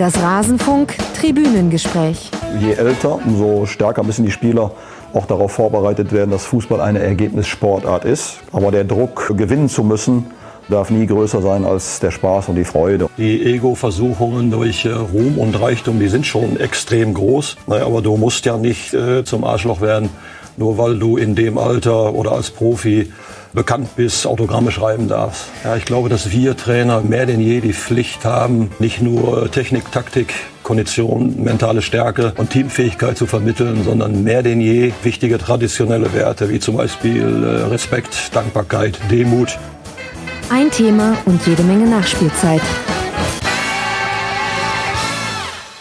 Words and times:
Das 0.00 0.18
Rasenfunk 0.18 0.94
Tribünengespräch. 1.20 2.30
Je 2.58 2.72
älter, 2.72 3.18
umso 3.22 3.66
stärker 3.66 4.02
müssen 4.02 4.24
die 4.24 4.30
Spieler 4.30 4.70
auch 5.12 5.26
darauf 5.26 5.52
vorbereitet 5.52 6.10
werden, 6.10 6.30
dass 6.30 6.46
Fußball 6.46 6.80
eine 6.80 7.00
Ergebnissportart 7.00 8.06
ist. 8.06 8.38
Aber 8.50 8.70
der 8.70 8.84
Druck, 8.84 9.34
gewinnen 9.36 9.68
zu 9.68 9.84
müssen, 9.84 10.30
darf 10.70 10.88
nie 10.88 11.06
größer 11.06 11.42
sein 11.42 11.66
als 11.66 12.00
der 12.00 12.12
Spaß 12.12 12.48
und 12.48 12.54
die 12.54 12.64
Freude. 12.64 13.10
Die 13.18 13.44
Ego-Versuchungen 13.44 14.50
durch 14.50 14.86
äh, 14.86 14.92
Ruhm 14.92 15.36
und 15.36 15.60
Reichtum, 15.60 16.00
die 16.00 16.08
sind 16.08 16.24
schon 16.24 16.58
extrem 16.58 17.12
groß. 17.12 17.58
Naja, 17.66 17.84
aber 17.84 18.00
du 18.00 18.16
musst 18.16 18.46
ja 18.46 18.56
nicht 18.56 18.94
äh, 18.94 19.22
zum 19.24 19.44
Arschloch 19.44 19.82
werden, 19.82 20.08
nur 20.60 20.76
weil 20.76 20.98
du 20.98 21.16
in 21.16 21.34
dem 21.34 21.58
Alter 21.58 22.12
oder 22.14 22.32
als 22.32 22.50
Profi 22.50 23.10
bekannt 23.52 23.96
bist, 23.96 24.26
Autogramme 24.26 24.70
schreiben 24.70 25.08
darfst. 25.08 25.46
Ja, 25.64 25.74
ich 25.74 25.86
glaube, 25.86 26.08
dass 26.08 26.30
wir 26.30 26.56
Trainer 26.56 27.00
mehr 27.00 27.26
denn 27.26 27.40
je 27.40 27.60
die 27.60 27.72
Pflicht 27.72 28.24
haben, 28.24 28.70
nicht 28.78 29.00
nur 29.00 29.50
Technik, 29.50 29.90
Taktik, 29.90 30.32
Kondition, 30.62 31.42
mentale 31.42 31.82
Stärke 31.82 32.34
und 32.36 32.50
Teamfähigkeit 32.50 33.16
zu 33.16 33.26
vermitteln, 33.26 33.82
sondern 33.84 34.22
mehr 34.22 34.42
denn 34.42 34.60
je 34.60 34.92
wichtige 35.02 35.38
traditionelle 35.38 36.12
Werte 36.12 36.50
wie 36.50 36.60
zum 36.60 36.76
Beispiel 36.76 37.42
äh, 37.42 37.64
Respekt, 37.68 38.14
Dankbarkeit, 38.32 39.00
Demut. 39.10 39.58
Ein 40.50 40.70
Thema 40.70 41.16
und 41.24 41.44
jede 41.46 41.62
Menge 41.62 41.86
Nachspielzeit. 41.86 42.62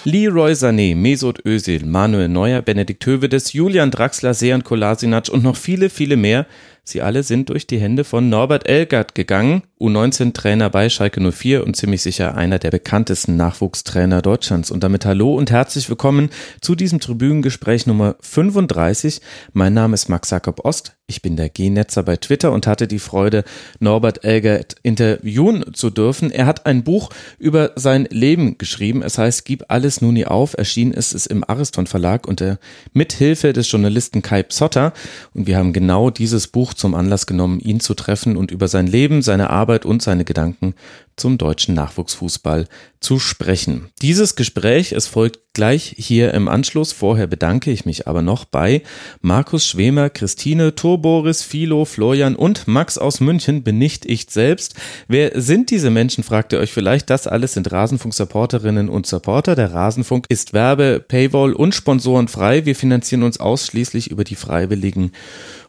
Leroy 0.09 0.54
Sané, 0.54 0.95
Mesut 0.95 1.45
Özil, 1.45 1.86
Manuel 1.86 2.30
Neuer, 2.30 2.62
Benedikt 2.62 3.05
Hövedes, 3.05 3.54
Julian 3.54 3.91
Draxler, 3.91 4.34
Sejan 4.34 4.63
Kolasinac 4.63 5.30
und 5.30 5.44
noch 5.44 5.55
viele, 5.55 5.90
viele 5.90 6.18
mehr– 6.18 6.45
Sie 6.90 7.04
alle 7.04 7.22
sind 7.22 7.49
durch 7.49 7.68
die 7.68 7.80
Hände 7.80 8.04
von 8.04 8.30
Norbert 8.30 8.68
Elgert 8.68 9.13
gegangen, 9.13 9.62
U19-Trainer 9.80 10.71
bei 10.71 10.90
Schalke 10.90 11.21
04 11.21 11.63
und 11.63 11.76
ziemlich 11.76 12.02
sicher 12.02 12.35
einer 12.35 12.57
der 12.57 12.71
bekanntesten 12.71 13.37
Nachwuchstrainer 13.37 14.24
Deutschlands. 14.24 14.71
Und 14.71 14.84
damit 14.84 15.05
hallo 15.05 15.35
und 15.35 15.52
herzlich 15.52 15.87
willkommen 15.87 16.30
zu 16.62 16.74
diesem 16.74 16.99
Tribünengespräch 16.99 17.85
Nummer 17.85 18.15
35. 18.21 19.21
Mein 19.54 19.76
Name 19.76 19.93
ist 19.93 20.10
Max 20.10 20.32
Jakob 20.32 20.65
Ost. 20.65 20.99
Ich 21.10 21.24
bin 21.24 21.35
der 21.35 21.49
G-Netzer 21.49 22.04
bei 22.04 22.18
Twitter 22.18 22.52
und 22.52 22.68
hatte 22.68 22.88
die 22.88 22.99
Freude, 22.99 23.43
Norbert 23.79 24.24
Elgert 24.24 24.76
interviewen 24.84 25.65
zu 25.74 25.90
dürfen. 25.90 26.29
Er 26.29 26.46
hat 26.46 26.68
ein 26.68 26.84
Buch 26.84 27.10
über 27.40 27.71
sein 27.76 28.07
Leben 28.12 28.60
geschrieben. 28.60 29.02
Es 29.02 29.18
heißt 29.18 29.43
Gib 29.43 29.65
alles 29.70 30.02
nun 30.02 30.13
nie 30.13 30.27
auf. 30.27 30.55
Erschienen 30.55 30.93
ist 30.93 31.15
es 31.15 31.26
im 31.26 31.43
Ariston 31.43 31.87
Verlag 31.87 32.27
unter 32.27 32.60
Mithilfe 32.93 33.54
des 33.54 33.71
Journalisten 33.71 34.21
Kai 34.21 34.43
Psotter. 34.43 34.93
Und 35.34 35.48
wir 35.48 35.57
haben 35.57 35.74
genau 35.74 36.12
dieses 36.12 36.46
Buch 36.46 36.76
zum 36.76 36.93
Anlass 36.93 37.26
genommen, 37.26 37.60
ihn 37.60 37.80
zu 37.80 37.96
treffen 37.96 38.37
und 38.37 38.52
über 38.52 38.68
sein 38.68 38.85
Leben, 38.85 39.24
seine 39.24 39.49
Arbeit 39.49 39.87
und 39.87 40.04
seine 40.04 40.26
Gedanken 40.26 40.76
zum 41.20 41.37
deutschen 41.37 41.75
Nachwuchsfußball 41.75 42.67
zu 42.99 43.20
sprechen. 43.20 43.89
Dieses 44.01 44.35
Gespräch, 44.35 44.91
es 44.91 45.07
folgt 45.07 45.39
gleich 45.53 45.95
hier 45.98 46.34
im 46.34 46.48
Anschluss. 46.48 46.91
Vorher 46.91 47.27
bedanke 47.27 47.71
ich 47.71 47.85
mich 47.85 48.07
aber 48.07 48.21
noch 48.21 48.45
bei 48.45 48.81
Markus 49.21 49.65
Schwemer, 49.65 50.09
Christine, 50.09 50.75
Turboris, 50.75 51.41
Philo, 51.41 51.85
Florian 51.85 52.35
und 52.35 52.67
Max 52.67 52.97
aus 52.97 53.20
München, 53.20 53.63
bin 53.63 53.77
nicht 53.77 54.05
ich 54.05 54.27
selbst. 54.29 54.75
Wer 55.07 55.40
sind 55.41 55.70
diese 55.71 55.90
Menschen, 55.90 56.23
fragt 56.23 56.53
ihr 56.53 56.59
euch 56.59 56.73
vielleicht. 56.73 57.09
Das 57.09 57.27
alles 57.27 57.53
sind 57.53 57.71
Rasenfunk-Supporterinnen 57.71 58.90
und 58.90 59.07
Supporter. 59.07 59.55
Der 59.55 59.73
Rasenfunk 59.73 60.25
ist 60.29 60.53
Werbe, 60.53 61.03
Paywall 61.05 61.53
und 61.53 61.73
Sponsoren 61.73 62.27
frei. 62.27 62.65
Wir 62.65 62.75
finanzieren 62.75 63.23
uns 63.23 63.40
ausschließlich 63.40 64.12
über 64.12 64.23
die 64.23 64.35
freiwilligen 64.35 65.12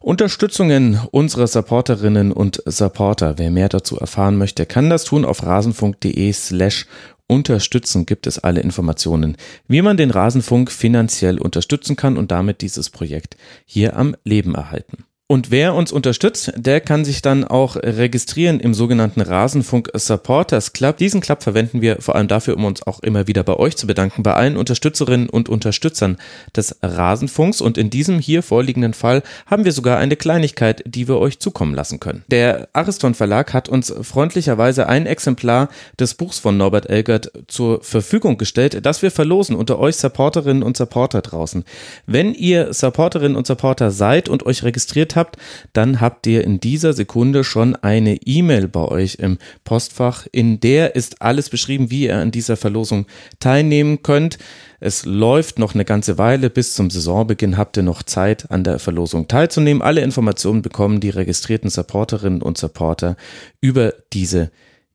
Unterstützungen 0.02 0.98
unserer 1.10 1.46
Supporterinnen 1.46 2.32
und 2.32 2.62
Supporter. 2.64 3.36
Wer 3.36 3.50
mehr 3.50 3.68
dazu 3.68 3.98
erfahren 3.98 4.38
möchte, 4.38 4.64
kann 4.64 4.88
das 4.88 5.04
tun 5.04 5.26
auf 5.26 5.42
rasenfunk.de 5.42 6.32
slash 6.32 6.86
unterstützen 7.26 8.06
gibt 8.06 8.26
es 8.26 8.38
alle 8.38 8.60
Informationen, 8.60 9.36
wie 9.68 9.82
man 9.82 9.98
den 9.98 10.10
Rasenfunk 10.10 10.72
finanziell 10.72 11.38
unterstützen 11.38 11.96
kann 11.96 12.16
und 12.16 12.30
damit 12.30 12.62
dieses 12.62 12.90
Projekt 12.90 13.36
hier 13.66 13.94
am 13.96 14.16
Leben 14.24 14.54
erhalten. 14.54 15.04
Und 15.30 15.52
wer 15.52 15.76
uns 15.76 15.92
unterstützt, 15.92 16.52
der 16.56 16.80
kann 16.80 17.04
sich 17.04 17.22
dann 17.22 17.44
auch 17.44 17.76
registrieren 17.76 18.58
im 18.58 18.74
sogenannten 18.74 19.20
Rasenfunk 19.20 19.88
Supporters 19.94 20.72
Club. 20.72 20.96
Diesen 20.96 21.20
Club 21.20 21.44
verwenden 21.44 21.80
wir 21.80 22.02
vor 22.02 22.16
allem 22.16 22.26
dafür, 22.26 22.56
um 22.56 22.64
uns 22.64 22.84
auch 22.84 22.98
immer 22.98 23.28
wieder 23.28 23.44
bei 23.44 23.54
euch 23.54 23.76
zu 23.76 23.86
bedanken, 23.86 24.24
bei 24.24 24.34
allen 24.34 24.56
Unterstützerinnen 24.56 25.28
und 25.28 25.48
Unterstützern 25.48 26.16
des 26.56 26.74
Rasenfunks. 26.82 27.60
Und 27.60 27.78
in 27.78 27.90
diesem 27.90 28.18
hier 28.18 28.42
vorliegenden 28.42 28.92
Fall 28.92 29.22
haben 29.46 29.64
wir 29.64 29.70
sogar 29.70 29.98
eine 29.98 30.16
Kleinigkeit, 30.16 30.82
die 30.84 31.06
wir 31.06 31.18
euch 31.18 31.38
zukommen 31.38 31.76
lassen 31.76 32.00
können. 32.00 32.24
Der 32.26 32.68
Ariston 32.72 33.14
Verlag 33.14 33.54
hat 33.54 33.68
uns 33.68 33.94
freundlicherweise 34.02 34.88
ein 34.88 35.06
Exemplar 35.06 35.68
des 36.00 36.14
Buchs 36.14 36.40
von 36.40 36.56
Norbert 36.56 36.90
Elgert 36.90 37.30
zur 37.46 37.84
Verfügung 37.84 38.36
gestellt, 38.36 38.84
das 38.84 39.00
wir 39.00 39.12
verlosen 39.12 39.54
unter 39.54 39.78
euch 39.78 39.94
Supporterinnen 39.94 40.64
und 40.64 40.76
Supporter 40.76 41.22
draußen. 41.22 41.62
Wenn 42.06 42.34
ihr 42.34 42.74
Supporterinnen 42.74 43.36
und 43.36 43.46
Supporter 43.46 43.92
seid 43.92 44.28
und 44.28 44.44
euch 44.44 44.64
registriert 44.64 45.14
habt, 45.14 45.19
habt, 45.20 45.36
dann 45.72 46.00
habt 46.00 46.26
ihr 46.26 46.42
in 46.42 46.58
dieser 46.58 46.92
Sekunde 46.92 47.44
schon 47.44 47.76
eine 47.76 48.16
E-Mail 48.16 48.66
bei 48.66 48.84
euch 48.84 49.16
im 49.16 49.38
Postfach. 49.62 50.26
In 50.32 50.58
der 50.58 50.96
ist 50.96 51.22
alles 51.22 51.48
beschrieben, 51.48 51.90
wie 51.90 52.06
ihr 52.06 52.16
an 52.16 52.32
dieser 52.32 52.56
Verlosung 52.56 53.06
teilnehmen 53.38 54.02
könnt. 54.02 54.38
Es 54.80 55.04
läuft 55.04 55.58
noch 55.58 55.74
eine 55.74 55.84
ganze 55.84 56.18
Weile. 56.18 56.50
Bis 56.50 56.74
zum 56.74 56.90
Saisonbeginn 56.90 57.58
habt 57.58 57.76
ihr 57.76 57.82
noch 57.82 58.02
Zeit, 58.02 58.50
an 58.50 58.64
der 58.64 58.78
Verlosung 58.78 59.28
teilzunehmen. 59.28 59.82
Alle 59.82 60.00
Informationen 60.00 60.62
bekommen 60.62 61.00
die 61.00 61.10
registrierten 61.10 61.70
Supporterinnen 61.70 62.42
und 62.42 62.58
Supporter 62.58 63.16
über 63.60 63.92
diese 64.12 64.50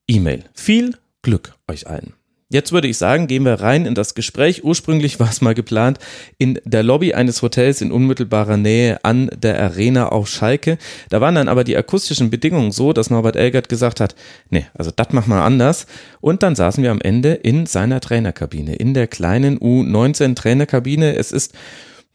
E-Mail. 0.07 0.43
Viel 0.53 0.95
Glück 1.21 1.53
euch 1.67 1.87
allen. 1.87 2.13
Jetzt 2.55 2.71
würde 2.71 2.87
ich 2.87 2.97
sagen, 2.97 3.27
gehen 3.27 3.43
wir 3.43 3.55
rein 3.59 3.85
in 3.85 3.95
das 3.95 4.15
Gespräch. 4.15 4.63
Ursprünglich 4.63 5.19
war 5.19 5.29
es 5.29 5.41
mal 5.41 5.53
geplant 5.53 5.99
in 6.37 6.57
der 6.63 6.83
Lobby 6.83 7.13
eines 7.13 7.41
Hotels 7.41 7.81
in 7.81 7.91
unmittelbarer 7.91 8.55
Nähe 8.55 9.03
an 9.03 9.29
der 9.35 9.61
Arena 9.61 10.07
auf 10.07 10.29
Schalke. 10.29 10.77
Da 11.09 11.19
waren 11.19 11.35
dann 11.35 11.49
aber 11.49 11.65
die 11.65 11.75
akustischen 11.75 12.29
Bedingungen 12.29 12.71
so, 12.71 12.93
dass 12.93 13.09
Norbert 13.09 13.35
Elgert 13.35 13.67
gesagt 13.67 13.99
hat, 13.99 14.15
nee, 14.51 14.65
also 14.73 14.89
das 14.95 15.11
machen 15.11 15.31
wir 15.31 15.41
anders. 15.41 15.85
Und 16.21 16.43
dann 16.43 16.55
saßen 16.55 16.81
wir 16.81 16.91
am 16.91 17.01
Ende 17.01 17.33
in 17.33 17.65
seiner 17.65 17.99
Trainerkabine, 17.99 18.75
in 18.75 18.93
der 18.93 19.07
kleinen 19.07 19.59
U19 19.59 20.35
Trainerkabine. 20.35 21.17
Es 21.17 21.33
ist 21.33 21.53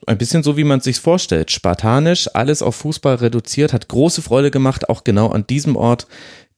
ein 0.07 0.17
bisschen 0.17 0.43
so, 0.43 0.57
wie 0.57 0.65
man 0.65 0.79
es 0.79 0.85
sich 0.85 1.01
vorstellt. 1.01 1.51
Spartanisch, 1.51 2.31
alles 2.33 2.63
auf 2.63 2.77
Fußball 2.77 3.17
reduziert, 3.17 3.75
hat 3.75 3.89
große 3.89 4.23
Freude 4.23 4.51
gemacht, 4.51 4.89
auch 4.89 5.05
genau 5.05 5.29
an 5.29 5.47
diesem 5.47 5.77
Ort 5.77 6.07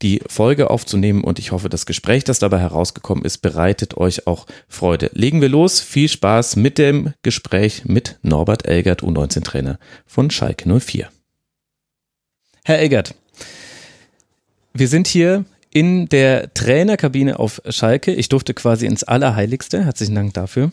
die 0.02 0.20
Folge 0.26 0.70
aufzunehmen 0.70 1.22
und 1.24 1.38
ich 1.38 1.52
hoffe, 1.52 1.68
das 1.68 1.86
Gespräch, 1.86 2.24
das 2.24 2.38
dabei 2.38 2.58
herausgekommen 2.58 3.24
ist, 3.24 3.38
bereitet 3.38 3.96
euch 3.96 4.26
auch 4.26 4.46
Freude. 4.68 5.10
Legen 5.14 5.40
wir 5.40 5.48
los. 5.48 5.80
Viel 5.80 6.08
Spaß 6.08 6.56
mit 6.56 6.78
dem 6.78 7.14
Gespräch 7.22 7.84
mit 7.84 8.18
Norbert 8.22 8.66
Elgert, 8.66 9.02
U19-Trainer 9.02 9.78
von 10.06 10.30
Schalke 10.30 10.68
04. 10.80 11.08
Herr 12.64 12.78
Elgert, 12.78 13.14
wir 14.74 14.88
sind 14.88 15.06
hier 15.06 15.44
in 15.70 16.08
der 16.08 16.52
Trainerkabine 16.52 17.38
auf 17.38 17.62
Schalke. 17.68 18.12
Ich 18.12 18.28
durfte 18.28 18.54
quasi 18.54 18.86
ins 18.86 19.04
Allerheiligste. 19.04 19.84
Herzlichen 19.84 20.14
Dank 20.14 20.34
dafür. 20.34 20.70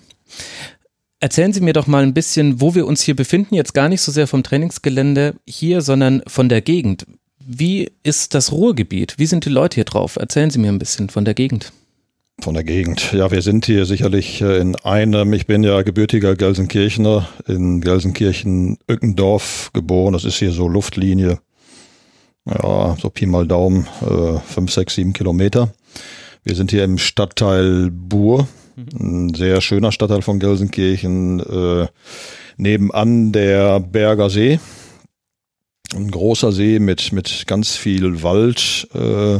Erzählen 1.21 1.51
Sie 1.51 1.61
mir 1.61 1.73
doch 1.73 1.87
mal 1.87 2.03
ein 2.03 2.13
bisschen, 2.13 2.61
wo 2.61 2.75
wir 2.75 2.85
uns 2.85 3.01
hier 3.01 3.15
befinden. 3.15 3.55
Jetzt 3.55 3.73
gar 3.73 3.89
nicht 3.89 4.01
so 4.01 4.11
sehr 4.11 4.27
vom 4.27 4.43
Trainingsgelände 4.43 5.35
hier, 5.45 5.81
sondern 5.81 6.23
von 6.27 6.47
der 6.47 6.61
Gegend. 6.61 7.05
Wie 7.51 7.89
ist 8.03 8.35
das 8.35 8.51
Ruhrgebiet? 8.51 9.15
Wie 9.17 9.25
sind 9.25 9.43
die 9.43 9.49
Leute 9.49 9.73
hier 9.73 9.83
drauf? 9.83 10.17
Erzählen 10.17 10.51
Sie 10.51 10.59
mir 10.59 10.71
ein 10.71 10.77
bisschen 10.77 11.09
von 11.09 11.25
der 11.25 11.33
Gegend. 11.33 11.73
Von 12.39 12.53
der 12.53 12.63
Gegend. 12.63 13.11
Ja, 13.11 13.31
wir 13.31 13.41
sind 13.41 13.65
hier 13.65 13.87
sicherlich 13.87 14.39
äh, 14.43 14.59
in 14.59 14.75
einem, 14.75 15.33
ich 15.33 15.47
bin 15.47 15.63
ja 15.63 15.81
gebürtiger 15.81 16.35
Gelsenkirchener, 16.35 17.27
in 17.47 17.81
Gelsenkirchen-Ückendorf 17.81 19.71
geboren. 19.73 20.13
Das 20.13 20.25
ist 20.25 20.37
hier 20.37 20.51
so 20.51 20.67
Luftlinie. 20.67 21.39
Ja, 22.45 22.95
so 23.01 23.09
Pi 23.09 23.25
mal 23.25 23.47
Daumen, 23.47 23.87
äh, 24.01 24.37
fünf, 24.45 24.71
sechs, 24.71 24.93
sieben 24.93 25.13
Kilometer. 25.13 25.73
Wir 26.43 26.53
sind 26.53 26.69
hier 26.69 26.83
im 26.83 26.99
Stadtteil 26.99 27.89
Buhr, 27.89 28.47
ein 28.77 29.33
sehr 29.33 29.59
schöner 29.61 29.91
Stadtteil 29.91 30.21
von 30.21 30.37
Gelsenkirchen, 30.37 31.39
äh, 31.39 31.87
nebenan 32.57 33.31
der 33.31 33.79
Berger 33.79 34.29
See 34.29 34.59
ein 35.95 36.11
großer 36.11 36.51
See 36.51 36.79
mit, 36.79 37.11
mit 37.11 37.45
ganz 37.47 37.75
viel 37.75 38.23
Wald 38.23 38.87
äh, 38.93 39.39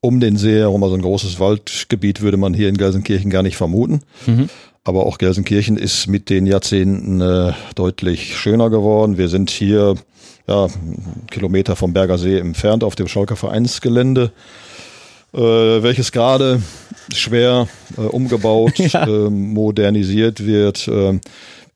um 0.00 0.20
den 0.20 0.36
See 0.36 0.58
herum. 0.58 0.82
Also 0.82 0.94
ein 0.94 1.02
großes 1.02 1.40
Waldgebiet 1.40 2.20
würde 2.20 2.36
man 2.36 2.54
hier 2.54 2.68
in 2.68 2.76
Gelsenkirchen 2.76 3.30
gar 3.30 3.42
nicht 3.42 3.56
vermuten. 3.56 4.00
Mhm. 4.26 4.48
Aber 4.84 5.06
auch 5.06 5.18
Gelsenkirchen 5.18 5.76
ist 5.76 6.06
mit 6.06 6.30
den 6.30 6.46
Jahrzehnten 6.46 7.20
äh, 7.20 7.52
deutlich 7.74 8.36
schöner 8.36 8.70
geworden. 8.70 9.18
Wir 9.18 9.28
sind 9.28 9.50
hier 9.50 9.96
ja, 10.46 10.68
Kilometer 11.30 11.76
vom 11.76 11.92
Berger 11.92 12.16
See 12.16 12.38
entfernt 12.38 12.82
auf 12.82 12.94
dem 12.94 13.06
Schalker 13.06 13.36
Vereinsgelände, 13.36 14.32
äh, 15.34 15.38
welches 15.38 16.10
gerade 16.10 16.62
schwer 17.12 17.68
äh, 17.98 18.00
umgebaut, 18.00 18.78
ja. 18.78 19.06
äh, 19.06 19.28
modernisiert 19.30 20.46
wird. 20.46 20.88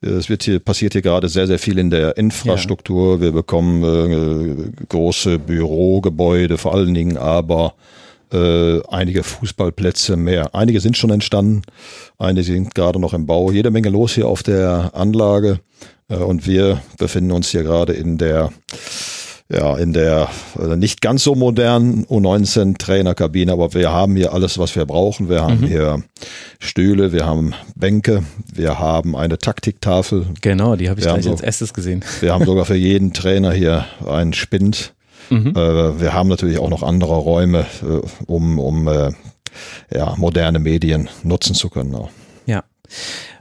Es 0.02 0.28
wird 0.28 0.42
hier, 0.42 0.58
passiert 0.58 0.94
hier 0.94 1.02
gerade 1.02 1.28
sehr, 1.28 1.46
sehr 1.46 1.60
viel 1.60 1.78
in 1.78 1.90
der 1.90 2.16
Infrastruktur. 2.16 3.14
Ja. 3.14 3.20
Wir 3.20 3.32
bekommen 3.32 3.84
äh, 3.84 4.84
große 4.88 5.38
Bürogebäude, 5.38 6.58
vor 6.58 6.74
allen 6.74 6.92
Dingen 6.92 7.16
aber 7.16 7.74
äh, 8.32 8.80
einige 8.88 9.22
Fußballplätze 9.22 10.16
mehr. 10.16 10.54
Einige 10.54 10.80
sind 10.80 10.96
schon 10.96 11.10
entstanden, 11.10 11.62
einige 12.18 12.44
sind 12.44 12.74
gerade 12.74 12.98
noch 12.98 13.14
im 13.14 13.26
Bau. 13.26 13.52
Jede 13.52 13.70
Menge 13.70 13.90
los 13.90 14.14
hier 14.14 14.26
auf 14.26 14.42
der 14.42 14.90
Anlage 14.94 15.60
äh, 16.08 16.16
und 16.16 16.46
wir 16.46 16.82
befinden 16.98 17.30
uns 17.30 17.50
hier 17.50 17.62
gerade 17.62 17.92
in 17.92 18.18
der 18.18 18.52
ja, 19.48 19.76
in 19.76 19.92
der 19.92 20.28
äh, 20.58 20.76
nicht 20.76 21.00
ganz 21.00 21.24
so 21.24 21.34
modernen 21.34 22.06
U19 22.06 22.78
Trainerkabine, 22.78 23.52
aber 23.52 23.74
wir 23.74 23.92
haben 23.92 24.16
hier 24.16 24.32
alles, 24.32 24.58
was 24.58 24.74
wir 24.76 24.86
brauchen. 24.86 25.28
Wir 25.28 25.42
haben 25.42 25.60
mhm. 25.60 25.66
hier 25.66 26.02
Stühle, 26.58 27.12
wir 27.12 27.26
haben 27.26 27.54
Bänke, 27.74 28.22
wir 28.52 28.78
haben 28.78 29.16
eine 29.16 29.38
Taktiktafel. 29.38 30.26
Genau, 30.40 30.76
die 30.76 30.88
habe 30.88 31.00
ich 31.00 31.06
wir 31.06 31.12
gleich 31.12 31.24
so, 31.24 31.30
als 31.32 31.42
erstes 31.42 31.74
gesehen. 31.74 32.04
Wir 32.20 32.32
haben 32.32 32.44
sogar 32.46 32.64
für 32.64 32.76
jeden 32.76 33.12
Trainer 33.12 33.52
hier 33.52 33.86
einen 34.06 34.32
Spind. 34.32 34.94
Mhm. 35.30 35.54
Äh, 35.56 36.00
wir 36.00 36.12
haben 36.12 36.28
natürlich 36.28 36.58
auch 36.58 36.70
noch 36.70 36.82
andere 36.82 37.16
Räume, 37.16 37.66
äh, 37.82 38.00
um, 38.26 38.58
um 38.58 38.88
äh, 38.88 39.10
ja, 39.92 40.14
moderne 40.16 40.58
Medien 40.58 41.08
nutzen 41.22 41.54
zu 41.54 41.68
können. 41.68 41.94
Auch. 41.94 42.10
Ja. 42.46 42.64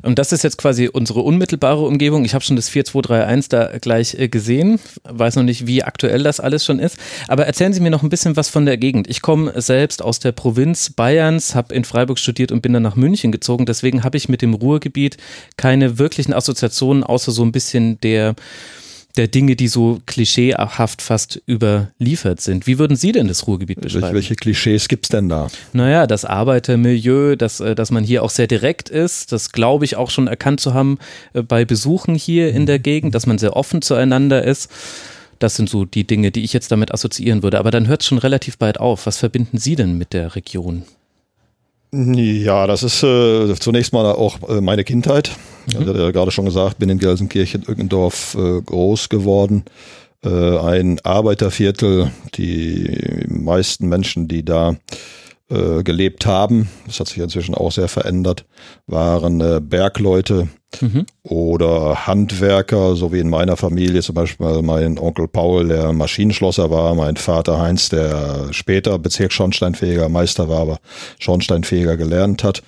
Und 0.01 0.17
das 0.17 0.31
ist 0.31 0.43
jetzt 0.43 0.57
quasi 0.57 0.89
unsere 0.91 1.21
unmittelbare 1.21 1.81
Umgebung. 1.81 2.25
Ich 2.25 2.33
habe 2.33 2.43
schon 2.43 2.55
das 2.55 2.69
4231 2.69 3.49
da 3.49 3.77
gleich 3.79 4.15
äh, 4.15 4.27
gesehen, 4.27 4.79
weiß 5.03 5.35
noch 5.35 5.43
nicht, 5.43 5.67
wie 5.67 5.83
aktuell 5.83 6.23
das 6.23 6.39
alles 6.39 6.65
schon 6.65 6.79
ist. 6.79 6.97
Aber 7.27 7.45
erzählen 7.45 7.73
Sie 7.73 7.81
mir 7.81 7.91
noch 7.91 8.03
ein 8.03 8.09
bisschen 8.09 8.35
was 8.35 8.49
von 8.49 8.65
der 8.65 8.77
Gegend. 8.77 9.09
Ich 9.09 9.21
komme 9.21 9.59
selbst 9.61 10.01
aus 10.01 10.19
der 10.19 10.31
Provinz 10.31 10.89
Bayerns, 10.89 11.55
habe 11.55 11.73
in 11.75 11.83
Freiburg 11.83 12.19
studiert 12.19 12.51
und 12.51 12.61
bin 12.61 12.73
dann 12.73 12.83
nach 12.83 12.95
München 12.95 13.31
gezogen. 13.31 13.65
Deswegen 13.65 14.03
habe 14.03 14.17
ich 14.17 14.29
mit 14.29 14.41
dem 14.41 14.53
Ruhrgebiet 14.53 15.17
keine 15.57 15.99
wirklichen 15.99 16.33
Assoziationen, 16.33 17.03
außer 17.03 17.31
so 17.31 17.43
ein 17.43 17.51
bisschen 17.51 17.99
der 18.01 18.35
der 19.17 19.27
Dinge, 19.27 19.55
die 19.55 19.67
so 19.67 20.01
klischeehaft 20.05 21.01
fast 21.01 21.41
überliefert 21.47 22.41
sind. 22.41 22.67
Wie 22.67 22.79
würden 22.79 22.95
Sie 22.95 23.11
denn 23.11 23.27
das 23.27 23.47
Ruhrgebiet 23.47 23.81
beschreiben? 23.81 24.13
Welche 24.13 24.35
Klischees 24.35 24.87
gibt's 24.87 25.09
denn 25.09 25.29
da? 25.29 25.47
Naja, 25.73 26.07
das 26.07 26.25
Arbeitermilieu, 26.25 27.35
dass, 27.35 27.59
äh, 27.59 27.75
dass 27.75 27.91
man 27.91 28.03
hier 28.03 28.23
auch 28.23 28.29
sehr 28.29 28.47
direkt 28.47 28.89
ist, 28.89 29.31
das 29.31 29.51
glaube 29.51 29.85
ich 29.85 29.95
auch 29.95 30.09
schon 30.09 30.27
erkannt 30.27 30.59
zu 30.59 30.73
haben 30.73 30.97
äh, 31.33 31.41
bei 31.41 31.65
Besuchen 31.65 32.15
hier 32.15 32.53
in 32.53 32.65
der 32.65 32.79
Gegend, 32.79 33.15
dass 33.15 33.25
man 33.25 33.37
sehr 33.37 33.55
offen 33.55 33.81
zueinander 33.81 34.43
ist. 34.43 34.69
Das 35.39 35.55
sind 35.55 35.69
so 35.69 35.85
die 35.85 36.05
Dinge, 36.05 36.31
die 36.31 36.43
ich 36.43 36.53
jetzt 36.53 36.71
damit 36.71 36.93
assoziieren 36.93 37.41
würde. 37.41 37.57
Aber 37.57 37.71
dann 37.71 37.87
hört 37.87 38.01
es 38.01 38.07
schon 38.07 38.19
relativ 38.19 38.59
bald 38.59 38.79
auf. 38.79 39.07
Was 39.07 39.17
verbinden 39.17 39.57
Sie 39.57 39.75
denn 39.75 39.97
mit 39.97 40.13
der 40.13 40.35
Region? 40.35 40.83
Ja, 41.91 42.67
das 42.67 42.83
ist 42.83 43.03
äh, 43.03 43.53
zunächst 43.55 43.91
mal 43.91 44.05
auch 44.05 44.47
äh, 44.47 44.61
meine 44.61 44.83
Kindheit. 44.83 45.31
Mhm. 45.67 45.79
Also, 45.79 45.95
ja 45.95 46.11
gerade 46.11 46.31
schon 46.31 46.45
gesagt, 46.45 46.79
bin 46.79 46.89
in 46.89 46.99
Gelsenkirchen, 46.99 47.63
Irgendendorf 47.67 48.35
äh, 48.35 48.61
groß 48.61 49.09
geworden. 49.09 49.65
Äh, 50.23 50.57
ein 50.57 50.99
Arbeiterviertel. 51.03 52.11
Die 52.35 53.25
meisten 53.27 53.87
Menschen, 53.89 54.27
die 54.27 54.45
da 54.45 54.75
äh, 55.51 55.83
gelebt 55.83 56.25
haben, 56.25 56.69
das 56.85 56.99
hat 56.99 57.07
sich 57.07 57.17
inzwischen 57.17 57.55
auch 57.55 57.71
sehr 57.71 57.87
verändert, 57.87 58.45
waren 58.87 59.41
äh, 59.41 59.59
Bergleute 59.61 60.47
mhm. 60.79 61.05
oder 61.23 62.07
Handwerker, 62.07 62.95
so 62.95 63.11
wie 63.11 63.19
in 63.19 63.29
meiner 63.29 63.57
Familie 63.57 64.01
zum 64.01 64.15
Beispiel 64.15 64.61
mein 64.61 64.97
Onkel 64.97 65.27
Paul, 65.27 65.67
der 65.67 65.91
Maschinenschlosser 65.91 66.71
war, 66.71 66.95
mein 66.95 67.17
Vater 67.17 67.59
Heinz, 67.59 67.89
der 67.89 68.47
später 68.51 68.97
Bezirksschornsteinfeger 68.97 70.07
Meister 70.07 70.47
war, 70.47 70.59
aber 70.61 70.79
Schornsteinfeger 71.19 71.97
gelernt 71.97 72.45
hat. 72.45 72.63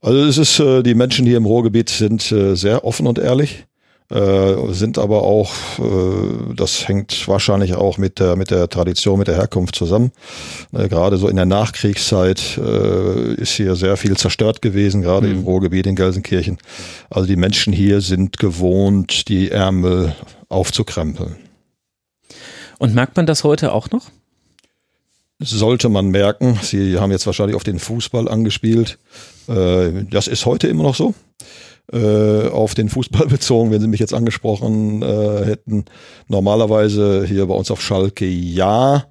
Also 0.00 0.18
es 0.24 0.38
ist, 0.38 0.60
äh, 0.60 0.82
die 0.82 0.94
Menschen 0.94 1.26
hier 1.26 1.36
im 1.36 1.46
Ruhrgebiet 1.46 1.88
sind 1.88 2.30
äh, 2.32 2.54
sehr 2.54 2.84
offen 2.84 3.06
und 3.06 3.18
ehrlich 3.18 3.66
äh, 4.10 4.72
sind 4.72 4.98
aber 4.98 5.22
auch, 5.22 5.52
äh, 5.78 6.54
das 6.54 6.86
hängt 6.86 7.26
wahrscheinlich 7.26 7.74
auch 7.74 7.98
mit 7.98 8.20
der, 8.20 8.36
mit 8.36 8.50
der 8.50 8.68
Tradition, 8.68 9.18
mit 9.18 9.28
der 9.28 9.36
Herkunft 9.36 9.74
zusammen. 9.74 10.12
Äh, 10.72 10.88
gerade 10.88 11.16
so 11.16 11.28
in 11.28 11.36
der 11.36 11.46
Nachkriegszeit 11.46 12.58
äh, 12.58 13.34
ist 13.34 13.52
hier 13.52 13.74
sehr 13.74 13.96
viel 13.96 14.16
zerstört 14.16 14.62
gewesen, 14.62 15.02
gerade 15.02 15.26
mhm. 15.26 15.38
im 15.38 15.44
Ruhrgebiet 15.44 15.86
in 15.86 15.96
Gelsenkirchen. 15.96 16.58
Also 17.10 17.26
die 17.26 17.36
Menschen 17.36 17.72
hier 17.72 18.00
sind 18.00 18.38
gewohnt, 18.38 19.28
die 19.28 19.50
Ärmel 19.50 20.14
aufzukrempeln. 20.48 21.36
Und 22.78 22.94
merkt 22.94 23.16
man 23.16 23.26
das 23.26 23.42
heute 23.42 23.72
auch 23.72 23.90
noch? 23.90 24.10
Sollte 25.38 25.88
man 25.88 26.08
merken. 26.08 26.58
Sie 26.62 26.98
haben 26.98 27.12
jetzt 27.12 27.26
wahrscheinlich 27.26 27.56
auf 27.56 27.64
den 27.64 27.78
Fußball 27.78 28.28
angespielt. 28.28 28.98
Äh, 29.48 30.04
das 30.10 30.28
ist 30.28 30.46
heute 30.46 30.68
immer 30.68 30.82
noch 30.82 30.94
so 30.94 31.14
äh, 31.92 32.48
auf 32.48 32.74
den 32.74 32.88
Fußball 32.88 33.26
bezogen, 33.28 33.70
wenn 33.70 33.80
Sie 33.80 33.88
mich 33.88 34.00
jetzt 34.00 34.14
angesprochen 34.14 35.02
äh, 35.02 35.44
hätten. 35.44 35.84
Normalerweise 36.28 37.24
hier 37.26 37.46
bei 37.46 37.54
uns 37.54 37.70
auf 37.70 37.82
Schalke 37.82 38.26
ja. 38.26 39.04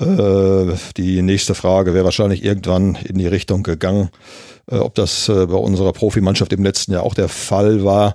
Die 0.00 1.22
nächste 1.22 1.54
Frage 1.54 1.94
wäre 1.94 2.04
wahrscheinlich 2.04 2.42
irgendwann 2.42 2.96
in 3.04 3.18
die 3.18 3.28
Richtung 3.28 3.62
gegangen, 3.62 4.08
ob 4.66 4.96
das 4.96 5.26
bei 5.28 5.44
unserer 5.54 5.92
Profimannschaft 5.92 6.52
im 6.52 6.64
letzten 6.64 6.90
Jahr 6.90 7.04
auch 7.04 7.14
der 7.14 7.28
Fall 7.28 7.84
war. 7.84 8.14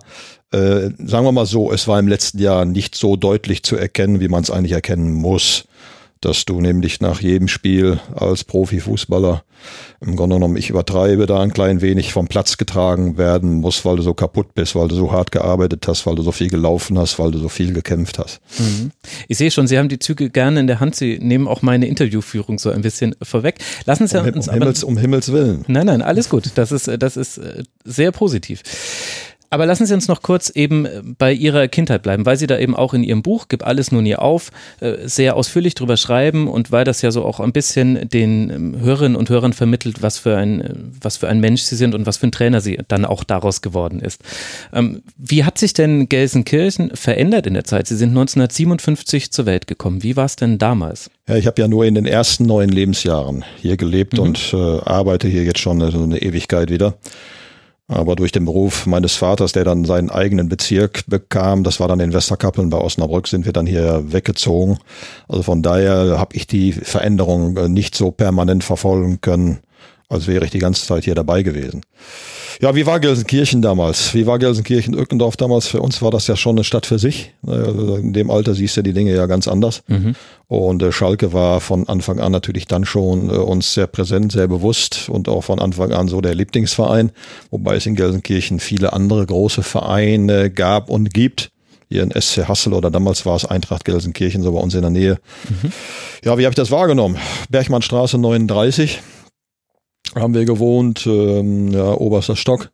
Sagen 0.52 0.98
wir 0.98 1.32
mal 1.32 1.46
so, 1.46 1.72
es 1.72 1.88
war 1.88 1.98
im 1.98 2.10
letzten 2.10 2.40
Jahr 2.40 2.66
nicht 2.66 2.96
so 2.96 3.16
deutlich 3.16 3.64
zu 3.64 3.78
erkennen, 3.78 4.20
wie 4.20 4.28
man 4.28 4.44
es 4.44 4.52
eigentlich 4.52 4.74
erkennen 4.74 5.14
muss 5.14 5.64
dass 6.28 6.44
du 6.44 6.60
nämlich 6.60 7.00
nach 7.00 7.22
jedem 7.22 7.48
Spiel 7.48 8.02
als 8.14 8.44
Profifußballer 8.44 9.44
im 10.02 10.16
Grunde 10.16 10.36
genommen, 10.36 10.58
ich 10.58 10.70
übertreibe 10.70 11.26
da 11.26 11.40
ein 11.40 11.54
klein 11.54 11.82
wenig 11.82 12.14
vom 12.14 12.28
Platz 12.28 12.58
getragen 12.58 13.18
werden 13.18 13.56
muss, 13.56 13.84
weil 13.84 13.96
du 13.96 14.04
so 14.04 14.14
kaputt 14.14 14.54
bist, 14.54 14.76
weil 14.76 14.90
du 14.90 14.96
so 14.96 15.12
hart 15.12 15.32
gearbeitet 15.32 15.88
hast, 15.88 16.06
weil 16.06 16.16
du 16.16 16.22
so 16.22 16.32
viel 16.32 16.50
gelaufen 16.50 17.00
hast, 17.00 17.18
weil 17.18 17.32
du 17.32 17.40
so 17.40 17.50
viel 17.50 17.74
gekämpft 17.74 18.20
hast. 18.20 18.40
Mhm. 18.60 18.92
Ich 19.28 19.38
sehe 19.38 19.50
schon, 19.50 19.68
Sie 19.68 19.78
haben 19.78 19.90
die 19.90 19.98
Züge 20.00 20.30
gerne 20.30 20.60
in 20.60 20.68
der 20.68 20.80
Hand. 20.80 20.96
Sie 20.96 21.18
nehmen 21.20 21.48
auch 21.48 21.64
meine 21.64 21.88
Interviewführung 21.88 22.60
so 22.60 22.70
ein 22.70 22.82
bisschen 22.82 23.16
vorweg. 23.24 23.56
Lassen 23.86 24.08
Sie 24.08 24.20
um, 24.20 24.28
uns 24.28 24.48
um 24.48 24.54
aber, 24.54 24.60
Himmels, 24.60 24.84
um 24.84 24.98
Himmels 24.98 25.32
Willen. 25.32 25.66
Nein, 25.68 25.88
nein, 25.88 26.02
alles 26.02 26.30
gut. 26.30 26.52
Das 26.56 26.72
ist, 26.72 26.88
das 27.00 27.18
ist 27.18 27.40
äh, 27.40 27.64
sehr 27.84 28.12
positiv. 28.12 28.62
Aber 29.50 29.66
lassen 29.66 29.86
Sie 29.86 29.94
uns 29.94 30.08
noch 30.08 30.22
kurz 30.22 30.50
eben 30.50 30.86
äh, 30.86 31.02
bei 31.18 31.34
Ihrer 31.34 31.68
Kindheit 31.68 32.04
bleiben, 32.04 32.26
weil 32.26 32.38
Sie 32.38 32.48
da 32.48 32.58
eben 32.58 32.76
auch 32.76 32.94
in 32.94 33.04
Ihrem 33.04 33.22
Buch 33.22 33.48
Gib 33.50 33.66
alles 33.66 33.92
nun 33.92 34.06
ihr 34.06 34.22
auf 34.22 34.52
äh, 34.80 35.08
sehr 35.08 35.36
ausführlich 35.36 35.76
drüber 35.76 35.98
schreiben 35.98 36.48
und 36.48 36.72
weil 36.72 36.84
das 36.84 37.02
ja 37.02 37.12
so 37.12 37.24
auch 37.24 37.40
ein 37.40 37.54
bisschen 37.54 38.10
den 38.10 38.50
ähm, 38.50 38.80
Hörerinnen 38.80 39.16
und 39.16 39.30
Hörern 39.30 39.54
vermittelt, 39.54 40.02
was 40.02 40.18
für 40.18 40.36
ein, 40.36 40.62
äh, 40.62 40.74
was 41.02 41.18
für 41.18 41.30
ein 41.30 41.40
Mensch 41.40 41.62
Sie 41.62 41.76
sind 41.76 41.96
und 41.96 42.06
was 42.06 42.18
für 42.18 42.28
ein 42.28 42.32
Trainer 42.32 42.62
Sie 42.62 42.80
dann 42.88 43.06
auch 43.06 43.24
daraus 43.24 43.62
geworden 43.62 44.00
ist. 44.00 44.22
Ähm, 44.74 45.04
wie 45.18 45.44
hat 45.44 45.58
sich 45.58 45.74
denn 45.74 46.10
Gelsenkirchen 46.10 46.96
verändert 46.96 47.48
in 47.48 47.54
der 47.54 47.64
Zeit? 47.64 47.88
Sie 47.88 47.96
sind 47.96 48.10
1957 48.10 49.32
zur 49.32 49.46
Welt 49.46 49.68
gekommen. 49.68 50.04
Wie 50.04 50.16
war 50.16 50.26
es 50.26 50.36
denn 50.36 50.58
damals? 50.58 51.10
Ja, 51.28 51.36
ich 51.36 51.48
habe 51.48 51.62
ja 51.62 51.68
nur 51.68 51.86
in 51.86 51.96
den 51.96 52.06
ersten 52.06 52.46
neun 52.46 52.70
Lebensjahren 52.70 53.44
hier 53.58 53.78
gelebt 53.78 54.14
mhm. 54.14 54.20
und 54.20 54.54
äh, 54.54 54.58
arbeite 54.58 55.28
hier 55.28 55.44
jetzt 55.44 55.60
schon 55.60 55.82
eine, 55.82 55.94
eine 55.94 56.22
Ewigkeit 56.22 56.70
wieder. 56.70 56.96
Aber 57.90 58.18
durch 58.18 58.34
den 58.34 58.44
Beruf 58.44 58.86
meines 58.86 59.16
Vaters, 59.16 59.54
der 59.54 59.64
dann 59.64 59.86
seinen 59.86 60.10
eigenen 60.10 60.50
Bezirk 60.50 61.06
bekam, 61.08 61.64
das 61.64 61.80
war 61.80 61.88
dann 61.88 62.02
in 62.02 62.12
Westerkappeln 62.12 62.70
bei 62.70 62.78
Osnabrück, 62.78 63.28
sind 63.28 63.46
wir 63.46 63.54
dann 63.54 63.66
hier 63.66 64.12
weggezogen. 64.12 64.78
Also 65.30 65.44
von 65.44 65.62
daher 65.62 66.20
habe 66.20 66.36
ich 66.36 66.48
die 66.48 66.74
Veränderung 66.74 67.56
äh, 67.56 67.70
nicht 67.70 67.96
so 67.96 68.12
permanent 68.12 68.66
verfolgen 68.66 69.22
können, 69.22 69.60
als 70.10 70.28
wäre 70.28 70.46
ich 70.46 70.52
die 70.52 70.60
ganze 70.60 70.86
Zeit 70.86 71.06
hier 71.06 71.16
dabei 71.16 71.44
gewesen. 71.44 71.82
Ja, 72.60 72.74
wie 72.74 72.88
war 72.88 73.00
Gelsenkirchen 73.00 73.62
damals? 73.62 74.16
Wie 74.16 74.26
war 74.26 74.40
Gelsenkirchen-Ückendorf 74.40 75.38
damals? 75.38 75.68
Für 75.68 75.80
uns 75.80 76.02
war 76.02 76.10
das 76.10 76.26
ja 76.26 76.36
schon 76.36 76.56
eine 76.56 76.64
Stadt 76.64 76.88
für 76.88 76.98
sich. 76.98 77.34
Also 77.46 77.98
in 77.98 78.14
dem 78.14 78.32
Alter 78.32 78.56
siehst 78.56 78.78
du 78.78 78.82
die 78.82 78.94
Dinge 78.94 79.14
ja 79.14 79.28
ganz 79.28 79.48
anders. 79.48 79.84
Mhm. 79.88 80.16
Und 80.48 80.82
äh, 80.82 80.92
Schalke 80.92 81.34
war 81.34 81.60
von 81.62 81.88
Anfang 81.88 82.20
an 82.20 82.32
natürlich 82.32 82.66
dann 82.66 82.86
schon 82.86 83.30
äh, 83.30 83.34
uns 83.34 83.76
sehr 83.76 83.86
präsent, 83.86 84.32
sehr 84.32 84.48
bewusst 84.48 85.08
und 85.08 85.30
auch 85.30 85.44
von 85.44 85.60
Anfang 85.60 85.92
an 85.92 86.08
so 86.08 86.20
der 86.20 86.34
Lieblingsverein. 86.34 87.12
Wobei 87.52 87.76
es 87.76 87.86
in 87.86 87.96
Gelsenkirchen 87.96 88.60
viele 88.60 88.94
andere 88.94 89.24
große 89.24 89.62
Vereine 89.62 90.50
gab 90.50 90.90
und 90.90 91.14
gibt 91.14 91.52
hier 91.90 92.04
in 92.04 92.12
SC 92.12 92.48
Hassel 92.48 92.74
oder 92.74 92.90
damals 92.90 93.26
war 93.26 93.36
es 93.36 93.46
Eintracht 93.46 93.86
Gelsenkirchen, 93.86 94.42
so 94.42 94.52
bei 94.52 94.60
uns 94.60 94.74
in 94.74 94.82
der 94.82 94.90
Nähe. 94.90 95.20
Mhm. 95.48 95.72
Ja, 96.24 96.38
wie 96.38 96.44
habe 96.44 96.52
ich 96.52 96.56
das 96.56 96.72
wahrgenommen? 96.72 97.18
Bergmannstraße 97.50 98.18
39 98.18 99.00
haben 100.22 100.34
wir 100.34 100.46
gewohnt, 100.46 101.06
ähm, 101.06 101.72
ja, 101.72 101.94
oberster 101.94 102.36
Stock. 102.36 102.70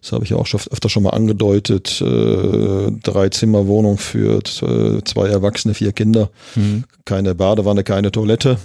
Das 0.00 0.12
habe 0.12 0.24
ich 0.24 0.34
auch 0.34 0.46
schon 0.46 0.60
öfter 0.70 0.88
schon 0.88 1.02
mal 1.02 1.10
angedeutet. 1.10 2.00
Äh, 2.00 2.90
drei 3.02 3.28
Zimmer 3.28 3.66
Wohnung 3.66 3.98
für 3.98 4.38
äh, 4.38 5.04
zwei 5.04 5.28
Erwachsene, 5.28 5.74
vier 5.74 5.92
Kinder. 5.92 6.30
Mhm. 6.54 6.84
Keine 7.04 7.34
Badewanne, 7.34 7.84
keine 7.84 8.10
Toilette. 8.10 8.58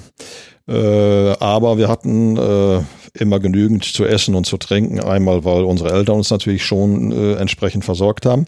Äh, 0.67 0.73
aber 1.39 1.77
wir 1.77 1.87
hatten 1.87 2.37
äh, 2.37 2.81
immer 3.13 3.39
genügend 3.39 3.83
zu 3.83 4.05
essen 4.05 4.35
und 4.35 4.45
zu 4.45 4.57
trinken. 4.57 4.99
Einmal, 4.99 5.45
weil 5.45 5.63
unsere 5.63 5.91
Eltern 5.91 6.17
uns 6.17 6.31
natürlich 6.31 6.65
schon 6.65 7.11
äh, 7.11 7.33
entsprechend 7.35 7.85
versorgt 7.85 8.25
haben, 8.25 8.45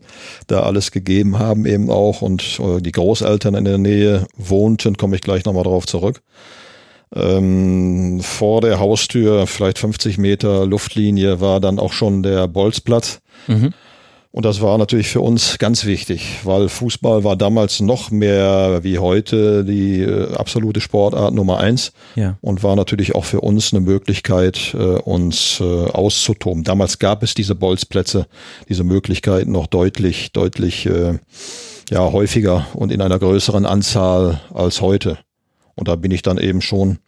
da 0.48 0.62
alles 0.62 0.92
gegeben 0.92 1.40
haben 1.40 1.66
eben 1.66 1.90
auch 1.90 2.22
und 2.22 2.60
äh, 2.60 2.82
die 2.82 2.92
Großeltern 2.92 3.56
in 3.56 3.66
der 3.66 3.78
Nähe 3.78 4.26
wohnten, 4.36 4.98
komme 4.98 5.16
ich 5.16 5.22
gleich 5.22 5.46
nochmal 5.46 5.64
drauf 5.64 5.86
zurück. 5.86 6.22
Ähm, 7.16 8.20
vor 8.22 8.62
der 8.62 8.80
Haustür, 8.80 9.48
vielleicht 9.48 9.80
50 9.80 10.18
Meter 10.18 10.66
Luftlinie, 10.66 11.40
war 11.40 11.60
dann 11.60 11.80
auch 11.80 11.94
schon 11.94 12.24
der 12.24 12.48
Bolzplatz. 12.48 13.20
Mhm. 13.48 13.74
Und 14.32 14.46
das 14.46 14.62
war 14.62 14.78
natürlich 14.78 15.08
für 15.08 15.22
uns 15.22 15.58
ganz 15.58 15.86
wichtig, 15.86 16.42
weil 16.44 16.70
Fußball 16.70 17.24
war 17.24 17.36
damals 17.36 17.80
noch 17.80 18.12
mehr 18.12 18.84
wie 18.84 19.00
heute 19.00 19.64
die 19.64 20.02
äh, 20.02 20.36
absolute 20.36 20.80
Sportart 20.80 21.34
Nummer 21.34 21.58
eins 21.60 21.92
Ja. 22.16 22.38
und 22.42 22.62
war 22.62 22.76
natürlich 22.76 23.16
auch 23.16 23.26
für 23.26 23.42
uns 23.42 23.74
eine 23.74 23.82
Möglichkeit, 23.82 24.76
äh, 24.76 24.78
uns 24.78 25.60
äh, 25.60 25.64
auszutoben. 25.64 26.64
Damals 26.64 27.00
gab 27.00 27.24
es 27.24 27.34
diese 27.34 27.56
Bolzplätze, 27.56 28.28
diese 28.70 28.84
Möglichkeiten 28.84 29.54
noch 29.54 29.66
deutlich, 29.66 30.34
deutlich 30.34 30.86
äh, 30.86 31.18
ja, 31.90 32.12
häufiger 32.12 32.68
und 32.74 32.92
in 32.92 33.02
einer 33.02 33.18
größeren 33.18 33.66
Anzahl 33.66 34.42
als 34.54 34.82
heute. 34.82 35.18
Und 35.78 35.88
da 35.88 35.96
bin 35.96 36.12
ich 36.12 36.22
dann 36.22 36.38
eben 36.38 36.60
schon 36.62 37.00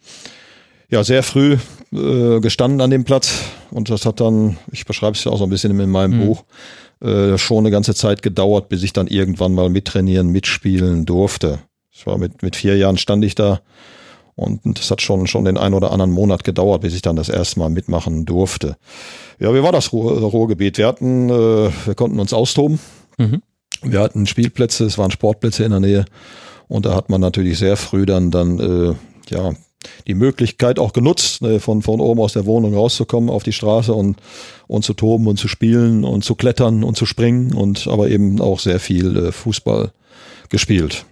ja, 0.90 1.04
sehr 1.04 1.24
früh 1.24 1.58
äh, 1.92 2.40
gestanden 2.40 2.82
an 2.82 2.90
dem 2.90 3.04
Platz 3.04 3.44
und 3.72 3.90
das 3.90 4.06
hat 4.06 4.20
dann, 4.20 4.58
ich 4.72 4.86
beschreibe 4.86 5.16
es 5.16 5.24
ja 5.24 5.32
auch 5.32 5.38
so 5.38 5.44
ein 5.44 5.50
bisschen 5.50 5.78
in 5.80 5.90
meinem 5.90 6.20
Mhm. 6.20 6.26
Buch, 6.26 6.44
äh, 7.02 7.38
schon 7.38 7.60
eine 7.60 7.72
ganze 7.72 7.94
Zeit 7.94 8.22
gedauert, 8.22 8.70
bis 8.70 8.84
ich 8.84 8.94
dann 8.94 9.08
irgendwann 9.08 9.54
mal 9.54 9.70
mittrainieren, 9.70 10.30
mitspielen 10.30 11.06
durfte. 11.06 11.60
Ich 11.92 12.08
war 12.08 12.18
mit, 12.18 12.42
mit 12.42 12.56
vier 12.56 12.78
Jahren 12.78 12.98
stand 12.98 13.24
ich 13.24 13.36
da 13.36 13.62
und 14.36 14.62
das 14.78 14.90
hat 14.90 15.02
schon, 15.02 15.28
schon 15.28 15.46
den 15.46 15.58
ein 15.58 15.74
oder 15.74 15.92
anderen 15.92 16.12
Monat 16.12 16.44
gedauert, 16.44 16.82
bis 16.82 16.94
ich 16.94 17.02
dann 17.02 17.16
das 17.16 17.30
erste 17.30 17.60
Mal 17.60 17.70
mitmachen 17.70 18.26
durfte. 18.26 18.78
Ja, 19.40 19.54
wie 19.54 19.62
war 19.62 19.72
das 19.72 19.92
Ruhr, 19.92 20.20
Ruhrgebiet? 20.20 20.78
Wir 20.78 20.88
hatten, 20.88 21.30
äh, 21.30 21.70
wir 21.86 21.96
konnten 21.96 22.20
uns 22.20 22.34
austoben. 22.34 22.80
Mhm. 23.18 23.42
Wir 23.82 24.00
hatten 24.00 24.28
Spielplätze, 24.28 24.86
es 24.86 24.98
waren 24.98 25.12
Sportplätze 25.12 25.64
in 25.64 25.72
der 25.72 25.80
Nähe 25.80 26.06
und 26.70 26.86
da 26.86 26.96
hat 26.96 27.10
man 27.10 27.20
natürlich 27.20 27.58
sehr 27.58 27.76
früh 27.76 28.06
dann, 28.06 28.32
dann 28.32 28.60
äh, 28.60 28.96
ja, 29.30 29.54
die 30.08 30.14
Möglichkeit 30.14 30.80
auch 30.80 30.94
genutzt, 30.94 31.42
ne, 31.42 31.60
von, 31.60 31.82
von 31.82 32.00
oben 32.00 32.22
aus 32.22 32.34
der 32.34 32.46
Wohnung 32.46 32.74
rauszukommen 32.74 33.30
auf 33.30 33.44
die 33.44 33.54
Straße 33.54 33.94
und, 33.94 34.18
und 34.68 34.86
zu 34.86 34.94
toben 34.94 35.28
und 35.28 35.38
zu 35.38 35.48
spielen 35.48 36.06
und 36.06 36.24
zu 36.24 36.36
klettern 36.36 36.84
und 36.84 36.96
zu 36.96 37.06
springen 37.06 37.54
und 37.54 37.88
aber 37.88 38.10
eben 38.10 38.40
auch 38.40 38.60
sehr 38.60 38.80
viel 38.80 39.18
äh, 39.18 39.32
Fußball 39.32 39.92
gespielt. 40.50 41.06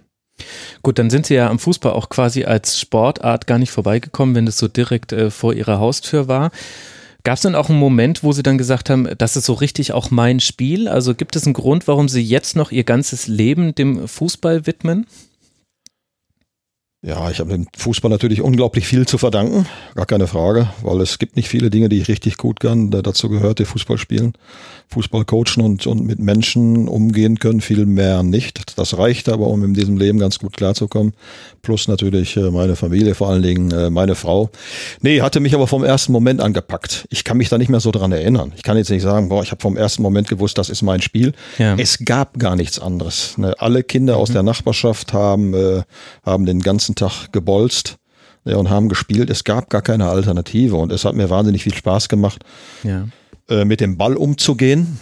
Gut, 0.83 0.99
dann 0.99 1.09
sind 1.09 1.25
Sie 1.25 1.33
ja 1.33 1.49
am 1.49 1.59
Fußball 1.59 1.93
auch 1.93 2.09
quasi 2.09 2.45
als 2.45 2.79
Sportart 2.79 3.47
gar 3.47 3.57
nicht 3.57 3.71
vorbeigekommen, 3.71 4.35
wenn 4.35 4.47
es 4.47 4.57
so 4.57 4.67
direkt 4.67 5.11
äh, 5.11 5.31
vor 5.31 5.53
Ihrer 5.53 5.79
Haustür 5.79 6.27
war. 6.27 6.51
Gab 7.23 7.35
es 7.35 7.41
denn 7.41 7.55
auch 7.55 7.69
einen 7.69 7.79
Moment, 7.79 8.23
wo 8.23 8.31
Sie 8.31 8.43
dann 8.43 8.57
gesagt 8.57 8.89
haben, 8.89 9.09
das 9.17 9.35
ist 9.35 9.45
so 9.45 9.53
richtig 9.53 9.91
auch 9.91 10.11
mein 10.11 10.39
Spiel? 10.39 10.87
Also 10.87 11.15
gibt 11.15 11.35
es 11.35 11.45
einen 11.45 11.53
Grund, 11.53 11.87
warum 11.87 12.07
Sie 12.07 12.21
jetzt 12.21 12.55
noch 12.55 12.71
Ihr 12.71 12.83
ganzes 12.83 13.27
Leben 13.27 13.73
dem 13.75 14.07
Fußball 14.07 14.65
widmen? 14.67 15.07
Ja, 17.07 17.31
ich 17.31 17.39
habe 17.39 17.51
dem 17.51 17.67
Fußball 17.77 18.11
natürlich 18.11 18.41
unglaublich 18.41 18.85
viel 18.85 19.07
zu 19.07 19.17
verdanken, 19.17 19.65
gar 19.95 20.05
keine 20.05 20.27
Frage, 20.27 20.67
weil 20.81 20.99
es 20.99 21.19
gibt 21.19 21.37
nicht 21.37 21.47
viele 21.47 21.69
Dinge, 21.69 21.87
die 21.87 22.01
ich 22.01 22.09
richtig 22.09 22.35
gut 22.35 22.59
kann. 22.59 22.91
Da 22.91 23.01
dazu 23.01 23.29
gehört 23.29 23.59
der 23.59 23.65
Fußball 23.65 23.97
spielen, 23.97 24.33
Fußball 24.89 25.23
coachen 25.23 25.63
und, 25.63 25.87
und 25.87 26.05
mit 26.05 26.19
Menschen 26.19 26.89
umgehen 26.89 27.39
können, 27.39 27.61
viel 27.61 27.85
mehr 27.85 28.23
nicht. 28.23 28.77
Das 28.77 28.97
reicht 28.97 29.29
aber, 29.29 29.47
um 29.47 29.63
in 29.63 29.73
diesem 29.73 29.95
Leben 29.95 30.19
ganz 30.19 30.39
gut 30.39 30.57
klarzukommen. 30.57 31.13
Plus 31.61 31.87
natürlich 31.87 32.35
äh, 32.35 32.51
meine 32.51 32.75
Familie, 32.75 33.15
vor 33.15 33.29
allen 33.29 33.41
Dingen 33.41 33.71
äh, 33.71 33.89
meine 33.89 34.15
Frau. 34.15 34.49
Nee, 34.99 35.21
hatte 35.21 35.39
mich 35.39 35.55
aber 35.55 35.67
vom 35.67 35.85
ersten 35.85 36.11
Moment 36.11 36.41
angepackt. 36.41 37.07
Ich 37.09 37.23
kann 37.23 37.37
mich 37.37 37.47
da 37.47 37.57
nicht 37.57 37.69
mehr 37.69 37.79
so 37.79 37.91
dran 37.91 38.11
erinnern. 38.11 38.51
Ich 38.57 38.63
kann 38.63 38.75
jetzt 38.75 38.89
nicht 38.89 39.03
sagen, 39.03 39.29
boah, 39.29 39.43
ich 39.43 39.51
habe 39.51 39.61
vom 39.61 39.77
ersten 39.77 40.01
Moment 40.01 40.27
gewusst, 40.27 40.57
das 40.57 40.69
ist 40.69 40.81
mein 40.81 41.01
Spiel. 41.01 41.31
Ja. 41.57 41.75
Es 41.77 41.99
gab 42.03 42.37
gar 42.37 42.57
nichts 42.57 42.79
anderes. 42.79 43.37
Ne? 43.37 43.55
Alle 43.59 43.83
Kinder 43.83 44.17
aus 44.17 44.31
der 44.31 44.43
Nachbarschaft 44.43 45.13
haben, 45.13 45.53
äh, 45.53 45.83
haben 46.25 46.45
den 46.45 46.59
ganzen 46.59 46.96
Tag 46.97 47.31
gebolzt 47.31 47.95
ja, 48.45 48.57
und 48.57 48.69
haben 48.69 48.89
gespielt. 48.89 49.29
Es 49.29 49.43
gab 49.45 49.69
gar 49.69 49.81
keine 49.81 50.09
Alternative 50.09 50.75
und 50.75 50.91
es 50.91 51.05
hat 51.05 51.15
mir 51.15 51.29
wahnsinnig 51.29 51.63
viel 51.63 51.73
Spaß 51.73 52.09
gemacht, 52.09 52.43
Ja. 52.83 53.07
äh, 53.49 53.63
mit 53.65 53.79
dem 53.79 53.97
Ball 53.97 54.15
umzugehen. 54.17 54.99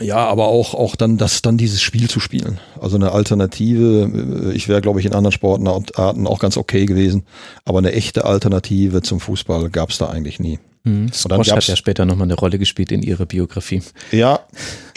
Ja, 0.00 0.16
aber 0.28 0.46
auch, 0.46 0.72
auch 0.74 0.96
dann, 0.96 1.18
das, 1.18 1.42
dann 1.42 1.58
dieses 1.58 1.82
Spiel 1.82 2.08
zu 2.08 2.20
spielen. 2.20 2.58
Also 2.80 2.96
eine 2.96 3.12
Alternative. 3.12 4.48
äh, 4.50 4.52
Ich 4.54 4.66
wäre, 4.68 4.80
glaube 4.80 4.98
ich, 5.00 5.04
in 5.06 5.12
anderen 5.12 5.32
Sportarten 5.32 6.26
auch 6.26 6.38
ganz 6.38 6.56
okay 6.56 6.86
gewesen. 6.86 7.24
Aber 7.66 7.78
eine 7.78 7.92
echte 7.92 8.24
Alternative 8.24 9.02
zum 9.02 9.20
Fußball 9.20 9.68
gab 9.68 9.90
es 9.90 9.98
da 9.98 10.08
eigentlich 10.08 10.40
nie. 10.40 10.58
Mhm. 10.84 11.10
Und 11.24 11.30
dann 11.32 11.44
Squash 11.44 11.50
hat 11.56 11.66
ja 11.68 11.76
später 11.76 12.06
nochmal 12.06 12.26
eine 12.28 12.34
Rolle 12.34 12.58
gespielt 12.58 12.92
in 12.92 13.02
Ihrer 13.02 13.26
Biografie. 13.26 13.82
Ja, 14.10 14.40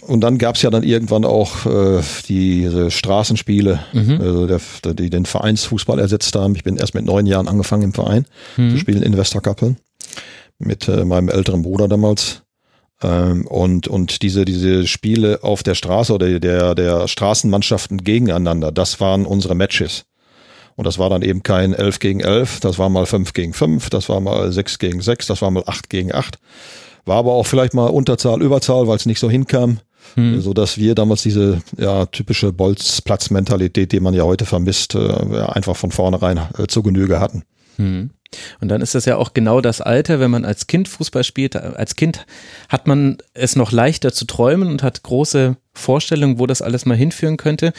und 0.08 0.22
dann 0.22 0.38
gab's 0.38 0.62
ja 0.62 0.70
dann 0.70 0.84
irgendwann 0.84 1.26
auch 1.26 1.66
äh, 1.66 2.02
diese 2.28 2.92
Straßenspiele, 2.92 3.80
also 4.20 4.48
der, 4.48 4.62
der, 4.84 4.94
die 4.94 5.10
den 5.10 5.26
Vereinsfußball 5.26 6.00
ersetzt 6.00 6.36
haben. 6.36 6.56
Ich 6.56 6.64
bin 6.64 6.78
erst 6.78 6.96
mit 6.96 7.06
neun 7.06 7.26
Jahren 7.26 7.48
angefangen 7.48 7.84
im 7.84 7.94
Verein 7.94 8.26
zu 8.72 8.78
spielen 8.78 9.04
in 9.04 9.18
Westerkappeln 9.18 9.78
mit 10.60 10.88
äh, 10.88 11.06
meinem 11.06 11.30
älteren 11.30 11.62
Bruder 11.62 11.88
damals. 11.88 12.44
Ähm, 13.02 13.46
und, 13.48 13.88
und 13.88 14.22
diese, 14.22 14.46
diese 14.46 14.88
Spiele 14.88 15.40
auf 15.44 15.64
der 15.64 15.76
Straße 15.76 16.14
oder 16.14 16.40
der, 16.40 16.76
der 16.76 17.08
Straßenmannschaften 17.08 18.04
gegeneinander, 18.04 18.72
das 18.72 19.00
waren 19.00 19.26
unsere 19.26 19.56
Matches. 19.56 20.06
Und 20.76 20.88
das 20.88 20.98
war 20.98 21.10
dann 21.10 21.22
eben 21.22 21.44
kein 21.44 21.74
11 21.74 22.00
gegen 22.00 22.20
11, 22.20 22.62
das 22.62 22.80
war 22.80 22.90
mal 22.90 23.06
5 23.06 23.34
gegen 23.34 23.54
5, 23.54 23.90
das 23.90 24.10
war 24.10 24.20
mal 24.20 24.52
6 24.52 24.80
gegen 24.80 25.02
6, 25.02 25.28
das 25.28 25.42
war 25.42 25.52
mal 25.52 25.64
8 25.68 25.90
gegen 25.90 26.14
8. 26.14 26.40
War 27.06 27.18
aber 27.18 27.34
auch 27.34 27.46
vielleicht 27.46 27.74
mal 27.74 27.88
Unterzahl, 27.88 28.42
Überzahl, 28.42 28.88
weil 28.88 28.96
es 28.96 29.06
nicht 29.06 29.20
so 29.20 29.30
hinkam. 29.30 29.80
So 30.16 30.54
dass 30.54 30.78
wir 30.78 30.96
damals 30.96 31.24
diese 31.24 31.62
ja, 31.78 32.06
typische 32.06 32.54
Bolzplatz-Mentalität, 32.54 33.92
die 33.92 34.00
man 34.00 34.14
ja 34.14 34.24
heute 34.24 34.46
vermisst, 34.46 34.96
äh, 34.96 35.00
einfach 35.00 35.76
von 35.76 35.92
vornherein 35.92 36.40
äh, 36.58 36.68
zu 36.68 36.84
Genüge 36.84 37.20
hatten. 37.20 37.44
Mhm. 37.78 38.12
Und 38.62 38.70
dann 38.70 38.82
ist 38.82 38.96
das 38.96 39.06
ja 39.06 39.18
auch 39.18 39.34
genau 39.34 39.62
das 39.62 39.82
Alter, 39.82 40.20
wenn 40.20 40.32
man 40.32 40.46
als 40.46 40.68
Kind 40.68 40.88
Fußball 40.88 41.24
spielt. 41.24 41.56
Als 41.56 41.96
Kind 41.96 42.26
hat 42.70 42.88
man 42.88 43.18
es 43.34 43.56
noch 43.56 43.72
leichter 43.72 44.12
zu 44.12 44.26
träumen 44.26 44.70
und 44.70 44.84
hat 44.84 45.04
große 45.04 45.56
Vorstellungen, 45.74 46.40
wo 46.40 46.48
das 46.48 46.62
alles 46.62 46.86
mal 46.86 46.98
hinführen 46.98 47.38
könnte. 47.38 47.74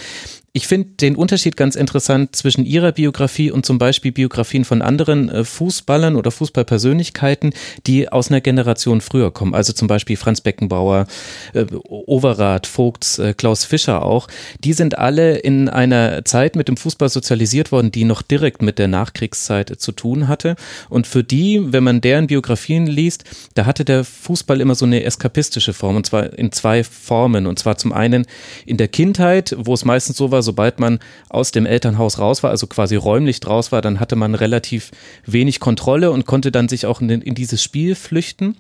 Ich 0.57 0.69
finde 0.69 0.91
den 1.01 1.17
Unterschied 1.17 1.57
ganz 1.57 1.75
interessant 1.75 2.37
zwischen 2.37 2.65
ihrer 2.65 2.93
Biografie 2.93 3.51
und 3.51 3.67
zum 3.67 3.79
Beispiel 3.79 4.13
Biografien 4.13 4.65
von 4.65 4.83
anderen 4.83 5.29
äh, 5.29 5.43
Fußballern 5.43 6.15
oder 6.15 6.31
Fußballpersönlichkeiten, 6.31 7.53
die 7.89 8.09
aus 8.09 8.31
einer 8.31 8.41
Generation 8.41 9.01
früher 9.01 9.33
kommen. 9.33 9.53
Also 9.53 9.73
zum 9.73 9.89
Beispiel 9.89 10.17
Franz 10.17 10.43
Beckenbauer, 10.43 11.09
äh, 11.55 11.67
Overath, 11.89 12.69
Vogts, 12.69 13.19
äh, 13.19 13.35
Klaus 13.35 13.65
Fischer 13.65 14.05
auch. 14.05 14.29
Die 14.63 14.75
sind 14.75 14.97
alle 14.97 15.39
in 15.39 15.69
einer 15.69 16.25
Zeit 16.25 16.55
mit 16.55 16.69
dem 16.69 16.77
Fußball 16.77 17.09
sozialisiert 17.09 17.73
worden, 17.73 17.91
die 17.91 18.05
noch 18.05 18.23
direkt 18.23 18.63
mit 18.63 18.79
der 18.79 18.87
Nachkriegszeit 18.87 19.81
zu 19.81 19.91
tun 19.91 20.29
hatte. 20.29 20.55
Und 20.89 21.09
für 21.09 21.25
die, 21.25 21.73
wenn 21.73 21.83
man 21.83 22.01
deren 22.01 22.29
Biografien 22.29 22.87
liest, 22.87 23.25
da 23.55 23.67
hatte 23.67 23.85
der 23.85 24.05
Fußball 24.05 24.61
immer 24.61 24.77
so 24.77 24.85
eine 24.85 25.03
eskapistische 25.03 25.73
Form 25.73 25.97
und 25.97 26.07
zwar 26.07 26.39
in 26.39 26.53
zwei 26.53 26.85
Formen. 26.85 27.49
Und 27.49 27.59
zwar 27.59 27.77
zum 27.77 27.93
einen 27.93 28.25
in 28.67 28.77
der 28.77 28.87
Kindheit, 28.87 29.57
wo 29.59 29.75
es 29.75 29.85
meistens 29.85 30.17
so 30.17 30.31
war, 30.31 30.44
sobald 30.45 30.79
man 30.79 31.01
aus 31.29 31.51
dem 31.51 31.67
Elternhaus 31.67 32.21
raus 32.21 32.45
war, 32.45 32.51
also 32.51 32.69
quasi 32.69 32.95
räumlich 32.95 33.41
draus 33.41 33.73
war, 33.73 33.83
dann 33.83 33.99
hatte 33.99 34.15
man 34.15 34.37
relativ 34.37 34.93
wenig 35.27 35.59
Kontrolle 35.59 36.13
und 36.13 36.27
konnte 36.27 36.53
dann 36.53 36.69
sich 36.69 36.87
auch 36.87 37.01
in, 37.01 37.09
den, 37.09 37.21
in 37.21 37.35
dieses 37.35 37.63
Spiel 37.63 37.97
flüchten. 37.97 38.57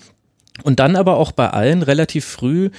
Und 0.63 0.79
dann 0.79 0.95
aber 0.95 1.17
auch 1.17 1.33
bei 1.33 1.51
allen 1.51 1.83
relativ 1.83 2.25
früh, 2.25 2.71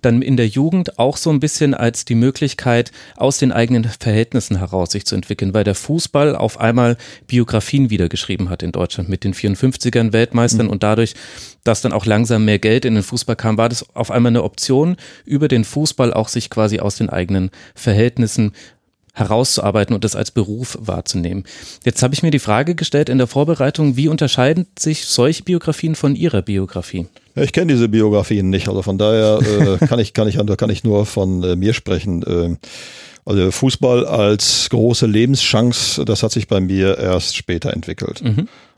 dann 0.00 0.22
in 0.22 0.36
der 0.36 0.46
Jugend 0.46 1.00
auch 1.00 1.16
so 1.16 1.30
ein 1.30 1.40
bisschen 1.40 1.74
als 1.74 2.04
die 2.04 2.14
Möglichkeit, 2.14 2.92
aus 3.16 3.38
den 3.38 3.50
eigenen 3.50 3.82
Verhältnissen 3.82 4.58
heraus 4.58 4.92
sich 4.92 5.04
zu 5.04 5.16
entwickeln, 5.16 5.52
weil 5.52 5.64
der 5.64 5.74
Fußball 5.74 6.36
auf 6.36 6.60
einmal 6.60 6.96
Biografien 7.26 7.90
wiedergeschrieben 7.90 8.50
hat 8.50 8.62
in 8.62 8.70
Deutschland 8.70 9.08
mit 9.08 9.24
den 9.24 9.34
54ern 9.34 10.12
Weltmeistern 10.12 10.68
und 10.68 10.84
dadurch, 10.84 11.14
dass 11.64 11.80
dann 11.80 11.92
auch 11.92 12.06
langsam 12.06 12.44
mehr 12.44 12.58
Geld 12.58 12.84
in 12.84 12.94
den 12.94 13.02
Fußball 13.02 13.36
kam, 13.36 13.58
war 13.58 13.68
das 13.68 13.86
auf 13.94 14.10
einmal 14.10 14.30
eine 14.30 14.44
Option, 14.44 14.96
über 15.24 15.48
den 15.48 15.64
Fußball 15.64 16.12
auch 16.12 16.28
sich 16.28 16.50
quasi 16.50 16.78
aus 16.78 16.96
den 16.96 17.08
eigenen 17.08 17.50
Verhältnissen 17.74 18.52
herauszuarbeiten 19.14 19.94
und 19.94 20.02
das 20.04 20.16
als 20.16 20.32
Beruf 20.32 20.76
wahrzunehmen. 20.80 21.44
Jetzt 21.84 22.02
habe 22.02 22.14
ich 22.14 22.22
mir 22.22 22.32
die 22.32 22.40
Frage 22.40 22.74
gestellt 22.74 23.08
in 23.08 23.18
der 23.18 23.28
Vorbereitung, 23.28 23.96
wie 23.96 24.08
unterscheiden 24.08 24.66
sich 24.76 25.06
solche 25.06 25.44
Biografien 25.44 25.94
von 25.94 26.16
Ihrer 26.16 26.42
Biografie? 26.42 27.06
Ich 27.36 27.52
kenne 27.52 27.72
diese 27.72 27.88
Biografien 27.88 28.50
nicht, 28.50 28.68
also 28.68 28.82
von 28.82 28.98
daher 28.98 29.38
äh, 29.40 29.86
kann 29.86 30.00
ich 30.00 30.14
kann 30.14 30.28
ich 30.28 30.38
kann 30.56 30.70
ich 30.70 30.84
nur 30.84 31.06
von 31.06 31.42
äh, 31.44 31.56
mir 31.56 31.74
sprechen. 31.74 32.24
Ähm, 32.26 32.58
also 33.24 33.50
Fußball 33.50 34.04
als 34.04 34.68
große 34.68 35.06
Lebenschance, 35.06 36.04
das 36.04 36.22
hat 36.22 36.32
sich 36.32 36.46
bei 36.46 36.60
mir 36.60 36.98
erst 36.98 37.36
später 37.36 37.72
entwickelt. 37.72 38.20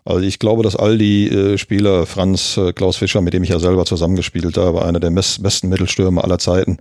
Also 0.06 0.20
ich 0.20 0.38
glaube, 0.38 0.62
dass 0.62 0.76
all 0.76 0.96
die 0.98 1.28
äh, 1.28 1.58
Spieler, 1.58 2.06
Franz, 2.06 2.56
äh, 2.56 2.72
Klaus 2.72 2.96
Fischer, 2.96 3.20
mit 3.20 3.34
dem 3.34 3.42
ich 3.42 3.48
ja 3.48 3.58
selber 3.58 3.84
zusammengespielt 3.84 4.56
habe, 4.56 4.84
einer 4.84 5.00
der 5.00 5.10
besten 5.10 5.68
Mittelstürmer 5.68 6.22
aller 6.22 6.38
Zeiten, 6.38 6.78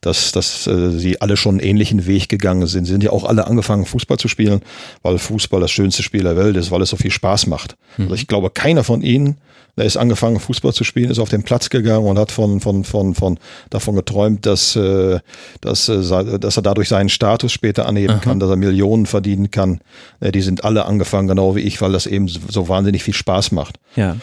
dass, 0.00 0.30
dass 0.30 0.66
äh, 0.68 0.90
sie 0.90 1.20
alle 1.20 1.36
schon 1.36 1.56
einen 1.56 1.68
ähnlichen 1.68 2.06
Weg 2.06 2.28
gegangen 2.28 2.68
sind. 2.68 2.84
Sie 2.84 2.92
sind 2.92 3.02
ja 3.02 3.10
auch 3.10 3.24
alle 3.24 3.48
angefangen, 3.48 3.84
Fußball 3.84 4.16
zu 4.16 4.28
spielen, 4.28 4.62
weil 5.02 5.18
Fußball 5.18 5.60
das 5.60 5.72
schönste 5.72 6.04
Spiel 6.04 6.22
der 6.22 6.36
Welt 6.36 6.56
ist, 6.56 6.70
weil 6.70 6.80
es 6.80 6.90
so 6.90 6.96
viel 6.96 7.10
Spaß 7.10 7.48
macht. 7.48 7.76
Also 7.98 8.14
ich 8.14 8.28
glaube, 8.28 8.50
keiner 8.50 8.84
von 8.84 9.02
ihnen, 9.02 9.38
der 9.78 9.86
ist 9.86 9.96
angefangen, 9.96 10.38
Fußball 10.38 10.74
zu 10.74 10.84
spielen, 10.84 11.10
ist 11.10 11.18
auf 11.18 11.30
den 11.30 11.42
Platz 11.42 11.70
gegangen 11.70 12.06
und 12.06 12.18
hat 12.18 12.32
von, 12.32 12.60
von, 12.60 12.84
von, 12.84 13.14
von 13.14 13.38
davon 13.70 13.96
geträumt, 13.96 14.44
dass, 14.44 14.76
äh, 14.76 15.20
dass, 15.60 15.88
äh, 15.88 16.38
dass 16.38 16.56
er 16.56 16.62
dadurch 16.62 16.88
seinen 16.88 17.08
Status 17.08 17.50
später 17.52 17.86
anheben 17.86 18.20
kann, 18.20 18.40
dass 18.40 18.50
er 18.50 18.56
Millionen 18.56 19.06
verdienen 19.06 19.50
kann. 19.50 19.80
Äh, 20.20 20.32
die 20.32 20.42
sind 20.42 20.64
alle 20.64 20.84
angefangen, 20.84 21.28
genau 21.28 21.56
wie 21.56 21.60
ich, 21.60 21.80
weil 21.80 21.92
das 21.92 22.06
eben 22.06 22.28
so 22.28 22.58
so 22.58 22.68
wahnsinnig 22.68 23.04
viel 23.04 23.14
Spaß 23.14 23.52
macht. 23.52 23.78
Ja. 23.96 24.16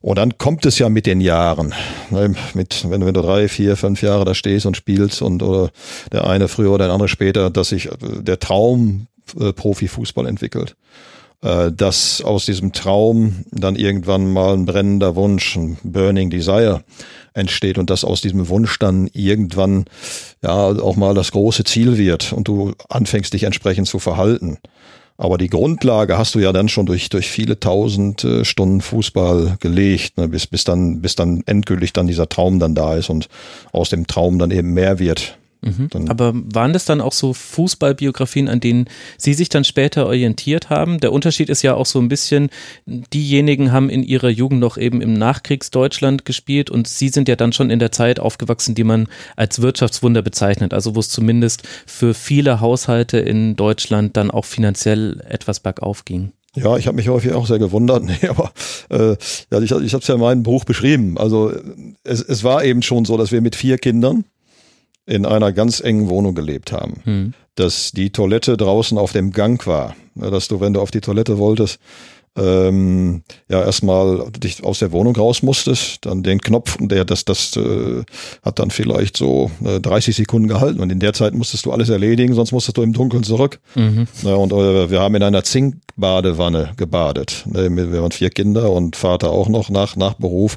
Und 0.00 0.18
dann 0.18 0.36
kommt 0.36 0.66
es 0.66 0.78
ja 0.78 0.88
mit 0.88 1.06
den 1.06 1.20
Jahren. 1.20 1.74
Ne, 2.10 2.34
mit, 2.54 2.90
wenn, 2.90 3.06
wenn 3.06 3.14
du 3.14 3.22
drei, 3.22 3.46
vier, 3.48 3.76
fünf 3.76 4.02
Jahre 4.02 4.24
da 4.24 4.34
stehst 4.34 4.66
und 4.66 4.76
spielst 4.76 5.22
und 5.22 5.42
oder 5.42 5.70
der 6.10 6.26
eine 6.26 6.48
früher 6.48 6.72
oder 6.72 6.86
der 6.86 6.94
andere 6.94 7.08
später, 7.08 7.50
dass 7.50 7.68
sich 7.68 7.86
äh, 7.86 7.96
der 8.20 8.40
Traum 8.40 9.06
äh, 9.38 9.52
Profifußball 9.52 10.26
entwickelt. 10.26 10.74
Äh, 11.42 11.72
dass 11.72 12.22
aus 12.22 12.46
diesem 12.46 12.72
Traum 12.72 13.44
dann 13.50 13.74
irgendwann 13.74 14.32
mal 14.32 14.54
ein 14.54 14.64
brennender 14.64 15.16
Wunsch, 15.16 15.56
ein 15.56 15.76
Burning 15.82 16.30
Desire 16.30 16.84
entsteht 17.34 17.78
und 17.78 17.90
dass 17.90 18.04
aus 18.04 18.20
diesem 18.20 18.48
Wunsch 18.48 18.78
dann 18.78 19.08
irgendwann 19.12 19.86
ja 20.40 20.68
auch 20.68 20.94
mal 20.94 21.14
das 21.14 21.32
große 21.32 21.64
Ziel 21.64 21.98
wird 21.98 22.32
und 22.32 22.46
du 22.46 22.74
anfängst 22.88 23.32
dich 23.32 23.42
entsprechend 23.42 23.88
zu 23.88 23.98
verhalten. 23.98 24.58
Aber 25.16 25.36
die 25.36 25.48
Grundlage 25.48 26.16
hast 26.16 26.36
du 26.36 26.38
ja 26.38 26.52
dann 26.52 26.68
schon 26.68 26.86
durch, 26.86 27.08
durch 27.08 27.28
viele 27.28 27.58
tausend 27.58 28.22
äh, 28.22 28.44
Stunden 28.44 28.80
Fußball 28.80 29.56
gelegt, 29.58 30.18
ne, 30.18 30.28
bis, 30.28 30.46
bis, 30.46 30.62
dann, 30.62 31.00
bis 31.00 31.16
dann 31.16 31.42
endgültig 31.46 31.92
dann 31.92 32.06
dieser 32.06 32.28
Traum 32.28 32.60
dann 32.60 32.76
da 32.76 32.94
ist 32.94 33.10
und 33.10 33.28
aus 33.72 33.90
dem 33.90 34.06
Traum 34.06 34.38
dann 34.38 34.52
eben 34.52 34.74
mehr 34.74 35.00
wird. 35.00 35.38
Mhm. 35.62 36.08
Aber 36.08 36.32
waren 36.34 36.72
das 36.72 36.84
dann 36.84 37.00
auch 37.00 37.12
so 37.12 37.32
Fußballbiografien, 37.32 38.48
an 38.48 38.58
denen 38.58 38.86
Sie 39.16 39.32
sich 39.32 39.48
dann 39.48 39.62
später 39.64 40.06
orientiert 40.06 40.70
haben? 40.70 40.98
Der 40.98 41.12
Unterschied 41.12 41.48
ist 41.48 41.62
ja 41.62 41.74
auch 41.74 41.86
so 41.86 42.00
ein 42.00 42.08
bisschen, 42.08 42.50
diejenigen 42.86 43.70
haben 43.70 43.88
in 43.88 44.02
ihrer 44.02 44.28
Jugend 44.28 44.60
noch 44.60 44.76
eben 44.76 45.00
im 45.00 45.14
Nachkriegsdeutschland 45.14 46.24
gespielt 46.24 46.68
und 46.68 46.88
Sie 46.88 47.08
sind 47.08 47.28
ja 47.28 47.36
dann 47.36 47.52
schon 47.52 47.70
in 47.70 47.78
der 47.78 47.92
Zeit 47.92 48.18
aufgewachsen, 48.18 48.74
die 48.74 48.84
man 48.84 49.06
als 49.36 49.62
Wirtschaftswunder 49.62 50.22
bezeichnet, 50.22 50.74
also 50.74 50.96
wo 50.96 51.00
es 51.00 51.08
zumindest 51.08 51.62
für 51.86 52.12
viele 52.12 52.60
Haushalte 52.60 53.18
in 53.18 53.54
Deutschland 53.54 54.16
dann 54.16 54.30
auch 54.32 54.44
finanziell 54.44 55.22
etwas 55.28 55.60
bergauf 55.60 56.04
ging. 56.04 56.32
Ja, 56.54 56.76
ich 56.76 56.86
habe 56.86 56.96
mich 56.96 57.08
häufig 57.08 57.32
auch 57.32 57.46
sehr 57.46 57.58
gewundert. 57.58 58.02
Nee, 58.22 58.28
aber 58.28 58.52
äh, 58.90 59.16
ja, 59.50 59.60
ich, 59.60 59.70
ich 59.70 59.94
habe 59.94 60.02
es 60.02 60.06
ja 60.08 60.14
in 60.14 60.20
meinem 60.20 60.42
Buch 60.42 60.64
beschrieben. 60.64 61.16
Also 61.18 61.52
es, 62.04 62.20
es 62.20 62.44
war 62.44 62.64
eben 62.64 62.82
schon 62.82 63.04
so, 63.04 63.16
dass 63.16 63.32
wir 63.32 63.40
mit 63.40 63.56
vier 63.56 63.78
Kindern 63.78 64.24
in 65.06 65.26
einer 65.26 65.52
ganz 65.52 65.80
engen 65.80 66.08
Wohnung 66.08 66.34
gelebt 66.34 66.72
haben. 66.72 67.00
Hm. 67.04 67.34
Dass 67.54 67.92
die 67.92 68.10
Toilette 68.10 68.56
draußen 68.56 68.96
auf 68.96 69.12
dem 69.12 69.32
Gang 69.32 69.66
war. 69.66 69.94
Dass 70.14 70.48
du, 70.48 70.60
wenn 70.60 70.74
du 70.74 70.80
auf 70.80 70.90
die 70.90 71.00
Toilette 71.00 71.38
wolltest, 71.38 71.78
ähm, 72.36 73.22
ja 73.50 73.62
erstmal 73.62 74.30
dich 74.30 74.64
aus 74.64 74.78
der 74.78 74.92
Wohnung 74.92 75.14
raus 75.14 75.42
musstest, 75.42 76.06
dann 76.06 76.22
den 76.22 76.40
Knopf 76.40 76.76
und 76.76 76.90
der 76.90 77.04
das 77.04 77.24
das 77.24 77.56
äh, 77.56 78.04
hat 78.42 78.58
dann 78.58 78.70
vielleicht 78.70 79.16
so 79.16 79.50
äh, 79.64 79.80
30 79.80 80.16
Sekunden 80.16 80.48
gehalten 80.48 80.80
und 80.80 80.90
in 80.90 80.98
der 80.98 81.12
Zeit 81.12 81.34
musstest 81.34 81.66
du 81.66 81.72
alles 81.72 81.90
erledigen, 81.90 82.34
sonst 82.34 82.52
musstest 82.52 82.78
du 82.78 82.82
im 82.82 82.94
Dunkeln 82.94 83.22
zurück. 83.22 83.60
Mhm. 83.74 84.06
Ja, 84.22 84.34
und 84.34 84.52
äh, 84.52 84.90
wir 84.90 85.00
haben 85.00 85.14
in 85.14 85.22
einer 85.22 85.44
Zinkbadewanne 85.44 86.72
gebadet. 86.76 87.44
Ne, 87.46 87.68
wir 87.76 88.00
waren 88.00 88.12
vier 88.12 88.30
Kinder 88.30 88.70
und 88.70 88.96
Vater 88.96 89.30
auch 89.30 89.48
noch 89.48 89.68
nach 89.68 89.96
nach 89.96 90.14
Beruf. 90.14 90.56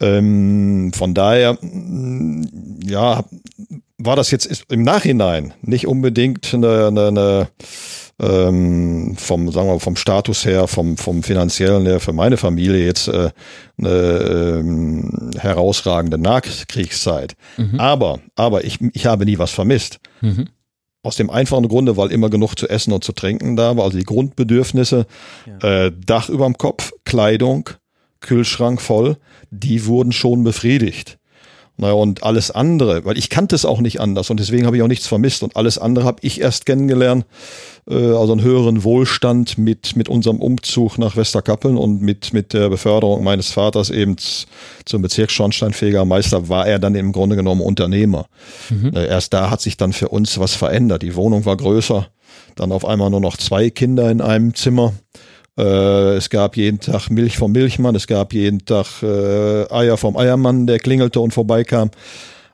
Ähm, 0.00 0.92
von 0.94 1.14
daher, 1.14 1.54
mm, 1.60 2.80
ja, 2.84 3.24
war 3.98 4.16
das 4.16 4.30
jetzt 4.30 4.64
im 4.70 4.82
Nachhinein 4.82 5.54
nicht 5.62 5.86
unbedingt 5.86 6.52
eine, 6.52 6.88
eine, 6.88 7.08
eine 7.08 7.48
ähm, 8.20 9.16
vom, 9.16 9.50
sagen 9.50 9.68
wir, 9.68 9.80
vom 9.80 9.96
Status 9.96 10.44
her, 10.44 10.68
vom, 10.68 10.96
vom 10.96 11.22
finanziellen 11.22 11.84
her 11.86 12.00
für 12.00 12.12
meine 12.12 12.36
Familie 12.36 12.84
jetzt 12.84 13.08
äh, 13.08 13.30
eine 13.78 13.90
ähm, 13.90 15.32
herausragende 15.38 16.18
Nachkriegszeit. 16.18 17.34
Mhm. 17.56 17.80
Aber, 17.80 18.20
aber 18.36 18.64
ich, 18.64 18.80
ich 18.92 19.06
habe 19.06 19.24
nie 19.24 19.38
was 19.38 19.50
vermisst. 19.50 19.98
Mhm. 20.20 20.48
Aus 21.02 21.16
dem 21.16 21.28
einfachen 21.28 21.68
Grunde, 21.68 21.96
weil 21.96 22.12
immer 22.12 22.30
genug 22.30 22.54
zu 22.54 22.68
essen 22.68 22.92
und 22.92 23.04
zu 23.04 23.12
trinken 23.12 23.56
da 23.56 23.76
war, 23.76 23.84
also 23.84 23.98
die 23.98 24.04
Grundbedürfnisse, 24.04 25.06
ja. 25.60 25.86
äh, 25.86 25.92
Dach 26.06 26.28
überm 26.28 26.56
Kopf, 26.56 26.92
Kleidung, 27.04 27.70
Kühlschrank 28.24 28.80
voll, 28.80 29.16
die 29.50 29.86
wurden 29.86 30.12
schon 30.12 30.42
befriedigt. 30.42 31.18
Naja, 31.76 31.94
und 31.94 32.22
alles 32.22 32.52
andere, 32.52 33.04
weil 33.04 33.18
ich 33.18 33.30
kannte 33.30 33.56
es 33.56 33.64
auch 33.64 33.80
nicht 33.80 34.00
anders 34.00 34.30
und 34.30 34.38
deswegen 34.38 34.64
habe 34.64 34.76
ich 34.76 34.82
auch 34.82 34.88
nichts 34.88 35.08
vermisst. 35.08 35.42
Und 35.42 35.56
alles 35.56 35.76
andere 35.76 36.04
habe 36.04 36.18
ich 36.20 36.40
erst 36.40 36.66
kennengelernt, 36.66 37.26
äh, 37.90 37.94
also 37.94 38.32
einen 38.32 38.42
höheren 38.42 38.84
Wohlstand 38.84 39.58
mit, 39.58 39.96
mit 39.96 40.08
unserem 40.08 40.38
Umzug 40.38 40.98
nach 40.98 41.16
Westerkappeln 41.16 41.76
und 41.76 42.00
mit, 42.00 42.32
mit 42.32 42.52
der 42.52 42.68
Beförderung 42.68 43.24
meines 43.24 43.50
Vaters 43.50 43.90
eben 43.90 44.14
zum 44.84 45.02
Bezirksschornsteinfegermeister 45.02 46.48
war 46.48 46.64
er 46.64 46.78
dann 46.78 46.94
im 46.94 47.10
Grunde 47.10 47.34
genommen 47.34 47.60
Unternehmer. 47.60 48.26
Mhm. 48.70 48.92
Äh, 48.94 49.08
erst 49.08 49.34
da 49.34 49.50
hat 49.50 49.60
sich 49.60 49.76
dann 49.76 49.92
für 49.92 50.10
uns 50.10 50.38
was 50.38 50.54
verändert. 50.54 51.02
Die 51.02 51.16
Wohnung 51.16 51.44
war 51.44 51.56
größer, 51.56 52.06
dann 52.54 52.70
auf 52.70 52.84
einmal 52.84 53.10
nur 53.10 53.20
noch 53.20 53.36
zwei 53.36 53.70
Kinder 53.70 54.12
in 54.12 54.20
einem 54.20 54.54
Zimmer. 54.54 54.92
Äh, 55.58 56.16
es 56.16 56.30
gab 56.30 56.56
jeden 56.56 56.80
Tag 56.80 57.10
Milch 57.10 57.36
vom 57.36 57.52
Milchmann, 57.52 57.94
es 57.94 58.06
gab 58.06 58.32
jeden 58.32 58.64
Tag 58.64 59.02
äh, 59.02 59.70
Eier 59.72 59.96
vom 59.96 60.16
Eiermann, 60.16 60.66
der 60.66 60.78
klingelte 60.78 61.20
und 61.20 61.32
vorbeikam. 61.32 61.90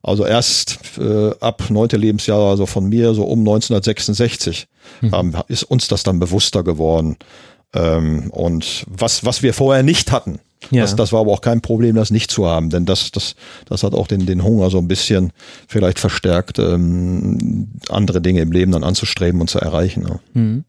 Also 0.03 0.25
erst 0.25 0.79
äh, 0.99 1.31
ab 1.41 1.65
neunte 1.69 1.97
Lebensjahr, 1.97 2.51
also 2.51 2.67
von 2.67 2.89
mir 2.89 3.13
so 3.13 3.25
um 3.25 3.41
1966, 3.41 4.67
mhm. 5.03 5.15
ähm, 5.15 5.37
ist 5.49 5.65
uns 5.65 5.89
das 5.89 6.03
dann 6.03 6.19
bewusster 6.19 6.63
geworden. 6.63 7.17
Ähm, 7.75 8.31
und 8.31 8.85
was, 8.89 9.25
was 9.25 9.43
wir 9.43 9.53
vorher 9.55 9.83
nicht 9.83 10.11
hatten, 10.11 10.41
ja. 10.71 10.83
das, 10.83 10.97
das 10.97 11.13
war 11.13 11.21
aber 11.21 11.33
auch 11.33 11.43
kein 11.43 11.61
Problem, 11.61 11.97
das 11.97 12.11
nicht 12.11 12.31
zu 12.31 12.47
haben, 12.47 12.71
denn 12.71 12.87
das, 12.87 13.13
das, 13.13 13.35
das 13.67 13.83
hat 13.83 13.95
auch 13.95 14.07
den, 14.07 14.27
den 14.27 14.43
Hunger 14.43 14.71
so 14.71 14.79
ein 14.79 14.89
bisschen 14.89 15.33
vielleicht 15.69 15.99
verstärkt, 15.99 16.59
ähm, 16.59 17.69
andere 17.89 18.21
Dinge 18.21 18.41
im 18.41 18.53
Leben 18.53 18.73
dann 18.73 18.85
anzustreben 18.85 19.41
und 19.41 19.49
zu 19.49 19.59
erreichen. 19.59 20.07
Ja. 20.09 20.21
Mhm. 20.33 20.65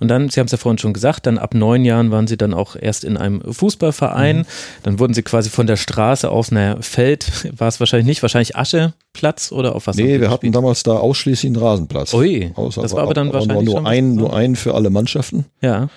Und 0.00 0.08
dann, 0.08 0.28
Sie 0.28 0.40
haben 0.40 0.46
es 0.46 0.52
ja 0.52 0.58
vorhin 0.58 0.78
schon 0.78 0.92
gesagt, 0.92 1.26
dann 1.26 1.38
ab 1.38 1.54
neun 1.54 1.84
Jahren 1.84 2.10
waren 2.10 2.26
Sie 2.26 2.36
dann 2.36 2.54
auch 2.54 2.76
erst 2.78 3.04
in 3.04 3.16
einem 3.16 3.40
Fußballverein. 3.40 4.38
Mhm. 4.38 4.46
Dann 4.82 4.98
wurden 4.98 5.14
Sie 5.14 5.22
quasi 5.22 5.50
von 5.50 5.66
der 5.66 5.76
Straße 5.76 6.30
auf 6.30 6.50
einer 6.50 6.82
Feld, 6.82 7.48
war 7.58 7.68
es 7.68 7.80
wahrscheinlich 7.80 8.06
nicht, 8.06 8.22
wahrscheinlich 8.22 8.56
Ascheplatz 8.56 9.52
oder 9.52 9.74
auf 9.74 9.86
was? 9.86 9.96
Nee, 9.96 10.20
wir 10.20 10.30
hatten 10.30 10.50
damals 10.52 10.82
da 10.82 10.92
ausschließlich 10.92 11.50
einen 11.50 11.62
Rasenplatz. 11.62 12.14
Ui, 12.14 12.52
Außer, 12.54 12.82
das 12.82 12.92
war 12.92 13.02
aber 13.02 13.14
dann 13.14 13.32
wahrscheinlich 13.32 13.66
nur, 13.66 13.86
ein, 13.86 14.14
nur 14.14 14.34
einen 14.34 14.56
für 14.56 14.74
alle 14.74 14.90
Mannschaften. 14.90 15.46
Ja. 15.60 15.88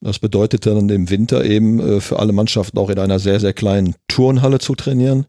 Das 0.00 0.18
bedeutet 0.18 0.64
dann 0.66 0.88
im 0.88 1.10
Winter 1.10 1.44
eben 1.44 1.80
äh, 1.80 2.00
für 2.00 2.18
alle 2.18 2.32
Mannschaften 2.32 2.78
auch 2.78 2.88
in 2.88 2.98
einer 2.98 3.18
sehr, 3.18 3.40
sehr 3.40 3.52
kleinen 3.52 3.94
Turnhalle 4.06 4.58
zu 4.58 4.74
trainieren. 4.74 5.26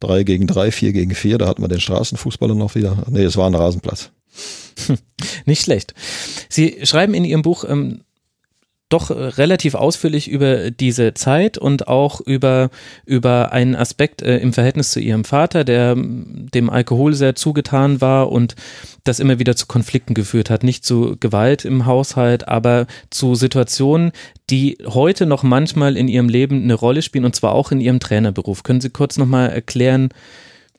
Drei 0.00 0.22
gegen 0.24 0.46
drei, 0.46 0.72
vier 0.72 0.92
gegen 0.92 1.14
vier, 1.14 1.38
da 1.38 1.46
hatten 1.46 1.62
wir 1.62 1.68
den 1.68 1.80
Straßenfußballer 1.80 2.54
noch 2.54 2.74
wieder. 2.74 3.04
Nee, 3.08 3.22
es 3.22 3.36
war 3.36 3.46
ein 3.46 3.54
Rasenplatz. 3.54 4.10
Nicht 5.44 5.62
schlecht. 5.62 5.94
Sie 6.48 6.78
schreiben 6.84 7.14
in 7.14 7.24
Ihrem 7.24 7.42
Buch 7.42 7.64
ähm, 7.68 8.02
doch 8.90 9.10
relativ 9.10 9.74
ausführlich 9.74 10.28
über 10.28 10.70
diese 10.70 11.14
Zeit 11.14 11.56
und 11.56 11.88
auch 11.88 12.20
über, 12.20 12.70
über 13.06 13.52
einen 13.52 13.76
Aspekt 13.76 14.20
äh, 14.20 14.38
im 14.38 14.52
Verhältnis 14.52 14.90
zu 14.90 15.00
ihrem 15.00 15.24
Vater, 15.24 15.64
der 15.64 15.94
dem 15.96 16.68
Alkohol 16.68 17.14
sehr 17.14 17.34
zugetan 17.36 18.00
war 18.00 18.30
und 18.30 18.56
das 19.04 19.20
immer 19.20 19.38
wieder 19.38 19.56
zu 19.56 19.66
Konflikten 19.66 20.12
geführt 20.12 20.50
hat. 20.50 20.64
Nicht 20.64 20.84
zu 20.84 21.16
Gewalt 21.18 21.64
im 21.64 21.86
Haushalt, 21.86 22.48
aber 22.48 22.86
zu 23.10 23.34
Situationen, 23.34 24.12
die 24.50 24.78
heute 24.84 25.24
noch 25.24 25.44
manchmal 25.44 25.96
in 25.96 26.08
ihrem 26.08 26.28
Leben 26.28 26.62
eine 26.62 26.74
Rolle 26.74 27.02
spielen 27.02 27.24
und 27.24 27.36
zwar 27.36 27.52
auch 27.52 27.70
in 27.70 27.80
ihrem 27.80 28.00
Trainerberuf. 28.00 28.64
Können 28.64 28.80
Sie 28.80 28.90
kurz 28.90 29.16
nochmal 29.16 29.50
erklären, 29.50 30.10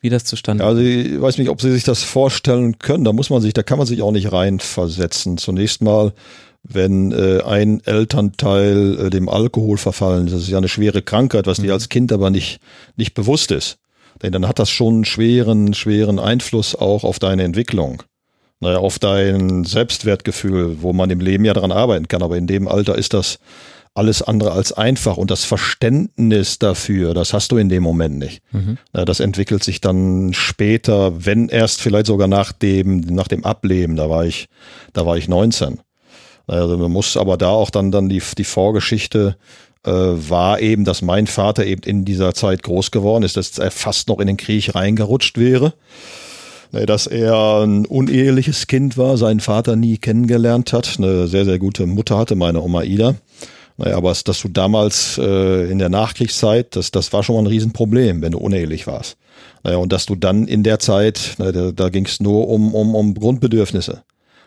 wie 0.02 0.10
das 0.10 0.24
zustande 0.24 0.64
Also 0.64 0.82
ich 0.82 1.20
weiß 1.20 1.38
nicht, 1.38 1.48
ob 1.48 1.62
Sie 1.62 1.72
sich 1.72 1.84
das 1.84 2.02
vorstellen 2.02 2.78
können. 2.78 3.04
Da 3.04 3.12
muss 3.12 3.30
man 3.30 3.40
sich, 3.40 3.54
da 3.54 3.62
kann 3.62 3.78
man 3.78 3.86
sich 3.86 4.02
auch 4.02 4.12
nicht 4.12 4.32
reinversetzen. 4.32 5.38
Zunächst 5.38 5.80
mal, 5.80 6.12
wenn 6.62 7.12
äh, 7.12 7.42
ein 7.42 7.80
Elternteil 7.84 9.06
äh, 9.06 9.10
dem 9.10 9.28
Alkohol 9.28 9.78
verfallen 9.78 10.26
ist, 10.26 10.34
das 10.34 10.42
ist 10.42 10.48
ja 10.48 10.58
eine 10.58 10.68
schwere 10.68 11.02
Krankheit, 11.02 11.46
was 11.46 11.58
mhm. 11.58 11.64
dir 11.64 11.72
als 11.72 11.88
Kind 11.88 12.12
aber 12.12 12.30
nicht, 12.30 12.60
nicht 12.96 13.14
bewusst 13.14 13.50
ist. 13.50 13.78
Denn 14.22 14.32
dann 14.32 14.46
hat 14.46 14.58
das 14.58 14.70
schon 14.70 14.94
einen 14.94 15.04
schweren, 15.04 15.74
schweren 15.74 16.18
Einfluss 16.18 16.74
auch 16.76 17.02
auf 17.02 17.18
deine 17.18 17.42
Entwicklung. 17.42 18.02
Naja, 18.60 18.78
auf 18.78 19.00
dein 19.00 19.64
Selbstwertgefühl, 19.64 20.82
wo 20.82 20.92
man 20.92 21.10
im 21.10 21.18
Leben 21.18 21.44
ja 21.44 21.52
daran 21.52 21.72
arbeiten 21.72 22.06
kann. 22.06 22.22
Aber 22.22 22.36
in 22.36 22.46
dem 22.46 22.68
Alter 22.68 22.96
ist 22.96 23.12
das 23.12 23.40
alles 23.94 24.22
andere 24.22 24.52
als 24.52 24.72
einfach 24.72 25.16
und 25.16 25.30
das 25.30 25.44
Verständnis 25.44 26.58
dafür, 26.58 27.12
das 27.12 27.34
hast 27.34 27.52
du 27.52 27.58
in 27.58 27.68
dem 27.68 27.82
Moment 27.82 28.18
nicht. 28.18 28.42
Mhm. 28.52 28.78
Das 28.92 29.20
entwickelt 29.20 29.62
sich 29.62 29.80
dann 29.80 30.32
später, 30.32 31.26
wenn 31.26 31.48
erst 31.48 31.82
vielleicht 31.82 32.06
sogar 32.06 32.28
nach 32.28 32.52
dem, 32.52 33.00
nach 33.00 33.28
dem 33.28 33.44
Ableben, 33.44 33.96
da 33.96 34.08
war 34.08 34.24
ich, 34.24 34.48
da 34.92 35.04
war 35.04 35.18
ich 35.18 35.28
19. 35.28 35.80
Also 36.46 36.76
man 36.76 36.90
muss 36.90 37.16
aber 37.16 37.36
da 37.36 37.50
auch 37.50 37.70
dann, 37.70 37.90
dann 37.90 38.08
die, 38.08 38.22
die 38.36 38.44
Vorgeschichte 38.44 39.36
äh, 39.84 39.90
war 39.90 40.60
eben, 40.60 40.84
dass 40.84 41.02
mein 41.02 41.26
Vater 41.26 41.64
eben 41.64 41.82
in 41.82 42.04
dieser 42.04 42.34
Zeit 42.34 42.62
groß 42.62 42.90
geworden 42.90 43.24
ist, 43.24 43.36
dass 43.36 43.58
er 43.58 43.70
fast 43.70 44.08
noch 44.08 44.20
in 44.20 44.26
den 44.26 44.36
Krieg 44.36 44.74
reingerutscht 44.74 45.38
wäre 45.38 45.74
dass 46.72 47.06
er 47.06 47.62
ein 47.62 47.84
uneheliches 47.84 48.66
Kind 48.66 48.96
war, 48.96 49.18
seinen 49.18 49.40
Vater 49.40 49.76
nie 49.76 49.98
kennengelernt 49.98 50.72
hat, 50.72 50.94
eine 50.98 51.28
sehr, 51.28 51.44
sehr 51.44 51.58
gute 51.58 51.86
Mutter 51.86 52.16
hatte, 52.16 52.34
meine 52.34 52.62
Oma 52.62 52.82
Ida. 52.82 53.14
Naja, 53.76 53.96
aber 53.96 54.14
dass 54.24 54.40
du 54.40 54.48
damals 54.48 55.18
äh, 55.18 55.70
in 55.70 55.78
der 55.78 55.88
Nachkriegszeit, 55.88 56.76
das, 56.76 56.90
das 56.90 57.12
war 57.12 57.22
schon 57.22 57.36
mal 57.36 57.42
ein 57.42 57.46
Riesenproblem, 57.46 58.22
wenn 58.22 58.32
du 58.32 58.38
unehelich 58.38 58.86
warst. 58.86 59.16
Naja, 59.64 59.78
und 59.78 59.92
dass 59.92 60.06
du 60.06 60.14
dann 60.14 60.46
in 60.46 60.62
der 60.62 60.78
Zeit, 60.78 61.34
na, 61.38 61.52
da, 61.52 61.72
da 61.72 61.88
ging 61.88 62.06
es 62.06 62.20
nur 62.20 62.48
um, 62.48 62.74
um, 62.74 62.94
um 62.94 63.14
Grundbedürfnisse, 63.14 64.02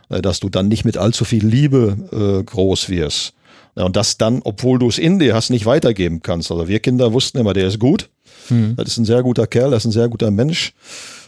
dass 0.09 0.39
du 0.39 0.49
dann 0.49 0.67
nicht 0.67 0.85
mit 0.85 0.97
allzu 0.97 1.25
viel 1.25 1.45
Liebe 1.45 1.97
äh, 2.11 2.43
groß 2.43 2.89
wirst. 2.89 3.33
Und 3.75 3.95
das 3.97 4.17
dann, 4.17 4.41
obwohl 4.43 4.79
du 4.79 4.87
es 4.87 4.97
in 4.97 5.19
dir 5.19 5.35
hast, 5.35 5.49
nicht 5.49 5.65
weitergeben 5.65 6.21
kannst. 6.21 6.49
Also 6.49 6.67
wir 6.67 6.79
Kinder 6.79 7.11
wussten 7.11 7.39
immer, 7.39 7.53
der 7.53 7.67
ist 7.67 7.79
gut. 7.79 8.09
Mhm. 8.49 8.75
Das 8.77 8.87
ist 8.87 8.97
ein 8.97 9.05
sehr 9.05 9.21
guter 9.21 9.47
Kerl, 9.47 9.71
das 9.71 9.83
ist 9.83 9.89
ein 9.89 9.91
sehr 9.91 10.07
guter 10.07 10.31
Mensch. 10.31 10.73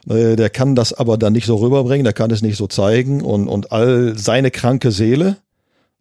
Äh, 0.09 0.35
der 0.35 0.49
kann 0.49 0.75
das 0.75 0.93
aber 0.93 1.17
dann 1.17 1.33
nicht 1.33 1.45
so 1.45 1.57
rüberbringen, 1.57 2.03
der 2.03 2.13
kann 2.13 2.31
es 2.31 2.41
nicht 2.41 2.57
so 2.57 2.67
zeigen 2.67 3.21
und, 3.21 3.47
und 3.47 3.71
all 3.71 4.17
seine 4.17 4.51
kranke 4.51 4.91
Seele, 4.91 5.37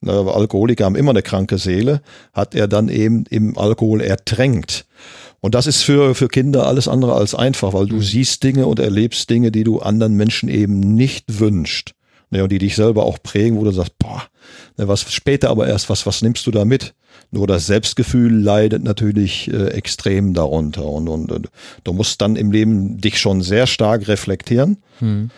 ne, 0.00 0.12
Alkoholiker 0.12 0.84
haben 0.84 0.96
immer 0.96 1.10
eine 1.10 1.22
kranke 1.22 1.58
Seele, 1.58 2.00
hat 2.32 2.54
er 2.54 2.68
dann 2.68 2.88
eben 2.88 3.24
im 3.28 3.58
Alkohol 3.58 4.00
ertränkt. 4.00 4.86
Und 5.40 5.54
das 5.54 5.66
ist 5.66 5.82
für, 5.82 6.14
für 6.14 6.28
Kinder 6.28 6.66
alles 6.66 6.88
andere 6.88 7.14
als 7.14 7.34
einfach, 7.34 7.72
weil 7.72 7.86
du 7.86 7.96
mhm. 7.96 8.02
siehst 8.02 8.42
Dinge 8.42 8.66
und 8.66 8.78
erlebst 8.78 9.28
Dinge, 9.30 9.50
die 9.50 9.64
du 9.64 9.80
anderen 9.80 10.14
Menschen 10.14 10.48
eben 10.48 10.78
nicht 10.94 11.40
wünscht. 11.40 11.95
Ne, 12.30 12.42
und 12.42 12.50
die 12.50 12.58
dich 12.58 12.74
selber 12.74 13.04
auch 13.04 13.22
prägen, 13.22 13.56
wo 13.56 13.62
du 13.62 13.70
sagst, 13.70 13.96
boah, 13.98 14.22
ne, 14.76 14.88
was 14.88 15.12
später 15.12 15.48
aber 15.48 15.68
erst, 15.68 15.88
was, 15.88 16.06
was 16.06 16.22
nimmst 16.22 16.44
du 16.46 16.50
da 16.50 16.64
mit? 16.64 16.94
Nur 17.30 17.46
das 17.46 17.66
Selbstgefühl 17.66 18.34
leidet 18.34 18.82
natürlich 18.82 19.48
äh, 19.52 19.68
extrem 19.68 20.34
darunter. 20.34 20.86
Und, 20.86 21.08
und, 21.08 21.30
und, 21.30 21.48
du 21.84 21.92
musst 21.92 22.20
dann 22.20 22.34
im 22.34 22.50
Leben 22.50 22.98
dich 22.98 23.20
schon 23.20 23.42
sehr 23.42 23.68
stark 23.68 24.08
reflektieren, 24.08 24.78
hm. 24.98 25.30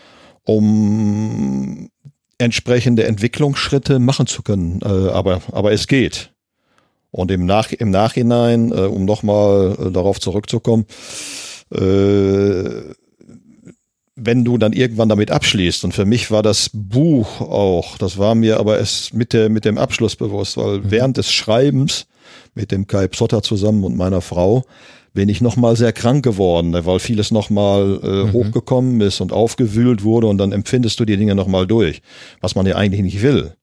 um 0.45 1.91
entsprechende 2.39 3.05
Entwicklungsschritte 3.05 3.99
machen 3.99 4.27
zu 4.27 4.43
können. 4.43 4.81
Äh, 4.83 5.11
aber, 5.11 5.43
aber 5.53 5.73
es 5.73 5.89
geht. 5.89 6.33
Und 7.11 7.31
im, 7.31 7.47
Nach 7.47 7.73
im 7.73 7.91
Nachhinein, 7.91 8.71
äh, 8.71 8.83
um 8.83 9.05
nochmal 9.05 9.77
äh, 9.79 9.91
darauf 9.91 10.21
zurückzukommen, 10.21 10.87
äh, 11.71 12.95
wenn 14.19 14.45
du 14.45 14.59
dann 14.59 14.73
irgendwann 14.73 15.09
damit 15.09 15.31
abschließt, 15.31 15.85
und 15.85 15.93
für 15.93 16.05
mich 16.05 16.31
war 16.31 16.43
das 16.43 16.71
Buch 16.73 17.41
auch, 17.41 17.99
das 17.99 18.19
war 18.19 18.35
mir 18.35 18.59
aber 18.59 18.79
es 18.79 19.13
mit, 19.13 19.33
der, 19.33 19.49
mit 19.49 19.65
dem 19.65 19.79
Abschluss 19.79 20.17
bewusst, 20.17 20.57
weil 20.57 20.79
mhm. 20.79 20.91
während 20.91 21.17
des 21.17 21.31
Schreibens 21.31 22.07
mit 22.55 22.73
dem 22.73 22.87
Kai 22.87 23.09
Psotter 23.09 23.43
zusammen 23.43 23.85
und 23.85 23.97
meiner 23.97 24.21
Frau 24.21 24.65
bin 25.15 25.29
ich 25.29 25.41
nochmal 25.41 25.77
sehr 25.77 25.93
krank 25.93 26.25
geworden, 26.25 26.73
weil 26.73 26.99
vieles 26.99 27.31
nochmal 27.31 28.01
äh, 28.03 28.09
mhm. 28.25 28.33
hochgekommen 28.33 29.01
ist 29.01 29.21
und 29.21 29.33
aufgewühlt 29.33 30.03
wurde 30.03 30.27
und 30.27 30.39
dann 30.39 30.53
empfindest 30.53 31.01
du 31.01 31.05
die 31.05 31.17
Dinge 31.17 31.35
nochmal 31.35 31.67
durch, 31.67 32.03
was 32.41 32.55
man 32.55 32.67
ja 32.67 32.77
eigentlich 32.77 33.03
nicht 33.03 33.23
will. 33.23 33.55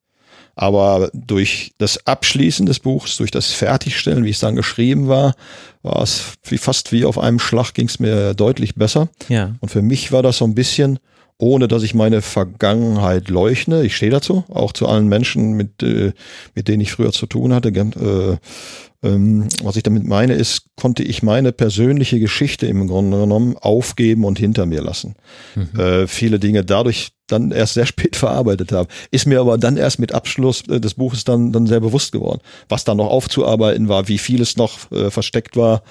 Aber 0.56 1.10
durch 1.14 1.74
das 1.78 2.08
Abschließen 2.08 2.66
des 2.66 2.80
Buchs, 2.80 3.18
durch 3.18 3.32
das 3.32 3.52
Fertigstellen, 3.52 4.24
wie 4.24 4.30
es 4.30 4.40
dann 4.40 4.56
geschrieben 4.56 5.08
war, 5.08 5.36
war 5.84 6.02
es 6.02 6.34
wie 6.44 6.58
fast 6.58 6.92
wie 6.92 7.06
auf 7.06 7.20
einem 7.20 7.40
Schlag 7.40 7.74
ging 7.74 7.88
es 7.88 8.00
mir 8.00 8.34
deutlich 8.34 8.76
besser. 8.76 9.10
Ja. 9.28 9.56
Und 9.60 9.70
für 9.70 9.82
mich 9.82 10.12
war 10.12 10.24
das 10.24 10.38
so 10.38 10.46
ein 10.46 10.56
bisschen, 10.56 11.00
ohne 11.38 11.68
dass 11.68 11.84
ich 11.84 11.94
meine 11.94 12.22
Vergangenheit 12.22 13.28
leugne. 13.28 13.84
Ich 13.84 13.98
stehe 13.98 14.12
dazu, 14.12 14.46
auch 14.50 14.72
zu 14.72 14.88
allen 14.88 15.08
Menschen, 15.08 15.54
mit, 15.54 15.84
äh, 15.84 16.14
mit 16.54 16.70
denen 16.70 16.82
ich 16.82 16.94
früher 16.94 17.12
zu 17.12 17.26
tun 17.26 17.54
hatte. 17.54 17.70
Äh, 17.70 18.38
ähm, 19.06 19.48
was 19.62 19.76
ich 19.76 19.84
damit 19.84 20.06
meine, 20.06 20.34
ist, 20.34 20.64
konnte 20.76 21.04
ich 21.04 21.22
meine 21.22 21.52
persönliche 21.52 22.20
Geschichte 22.20 22.66
im 22.66 22.88
Grunde 22.88 23.20
genommen 23.20 23.56
aufgeben 23.56 24.26
und 24.26 24.40
hinter 24.40 24.66
mir 24.66 24.82
lassen. 24.82 25.16
Mhm. 25.54 25.80
Äh, 25.80 26.08
viele 26.08 26.40
Dinge 26.40 26.66
dadurch 26.66 27.12
dann 27.28 27.52
erst 27.52 27.76
sehr 27.76 27.86
spät 27.86 28.16
verarbeitet 28.16 28.72
habe. 28.72 28.90
Ist 29.12 29.28
mir 29.28 29.40
aber 29.40 29.58
dann 29.58 29.78
erst 29.78 30.00
mit 30.00 30.12
Abschluss 30.12 30.68
äh, 30.68 30.80
des 30.80 30.96
Buches 30.96 31.24
dann, 31.24 31.52
dann 31.52 31.68
sehr 31.68 31.80
bewusst 31.80 32.12
geworden, 32.12 32.42
was 32.68 32.84
da 32.84 32.96
noch 32.96 33.10
aufzuarbeiten 33.10 33.90
war, 33.90 34.08
wie 34.08 34.18
viel 34.18 34.42
es 34.42 34.58
noch 34.58 34.92
äh, 34.92 35.12
versteckt 35.12 35.56
war 35.56 35.84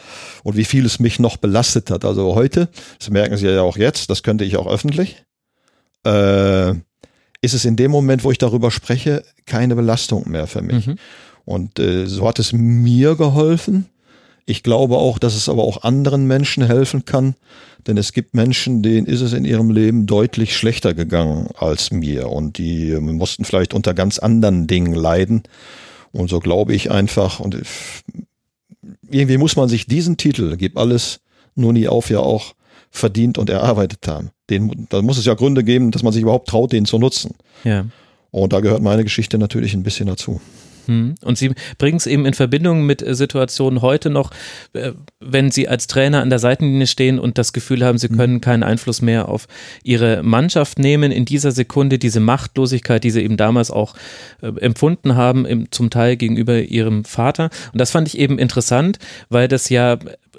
und 0.42 0.56
wie 0.56 0.64
viel 0.64 0.84
es 0.84 0.98
mich 0.98 1.20
noch 1.20 1.36
belastet 1.36 1.90
hat. 1.90 2.04
Also 2.04 2.34
heute, 2.34 2.68
das 2.98 3.10
merken 3.10 3.36
Sie 3.36 3.46
ja 3.46 3.62
auch 3.62 3.76
jetzt, 3.76 4.10
das 4.10 4.24
könnte 4.24 4.44
ich 4.44 4.56
auch 4.56 4.66
öffentlich, 4.66 5.24
äh, 6.04 6.70
ist 7.42 7.52
es 7.52 7.64
in 7.64 7.76
dem 7.76 7.90
Moment, 7.90 8.24
wo 8.24 8.30
ich 8.30 8.38
darüber 8.38 8.70
spreche, 8.70 9.22
keine 9.46 9.76
Belastung 9.76 10.28
mehr 10.30 10.46
für 10.46 10.62
mich. 10.62 10.86
Mhm. 10.86 10.96
Und 11.44 11.78
äh, 11.78 12.06
so 12.06 12.26
hat 12.26 12.38
es 12.38 12.52
mir 12.52 13.16
geholfen. 13.16 13.86
Ich 14.46 14.62
glaube 14.62 14.96
auch, 14.96 15.18
dass 15.18 15.34
es 15.34 15.48
aber 15.48 15.64
auch 15.64 15.82
anderen 15.82 16.26
Menschen 16.26 16.66
helfen 16.66 17.04
kann, 17.04 17.34
denn 17.86 17.96
es 17.96 18.12
gibt 18.12 18.34
Menschen, 18.34 18.82
denen 18.82 19.06
ist 19.06 19.20
es 19.20 19.32
in 19.32 19.44
ihrem 19.44 19.70
Leben 19.70 20.06
deutlich 20.06 20.56
schlechter 20.56 20.94
gegangen 20.94 21.48
als 21.56 21.90
mir 21.90 22.28
und 22.28 22.58
die 22.58 22.90
äh, 22.90 23.00
mussten 23.00 23.44
vielleicht 23.44 23.74
unter 23.74 23.94
ganz 23.94 24.18
anderen 24.18 24.66
Dingen 24.66 24.94
leiden. 24.94 25.42
Und 26.12 26.28
so 26.30 26.40
glaube 26.40 26.74
ich 26.74 26.90
einfach, 26.90 27.40
und 27.40 27.56
irgendwie 29.10 29.38
muss 29.38 29.56
man 29.56 29.68
sich 29.68 29.86
diesen 29.86 30.16
Titel, 30.16 30.56
gib 30.56 30.78
alles 30.78 31.20
nur 31.54 31.72
nie 31.72 31.88
auf, 31.88 32.10
ja 32.10 32.20
auch 32.20 32.54
verdient 32.90 33.38
und 33.38 33.50
erarbeitet 33.50 34.06
haben. 34.06 34.30
Den, 34.50 34.86
da 34.90 35.02
muss 35.02 35.18
es 35.18 35.24
ja 35.24 35.34
Gründe 35.34 35.64
geben, 35.64 35.90
dass 35.90 36.02
man 36.02 36.12
sich 36.12 36.22
überhaupt 36.22 36.48
traut, 36.48 36.72
den 36.72 36.84
zu 36.84 36.98
nutzen. 36.98 37.34
Ja. 37.64 37.86
Und 38.30 38.52
da 38.52 38.60
gehört 38.60 38.82
meine 38.82 39.04
Geschichte 39.04 39.38
natürlich 39.38 39.74
ein 39.74 39.82
bisschen 39.82 40.06
dazu. 40.06 40.40
Hm. 40.86 41.14
Und 41.22 41.38
Sie 41.38 41.52
bringen 41.78 41.96
es 41.96 42.06
eben 42.06 42.26
in 42.26 42.34
Verbindung 42.34 42.86
mit 42.86 43.02
äh, 43.02 43.14
Situationen 43.14 43.82
heute 43.82 44.10
noch, 44.10 44.30
äh, 44.72 44.92
wenn 45.20 45.50
Sie 45.50 45.68
als 45.68 45.86
Trainer 45.86 46.22
an 46.22 46.30
der 46.30 46.38
Seitenlinie 46.38 46.86
stehen 46.86 47.18
und 47.18 47.38
das 47.38 47.52
Gefühl 47.52 47.84
haben, 47.84 47.98
Sie 47.98 48.08
hm. 48.08 48.16
können 48.16 48.40
keinen 48.40 48.62
Einfluss 48.62 49.02
mehr 49.02 49.28
auf 49.28 49.46
Ihre 49.82 50.22
Mannschaft 50.22 50.78
nehmen. 50.78 51.12
In 51.12 51.24
dieser 51.24 51.52
Sekunde 51.52 51.98
diese 51.98 52.20
Machtlosigkeit, 52.20 53.04
die 53.04 53.10
Sie 53.10 53.22
eben 53.22 53.36
damals 53.36 53.70
auch 53.70 53.94
äh, 54.42 54.48
empfunden 54.60 55.16
haben, 55.16 55.66
zum 55.70 55.90
Teil 55.90 56.16
gegenüber 56.16 56.60
Ihrem 56.60 57.04
Vater. 57.04 57.50
Und 57.72 57.80
das 57.80 57.90
fand 57.90 58.08
ich 58.08 58.18
eben 58.18 58.38
interessant, 58.38 58.98
weil 59.28 59.48
das 59.48 59.68
ja 59.68 59.98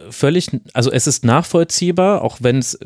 völlig, 0.10 0.50
also 0.74 0.92
es 0.92 1.08
ist 1.08 1.26
nachvollziehbar, 1.26 2.22
auch 2.22 2.38
wenn 2.42 2.58
es 2.58 2.80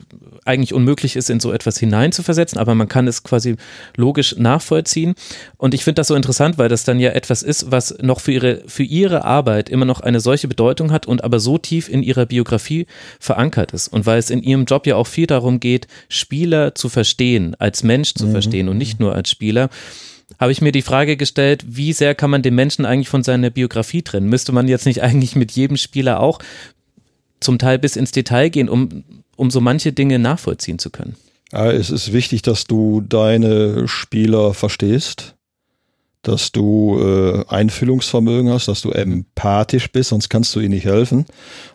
eigentlich 0.45 0.74
unmöglich 0.74 1.15
ist, 1.15 1.30
in 1.30 1.39
so 1.39 1.52
etwas 1.52 1.78
hineinzuversetzen, 1.78 2.58
aber 2.58 2.76
man 2.76 2.88
kann 2.88 3.08
es 3.08 3.24
quasi 3.24 3.56
logisch 3.95 4.36
nachvollziehen. 4.38 5.15
Und 5.58 5.74
ich 5.74 5.84
finde 5.84 6.00
das 6.00 6.08
so 6.08 6.15
interessant, 6.15 6.58
weil 6.58 6.69
das 6.69 6.84
dann 6.84 7.00
ja 7.00 7.12
etwas 7.12 7.43
ist, 7.43 7.72
was 7.72 7.95
noch 8.02 8.19
für 8.19 8.32
ihre, 8.32 8.63
für 8.67 8.84
ihre 8.84 9.26
Arbeit 9.26 9.69
immer 9.69 9.86
noch 9.86 10.02
eine 10.02 10.19
solche 10.19 10.48
Bedeutung 10.48 10.91
hat 10.91 11.06
und 11.06 11.24
aber 11.24 11.39
so 11.39 11.58
tief 11.58 11.89
in 11.89 12.04
ihrer 12.04 12.26
Biografie 12.26 12.88
verankert 13.19 13.74
ist. 13.74 13.88
Und 13.88 14.06
weil 14.06 14.19
es 14.19 14.30
in 14.30 14.43
ihrem 14.43 14.65
Job 14.65 14.88
ja 14.88 14.95
auch 14.95 15.08
viel 15.08 15.28
darum 15.28 15.60
geht, 15.60 15.88
Spieler 16.08 16.76
zu 16.76 16.89
verstehen, 16.89 17.56
als 17.60 17.84
Mensch 17.84 18.13
zu 18.13 18.28
mhm. 18.28 18.32
verstehen 18.32 18.69
und 18.69 18.78
nicht 18.78 19.00
nur 19.00 19.13
als 19.13 19.30
Spieler 19.30 19.69
habe 20.38 20.52
ich 20.52 20.62
mir 20.62 20.72
die 20.72 20.84
Frage 20.84 21.17
gestellt, 21.17 21.63
wie 21.67 21.93
sehr 21.93 22.13
kann 22.13 22.30
man 22.30 22.41
den 22.41 22.56
Menschen 22.56 22.86
eigentlich 22.86 23.10
von 23.10 23.24
seiner 23.24 23.50
Biografie 23.50 24.04
trennen? 24.04 24.30
Müsste 24.30 24.52
man 24.52 24.67
jetzt 24.67 24.86
nicht 24.86 25.02
eigentlich 25.02 25.36
mit 25.36 25.52
jedem 25.52 25.78
Spieler 25.78 26.19
auch 26.19 26.39
zum 27.39 27.60
Teil 27.60 27.80
bis 27.80 27.95
ins 27.95 28.12
Detail 28.12 28.49
gehen, 28.49 28.69
um, 28.69 29.04
um 29.36 29.52
so 29.52 29.62
manche 29.62 29.93
Dinge 29.93 30.19
nachvollziehen 30.19 30.80
zu 30.80 30.89
können. 30.89 31.15
Ja, 31.52 31.71
es 31.71 31.89
ist 31.89 32.13
wichtig, 32.13 32.41
dass 32.43 32.65
du 32.65 33.02
deine 33.02 33.88
Spieler 33.88 34.54
verstehst, 34.54 35.36
dass 36.21 36.52
du 36.52 36.99
äh, 36.99 37.45
Einfühlungsvermögen 37.47 38.52
hast, 38.52 38.67
dass 38.67 38.82
du 38.82 38.91
empathisch 38.91 39.91
bist, 39.91 40.10
sonst 40.10 40.30
kannst 40.30 40.56
du 40.56 40.60
ihnen 40.60 40.73
nicht 40.73 40.86
helfen 40.86 41.25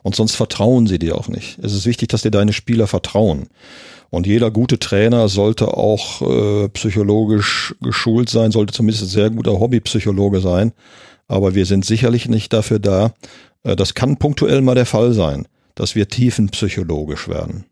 und 0.02 0.14
sonst 0.14 0.36
vertrauen 0.36 0.86
sie 0.86 0.98
dir 0.98 1.16
auch 1.16 1.28
nicht. 1.28 1.58
Es 1.60 1.72
ist 1.72 1.86
wichtig, 1.86 2.08
dass 2.08 2.22
dir 2.22 2.30
deine 2.30 2.52
Spieler 2.52 2.86
vertrauen. 2.86 3.48
Und 4.10 4.28
jeder 4.28 4.52
gute 4.52 4.78
Trainer 4.78 5.28
sollte 5.28 5.76
auch 5.76 6.22
äh, 6.22 6.68
psychologisch 6.68 7.74
geschult 7.80 8.28
sein, 8.28 8.52
sollte 8.52 8.72
zumindest 8.72 9.04
ein 9.04 9.08
sehr 9.08 9.30
guter 9.30 9.58
Hobbypsychologe 9.58 10.40
sein. 10.40 10.72
Aber 11.26 11.56
wir 11.56 11.66
sind 11.66 11.84
sicherlich 11.84 12.28
nicht 12.28 12.52
dafür 12.52 12.78
da. 12.78 13.14
Äh, 13.64 13.74
das 13.74 13.94
kann 13.94 14.18
punktuell 14.18 14.60
mal 14.60 14.76
der 14.76 14.86
Fall 14.86 15.14
sein 15.14 15.48
dass 15.74 15.94
wir 15.94 16.08
tiefenpsychologisch 16.08 17.28
werden. 17.28 17.64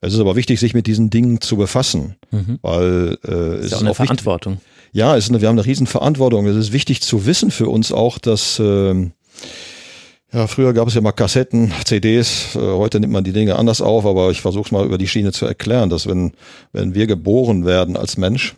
Es 0.00 0.14
ist 0.14 0.20
aber 0.20 0.34
wichtig, 0.34 0.58
sich 0.58 0.74
mit 0.74 0.88
diesen 0.88 1.10
Dingen 1.10 1.40
zu 1.40 1.56
befassen, 1.56 2.16
mhm. 2.32 2.58
weil 2.62 3.18
äh, 3.24 3.30
es 3.30 3.66
ist, 3.66 3.72
ist 3.72 3.80
eine 3.80 3.94
Verantwortung. 3.94 4.54
Wichtig, 4.54 4.68
ja, 4.92 5.16
es 5.16 5.24
ist 5.24 5.30
eine, 5.30 5.40
wir 5.40 5.48
haben 5.48 5.58
eine 5.58 5.66
Riesenverantwortung. 5.66 6.46
Es 6.46 6.56
ist 6.56 6.72
wichtig 6.72 7.02
zu 7.02 7.24
wissen 7.24 7.50
für 7.50 7.68
uns 7.68 7.92
auch, 7.92 8.18
dass 8.18 8.58
äh, 8.58 9.10
ja, 10.32 10.46
früher 10.46 10.72
gab 10.72 10.88
es 10.88 10.94
ja 10.94 11.00
mal 11.00 11.12
Kassetten, 11.12 11.72
CDs, 11.84 12.56
äh, 12.56 12.58
heute 12.58 13.00
nimmt 13.00 13.12
man 13.12 13.22
die 13.22 13.32
Dinge 13.32 13.56
anders 13.56 13.80
auf, 13.80 14.06
aber 14.06 14.30
ich 14.30 14.40
versuche 14.40 14.66
es 14.66 14.72
mal 14.72 14.84
über 14.84 14.98
die 14.98 15.08
Schiene 15.08 15.30
zu 15.30 15.46
erklären, 15.46 15.90
dass 15.90 16.06
wenn, 16.06 16.32
wenn 16.72 16.94
wir 16.94 17.06
geboren 17.06 17.64
werden 17.64 17.96
als 17.96 18.16
Mensch, 18.16 18.54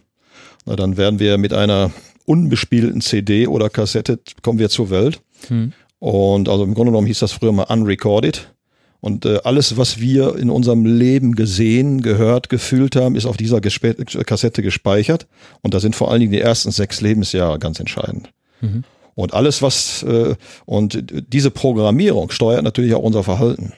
na, 0.66 0.76
dann 0.76 0.96
werden 0.96 1.18
wir 1.18 1.36
mit 1.36 1.52
einer 1.52 1.90
unbespielten 2.26 3.00
CD 3.00 3.48
oder 3.48 3.70
Kassette, 3.70 4.18
kommen 4.42 4.58
wir 4.58 4.70
zur 4.70 4.90
Welt. 4.90 5.20
Hm. 5.48 5.72
Und 6.04 6.50
also 6.50 6.64
im 6.64 6.74
Grunde 6.74 6.92
genommen 6.92 7.06
hieß 7.06 7.20
das 7.20 7.32
früher 7.32 7.52
mal 7.52 7.62
unrecorded. 7.62 8.52
Und 9.00 9.24
äh, 9.24 9.38
alles, 9.42 9.78
was 9.78 10.00
wir 10.00 10.36
in 10.36 10.50
unserem 10.50 10.84
Leben 10.84 11.34
gesehen, 11.34 12.02
gehört, 12.02 12.50
gefühlt 12.50 12.94
haben, 12.94 13.16
ist 13.16 13.24
auf 13.24 13.38
dieser 13.38 13.62
Gespe 13.62 13.94
Kassette 13.94 14.60
gespeichert. 14.60 15.26
Und 15.62 15.72
da 15.72 15.80
sind 15.80 15.96
vor 15.96 16.10
allen 16.10 16.20
Dingen 16.20 16.32
die 16.32 16.42
ersten 16.42 16.70
sechs 16.72 17.00
Lebensjahre 17.00 17.58
ganz 17.58 17.80
entscheidend. 17.80 18.28
Mhm. 18.60 18.84
Und 19.14 19.32
alles, 19.32 19.62
was 19.62 20.02
äh, 20.02 20.34
und 20.66 21.02
diese 21.32 21.50
Programmierung 21.50 22.30
steuert 22.30 22.64
natürlich 22.64 22.92
auch 22.92 23.02
unser 23.02 23.22
Verhalten. 23.22 23.72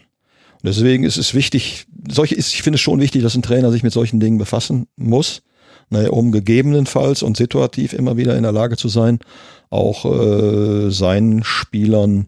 Und 0.55 0.65
deswegen 0.65 1.05
ist 1.05 1.19
es 1.19 1.33
wichtig, 1.33 1.87
solche 2.11 2.35
ist, 2.35 2.55
ich 2.55 2.63
finde 2.65 2.75
es 2.75 2.81
schon 2.81 2.99
wichtig, 2.99 3.23
dass 3.23 3.37
ein 3.37 3.43
Trainer 3.43 3.71
sich 3.71 3.85
mit 3.85 3.93
solchen 3.93 4.19
Dingen 4.19 4.39
befassen 4.39 4.89
muss, 4.97 5.43
ne, 5.91 6.11
um 6.11 6.33
gegebenenfalls 6.33 7.23
und 7.23 7.37
situativ 7.37 7.93
immer 7.93 8.17
wieder 8.17 8.37
in 8.37 8.43
der 8.43 8.51
Lage 8.51 8.77
zu 8.77 8.89
sein, 8.89 9.21
auch 9.71 10.05
äh, 10.05 10.91
seinen 10.91 11.45
Spielern 11.45 12.27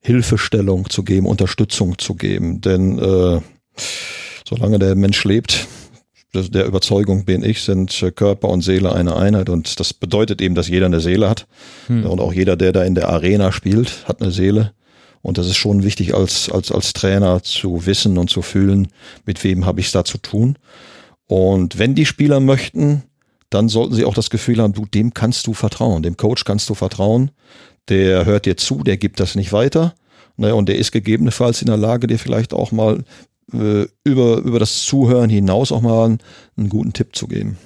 Hilfestellung 0.00 0.88
zu 0.88 1.02
geben, 1.02 1.26
Unterstützung 1.26 1.98
zu 1.98 2.14
geben. 2.14 2.60
Denn 2.60 2.98
äh, 2.98 3.40
solange 4.48 4.78
der 4.78 4.94
Mensch 4.94 5.24
lebt, 5.24 5.66
der 6.32 6.66
Überzeugung 6.66 7.24
bin 7.24 7.42
ich, 7.42 7.62
sind 7.62 8.12
Körper 8.14 8.48
und 8.48 8.62
Seele 8.62 8.92
eine 8.92 9.16
Einheit 9.16 9.48
und 9.48 9.80
das 9.80 9.92
bedeutet 9.92 10.40
eben, 10.40 10.54
dass 10.54 10.68
jeder 10.68 10.86
eine 10.86 11.00
Seele 11.00 11.28
hat 11.28 11.46
hm. 11.88 12.06
und 12.06 12.20
auch 12.20 12.32
jeder, 12.32 12.56
der 12.56 12.72
da 12.72 12.84
in 12.84 12.94
der 12.94 13.08
Arena 13.08 13.50
spielt, 13.50 14.06
hat 14.06 14.22
eine 14.22 14.30
Seele. 14.30 14.72
Und 15.22 15.38
das 15.38 15.46
ist 15.46 15.56
schon 15.56 15.82
wichtig 15.82 16.14
als, 16.14 16.50
als, 16.50 16.72
als 16.72 16.92
Trainer 16.92 17.42
zu 17.42 17.84
wissen 17.84 18.16
und 18.16 18.30
zu 18.30 18.42
fühlen, 18.42 18.88
mit 19.26 19.42
wem 19.44 19.66
habe 19.66 19.80
ich 19.80 19.86
es 19.86 19.92
da 19.92 20.04
zu 20.04 20.18
tun. 20.18 20.56
Und 21.26 21.78
wenn 21.78 21.94
die 21.94 22.06
Spieler 22.06 22.40
möchten, 22.40 23.02
dann 23.50 23.68
sollten 23.68 23.94
sie 23.94 24.04
auch 24.04 24.14
das 24.14 24.30
Gefühl 24.30 24.62
haben, 24.62 24.72
du, 24.72 24.86
dem 24.86 25.12
kannst 25.12 25.46
du 25.46 25.52
vertrauen, 25.52 26.02
dem 26.02 26.16
Coach 26.16 26.44
kannst 26.44 26.68
du 26.70 26.74
vertrauen, 26.74 27.30
der 27.88 28.24
hört 28.24 28.46
dir 28.46 28.56
zu, 28.56 28.82
der 28.82 28.96
gibt 28.96 29.20
das 29.20 29.34
nicht 29.34 29.52
weiter. 29.52 29.94
Ne, 30.36 30.54
und 30.54 30.68
der 30.68 30.78
ist 30.78 30.92
gegebenenfalls 30.92 31.60
in 31.60 31.66
der 31.66 31.76
Lage, 31.76 32.06
dir 32.06 32.18
vielleicht 32.18 32.54
auch 32.54 32.72
mal 32.72 33.04
äh, 33.52 33.86
über, 34.04 34.38
über 34.38 34.58
das 34.58 34.82
Zuhören 34.84 35.28
hinaus 35.28 35.72
auch 35.72 35.82
mal 35.82 36.06
einen, 36.06 36.18
einen 36.56 36.68
guten 36.68 36.92
Tipp 36.92 37.14
zu 37.14 37.26
geben. 37.26 37.58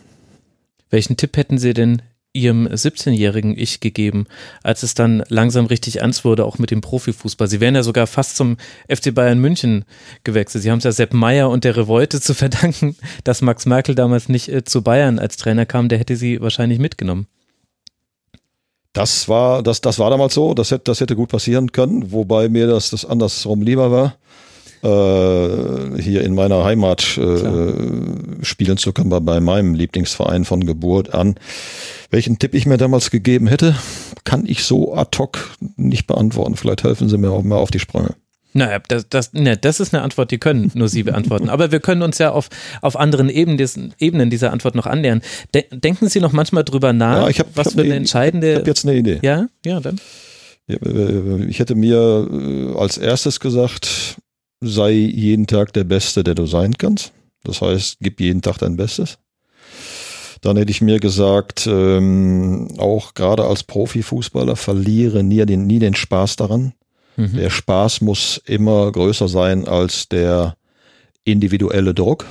Welchen 0.90 1.16
Tipp 1.16 1.37
hätten 1.37 1.59
Sie 1.59 1.75
denn 1.75 2.03
ihrem 2.35 2.66
17-jährigen 2.66 3.57
Ich 3.57 3.81
gegeben, 3.81 4.27
als 4.62 4.83
es 4.83 4.94
dann 4.94 5.23
langsam 5.29 5.66
richtig 5.66 6.01
ernst 6.01 6.25
wurde, 6.25 6.44
auch 6.44 6.59
mit 6.59 6.70
dem 6.70 6.81
Profifußball. 6.81 7.49
Sie 7.49 7.61
wären 7.61 7.77
ja 7.77 7.83
sogar 7.83 8.07
fast 8.07 8.37
zum 8.37 8.57
FC 8.88 9.14
Bayern 9.14 9.38
München 9.38 9.85
gewechselt. 10.25 10.62
Sie 10.62 10.70
haben 10.70 10.79
es 10.79 10.85
ja 10.85 10.92
Sepp 10.92 11.14
Meier 11.14 11.49
und 11.49 11.64
der 11.64 11.77
Revolte 11.77 12.20
zu 12.20 12.35
verdanken, 12.35 12.97
dass 13.23 13.40
Max 13.40 13.64
Merkel 13.64 13.94
damals 13.94 14.29
nicht 14.29 14.49
äh, 14.49 14.64
zu 14.64 14.83
Bayern 14.83 15.18
als 15.18 15.37
Trainer 15.37 15.64
kam. 15.64 15.88
Der 15.88 15.99
hätte 15.99 16.16
sie 16.16 16.40
wahrscheinlich 16.40 16.81
mitgenommen. 16.81 17.29
Das 18.92 19.29
war, 19.29 19.62
das, 19.62 19.81
das 19.81 19.99
war 19.99 20.11
damals 20.11 20.35
so. 20.35 20.55
Das 20.55 20.70
hätte, 20.70 20.85
das 20.85 21.01
hätte 21.01 21.16
gut 21.16 21.31
passieren 21.31 21.73
können, 21.73 22.12
wobei 22.12 22.49
mir 22.49 22.66
das, 22.66 22.90
das 22.90 23.05
andersrum 23.05 23.62
lieber 23.62 23.90
war 23.90 24.16
hier 24.85 26.23
in 26.23 26.35
meiner 26.35 26.64
Heimat 26.64 27.16
äh, 27.16 28.44
spielen 28.44 28.77
zu 28.77 28.92
können, 28.92 29.11
bei, 29.11 29.20
bei 29.20 29.40
meinem 29.40 29.75
Lieblingsverein 29.75 30.44
von 30.44 30.66
Geburt 30.66 31.14
an. 31.14 31.37
Welchen 32.11 32.38
Tipp 32.38 32.55
ich 32.55 32.66
mir 32.66 32.77
damals 32.77 33.11
gegeben 33.11 33.47
hätte, 33.47 33.77
kann 34.25 34.44
ich 34.47 34.64
so 34.64 34.94
ad 34.94 35.18
hoc 35.18 35.51
nicht 35.77 36.07
beantworten. 36.07 36.57
Vielleicht 36.57 36.85
helfen 36.85 37.09
Sie 37.09 37.18
mir 37.18 37.31
auch 37.31 37.42
mal 37.42 37.57
auf 37.57 37.70
die 37.70 37.81
Sprünge. 37.81 38.14
Naja, 38.57 38.79
das, 38.87 39.09
das, 39.09 39.33
ne, 39.33 39.57
das 39.57 39.81
ist 39.81 39.92
eine 39.92 40.05
Antwort, 40.05 40.31
die 40.31 40.38
können 40.38 40.70
nur 40.75 40.88
Sie 40.88 41.03
beantworten. 41.03 41.49
Aber 41.49 41.73
wir 41.73 41.81
können 41.81 42.03
uns 42.03 42.18
ja 42.18 42.31
auf, 42.31 42.49
auf 42.83 42.97
anderen 42.97 43.29
Ebenen, 43.29 43.59
des, 43.59 43.79
Ebenen 43.99 44.31
dieser 44.31 44.53
Antwort 44.53 44.77
noch 44.77 44.87
annähern. 44.87 45.23
De 45.55 45.64
denken 45.73 46.09
Sie 46.09 46.20
noch 46.20 46.33
manchmal 46.33 46.62
drüber 46.62 46.92
nach, 46.92 47.23
ja, 47.23 47.29
ich 47.29 47.40
hab, 47.40 47.49
was 47.57 47.68
ich 47.68 47.73
für 47.73 47.81
eine, 47.81 47.90
eine 47.90 47.97
entscheidende. 47.97 48.53
Ich 48.53 48.59
habe 48.59 48.68
jetzt 48.68 48.87
eine 48.87 48.97
Idee. 48.97 49.18
Ja, 49.23 49.49
ja, 49.66 49.81
dann. 49.81 49.99
Äh, 50.68 51.47
ich 51.47 51.59
hätte 51.59 51.75
mir 51.75 52.29
äh, 52.31 52.79
als 52.79 52.97
erstes 52.97 53.40
gesagt, 53.40 54.16
sei 54.64 54.92
jeden 54.92 55.46
Tag 55.46 55.72
der 55.72 55.85
Beste, 55.85 56.24
der 56.24 56.35
du 56.35 56.46
sein 56.46 56.74
kannst. 56.77 57.12
Das 57.42 57.61
heißt, 57.61 57.98
gib 58.00 58.20
jeden 58.20 58.42
Tag 58.42 58.59
dein 58.59 58.77
Bestes. 58.77 59.18
Dann 60.40 60.57
hätte 60.57 60.70
ich 60.70 60.83
mir 60.83 61.00
gesagt, 61.00 61.66
ähm, 61.66 62.68
auch 62.79 63.14
gerade 63.14 63.44
als 63.44 63.62
Profifußballer 63.62 64.57
verliere 64.57 65.22
nie 65.22 65.44
den, 65.46 65.66
nie 65.66 65.79
den 65.79 65.94
Spaß 65.94 66.37
daran. 66.37 66.74
Mhm. 67.16 67.37
Der 67.37 67.50
Spaß 67.50 68.00
muss 68.03 68.40
immer 68.44 68.90
größer 68.92 69.29
sein 69.29 69.66
als 69.66 70.09
der 70.09 70.57
individuelle 71.24 71.94
Druck, 71.94 72.27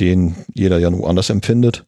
den 0.00 0.34
jeder 0.54 0.78
ja 0.78 0.90
nur 0.90 1.08
anders 1.08 1.30
empfindet. 1.30 1.84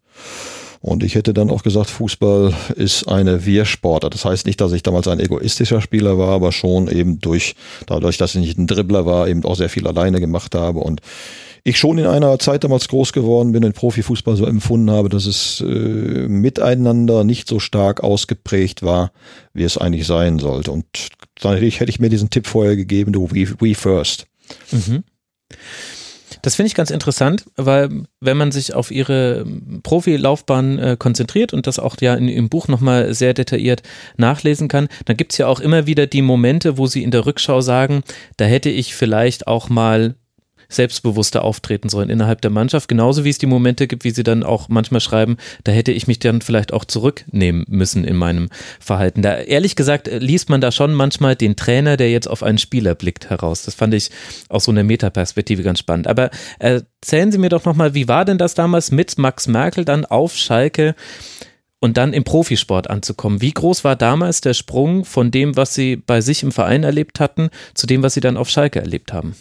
Und 0.80 1.02
ich 1.02 1.16
hätte 1.16 1.34
dann 1.34 1.50
auch 1.50 1.62
gesagt, 1.62 1.90
Fußball 1.90 2.54
ist 2.76 3.08
eine 3.08 3.44
Wir-Sportart. 3.44 4.14
Das 4.14 4.24
heißt 4.24 4.46
nicht, 4.46 4.60
dass 4.60 4.72
ich 4.72 4.82
damals 4.82 5.08
ein 5.08 5.18
egoistischer 5.18 5.80
Spieler 5.80 6.18
war, 6.18 6.30
aber 6.30 6.52
schon 6.52 6.88
eben 6.88 7.20
durch, 7.20 7.56
dadurch, 7.86 8.16
dass 8.16 8.34
ich 8.34 8.40
nicht 8.40 8.58
ein 8.58 8.66
Dribbler 8.68 9.04
war, 9.04 9.28
eben 9.28 9.44
auch 9.44 9.56
sehr 9.56 9.68
viel 9.68 9.86
alleine 9.86 10.20
gemacht 10.20 10.54
habe 10.54 10.80
und 10.80 11.00
ich 11.64 11.78
schon 11.78 11.98
in 11.98 12.06
einer 12.06 12.38
Zeit 12.38 12.64
damals 12.64 12.88
groß 12.88 13.12
geworden 13.12 13.52
bin, 13.52 13.62
den 13.62 13.72
Profifußball 13.72 14.36
so 14.36 14.46
empfunden 14.46 14.90
habe, 14.90 15.08
dass 15.08 15.26
es 15.26 15.60
äh, 15.60 15.64
miteinander 16.28 17.24
nicht 17.24 17.48
so 17.48 17.58
stark 17.58 18.02
ausgeprägt 18.02 18.82
war, 18.82 19.12
wie 19.52 19.64
es 19.64 19.76
eigentlich 19.76 20.06
sein 20.06 20.38
sollte. 20.38 20.72
Und 20.72 20.86
dann 21.40 21.54
hätte 21.54 21.66
ich, 21.66 21.80
hätte 21.80 21.90
ich 21.90 22.00
mir 22.00 22.08
diesen 22.08 22.30
Tipp 22.30 22.46
vorher 22.46 22.76
gegeben, 22.76 23.12
du, 23.12 23.30
we, 23.30 23.48
we 23.60 23.74
first. 23.74 24.26
Mhm. 24.70 25.04
Das 26.42 26.54
finde 26.54 26.68
ich 26.68 26.74
ganz 26.74 26.90
interessant, 26.90 27.44
weil 27.56 28.04
wenn 28.20 28.36
man 28.36 28.52
sich 28.52 28.74
auf 28.74 28.90
ihre 28.90 29.44
Profilaufbahn 29.82 30.78
äh, 30.78 30.96
konzentriert 30.98 31.52
und 31.52 31.66
das 31.66 31.78
auch 31.78 31.96
ja 32.00 32.14
in, 32.14 32.28
im 32.28 32.48
Buch 32.48 32.68
nochmal 32.68 33.14
sehr 33.14 33.34
detailliert 33.34 33.82
nachlesen 34.16 34.68
kann, 34.68 34.88
dann 35.04 35.16
gibt 35.16 35.32
es 35.32 35.38
ja 35.38 35.46
auch 35.46 35.60
immer 35.60 35.86
wieder 35.86 36.06
die 36.06 36.22
Momente, 36.22 36.78
wo 36.78 36.86
sie 36.86 37.02
in 37.02 37.10
der 37.10 37.26
Rückschau 37.26 37.60
sagen, 37.60 38.02
da 38.36 38.44
hätte 38.44 38.70
ich 38.70 38.94
vielleicht 38.94 39.46
auch 39.46 39.68
mal 39.68 40.14
selbstbewusster 40.68 41.42
auftreten 41.44 41.88
sollen 41.88 42.10
innerhalb 42.10 42.42
der 42.42 42.50
Mannschaft. 42.50 42.88
Genauso 42.88 43.24
wie 43.24 43.30
es 43.30 43.38
die 43.38 43.46
Momente 43.46 43.86
gibt, 43.86 44.04
wie 44.04 44.10
sie 44.10 44.22
dann 44.22 44.42
auch 44.42 44.68
manchmal 44.68 45.00
schreiben, 45.00 45.38
da 45.64 45.72
hätte 45.72 45.92
ich 45.92 46.06
mich 46.06 46.18
dann 46.18 46.42
vielleicht 46.42 46.72
auch 46.72 46.84
zurücknehmen 46.84 47.64
müssen 47.68 48.04
in 48.04 48.16
meinem 48.16 48.50
Verhalten. 48.78 49.22
Da 49.22 49.36
ehrlich 49.36 49.76
gesagt 49.76 50.08
äh, 50.08 50.18
liest 50.18 50.50
man 50.50 50.60
da 50.60 50.70
schon 50.70 50.92
manchmal 50.92 51.36
den 51.36 51.56
Trainer, 51.56 51.96
der 51.96 52.10
jetzt 52.10 52.28
auf 52.28 52.42
einen 52.42 52.58
Spieler 52.58 52.94
blickt, 52.94 53.30
heraus. 53.30 53.62
Das 53.62 53.74
fand 53.74 53.94
ich 53.94 54.10
aus 54.48 54.64
so 54.64 54.70
einer 54.70 54.84
Metaperspektive 54.84 55.62
ganz 55.62 55.78
spannend. 55.78 56.06
Aber 56.06 56.30
erzählen 56.58 57.32
Sie 57.32 57.38
mir 57.38 57.48
doch 57.48 57.64
nochmal, 57.64 57.94
wie 57.94 58.08
war 58.08 58.24
denn 58.24 58.38
das 58.38 58.54
damals 58.54 58.90
mit 58.90 59.16
Max 59.18 59.46
Merkel 59.46 59.84
dann 59.84 60.04
auf 60.04 60.36
Schalke? 60.36 60.94
und 61.80 61.96
dann 61.96 62.12
im 62.12 62.24
Profisport 62.24 62.90
anzukommen. 62.90 63.40
Wie 63.40 63.52
groß 63.52 63.84
war 63.84 63.94
damals 63.94 64.40
der 64.40 64.54
Sprung 64.54 65.04
von 65.04 65.30
dem, 65.30 65.56
was 65.56 65.74
Sie 65.74 65.94
bei 65.94 66.20
sich 66.20 66.42
im 66.42 66.50
Verein 66.50 66.82
erlebt 66.82 67.20
hatten, 67.20 67.50
zu 67.74 67.86
dem, 67.86 68.02
was 68.02 68.14
Sie 68.14 68.20
dann 68.20 68.36
auf 68.36 68.50
Schalke 68.50 68.80
erlebt 68.80 69.12
haben? 69.12 69.36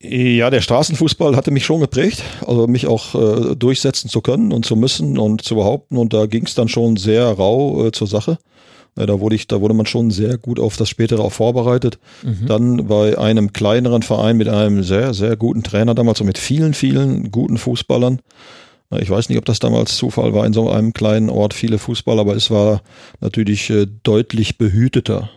Ja, 0.00 0.48
der 0.50 0.60
Straßenfußball 0.60 1.34
hatte 1.34 1.50
mich 1.50 1.64
schon 1.64 1.80
geprägt, 1.80 2.22
also 2.46 2.68
mich 2.68 2.86
auch 2.86 3.14
äh, 3.16 3.56
durchsetzen 3.56 4.08
zu 4.08 4.20
können 4.20 4.52
und 4.52 4.64
zu 4.64 4.76
müssen 4.76 5.18
und 5.18 5.42
zu 5.42 5.56
behaupten. 5.56 5.96
Und 5.96 6.12
da 6.12 6.26
ging 6.26 6.46
es 6.46 6.54
dann 6.54 6.68
schon 6.68 6.96
sehr 6.96 7.26
rau 7.26 7.86
äh, 7.86 7.90
zur 7.90 8.06
Sache. 8.06 8.38
Ja, 8.96 9.06
da 9.06 9.18
wurde 9.18 9.34
ich, 9.34 9.48
da 9.48 9.60
wurde 9.60 9.74
man 9.74 9.86
schon 9.86 10.12
sehr 10.12 10.38
gut 10.38 10.60
auf 10.60 10.76
das 10.76 10.88
spätere 10.88 11.20
auch 11.20 11.32
vorbereitet. 11.32 11.98
Mhm. 12.22 12.46
Dann 12.46 12.86
bei 12.86 13.18
einem 13.18 13.52
kleineren 13.52 14.02
Verein 14.02 14.36
mit 14.36 14.48
einem 14.48 14.84
sehr, 14.84 15.14
sehr 15.14 15.36
guten 15.36 15.64
Trainer 15.64 15.96
damals 15.96 16.20
und 16.20 16.26
mit 16.28 16.38
vielen, 16.38 16.74
vielen 16.74 17.32
guten 17.32 17.58
Fußballern. 17.58 18.20
Ich 18.98 19.10
weiß 19.10 19.28
nicht, 19.28 19.38
ob 19.38 19.44
das 19.44 19.58
damals 19.58 19.96
Zufall 19.96 20.32
war 20.32 20.46
in 20.46 20.52
so 20.52 20.70
einem 20.70 20.92
kleinen 20.92 21.28
Ort 21.28 21.54
viele 21.54 21.78
Fußballer, 21.78 22.20
aber 22.20 22.36
es 22.36 22.50
war 22.50 22.82
natürlich 23.20 23.68
äh, 23.68 23.86
deutlich 24.04 24.58
behüteter 24.58 25.28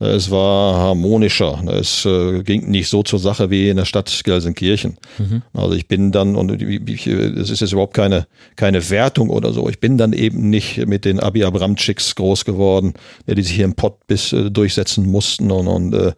es 0.00 0.30
war 0.30 0.74
harmonischer. 0.74 1.62
Es 1.68 2.04
äh, 2.04 2.42
ging 2.42 2.68
nicht 2.70 2.88
so 2.88 3.02
zur 3.02 3.20
Sache 3.20 3.50
wie 3.50 3.68
in 3.68 3.76
der 3.76 3.84
Stadt 3.84 4.22
Gelsenkirchen. 4.24 4.96
Mhm. 5.18 5.42
Also 5.52 5.74
ich 5.74 5.86
bin 5.86 6.10
dann, 6.10 6.34
und 6.34 6.60
es 6.60 7.50
ist 7.50 7.60
jetzt 7.60 7.72
überhaupt 7.72 7.94
keine, 7.94 8.26
keine 8.56 8.90
Wertung 8.90 9.30
oder 9.30 9.52
so, 9.52 9.68
ich 9.68 9.78
bin 9.78 9.96
dann 9.96 10.12
eben 10.12 10.50
nicht 10.50 10.84
mit 10.86 11.04
den 11.04 11.20
Abi 11.20 11.44
Abramczyks 11.44 12.16
groß 12.16 12.44
geworden, 12.44 12.94
die 13.26 13.42
sich 13.42 13.54
hier 13.54 13.64
im 13.64 13.74
Pott 13.74 14.06
bis 14.06 14.32
äh, 14.32 14.50
durchsetzen 14.50 15.10
mussten 15.10 15.52
und, 15.52 15.68
und, 15.68 15.94
äh, 15.94 16.12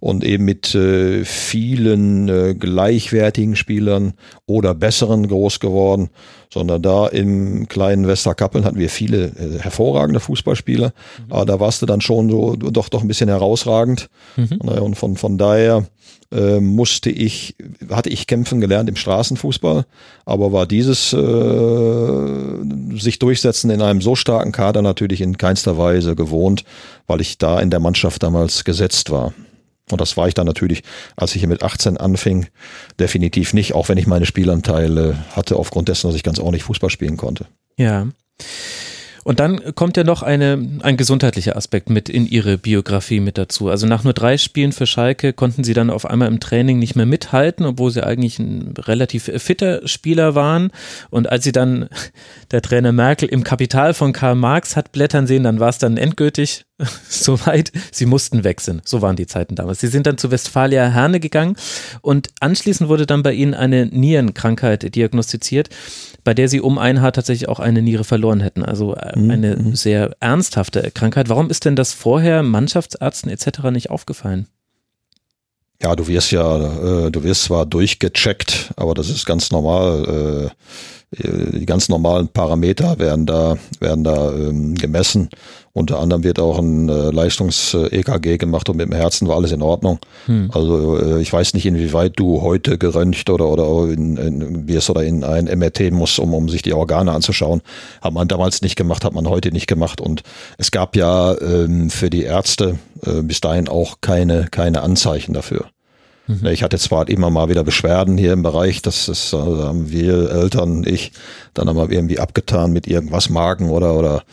und 0.00 0.22
eben 0.24 0.44
mit 0.44 0.76
vielen 1.24 2.58
gleichwertigen 2.58 3.56
Spielern 3.56 4.14
oder 4.46 4.74
besseren 4.74 5.26
groß 5.26 5.60
geworden, 5.60 6.10
sondern 6.52 6.82
da 6.82 7.06
im 7.06 7.68
kleinen 7.68 8.06
Westerkappeln 8.06 8.64
hatten 8.64 8.78
wir 8.78 8.90
viele 8.90 9.26
äh, 9.26 9.58
hervorragende 9.58 10.20
Fußballspieler, 10.20 10.88
mhm. 10.88 11.32
aber 11.32 11.46
da 11.46 11.60
warst 11.60 11.82
du 11.82 11.86
dann 11.86 12.00
schon 12.00 12.30
so 12.30 12.56
doch 12.56 12.88
doch 12.88 13.02
ein 13.02 13.08
bisschen 13.08 13.28
herausragend 13.28 14.08
mhm. 14.36 14.60
und 14.60 14.94
von 14.94 15.16
von 15.16 15.38
daher 15.38 15.86
äh, 16.32 16.60
musste 16.60 17.10
ich 17.10 17.54
hatte 17.90 18.10
ich 18.10 18.26
kämpfen 18.26 18.60
gelernt 18.60 18.88
im 18.88 18.96
Straßenfußball, 18.96 19.86
aber 20.24 20.52
war 20.52 20.66
dieses 20.66 21.12
äh, 21.12 22.98
sich 22.98 23.18
durchsetzen 23.18 23.70
in 23.70 23.82
einem 23.82 24.00
so 24.00 24.16
starken 24.16 24.52
Kader 24.52 24.82
natürlich 24.82 25.20
in 25.20 25.38
keinster 25.38 25.78
Weise 25.78 26.16
gewohnt, 26.16 26.64
weil 27.06 27.20
ich 27.20 27.38
da 27.38 27.60
in 27.60 27.70
der 27.70 27.80
Mannschaft 27.80 28.22
damals 28.22 28.64
gesetzt 28.64 29.10
war. 29.10 29.32
Und 29.90 30.00
das 30.00 30.16
war 30.16 30.26
ich 30.26 30.34
dann 30.34 30.46
natürlich, 30.46 30.82
als 31.16 31.34
ich 31.34 31.40
hier 31.40 31.48
mit 31.48 31.62
18 31.62 31.96
anfing, 31.96 32.46
definitiv 32.98 33.54
nicht, 33.54 33.74
auch 33.74 33.88
wenn 33.88 33.98
ich 33.98 34.06
meine 34.06 34.26
Spielanteile 34.26 35.16
hatte, 35.30 35.56
aufgrund 35.56 35.88
dessen, 35.88 36.08
dass 36.08 36.16
ich 36.16 36.24
ganz 36.24 36.38
ordentlich 36.38 36.64
Fußball 36.64 36.90
spielen 36.90 37.16
konnte. 37.16 37.46
Ja. 37.76 38.08
Und 39.26 39.40
dann 39.40 39.74
kommt 39.74 39.96
ja 39.96 40.04
noch 40.04 40.22
eine, 40.22 40.64
ein 40.82 40.96
gesundheitlicher 40.96 41.56
Aspekt 41.56 41.90
mit 41.90 42.08
in 42.08 42.28
ihre 42.28 42.58
Biografie 42.58 43.18
mit 43.18 43.36
dazu. 43.38 43.68
Also 43.68 43.84
nach 43.84 44.04
nur 44.04 44.12
drei 44.12 44.38
Spielen 44.38 44.70
für 44.70 44.86
Schalke 44.86 45.32
konnten 45.32 45.64
sie 45.64 45.74
dann 45.74 45.90
auf 45.90 46.06
einmal 46.06 46.28
im 46.28 46.38
Training 46.38 46.78
nicht 46.78 46.94
mehr 46.94 47.06
mithalten, 47.06 47.66
obwohl 47.66 47.90
sie 47.90 48.06
eigentlich 48.06 48.38
ein 48.38 48.74
relativ 48.78 49.24
fitter 49.24 49.80
Spieler 49.88 50.36
waren. 50.36 50.70
Und 51.10 51.28
als 51.28 51.42
sie 51.42 51.50
dann 51.50 51.88
der 52.52 52.62
Trainer 52.62 52.92
Merkel 52.92 53.28
im 53.28 53.42
Kapital 53.42 53.94
von 53.94 54.12
Karl 54.12 54.36
Marx 54.36 54.76
hat 54.76 54.92
blättern 54.92 55.26
sehen, 55.26 55.42
dann 55.42 55.58
war 55.58 55.70
es 55.70 55.78
dann 55.78 55.96
endgültig 55.96 56.64
soweit. 57.08 57.72
Sie 57.90 58.06
mussten 58.06 58.44
wechseln. 58.44 58.80
So 58.84 59.02
waren 59.02 59.16
die 59.16 59.26
Zeiten 59.26 59.56
damals. 59.56 59.80
Sie 59.80 59.88
sind 59.88 60.06
dann 60.06 60.18
zu 60.18 60.30
Westfalia 60.30 60.86
Herne 60.86 61.18
gegangen 61.18 61.56
und 62.00 62.28
anschließend 62.38 62.88
wurde 62.88 63.06
dann 63.06 63.24
bei 63.24 63.32
ihnen 63.32 63.54
eine 63.54 63.86
Nierenkrankheit 63.86 64.94
diagnostiziert 64.94 65.68
bei 66.26 66.34
der 66.34 66.48
sie 66.48 66.60
um 66.60 66.76
ein 66.76 67.00
Haar 67.00 67.12
tatsächlich 67.12 67.48
auch 67.48 67.60
eine 67.60 67.82
Niere 67.82 68.02
verloren 68.02 68.40
hätten. 68.40 68.64
Also 68.64 68.96
äh, 68.96 69.16
mhm, 69.16 69.30
eine 69.30 69.56
mhm. 69.56 69.76
sehr 69.76 70.16
ernsthafte 70.18 70.90
Krankheit. 70.90 71.28
Warum 71.28 71.50
ist 71.50 71.64
denn 71.64 71.76
das 71.76 71.92
vorher 71.92 72.42
Mannschaftsärzten 72.42 73.30
etc. 73.30 73.70
nicht 73.70 73.90
aufgefallen? 73.90 74.48
Ja, 75.82 75.94
du 75.94 76.06
wirst 76.06 76.30
ja, 76.30 77.06
äh, 77.06 77.10
du 77.10 77.22
wirst 77.22 77.44
zwar 77.44 77.66
durchgecheckt, 77.66 78.72
aber 78.76 78.94
das 78.94 79.08
ist 79.08 79.26
ganz 79.26 79.50
normal. 79.50 80.50
Äh, 80.50 80.50
die 81.12 81.66
ganz 81.66 81.88
normalen 81.88 82.28
Parameter 82.28 82.98
werden 82.98 83.26
da, 83.26 83.56
werden 83.78 84.02
da 84.02 84.32
ähm, 84.32 84.74
gemessen. 84.74 85.30
Unter 85.72 86.00
anderem 86.00 86.24
wird 86.24 86.40
auch 86.40 86.58
ein 86.58 86.88
äh, 86.88 87.10
Leistungs-EKG 87.10 88.38
gemacht 88.38 88.68
und 88.68 88.76
mit 88.76 88.88
dem 88.88 88.94
Herzen 88.94 89.28
war 89.28 89.36
alles 89.36 89.52
in 89.52 89.62
Ordnung. 89.62 89.98
Hm. 90.24 90.50
Also 90.52 90.98
äh, 90.98 91.20
ich 91.20 91.32
weiß 91.32 91.54
nicht, 91.54 91.66
inwieweit 91.66 92.14
du 92.16 92.42
heute 92.42 92.76
geröntgt 92.76 93.30
oder, 93.30 93.46
oder 93.46 93.92
in, 93.92 94.16
in, 94.16 94.68
wirst 94.68 94.90
oder 94.90 95.04
in 95.04 95.22
ein 95.22 95.44
MRT 95.44 95.92
musst, 95.92 96.18
um, 96.18 96.34
um 96.34 96.48
sich 96.48 96.62
die 96.62 96.72
Organe 96.72 97.12
anzuschauen. 97.12 97.60
Hat 98.00 98.12
man 98.12 98.26
damals 98.26 98.62
nicht 98.62 98.74
gemacht, 98.74 99.04
hat 99.04 99.12
man 99.12 99.28
heute 99.28 99.52
nicht 99.52 99.66
gemacht. 99.68 100.00
Und 100.00 100.22
es 100.58 100.70
gab 100.70 100.96
ja 100.96 101.38
ähm, 101.40 101.90
für 101.90 102.10
die 102.10 102.22
Ärzte 102.22 102.78
äh, 103.06 103.22
bis 103.22 103.40
dahin 103.40 103.68
auch 103.68 104.00
keine, 104.00 104.46
keine 104.50 104.82
Anzeichen 104.82 105.32
dafür. 105.32 105.66
Mhm. 106.26 106.46
Ich 106.46 106.62
hatte 106.62 106.78
zwar 106.78 107.08
immer 107.08 107.30
mal 107.30 107.48
wieder 107.48 107.62
Beschwerden 107.62 108.18
hier 108.18 108.32
im 108.32 108.42
Bereich, 108.42 108.82
das 108.82 109.08
ist, 109.08 109.32
also 109.32 109.64
haben 109.64 109.90
wir 109.90 110.30
Eltern, 110.30 110.84
ich, 110.84 111.12
dann 111.54 111.68
haben 111.68 111.76
wir 111.76 111.90
irgendwie 111.90 112.18
abgetan 112.18 112.72
mit 112.72 112.88
irgendwas 112.88 113.28
Magen 113.30 113.70
oder 113.70 113.94
oder 113.94 114.24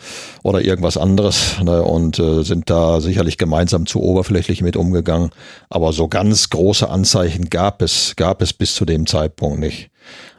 oder 0.42 0.62
irgendwas 0.62 0.96
anderes 0.96 1.60
ne, 1.62 1.82
und 1.82 2.18
äh, 2.18 2.42
sind 2.42 2.68
da 2.68 3.00
sicherlich 3.00 3.38
gemeinsam 3.38 3.86
zu 3.86 4.02
oberflächlich 4.02 4.60
mit 4.60 4.76
umgegangen. 4.76 5.30
Aber 5.70 5.92
so 5.92 6.08
ganz 6.08 6.50
große 6.50 6.88
Anzeichen 6.88 7.48
gab 7.48 7.80
es 7.80 8.14
gab 8.16 8.42
es 8.42 8.52
bis 8.52 8.74
zu 8.74 8.84
dem 8.84 9.06
Zeitpunkt 9.06 9.60
nicht. 9.60 9.90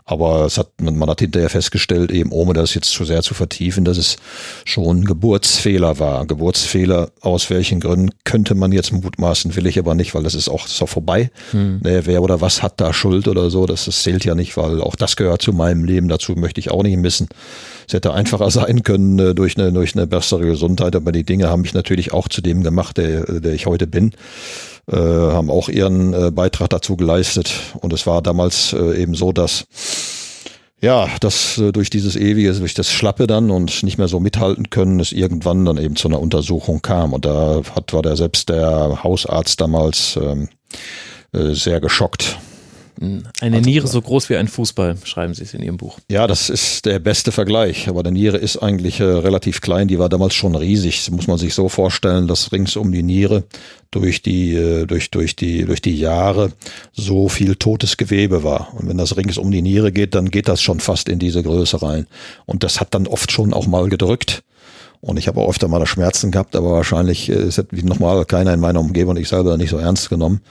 Aber 0.08 0.46
es 0.46 0.60
hat, 0.60 0.70
man 0.80 1.10
hat 1.10 1.20
hinterher 1.20 1.50
festgestellt, 1.50 2.12
eben 2.12 2.32
ohne 2.32 2.54
das 2.54 2.76
jetzt 2.76 2.92
zu 2.92 3.06
sehr 3.06 3.24
zu 3.24 3.34
vertiefen, 3.34 3.86
dass 3.86 3.98
es 3.98 4.18
schon 4.64 5.04
Geburtsfehler 5.04 5.98
war. 5.98 6.28
Geburtsfehler, 6.28 7.10
aus 7.22 7.50
welchen 7.50 7.80
Gründen 7.80 8.12
könnte 8.24 8.54
man 8.54 8.72
jetzt 8.72 8.92
mutmaßen, 8.92 9.56
will 9.56 9.66
ich 9.66 9.80
aber 9.80 9.96
nicht, 9.96 10.14
weil 10.14 10.22
das 10.22 10.36
ist 10.36 10.48
auch, 10.48 10.68
ist 10.68 10.82
auch 10.84 10.90
vorbei. 10.90 11.32
Hm. 11.52 11.80
Ne, 11.82 12.06
wer 12.06 12.22
oder 12.22 12.40
was 12.40 12.62
hat 12.62 12.80
da 12.80 12.94
Schuld 12.94 13.28
oder 13.28 13.50
so, 13.50 13.66
das, 13.66 13.86
das 13.86 14.04
zählt 14.04 14.24
ja 14.26 14.36
nicht, 14.36 14.56
weil 14.58 14.80
auch 14.80 14.96
das 14.96 15.16
gehört 15.16 15.42
zu 15.42 15.54
meinem 15.54 15.84
Leben, 15.84 16.08
dazu 16.08 16.34
möchte 16.34 16.60
ich 16.60 16.70
auch 16.70 16.84
nicht 16.84 16.98
missen. 16.98 17.28
Es 17.88 17.94
hätte 17.96 18.14
einfacher 18.14 18.52
sein 18.52 18.84
können 18.84 19.18
äh, 19.18 19.34
durch 19.34 19.58
eine, 19.58 19.74
durch 19.74 19.96
eine 19.96 20.06
bessere 20.06 20.46
Gesundheit, 20.46 20.96
aber 20.96 21.12
die 21.12 21.24
Dinge 21.24 21.50
haben 21.50 21.64
mich 21.64 21.74
natürlich 21.74 22.14
auch 22.14 22.28
zu 22.28 22.42
dem 22.42 22.62
gemacht, 22.62 22.98
der, 22.98 23.40
der 23.40 23.54
ich 23.54 23.66
heute 23.66 23.88
bin 23.88 24.12
äh, 24.92 24.98
haben 24.98 25.50
auch 25.50 25.70
ihren 25.70 26.14
äh, 26.14 26.32
Beitrag 26.32 26.70
dazu 26.70 26.96
geleistet. 26.96 27.52
Und 27.82 27.94
es 27.94 28.06
war 28.06 28.22
damals 28.22 28.74
äh, 28.74 29.02
eben 29.02 29.16
so, 29.16 29.32
dass 29.32 29.66
ja, 30.82 31.08
dass 31.20 31.58
äh, 31.58 31.72
durch 31.72 31.90
dieses 31.90 32.16
ewige, 32.16 32.54
durch 32.54 32.74
das 32.74 32.92
Schlappe 32.92 33.28
dann 33.28 33.50
und 33.50 33.82
nicht 33.82 33.98
mehr 33.98 34.08
so 34.08 34.20
mithalten 34.20 34.70
können, 34.70 35.00
es 35.00 35.12
irgendwann 35.12 35.66
dann 35.66 35.78
eben 35.78 35.96
zu 35.96 36.08
einer 36.08 36.20
Untersuchung 36.20 36.82
kam. 36.82 37.14
Und 37.14 37.26
da 37.26 37.62
hat, 37.76 37.94
war 37.94 38.02
der 38.02 38.16
selbst 38.16 38.50
der 38.50 39.04
Hausarzt 39.04 39.60
damals 39.62 40.20
ähm, 40.22 40.50
äh, 41.34 41.54
sehr 41.54 41.80
geschockt. 41.80 42.38
Eine 43.00 43.58
also, 43.58 43.70
Niere 43.70 43.88
so 43.88 44.02
groß 44.02 44.30
wie 44.30 44.38
ein 44.38 44.48
Fußball, 44.48 44.98
schreiben 45.04 45.34
Sie 45.34 45.44
es 45.44 45.54
in 45.54 45.62
Ihrem 45.62 45.78
Buch. 45.78 46.00
Ja, 46.10 46.28
das 46.28 46.50
ist 46.50 46.86
der 46.86 47.00
beste 47.00 47.32
Vergleich. 47.32 47.88
Aber 47.88 48.04
der 48.04 48.12
Niere 48.12 48.38
ist 48.38 48.58
eigentlich 48.58 49.00
äh, 49.00 49.04
relativ 49.04 49.62
klein. 49.62 49.88
Die 49.88 50.00
war 50.00 50.10
damals 50.10 50.34
schon 50.34 50.56
riesig. 50.56 51.04
Das 51.04 51.12
muss 51.12 51.28
man 51.28 51.38
sich 51.38 51.54
so 51.54 51.70
vorstellen, 51.70 52.28
dass 52.28 52.52
rings 52.52 52.76
um 52.76 52.92
die 52.92 53.04
Niere 53.04 53.44
durch 53.92 54.22
die, 54.22 54.56
äh, 54.56 54.86
durch, 54.86 55.12
durch 55.12 55.36
die, 55.36 55.66
durch 55.66 55.82
die 55.82 55.98
Jahre 55.98 56.52
so 56.94 57.30
viel 57.30 57.56
totes 57.56 57.98
Gewebe 57.98 58.44
war. 58.44 58.74
Und 58.74 58.88
wenn 58.88 58.98
das 58.98 59.18
rings 59.18 59.38
um 59.38 59.52
die 59.52 59.62
Niere 59.62 59.92
geht, 59.92 60.16
dann 60.16 60.32
geht 60.32 60.48
das 60.48 60.62
schon 60.62 60.80
fast 60.80 61.10
in 61.10 61.20
diese 61.20 61.44
Größe 61.44 61.82
rein. 61.82 62.08
Und 62.46 62.64
das 62.64 62.80
hat 62.80 62.94
dann 62.94 63.08
oft 63.08 63.32
schon 63.32 63.54
auch 63.54 63.68
mal 63.68 63.90
gedrückt. 63.90 64.44
Und 65.02 65.18
ich 65.18 65.28
habe 65.28 65.40
auch 65.40 65.50
öfter 65.50 65.68
mal 65.68 65.86
Schmerzen 65.86 66.32
gehabt, 66.32 66.56
aber 66.56 66.72
wahrscheinlich, 66.72 67.30
äh, 67.30 67.34
es 67.34 67.58
hat 67.58 67.72
nochmal 67.74 68.26
keiner 68.26 68.54
in 68.54 68.60
meiner 68.60 68.80
Umgebung 68.80 69.12
und 69.12 69.22
ich 69.22 69.30
selber 69.30 69.58
nicht 69.58 69.70
so 69.70 69.78
ernst 69.78 70.10
genommen. 70.10 70.42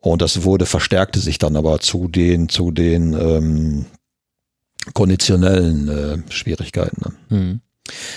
Und 0.00 0.22
das 0.22 0.44
wurde, 0.44 0.66
verstärkte 0.66 1.18
sich 1.18 1.38
dann 1.38 1.56
aber 1.56 1.80
zu 1.80 2.08
den, 2.08 2.48
zu 2.48 2.70
den 2.70 3.14
ähm, 3.14 3.86
konditionellen 4.94 5.88
äh, 5.88 6.32
Schwierigkeiten. 6.32 7.00
Ne? 7.00 7.12
Hm. 7.28 7.60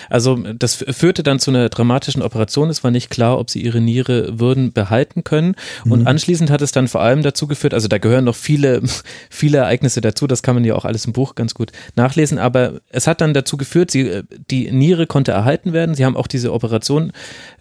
Also 0.10 0.36
das 0.36 0.76
führte 0.76 1.24
dann 1.24 1.40
zu 1.40 1.52
einer 1.52 1.70
dramatischen 1.70 2.22
Operation. 2.22 2.70
Es 2.70 2.84
war 2.84 2.92
nicht 2.92 3.10
klar, 3.10 3.40
ob 3.40 3.50
sie 3.50 3.62
ihre 3.62 3.82
Niere 3.82 4.40
würden 4.40 4.74
behalten 4.74 5.24
können. 5.24 5.56
Und 5.86 6.02
mhm. 6.02 6.08
anschließend 6.08 6.50
hat 6.50 6.62
es 6.62 6.72
dann 6.72 6.88
vor 6.88 7.02
allem 7.02 7.24
dazu 7.24 7.48
geführt, 7.48 7.74
also 7.74 7.88
da 7.88 7.98
gehören 7.98 8.26
noch 8.26 8.36
viele, 8.36 8.82
viele 9.30 9.60
Ereignisse 9.60 10.02
dazu, 10.02 10.28
das 10.28 10.44
kann 10.44 10.56
man 10.56 10.66
ja 10.66 10.76
auch 10.76 10.86
alles 10.86 11.06
im 11.06 11.14
Buch 11.14 11.36
ganz 11.36 11.54
gut 11.54 11.72
nachlesen, 11.96 12.38
aber 12.38 12.82
es 12.90 13.08
hat 13.08 13.22
dann 13.22 13.34
dazu 13.34 13.58
geführt, 13.58 13.92
sie, 13.92 14.24
die 14.50 14.72
Niere 14.72 15.08
konnte 15.08 15.32
erhalten 15.32 15.74
werden. 15.74 15.96
Sie 15.96 16.06
haben 16.06 16.18
auch 16.18 16.28
diese 16.28 16.54
Operation 16.54 17.12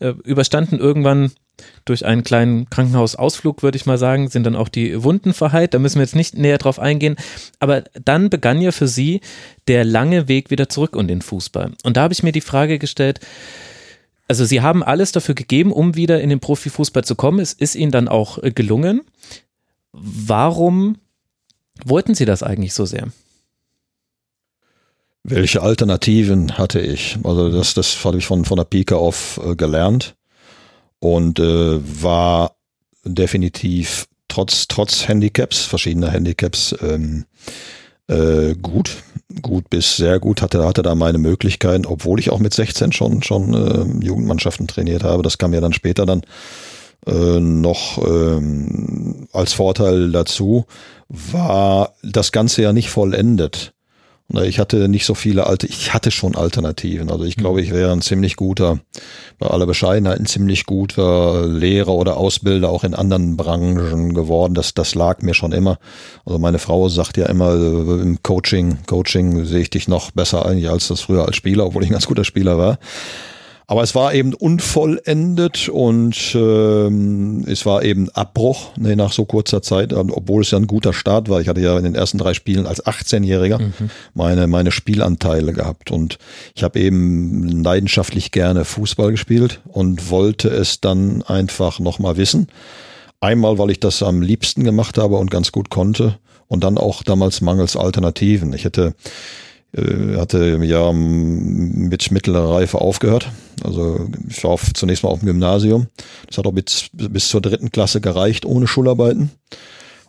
äh, 0.00 0.08
überstanden. 0.24 0.78
Irgendwann 0.78 1.32
durch 1.84 2.04
einen 2.04 2.24
kleinen 2.24 2.68
Krankenhausausflug, 2.70 3.62
würde 3.62 3.76
ich 3.76 3.86
mal 3.86 3.98
sagen, 3.98 4.28
sind 4.28 4.44
dann 4.44 4.56
auch 4.56 4.68
die 4.68 5.02
Wunden 5.02 5.32
verheilt. 5.32 5.74
Da 5.74 5.78
müssen 5.78 5.96
wir 5.96 6.02
jetzt 6.02 6.16
nicht 6.16 6.36
näher 6.36 6.58
drauf 6.58 6.78
eingehen. 6.78 7.16
Aber 7.58 7.84
dann 8.04 8.30
begann 8.30 8.60
ja 8.60 8.72
für 8.72 8.88
sie 8.88 9.20
der 9.68 9.84
lange 9.84 10.28
Weg 10.28 10.50
wieder 10.50 10.68
zurück 10.68 10.96
in 10.96 11.08
den 11.08 11.22
Fußball. 11.22 11.72
Und 11.84 11.96
da 11.96 12.02
habe 12.02 12.12
ich 12.12 12.22
mir 12.22 12.32
die 12.32 12.40
Frage 12.40 12.78
gestellt, 12.78 13.20
also 14.30 14.44
sie 14.44 14.60
haben 14.60 14.84
alles 14.84 15.10
dafür 15.10 15.34
gegeben, 15.34 15.72
um 15.72 15.96
wieder 15.96 16.20
in 16.20 16.30
den 16.30 16.38
Profifußball 16.38 17.02
zu 17.02 17.16
kommen. 17.16 17.40
Es 17.40 17.52
ist 17.52 17.74
ihnen 17.74 17.90
dann 17.90 18.06
auch 18.06 18.40
äh, 18.40 18.52
gelungen. 18.52 19.02
Warum 19.90 20.98
wollten 21.84 22.14
sie 22.14 22.26
das 22.26 22.44
eigentlich 22.44 22.72
so 22.72 22.86
sehr? 22.86 23.08
Welche 25.24 25.62
Alternativen 25.62 26.58
hatte 26.58 26.80
ich? 26.80 27.18
Also 27.24 27.50
das, 27.50 27.74
das 27.74 28.04
habe 28.04 28.18
ich 28.18 28.26
von, 28.26 28.44
von 28.44 28.56
der 28.56 28.64
Pike 28.64 28.96
auf 28.96 29.40
äh, 29.44 29.56
gelernt 29.56 30.14
und 31.00 31.38
äh, 31.40 32.02
war 32.02 32.52
definitiv 33.04 34.06
trotz, 34.28 34.68
trotz 34.68 35.08
Handicaps, 35.08 35.64
verschiedener 35.64 36.10
Handicaps, 36.10 36.74
ähm, 36.82 37.24
äh, 38.06 38.54
gut, 38.54 38.90
gut 39.42 39.70
bis 39.70 39.96
sehr 39.96 40.18
gut, 40.18 40.42
hatte, 40.42 40.64
hatte 40.64 40.82
da 40.82 40.94
meine 40.94 41.18
Möglichkeiten, 41.18 41.86
obwohl 41.86 42.20
ich 42.20 42.30
auch 42.30 42.38
mit 42.38 42.54
16 42.54 42.92
schon, 42.92 43.22
schon 43.22 43.54
äh, 43.54 44.04
Jugendmannschaften 44.04 44.66
trainiert 44.66 45.04
habe. 45.04 45.22
Das 45.22 45.38
kam 45.38 45.52
ja 45.52 45.60
dann 45.60 45.72
später 45.72 46.06
dann 46.06 46.22
äh, 47.06 47.40
noch 47.40 47.98
ähm, 48.04 49.28
als 49.32 49.52
Vorteil 49.52 50.12
dazu, 50.12 50.66
war 51.08 51.94
das 52.02 52.32
Ganze 52.32 52.62
ja 52.62 52.72
nicht 52.72 52.90
vollendet. 52.90 53.72
Ich 54.32 54.60
hatte 54.60 54.88
nicht 54.88 55.06
so 55.06 55.14
viele 55.14 55.46
alte, 55.46 55.66
ich 55.66 55.92
hatte 55.92 56.10
schon 56.10 56.36
Alternativen. 56.36 57.10
Also 57.10 57.24
ich 57.24 57.36
glaube, 57.36 57.60
mhm. 57.60 57.64
ich 57.64 57.72
wäre 57.72 57.90
ein 57.90 58.00
ziemlich 58.00 58.36
guter, 58.36 58.78
bei 59.38 59.48
aller 59.48 59.66
Bescheidenheit, 59.66 60.20
ein 60.20 60.26
ziemlich 60.26 60.66
guter 60.66 61.46
Lehrer 61.46 61.94
oder 61.94 62.16
Ausbilder 62.16 62.68
auch 62.70 62.84
in 62.84 62.94
anderen 62.94 63.36
Branchen 63.36 64.14
geworden. 64.14 64.54
Das, 64.54 64.72
das 64.74 64.94
lag 64.94 65.22
mir 65.22 65.34
schon 65.34 65.52
immer. 65.52 65.78
Also 66.24 66.38
meine 66.38 66.58
Frau 66.58 66.88
sagt 66.88 67.16
ja 67.16 67.26
immer, 67.26 67.54
äh, 67.54 68.02
im 68.02 68.22
Coaching, 68.22 68.78
Coaching 68.86 69.44
sehe 69.44 69.62
ich 69.62 69.70
dich 69.70 69.88
noch 69.88 70.12
besser 70.12 70.46
eigentlich 70.46 70.70
als 70.70 70.88
das 70.88 71.00
früher 71.00 71.26
als 71.26 71.36
Spieler, 71.36 71.66
obwohl 71.66 71.82
ich 71.82 71.90
ein 71.90 71.94
ganz 71.94 72.06
guter 72.06 72.24
Spieler 72.24 72.56
war. 72.56 72.78
Aber 73.70 73.84
es 73.84 73.94
war 73.94 74.12
eben 74.14 74.34
unvollendet 74.34 75.68
und 75.68 76.34
ähm, 76.34 77.44
es 77.46 77.64
war 77.64 77.84
eben 77.84 78.08
Abbruch 78.08 78.76
ne, 78.76 78.96
nach 78.96 79.12
so 79.12 79.26
kurzer 79.26 79.62
Zeit, 79.62 79.92
obwohl 79.92 80.42
es 80.42 80.50
ja 80.50 80.58
ein 80.58 80.66
guter 80.66 80.92
Start 80.92 81.28
war. 81.28 81.40
Ich 81.40 81.46
hatte 81.46 81.60
ja 81.60 81.78
in 81.78 81.84
den 81.84 81.94
ersten 81.94 82.18
drei 82.18 82.34
Spielen 82.34 82.66
als 82.66 82.84
18-Jähriger 82.84 83.60
mhm. 83.60 83.90
meine, 84.12 84.48
meine 84.48 84.72
Spielanteile 84.72 85.52
gehabt 85.52 85.92
und 85.92 86.18
ich 86.56 86.64
habe 86.64 86.80
eben 86.80 87.62
leidenschaftlich 87.62 88.32
gerne 88.32 88.64
Fußball 88.64 89.12
gespielt 89.12 89.60
und 89.68 90.10
wollte 90.10 90.48
es 90.48 90.80
dann 90.80 91.22
einfach 91.22 91.78
nochmal 91.78 92.16
wissen. 92.16 92.48
Einmal, 93.20 93.56
weil 93.58 93.70
ich 93.70 93.78
das 93.78 94.02
am 94.02 94.20
liebsten 94.20 94.64
gemacht 94.64 94.98
habe 94.98 95.16
und 95.16 95.30
ganz 95.30 95.52
gut 95.52 95.70
konnte 95.70 96.18
und 96.48 96.64
dann 96.64 96.76
auch 96.76 97.04
damals 97.04 97.40
mangels 97.40 97.76
Alternativen. 97.76 98.52
Ich 98.52 98.64
hätte 98.64 98.96
hatte 99.76 100.58
ja 100.62 100.92
mit 100.92 102.10
mittlerer 102.10 102.54
Reife 102.54 102.80
aufgehört. 102.80 103.30
Also 103.62 104.08
ich 104.28 104.42
war 104.42 104.50
auf, 104.52 104.72
zunächst 104.74 105.04
mal 105.04 105.10
auf 105.10 105.20
dem 105.20 105.26
Gymnasium. 105.26 105.86
Das 106.26 106.38
hat 106.38 106.46
auch 106.46 106.52
bis, 106.52 106.90
bis 106.92 107.28
zur 107.28 107.40
dritten 107.40 107.70
Klasse 107.70 108.00
gereicht, 108.00 108.44
ohne 108.44 108.66
Schularbeiten. 108.66 109.30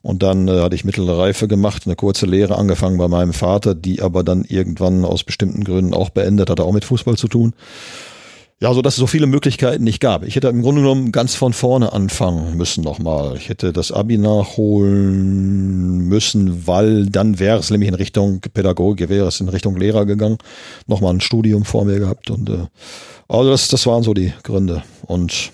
Und 0.02 0.24
dann 0.24 0.48
äh, 0.48 0.62
hatte 0.62 0.76
ich 0.76 0.84
mittlere 0.84 1.20
Reife 1.20 1.48
gemacht, 1.48 1.84
eine 1.86 1.96
kurze 1.96 2.26
Lehre 2.26 2.58
angefangen 2.58 2.98
bei 2.98 3.08
meinem 3.08 3.34
Vater, 3.34 3.76
die 3.76 4.02
aber 4.02 4.24
dann 4.24 4.44
irgendwann 4.46 5.06
aus 5.06 5.24
bestimmten 5.24 5.64
Gründen 5.64 5.94
auch 5.94 6.10
beendet, 6.10 6.50
hatte 6.50 6.64
auch 6.64 6.74
mit 6.74 6.86
Fußball 6.86 7.18
zu 7.18 7.28
tun. 7.28 7.54
Ja, 8.62 8.72
so 8.76 8.84
dass 8.84 8.94
es 8.94 9.00
so 9.00 9.08
viele 9.08 9.26
Möglichkeiten 9.26 9.84
nicht 9.84 10.00
gab. 10.00 10.24
Ich 10.24 10.36
hätte 10.36 10.48
im 10.50 10.62
Grunde 10.62 10.82
genommen 10.82 11.12
ganz 11.12 11.34
von 11.34 11.52
vorne 11.52 11.94
anfangen 11.94 12.58
müssen 12.58 12.84
nochmal. 12.84 13.36
Ich 13.36 13.50
hätte 13.50 13.74
das 13.74 13.92
Abi 13.92 14.20
nachholen 14.20 16.08
müssen, 16.08 16.68
weil 16.68 17.08
dann 17.08 17.40
wäre 17.40 17.58
es 17.58 17.72
nämlich 17.72 17.90
in 17.90 17.96
Richtung 17.96 18.40
Pädagogik, 18.40 19.10
wäre 19.10 19.28
es 19.28 19.40
in 19.40 19.50
Richtung 19.50 19.78
Lehrer 19.78 20.06
gegangen. 20.06 20.38
Nochmal 20.86 21.16
ein 21.16 21.22
Studium 21.22 21.66
vor 21.66 21.86
mir 21.86 21.98
gehabt 21.98 22.30
und 22.30 22.52
äh, 22.52 22.68
also 23.28 23.50
das, 23.50 23.68
das 23.70 23.88
waren 23.88 24.04
so 24.04 24.14
die 24.14 24.32
Gründe. 24.44 24.84
Und 25.08 25.52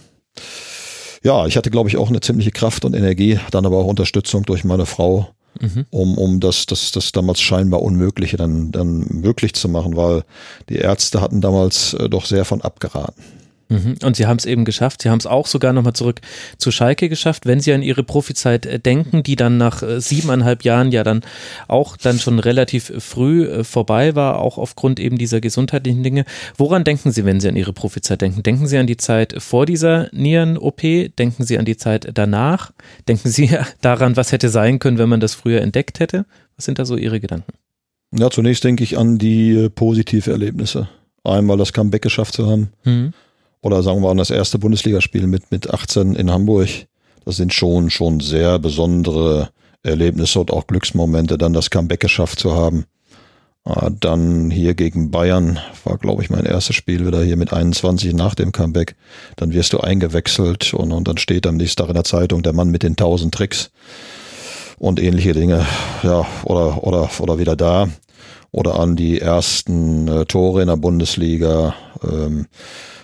ja, 1.23 1.45
ich 1.47 1.55
hatte, 1.55 1.71
glaube 1.71 1.87
ich, 1.87 1.95
auch 1.95 2.09
eine 2.09 2.19
ziemliche 2.19 2.51
Kraft 2.51 2.83
und 2.83 2.93
Energie, 2.93 3.39
dann 3.51 3.65
aber 3.65 3.77
auch 3.77 3.85
Unterstützung 3.85 4.43
durch 4.43 4.65
meine 4.65 4.85
Frau, 4.85 5.29
mhm. 5.59 5.85
um, 5.89 6.17
um 6.17 6.39
das, 6.39 6.65
das, 6.65 6.91
das 6.91 7.11
damals 7.11 7.41
scheinbar 7.41 7.81
Unmögliche 7.81 8.37
dann, 8.37 8.71
dann 8.71 9.05
möglich 9.09 9.53
zu 9.53 9.69
machen, 9.69 9.95
weil 9.95 10.23
die 10.69 10.77
Ärzte 10.77 11.21
hatten 11.21 11.41
damals 11.41 11.93
äh, 11.93 12.09
doch 12.09 12.25
sehr 12.25 12.45
von 12.45 12.61
abgeraten. 12.61 13.23
Mhm. 13.69 13.95
Und 14.03 14.15
Sie 14.15 14.27
haben 14.27 14.37
es 14.37 14.45
eben 14.45 14.65
geschafft. 14.65 15.01
Sie 15.01 15.09
haben 15.09 15.19
es 15.19 15.25
auch 15.25 15.45
sogar 15.45 15.73
nochmal 15.73 15.93
zurück 15.93 16.21
zu 16.57 16.71
Schalke 16.71 17.09
geschafft. 17.09 17.45
Wenn 17.45 17.59
Sie 17.59 17.73
an 17.73 17.81
Ihre 17.81 18.03
Profizeit 18.03 18.65
äh, 18.65 18.79
denken, 18.79 19.23
die 19.23 19.35
dann 19.35 19.57
nach 19.57 19.83
äh, 19.83 19.99
siebeneinhalb 19.99 20.63
Jahren 20.63 20.91
ja 20.91 21.03
dann 21.03 21.21
auch 21.67 21.97
dann 21.97 22.19
schon 22.19 22.39
relativ 22.39 22.91
früh 22.99 23.45
äh, 23.45 23.63
vorbei 23.63 24.15
war, 24.15 24.39
auch 24.39 24.57
aufgrund 24.57 24.99
eben 24.99 25.17
dieser 25.17 25.41
gesundheitlichen 25.41 26.03
Dinge. 26.03 26.25
Woran 26.57 26.83
denken 26.83 27.11
Sie, 27.11 27.25
wenn 27.25 27.39
Sie 27.39 27.49
an 27.49 27.55
Ihre 27.55 27.73
Profizeit 27.73 28.21
denken? 28.21 28.41
Denken 28.43 28.67
Sie 28.67 28.77
an 28.77 28.87
die 28.87 28.97
Zeit 28.97 29.35
vor 29.41 29.65
dieser 29.65 30.09
Nieren-OP? 30.13 30.81
Denken 31.17 31.43
Sie 31.43 31.57
an 31.57 31.65
die 31.65 31.77
Zeit 31.77 32.09
danach? 32.13 32.71
Denken 33.07 33.29
Sie 33.29 33.49
daran, 33.81 34.15
was 34.15 34.31
hätte 34.31 34.49
sein 34.49 34.79
können, 34.79 34.97
wenn 34.97 35.09
man 35.09 35.19
das 35.19 35.33
früher 35.33 35.61
entdeckt 35.61 35.99
hätte? 35.99 36.25
Was 36.55 36.65
sind 36.65 36.79
da 36.79 36.85
so 36.85 36.95
Ihre 36.95 37.19
Gedanken? 37.19 37.51
Ja, 38.17 38.29
zunächst 38.29 38.63
denke 38.63 38.85
ich 38.85 38.97
an 38.97 39.17
die 39.17 39.67
positive 39.75 40.31
Erlebnisse. 40.31 40.87
Einmal 41.25 41.57
das 41.57 41.73
Comeback 41.73 42.01
geschafft 42.01 42.35
zu 42.35 42.49
haben. 42.49 42.69
Mhm 42.85 43.13
oder 43.61 43.83
sagen 43.83 44.01
wir 44.01 44.13
mal 44.13 44.15
das 44.15 44.29
erste 44.29 44.59
Bundesligaspiel 44.59 45.27
mit, 45.27 45.51
mit 45.51 45.69
18 45.69 46.15
in 46.15 46.31
Hamburg. 46.31 46.69
Das 47.25 47.37
sind 47.37 47.53
schon, 47.53 47.89
schon 47.89 48.19
sehr 48.19 48.59
besondere 48.59 49.49
Erlebnisse 49.83 50.39
und 50.39 50.51
auch 50.51 50.67
Glücksmomente, 50.67 51.37
dann 51.37 51.53
das 51.53 51.69
Comeback 51.69 51.99
geschafft 51.99 52.39
zu 52.39 52.55
haben. 52.55 52.85
Ah, 53.67 53.89
dann 53.89 54.49
hier 54.49 54.75
gegen 54.75 55.11
Bayern 55.11 55.59
war, 55.83 55.97
glaube 55.97 56.23
ich, 56.23 56.29
mein 56.29 56.45
erstes 56.45 56.77
Spiel 56.77 57.05
wieder 57.05 57.21
hier 57.21 57.35
mit 57.35 57.51
21 57.51 58.13
nach 58.13 58.33
dem 58.33 58.53
Comeback. 58.53 58.95
Dann 59.35 59.51
wirst 59.51 59.73
du 59.73 59.79
eingewechselt 59.79 60.73
und, 60.73 60.93
und 60.93 61.05
dann 61.07 61.17
steht 61.17 61.45
am 61.45 61.57
nächsten 61.57 61.81
Tag 61.81 61.89
in 61.89 61.95
der 61.95 62.05
Zeitung 62.05 62.43
der 62.43 62.53
Mann 62.53 62.69
mit 62.69 62.83
den 62.83 62.95
tausend 62.95 63.33
Tricks 63.33 63.71
und 64.79 65.01
ähnliche 65.01 65.33
Dinge. 65.33 65.65
Ja, 66.01 66.25
oder, 66.45 66.81
oder, 66.83 67.09
oder 67.19 67.39
wieder 67.39 67.57
da. 67.57 67.89
Oder 68.51 68.79
an 68.79 68.95
die 68.95 69.19
ersten 69.19 70.07
äh, 70.07 70.25
Tore 70.25 70.61
in 70.61 70.67
der 70.67 70.77
Bundesliga. 70.77 71.75
Ähm, 72.03 72.47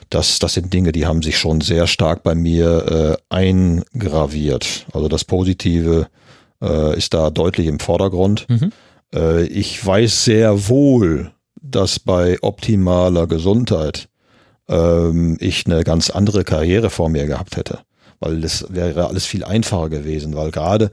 das, 0.10 0.40
das 0.40 0.54
sind 0.54 0.72
Dinge, 0.74 0.92
die 0.92 1.06
haben 1.06 1.24
sich 1.24 1.38
schon 1.38 1.62
sehr 1.62 1.88
stark 1.88 2.24
bei 2.24 2.36
mir 2.36 3.18
äh, 3.32 3.36
eingraviert. 3.36 4.86
Also 4.94 5.08
das 5.08 5.24
Positive 5.24 6.08
äh, 6.62 6.98
ist 6.98 7.14
da 7.14 7.30
deutlich 7.30 7.68
im 7.68 7.80
Vordergrund. 7.80 8.46
Mhm. 8.50 8.72
Äh, 9.14 9.46
ich 9.46 9.84
weiß 9.84 10.26
sehr 10.26 10.70
wohl, 10.70 11.32
dass 11.62 12.00
bei 12.00 12.38
optimaler 12.42 13.26
Gesundheit 13.28 14.10
ähm, 14.68 15.38
ich 15.40 15.66
eine 15.66 15.84
ganz 15.84 16.10
andere 16.10 16.44
Karriere 16.44 16.90
vor 16.90 17.10
mir 17.10 17.26
gehabt 17.26 17.58
hätte. 17.58 17.80
Weil 18.20 18.42
das 18.42 18.68
wäre 18.70 19.08
alles 19.08 19.26
viel 19.26 19.44
einfacher 19.44 19.90
gewesen, 19.90 20.36
weil 20.36 20.52
gerade 20.52 20.92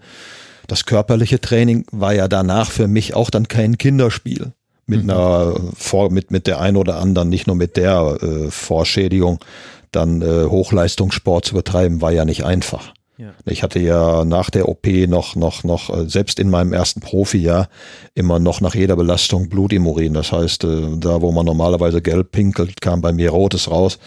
das 0.67 0.87
körperliche 0.87 1.41
Training 1.41 1.85
war 1.93 2.15
ja 2.15 2.29
danach 2.29 2.71
für 2.71 2.89
mich 2.89 3.15
auch 3.15 3.31
dann 3.31 3.49
kein 3.49 3.77
Kinderspiel 3.77 4.53
mit 4.91 5.05
mhm. 5.05 5.11
einer 5.11 5.55
vor, 5.77 6.11
mit, 6.11 6.31
mit 6.31 6.47
der 6.47 6.61
ein 6.61 6.77
oder 6.77 6.99
anderen, 6.99 7.29
nicht 7.29 7.47
nur 7.47 7.57
mit 7.57 7.77
der 7.77 8.19
äh, 8.21 8.51
Vorschädigung, 8.51 9.39
dann 9.93 10.21
äh, 10.21 10.45
Hochleistungssport 10.45 11.47
zu 11.47 11.55
betreiben, 11.55 12.01
war 12.01 12.13
ja 12.13 12.25
nicht 12.25 12.45
einfach. 12.45 12.93
Ja. 13.17 13.35
Ich 13.45 13.63
hatte 13.63 13.79
ja 13.79 14.25
nach 14.25 14.51
der 14.51 14.69
OP 14.69 14.87
noch, 14.87 15.37
noch, 15.37 15.63
noch, 15.63 15.91
äh, 15.91 16.09
selbst 16.09 16.41
in 16.41 16.51
meinem 16.51 16.73
ersten 16.73 17.01
Profijahr, 17.01 17.69
immer 18.15 18.39
noch 18.39 18.61
nach 18.61 18.75
jeder 18.75 18.97
Belastung 18.97 19.49
Blut 19.49 19.73
im 19.73 19.87
Urin. 19.87 20.15
Das 20.15 20.33
heißt, 20.33 20.65
äh, 20.65 20.97
da 20.97 21.21
wo 21.21 21.31
man 21.31 21.47
normalerweise 21.47 22.03
gelb 22.03 22.33
pinkelt, 22.33 22.81
kam 22.81 23.01
bei 23.01 23.13
mir 23.13 23.31
rotes 23.31 23.71
raus. 23.71 23.99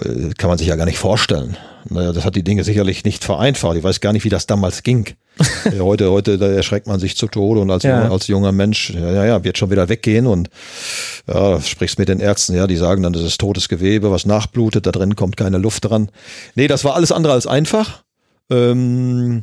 Äh, 0.00 0.30
kann 0.38 0.48
man 0.48 0.58
sich 0.58 0.68
ja 0.68 0.76
gar 0.76 0.86
nicht 0.86 0.98
vorstellen. 0.98 1.56
Naja, 1.88 2.12
das 2.12 2.24
hat 2.24 2.36
die 2.36 2.44
Dinge 2.44 2.64
sicherlich 2.64 3.04
nicht 3.04 3.24
vereinfacht. 3.24 3.76
Ich 3.76 3.82
weiß 3.82 4.00
gar 4.00 4.12
nicht, 4.12 4.24
wie 4.24 4.28
das 4.28 4.46
damals 4.46 4.82
ging. 4.82 5.08
heute, 5.78 6.10
heute, 6.10 6.38
da 6.38 6.46
erschreckt 6.48 6.86
man 6.86 7.00
sich 7.00 7.16
zu 7.16 7.26
Tode 7.26 7.60
und 7.60 7.70
als, 7.70 7.82
ja. 7.82 7.98
junger, 7.98 8.12
als 8.12 8.26
junger 8.28 8.52
Mensch, 8.52 8.90
ja, 8.90 9.10
ja, 9.12 9.24
ja, 9.24 9.44
wird 9.44 9.58
schon 9.58 9.70
wieder 9.70 9.88
weggehen 9.88 10.26
und 10.26 10.50
ja, 11.26 11.60
sprichst 11.60 11.98
mit 11.98 12.08
den 12.08 12.20
Ärzten, 12.20 12.54
ja, 12.54 12.66
die 12.66 12.76
sagen 12.76 13.02
dann, 13.02 13.12
das 13.12 13.22
ist 13.22 13.40
totes 13.40 13.68
Gewebe, 13.68 14.10
was 14.10 14.26
nachblutet, 14.26 14.86
da 14.86 14.92
drin 14.92 15.16
kommt 15.16 15.36
keine 15.36 15.58
Luft 15.58 15.86
dran. 15.86 16.10
Nee, 16.54 16.68
das 16.68 16.84
war 16.84 16.94
alles 16.94 17.12
andere 17.12 17.32
als 17.32 17.46
einfach. 17.46 18.04
Ähm, 18.50 19.42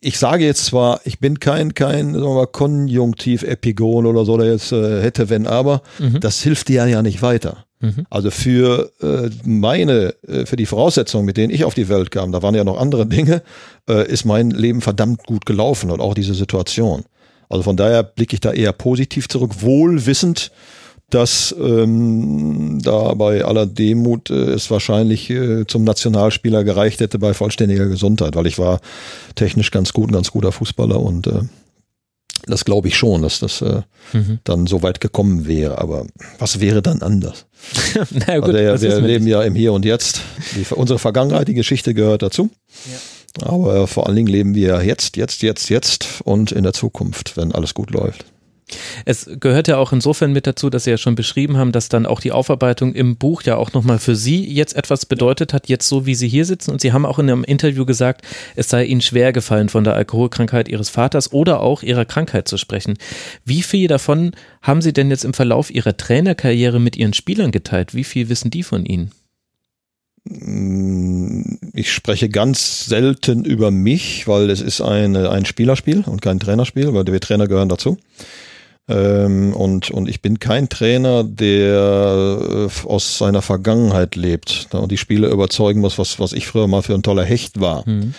ich 0.00 0.18
sage 0.18 0.44
jetzt 0.44 0.66
zwar, 0.66 1.00
ich 1.04 1.18
bin 1.18 1.40
kein, 1.40 1.74
kein 1.74 2.12
sagen 2.12 2.26
wir 2.26 2.34
mal, 2.34 2.46
Konjunktiv-Epigon 2.46 4.06
oder 4.06 4.24
so, 4.24 4.36
der 4.36 4.52
jetzt 4.52 4.70
äh, 4.72 5.02
hätte, 5.02 5.30
wenn, 5.30 5.46
aber, 5.46 5.82
mhm. 5.98 6.20
das 6.20 6.42
hilft 6.42 6.68
dir 6.68 6.86
ja 6.86 7.02
nicht 7.02 7.22
weiter. 7.22 7.65
Mhm. 7.86 8.06
Also 8.10 8.30
für 8.30 8.90
äh, 9.00 9.30
meine, 9.44 10.14
äh, 10.26 10.46
für 10.46 10.56
die 10.56 10.66
Voraussetzungen, 10.66 11.24
mit 11.24 11.36
denen 11.36 11.52
ich 11.52 11.64
auf 11.64 11.74
die 11.74 11.88
Welt 11.88 12.10
kam, 12.10 12.32
da 12.32 12.42
waren 12.42 12.54
ja 12.54 12.64
noch 12.64 12.78
andere 12.78 13.06
Dinge, 13.16 13.42
äh, 13.88 14.10
ist 14.10 14.24
mein 14.24 14.50
Leben 14.50 14.80
verdammt 14.80 15.24
gut 15.24 15.46
gelaufen 15.46 15.90
und 15.90 16.00
auch 16.00 16.14
diese 16.14 16.34
Situation. 16.34 17.04
Also 17.48 17.62
von 17.62 17.76
daher 17.76 18.02
blicke 18.02 18.34
ich 18.34 18.40
da 18.40 18.52
eher 18.52 18.72
positiv 18.72 19.28
zurück, 19.28 19.62
wohl 19.62 20.06
wissend, 20.06 20.50
dass 21.10 21.54
ähm, 21.60 22.80
da 22.82 23.14
bei 23.14 23.44
aller 23.44 23.66
Demut 23.66 24.30
äh, 24.30 24.50
es 24.50 24.68
wahrscheinlich 24.72 25.30
äh, 25.30 25.64
zum 25.66 25.84
Nationalspieler 25.84 26.64
gereicht 26.64 26.98
hätte 26.98 27.20
bei 27.20 27.32
vollständiger 27.32 27.86
Gesundheit, 27.86 28.34
weil 28.34 28.48
ich 28.48 28.58
war 28.58 28.80
technisch 29.36 29.70
ganz 29.70 29.92
gut, 29.92 30.10
ein 30.10 30.14
ganz 30.14 30.32
guter 30.32 30.50
Fußballer 30.50 30.98
und 30.98 31.28
äh, 31.28 31.42
das 32.46 32.64
glaube 32.64 32.88
ich 32.88 32.96
schon, 32.96 33.22
dass 33.22 33.40
das 33.40 33.60
äh, 33.60 33.82
mhm. 34.12 34.38
dann 34.44 34.66
so 34.66 34.82
weit 34.82 35.00
gekommen 35.00 35.46
wäre. 35.46 35.78
Aber 35.78 36.06
was 36.38 36.60
wäre 36.60 36.82
dann 36.82 37.02
anders? 37.02 37.45
naja, 38.10 38.40
gut, 38.40 38.54
der, 38.54 38.80
wir 38.80 39.00
leben 39.00 39.26
ja 39.26 39.42
im 39.42 39.54
Hier 39.54 39.72
und 39.72 39.84
Jetzt. 39.84 40.20
Die, 40.54 40.74
unsere 40.74 40.98
Vergangenheit, 40.98 41.48
die 41.48 41.54
Geschichte 41.54 41.94
gehört 41.94 42.22
dazu. 42.22 42.50
Ja. 42.90 43.46
Aber 43.46 43.86
vor 43.86 44.06
allen 44.06 44.16
Dingen 44.16 44.28
leben 44.28 44.54
wir 44.54 44.82
jetzt, 44.82 45.16
jetzt, 45.16 45.42
jetzt, 45.42 45.68
jetzt 45.68 46.22
und 46.24 46.52
in 46.52 46.62
der 46.62 46.72
Zukunft, 46.72 47.36
wenn 47.36 47.52
alles 47.52 47.74
gut 47.74 47.90
läuft. 47.90 48.24
Es 49.04 49.30
gehört 49.38 49.68
ja 49.68 49.76
auch 49.76 49.92
insofern 49.92 50.32
mit 50.32 50.46
dazu, 50.46 50.70
dass 50.70 50.84
Sie 50.84 50.90
ja 50.90 50.98
schon 50.98 51.14
beschrieben 51.14 51.56
haben, 51.56 51.70
dass 51.70 51.88
dann 51.88 52.04
auch 52.04 52.20
die 52.20 52.32
Aufarbeitung 52.32 52.94
im 52.94 53.16
Buch 53.16 53.42
ja 53.42 53.56
auch 53.56 53.72
nochmal 53.72 54.00
für 54.00 54.16
Sie 54.16 54.44
jetzt 54.44 54.74
etwas 54.74 55.06
bedeutet 55.06 55.52
hat, 55.52 55.68
jetzt 55.68 55.88
so 55.88 56.04
wie 56.04 56.16
Sie 56.16 56.28
hier 56.28 56.44
sitzen. 56.44 56.72
Und 56.72 56.80
Sie 56.80 56.92
haben 56.92 57.06
auch 57.06 57.20
in 57.20 57.30
einem 57.30 57.44
Interview 57.44 57.86
gesagt, 57.86 58.22
es 58.56 58.68
sei 58.68 58.84
Ihnen 58.84 59.00
schwer 59.00 59.32
gefallen, 59.32 59.68
von 59.68 59.84
der 59.84 59.94
Alkoholkrankheit 59.94 60.68
Ihres 60.68 60.88
Vaters 60.88 61.32
oder 61.32 61.60
auch 61.60 61.82
Ihrer 61.84 62.04
Krankheit 62.04 62.48
zu 62.48 62.56
sprechen. 62.56 62.98
Wie 63.44 63.62
viel 63.62 63.86
davon 63.86 64.32
haben 64.62 64.82
Sie 64.82 64.92
denn 64.92 65.10
jetzt 65.10 65.24
im 65.24 65.34
Verlauf 65.34 65.70
Ihrer 65.70 65.96
Trainerkarriere 65.96 66.80
mit 66.80 66.96
Ihren 66.96 67.14
Spielern 67.14 67.52
geteilt? 67.52 67.94
Wie 67.94 68.04
viel 68.04 68.28
wissen 68.28 68.50
die 68.50 68.64
von 68.64 68.84
Ihnen? 68.84 69.12
Ich 71.72 71.92
spreche 71.92 72.28
ganz 72.28 72.86
selten 72.86 73.44
über 73.44 73.70
mich, 73.70 74.26
weil 74.26 74.50
es 74.50 74.60
ist 74.60 74.80
ein, 74.80 75.14
ein 75.14 75.44
Spielerspiel 75.44 76.02
und 76.04 76.20
kein 76.20 76.40
Trainerspiel, 76.40 76.92
weil 76.92 77.06
wir 77.06 77.20
Trainer 77.20 77.46
gehören 77.46 77.68
dazu. 77.68 77.96
Ähm, 78.88 79.52
und, 79.52 79.90
und 79.90 80.08
ich 80.08 80.22
bin 80.22 80.38
kein 80.38 80.68
Trainer, 80.68 81.24
der 81.24 82.68
äh, 82.68 82.86
aus 82.86 83.18
seiner 83.18 83.42
Vergangenheit 83.42 84.14
lebt 84.14 84.68
ne, 84.72 84.80
und 84.80 84.92
die 84.92 84.96
Spieler 84.96 85.28
überzeugen 85.30 85.80
muss, 85.80 85.98
was, 85.98 86.20
was 86.20 86.32
ich 86.32 86.46
früher 86.46 86.68
mal 86.68 86.82
für 86.82 86.94
ein 86.94 87.02
toller 87.02 87.24
Hecht 87.24 87.60
war. 87.60 87.88
Mhm. 87.88 88.14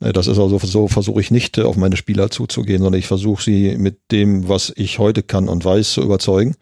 Ne, 0.00 0.12
das 0.12 0.26
ist 0.26 0.38
also 0.38 0.58
so, 0.58 0.88
versuche 0.88 1.20
ich 1.20 1.30
nicht 1.30 1.58
auf 1.58 1.76
meine 1.76 1.96
Spieler 1.96 2.30
zuzugehen, 2.30 2.82
sondern 2.82 2.98
ich 2.98 3.06
versuche 3.06 3.42
sie 3.42 3.76
mit 3.78 3.98
dem, 4.12 4.46
was 4.46 4.72
ich 4.76 4.98
heute 4.98 5.22
kann 5.22 5.48
und 5.48 5.64
weiß, 5.64 5.92
zu 5.92 6.02
überzeugen. 6.02 6.54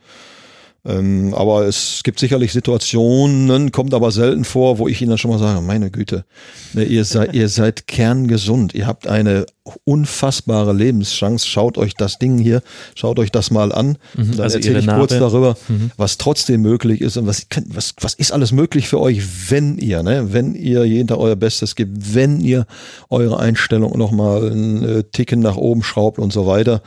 Ähm, 0.86 1.34
aber 1.34 1.66
es 1.66 2.02
gibt 2.04 2.20
sicherlich 2.20 2.52
Situationen, 2.52 3.72
kommt 3.72 3.92
aber 3.94 4.12
selten 4.12 4.44
vor, 4.44 4.78
wo 4.78 4.86
ich 4.86 5.02
ihnen 5.02 5.10
dann 5.10 5.18
schon 5.18 5.30
mal 5.32 5.38
sage, 5.38 5.60
meine 5.60 5.90
Güte, 5.90 6.24
ne, 6.72 6.84
ihr, 6.84 7.04
seid, 7.04 7.34
ihr 7.34 7.48
seid 7.48 7.86
kerngesund, 7.88 8.74
ihr 8.74 8.86
habt 8.86 9.08
eine 9.08 9.46
unfassbare 9.84 10.72
Lebenschance, 10.72 11.46
schaut 11.46 11.78
euch 11.78 11.94
das 11.94 12.18
Ding 12.18 12.38
hier, 12.38 12.62
schaut 12.94 13.18
euch 13.18 13.30
das 13.32 13.50
mal 13.50 13.72
an. 13.72 13.98
Mhm, 14.16 14.32
dann 14.32 14.40
also 14.40 14.56
erzähle 14.56 14.78
ich 14.78 14.86
kurz 14.86 15.10
darüber, 15.10 15.56
mhm. 15.68 15.90
was 15.96 16.16
trotzdem 16.16 16.62
möglich 16.62 17.00
ist 17.00 17.16
und 17.16 17.26
was, 17.26 17.46
was, 17.66 17.94
was 18.00 18.14
ist 18.14 18.32
alles 18.32 18.52
möglich 18.52 18.88
für 18.88 19.00
euch, 19.00 19.50
wenn 19.50 19.78
ihr, 19.78 20.02
ne, 20.02 20.32
wenn 20.32 20.54
ihr 20.54 20.84
jeden 20.84 21.08
Tag 21.08 21.18
euer 21.18 21.36
Bestes 21.36 21.74
gebt, 21.74 22.14
wenn 22.14 22.40
ihr 22.40 22.66
eure 23.10 23.40
Einstellung 23.40 23.98
nochmal 23.98 24.50
einen 24.50 24.84
äh, 24.84 25.04
Ticken 25.04 25.40
nach 25.40 25.56
oben 25.56 25.82
schraubt 25.82 26.18
und 26.18 26.32
so 26.32 26.46
weiter 26.46 26.82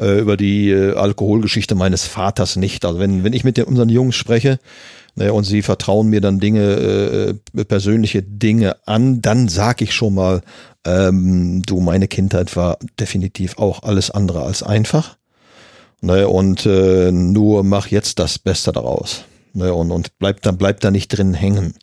äh, 0.00 0.18
über 0.18 0.36
die 0.36 0.70
äh, 0.70 0.94
Alkoholgeschichte 0.94 1.74
meines 1.74 2.04
Vaters 2.04 2.56
nicht. 2.56 2.84
Also 2.84 2.98
wenn, 2.98 3.22
wenn 3.22 3.32
ich 3.32 3.44
mit 3.44 3.56
den, 3.56 3.64
unseren 3.64 3.88
Jungs 3.88 4.16
spreche, 4.16 4.58
ne, 5.14 5.32
und 5.32 5.44
sie 5.44 5.62
vertrauen 5.62 6.08
mir 6.08 6.20
dann 6.20 6.40
Dinge, 6.40 7.38
äh, 7.54 7.64
persönliche 7.64 8.22
Dinge 8.22 8.76
an, 8.86 9.20
dann 9.20 9.48
sag 9.48 9.82
ich 9.82 9.92
schon 9.92 10.14
mal, 10.14 10.42
ähm, 10.84 11.62
du, 11.66 11.80
meine 11.80 12.08
Kindheit 12.08 12.56
war 12.56 12.78
definitiv 12.98 13.58
auch 13.58 13.82
alles 13.82 14.10
andere 14.10 14.42
als 14.42 14.62
einfach. 14.62 15.16
Ne, 16.00 16.26
und 16.28 16.64
äh, 16.64 17.12
nur 17.12 17.62
mach 17.62 17.88
jetzt 17.88 18.18
das 18.18 18.38
Beste 18.38 18.72
daraus. 18.72 19.24
Ne, 19.52 19.74
und, 19.74 19.90
und 19.90 20.18
bleib 20.18 20.40
da, 20.42 20.50
bleib 20.52 20.80
da 20.80 20.90
nicht 20.90 21.08
drin 21.08 21.34
hängen. 21.34 21.74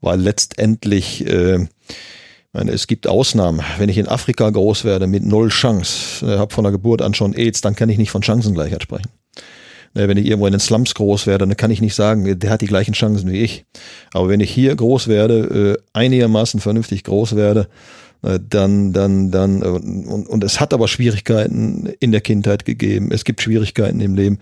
Weil 0.00 0.20
letztendlich 0.20 1.26
äh, 1.26 1.66
meine, 2.56 2.72
es 2.72 2.86
gibt 2.86 3.06
Ausnahmen. 3.06 3.60
Wenn 3.78 3.90
ich 3.90 3.98
in 3.98 4.08
Afrika 4.08 4.48
groß 4.48 4.84
werde 4.84 5.06
mit 5.06 5.24
null 5.24 5.50
Chance, 5.50 6.26
äh, 6.26 6.38
habe 6.38 6.54
von 6.54 6.64
der 6.64 6.72
Geburt 6.72 7.02
an 7.02 7.12
schon 7.12 7.34
AIDS, 7.34 7.60
dann 7.60 7.76
kann 7.76 7.90
ich 7.90 7.98
nicht 7.98 8.10
von 8.10 8.22
Chancengleichheit 8.22 8.82
sprechen. 8.82 9.10
Äh, 9.94 10.08
wenn 10.08 10.16
ich 10.16 10.26
irgendwo 10.26 10.46
in 10.46 10.52
den 10.52 10.60
Slums 10.60 10.94
groß 10.94 11.26
werde, 11.26 11.46
dann 11.46 11.56
kann 11.56 11.70
ich 11.70 11.82
nicht 11.82 11.94
sagen, 11.94 12.38
der 12.38 12.50
hat 12.50 12.62
die 12.62 12.66
gleichen 12.66 12.94
Chancen 12.94 13.30
wie 13.30 13.40
ich. 13.40 13.66
Aber 14.14 14.30
wenn 14.30 14.40
ich 14.40 14.50
hier 14.50 14.74
groß 14.74 15.06
werde, 15.06 15.76
äh, 15.76 15.82
einigermaßen 15.92 16.60
vernünftig 16.60 17.04
groß 17.04 17.36
werde, 17.36 17.68
dann, 18.22 18.92
dann, 18.94 19.30
dann, 19.30 19.62
und, 19.62 20.26
und 20.26 20.42
es 20.42 20.58
hat 20.58 20.72
aber 20.72 20.88
Schwierigkeiten 20.88 21.92
in 22.00 22.10
der 22.10 22.22
Kindheit 22.22 22.64
gegeben, 22.64 23.12
es 23.12 23.24
gibt 23.24 23.42
Schwierigkeiten 23.42 24.00
im 24.00 24.16
Leben, 24.16 24.38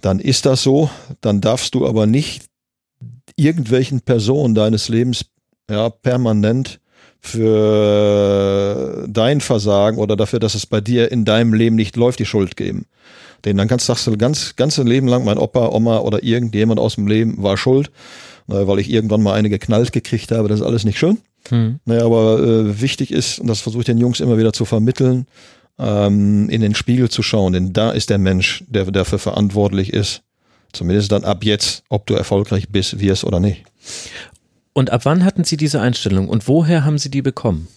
dann 0.00 0.18
ist 0.18 0.46
das 0.46 0.62
so, 0.62 0.88
dann 1.20 1.40
darfst 1.40 1.74
du 1.74 1.86
aber 1.86 2.06
nicht 2.06 2.44
irgendwelchen 3.36 4.00
Personen 4.00 4.54
deines 4.54 4.88
Lebens 4.88 5.26
ja 5.68 5.90
permanent 5.90 6.80
für 7.22 9.06
dein 9.08 9.40
Versagen 9.40 9.98
oder 9.98 10.16
dafür, 10.16 10.40
dass 10.40 10.54
es 10.54 10.66
bei 10.66 10.80
dir 10.80 11.10
in 11.12 11.24
deinem 11.24 11.54
Leben 11.54 11.76
nicht 11.76 11.96
läuft, 11.96 12.18
die 12.18 12.26
Schuld 12.26 12.56
geben. 12.56 12.86
Denn 13.44 13.56
dann 13.56 13.68
kannst, 13.68 13.86
sagst 13.86 14.06
du 14.06 14.16
ganz, 14.16 14.56
ganze 14.56 14.82
Leben 14.82 15.08
lang, 15.08 15.24
mein 15.24 15.38
Opa, 15.38 15.68
Oma 15.68 15.98
oder 15.98 16.22
irgendjemand 16.22 16.78
aus 16.78 16.96
dem 16.96 17.06
Leben 17.06 17.42
war 17.42 17.56
schuld, 17.56 17.90
weil 18.46 18.78
ich 18.80 18.90
irgendwann 18.90 19.22
mal 19.22 19.34
eine 19.34 19.50
geknallt 19.50 19.92
gekriegt 19.92 20.32
habe. 20.32 20.48
Das 20.48 20.60
ist 20.60 20.66
alles 20.66 20.84
nicht 20.84 20.98
schön. 20.98 21.18
Hm. 21.48 21.80
Naja, 21.84 22.04
aber 22.04 22.40
äh, 22.40 22.80
wichtig 22.80 23.10
ist, 23.10 23.38
und 23.38 23.48
das 23.48 23.60
versuche 23.60 23.82
ich 23.82 23.86
den 23.86 23.98
Jungs 23.98 24.20
immer 24.20 24.38
wieder 24.38 24.52
zu 24.52 24.64
vermitteln, 24.64 25.26
ähm, 25.78 26.48
in 26.50 26.60
den 26.60 26.74
Spiegel 26.74 27.08
zu 27.08 27.22
schauen. 27.22 27.52
Denn 27.52 27.72
da 27.72 27.90
ist 27.90 28.10
der 28.10 28.18
Mensch, 28.18 28.64
der 28.68 28.84
dafür 28.90 29.18
verantwortlich 29.18 29.92
ist. 29.92 30.22
Zumindest 30.72 31.12
dann 31.12 31.24
ab 31.24 31.44
jetzt, 31.44 31.82
ob 31.88 32.06
du 32.06 32.14
erfolgreich 32.14 32.68
bist, 32.68 33.00
wirst 33.00 33.24
oder 33.24 33.40
nicht. 33.40 33.64
Und 34.72 34.90
ab 34.90 35.04
wann 35.04 35.24
hatten 35.24 35.44
Sie 35.44 35.56
diese 35.56 35.80
Einstellung 35.80 36.28
und 36.28 36.48
woher 36.48 36.84
haben 36.84 36.98
Sie 36.98 37.10
die 37.10 37.22
bekommen? 37.22 37.68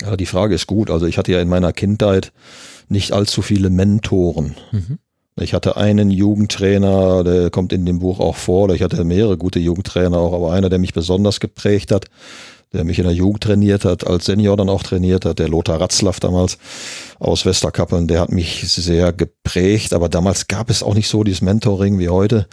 Ja, 0.00 0.16
die 0.16 0.26
Frage 0.26 0.54
ist 0.54 0.66
gut. 0.66 0.90
Also 0.90 1.06
ich 1.06 1.18
hatte 1.18 1.32
ja 1.32 1.40
in 1.40 1.48
meiner 1.48 1.72
Kindheit 1.72 2.32
nicht 2.88 3.12
allzu 3.12 3.42
viele 3.42 3.70
Mentoren. 3.70 4.54
Mhm. 4.72 4.98
Ich 5.40 5.52
hatte 5.52 5.76
einen 5.76 6.10
Jugendtrainer, 6.10 7.24
der 7.24 7.50
kommt 7.50 7.72
in 7.72 7.84
dem 7.84 7.98
Buch 7.98 8.20
auch 8.20 8.36
vor, 8.36 8.70
ich 8.70 8.82
hatte 8.82 9.02
mehrere 9.02 9.36
gute 9.36 9.58
Jugendtrainer 9.58 10.16
auch, 10.16 10.32
aber 10.32 10.52
einer, 10.52 10.68
der 10.68 10.78
mich 10.78 10.94
besonders 10.94 11.40
geprägt 11.40 11.90
hat, 11.90 12.06
der 12.72 12.84
mich 12.84 13.00
in 13.00 13.04
der 13.04 13.14
Jugend 13.14 13.42
trainiert 13.42 13.84
hat, 13.84 14.06
als 14.06 14.26
Senior 14.26 14.56
dann 14.56 14.68
auch 14.68 14.84
trainiert 14.84 15.24
hat, 15.24 15.40
der 15.40 15.48
Lothar 15.48 15.80
Ratzlaff 15.80 16.20
damals 16.20 16.58
aus 17.18 17.44
Westerkappeln, 17.46 18.06
der 18.06 18.20
hat 18.20 18.30
mich 18.30 18.70
sehr 18.70 19.12
geprägt, 19.12 19.92
aber 19.92 20.08
damals 20.08 20.46
gab 20.46 20.70
es 20.70 20.84
auch 20.84 20.94
nicht 20.94 21.08
so 21.08 21.24
dieses 21.24 21.42
Mentoring 21.42 21.98
wie 21.98 22.10
heute, 22.10 22.46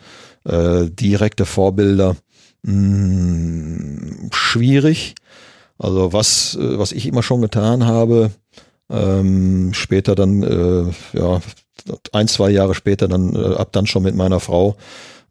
äh, 0.46 0.90
direkte 0.90 1.46
Vorbilder, 1.46 2.16
mh, 2.64 2.72
hm, 2.74 4.30
schwierig. 4.32 5.16
Also 5.78 6.14
was, 6.14 6.56
äh, 6.56 6.78
was 6.78 6.92
ich 6.92 7.08
immer 7.08 7.24
schon 7.24 7.42
getan 7.42 7.86
habe, 7.86 8.32
ähm, 8.90 9.74
später 9.74 10.16
dann, 10.16 10.44
äh, 10.44 11.18
ja, 11.18 11.42
ein, 12.12 12.28
zwei 12.28 12.52
Jahre 12.52 12.76
später 12.76 13.08
dann, 13.08 13.36
äh, 13.36 13.56
ab 13.56 13.72
dann 13.72 13.88
schon 13.88 14.04
mit 14.04 14.16
meiner 14.16 14.40
Frau, 14.40 14.76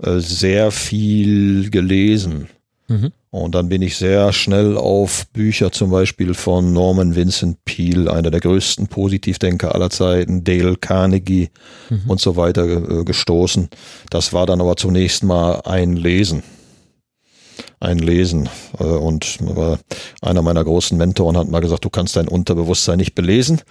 äh, 0.03 0.19
sehr 0.19 0.71
viel 0.71 1.71
gelesen. 1.71 2.49
Mhm. 2.89 3.13
Und 3.31 3.55
dann 3.55 3.69
bin 3.69 3.83
ich 3.83 3.97
sehr 3.97 4.33
schnell 4.33 4.77
auf 4.77 5.29
Bücher 5.29 5.71
zum 5.71 5.91
Beispiel 5.91 6.35
von 6.35 6.73
Norman 6.73 7.15
Vincent 7.15 7.65
Peale, 7.65 8.13
einer 8.13 8.33
der 8.33 8.41
größten 8.41 8.89
Positivdenker 8.89 9.73
aller 9.73 9.91
Zeiten, 9.91 10.43
Dale 10.43 10.75
Carnegie 10.75 11.51
mhm. 11.91 12.03
und 12.09 12.21
so 12.21 12.35
weiter 12.35 12.65
äh, 12.67 13.05
gestoßen. 13.05 13.69
Das 14.11 14.33
war 14.33 14.47
dann 14.47 14.61
aber 14.61 14.75
zunächst 14.77 15.23
mal 15.23 15.61
ein 15.61 15.95
Lesen. 15.95 16.43
Ein 17.81 17.99
Lesen. 17.99 18.49
Äh, 18.79 18.85
und 18.85 19.39
einer 20.23 20.43
meiner 20.43 20.63
großen 20.65 20.97
Mentoren 20.97 21.37
hat 21.37 21.49
mal 21.49 21.61
gesagt, 21.61 21.85
du 21.85 21.91
kannst 21.91 22.17
dein 22.17 22.29
Unterbewusstsein 22.29 22.99
nicht 22.99 23.15
belesen. 23.15 23.63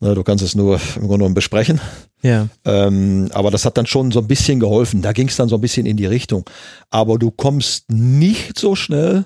Du 0.00 0.22
kannst 0.22 0.44
es 0.44 0.54
nur 0.54 0.76
im 0.94 1.02
Grunde 1.02 1.18
genommen 1.18 1.34
besprechen. 1.34 1.80
Ja. 2.22 2.46
Ähm, 2.64 3.30
aber 3.32 3.50
das 3.50 3.64
hat 3.64 3.76
dann 3.76 3.86
schon 3.86 4.12
so 4.12 4.20
ein 4.20 4.28
bisschen 4.28 4.60
geholfen. 4.60 5.02
Da 5.02 5.12
ging 5.12 5.26
es 5.26 5.34
dann 5.34 5.48
so 5.48 5.56
ein 5.56 5.60
bisschen 5.60 5.86
in 5.86 5.96
die 5.96 6.06
Richtung. 6.06 6.48
Aber 6.90 7.18
du 7.18 7.32
kommst 7.32 7.90
nicht 7.90 8.58
so 8.60 8.76
schnell 8.76 9.24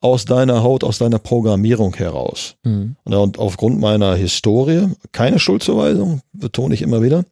aus 0.00 0.24
deiner 0.24 0.62
Haut, 0.64 0.82
aus 0.82 0.98
deiner 0.98 1.18
Programmierung 1.18 1.94
heraus. 1.94 2.56
Mhm. 2.64 2.96
Und 3.04 3.38
aufgrund 3.38 3.78
meiner 3.78 4.16
Historie, 4.16 4.88
keine 5.12 5.38
Schuldzuweisung, 5.38 6.22
betone 6.32 6.74
ich 6.74 6.82
immer 6.82 7.02
wieder, 7.02 7.24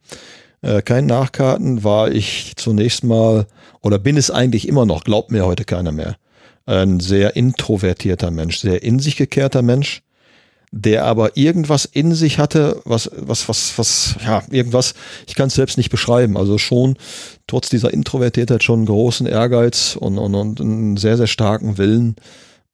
äh, 0.63 0.83
kein 0.83 1.07
Nachkarten, 1.07 1.85
war 1.85 2.11
ich 2.11 2.53
zunächst 2.57 3.05
mal 3.05 3.47
oder 3.83 3.99
bin 3.99 4.17
es 4.17 4.31
eigentlich 4.31 4.69
immer 4.69 4.87
noch, 4.87 5.05
glaubt 5.05 5.31
mir 5.31 5.47
heute 5.47 5.65
keiner 5.65 5.93
mehr, 5.93 6.17
ein 6.67 7.01
sehr 7.01 7.37
introvertierter 7.37 8.31
Mensch, 8.31 8.59
sehr 8.59 8.83
in 8.83 8.99
sich 8.99 9.17
gekehrter 9.17 9.63
Mensch, 9.63 10.03
der 10.71 11.05
aber 11.07 11.37
irgendwas 11.37 11.87
in 11.87 12.15
sich 12.15 12.39
hatte, 12.39 12.83
was, 12.85 13.11
was, 13.17 13.49
was, 13.49 13.79
was, 13.79 14.17
ja, 14.23 14.43
irgendwas, 14.51 14.95
ich 15.27 15.35
kann 15.35 15.49
es 15.49 15.55
selbst 15.55 15.79
nicht 15.79 15.89
beschreiben. 15.89 16.37
Also 16.37 16.59
schon 16.59 16.97
trotz 17.47 17.71
dieser 17.71 17.93
Introvertiertheit 17.93 18.63
schon 18.63 18.85
großen 18.85 19.27
Ehrgeiz 19.27 19.97
und, 19.99 20.19
und, 20.19 20.35
und 20.35 20.61
einen 20.61 20.97
sehr, 20.99 21.17
sehr 21.17 21.27
starken 21.27 21.79
Willen, 21.79 22.17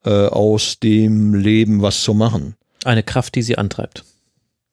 äh, 0.04 0.26
aus 0.26 0.80
dem 0.80 1.34
Leben 1.34 1.82
was 1.82 2.02
zu 2.02 2.14
machen. 2.14 2.56
Eine 2.84 3.04
Kraft, 3.04 3.36
die 3.36 3.42
sie 3.42 3.58
antreibt 3.58 4.04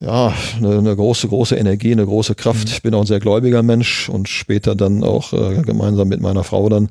ja, 0.01 0.33
eine, 0.57 0.79
eine, 0.79 0.95
große, 0.95 1.27
große 1.27 1.55
Energie, 1.55 1.91
eine 1.91 2.05
große 2.05 2.33
Kraft. 2.33 2.67
Mhm. 2.67 2.73
Ich 2.73 2.81
bin 2.81 2.93
auch 2.95 3.01
ein 3.01 3.05
sehr 3.07 3.19
gläubiger 3.19 3.61
Mensch 3.61 4.09
und 4.09 4.27
später 4.27 4.73
dann 4.75 5.03
auch 5.03 5.31
äh, 5.31 5.61
gemeinsam 5.61 6.07
mit 6.07 6.21
meiner 6.21 6.43
Frau 6.43 6.69
dann 6.69 6.89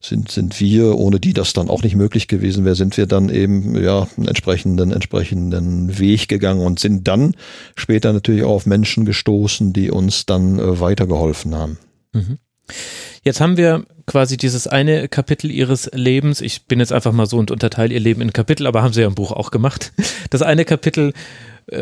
sind, 0.00 0.30
sind 0.30 0.58
wir, 0.58 0.98
ohne 0.98 1.20
die 1.20 1.34
das 1.34 1.52
dann 1.52 1.68
auch 1.68 1.82
nicht 1.82 1.94
möglich 1.94 2.26
gewesen 2.26 2.64
wäre, 2.64 2.74
sind 2.74 2.96
wir 2.96 3.06
dann 3.06 3.28
eben 3.28 3.80
ja 3.82 4.08
einen 4.16 4.28
entsprechenden, 4.28 4.92
entsprechenden 4.92 5.98
Weg 5.98 6.28
gegangen 6.28 6.62
und 6.62 6.80
sind 6.80 7.06
dann 7.06 7.34
später 7.76 8.14
natürlich 8.14 8.44
auch 8.44 8.54
auf 8.54 8.66
Menschen 8.66 9.04
gestoßen, 9.04 9.74
die 9.74 9.90
uns 9.90 10.24
dann 10.24 10.58
äh, 10.58 10.80
weitergeholfen 10.80 11.54
haben. 11.54 11.78
Mhm. 12.14 12.38
Jetzt 13.24 13.42
haben 13.42 13.58
wir 13.58 13.84
quasi 14.06 14.38
dieses 14.38 14.66
eine 14.66 15.08
Kapitel 15.08 15.50
ihres 15.50 15.90
Lebens. 15.92 16.40
Ich 16.40 16.64
bin 16.64 16.80
jetzt 16.80 16.94
einfach 16.94 17.12
mal 17.12 17.26
so 17.26 17.36
und 17.36 17.50
unterteile 17.50 17.92
ihr 17.92 18.00
Leben 18.00 18.22
in 18.22 18.32
Kapitel, 18.32 18.66
aber 18.66 18.82
haben 18.82 18.94
sie 18.94 19.02
ja 19.02 19.06
im 19.06 19.14
Buch 19.14 19.32
auch 19.32 19.50
gemacht. 19.50 19.92
Das 20.30 20.42
eine 20.42 20.64
Kapitel 20.64 21.12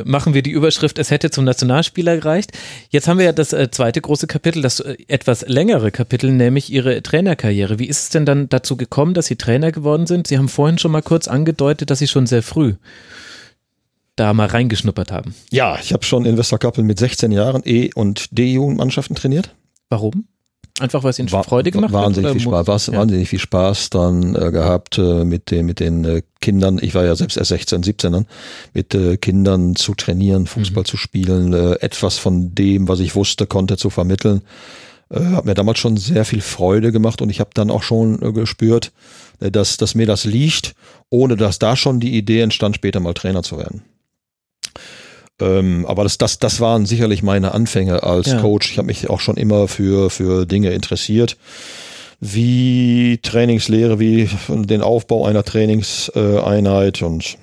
machen 0.05 0.35
wir 0.35 0.43
die 0.43 0.51
Überschrift, 0.51 0.99
es 0.99 1.11
hätte 1.11 1.31
zum 1.31 1.45
Nationalspieler 1.45 2.17
gereicht. 2.17 2.53
Jetzt 2.91 3.09
haben 3.09 3.19
wir 3.19 3.27
ja 3.27 3.33
das 3.33 3.53
äh, 3.53 3.71
zweite 3.71 4.01
große 4.01 4.27
Kapitel, 4.27 4.63
das 4.63 4.81
äh, 4.81 4.97
etwas 5.09 5.47
längere 5.49 5.91
Kapitel, 5.91 6.33
nämlich 6.33 6.73
Ihre 6.73 7.03
Trainerkarriere. 7.03 7.79
Wie 7.79 7.87
ist 7.87 8.01
es 8.01 8.09
denn 8.11 8.27
dann 8.27 8.49
dazu 8.49 8.77
gekommen, 8.77 9.15
dass 9.15 9.27
Sie 9.27 9.37
Trainer 9.37 9.73
geworden 9.73 10.07
sind? 10.07 10.27
Sie 10.27 10.39
haben 10.39 10.49
vorhin 10.49 10.79
schon 10.79 10.93
mal 10.93 11.03
kurz 11.03 11.29
angedeutet, 11.29 11.91
dass 11.91 11.99
Sie 11.99 12.09
schon 12.09 12.27
sehr 12.27 12.43
früh 12.43 12.75
da 14.17 14.33
mal 14.33 14.47
reingeschnuppert 14.47 15.13
haben. 15.13 15.35
Ja, 15.51 15.79
ich 15.81 15.93
habe 15.93 16.05
schon 16.05 16.25
in 16.25 16.39
Westerkappel 16.39 16.83
mit 16.83 16.99
16 16.99 17.33
Jahren 17.33 17.63
E- 17.65 17.91
und 17.95 18.37
D-Jugendmannschaften 18.37 19.15
trainiert. 19.15 19.55
Warum? 19.91 20.27
Einfach 20.79 21.03
weil 21.03 21.11
es 21.11 21.19
ihnen 21.19 21.33
War, 21.33 21.45
Freude 21.45 21.71
gemacht 21.71 21.93
wahnsinnig 21.93 22.31
hat? 22.31 22.37
Viel 22.37 22.43
Spaß, 22.43 22.67
was, 22.67 22.87
ja. 22.89 22.99
Wahnsinnig 22.99 23.29
viel 23.29 23.39
Spaß 23.39 23.91
dann 23.91 24.35
äh, 24.35 24.51
gehabt 24.51 24.99
äh, 24.99 25.25
mit, 25.25 25.51
den, 25.51 25.65
mit 25.65 25.81
den 25.81 26.05
äh, 26.05 26.23
Kindern. 26.41 26.79
Ich 26.83 26.95
war 26.95 27.05
ja 27.05 27.17
selbst 27.17 27.39
erst 27.39 27.49
16, 27.49 27.83
17 27.83 28.13
dann, 28.13 28.27
mit 28.75 28.95
äh, 28.95 29.17
Kindern 29.17 29.75
zu 29.75 29.95
trainieren, 29.95 30.47
Fußball 30.47 30.83
mhm. 30.83 30.87
zu 30.87 30.97
spielen, 30.99 31.53
äh, 31.55 31.75
etwas 31.81 32.19
von 32.19 32.55
dem, 32.55 32.89
was 32.89 33.01
ich 33.01 33.15
wusste, 33.15 33.47
konnte 33.47 33.79
zu 33.79 33.89
vermitteln. 33.89 34.43
Äh, 35.09 35.21
hat 35.21 35.47
mir 35.47 35.55
damals 35.55 35.79
schon 35.79 35.97
sehr 35.97 36.27
viel 36.27 36.43
Freude 36.43 36.93
gemacht 36.93 37.23
und 37.23 37.31
ich 37.31 37.41
habe 37.41 37.51
dann 37.55 37.71
auch 37.71 37.83
schon 37.83 38.35
gespürt, 38.35 38.93
dass, 39.39 39.79
dass 39.79 39.95
mir 39.95 40.07
das 40.07 40.25
liegt, 40.25 40.75
ohne 41.09 41.37
dass 41.37 41.59
da 41.59 41.77
schon 41.77 42.01
die 42.01 42.17
Idee 42.17 42.41
entstand, 42.41 42.77
später 42.77 43.01
mal 43.01 43.15
Trainer 43.15 43.43
zu 43.43 43.59
werden. 43.59 43.83
Ähm, 45.41 45.85
aber 45.87 46.03
das, 46.03 46.19
das, 46.19 46.39
das 46.39 46.61
waren 46.61 46.87
sicherlich 46.87 47.23
meine 47.23 47.53
Anfänge 47.53 48.03
als 48.03 48.29
ja. 48.29 48.41
Coach. 48.41 48.71
Ich 48.71 48.79
habe 48.79 48.87
mich 48.87 49.11
auch 49.11 49.21
schon 49.21 49.37
immer 49.37 49.69
für, 49.69 50.11
für 50.11 50.47
Dinge 50.47 50.71
interessiert, 50.71 51.37
wie 52.21 53.19
Trainingslehre, 53.23 53.99
wie 53.99 54.29
den 54.49 54.83
Aufbau 54.83 55.27
einer 55.27 55.45
Trainingseinheit 55.45 57.03
und 57.03 57.37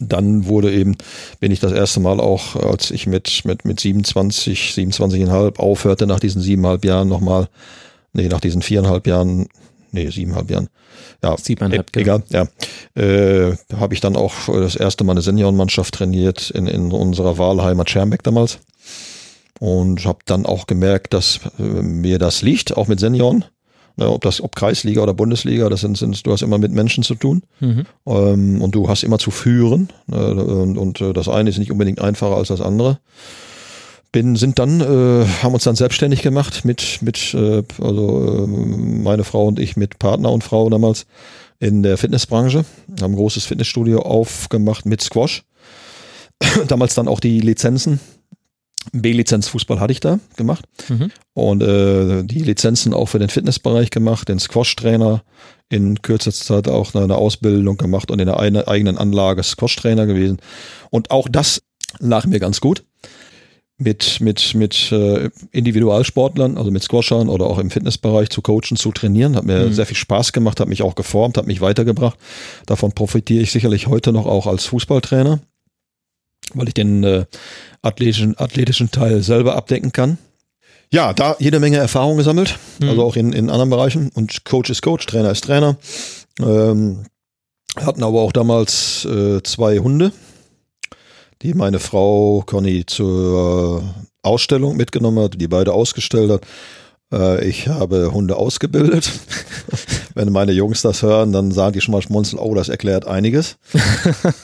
dann 0.00 0.46
wurde 0.46 0.72
eben, 0.72 0.96
bin 1.40 1.52
ich 1.52 1.60
das 1.60 1.72
erste 1.72 2.00
Mal 2.00 2.20
auch, 2.20 2.56
als 2.56 2.90
ich 2.90 3.06
mit, 3.06 3.44
mit, 3.44 3.66
mit 3.66 3.78
27, 3.78 4.72
27,5 4.74 5.58
aufhörte, 5.58 6.06
nach 6.06 6.20
diesen 6.20 6.40
siebeneinhalb 6.40 6.84
Jahren 6.86 7.08
nochmal, 7.08 7.48
nee, 8.14 8.28
nach 8.28 8.40
diesen 8.40 8.62
viereinhalb 8.62 9.06
Jahren, 9.06 9.48
nee, 9.92 10.08
siebeneinhalb 10.08 10.50
Jahren, 10.50 10.68
ja, 11.22 11.36
Siebeneinhalb, 11.36 11.96
e 11.96 12.00
egal, 12.00 12.22
ja, 12.30 12.46
äh, 12.94 13.56
habe 13.74 13.94
ich 13.94 14.00
dann 14.00 14.16
auch 14.16 14.32
das 14.48 14.76
erste 14.76 15.04
Mal 15.04 15.12
eine 15.12 15.22
Seniorenmannschaft 15.22 15.94
trainiert 15.94 16.50
in, 16.50 16.66
in 16.66 16.92
unserer 16.92 17.38
Wahlheimat 17.38 17.90
Schermbeck 17.90 18.22
damals. 18.22 18.58
Und 19.58 20.06
habe 20.06 20.20
dann 20.24 20.46
auch 20.46 20.66
gemerkt, 20.66 21.12
dass 21.12 21.40
äh, 21.58 21.62
mir 21.62 22.18
das 22.18 22.40
liegt, 22.40 22.76
auch 22.76 22.88
mit 22.88 22.98
Senioren. 22.98 23.44
Ne, 23.96 24.08
ob 24.08 24.22
das, 24.22 24.40
ob 24.40 24.56
Kreisliga 24.56 25.02
oder 25.02 25.12
Bundesliga, 25.12 25.68
das 25.68 25.82
sind, 25.82 25.98
sind, 25.98 26.26
du 26.26 26.32
hast 26.32 26.42
immer 26.42 26.56
mit 26.56 26.72
Menschen 26.72 27.04
zu 27.04 27.14
tun. 27.14 27.42
Mhm. 27.60 27.84
ähm, 28.06 28.62
und 28.62 28.74
du 28.74 28.88
hast 28.88 29.02
immer 29.02 29.18
zu 29.18 29.30
führen 29.30 29.90
ne, 30.06 30.34
und, 30.44 30.78
und 30.78 31.00
äh, 31.02 31.12
das 31.12 31.28
eine 31.28 31.50
ist 31.50 31.58
nicht 31.58 31.70
unbedingt 31.70 32.00
einfacher 32.00 32.36
als 32.36 32.48
das 32.48 32.62
andere 32.62 32.98
bin, 34.12 34.36
sind 34.36 34.58
dann, 34.58 34.80
äh, 34.80 35.26
haben 35.42 35.54
uns 35.54 35.64
dann 35.64 35.76
selbstständig 35.76 36.22
gemacht 36.22 36.64
mit, 36.64 37.00
mit 37.02 37.34
äh, 37.34 37.62
also 37.80 38.44
äh, 38.44 38.46
meine 38.46 39.24
Frau 39.24 39.46
und 39.46 39.58
ich 39.58 39.76
mit 39.76 39.98
Partner 39.98 40.32
und 40.32 40.42
Frau 40.42 40.68
damals 40.68 41.06
in 41.58 41.82
der 41.82 41.98
Fitnessbranche, 41.98 42.64
haben 43.00 43.12
ein 43.12 43.16
großes 43.16 43.44
Fitnessstudio 43.44 44.00
aufgemacht 44.00 44.86
mit 44.86 45.02
Squash. 45.02 45.44
damals 46.68 46.94
dann 46.94 47.08
auch 47.08 47.20
die 47.20 47.40
Lizenzen. 47.40 48.00
B-Lizenz 48.92 49.48
Fußball 49.48 49.78
hatte 49.78 49.92
ich 49.92 50.00
da 50.00 50.18
gemacht 50.36 50.64
mhm. 50.88 51.10
und 51.34 51.62
äh, 51.62 52.22
die 52.24 52.42
Lizenzen 52.42 52.94
auch 52.94 53.06
für 53.06 53.18
den 53.18 53.28
Fitnessbereich 53.28 53.90
gemacht, 53.90 54.30
den 54.30 54.38
Squash-Trainer 54.38 55.22
in 55.68 56.00
kürzester 56.00 56.62
Zeit 56.62 56.68
auch 56.68 56.94
eine 56.94 57.14
Ausbildung 57.14 57.76
gemacht 57.76 58.10
und 58.10 58.20
in 58.20 58.26
der 58.26 58.38
eigenen 58.40 58.96
Anlage 58.96 59.42
Squash-Trainer 59.42 60.06
gewesen 60.06 60.38
und 60.88 61.10
auch 61.10 61.28
das 61.28 61.62
lag 61.98 62.24
mir 62.24 62.40
ganz 62.40 62.62
gut 62.62 62.82
mit, 63.80 64.20
mit, 64.20 64.54
mit 64.54 64.92
äh, 64.92 65.30
Individualsportlern, 65.52 66.58
also 66.58 66.70
mit 66.70 66.82
Squashern 66.82 67.30
oder 67.30 67.46
auch 67.46 67.58
im 67.58 67.70
Fitnessbereich 67.70 68.28
zu 68.28 68.42
coachen, 68.42 68.76
zu 68.76 68.92
trainieren. 68.92 69.36
Hat 69.36 69.44
mir 69.44 69.66
mhm. 69.66 69.72
sehr 69.72 69.86
viel 69.86 69.96
Spaß 69.96 70.32
gemacht, 70.32 70.60
hat 70.60 70.68
mich 70.68 70.82
auch 70.82 70.94
geformt, 70.94 71.38
hat 71.38 71.46
mich 71.46 71.62
weitergebracht. 71.62 72.18
Davon 72.66 72.92
profitiere 72.92 73.42
ich 73.42 73.50
sicherlich 73.50 73.86
heute 73.86 74.12
noch 74.12 74.26
auch 74.26 74.46
als 74.46 74.66
Fußballtrainer, 74.66 75.40
weil 76.52 76.68
ich 76.68 76.74
den 76.74 77.02
äh, 77.04 77.24
athletischen, 77.80 78.38
athletischen 78.38 78.90
Teil 78.90 79.22
selber 79.22 79.56
abdecken 79.56 79.92
kann. 79.92 80.18
Ja, 80.92 81.14
da 81.14 81.36
jede 81.38 81.58
Menge 81.58 81.78
Erfahrung 81.78 82.18
gesammelt, 82.18 82.58
mhm. 82.80 82.90
also 82.90 83.02
auch 83.04 83.16
in, 83.16 83.32
in 83.32 83.48
anderen 83.48 83.70
Bereichen. 83.70 84.10
Und 84.12 84.44
Coach 84.44 84.68
ist 84.68 84.82
Coach, 84.82 85.06
Trainer 85.06 85.30
ist 85.30 85.44
Trainer. 85.44 85.78
Ähm, 86.38 87.04
hatten 87.76 88.02
aber 88.02 88.20
auch 88.20 88.32
damals 88.32 89.06
äh, 89.06 89.42
zwei 89.42 89.78
Hunde, 89.78 90.12
die 91.42 91.54
meine 91.54 91.78
Frau 91.78 92.42
Conny 92.46 92.84
zur 92.86 93.82
Ausstellung 94.22 94.76
mitgenommen 94.76 95.24
hat, 95.24 95.40
die 95.40 95.48
beide 95.48 95.72
ausgestellt 95.72 96.30
hat. 96.30 96.42
Äh, 97.12 97.48
ich 97.48 97.68
habe 97.68 98.12
Hunde 98.12 98.36
ausgebildet. 98.36 99.10
Wenn 100.14 100.32
meine 100.32 100.52
Jungs 100.52 100.82
das 100.82 101.02
hören, 101.02 101.32
dann 101.32 101.52
sagen 101.52 101.72
die 101.74 101.80
schon 101.80 101.92
mal 101.92 102.02
schmunzeln, 102.02 102.40
oh, 102.40 102.54
das 102.54 102.68
erklärt 102.68 103.06
einiges. 103.06 103.56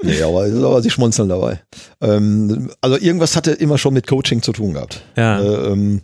Nee, 0.00 0.22
aber, 0.22 0.44
aber 0.44 0.80
sie 0.80 0.90
schmunzeln 0.90 1.28
dabei. 1.28 1.60
Ähm, 2.00 2.70
also 2.80 2.96
irgendwas 2.96 3.34
hatte 3.34 3.50
immer 3.50 3.78
schon 3.78 3.94
mit 3.94 4.06
Coaching 4.06 4.42
zu 4.42 4.52
tun 4.52 4.74
gehabt. 4.74 5.02
Ja. 5.16 5.40
Äh, 5.40 5.72
ähm, 5.72 6.02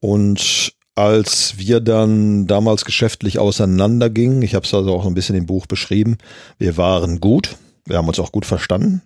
und 0.00 0.74
als 0.94 1.54
wir 1.56 1.80
dann 1.80 2.46
damals 2.46 2.84
geschäftlich 2.84 3.38
auseinandergingen, 3.38 4.42
ich 4.42 4.54
habe 4.54 4.66
es 4.66 4.74
also 4.74 4.92
auch 4.92 5.06
ein 5.06 5.14
bisschen 5.14 5.36
im 5.36 5.46
Buch 5.46 5.66
beschrieben, 5.66 6.18
wir 6.58 6.76
waren 6.76 7.20
gut, 7.20 7.56
wir 7.86 7.96
haben 7.96 8.08
uns 8.08 8.20
auch 8.20 8.32
gut 8.32 8.44
verstanden. 8.44 9.00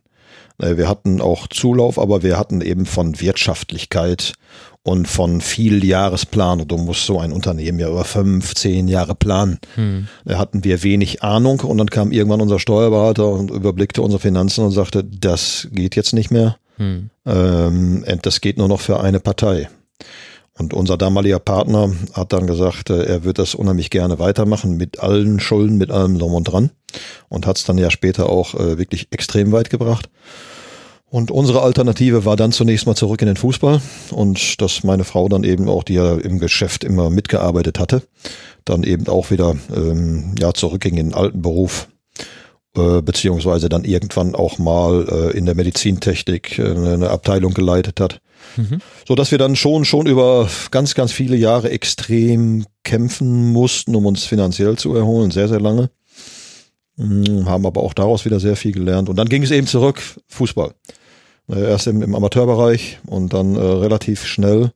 Äh, 0.59 0.77
wir 0.77 0.89
hatten 0.89 1.21
auch 1.21 1.47
Zulauf, 1.49 1.99
aber 1.99 2.23
wir 2.23 2.39
hatten 2.39 2.61
eben 2.61 2.87
von 2.87 3.21
Wirtschaftlichkeit 3.21 4.35
und 4.83 5.09
von 5.09 5.41
viel 5.41 5.85
Jahresplan. 5.85 6.67
Du 6.69 6.77
musst 6.77 7.07
so 7.07 7.19
ein 7.19 7.33
Unternehmen 7.33 7.81
ja 7.81 7.89
über 7.89 8.05
fünf, 8.05 8.55
zehn 8.55 8.87
Jahre 8.87 9.15
planen. 9.15 9.59
Hm. 9.75 10.07
Da 10.25 10.39
hatten 10.39 10.63
wir 10.63 10.83
wenig 10.85 11.23
Ahnung 11.23 11.61
und 11.61 11.79
dann 11.79 11.91
kam 11.91 12.13
irgendwann 12.13 12.41
unser 12.41 12.61
Steuerberater 12.61 13.29
und 13.29 13.51
überblickte 13.51 14.03
unsere 14.03 14.21
Finanzen 14.21 14.65
und 14.65 14.71
sagte, 14.71 15.03
das 15.03 15.69
geht 15.73 15.97
jetzt 15.97 16.13
nicht 16.13 16.31
mehr. 16.31 16.57
Hm. 16.77 17.11
Ähm, 17.27 18.05
das 18.23 18.41
geht 18.41 18.59
nur 18.59 18.69
noch 18.69 18.81
für 18.81 19.01
eine 19.01 19.19
Partei. 19.19 19.69
Und 20.59 20.73
unser 20.73 20.97
damaliger 20.97 21.39
Partner 21.39 21.93
hat 22.15 22.33
dann 22.33 22.47
gesagt, 22.47 22.91
äh, 22.91 23.05
er 23.05 23.25
wird 23.25 23.39
das 23.39 23.55
unheimlich 23.55 23.91
gerne 23.91 24.19
weitermachen 24.19 24.77
mit 24.77 25.01
allen 25.01 25.39
Schulden, 25.41 25.77
mit 25.79 25.91
allem 25.91 26.19
drum 26.19 26.35
und 26.35 26.45
dran. 26.45 26.71
Und 27.29 27.47
hat 27.47 27.59
es 27.59 27.65
dann 27.65 27.79
ja 27.79 27.91
später 27.91 28.29
auch 28.29 28.55
äh, 28.55 28.79
wirklich 28.79 29.09
extrem 29.11 29.53
weit 29.53 29.71
gebracht. 29.71 30.09
Und 31.09 31.31
unsere 31.31 31.63
Alternative 31.63 32.25
war 32.25 32.37
dann 32.37 32.53
zunächst 32.53 32.87
mal 32.87 32.97
zurück 32.97 33.23
in 33.23 33.29
den 33.29 33.37
Fußball 33.37 33.81
und 34.11 34.61
dass 34.61 34.83
meine 34.83 35.05
Frau 35.05 35.29
dann 35.29 35.45
eben 35.45 35.69
auch, 35.69 35.85
die 35.85 35.95
ja 35.95 36.17
im 36.17 36.41
Geschäft 36.41 36.83
immer 36.83 37.11
mitgearbeitet 37.11 37.79
hatte, 37.79 38.03
dann 38.65 38.83
eben 38.83 39.07
auch 39.07 39.31
wieder 39.31 39.55
ähm, 39.75 40.35
ja 40.39 40.53
zurückging 40.53 40.97
in 40.97 41.11
den 41.11 41.15
alten 41.15 41.43
Beruf 41.43 41.87
äh, 42.77 43.01
beziehungsweise 43.03 43.69
dann 43.69 43.85
irgendwann 43.85 44.35
auch 44.35 44.59
mal 44.59 45.07
äh, 45.09 45.39
in 45.39 45.47
der 45.47 45.55
Medizintechnik 45.55 46.59
äh, 46.59 46.73
eine 46.73 47.09
Abteilung 47.09 47.55
geleitet 47.55 48.01
hat. 48.01 48.21
Mhm. 48.57 48.81
So 49.07 49.15
dass 49.15 49.31
wir 49.31 49.39
dann 49.39 49.57
schon 49.57 49.85
schon 49.85 50.07
über 50.07 50.49
ganz 50.71 50.95
ganz 50.95 51.13
viele 51.13 51.37
Jahre 51.37 51.71
extrem 51.71 52.65
kämpfen 52.85 53.53
mussten, 53.53 53.95
um 53.95 54.07
uns 54.07 54.25
finanziell 54.25 54.77
zu 54.77 54.95
erholen, 54.95 55.31
sehr 55.31 55.49
sehr 55.49 55.61
lange. 55.61 55.91
Mhm, 56.97 57.47
haben 57.47 57.67
aber 57.67 57.83
auch 57.83 57.93
daraus 57.93 58.25
wieder 58.25 58.41
sehr 58.41 58.57
viel 58.57 58.73
gelernt. 58.73 59.09
Und 59.09 59.17
dann 59.17 59.29
ging 59.29 59.43
es 59.43 59.51
eben 59.51 59.67
zurück, 59.67 60.01
Fußball. 60.29 60.73
Äh, 61.49 61.69
erst 61.69 61.87
im, 61.87 62.03
im 62.03 62.15
Amateurbereich 62.15 62.99
und 63.07 63.33
dann 63.33 63.55
äh, 63.55 63.61
relativ 63.61 64.25
schnell 64.25 64.73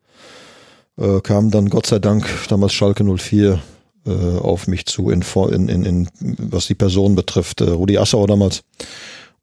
äh, 0.98 1.20
kam 1.20 1.50
dann 1.50 1.70
Gott 1.70 1.86
sei 1.86 1.98
Dank 1.98 2.28
damals 2.48 2.74
Schalke 2.74 3.04
04 3.04 3.60
äh, 4.06 4.10
auf 4.10 4.66
mich 4.66 4.86
zu, 4.86 5.10
in, 5.10 5.22
in, 5.68 5.84
in, 5.84 6.08
was 6.20 6.66
die 6.66 6.74
Person 6.74 7.14
betrifft. 7.14 7.60
Äh, 7.60 7.70
Rudi 7.70 7.98
Assauer 7.98 8.26
damals 8.26 8.62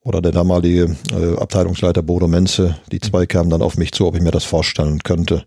oder 0.08 0.22
der 0.22 0.32
damalige 0.32 0.96
äh, 1.12 1.38
Abteilungsleiter 1.38 2.02
Bodo 2.02 2.30
Menze. 2.30 2.78
Die 2.94 3.02
zwei 3.02 3.26
kamen 3.26 3.50
dann 3.50 3.62
auf 3.62 3.78
mich 3.78 3.92
zu, 3.92 4.08
ob 4.08 4.16
ich 4.16 4.22
mir 4.22 4.32
das 4.32 4.46
vorstellen 4.46 5.04
könnte. 5.04 5.44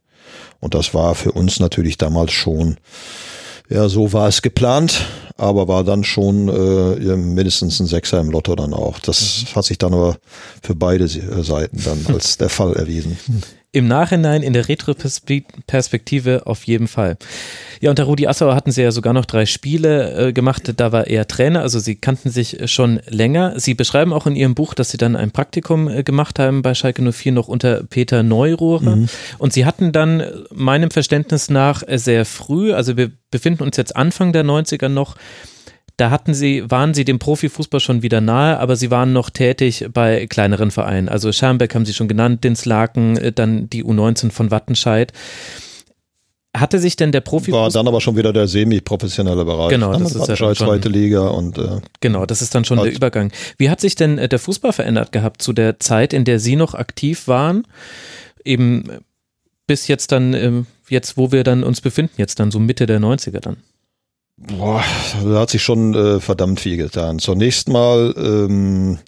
Und 0.61 0.75
das 0.75 0.93
war 0.93 1.15
für 1.15 1.33
uns 1.33 1.61
natürlich 1.61 1.97
damals 1.97 2.33
schon 2.33 2.77
ja, 3.71 3.89
so 3.89 4.13
war 4.13 4.27
es 4.27 4.43
geplant, 4.43 5.07
aber 5.37 5.69
war 5.69 5.85
dann 5.85 6.03
schon 6.03 6.49
äh, 6.49 7.17
mindestens 7.17 7.79
ein 7.79 7.87
Sechser 7.87 8.21
im 8.21 8.31
Lotto 8.31 8.57
dann 8.57 8.75
auch. 8.75 8.99
Das 8.99 9.45
mhm. 9.45 9.57
hat 9.57 9.65
sich 9.65 9.79
dann 9.79 9.95
aber 9.95 10.17
für 10.61 10.75
beide 10.75 11.07
Seiten 11.07 11.81
dann 11.83 12.05
als 12.15 12.37
der 12.37 12.49
Fall 12.49 12.75
erwiesen. 12.75 13.17
Im 13.73 13.87
Nachhinein 13.87 14.43
in 14.43 14.53
der 14.53 14.69
Retroperspektive 14.69 16.47
auf 16.47 16.65
jeden 16.65 16.89
Fall. 16.89 17.17
Ja, 17.81 17.91
unter 17.91 18.03
Rudi 18.03 18.27
Assauer 18.27 18.57
hatten 18.57 18.73
sie 18.73 18.83
ja 18.83 18.91
sogar 18.91 19.13
noch 19.13 19.27
drei 19.27 19.47
Spiele 19.47 20.29
äh, 20.29 20.33
gemacht. 20.33 20.73
Da 20.77 20.91
war 20.91 21.07
er 21.07 21.29
Trainer, 21.29 21.63
also 21.63 21.79
sie 21.79 21.95
kannten 21.95 22.31
sich 22.31 22.59
schon 22.69 23.01
länger. 23.07 23.61
Sie 23.61 23.75
beschreiben 23.75 24.13
auch 24.13 24.27
in 24.27 24.35
ihrem 24.35 24.57
Buch, 24.57 24.75
dass 24.75 24.91
sie 24.91 24.97
dann 24.97 25.15
ein 25.15 25.31
Praktikum 25.31 25.89
äh, 25.89 26.03
gemacht 26.03 26.41
haben 26.41 26.63
bei 26.63 26.75
Schalke 26.75 27.13
04 27.13 27.31
noch 27.31 27.47
unter 27.47 27.85
Peter 27.85 28.25
Neurohrer. 28.25 28.97
Mhm. 28.97 29.09
Und 29.39 29.53
sie 29.53 29.65
hatten 29.65 29.93
dann 29.93 30.25
meinem 30.53 30.91
Verständnis 30.91 31.49
nach 31.49 31.85
sehr 31.89 32.25
früh, 32.25 32.73
also 32.73 32.97
wir 32.97 33.13
befinden 33.31 33.63
uns 33.63 33.77
jetzt 33.77 33.95
Anfang 33.95 34.33
der 34.33 34.45
90er 34.45 34.89
noch, 34.89 35.15
da 36.01 36.11
hatten 36.11 36.33
sie, 36.33 36.71
waren 36.71 36.95
sie 36.95 37.05
dem 37.05 37.19
Profifußball 37.19 37.79
schon 37.79 38.03
wieder 38.03 38.23
nahe, 38.23 38.59
aber 38.59 38.75
sie 38.77 38.91
waren 38.91 39.13
noch 39.13 39.29
tätig 39.29 39.87
bei 39.93 40.27
kleineren 40.27 40.71
Vereinen. 40.71 41.11
Also 41.11 41.31
Schermbeck 41.31 41.75
haben 41.75 41.85
sie 41.85 41.93
schon 41.93 42.09
genannt, 42.09 42.43
Dinslaken, 42.43 43.19
äh, 43.19 43.33
dann 43.33 43.69
die 43.69 43.85
U19 43.85 44.31
von 44.31 44.51
Wattenscheid. 44.51 45.13
Hatte 46.57 46.79
sich 46.79 46.97
denn 46.97 47.13
der 47.13 47.21
Profifußball. 47.21 47.65
War 47.65 47.71
dann 47.71 47.87
aber 47.87 48.01
schon 48.01 48.17
wieder 48.17 48.33
der 48.33 48.49
semi-professionelle 48.49 49.45
Bereich. 49.45 49.69
Genau, 49.69 49.93
das 49.93 50.15
ist 50.15 50.27
ja 50.27 50.37
schon, 50.37 50.55
zweite 50.57 50.89
Liga 50.89 51.29
und. 51.29 51.59
Äh, 51.59 51.81
genau, 52.01 52.25
das 52.25 52.41
ist 52.41 52.55
dann 52.55 52.65
schon 52.65 52.79
halt. 52.79 52.89
der 52.89 52.97
Übergang. 52.97 53.31
Wie 53.59 53.69
hat 53.69 53.81
sich 53.81 53.95
denn 53.95 54.17
äh, 54.17 54.29
der 54.29 54.39
Fußball 54.39 54.73
verändert 54.73 55.13
gehabt 55.13 55.43
zu 55.43 55.53
der 55.53 55.79
Zeit, 55.81 56.13
in 56.13 56.25
der 56.25 56.41
Sie 56.41 56.57
noch 56.57 56.75
aktiv 56.75 57.29
waren? 57.29 57.67
Eben 58.43 58.85
bis 59.67 59.87
jetzt 59.87 60.13
dann, 60.13 60.33
ähm, 60.33 60.67
jetzt 60.89 61.19
wo 61.19 61.31
wir 61.31 61.45
dann 61.45 61.63
uns 61.63 61.83
befinden, 61.83 62.15
jetzt 62.17 62.41
dann 62.41 62.51
so 62.51 62.59
Mitte 62.59 62.87
der 62.87 63.01
90er 63.01 63.41
dann? 63.41 63.59
Boah, 64.41 64.83
da 65.23 65.41
hat 65.41 65.51
sich 65.51 65.63
schon 65.63 65.95
äh, 65.95 66.19
verdammt 66.19 66.61
viel 66.61 66.79
getan. 66.79 67.19
Zunächst 67.19 67.69
mal 67.69 68.15
ähm, 68.17 68.99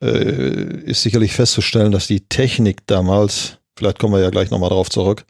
äh, 0.00 0.82
ist 0.84 1.02
sicherlich 1.02 1.32
festzustellen, 1.32 1.90
dass 1.90 2.06
die 2.06 2.20
Technik 2.20 2.86
damals, 2.86 3.58
vielleicht 3.76 3.98
kommen 3.98 4.14
wir 4.14 4.20
ja 4.20 4.30
gleich 4.30 4.50
nochmal 4.50 4.70
drauf 4.70 4.88
zurück, 4.88 5.24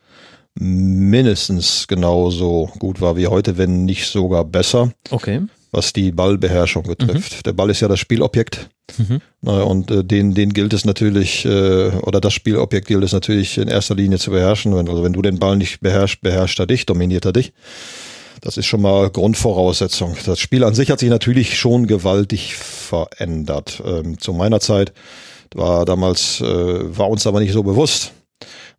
mindestens 0.55 1.87
genauso 1.89 2.71
gut 2.79 3.01
war 3.01 3.17
wie 3.17 3.27
heute, 3.27 3.57
wenn 3.57 3.87
nicht 3.87 4.07
sogar 4.07 4.45
besser. 4.45 4.93
Okay. 5.11 5.41
Was 5.71 5.95
die 5.95 6.13
Ballbeherrschung 6.13 6.83
betrifft. 6.83 7.37
Mhm. 7.37 7.43
Der 7.47 7.53
Ball 7.55 7.71
ist 7.71 7.81
ja 7.81 7.89
das 7.89 7.99
Spielobjekt. 7.99 8.69
Mhm. 8.99 9.23
Und 9.41 9.91
äh, 9.91 10.05
den, 10.05 10.35
den 10.35 10.53
gilt 10.53 10.75
es 10.75 10.85
natürlich, 10.85 11.47
äh, 11.47 11.89
oder 12.03 12.21
das 12.21 12.35
Spielobjekt 12.35 12.87
gilt 12.87 13.03
es 13.03 13.13
natürlich 13.13 13.57
in 13.57 13.69
erster 13.69 13.95
Linie 13.95 14.19
zu 14.19 14.31
beherrschen. 14.31 14.77
Wenn, 14.77 14.91
also 14.91 15.03
wenn 15.03 15.15
du 15.15 15.23
den 15.23 15.39
Ball 15.39 15.57
nicht 15.57 15.81
beherrschst, 15.81 16.21
beherrscht 16.21 16.61
er 16.61 16.67
dich, 16.67 16.85
dominiert 16.85 17.25
er 17.25 17.33
dich. 17.33 17.55
Das 18.43 18.57
ist 18.57 18.67
schon 18.67 18.83
mal 18.83 19.09
Grundvoraussetzung. 19.09 20.17
Das 20.27 20.41
Spiel 20.41 20.65
an 20.65 20.75
sich 20.75 20.91
hat 20.91 20.99
sich 20.99 21.09
natürlich 21.09 21.57
schon 21.57 21.87
gewaltig 21.87 22.57
verändert. 22.57 23.81
Ähm, 23.87 24.19
zu 24.19 24.33
meiner 24.33 24.59
Zeit 24.59 24.93
war 25.55 25.85
damals, 25.85 26.41
äh, 26.41 26.45
war 26.99 27.09
uns 27.09 27.25
aber 27.27 27.39
nicht 27.39 27.53
so 27.53 27.63
bewusst, 27.63 28.13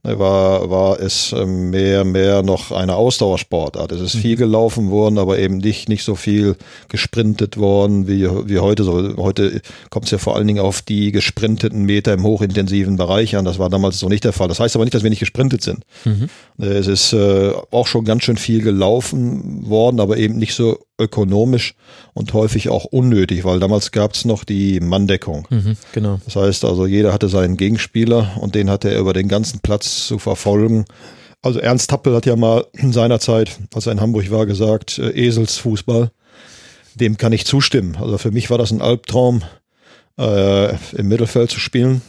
war, 0.04 0.70
war 0.70 1.00
es 1.00 1.32
ähm, 1.32 1.70
mehr, 1.70 2.04
mehr 2.04 2.44
noch 2.44 2.72
eine 2.72 2.96
Ausdauersportart. 2.96 3.94
Es 3.94 4.02
ist 4.02 4.16
viel 4.18 4.36
mhm. 4.36 4.40
gelaufen 4.40 4.92
worden, 4.92 5.18
aber 5.18 5.40
eben 5.40 5.60
nicht, 5.60 5.88
nicht 5.88 6.04
so 6.04 6.16
viel 6.16 6.58
gesprintet 6.90 7.58
worden 7.58 8.06
wie, 8.06 8.30
wie 8.50 8.60
heute. 8.60 8.84
So, 8.84 9.16
heute 9.16 9.62
kommt 9.90 10.06
es 10.06 10.12
ja 10.12 10.18
vor 10.18 10.36
allen 10.36 10.48
Dingen 10.48 10.60
auf 10.60 10.82
die 10.82 11.14
gesprinteten 11.14 11.84
Meter 11.84 12.14
im 12.14 12.24
hochintensiven 12.24 12.98
Bereich 12.98 13.38
an. 13.38 13.46
Das 13.46 13.60
war 13.60 13.70
damals 13.70 13.98
so 13.98 14.10
nicht 14.10 14.26
der 14.26 14.34
Fall. 14.34 14.50
Das 14.50 14.60
heißt 14.60 14.76
aber 14.76 14.84
nicht, 14.84 14.94
dass 14.94 15.04
wir 15.04 15.10
nicht 15.10 15.20
gesprintet 15.20 15.62
sind. 15.62 15.86
Mhm. 16.04 16.30
Ne, 16.58 16.68
es 16.68 16.88
ist 16.88 17.14
äh, 17.14 17.54
auch 17.72 17.88
schon 17.88 18.04
ganz 18.04 18.24
schön 18.24 18.38
viel 18.38 18.62
gelaufen 18.62 19.70
worden, 19.70 20.02
aber 20.02 20.18
eben 20.18 20.38
nicht 20.38 20.54
so 20.54 20.80
ökonomisch 21.00 21.76
und 22.14 22.34
häufig 22.34 22.70
auch 22.70 22.86
unnötig, 22.86 23.44
weil 23.44 23.60
damals 23.60 23.92
gab 23.92 24.14
es 24.14 24.26
noch 24.26 24.44
die 24.44 24.80
Manndeckung. 24.80 25.48
Mhm, 25.50 25.78
genau. 25.92 26.20
Das 26.26 26.36
heißt 26.36 26.66
also, 26.66 26.86
jeder 26.86 27.14
hatte 27.14 27.30
seinen 27.30 27.58
Gegenspieler 27.58 28.34
und 28.40 28.56
den 28.56 28.70
hatte 28.70 28.92
er 28.92 29.00
über 29.00 29.14
den 29.14 29.28
ganzen 29.28 29.60
Platz 29.60 30.08
zu 30.08 30.20
verfolgen. 30.20 30.86
Also 31.42 31.60
Ernst 31.60 31.90
Tappel 31.90 32.16
hat 32.16 32.26
ja 32.26 32.36
mal 32.36 32.66
in 32.74 32.94
seiner 32.94 33.20
Zeit, 33.20 33.60
als 33.74 33.88
er 33.88 33.94
in 33.94 34.02
Hamburg 34.02 34.30
war, 34.32 34.46
gesagt, 34.46 35.00
äh, 35.00 35.10
Eselsfußball. 35.10 36.12
Dem 36.96 37.18
kann 37.18 37.34
ich 37.34 37.46
zustimmen. 37.46 37.98
Also 38.00 38.20
für 38.20 38.32
mich 38.32 38.52
war 38.52 38.60
das 38.60 38.72
ein 38.72 38.82
Albtraum, 38.82 39.42
äh, 40.20 40.76
im 40.96 41.08
Mittelfeld 41.08 41.50
zu 41.50 41.60
spielen. 41.60 42.02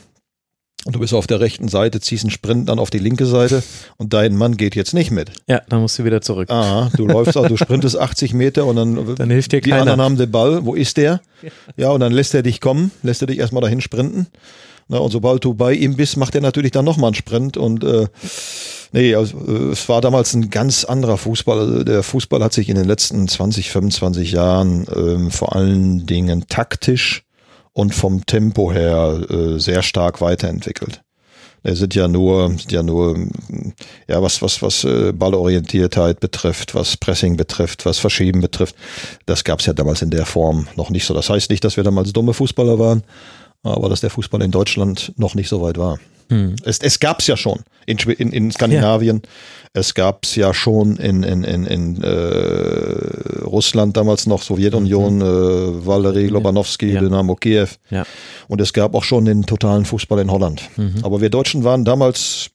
Und 0.85 0.95
du 0.95 1.01
bist 1.01 1.15
auf 1.15 1.27
der 1.27 1.41
rechten 1.41 1.69
Seite, 1.69 2.01
ziehst 2.01 2.25
einen 2.25 2.31
Sprint 2.31 2.69
dann 2.69 2.79
auf 2.79 2.91
die 2.91 2.99
linke 2.99 3.25
Seite 3.25 3.63
und 3.97 4.13
dein 4.13 4.37
Mann 4.37 4.57
geht 4.59 4.75
jetzt 4.75 4.93
nicht 4.93 5.11
mit. 5.11 5.31
Ja, 5.49 5.63
dann 5.69 5.81
musst 5.81 5.99
du 5.99 6.05
wieder 6.05 6.21
zurück. 6.21 6.51
Ah, 6.51 6.91
du 6.95 7.07
läufst 7.07 7.39
auch, 7.39 7.49
du 7.49 7.57
sprintest 7.57 7.99
80 7.99 8.35
Meter 8.35 8.67
und 8.67 8.77
dann, 8.77 9.15
dann 9.17 9.31
hilft 9.31 9.53
dir 9.53 9.63
die 9.63 9.71
keiner. 9.71 9.83
anderen 9.83 10.03
haben 10.03 10.17
den 10.19 10.31
Ball. 10.31 10.67
Wo 10.67 10.75
ist 10.75 10.99
der? 10.99 11.21
Ja, 11.77 11.91
und 11.91 12.01
dann 12.01 12.13
lässt 12.13 12.35
er 12.35 12.43
dich 12.43 12.61
kommen, 12.61 12.91
lässt 13.03 13.23
er 13.23 13.29
dich 13.29 13.39
erstmal 13.39 13.63
dahin 13.63 13.81
sprinten. 13.81 14.27
Na, 14.89 14.99
und 14.99 15.11
sobald 15.11 15.43
du 15.45 15.55
bei 15.55 15.73
ihm 15.73 15.97
bist, 15.97 16.19
macht 16.19 16.35
er 16.35 16.43
natürlich 16.43 16.73
dann 16.73 16.85
nochmal 16.85 17.09
einen 17.09 17.15
Sprint 17.15 17.57
und 17.57 17.83
äh, 17.85 18.07
nee, 18.93 19.15
also, 19.15 19.39
äh, 19.49 19.73
es 19.73 19.89
war 19.89 20.03
damals 20.03 20.35
ein 20.35 20.51
ganz 20.51 20.85
anderer 20.85 21.17
Fußball. 21.17 21.59
Also 21.59 21.85
der 21.85 22.03
Fußball 22.03 22.45
hat 22.45 22.53
sich 22.53 22.69
in 22.69 22.77
den 22.77 22.85
letzten 22.85 23.27
20, 23.27 23.71
25 23.71 24.33
Jahren 24.33 24.87
ähm, 24.95 25.31
vor 25.31 25.57
allen 25.57 26.05
Dingen 26.05 26.45
taktisch 26.51 27.23
und 27.75 27.95
vom 27.95 28.25
Tempo 28.25 28.73
her 28.73 29.21
äh, 29.29 29.59
sehr 29.59 29.83
stark 29.83 30.23
weiterentwickelt. 30.23 31.03
Es 31.67 31.79
sind 31.79 31.95
ja 31.95 32.09
nur, 32.09 32.49
sind 32.51 32.73
ja 32.73 32.83
nur, 32.83 33.17
ja, 34.07 34.23
was, 34.23 34.43
was, 34.43 34.61
was 34.61 34.85
äh, 34.85 35.13
Ballorientiertheit 35.13 36.21
betrifft, 36.21 36.75
was 36.75 36.99
Pressing 36.99 37.37
betrifft, 37.37 37.87
was 37.87 37.99
Verschieben 37.99 38.41
betrifft. 38.43 38.77
Das 39.25 39.45
gab 39.45 39.61
es 39.61 39.67
ja 39.67 39.73
damals 39.73 40.03
in 40.03 40.11
der 40.11 40.27
Form 40.27 40.69
noch 40.77 40.91
nicht 40.91 41.07
so. 41.07 41.15
Das 41.15 41.31
heißt 41.31 41.51
nicht, 41.51 41.65
dass 41.65 41.77
wir 41.77 41.85
damals 41.85 42.13
dumme 42.13 42.35
Fußballer 42.35 42.79
waren, 42.79 43.03
aber 43.63 43.89
dass 43.89 44.03
der 44.03 44.11
Fußball 44.11 44.43
in 44.43 44.51
Deutschland 44.51 45.13
noch 45.17 45.35
nicht 45.35 45.49
so 45.49 45.63
weit 45.63 45.79
war. 45.79 45.99
Hm. 46.31 46.57
Es, 46.65 46.79
es 46.79 47.01
gab 47.01 47.21
es 47.21 47.27
ja 47.27 47.37
schon 47.37 47.61
in, 47.87 47.99
in, 47.99 48.33
in 48.33 48.51
Skandinavien. 48.51 49.23
Ja. 49.25 49.31
Es 49.77 49.95
gab 49.95 50.25
es 50.25 50.37
ja 50.37 50.55
schon 50.55 50.97
in, 50.97 51.25
in, 51.25 51.43
in, 51.43 51.67
in 51.67 52.03
äh, 52.03 53.45
Russland 53.45 53.97
damals 53.97 54.27
noch, 54.27 54.43
Sowjetunion, 54.43 55.17
mhm. 55.17 55.23
äh, 55.23 55.87
Valery 55.87 56.29
Lobanowski, 56.29 56.93
ja. 56.93 57.01
Dynamo 57.01 57.35
Kiew. 57.35 57.67
Ja. 57.91 58.05
Und 58.47 58.61
es 58.61 58.73
gab 58.73 58.95
auch 58.95 59.03
schon 59.03 59.25
den 59.25 59.45
totalen 59.47 59.85
Fußball 59.85 60.21
in 60.21 60.31
Holland. 60.31 60.63
Mhm. 60.77 60.97
Aber 61.03 61.21
wir 61.21 61.29
Deutschen 61.29 61.65
waren 61.65 61.85
damals 61.85 62.51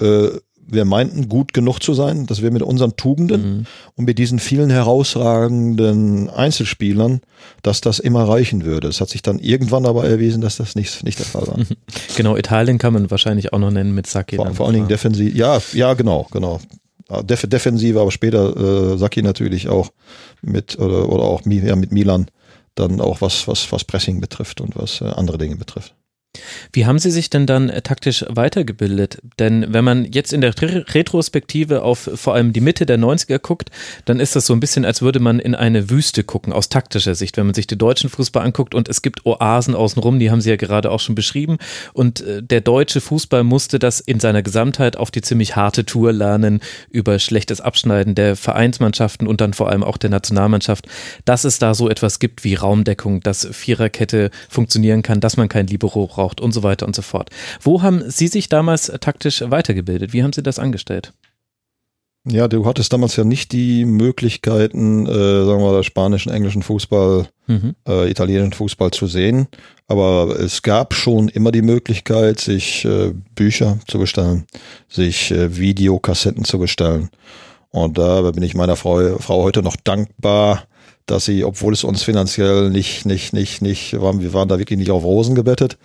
äh, 0.00 0.28
wir 0.70 0.84
meinten, 0.84 1.28
gut 1.28 1.52
genug 1.52 1.82
zu 1.82 1.94
sein, 1.94 2.26
dass 2.26 2.42
wir 2.42 2.50
mit 2.50 2.62
unseren 2.62 2.96
Tugenden 2.96 3.58
mhm. 3.58 3.66
und 3.96 4.04
mit 4.04 4.18
diesen 4.18 4.38
vielen 4.38 4.70
herausragenden 4.70 6.28
Einzelspielern, 6.28 7.20
dass 7.62 7.80
das 7.80 7.98
immer 7.98 8.28
reichen 8.28 8.64
würde. 8.64 8.88
Es 8.88 9.00
hat 9.00 9.08
sich 9.08 9.22
dann 9.22 9.38
irgendwann 9.38 9.86
aber 9.86 10.04
erwiesen, 10.04 10.40
dass 10.40 10.56
das 10.56 10.74
nicht, 10.74 11.02
nicht 11.04 11.18
der 11.18 11.26
Fall 11.26 11.46
war. 11.46 11.58
Genau, 12.16 12.36
Italien 12.36 12.78
kann 12.78 12.92
man 12.92 13.10
wahrscheinlich 13.10 13.52
auch 13.52 13.58
noch 13.58 13.70
nennen 13.70 13.94
mit 13.94 14.06
Saki. 14.06 14.36
Vor, 14.36 14.52
vor 14.54 14.66
allen 14.66 14.74
Dingen 14.74 14.88
defensiv, 14.88 15.34
ja, 15.34 15.60
ja, 15.72 15.94
genau, 15.94 16.26
genau. 16.30 16.60
Def 17.22 17.46
Defensive, 17.46 18.00
aber 18.00 18.10
später 18.10 18.92
äh, 18.94 18.98
Saki 18.98 19.22
natürlich 19.22 19.68
auch 19.68 19.90
mit 20.42 20.78
oder, 20.78 21.08
oder 21.08 21.24
auch 21.24 21.42
ja, 21.46 21.76
mit 21.76 21.92
Milan 21.92 22.26
dann 22.74 23.00
auch 23.00 23.20
was, 23.20 23.48
was, 23.48 23.70
was 23.72 23.84
Pressing 23.84 24.20
betrifft 24.20 24.60
und 24.60 24.76
was 24.76 25.00
äh, 25.00 25.04
andere 25.04 25.38
Dinge 25.38 25.56
betrifft. 25.56 25.94
Wie 26.72 26.86
haben 26.86 26.98
Sie 26.98 27.10
sich 27.10 27.30
denn 27.30 27.46
dann 27.46 27.68
äh, 27.68 27.82
taktisch 27.82 28.24
weitergebildet? 28.28 29.18
Denn 29.38 29.72
wenn 29.72 29.84
man 29.84 30.04
jetzt 30.04 30.32
in 30.32 30.40
der 30.40 30.54
Retrospektive 30.60 31.82
auf 31.82 32.10
vor 32.14 32.34
allem 32.34 32.52
die 32.52 32.60
Mitte 32.60 32.86
der 32.86 32.98
90er 32.98 33.38
guckt, 33.38 33.70
dann 34.04 34.20
ist 34.20 34.36
das 34.36 34.46
so 34.46 34.52
ein 34.52 34.60
bisschen, 34.60 34.84
als 34.84 35.02
würde 35.02 35.20
man 35.20 35.38
in 35.38 35.54
eine 35.54 35.90
Wüste 35.90 36.24
gucken, 36.24 36.52
aus 36.52 36.68
taktischer 36.68 37.14
Sicht, 37.14 37.36
wenn 37.36 37.46
man 37.46 37.54
sich 37.54 37.66
den 37.66 37.78
deutschen 37.78 38.10
Fußball 38.10 38.44
anguckt 38.44 38.74
und 38.74 38.88
es 38.88 39.02
gibt 39.02 39.24
Oasen 39.26 39.74
außenrum, 39.74 40.18
die 40.18 40.30
haben 40.30 40.40
Sie 40.40 40.50
ja 40.50 40.56
gerade 40.56 40.90
auch 40.90 41.00
schon 41.00 41.14
beschrieben. 41.14 41.58
Und 41.92 42.20
äh, 42.20 42.42
der 42.42 42.60
deutsche 42.60 43.00
Fußball 43.00 43.44
musste 43.44 43.78
das 43.78 44.00
in 44.00 44.20
seiner 44.20 44.42
Gesamtheit 44.42 44.96
auf 44.96 45.10
die 45.10 45.22
ziemlich 45.22 45.56
harte 45.56 45.84
Tour 45.84 46.12
lernen, 46.12 46.60
über 46.90 47.18
schlechtes 47.18 47.60
Abschneiden 47.60 48.14
der 48.14 48.36
Vereinsmannschaften 48.36 49.26
und 49.26 49.40
dann 49.40 49.54
vor 49.54 49.68
allem 49.68 49.82
auch 49.82 49.96
der 49.96 50.10
Nationalmannschaft, 50.10 50.86
dass 51.24 51.44
es 51.44 51.58
da 51.58 51.74
so 51.74 51.88
etwas 51.88 52.18
gibt 52.18 52.44
wie 52.44 52.54
Raumdeckung, 52.54 53.20
dass 53.20 53.48
Viererkette 53.50 54.30
funktionieren 54.48 55.02
kann, 55.02 55.20
dass 55.20 55.36
man 55.36 55.48
kein 55.48 55.66
Libero 55.66 56.06
braucht 56.06 56.27
braucht 56.28 56.40
und 56.40 56.52
so 56.52 56.62
weiter 56.62 56.86
und 56.86 56.94
so 56.94 57.02
fort. 57.02 57.30
Wo 57.60 57.82
haben 57.82 58.02
Sie 58.10 58.28
sich 58.28 58.48
damals 58.48 58.92
taktisch 59.00 59.42
weitergebildet? 59.46 60.12
Wie 60.12 60.22
haben 60.22 60.32
Sie 60.32 60.42
das 60.42 60.58
angestellt? 60.58 61.12
Ja, 62.30 62.46
du 62.46 62.66
hattest 62.66 62.92
damals 62.92 63.16
ja 63.16 63.24
nicht 63.24 63.52
die 63.52 63.86
Möglichkeiten, 63.86 65.06
äh, 65.06 65.44
sagen 65.44 65.62
wir 65.62 65.72
mal, 65.72 65.84
spanischen, 65.84 66.30
englischen 66.30 66.62
Fußball, 66.62 67.28
mhm. 67.46 67.74
äh, 67.86 68.10
italienischen 68.10 68.52
Fußball 68.52 68.90
zu 68.90 69.06
sehen. 69.06 69.46
Aber 69.86 70.36
es 70.38 70.60
gab 70.60 70.92
schon 70.92 71.28
immer 71.28 71.52
die 71.52 71.62
Möglichkeit, 71.62 72.38
sich 72.40 72.84
äh, 72.84 73.14
Bücher 73.34 73.78
zu 73.86 73.98
bestellen, 73.98 74.44
sich 74.88 75.30
äh, 75.30 75.56
Videokassetten 75.56 76.44
zu 76.44 76.58
bestellen. 76.58 77.08
Und 77.70 77.96
da 77.96 78.30
bin 78.30 78.42
ich 78.42 78.54
meiner 78.54 78.76
Frau, 78.76 79.16
Frau 79.18 79.42
heute 79.42 79.62
noch 79.62 79.76
dankbar, 79.76 80.64
dass 81.10 81.24
sie, 81.24 81.44
obwohl 81.44 81.72
es 81.72 81.84
uns 81.84 82.02
finanziell 82.02 82.70
nicht, 82.70 83.06
nicht, 83.06 83.32
nicht, 83.32 83.62
nicht, 83.62 84.00
waren, 84.00 84.20
wir 84.20 84.32
waren 84.32 84.48
da 84.48 84.58
wirklich 84.58 84.78
nicht 84.78 84.90
auf 84.90 85.04
Rosen 85.04 85.34
gebettet, 85.34 85.78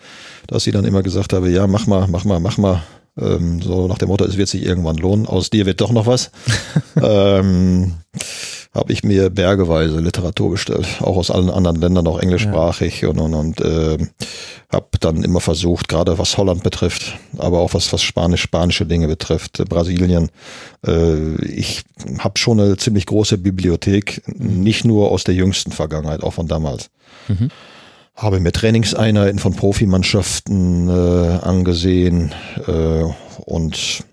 dass 0.48 0.64
sie 0.64 0.72
dann 0.72 0.86
immer 0.86 1.04
gesagt 1.04 1.34
habe, 1.34 1.50
ja, 1.50 1.68
mach 1.68 1.88
mal, 1.88 2.08
mach 2.08 2.26
mal, 2.26 2.40
mach 2.40 2.58
mal. 2.58 2.84
Ähm, 3.18 3.62
so 3.62 3.88
nach 3.88 4.00
dem 4.00 4.10
Motto, 4.10 4.26
es 4.26 4.38
wird 4.38 4.50
sich 4.50 4.66
irgendwann 4.66 4.98
lohnen, 4.98 5.28
aus 5.28 5.50
dir 5.50 5.66
wird 5.66 5.82
doch 5.82 5.92
noch 5.92 6.08
was. 6.08 6.32
ähm, 7.02 7.94
habe 8.74 8.92
ich 8.92 9.04
mir 9.04 9.30
bergeweise 9.30 10.00
Literatur 10.00 10.52
bestellt, 10.52 10.88
auch 11.02 11.18
aus 11.18 11.30
allen 11.30 11.50
anderen 11.50 11.80
Ländern, 11.80 12.08
auch 12.08 12.20
englischsprachig 12.20 13.02
ja. 13.02 13.10
und 13.10 13.20
und, 13.20 13.34
und 13.34 13.62
äh, 13.62 13.98
habe 14.72 14.88
dann 15.00 15.24
immer 15.24 15.40
versucht, 15.40 15.88
gerade 15.88 16.18
was 16.18 16.38
Holland 16.38 16.64
betrifft, 16.64 17.18
aber 17.38 17.60
auch 17.60 17.74
was 17.74 17.94
was 17.94 18.02
Spanisch 18.02 18.42
spanische 18.42 18.86
Dinge 18.86 19.08
betrifft, 19.08 19.64
Brasilien. 19.70 20.30
Äh, 20.86 21.36
ich 21.46 21.84
habe 22.20 22.40
schon 22.40 22.60
eine 22.60 22.78
ziemlich 22.78 23.06
große 23.06 23.38
Bibliothek, 23.38 24.24
nicht 24.28 24.86
nur 24.86 25.12
aus 25.12 25.24
der 25.24 25.36
jüngsten 25.36 25.72
Vergangenheit, 25.72 26.24
auch 26.24 26.34
von 26.34 26.48
damals. 26.48 26.90
Mhm 27.28 27.52
habe 28.16 28.40
mir 28.40 28.52
Trainingseinheiten 28.52 29.40
von 29.40 29.56
Profimannschaften 29.56 30.88
äh, 30.88 31.40
angesehen 31.42 32.32
äh, 32.68 33.04
und 33.46 34.04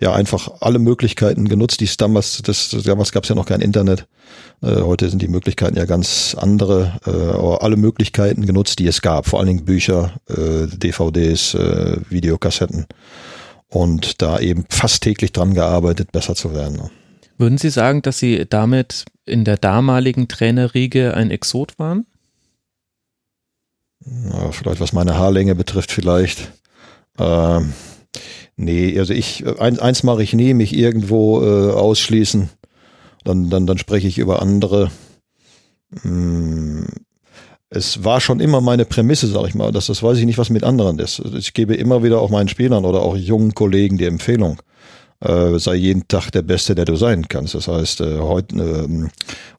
ja 0.00 0.12
einfach 0.12 0.60
alle 0.60 0.78
Möglichkeiten 0.78 1.48
genutzt, 1.48 1.80
die 1.80 1.84
es 1.84 1.96
damals, 1.96 2.42
das, 2.42 2.70
damals 2.84 3.12
gab 3.12 3.24
es 3.24 3.28
ja 3.28 3.34
noch 3.34 3.46
kein 3.46 3.60
Internet. 3.60 4.06
Äh, 4.62 4.80
heute 4.80 5.08
sind 5.10 5.22
die 5.22 5.28
Möglichkeiten 5.28 5.76
ja 5.76 5.84
ganz 5.84 6.36
andere, 6.38 7.00
äh, 7.06 7.10
aber 7.10 7.62
alle 7.62 7.76
Möglichkeiten 7.76 8.46
genutzt, 8.46 8.78
die 8.78 8.86
es 8.86 9.02
gab, 9.02 9.26
vor 9.26 9.38
allen 9.38 9.48
Dingen 9.48 9.64
Bücher, 9.64 10.14
äh, 10.28 10.66
DVDs, 10.66 11.54
äh, 11.54 11.98
Videokassetten 12.08 12.86
und 13.68 14.22
da 14.22 14.38
eben 14.38 14.64
fast 14.68 15.02
täglich 15.02 15.32
dran 15.32 15.54
gearbeitet, 15.54 16.12
besser 16.12 16.34
zu 16.34 16.54
werden. 16.54 16.90
Würden 17.36 17.58
Sie 17.58 17.70
sagen, 17.70 18.02
dass 18.02 18.18
Sie 18.18 18.46
damit 18.48 19.04
in 19.26 19.44
der 19.44 19.56
damaligen 19.56 20.28
Trainerriege 20.28 21.14
ein 21.14 21.30
Exot 21.30 21.78
waren? 21.78 22.06
Ja, 24.04 24.52
vielleicht 24.52 24.80
was 24.80 24.92
meine 24.92 25.18
Haarlänge 25.18 25.54
betrifft, 25.54 25.90
vielleicht. 25.90 26.52
Ähm, 27.18 27.72
nee, 28.56 28.98
also 28.98 29.12
ich, 29.12 29.44
eins, 29.58 29.78
eins 29.78 30.02
mache 30.02 30.22
ich 30.22 30.32
nie, 30.32 30.54
mich 30.54 30.74
irgendwo 30.74 31.42
äh, 31.42 31.72
ausschließen. 31.72 32.48
Dann, 33.24 33.50
dann, 33.50 33.66
dann 33.66 33.78
spreche 33.78 34.06
ich 34.06 34.18
über 34.18 34.42
andere. 34.42 34.90
Hm, 36.02 36.86
es 37.70 38.04
war 38.04 38.20
schon 38.20 38.40
immer 38.40 38.60
meine 38.60 38.84
Prämisse, 38.84 39.26
sag 39.26 39.48
ich 39.48 39.54
mal, 39.54 39.72
dass 39.72 39.86
das 39.86 40.02
weiß 40.02 40.18
ich 40.18 40.26
nicht, 40.26 40.38
was 40.38 40.50
mit 40.50 40.62
anderen 40.62 40.98
ist. 40.98 41.20
Ich 41.34 41.54
gebe 41.54 41.74
immer 41.74 42.02
wieder 42.02 42.20
auch 42.20 42.30
meinen 42.30 42.48
Spielern 42.48 42.84
oder 42.84 43.02
auch 43.02 43.16
jungen 43.16 43.54
Kollegen 43.54 43.98
die 43.98 44.04
Empfehlung 44.04 44.60
äh, 45.24 45.58
sei 45.58 45.74
jeden 45.74 46.06
Tag 46.06 46.30
der 46.30 46.42
Beste, 46.42 46.74
der 46.74 46.84
du 46.84 46.96
sein 46.96 47.26
kannst. 47.28 47.54
Das 47.54 47.68
heißt, 47.68 48.00
äh, 48.02 48.18
heute, 48.18 48.56
äh, 48.56 49.08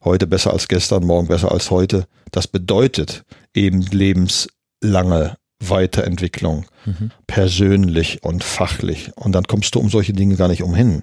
heute 0.04 0.26
besser 0.26 0.52
als 0.52 0.68
gestern, 0.68 1.04
morgen 1.04 1.28
besser 1.28 1.52
als 1.52 1.70
heute. 1.70 2.06
Das 2.30 2.46
bedeutet 2.46 3.24
eben 3.54 3.80
lebenslange 3.82 5.36
Weiterentwicklung, 5.60 6.66
mhm. 6.84 7.10
persönlich 7.26 8.22
und 8.22 8.44
fachlich. 8.44 9.10
Und 9.16 9.32
dann 9.32 9.44
kommst 9.44 9.74
du 9.74 9.80
um 9.80 9.88
solche 9.88 10.12
Dinge 10.12 10.36
gar 10.36 10.48
nicht 10.48 10.62
umhin. 10.62 11.02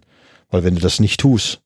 Weil 0.50 0.64
wenn 0.64 0.76
du 0.76 0.82
das 0.82 1.00
nicht 1.00 1.20
tust, 1.20 1.62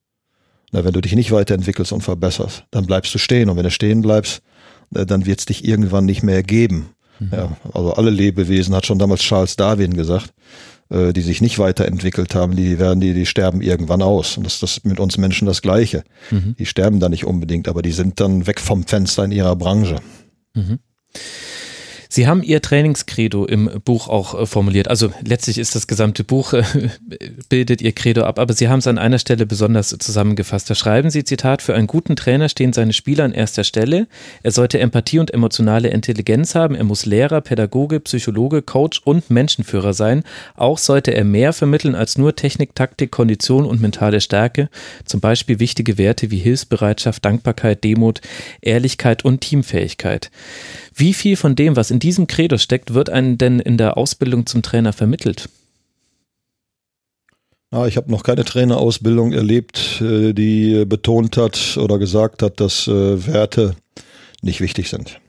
na, 0.72 0.84
wenn 0.84 0.94
du 0.94 1.02
dich 1.02 1.16
nicht 1.16 1.32
weiterentwickelst 1.32 1.92
und 1.92 2.02
verbesserst, 2.02 2.64
dann 2.72 2.86
bleibst 2.86 3.14
du 3.14 3.20
stehen. 3.20 3.50
Und 3.50 3.58
wenn 3.58 3.64
du 3.64 3.72
stehen 3.72 4.02
bleibst, 4.02 4.42
dann 4.92 5.26
wird 5.26 5.40
es 5.40 5.46
dich 5.46 5.66
irgendwann 5.66 6.06
nicht 6.06 6.24
mehr 6.24 6.44
geben. 6.44 6.90
Mhm. 7.20 7.30
Ja, 7.32 7.58
also 7.74 7.94
alle 7.94 8.10
Lebewesen, 8.10 8.76
hat 8.76 8.86
schon 8.86 9.00
damals 9.00 9.22
Charles 9.22 9.56
Darwin 9.56 9.94
gesagt, 9.94 10.32
äh, 10.90 11.14
die 11.14 11.22
sich 11.22 11.42
nicht 11.42 11.60
weiterentwickelt 11.60 12.36
haben, 12.36 12.56
die 12.56 12.80
werden, 12.80 13.00
die, 13.00 13.14
die 13.14 13.26
sterben 13.26 13.62
irgendwann 13.62 14.02
aus. 14.02 14.38
Und 14.38 14.46
das 14.46 14.62
ist 14.62 14.86
mit 14.86 15.00
uns 15.00 15.18
Menschen 15.18 15.46
das 15.46 15.62
Gleiche. 15.62 16.04
Mhm. 16.32 16.56
Die 16.58 16.66
sterben 16.66 17.00
da 17.00 17.10
nicht 17.10 17.26
unbedingt, 17.26 17.68
aber 17.68 17.82
die 17.82 17.92
sind 17.92 18.20
dann 18.20 18.48
weg 18.48 18.60
vom 18.60 18.86
Fenster 18.86 19.26
in 19.26 19.32
ihrer 19.32 19.56
Branche. 19.56 19.98
Mhm. 20.54 20.80
Sie 22.18 22.26
haben 22.26 22.42
Ihr 22.42 22.64
Trainingscredo 22.64 23.46
im 23.46 23.70
Buch 23.86 24.08
auch 24.08 24.42
äh, 24.42 24.48
formuliert. 24.48 24.88
Also 24.88 25.12
letztlich 25.24 25.60
ist 25.60 25.76
das 25.76 25.86
gesamte 25.86 26.24
Buch, 26.24 26.54
äh, 26.54 26.64
bildet 27.50 27.80
Ihr 27.80 27.92
Credo 27.92 28.24
ab, 28.24 28.40
aber 28.40 28.56
Sie 28.56 28.70
haben 28.70 28.80
es 28.80 28.88
an 28.88 28.98
einer 28.98 29.20
Stelle 29.20 29.46
besonders 29.46 29.90
zusammengefasst. 29.90 30.68
Da 30.68 30.74
schreiben 30.74 31.12
Sie, 31.12 31.24
Zitat, 31.24 31.62
für 31.62 31.76
einen 31.76 31.86
guten 31.86 32.16
Trainer 32.16 32.50
stehen 32.50 32.74
seine 32.74 32.94
Spieler 32.94 33.24
an 33.26 33.34
erster 33.34 33.64
Stelle. 33.64 34.08
Er 34.42 34.50
sollte 34.50 34.80
Empathie 34.80 35.20
und 35.20 35.32
emotionale 35.32 35.90
Intelligenz 35.90 36.56
haben. 36.56 36.74
Er 36.74 36.86
muss 36.86 37.06
Lehrer, 37.06 37.40
Pädagoge, 37.40 38.00
Psychologe, 38.00 38.64
Coach 38.64 39.00
und 39.04 39.30
Menschenführer 39.30 39.94
sein. 39.94 40.24
Auch 40.56 40.80
sollte 40.80 41.14
er 41.14 41.24
mehr 41.24 41.54
vermitteln 41.54 41.94
als 41.94 42.18
nur 42.18 42.36
Technik, 42.36 42.74
Taktik, 42.74 43.12
Kondition 43.12 43.64
und 43.64 43.80
mentale 43.80 44.22
Stärke. 44.22 44.70
Zum 45.06 45.20
Beispiel 45.20 45.60
wichtige 45.60 46.00
Werte 46.00 46.32
wie 46.32 46.40
Hilfsbereitschaft, 46.40 47.24
Dankbarkeit, 47.24 47.84
Demut, 47.84 48.22
Ehrlichkeit 48.62 49.24
und 49.24 49.42
Teamfähigkeit. 49.42 50.32
Wie 51.00 51.14
viel 51.14 51.36
von 51.38 51.56
dem, 51.56 51.76
was 51.76 51.92
in 51.92 52.00
diesem 52.00 52.26
Credo 52.26 52.58
steckt, 52.58 52.96
wird 52.96 53.12
einem 53.12 53.38
denn 53.38 53.60
in 53.60 53.78
der 53.78 53.98
Ausbildung 53.98 54.48
zum 54.48 54.64
Trainer 54.64 54.94
vermittelt? 54.94 55.48
Ja, 57.72 57.86
ich 57.86 57.98
habe 57.98 58.10
noch 58.10 58.24
keine 58.24 58.44
Trainerausbildung 58.46 59.32
erlebt, 59.32 60.02
äh, 60.02 60.34
die 60.34 60.86
betont 60.86 61.38
hat 61.38 61.78
oder 61.78 62.00
gesagt 62.00 62.42
hat, 62.42 62.60
dass 62.60 62.88
äh, 62.88 63.28
Werte 63.28 63.76
nicht 64.42 64.60
wichtig 64.60 64.90
sind. 64.90 65.20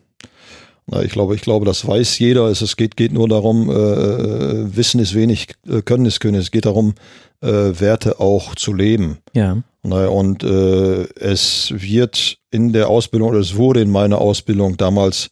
Ich 1.02 1.12
glaube, 1.12 1.34
ich 1.34 1.42
glaube, 1.42 1.66
das 1.66 1.86
weiß 1.86 2.18
jeder. 2.18 2.46
Es, 2.46 2.76
geht, 2.76 2.96
geht 2.96 3.12
nur 3.12 3.28
darum, 3.28 3.68
äh, 3.68 4.74
Wissen 4.74 5.00
ist 5.00 5.14
wenig, 5.14 5.48
äh, 5.68 5.82
Können 5.82 6.06
ist 6.06 6.20
Können. 6.20 6.36
Es 6.36 6.50
geht 6.50 6.64
darum, 6.64 6.94
äh, 7.42 7.48
Werte 7.48 8.20
auch 8.20 8.54
zu 8.54 8.72
leben. 8.72 9.18
Ja. 9.34 9.62
Und 9.82 10.44
äh, 10.44 11.02
es 11.20 11.74
wird 11.76 12.38
in 12.50 12.72
der 12.72 12.88
Ausbildung, 12.88 13.28
oder 13.30 13.38
es 13.38 13.56
wurde 13.56 13.82
in 13.82 13.90
meiner 13.90 14.18
Ausbildung 14.18 14.78
damals 14.78 15.30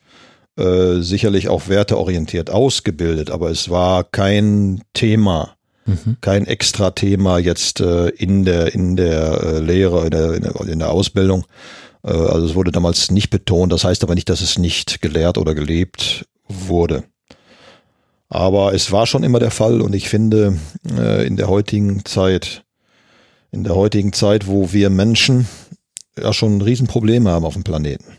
äh, 0.56 1.00
sicherlich 1.00 1.48
auch 1.48 1.68
werteorientiert 1.68 2.50
ausgebildet, 2.50 3.30
aber 3.30 3.50
es 3.50 3.68
war 3.68 4.04
kein 4.04 4.82
Thema, 4.94 5.56
mhm. 5.84 6.16
kein 6.20 6.46
extra 6.46 6.92
Thema 6.92 7.38
jetzt 7.38 7.80
äh, 7.80 8.08
in 8.08 8.44
der, 8.44 8.74
in 8.74 8.96
der 8.96 9.42
äh, 9.42 9.58
Lehre, 9.60 10.04
in 10.04 10.10
der, 10.10 10.32
in 10.34 10.42
der, 10.42 10.60
in 10.62 10.78
der 10.78 10.90
Ausbildung. 10.90 11.44
Äh, 12.02 12.10
also 12.10 12.46
es 12.46 12.54
wurde 12.54 12.72
damals 12.72 13.10
nicht 13.10 13.30
betont, 13.30 13.72
das 13.72 13.84
heißt 13.84 14.02
aber 14.02 14.14
nicht, 14.14 14.28
dass 14.28 14.40
es 14.40 14.58
nicht 14.58 15.02
gelehrt 15.02 15.38
oder 15.38 15.54
gelebt 15.54 16.24
wurde. 16.48 17.04
Aber 18.28 18.74
es 18.74 18.90
war 18.90 19.06
schon 19.06 19.22
immer 19.22 19.38
der 19.38 19.50
Fall 19.50 19.80
und 19.80 19.94
ich 19.94 20.08
finde, 20.08 20.58
äh, 20.96 21.26
in 21.26 21.36
der 21.36 21.48
heutigen 21.48 22.04
Zeit, 22.04 22.64
in 23.52 23.62
der 23.62 23.74
heutigen 23.74 24.12
Zeit, 24.12 24.46
wo 24.46 24.72
wir 24.72 24.90
Menschen 24.90 25.46
ja 26.18 26.32
schon 26.32 26.56
ein 26.56 26.62
Riesenproblem 26.62 27.28
haben 27.28 27.44
auf 27.44 27.54
dem 27.54 27.62
Planeten. 27.64 28.16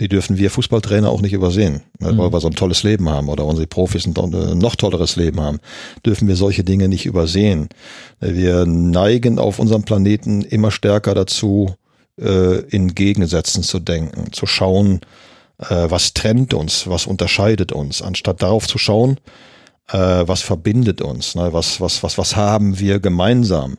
Die 0.00 0.08
dürfen 0.08 0.38
wir 0.38 0.50
Fußballtrainer 0.50 1.10
auch 1.10 1.20
nicht 1.20 1.32
übersehen, 1.32 1.82
ne, 1.98 2.16
weil 2.16 2.28
mhm. 2.28 2.32
wir 2.32 2.40
so 2.40 2.48
ein 2.48 2.54
tolles 2.54 2.82
Leben 2.82 3.08
haben 3.08 3.28
oder 3.28 3.44
unsere 3.44 3.66
Profis 3.66 4.06
ein 4.06 4.14
äh, 4.14 4.54
noch 4.54 4.76
tolleres 4.76 5.16
Leben 5.16 5.40
haben, 5.40 5.58
dürfen 6.06 6.28
wir 6.28 6.36
solche 6.36 6.64
Dinge 6.64 6.88
nicht 6.88 7.06
übersehen. 7.06 7.68
Wir 8.20 8.64
neigen 8.64 9.38
auf 9.38 9.58
unserem 9.58 9.82
Planeten 9.82 10.42
immer 10.42 10.70
stärker 10.70 11.14
dazu, 11.14 11.74
äh, 12.20 12.60
in 12.68 12.94
Gegensätzen 12.94 13.62
zu 13.62 13.80
denken, 13.80 14.32
zu 14.32 14.46
schauen, 14.46 15.00
äh, 15.58 15.86
was 15.88 16.14
trennt 16.14 16.54
uns, 16.54 16.86
was 16.86 17.06
unterscheidet 17.06 17.72
uns, 17.72 18.00
anstatt 18.02 18.42
darauf 18.42 18.66
zu 18.66 18.78
schauen, 18.78 19.18
was 19.90 20.42
verbindet 20.42 21.00
uns, 21.00 21.34
ne, 21.34 21.50
was, 21.54 21.80
was, 21.80 22.02
was, 22.02 22.18
was 22.18 22.36
haben 22.36 22.78
wir 22.78 23.00
gemeinsam. 23.00 23.78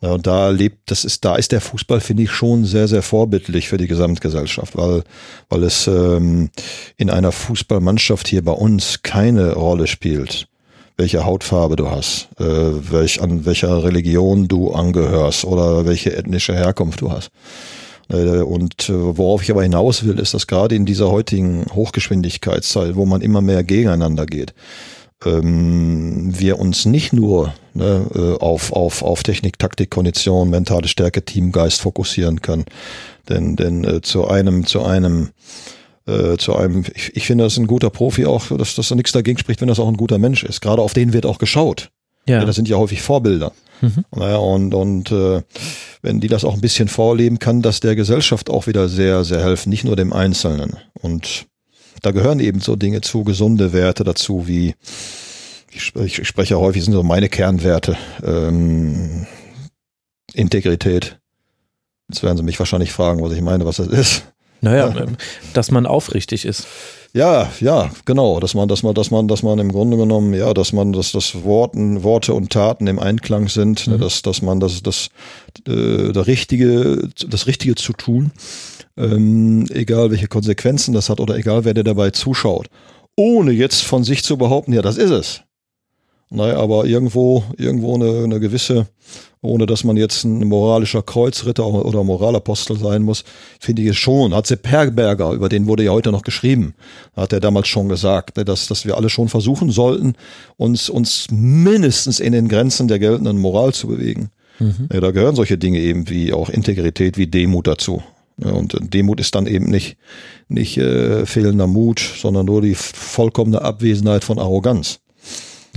Ja, 0.00 0.12
und 0.12 0.26
da 0.26 0.50
lebt, 0.50 0.90
das 0.90 1.04
ist, 1.04 1.24
da 1.24 1.34
ist 1.36 1.50
der 1.50 1.60
Fußball, 1.60 2.00
finde 2.00 2.22
ich, 2.22 2.30
schon 2.30 2.64
sehr, 2.64 2.86
sehr 2.86 3.02
vorbildlich 3.02 3.68
für 3.68 3.78
die 3.78 3.88
Gesamtgesellschaft, 3.88 4.76
weil, 4.76 5.02
weil 5.48 5.64
es 5.64 5.88
ähm, 5.88 6.50
in 6.96 7.10
einer 7.10 7.32
Fußballmannschaft 7.32 8.28
hier 8.28 8.44
bei 8.44 8.52
uns 8.52 9.02
keine 9.02 9.54
Rolle 9.54 9.88
spielt, 9.88 10.46
welche 10.96 11.24
Hautfarbe 11.24 11.74
du 11.74 11.90
hast, 11.90 12.28
äh, 12.38 12.44
welch, 12.44 13.20
an 13.20 13.44
welcher 13.44 13.82
Religion 13.82 14.46
du 14.46 14.70
angehörst 14.72 15.44
oder 15.44 15.84
welche 15.84 16.16
ethnische 16.16 16.54
Herkunft 16.54 17.00
du 17.00 17.10
hast. 17.10 17.30
Äh, 18.08 18.40
und 18.42 18.88
äh, 18.88 18.92
worauf 18.94 19.42
ich 19.42 19.50
aber 19.50 19.64
hinaus 19.64 20.04
will, 20.04 20.18
ist, 20.20 20.32
dass 20.32 20.46
gerade 20.46 20.76
in 20.76 20.86
dieser 20.86 21.10
heutigen 21.10 21.66
Hochgeschwindigkeitszeit, 21.74 22.94
wo 22.94 23.04
man 23.04 23.20
immer 23.20 23.40
mehr 23.40 23.64
gegeneinander 23.64 24.26
geht, 24.26 24.54
ähm, 25.24 26.38
wir 26.38 26.58
uns 26.58 26.84
nicht 26.84 27.12
nur 27.12 27.54
ne, 27.74 28.06
äh, 28.14 28.42
auf, 28.42 28.72
auf, 28.72 29.02
auf 29.02 29.22
Technik, 29.22 29.58
Taktik, 29.58 29.90
Kondition, 29.90 30.50
mentale 30.50 30.88
Stärke, 30.88 31.24
Teamgeist 31.24 31.80
fokussieren 31.80 32.42
können. 32.42 32.64
Denn, 33.28 33.56
denn 33.56 33.84
äh, 33.84 34.00
zu 34.00 34.28
einem, 34.28 34.66
zu 34.66 34.82
einem 34.84 35.30
äh, 36.06 36.38
zu 36.38 36.56
einem, 36.56 36.84
ich, 36.94 37.14
ich 37.14 37.26
finde, 37.26 37.44
das 37.44 37.54
ist 37.54 37.58
ein 37.58 37.66
guter 37.66 37.90
Profi 37.90 38.24
auch, 38.24 38.46
dass, 38.56 38.74
dass 38.74 38.88
da 38.88 38.94
nichts 38.94 39.12
dagegen 39.12 39.38
spricht, 39.38 39.60
wenn 39.60 39.68
das 39.68 39.78
auch 39.78 39.88
ein 39.88 39.96
guter 39.96 40.18
Mensch 40.18 40.42
ist. 40.42 40.60
Gerade 40.62 40.80
auf 40.80 40.94
den 40.94 41.12
wird 41.12 41.26
auch 41.26 41.38
geschaut. 41.38 41.90
Ja. 42.26 42.38
ja 42.38 42.44
das 42.44 42.56
sind 42.56 42.68
ja 42.68 42.76
häufig 42.78 43.02
Vorbilder. 43.02 43.52
Mhm. 43.80 44.04
Naja, 44.14 44.36
und 44.38 44.74
und 44.74 45.12
äh, 45.12 45.42
wenn 46.02 46.20
die 46.20 46.28
das 46.28 46.44
auch 46.44 46.54
ein 46.54 46.60
bisschen 46.60 46.88
vorleben, 46.88 47.38
kann 47.38 47.62
das 47.62 47.80
der 47.80 47.94
Gesellschaft 47.94 48.50
auch 48.50 48.66
wieder 48.66 48.88
sehr, 48.88 49.24
sehr 49.24 49.42
helfen, 49.42 49.68
nicht 49.68 49.84
nur 49.84 49.96
dem 49.96 50.12
Einzelnen. 50.12 50.76
Und 50.94 51.46
da 52.02 52.10
gehören 52.10 52.40
eben 52.40 52.60
so 52.60 52.76
Dinge 52.76 53.00
zu, 53.00 53.24
gesunde 53.24 53.72
Werte 53.72 54.04
dazu, 54.04 54.46
wie 54.46 54.74
ich, 55.70 55.94
ich 55.94 56.26
spreche 56.26 56.54
ja 56.54 56.60
häufig, 56.60 56.84
sind 56.84 56.94
so 56.94 57.02
meine 57.02 57.28
Kernwerte, 57.28 57.96
ähm, 58.24 59.26
Integrität. 60.32 61.18
Jetzt 62.08 62.22
werden 62.22 62.36
Sie 62.36 62.42
mich 62.42 62.58
wahrscheinlich 62.58 62.92
fragen, 62.92 63.22
was 63.22 63.32
ich 63.32 63.42
meine, 63.42 63.64
was 63.64 63.76
das 63.76 63.88
ist. 63.88 64.24
Naja, 64.60 64.94
ähm, 64.96 65.16
dass 65.52 65.70
man 65.70 65.86
aufrichtig 65.86 66.44
ist. 66.44 66.66
Ja, 67.14 67.50
ja, 67.60 67.90
genau, 68.04 68.38
dass 68.38 68.54
man, 68.54 68.68
dass 68.68 68.82
man, 68.82 68.94
dass 68.94 69.10
man, 69.10 69.28
dass 69.28 69.42
man 69.42 69.58
im 69.58 69.72
Grunde 69.72 69.96
genommen, 69.96 70.34
ja, 70.34 70.52
dass 70.52 70.72
man, 70.72 70.92
dass 70.92 71.12
das 71.12 71.42
Worten, 71.42 72.02
Worte 72.02 72.34
und 72.34 72.50
Taten 72.50 72.86
im 72.86 72.98
Einklang 72.98 73.48
sind, 73.48 73.86
ne, 73.86 73.96
mhm. 73.96 74.00
dass, 74.00 74.20
dass 74.22 74.42
man 74.42 74.60
das, 74.60 74.82
das, 74.82 75.08
äh, 75.66 76.12
das 76.12 76.26
Richtige, 76.26 77.08
das 77.26 77.46
Richtige 77.46 77.76
zu 77.76 77.94
tun, 77.94 78.30
ähm, 78.98 79.66
egal 79.70 80.10
welche 80.10 80.28
Konsequenzen 80.28 80.92
das 80.92 81.08
hat 81.08 81.20
oder 81.20 81.36
egal 81.36 81.64
wer 81.64 81.74
dir 81.74 81.84
dabei 81.84 82.10
zuschaut, 82.10 82.68
ohne 83.16 83.52
jetzt 83.52 83.82
von 83.82 84.04
sich 84.04 84.22
zu 84.22 84.36
behaupten, 84.36 84.72
ja, 84.72 84.82
das 84.82 84.98
ist 84.98 85.10
es. 85.10 85.42
Naja, 86.30 86.58
aber 86.58 86.84
irgendwo, 86.84 87.42
irgendwo 87.56 87.94
eine, 87.94 88.24
eine 88.24 88.38
gewisse, 88.38 88.86
ohne 89.40 89.64
dass 89.64 89.82
man 89.82 89.96
jetzt 89.96 90.24
ein 90.24 90.46
moralischer 90.46 91.02
Kreuzritter 91.02 91.66
oder 91.66 92.04
Moralapostel 92.04 92.76
sein 92.78 93.02
muss, 93.02 93.24
finde 93.60 93.80
ich 93.82 93.88
es 93.88 93.96
schon. 93.96 94.34
Hat 94.34 94.46
Sepp 94.46 94.68
Herberger, 94.68 95.32
über 95.32 95.48
den 95.48 95.66
wurde 95.66 95.84
ja 95.84 95.92
heute 95.92 96.12
noch 96.12 96.22
geschrieben, 96.22 96.74
hat 97.16 97.32
er 97.32 97.40
damals 97.40 97.68
schon 97.68 97.88
gesagt, 97.88 98.36
dass, 98.46 98.66
dass 98.66 98.84
wir 98.84 98.96
alle 98.96 99.08
schon 99.08 99.28
versuchen 99.28 99.70
sollten, 99.70 100.14
uns, 100.58 100.90
uns 100.90 101.28
mindestens 101.30 102.20
in 102.20 102.34
den 102.34 102.48
Grenzen 102.48 102.88
der 102.88 102.98
geltenden 102.98 103.38
Moral 103.38 103.72
zu 103.72 103.86
bewegen. 103.86 104.28
Mhm. 104.58 104.88
Ja, 104.92 105.00
da 105.00 105.12
gehören 105.12 105.36
solche 105.36 105.56
Dinge 105.56 105.78
eben 105.78 106.10
wie 106.10 106.34
auch 106.34 106.50
Integrität, 106.50 107.16
wie 107.16 107.26
Demut 107.26 107.68
dazu. 107.68 108.02
Und 108.42 108.76
Demut 108.94 109.20
ist 109.20 109.34
dann 109.34 109.46
eben 109.46 109.66
nicht, 109.66 109.96
nicht 110.48 110.78
äh, 110.78 111.26
fehlender 111.26 111.66
Mut, 111.66 111.98
sondern 111.98 112.46
nur 112.46 112.62
die 112.62 112.74
vollkommene 112.74 113.62
Abwesenheit 113.62 114.24
von 114.24 114.38
Arroganz. 114.38 115.00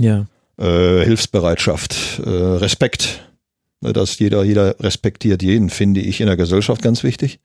Ja 0.00 0.26
äh, 0.58 1.04
Hilfsbereitschaft, 1.04 2.20
äh, 2.24 2.30
Respekt. 2.30 3.28
Ne, 3.80 3.92
dass 3.92 4.18
jeder, 4.18 4.44
jeder 4.44 4.78
respektiert 4.80 5.42
jeden, 5.42 5.70
finde 5.70 6.00
ich 6.00 6.20
in 6.20 6.26
der 6.26 6.36
Gesellschaft 6.36 6.82
ganz 6.82 7.02
wichtig. 7.02 7.40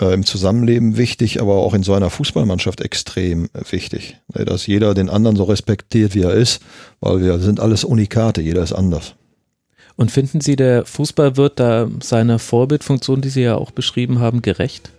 Äh, 0.00 0.14
Im 0.14 0.24
Zusammenleben 0.24 0.96
wichtig, 0.96 1.40
aber 1.42 1.56
auch 1.56 1.74
in 1.74 1.82
so 1.82 1.92
einer 1.92 2.08
Fußballmannschaft 2.08 2.80
extrem 2.80 3.48
wichtig. 3.70 4.16
Ne, 4.34 4.44
dass 4.44 4.66
jeder 4.66 4.94
den 4.94 5.10
anderen 5.10 5.36
so 5.36 5.44
respektiert, 5.44 6.14
wie 6.14 6.22
er 6.22 6.32
ist, 6.32 6.62
weil 7.00 7.20
wir 7.20 7.38
sind 7.38 7.60
alles 7.60 7.84
Unikate, 7.84 8.40
jeder 8.40 8.62
ist 8.62 8.72
anders. 8.72 9.14
Und 10.02 10.10
finden 10.10 10.40
Sie, 10.40 10.56
der 10.56 10.84
Fußball 10.84 11.36
wird 11.36 11.60
da 11.60 11.88
seiner 12.02 12.40
Vorbildfunktion, 12.40 13.20
die 13.20 13.28
Sie 13.28 13.42
ja 13.42 13.54
auch 13.54 13.70
beschrieben 13.70 14.18
haben, 14.18 14.42
gerecht? 14.42 14.90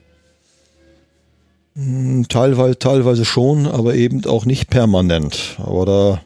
Hm, 1.76 2.26
teilweise, 2.30 2.80
teilweise 2.80 3.26
schon, 3.26 3.68
aber 3.68 3.95
eben 3.95 4.24
auch 4.24 4.45
nicht 4.45 4.70
permanent. 4.70 5.58
Aber 5.58 5.86
da 5.86 6.22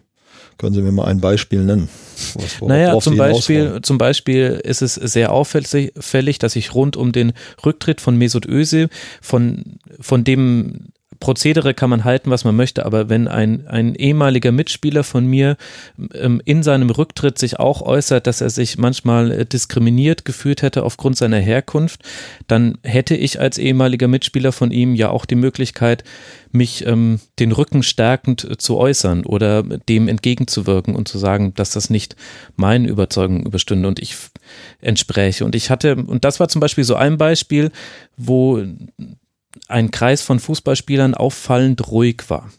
können 0.59 0.75
Sie 0.75 0.84
mir 0.84 0.91
mal 0.91 1.05
ein 1.05 1.21
Beispiel 1.21 1.63
nennen? 1.63 1.89
Was, 2.36 2.61
naja, 2.61 2.99
zum 2.99 3.17
Beispiel, 3.17 3.80
zum 3.82 3.97
Beispiel 3.97 4.61
ist 4.63 4.84
es 4.84 4.93
sehr 4.93 5.32
auffällig, 5.32 6.38
dass 6.38 6.53
sich 6.53 6.75
rund 6.75 6.95
um 6.97 7.11
den 7.11 7.34
Rücktritt 7.65 7.99
von 7.99 8.15
Mesut 8.15 8.45
Özil, 8.45 8.89
von, 9.23 9.80
von 9.99 10.23
dem 10.23 10.89
Prozedere 11.20 11.74
kann 11.74 11.89
man 11.89 12.03
halten, 12.03 12.30
was 12.30 12.43
man 12.43 12.55
möchte, 12.55 12.86
aber 12.86 13.09
wenn 13.09 13.28
ein, 13.28 13.68
ein 13.68 13.95
ehemaliger 13.95 14.51
Mitspieler 14.51 15.03
von 15.03 15.26
mir 15.26 15.57
ähm, 16.13 16.41
in 16.45 16.63
seinem 16.63 16.89
Rücktritt 16.89 17.38
sich 17.38 17.59
auch 17.59 17.82
äußert, 17.82 18.28
dass 18.28 18.41
er 18.41 18.49
sich 18.49 18.78
manchmal 18.78 19.32
äh, 19.32 19.45
diskriminiert 19.45 20.26
gefühlt 20.26 20.61
hätte 20.61 20.84
aufgrund 20.84 21.18
seiner 21.18 21.39
Herkunft, 21.39 22.01
dann 22.47 22.78
hätte 22.84 23.15
ich 23.15 23.39
als 23.39 23.57
ehemaliger 23.57 24.07
Mitspieler 24.07 24.51
von 24.51 24.72
ihm 24.72 24.95
ja 24.95 25.09
auch 25.09 25.26
die 25.26 25.36
Möglichkeit, 25.36 26.03
mich 26.51 26.86
ähm, 26.86 27.20
den 27.39 27.51
Rücken 27.51 27.84
stärkend 27.84 28.43
äh, 28.43 28.57
zu 28.57 28.78
äußern 28.78 29.26
oder 29.26 29.63
dem 29.63 30.07
entgegenzuwirken 30.07 30.95
und 30.95 31.07
zu 31.07 31.18
sagen, 31.18 31.53
dass 31.55 31.72
das 31.72 31.89
nicht 31.89 32.15
meinen 32.55 32.86
Überzeugungen 32.86 33.45
überstünde 33.45 33.88
und 33.88 33.99
ich 33.99 34.15
entspräche. 34.82 35.45
Und 35.45 35.55
ich 35.55 35.70
hatte, 35.70 35.95
und 35.95 36.26
das 36.26 36.39
war 36.39 36.47
zum 36.47 36.59
Beispiel 36.61 36.84
so 36.84 36.95
ein 36.95 37.18
Beispiel, 37.18 37.72
wo 38.18 38.61
ein 39.68 39.91
Kreis 39.91 40.22
von 40.22 40.39
Fußballspielern 40.39 41.14
auffallend 41.14 41.88
ruhig 41.91 42.24
war. 42.30 42.49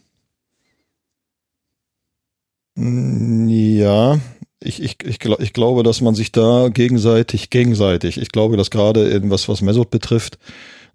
Ja, 2.75 4.19
ich, 4.61 4.81
ich, 4.81 4.97
ich, 5.03 5.19
ich 5.25 5.53
glaube, 5.53 5.83
dass 5.83 6.01
man 6.01 6.15
sich 6.15 6.31
da 6.31 6.69
gegenseitig, 6.69 7.49
gegenseitig, 7.49 8.17
ich 8.17 8.29
glaube, 8.29 8.57
dass 8.57 8.71
gerade 8.71 9.09
in 9.09 9.29
was, 9.29 9.49
was 9.49 9.61
Mesut 9.61 9.89
betrifft, 9.89 10.37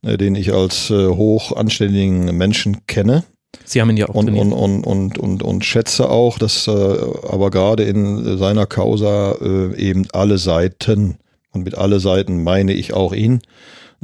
äh, 0.02 0.16
den 0.16 0.34
ich 0.34 0.52
als 0.52 0.90
äh, 0.90 1.08
hoch 1.08 1.52
anständigen 1.52 2.36
Menschen 2.36 2.86
kenne. 2.86 3.24
Sie 3.64 3.80
haben 3.80 3.90
ihn 3.90 3.96
ja 3.96 4.08
auch 4.08 4.14
und, 4.14 4.30
und, 4.30 4.52
und, 4.52 4.84
und, 4.84 5.18
und, 5.18 5.42
und 5.42 5.64
schätze 5.64 6.08
auch, 6.10 6.38
dass 6.38 6.66
äh, 6.66 6.70
aber 6.70 7.50
gerade 7.50 7.84
in 7.84 8.38
seiner 8.38 8.66
Causa 8.66 9.32
äh, 9.40 9.76
eben 9.76 10.06
alle 10.12 10.38
Seiten, 10.38 11.18
und 11.52 11.64
mit 11.64 11.76
alle 11.76 12.00
Seiten 12.00 12.42
meine 12.42 12.72
ich 12.72 12.92
auch 12.92 13.12
ihn, 13.12 13.42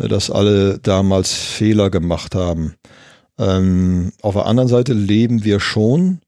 dass 0.09 0.31
alle 0.31 0.79
damals 0.79 1.33
Fehler 1.33 1.91
gemacht 1.91 2.35
haben. 2.35 2.75
Ähm, 3.39 4.13
auf 4.23 4.35
der 4.35 4.47
anderen 4.47 4.69
Seite 4.69 4.93
leben 4.93 5.45
wir 5.45 5.61
schon 5.61 6.21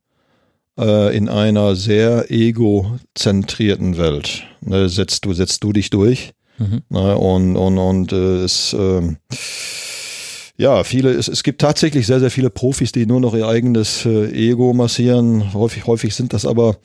äh, 0.78 1.16
in 1.16 1.28
einer 1.28 1.76
sehr 1.76 2.30
egozentrierten 2.30 3.98
Welt. 3.98 4.44
Ne, 4.60 4.88
setzt 4.88 5.24
du, 5.24 5.34
setzt 5.34 5.62
du 5.64 5.72
dich 5.72 5.90
durch. 5.90 6.32
Mhm. 6.58 6.82
Ne, 6.88 7.16
und 7.16 7.56
und, 7.56 7.78
und 7.78 8.12
äh, 8.12 8.44
es, 8.44 8.72
äh, 8.72 9.02
Ja, 10.58 10.84
viele, 10.84 11.10
es, 11.10 11.28
es 11.28 11.42
gibt 11.42 11.60
tatsächlich 11.60 12.06
sehr, 12.06 12.20
sehr 12.20 12.30
viele 12.30 12.50
Profis, 12.50 12.92
die 12.92 13.06
nur 13.06 13.20
noch 13.20 13.34
ihr 13.34 13.48
eigenes 13.48 14.04
äh, 14.04 14.30
Ego 14.32 14.74
massieren. 14.74 15.54
Häufig, 15.54 15.86
häufig 15.86 16.14
sind 16.14 16.32
das 16.32 16.46
aber 16.46 16.76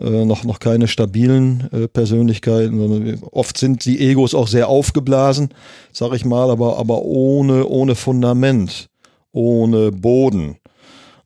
äh, 0.00 0.24
noch, 0.24 0.44
noch 0.44 0.60
keine 0.60 0.88
stabilen 0.88 1.68
äh, 1.72 1.88
Persönlichkeiten, 1.88 2.78
sondern 2.78 3.18
oft 3.32 3.58
sind 3.58 3.84
die 3.84 3.98
Egos 4.00 4.34
auch 4.34 4.48
sehr 4.48 4.68
aufgeblasen, 4.68 5.48
sag 5.92 6.12
ich 6.12 6.24
mal, 6.24 6.50
aber, 6.50 6.78
aber 6.78 7.02
ohne, 7.02 7.66
ohne 7.66 7.94
Fundament, 7.94 8.88
ohne 9.32 9.90
Boden. 9.90 10.56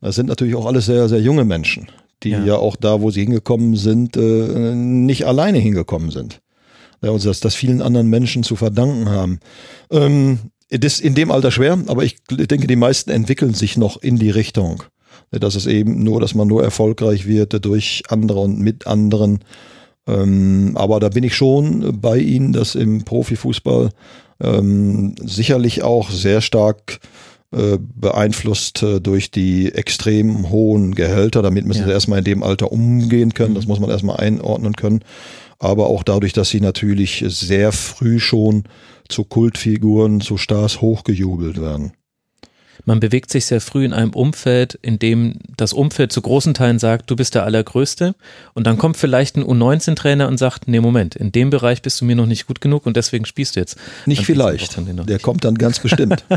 Das 0.01 0.15
sind 0.15 0.27
natürlich 0.27 0.55
auch 0.55 0.65
alles 0.65 0.87
sehr, 0.87 1.07
sehr 1.07 1.21
junge 1.21 1.45
Menschen, 1.45 1.87
die 2.23 2.31
ja, 2.31 2.43
ja 2.43 2.55
auch 2.55 2.75
da, 2.75 3.01
wo 3.01 3.11
sie 3.11 3.21
hingekommen 3.21 3.75
sind, 3.75 4.17
äh, 4.17 4.73
nicht 4.75 5.25
alleine 5.25 5.59
hingekommen 5.59 6.11
sind. 6.11 6.41
Ja, 7.03 7.11
und 7.11 7.23
das, 7.23 7.41
das 7.41 7.53
vielen 7.53 7.81
anderen 7.81 8.09
Menschen 8.09 8.43
zu 8.43 8.55
verdanken 8.55 9.09
haben. 9.09 9.39
Ähm, 9.91 10.39
das 10.69 10.93
ist 10.93 11.01
in 11.01 11.13
dem 11.13 11.29
Alter 11.29 11.51
schwer, 11.51 11.77
aber 11.87 12.03
ich 12.03 12.15
denke, 12.27 12.65
die 12.65 12.75
meisten 12.75 13.11
entwickeln 13.11 13.53
sich 13.53 13.77
noch 13.77 14.01
in 14.01 14.17
die 14.17 14.31
Richtung. 14.31 14.83
Das 15.31 15.55
ist 15.55 15.65
eben 15.65 16.03
nur, 16.03 16.19
dass 16.19 16.35
man 16.35 16.47
nur 16.47 16.63
erfolgreich 16.63 17.27
wird 17.27 17.65
durch 17.65 18.03
andere 18.09 18.39
und 18.39 18.59
mit 18.59 18.87
anderen. 18.87 19.39
Ähm, 20.07 20.73
aber 20.75 20.99
da 20.99 21.09
bin 21.09 21.23
ich 21.23 21.35
schon 21.35 21.99
bei 21.99 22.17
Ihnen, 22.17 22.53
dass 22.53 22.75
im 22.75 23.03
Profifußball 23.03 23.89
ähm, 24.41 25.15
sicherlich 25.23 25.83
auch 25.83 26.09
sehr 26.09 26.41
stark 26.41 26.99
äh, 27.51 27.77
beeinflusst 27.79 28.81
äh, 28.81 28.99
durch 28.99 29.29
die 29.29 29.71
extrem 29.73 30.49
hohen 30.49 30.95
Gehälter. 30.95 31.41
Damit 31.41 31.65
müssen 31.65 31.81
ja. 31.81 31.87
sie 31.87 31.93
erstmal 31.93 32.19
in 32.19 32.25
dem 32.25 32.43
Alter 32.43 32.71
umgehen 32.71 33.33
können. 33.33 33.53
Das 33.53 33.65
mhm. 33.65 33.69
muss 33.69 33.79
man 33.79 33.89
erstmal 33.89 34.17
einordnen 34.17 34.73
können. 34.75 35.03
Aber 35.59 35.87
auch 35.87 36.03
dadurch, 36.03 36.33
dass 36.33 36.49
sie 36.49 36.61
natürlich 36.61 37.23
sehr 37.27 37.71
früh 37.71 38.19
schon 38.19 38.63
zu 39.07 39.23
Kultfiguren, 39.23 40.19
zu 40.19 40.37
Stars 40.37 40.81
hochgejubelt 40.81 41.61
werden. 41.61 41.93
Man 42.85 42.99
bewegt 42.99 43.31
sich 43.31 43.45
sehr 43.45 43.61
früh 43.61 43.85
in 43.85 43.93
einem 43.93 44.11
Umfeld, 44.11 44.77
in 44.81 44.99
dem 44.99 45.35
das 45.55 45.73
Umfeld 45.73 46.11
zu 46.11 46.21
großen 46.21 46.53
Teilen 46.53 46.79
sagt, 46.79 47.09
du 47.09 47.15
bist 47.15 47.35
der 47.35 47.43
Allergrößte. 47.43 48.15
Und 48.53 48.67
dann 48.67 48.77
kommt 48.77 48.97
vielleicht 48.97 49.37
ein 49.37 49.43
U19-Trainer 49.43 50.27
und 50.27 50.37
sagt, 50.37 50.67
nee, 50.67 50.79
Moment, 50.79 51.15
in 51.15 51.31
dem 51.31 51.49
Bereich 51.49 51.81
bist 51.81 52.01
du 52.01 52.05
mir 52.05 52.15
noch 52.15 52.25
nicht 52.25 52.45
gut 52.47 52.59
genug 52.61 52.85
und 52.85 52.97
deswegen 52.97 53.25
spielst 53.25 53.55
du 53.55 53.61
jetzt. 53.61 53.77
Nicht 54.05 54.19
dann 54.19 54.25
vielleicht. 54.25 54.77
Der 55.09 55.19
kommt 55.19 55.45
dann 55.45 55.55
ganz 55.55 55.79
bestimmt. 55.79 56.25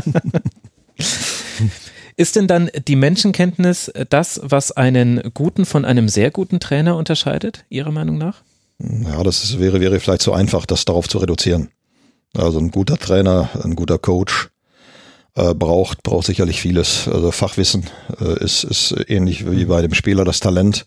Ist 2.19 2.35
denn 2.35 2.47
dann 2.47 2.71
die 2.87 2.95
Menschenkenntnis 2.95 3.91
das, 4.09 4.41
was 4.43 4.71
einen 4.71 5.21
guten 5.35 5.65
von 5.65 5.85
einem 5.85 6.09
sehr 6.09 6.31
guten 6.31 6.59
Trainer 6.59 6.95
unterscheidet, 6.95 7.63
Ihrer 7.69 7.91
Meinung 7.91 8.17
nach? 8.17 8.41
Ja, 8.79 9.23
das 9.23 9.43
ist, 9.43 9.59
wäre, 9.59 9.79
wäre 9.79 9.99
vielleicht 9.99 10.23
zu 10.23 10.33
einfach, 10.33 10.65
das 10.65 10.85
darauf 10.85 11.07
zu 11.07 11.19
reduzieren. 11.19 11.69
Also 12.35 12.59
ein 12.59 12.71
guter 12.71 12.97
Trainer, 12.97 13.49
ein 13.63 13.75
guter 13.75 13.99
Coach 13.99 14.49
äh, 15.37 15.53
braucht, 15.53 16.01
braucht 16.01 16.25
sicherlich 16.25 16.59
vieles. 16.59 17.07
Also 17.07 17.31
Fachwissen 17.31 17.85
äh, 18.19 18.43
ist, 18.43 18.63
ist 18.63 18.95
ähnlich 19.07 19.49
wie 19.49 19.65
bei 19.65 19.81
dem 19.81 19.93
Spieler 19.93 20.25
das 20.25 20.39
Talent. 20.39 20.85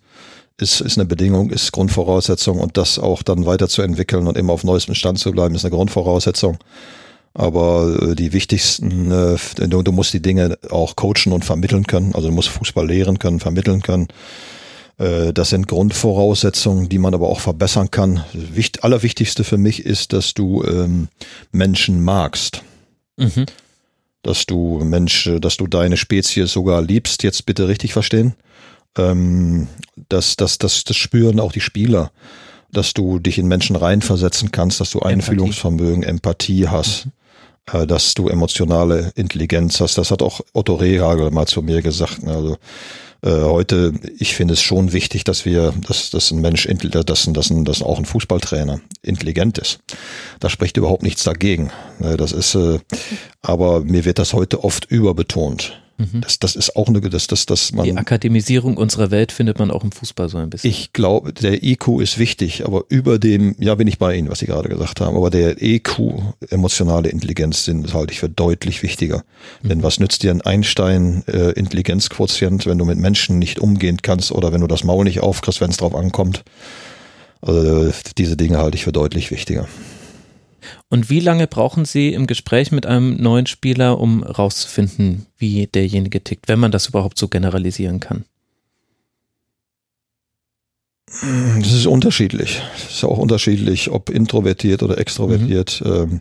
Ist, 0.59 0.81
ist 0.81 0.99
eine 0.99 1.07
Bedingung, 1.07 1.51
ist 1.51 1.73
Grundvoraussetzung 1.73 2.59
und 2.59 2.77
das 2.77 2.99
auch 2.99 3.23
dann 3.23 3.47
weiterzuentwickeln 3.47 4.27
und 4.27 4.37
immer 4.37 4.53
auf 4.53 4.65
neuestem 4.65 4.95
Stand 4.95 5.19
zu 5.19 5.31
bleiben, 5.31 5.55
ist 5.55 5.65
eine 5.65 5.75
Grundvoraussetzung. 5.75 6.59
Aber 7.33 8.11
äh, 8.11 8.15
die 8.15 8.33
wichtigsten, 8.33 9.11
äh, 9.13 9.39
du, 9.69 9.83
du 9.83 9.93
musst 9.93 10.13
die 10.13 10.21
Dinge 10.21 10.59
auch 10.69 10.97
coachen 10.97 11.33
und 11.33 11.45
vermitteln 11.45 11.87
können. 11.87 12.15
Also 12.15 12.29
du 12.29 12.35
musst 12.35 12.49
Fußball 12.49 12.87
lehren 12.87 13.21
können, 13.21 13.41
vermitteln 13.41 13.83
können. 13.83 14.09
Äh, 14.99 15.33
das 15.33 15.51
sind 15.51 15.69
Grundvoraussetzungen, 15.69 16.89
die 16.89 16.99
man 16.99 17.15
aber 17.15 17.29
auch 17.29 17.41
verbessern 17.41 17.91
kann. 17.93 18.25
Wicht, 18.33 18.83
allerwichtigste 18.83 19.45
für 19.45 19.59
mich 19.59 19.87
ist, 19.87 20.13
dass 20.13 20.35
du 20.35 20.65
ähm, 20.65 21.09
Menschen 21.53 22.03
magst. 22.03 22.63
Mhm. 23.17 23.47
Dass 24.23 24.47
du 24.47 24.81
Mensch, 24.85 25.31
dass 25.41 25.57
du 25.57 25.67
deine 25.67 25.97
Spezies 25.97 26.53
sogar 26.53 26.83
liebst, 26.83 27.23
jetzt 27.23 27.47
bitte 27.47 27.69
richtig 27.69 27.93
verstehen. 27.93 28.35
Ähm, 28.99 29.69
das, 30.09 30.37
das, 30.37 30.59
das, 30.59 30.85
das 30.85 30.97
spüren 30.97 31.41
auch 31.41 31.53
die 31.53 31.61
Spieler, 31.61 32.13
dass 32.71 32.93
du 32.93 33.19
dich 33.19 33.39
in 33.39 33.49
Menschen 33.49 33.77
reinversetzen 33.77 34.51
kannst, 34.51 34.81
dass 34.81 34.91
du 34.91 35.01
Einfühlungsvermögen, 35.01 36.03
Empathie 36.03 36.69
hast. 36.69 37.07
Mhm 37.07 37.13
äh, 37.73 37.87
dass 37.87 38.15
du 38.15 38.29
emotionale 38.29 39.13
Intelligenz 39.15 39.81
hast. 39.81 39.99
Das 39.99 40.11
hat 40.11 40.23
auch 40.23 40.41
Otto 40.53 40.75
Rehagel 40.75 41.31
mal 41.31 41.47
zu 41.47 41.63
mir 41.63 41.83
gesagt. 41.83 42.25
Also 42.27 42.57
äh, 43.23 43.31
heute, 43.31 43.93
ich 44.19 44.35
finde 44.35 44.55
es 44.55 44.63
schon 44.63 44.93
wichtig, 44.93 45.25
dass 45.25 45.45
wir, 45.45 45.75
dass, 45.87 46.11
dass 46.11 46.31
ein 46.31 46.41
Mensch, 46.41 46.67
dass, 46.67 47.29
dass, 47.33 47.53
dass 47.53 47.83
auch 47.83 47.99
ein 47.99 48.05
Fußballtrainer 48.05 48.81
intelligent 49.03 49.59
ist. 49.59 49.81
Da 50.41 50.49
spricht 50.49 50.77
überhaupt 50.77 51.03
nichts 51.03 51.25
dagegen. 51.25 51.71
Ne? 51.99 52.17
Das 52.17 52.33
ist, 52.33 52.55
äh, 52.55 52.79
aber 53.43 53.81
mir 53.81 54.05
wird 54.05 54.19
das 54.19 54.33
heute 54.33 54.65
oft 54.65 54.87
überbetont. 54.87 55.81
Mhm. 56.01 56.23
Das, 56.23 56.39
das 56.39 56.57
ist 56.57 56.77
auch 56.77 56.89
eine, 56.89 57.01
das, 57.03 57.27
das, 57.27 57.45
das 57.45 57.73
man. 57.73 57.85
Die 57.85 57.95
Akademisierung 57.95 58.79
unserer 58.79 59.11
Welt 59.11 59.33
findet 59.33 59.59
man 59.59 59.71
auch 59.71 59.85
im 59.85 59.93
Fußball 59.93 60.31
so 60.31 60.39
ein 60.39 60.49
bisschen. 60.49 60.71
Ich 60.71 60.95
glaube, 60.95 61.35
der 61.35 61.63
IQ 61.63 62.01
ist 62.01 62.19
wichtig, 62.19 62.65
aber 62.65 62.85
über 62.89 63.19
dem, 63.19 63.55
ja, 63.59 63.75
bin 63.75 63.87
ich 63.87 63.99
bei 63.99 64.17
Ihnen, 64.17 64.31
was 64.31 64.39
Sie 64.39 64.47
gerade 64.47 64.71
gesagt 64.71 65.01
haben, 65.01 65.17
aber 65.17 65.29
der 65.29 65.63
EQ, 65.63 66.01
emotionale 66.49 67.11
Intelligenz, 67.11 67.65
sind 67.65 67.93
halte 67.93 68.13
ich 68.13 68.21
für 68.21 68.31
deutlich 68.31 68.83
wichtiger. 68.83 69.25
Mhm. 69.63 69.69
Denn 69.69 69.83
was 69.83 70.01
nützt 70.01 70.23
dir 70.23 70.31
ein 70.31 70.41
Einstein 70.41 71.23
äh, 71.27 71.53
wenn 72.67 72.79
du 72.79 72.85
mit 72.85 72.99
Menschen 72.99 73.39
nicht 73.39 73.59
umgehen 73.59 73.99
kannst 74.03 74.33
oder 74.33 74.53
wenn 74.53 74.63
du 74.63 74.67
das 74.67 74.85
Maul 74.85 75.05
nicht 75.05 75.21
aufkriegst, 75.21 75.61
wenn 75.61 75.71
es 75.71 75.77
drauf 75.77 75.95
ankommt? 75.95 76.45
Also 77.43 77.93
diese 78.17 78.37
Dinge 78.37 78.59
halte 78.59 78.77
ich 78.77 78.85
für 78.85 78.93
deutlich 78.93 79.31
wichtiger. 79.31 79.69
Und 80.89 81.11
wie 81.11 81.21
lange 81.21 81.47
brauchen 81.47 81.85
Sie 81.85 82.13
im 82.13 82.27
Gespräch 82.27 82.73
mit 82.73 82.87
einem 82.87 83.17
neuen 83.17 83.47
Spieler, 83.47 83.99
um 83.99 84.23
rauszufinden, 84.23 85.27
wie 85.39 85.67
derjenige 85.67 86.23
tickt, 86.23 86.49
wenn 86.49 86.59
man 86.59 86.73
das 86.73 86.89
überhaupt 86.89 87.19
so 87.19 87.29
generalisieren 87.29 88.01
kann? 88.01 88.25
Das 91.59 91.73
ist 91.73 91.87
unterschiedlich. 91.87 92.63
Es 92.77 92.97
ist 92.97 93.05
auch 93.05 93.19
unterschiedlich, 93.19 93.91
ob 93.91 94.11
introvertiert 94.11 94.83
oder 94.85 94.99
extrovertiert. 94.99 95.83
Mhm. 95.85 96.21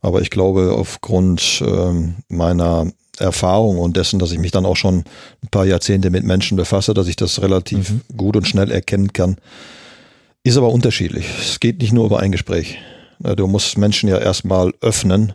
aber 0.00 0.22
ich 0.22 0.30
glaube, 0.30 0.72
aufgrund 0.72 1.62
ähm, 1.66 2.14
meiner 2.28 2.90
Erfahrung 3.18 3.78
und 3.78 3.96
dessen, 3.98 4.18
dass 4.18 4.32
ich 4.32 4.38
mich 4.38 4.50
dann 4.50 4.64
auch 4.64 4.76
schon 4.76 5.04
ein 5.42 5.48
paar 5.50 5.66
Jahrzehnte 5.66 6.08
mit 6.08 6.24
Menschen 6.24 6.56
befasse, 6.56 6.94
dass 6.94 7.06
ich 7.06 7.16
das 7.16 7.42
relativ 7.42 7.90
mhm. 7.90 8.00
gut 8.16 8.36
und 8.36 8.48
schnell 8.48 8.70
erkennen 8.70 9.12
kann. 9.12 9.36
Ist 10.42 10.56
aber 10.56 10.70
unterschiedlich. 10.70 11.26
Es 11.38 11.60
geht 11.60 11.82
nicht 11.82 11.92
nur 11.92 12.06
über 12.06 12.20
ein 12.20 12.32
Gespräch. 12.32 12.78
Du 13.20 13.46
musst 13.46 13.76
Menschen 13.76 14.08
ja 14.08 14.18
erstmal 14.18 14.72
öffnen. 14.80 15.34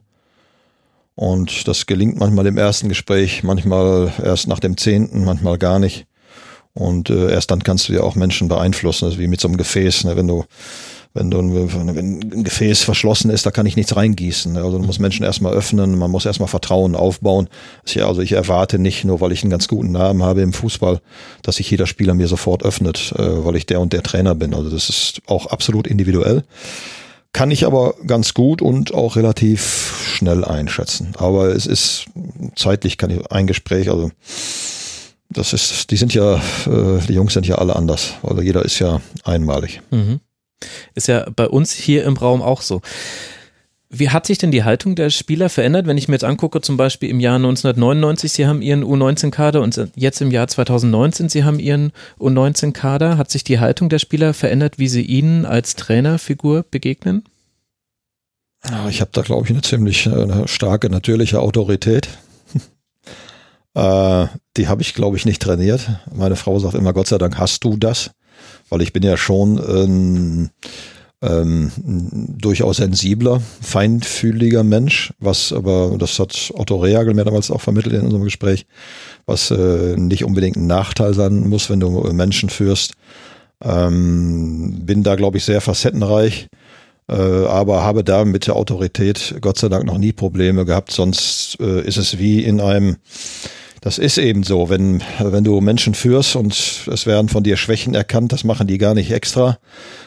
Und 1.16 1.68
das 1.68 1.86
gelingt 1.86 2.20
manchmal 2.20 2.46
im 2.46 2.58
ersten 2.58 2.90
Gespräch, 2.90 3.44
manchmal 3.44 4.12
erst 4.22 4.48
nach 4.48 4.60
dem 4.60 4.76
zehnten, 4.76 5.24
manchmal 5.24 5.58
gar 5.58 5.80
nicht. 5.80 6.08
Und 6.74 7.10
äh, 7.10 7.32
erst 7.32 7.52
dann 7.52 7.64
kannst 7.64 7.88
du 7.88 7.94
ja 7.94 8.02
auch 8.02 8.16
Menschen 8.16 8.50
beeinflussen. 8.50 9.08
Ist 9.08 9.18
wie 9.18 9.28
mit 9.28 9.40
so 9.40 9.48
einem 9.48 9.56
Gefäß. 9.56 10.04
Ne? 10.04 10.18
Wenn 10.18 10.28
du, 10.28 10.44
wenn 11.14 11.32
du 11.32 11.40
wenn 11.72 11.98
ein 12.34 12.44
Gefäß 12.44 12.84
verschlossen 12.84 13.32
ist, 13.32 13.46
da 13.46 13.52
kann 13.52 13.66
ich 13.66 13.78
nichts 13.78 13.96
reingießen. 13.96 14.52
Ne? 14.52 14.62
Also 14.62 14.80
du 14.80 14.84
musst 14.84 15.00
Menschen 15.00 15.24
erstmal 15.24 15.54
öffnen, 15.54 15.98
man 15.98 16.12
muss 16.12 16.26
erstmal 16.26 16.50
Vertrauen 16.50 16.96
aufbauen. 16.96 17.48
Ja, 17.88 18.10
also 18.10 18.20
ich 18.20 18.34
erwarte 18.34 18.78
nicht, 18.78 19.06
nur 19.06 19.22
weil 19.22 19.32
ich 19.32 19.42
einen 19.42 19.52
ganz 19.52 19.70
guten 19.70 19.94
Namen 19.94 20.22
habe 20.22 20.42
im 20.42 20.52
Fußball, 20.52 21.00
dass 21.44 21.56
sich 21.56 21.72
jeder 21.72 21.88
Spieler 21.88 22.14
mir 22.14 22.28
sofort 22.28 22.64
öffnet, 22.64 23.14
äh, 23.18 23.46
weil 23.46 23.56
ich 23.56 23.66
der 23.66 23.80
und 23.80 23.94
der 23.94 24.04
Trainer 24.04 24.36
bin. 24.36 24.54
Also 24.54 24.70
das 24.70 24.90
ist 24.90 25.22
auch 25.28 25.46
absolut 25.46 25.88
individuell. 25.88 26.44
Kann 27.36 27.52
ich 27.52 27.66
aber 27.66 27.96
ganz 28.08 28.34
gut 28.34 28.62
und 28.62 28.94
auch 28.94 29.18
relativ 29.18 30.06
schnell 30.06 30.46
einschätzen. 30.46 31.12
Aber 31.18 31.48
es 31.50 31.66
ist 31.66 32.06
zeitlich 32.56 32.98
kann 32.98 33.10
ich 33.10 33.30
ein 33.30 33.46
Gespräch, 33.46 33.90
also 33.90 34.10
das 35.30 35.52
ist, 35.52 35.92
die 35.92 35.98
sind 35.98 36.14
ja, 36.14 36.36
äh, 36.38 37.00
die 37.06 37.14
Jungs 37.14 37.34
sind 37.34 37.46
ja 37.46 37.56
alle 37.56 37.76
anders. 37.76 38.14
Also 38.24 38.42
jeder 38.42 38.64
ist 38.64 38.80
ja 38.80 39.02
einmalig. 39.26 39.82
Mhm. 39.92 40.22
Ist 40.94 41.10
ja 41.10 41.26
bei 41.36 41.50
uns 41.50 41.74
hier 41.74 42.06
im 42.06 42.16
Raum 42.16 42.42
auch 42.42 42.62
so. 42.62 42.80
Wie 43.98 44.10
hat 44.10 44.26
sich 44.26 44.38
denn 44.38 44.52
die 44.52 44.64
Haltung 44.64 44.96
der 44.96 45.10
Spieler 45.10 45.50
verändert, 45.50 45.88
wenn 45.88 45.98
ich 45.98 46.08
mir 46.08 46.16
jetzt 46.16 46.24
angucke, 46.24 46.60
zum 46.62 46.76
Beispiel 46.76 47.10
im 47.10 47.20
Jahr 47.20 47.36
1999, 47.36 48.32
Sie 48.32 48.46
haben 48.46 48.62
Ihren 48.62 48.84
U19-Kader 48.84 49.62
und 49.62 49.90
jetzt 49.96 50.22
im 50.22 50.32
Jahr 50.32 50.48
2019, 50.48 51.30
Sie 51.30 51.44
haben 51.44 51.60
Ihren 51.60 51.92
U19-Kader. 52.20 53.18
Hat 53.18 53.32
sich 53.32 53.44
die 53.44 53.60
Haltung 53.60 53.90
der 53.90 54.00
Spieler 54.00 54.34
verändert, 54.34 54.80
wie 54.80 54.88
sie 54.88 55.02
Ihnen 55.02 55.46
als 55.46 55.76
Trainerfigur 55.76 56.66
begegnen? 56.70 57.24
Ich 58.90 59.02
habe 59.02 59.12
da, 59.14 59.22
glaube 59.22 59.46
ich, 59.46 59.52
eine 59.52 59.62
ziemlich 59.62 60.08
eine 60.08 60.48
starke 60.48 60.90
natürliche 60.90 61.40
Autorität. 61.40 62.10
äh, 63.76 64.28
die 64.58 64.68
habe 64.68 64.82
ich, 64.82 64.94
glaube 64.94 65.18
ich, 65.18 65.26
nicht 65.26 65.42
trainiert. 65.42 65.88
Meine 66.14 66.36
Frau 66.36 66.60
sagt 66.60 66.76
immer, 66.76 66.94
Gott 66.94 67.08
sei 67.08 67.18
Dank 67.18 67.38
hast 67.38 67.64
du 67.64 67.78
das, 67.78 68.12
weil 68.70 68.82
ich 68.82 68.92
bin 68.92 69.04
ja 69.04 69.18
schon 69.18 69.58
ein 69.60 70.50
ähm, 71.26 71.72
durchaus 72.38 72.78
sensibler, 72.78 73.42
feinfühliger 73.62 74.64
Mensch, 74.64 75.14
was 75.20 75.52
aber, 75.52 75.96
das 75.98 76.20
hat 76.20 76.52
Otto 76.54 76.78
Reagel 76.78 77.14
mir 77.14 77.26
damals 77.26 77.52
auch 77.52 77.62
vermittelt 77.62 77.96
in 77.96 78.02
unserem 78.02 78.24
Gespräch, 78.24 78.66
was 79.26 79.52
äh, 79.52 79.96
nicht 79.98 80.24
unbedingt 80.24 80.58
ein 80.58 80.68
Nachteil 80.68 81.14
sein 81.14 81.48
muss, 81.50 81.70
wenn 81.70 81.80
du 81.80 81.90
Menschen 82.14 82.50
führst. 82.50 82.94
Ähm, 83.64 84.82
bin 84.86 85.04
da, 85.04 85.16
glaube 85.16 85.38
ich, 85.38 85.46
sehr 85.46 85.62
facettenreich. 85.62 86.48
Äh, 87.08 87.14
aber 87.14 87.84
habe 87.84 88.04
da 88.04 88.26
mit 88.26 88.48
der 88.48 88.56
Autorität 88.56 89.36
Gott 89.42 89.60
sei 89.60 89.70
Dank 89.70 89.86
noch 89.86 89.98
nie 89.98 90.12
Probleme 90.12 90.66
gehabt. 90.66 90.92
Sonst 90.92 91.58
äh, 91.60 91.82
ist 91.82 91.98
es 91.98 92.18
wie 92.18 92.44
in 92.44 92.60
einem, 92.60 92.98
das 93.86 94.00
ist 94.00 94.18
eben 94.18 94.42
so, 94.42 94.68
wenn, 94.72 95.04
wenn 95.20 95.44
du 95.44 95.62
Menschen 95.62 95.94
führst 95.94 96.36
und 96.36 96.56
es 96.92 97.06
werden 97.06 97.30
von 97.30 97.44
dir 97.44 97.56
Schwächen 97.56 97.94
erkannt, 97.94 98.32
das 98.32 98.44
machen 98.44 98.66
die 98.66 98.80
gar 98.80 98.96
nicht 98.96 99.12
extra 99.12 99.60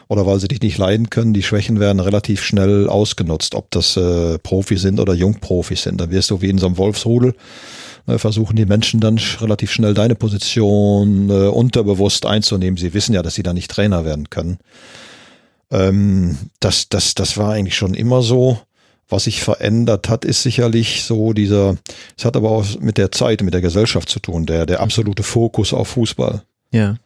oder 0.09 0.27
weil 0.27 0.41
sie 0.41 0.49
dich 0.49 0.61
nicht 0.61 0.79
leiden 0.79 1.11
können. 1.11 1.33
Die 1.33 1.45
Schwächen 1.45 1.79
werden 1.79 2.01
relativ 2.01 2.43
schnell 2.43 2.89
ausgenutzt, 2.89 3.55
ob 3.55 3.71
das 3.71 3.97
äh, 3.97 4.41
Profis 4.41 4.83
sind 4.83 4.99
oder 4.99 5.15
Jungprofis 5.15 5.85
sind. 5.85 6.01
Da 6.01 6.11
wirst 6.11 6.33
du 6.33 6.43
wie 6.43 6.49
in 6.49 6.59
so 6.59 6.67
einem 6.67 6.77
Wolfsrudel 6.77 7.37
äh, 8.09 8.19
versuchen 8.19 8.57
die 8.57 8.67
Menschen 8.67 8.99
dann 8.99 9.21
relativ 9.41 9.71
schnell 9.71 9.95
deine 9.95 10.17
Position 10.17 11.31
äh, 11.31 11.47
unterbewusst 11.47 12.27
einzunehmen. 12.27 12.79
Sie 12.79 12.95
wissen 12.95 13.15
ja, 13.15 13.23
dass 13.23 13.37
sie 13.37 13.45
da 13.45 13.53
nicht 13.53 13.71
Trainer 13.71 14.05
werden 14.05 14.29
können. 14.29 14.59
Ähm, 15.71 16.37
das, 16.59 16.89
das, 16.89 17.15
das 17.15 17.37
war 17.37 17.53
eigentlich 17.53 17.77
schon 17.77 17.95
immer 17.95 18.23
so. 18.23 18.59
Was 19.09 19.25
sich 19.25 19.43
verändert 19.43 20.09
hat, 20.09 20.25
ist 20.25 20.43
sicherlich 20.43 21.03
so 21.05 21.33
dieser, 21.33 21.77
es 22.17 22.25
hat 22.25 22.37
aber 22.37 22.51
auch 22.51 22.65
mit 22.81 22.99
der 22.99 23.11
Zeit, 23.11 23.43
mit 23.43 23.55
der 23.55 23.63
Gesellschaft 23.63 24.09
zu 24.09 24.21
tun, 24.21 24.45
der, 24.45 24.67
der 24.67 24.81
absolute 24.81 25.23
Fokus 25.23 25.73
auf 25.73 25.89
Fußball. 25.89 26.43
Ja. 26.73 26.97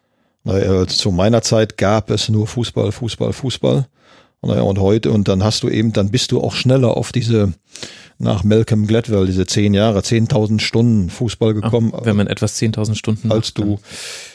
Naja, 0.45 0.87
zu 0.89 1.13
meiner 1.13 1.43
Zeit 1.43 1.79
gab 1.79 2.11
es 2.11 2.29
nur 2.29 2.49
Fußball, 2.49 2.91
Fußball, 2.91 3.33
Fußball. 3.33 3.87
Naja, 4.45 4.63
und 4.63 4.81
heute, 4.81 5.13
und 5.13 5.29
dann 5.29 5.45
hast 5.45 5.63
du 5.63 5.69
eben, 5.69 5.93
dann 5.93 6.11
bist 6.11 6.33
du 6.33 6.41
auch 6.41 6.55
schneller 6.55 6.97
auf 6.97 7.13
diese, 7.13 7.53
nach 8.19 8.43
Malcolm 8.43 8.89
Gladwell, 8.89 9.27
diese 9.27 9.47
zehn 9.47 9.73
Jahre, 9.73 10.01
10.000 10.01 10.59
Stunden 10.59 11.11
Fußball 11.11 11.55
gekommen. 11.55 11.93
Ach, 11.95 12.05
wenn 12.05 12.17
man 12.17 12.27
etwas 12.27 12.61
10.000 12.61 12.97
Stunden 12.97 13.31
als 13.31 13.55
du. 13.55 13.79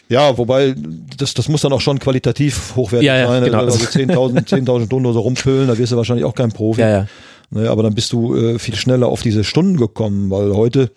Ja, 0.07 0.37
wobei, 0.37 0.75
das, 1.17 1.33
das 1.33 1.49
muss 1.49 1.61
dann 1.61 1.73
auch 1.73 1.81
schon 1.81 1.99
qualitativ 1.99 2.77
hochwertig 2.77 3.05
ja, 3.05 3.17
ja, 3.17 3.27
sein. 3.27 3.43
Genau. 3.43 3.59
Also 3.59 3.83
10.000 3.83 4.45
10 4.45 4.63
Stunden 4.85 5.05
oder 5.05 5.13
so 5.13 5.19
rumpüllen, 5.19 5.67
da 5.67 5.77
wirst 5.77 5.91
du 5.91 5.97
wahrscheinlich 5.97 6.23
auch 6.23 6.35
kein 6.35 6.53
Profi. 6.53 6.79
Ja, 6.79 6.89
ja. 6.89 7.07
Naja, 7.49 7.71
aber 7.71 7.83
dann 7.83 7.95
bist 7.95 8.11
du 8.13 8.35
äh, 8.35 8.59
viel 8.59 8.75
schneller 8.75 9.07
auf 9.07 9.21
diese 9.21 9.43
Stunden 9.43 9.77
gekommen, 9.77 10.29
weil 10.29 10.53
heute 10.53 10.91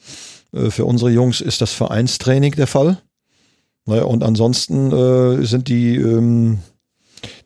äh, 0.52 0.70
für 0.70 0.84
unsere 0.84 1.10
Jungs 1.10 1.40
ist 1.40 1.60
das 1.60 1.72
Vereinstraining 1.72 2.52
der 2.52 2.66
Fall. 2.66 2.98
Naja, 3.86 4.04
und 4.04 4.22
ansonsten 4.22 4.92
äh, 4.92 5.44
sind 5.46 5.68
die, 5.68 5.96
ähm, 5.96 6.58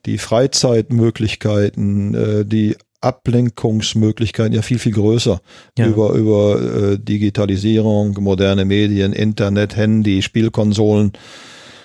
die 0.07 0.19
Freizeitmöglichkeiten, 0.19 2.15
äh, 2.15 2.45
die 2.45 2.77
Ablenkungsmöglichkeiten 3.01 4.55
ja 4.55 4.63
viel, 4.63 4.79
viel 4.79 4.93
größer 4.93 5.41
Ja. 5.79 5.87
über, 5.87 6.13
über 6.13 6.61
äh, 6.93 6.99
Digitalisierung, 6.99 8.17
moderne 8.21 8.65
Medien, 8.65 9.13
Internet, 9.13 9.77
Handy, 9.77 10.23
Spielkonsolen, 10.23 11.13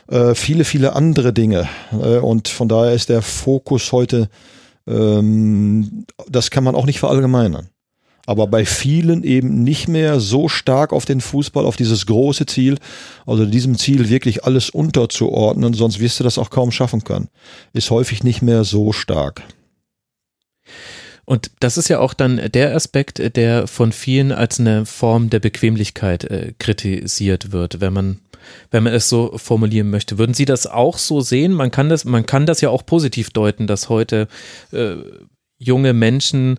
äh, 0.08 0.34
viele, 0.34 0.64
viele 0.64 0.96
andere 0.96 1.34
Dinge. 1.34 1.68
Äh, 1.92 2.18
und 2.18 2.48
von 2.48 2.70
daher 2.70 2.94
ist 2.94 3.10
der 3.10 3.22
Fokus 3.22 3.92
heute, 3.92 4.30
ähm, 4.90 6.06
das 6.28 6.50
kann 6.52 6.64
man 6.64 6.76
auch 6.76 6.86
nicht 6.86 7.00
verallgemeinern. 7.00 7.70
Aber 8.26 8.46
bei 8.46 8.64
vielen 8.66 9.24
eben 9.24 9.64
nicht 9.64 9.88
mehr 9.88 10.20
so 10.20 10.50
stark 10.50 10.94
auf 10.94 11.06
den 11.06 11.20
Fußball, 11.20 11.66
auf 11.66 11.78
dieses 11.78 12.06
große 12.06 12.46
Ziel, 12.46 12.78
also 13.26 13.46
diesem 13.46 13.76
Ziel 13.78 14.08
wirklich 14.10 14.44
alles 14.44 14.70
unterzuordnen, 14.70 15.74
sonst 15.74 16.00
wirst 16.00 16.20
du 16.20 16.24
das 16.24 16.38
auch 16.38 16.52
kaum 16.52 16.72
schaffen 16.72 17.04
können. 17.04 17.30
Ist 17.74 17.90
häufig 17.90 18.24
nicht 18.24 18.42
mehr 18.42 18.64
so 18.66 18.92
stark. 18.92 19.42
Und 21.30 21.52
das 21.60 21.78
ist 21.78 21.90
ja 21.90 22.00
auch 22.00 22.16
dann 22.16 22.42
der 22.56 22.76
Aspekt, 22.76 23.36
der 23.36 23.68
von 23.68 23.92
vielen 23.92 24.32
als 24.32 24.60
eine 24.60 24.88
Form 24.88 25.30
der 25.30 25.40
Bequemlichkeit 25.40 26.24
äh, 26.24 26.54
kritisiert 26.58 27.52
wird, 27.52 27.82
wenn 27.82 27.94
man 27.94 28.20
wenn 28.72 28.82
man 28.82 28.94
es 28.94 29.10
so 29.10 29.38
formulieren 29.38 29.92
möchte. 29.92 30.18
Würden 30.18 30.34
Sie 30.34 30.46
das 30.46 30.66
auch 30.66 30.98
so 30.98 31.22
sehen? 31.22 31.54
Man 31.54 31.70
kann 31.70 31.88
das, 31.88 32.04
man 32.04 32.26
kann 32.26 32.48
das 32.48 32.62
ja 32.62 32.70
auch 32.70 32.84
positiv 32.84 33.30
deuten, 33.30 33.68
dass 33.68 33.90
heute 33.90 34.28
äh, 34.72 34.96
junge 35.60 35.94
Menschen 35.94 36.58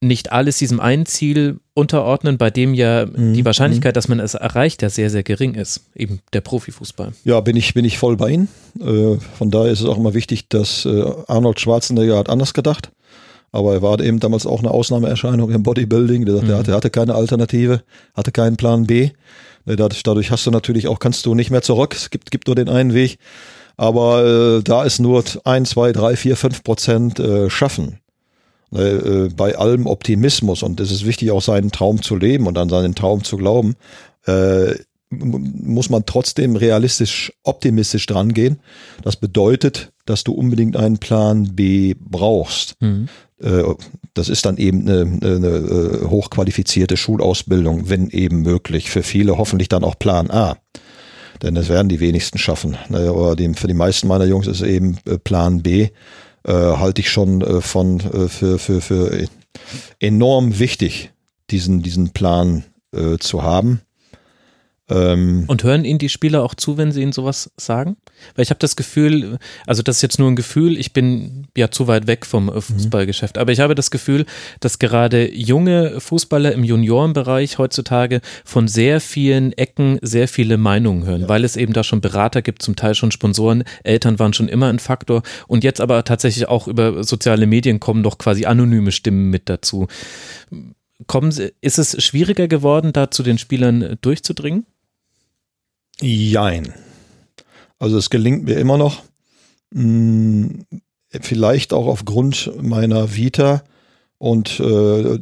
nicht 0.00 0.32
alles 0.32 0.58
diesem 0.58 0.80
einen 0.80 1.06
Ziel 1.06 1.60
unterordnen, 1.72 2.38
bei 2.38 2.50
dem 2.50 2.74
ja 2.74 3.06
Mhm. 3.06 3.34
die 3.34 3.44
Wahrscheinlichkeit, 3.44 3.94
dass 3.94 4.08
man 4.08 4.18
es 4.18 4.34
erreicht, 4.34 4.82
ja 4.82 4.90
sehr, 4.90 5.10
sehr 5.10 5.22
gering 5.22 5.54
ist. 5.54 5.82
Eben 5.94 6.18
der 6.32 6.40
Profifußball. 6.40 7.12
Ja, 7.22 7.38
bin 7.40 7.54
ich, 7.54 7.72
bin 7.72 7.84
ich 7.84 7.98
voll 7.98 8.16
bei 8.16 8.30
Ihnen. 8.30 8.48
Äh, 8.80 9.18
von 9.38 9.52
daher 9.52 9.70
ist 9.70 9.80
es 9.80 9.86
auch 9.86 9.96
immer 9.96 10.12
wichtig, 10.14 10.48
dass 10.48 10.84
äh, 10.86 11.04
Arnold 11.28 11.60
Schwarzenegger 11.60 12.18
hat 12.18 12.28
anders 12.28 12.52
gedacht. 12.52 12.90
Aber 13.56 13.72
er 13.72 13.82
war 13.82 13.98
eben 14.00 14.20
damals 14.20 14.46
auch 14.46 14.60
eine 14.60 14.70
Ausnahmeerscheinung 14.70 15.50
im 15.50 15.62
Bodybuilding. 15.62 16.26
Der, 16.26 16.36
sagte, 16.36 16.52
er, 16.52 16.58
hatte, 16.58 16.74
hatte 16.74 16.90
keine 16.90 17.14
Alternative, 17.14 17.82
hatte 18.14 18.30
keinen 18.30 18.56
Plan 18.56 18.86
B. 18.86 19.10
Äh, 19.64 19.76
Dadurch, 19.76 20.30
hast 20.30 20.46
du 20.46 20.50
natürlich 20.50 20.88
auch, 20.88 20.98
kannst 20.98 21.24
du 21.24 21.34
nicht 21.34 21.50
mehr 21.50 21.62
zurück. 21.62 21.94
Es 21.94 22.10
gibt, 22.10 22.30
gibt 22.30 22.48
nur 22.48 22.56
den 22.56 22.68
einen 22.68 22.92
Weg. 22.92 23.18
Aber 23.78 24.58
äh, 24.58 24.62
da 24.62 24.84
ist 24.84 25.00
nur 25.00 25.24
ein, 25.44 25.64
zwei, 25.64 25.92
drei, 25.92 26.16
vier, 26.16 26.36
fünf 26.36 26.62
Prozent 26.64 27.18
äh, 27.18 27.48
schaffen. 27.48 27.98
Äh, 28.74 28.96
äh, 28.96 29.28
bei 29.34 29.56
allem 29.56 29.86
Optimismus 29.86 30.62
und 30.62 30.80
es 30.80 30.90
ist 30.90 31.06
wichtig, 31.06 31.30
auch 31.30 31.42
seinen 31.42 31.70
Traum 31.70 32.02
zu 32.02 32.16
leben 32.16 32.46
und 32.46 32.58
an 32.58 32.68
seinen 32.68 32.94
Traum 32.94 33.22
zu 33.22 33.36
glauben, 33.36 33.76
äh, 34.26 34.74
muss 35.10 35.88
man 35.88 36.04
trotzdem 36.04 36.56
realistisch, 36.56 37.32
optimistisch 37.44 38.06
dran 38.06 38.34
gehen. 38.34 38.58
Das 39.02 39.16
bedeutet, 39.16 39.92
dass 40.04 40.24
du 40.24 40.32
unbedingt 40.32 40.76
einen 40.76 40.98
Plan 40.98 41.54
B 41.54 41.94
brauchst. 41.98 42.76
Äh, 43.04 43.06
Das 43.38 44.30
ist 44.30 44.46
dann 44.46 44.56
eben 44.56 44.88
eine, 44.88 45.02
eine 45.22 45.48
äh, 45.48 46.06
hochqualifizierte 46.06 46.96
Schulausbildung, 46.96 47.90
wenn 47.90 48.08
eben 48.08 48.40
möglich. 48.40 48.90
Für 48.90 49.02
viele 49.02 49.36
hoffentlich 49.36 49.68
dann 49.68 49.84
auch 49.84 49.98
Plan 49.98 50.30
A. 50.30 50.56
Denn 51.42 51.54
das 51.54 51.68
werden 51.68 51.88
die 51.88 52.00
wenigsten 52.00 52.38
schaffen. 52.38 52.76
Aber 52.88 53.36
für 53.54 53.66
die 53.66 53.74
meisten 53.74 54.08
meiner 54.08 54.24
Jungs 54.24 54.46
ist 54.46 54.62
eben 54.62 54.98
äh, 55.06 55.18
Plan 55.18 55.62
B, 55.62 55.88
äh, 56.44 56.52
halte 56.52 57.02
ich 57.02 57.10
schon 57.10 57.42
äh, 57.42 57.60
von 57.60 58.00
äh, 58.00 58.28
für, 58.28 58.58
für, 58.58 58.80
für 58.80 59.26
enorm 60.00 60.58
wichtig, 60.58 61.10
diesen, 61.50 61.82
diesen 61.82 62.10
Plan 62.10 62.64
äh, 62.92 63.18
zu 63.18 63.42
haben. 63.42 63.82
Ähm, 64.88 65.44
Und 65.48 65.64
hören 65.64 65.84
Ihnen 65.84 65.98
die 65.98 66.08
Spieler 66.08 66.44
auch 66.44 66.54
zu, 66.54 66.76
wenn 66.76 66.92
Sie 66.92 67.02
Ihnen 67.02 67.12
sowas 67.12 67.50
sagen? 67.56 67.96
Weil 68.34 68.44
ich 68.44 68.50
habe 68.50 68.60
das 68.60 68.76
Gefühl, 68.76 69.38
also 69.66 69.82
das 69.82 69.96
ist 69.96 70.02
jetzt 70.02 70.18
nur 70.20 70.30
ein 70.30 70.36
Gefühl, 70.36 70.78
ich 70.78 70.92
bin 70.92 71.48
ja 71.56 71.70
zu 71.70 71.88
weit 71.88 72.06
weg 72.06 72.24
vom 72.24 72.48
äh, 72.48 72.60
Fußballgeschäft, 72.60 73.36
aber 73.36 73.50
ich 73.50 73.58
habe 73.58 73.74
das 73.74 73.90
Gefühl, 73.90 74.26
dass 74.60 74.78
gerade 74.78 75.34
junge 75.34 76.00
Fußballer 76.00 76.52
im 76.52 76.62
Juniorenbereich 76.62 77.58
heutzutage 77.58 78.20
von 78.44 78.68
sehr 78.68 79.00
vielen 79.00 79.52
Ecken 79.52 79.98
sehr 80.02 80.28
viele 80.28 80.56
Meinungen 80.56 81.04
hören, 81.04 81.28
weil 81.28 81.44
es 81.44 81.56
eben 81.56 81.72
da 81.72 81.82
schon 81.82 82.00
Berater 82.00 82.42
gibt, 82.42 82.62
zum 82.62 82.76
Teil 82.76 82.94
schon 82.94 83.10
Sponsoren, 83.10 83.64
Eltern 83.82 84.20
waren 84.20 84.34
schon 84.34 84.48
immer 84.48 84.68
ein 84.68 84.78
Faktor 84.78 85.22
und 85.48 85.64
jetzt 85.64 85.80
aber 85.80 86.04
tatsächlich 86.04 86.48
auch 86.48 86.68
über 86.68 87.02
soziale 87.02 87.46
Medien 87.46 87.80
kommen 87.80 88.04
doch 88.04 88.18
quasi 88.18 88.46
anonyme 88.46 88.92
Stimmen 88.92 89.30
mit 89.30 89.48
dazu. 89.48 89.88
Kommen 91.06 91.32
Sie, 91.32 91.52
ist 91.60 91.78
es 91.78 92.02
schwieriger 92.02 92.48
geworden, 92.48 92.92
da 92.92 93.10
zu 93.10 93.22
den 93.22 93.36
Spielern 93.36 93.82
äh, 93.82 93.96
durchzudringen? 94.00 94.64
Jein. 96.00 96.72
Also 97.78 97.98
es 97.98 98.10
gelingt 98.10 98.44
mir 98.44 98.56
immer 98.58 98.78
noch, 98.78 99.02
mh, 99.70 100.64
vielleicht 101.20 101.72
auch 101.72 101.86
aufgrund 101.86 102.52
meiner 102.62 103.14
Vita 103.14 103.62
und 104.18 104.60
äh, 104.60 105.18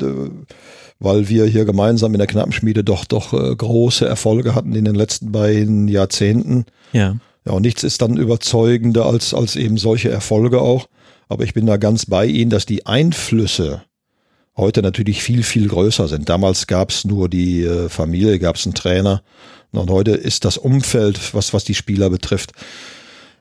weil 1.01 1.29
wir 1.29 1.47
hier 1.47 1.65
gemeinsam 1.65 2.15
in 2.15 2.19
der 2.19 2.27
Knappenschmiede 2.27 2.85
doch 2.85 3.05
doch 3.05 3.33
äh, 3.33 3.55
große 3.55 4.07
Erfolge 4.07 4.55
hatten 4.55 4.75
in 4.75 4.85
den 4.85 4.95
letzten 4.95 5.33
beiden 5.33 5.89
Jahrzehnten. 5.89 6.67
Ja. 6.93 7.17
Ja, 7.47 7.53
und 7.53 7.63
nichts 7.63 7.85
ist 7.85 8.01
dann 8.01 8.17
überzeugender 8.17 9.05
als, 9.05 9.35
als 9.35 9.57
eben 9.57 9.77
solche 9.77 10.11
Erfolge 10.11 10.63
auch. 10.63 10.87
Aber 11.29 11.45
ich 11.45 11.53
bin 11.53 11.67
da 11.67 11.77
ganz 11.77 12.07
bei 12.07 12.27
Ihnen, 12.27 12.51
dass 12.51 12.65
die 12.65 12.87
Einflüsse 12.87 13.83
heute 14.57 14.83
natürlich 14.83 15.23
viel, 15.23 15.43
viel 15.43 15.69
größer 15.69 16.09
sind. 16.09 16.29
Damals 16.29 16.67
gab 16.67 16.91
es 16.91 17.05
nur 17.05 17.29
die 17.29 17.63
äh, 17.63 17.89
Familie, 17.89 18.39
gab 18.39 18.57
es 18.57 18.67
einen 18.67 18.75
Trainer. 18.75 19.23
Und 19.73 19.91
heute 19.91 20.13
ist 20.13 20.45
das 20.45 20.57
Umfeld, 20.57 21.35
was, 21.35 21.53
was 21.53 21.65
die 21.65 21.75
Spieler 21.75 22.11
betrifft. 22.11 22.53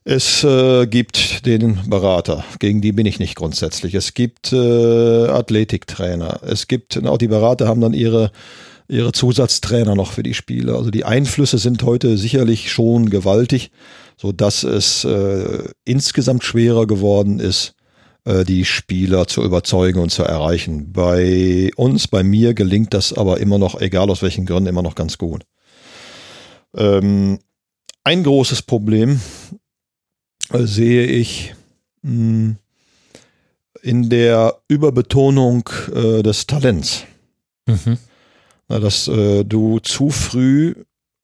Es 0.06 0.44
äh, 0.44 0.86
gibt 0.86 1.46
den 1.46 1.80
Berater, 1.88 2.44
gegen 2.60 2.82
die 2.82 2.92
bin 2.92 3.06
ich 3.06 3.20
nicht 3.20 3.36
grundsätzlich. 3.36 3.94
Es 3.94 4.14
gibt 4.14 4.52
äh, 4.52 5.28
Athletiktrainer. 5.28 6.42
Es 6.44 6.68
gibt, 6.68 7.06
auch 7.06 7.18
die 7.18 7.30
Berater 7.30 7.68
haben 7.68 7.80
dann 7.80 7.94
ihre, 7.94 8.32
ihre 8.90 9.14
Zusatztrainer 9.14 9.96
noch 9.96 10.12
für 10.12 10.24
die 10.24 10.34
Spiele. 10.34 10.76
Also 10.76 10.92
die 10.92 11.06
Einflüsse 11.06 11.58
sind 11.58 11.84
heute 11.84 12.18
sicherlich 12.18 12.70
schon 12.70 13.10
gewaltig, 13.10 13.72
so 14.18 14.34
dass 14.34 14.64
es 14.64 15.06
äh, 15.06 15.70
insgesamt 15.86 16.44
schwerer 16.44 16.86
geworden 16.86 17.40
ist, 17.40 17.76
äh, 18.26 18.44
die 18.44 18.66
Spieler 18.66 19.28
zu 19.28 19.44
überzeugen 19.44 20.00
und 20.00 20.10
zu 20.10 20.24
erreichen. 20.24 20.92
Bei 20.94 21.72
uns, 21.76 22.08
bei 22.08 22.24
mir 22.24 22.54
gelingt 22.54 22.94
das 22.94 23.14
aber 23.14 23.40
immer 23.40 23.58
noch, 23.58 23.80
egal 23.80 24.10
aus 24.10 24.22
welchen 24.22 24.46
Gründen, 24.46 24.70
immer 24.70 24.82
noch 24.82 24.96
ganz 24.96 25.18
gut. 25.18 25.46
Ähm, 26.76 27.40
ein 28.04 28.24
großes 28.24 28.62
Problem 28.62 29.20
äh, 30.52 30.64
sehe 30.64 31.06
ich 31.06 31.54
mh, 32.02 32.56
in 33.82 34.10
der 34.10 34.62
Überbetonung 34.70 35.70
äh, 35.94 36.24
des 36.24 36.48
Talents. 36.48 37.04
Mhm. 37.66 37.98
Na, 38.70 38.80
dass 38.80 39.08
äh, 39.10 39.44
du 39.44 39.80
zu 39.80 40.10
früh 40.10 40.76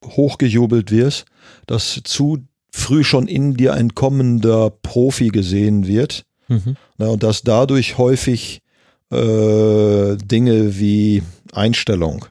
hochgejubelt 0.05 0.91
wirst, 0.91 1.26
dass 1.65 2.01
zu 2.03 2.39
früh 2.71 3.03
schon 3.03 3.27
in 3.27 3.55
dir 3.55 3.73
ein 3.73 3.95
kommender 3.95 4.69
Profi 4.69 5.30
gesehen 5.30 5.88
wird 5.88 6.26
Mhm. 6.49 6.76
Na, 6.97 7.07
und 7.07 7.23
dass 7.23 7.43
dadurch 7.43 7.97
häufig 7.97 8.61
äh, 9.11 10.17
Dinge 10.17 10.77
wie 10.77 11.23
Einstellung 11.53 12.26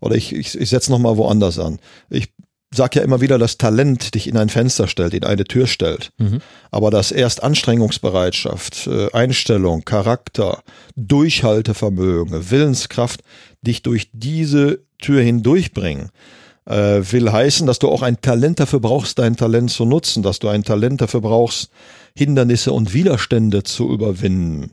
oder 0.00 0.16
ich, 0.16 0.34
ich, 0.34 0.58
ich 0.58 0.70
setze 0.70 0.90
nochmal 0.90 1.16
woanders 1.16 1.58
an. 1.58 1.78
Ich 2.10 2.32
sag 2.74 2.94
ja 2.96 3.02
immer 3.02 3.20
wieder, 3.20 3.38
dass 3.38 3.58
Talent 3.58 4.14
dich 4.14 4.26
in 4.28 4.36
ein 4.36 4.48
Fenster 4.48 4.88
stellt, 4.88 5.14
in 5.14 5.24
eine 5.24 5.44
Tür 5.44 5.66
stellt. 5.66 6.10
Mhm. 6.18 6.40
Aber 6.70 6.90
dass 6.90 7.12
erst 7.12 7.42
Anstrengungsbereitschaft, 7.42 8.86
äh, 8.86 9.12
Einstellung, 9.12 9.84
Charakter, 9.84 10.62
Durchhaltevermögen, 10.96 12.50
Willenskraft 12.50 13.22
dich 13.62 13.82
durch 13.82 14.10
diese 14.12 14.80
Tür 15.00 15.22
hindurchbringen, 15.22 16.10
äh, 16.66 17.00
will 17.10 17.30
heißen, 17.30 17.66
dass 17.66 17.78
du 17.78 17.88
auch 17.88 18.02
ein 18.02 18.20
Talent 18.20 18.60
dafür 18.60 18.80
brauchst, 18.80 19.18
dein 19.18 19.36
Talent 19.36 19.70
zu 19.70 19.84
nutzen, 19.84 20.22
dass 20.22 20.40
du 20.40 20.48
ein 20.48 20.64
Talent 20.64 21.00
dafür 21.00 21.20
brauchst, 21.20 21.70
Hindernisse 22.16 22.72
und 22.72 22.94
Widerstände 22.94 23.62
zu 23.62 23.90
überwinden. 23.92 24.72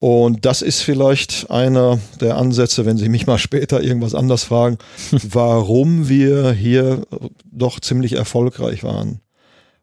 Und 0.00 0.46
das 0.46 0.62
ist 0.62 0.80
vielleicht 0.80 1.50
einer 1.50 2.00
der 2.20 2.36
Ansätze, 2.38 2.86
wenn 2.86 2.96
Sie 2.96 3.10
mich 3.10 3.26
mal 3.26 3.38
später 3.38 3.82
irgendwas 3.82 4.14
anders 4.14 4.44
fragen, 4.44 4.78
warum 5.10 6.08
wir 6.08 6.52
hier 6.52 7.02
doch 7.44 7.80
ziemlich 7.80 8.14
erfolgreich 8.14 8.82
waren. 8.82 9.20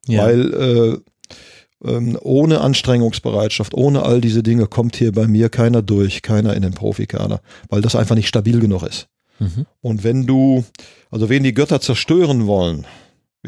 Ja. 0.08 0.24
Weil 0.24 0.54
äh, 0.54 1.88
äh, 1.88 2.16
ohne 2.22 2.62
Anstrengungsbereitschaft, 2.62 3.74
ohne 3.76 4.04
all 4.04 4.20
diese 4.20 4.42
Dinge 4.42 4.66
kommt 4.66 4.96
hier 4.96 5.12
bei 5.12 5.28
mir 5.28 5.50
keiner 5.50 5.82
durch, 5.82 6.24
keiner 6.24 6.56
in 6.56 6.64
den 6.64 6.74
Profikader, 6.74 7.42
weil 7.70 7.82
das 7.82 7.96
einfach 7.96 8.16
nicht 8.16 8.28
stabil 8.28 8.60
genug 8.60 8.84
ist. 8.84 9.08
Mhm. 9.40 9.68
Und 9.82 10.04
wenn 10.04 10.26
du, 10.26 10.66
also 11.12 11.30
wen 11.30 11.44
die 11.44 11.54
Götter 11.54 11.80
zerstören 11.80 12.48
wollen, 12.48 12.86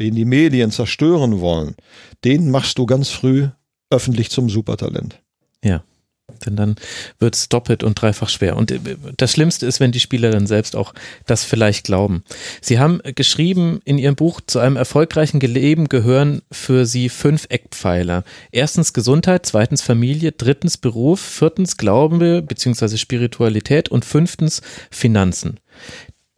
wen 0.00 0.14
die 0.14 0.24
Medien 0.24 0.72
zerstören 0.72 1.40
wollen, 1.40 1.76
den 2.24 2.50
machst 2.50 2.78
du 2.78 2.86
ganz 2.86 3.10
früh 3.10 3.48
öffentlich 3.90 4.30
zum 4.30 4.48
Supertalent. 4.48 5.20
Ja. 5.62 5.84
Denn 6.46 6.56
dann 6.56 6.76
wird 7.18 7.34
es 7.34 7.48
doppelt 7.48 7.82
und 7.82 8.00
dreifach 8.00 8.28
schwer. 8.28 8.56
Und 8.56 8.70
äh, 8.70 8.78
das 9.16 9.32
Schlimmste 9.32 9.66
ist, 9.66 9.80
wenn 9.80 9.92
die 9.92 10.00
Spieler 10.00 10.30
dann 10.30 10.46
selbst 10.46 10.76
auch 10.76 10.94
das 11.26 11.44
vielleicht 11.44 11.84
glauben. 11.84 12.22
Sie 12.60 12.78
haben 12.78 13.00
geschrieben 13.16 13.80
in 13.84 13.98
Ihrem 13.98 14.14
Buch, 14.14 14.40
zu 14.46 14.58
einem 14.60 14.76
erfolgreichen 14.76 15.40
Leben 15.40 15.88
gehören 15.88 16.42
für 16.50 16.86
Sie 16.86 17.08
fünf 17.08 17.46
Eckpfeiler. 17.50 18.24
Erstens 18.52 18.92
Gesundheit, 18.92 19.44
zweitens 19.44 19.82
Familie, 19.82 20.32
drittens 20.32 20.78
Beruf, 20.78 21.20
viertens 21.20 21.76
Glaube 21.76 22.42
bzw. 22.42 22.96
Spiritualität 22.96 23.88
und 23.88 24.04
fünftens 24.04 24.62
Finanzen. 24.90 25.58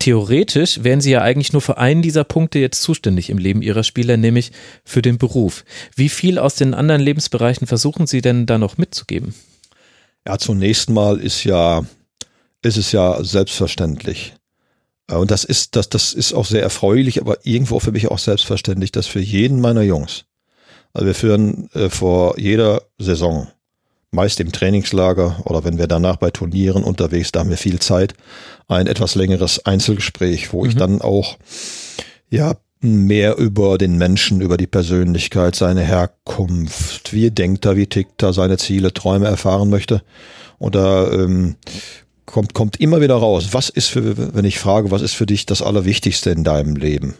Theoretisch 0.02 0.82
wären 0.82 1.00
Sie 1.00 1.12
ja 1.12 1.20
eigentlich 1.22 1.52
nur 1.52 1.62
für 1.62 1.78
einen 1.78 2.02
dieser 2.02 2.24
Punkte 2.24 2.58
jetzt 2.58 2.82
zuständig 2.82 3.30
im 3.30 3.38
Leben 3.38 3.62
Ihrer 3.62 3.84
Spieler, 3.84 4.16
nämlich 4.16 4.50
für 4.84 5.00
den 5.00 5.16
Beruf. 5.16 5.64
Wie 5.94 6.08
viel 6.08 6.40
aus 6.40 6.56
den 6.56 6.74
anderen 6.74 7.00
Lebensbereichen 7.00 7.68
versuchen 7.68 8.08
Sie 8.08 8.20
denn 8.20 8.44
da 8.44 8.58
noch 8.58 8.78
mitzugeben? 8.78 9.32
Ja, 10.26 10.38
zunächst 10.38 10.90
mal 10.90 11.20
ist 11.20 11.44
ja, 11.44 11.84
ist 12.62 12.78
es 12.78 12.90
ja 12.90 13.22
selbstverständlich. 13.22 14.34
Äh, 15.06 15.14
und 15.14 15.30
das 15.30 15.44
ist, 15.44 15.76
das, 15.76 15.88
das 15.88 16.14
ist 16.14 16.32
auch 16.32 16.46
sehr 16.46 16.62
erfreulich, 16.62 17.20
aber 17.20 17.46
irgendwo 17.46 17.78
für 17.78 17.92
mich 17.92 18.08
auch 18.08 18.18
selbstverständlich, 18.18 18.90
dass 18.90 19.06
für 19.06 19.20
jeden 19.20 19.60
meiner 19.60 19.82
Jungs, 19.82 20.24
also 20.94 21.06
wir 21.06 21.14
führen 21.14 21.70
äh, 21.74 21.88
vor 21.90 22.40
jeder 22.40 22.82
Saison, 22.98 23.46
meist 24.12 24.40
im 24.40 24.52
Trainingslager 24.52 25.42
oder 25.44 25.64
wenn 25.64 25.78
wir 25.78 25.86
danach 25.86 26.16
bei 26.16 26.30
Turnieren 26.30 26.84
unterwegs, 26.84 27.32
da 27.32 27.40
haben 27.40 27.50
wir 27.50 27.56
viel 27.56 27.80
Zeit, 27.80 28.14
ein 28.68 28.86
etwas 28.86 29.14
längeres 29.14 29.64
Einzelgespräch, 29.64 30.52
wo 30.52 30.62
mhm. 30.62 30.68
ich 30.68 30.76
dann 30.76 31.00
auch 31.00 31.38
ja 32.30 32.54
mehr 32.80 33.38
über 33.38 33.78
den 33.78 33.96
Menschen, 33.96 34.40
über 34.40 34.56
die 34.56 34.66
Persönlichkeit, 34.66 35.54
seine 35.54 35.82
Herkunft, 35.82 37.12
wie 37.12 37.30
denkt 37.30 37.64
er, 37.64 37.76
wie 37.76 37.86
tickt 37.86 38.22
er, 38.22 38.32
seine 38.32 38.58
Ziele, 38.58 38.92
Träume 38.92 39.26
erfahren 39.26 39.70
möchte. 39.70 40.02
Oder 40.58 41.12
ähm, 41.12 41.56
kommt, 42.26 42.54
kommt 42.54 42.80
immer 42.80 43.00
wieder 43.00 43.14
raus, 43.14 43.48
was 43.52 43.68
ist 43.68 43.88
für, 43.88 44.34
wenn 44.34 44.44
ich 44.44 44.58
frage, 44.58 44.90
was 44.90 45.02
ist 45.02 45.14
für 45.14 45.26
dich 45.26 45.46
das 45.46 45.62
Allerwichtigste 45.62 46.30
in 46.30 46.44
deinem 46.44 46.76
Leben? 46.76 47.14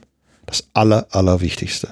Das 0.47 0.69
Aller, 0.75 1.07
Allerwichtigste. 1.11 1.89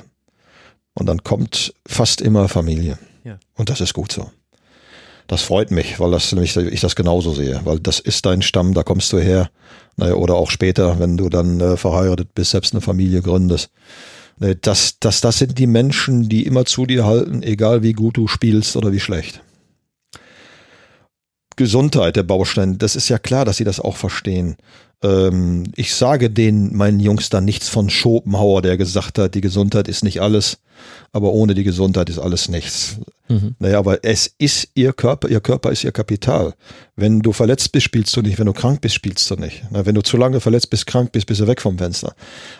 Und 0.95 1.07
dann 1.07 1.23
kommt 1.23 1.73
fast 1.87 2.21
immer 2.21 2.49
Familie. 2.49 2.99
Ja. 3.25 3.39
Und 3.55 3.71
das 3.71 3.81
ist 3.81 3.95
gut 3.95 4.11
so. 4.11 4.31
Das 5.31 5.43
freut 5.43 5.71
mich, 5.71 6.01
weil 6.01 6.11
das 6.11 6.33
nämlich 6.33 6.57
ich 6.57 6.81
das 6.81 6.97
genauso 6.97 7.33
sehe, 7.33 7.61
weil 7.63 7.79
das 7.79 8.01
ist 8.01 8.27
dein 8.27 8.43
Stamm, 8.43 8.75
da 8.75 8.83
kommst 8.83 9.13
du 9.13 9.21
her. 9.21 9.49
Naja, 9.97 10.15
oder 10.15 10.35
auch 10.35 10.51
später, 10.51 10.99
wenn 10.99 11.17
du 11.17 11.29
dann 11.29 11.61
äh, 11.61 11.77
verheiratet 11.77 12.35
bist, 12.35 12.51
selbst 12.51 12.75
eine 12.75 12.81
Familie 12.81 13.23
gründest. 13.23 13.71
Das, 14.63 14.99
das, 14.99 15.21
das 15.21 15.39
sind 15.39 15.57
die 15.57 15.69
Menschen, 15.69 16.29
die 16.29 16.47
immer 16.47 16.65
zu 16.65 16.85
dir 16.85 17.05
halten, 17.05 17.45
egal 17.45 17.85
wie 17.85 17.93
gut 17.93 18.17
du 18.17 18.27
spielst 18.27 18.75
oder 18.75 18.91
wie 18.91 18.99
schlecht. 18.99 19.41
Gesundheit, 21.55 22.17
der 22.17 22.25
Baustein, 22.25 22.79
das 22.79 22.97
ist 22.97 23.09
ja 23.09 23.19
klar, 23.19 23.45
dass 23.45 23.59
sie 23.59 23.65
das 23.65 23.79
auch 23.79 23.97
verstehen. 23.97 24.57
Ähm, 25.03 25.65
ich 25.77 25.95
sage 25.95 26.31
den 26.31 26.77
meinen 26.77 27.01
Jungs 27.01 27.31
dann 27.31 27.45
nichts 27.45 27.69
von 27.69 27.89
Schopenhauer, 27.91 28.63
der 28.63 28.77
gesagt 28.77 29.19
hat, 29.19 29.35
die 29.35 29.41
Gesundheit 29.41 29.89
ist 29.89 30.05
nicht 30.05 30.21
alles, 30.21 30.59
aber 31.13 31.33
ohne 31.33 31.55
die 31.55 31.65
Gesundheit 31.65 32.11
ist 32.11 32.19
alles 32.19 32.49
nichts. 32.49 32.99
Mhm. 33.29 33.55
Naja, 33.59 33.79
aber 33.79 34.05
es 34.05 34.35
ist 34.39 34.69
ihr 34.75 34.93
Körper, 34.93 35.29
ihr 35.29 35.41
Körper 35.41 35.71
ist 35.71 35.85
ihr 35.85 35.93
Kapital. 35.93 36.55
Wenn 36.97 37.21
du 37.21 37.33
verletzt 37.33 37.73
bist, 37.73 37.85
spielst 37.85 38.15
du 38.17 38.23
nicht. 38.23 38.39
Wenn 38.39 38.47
du 38.47 38.53
krank 38.53 38.81
bist, 38.81 38.95
spielst 38.95 39.31
du 39.31 39.37
nicht. 39.37 39.65
Na, 39.71 39.87
wenn 39.87 39.95
du 39.95 40.03
zu 40.03 40.17
lange 40.17 40.41
verletzt 40.41 40.71
bist, 40.71 40.87
krank 40.87 41.13
bist, 41.13 41.27
bist 41.27 41.41
du 41.41 41.47
weg 41.47 41.61
vom 41.61 41.79
Fenster. 41.79 42.15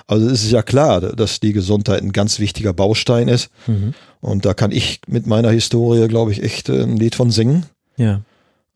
Also 0.07 0.27
es 0.27 0.45
ist 0.45 0.53
ja 0.53 0.63
klar, 0.63 1.01
dass 1.01 1.41
die 1.41 1.53
Gesundheit 1.53 2.03
ein 2.03 2.13
ganz 2.13 2.39
wichtiger 2.39 2.73
Baustein 2.73 3.29
ist. 3.29 3.51
Mhm. 3.67 3.95
Und 4.21 4.45
da 4.45 4.55
kann 4.55 4.71
ich 4.71 5.01
mit 5.07 5.27
meiner 5.27 5.51
Historie, 5.51 6.09
glaube 6.09 6.33
ich, 6.33 6.43
echt 6.43 6.71
ein 6.71 6.97
Lied 6.97 7.15
von 7.15 7.31
singen. 7.31 7.67
Ja. 7.97 8.23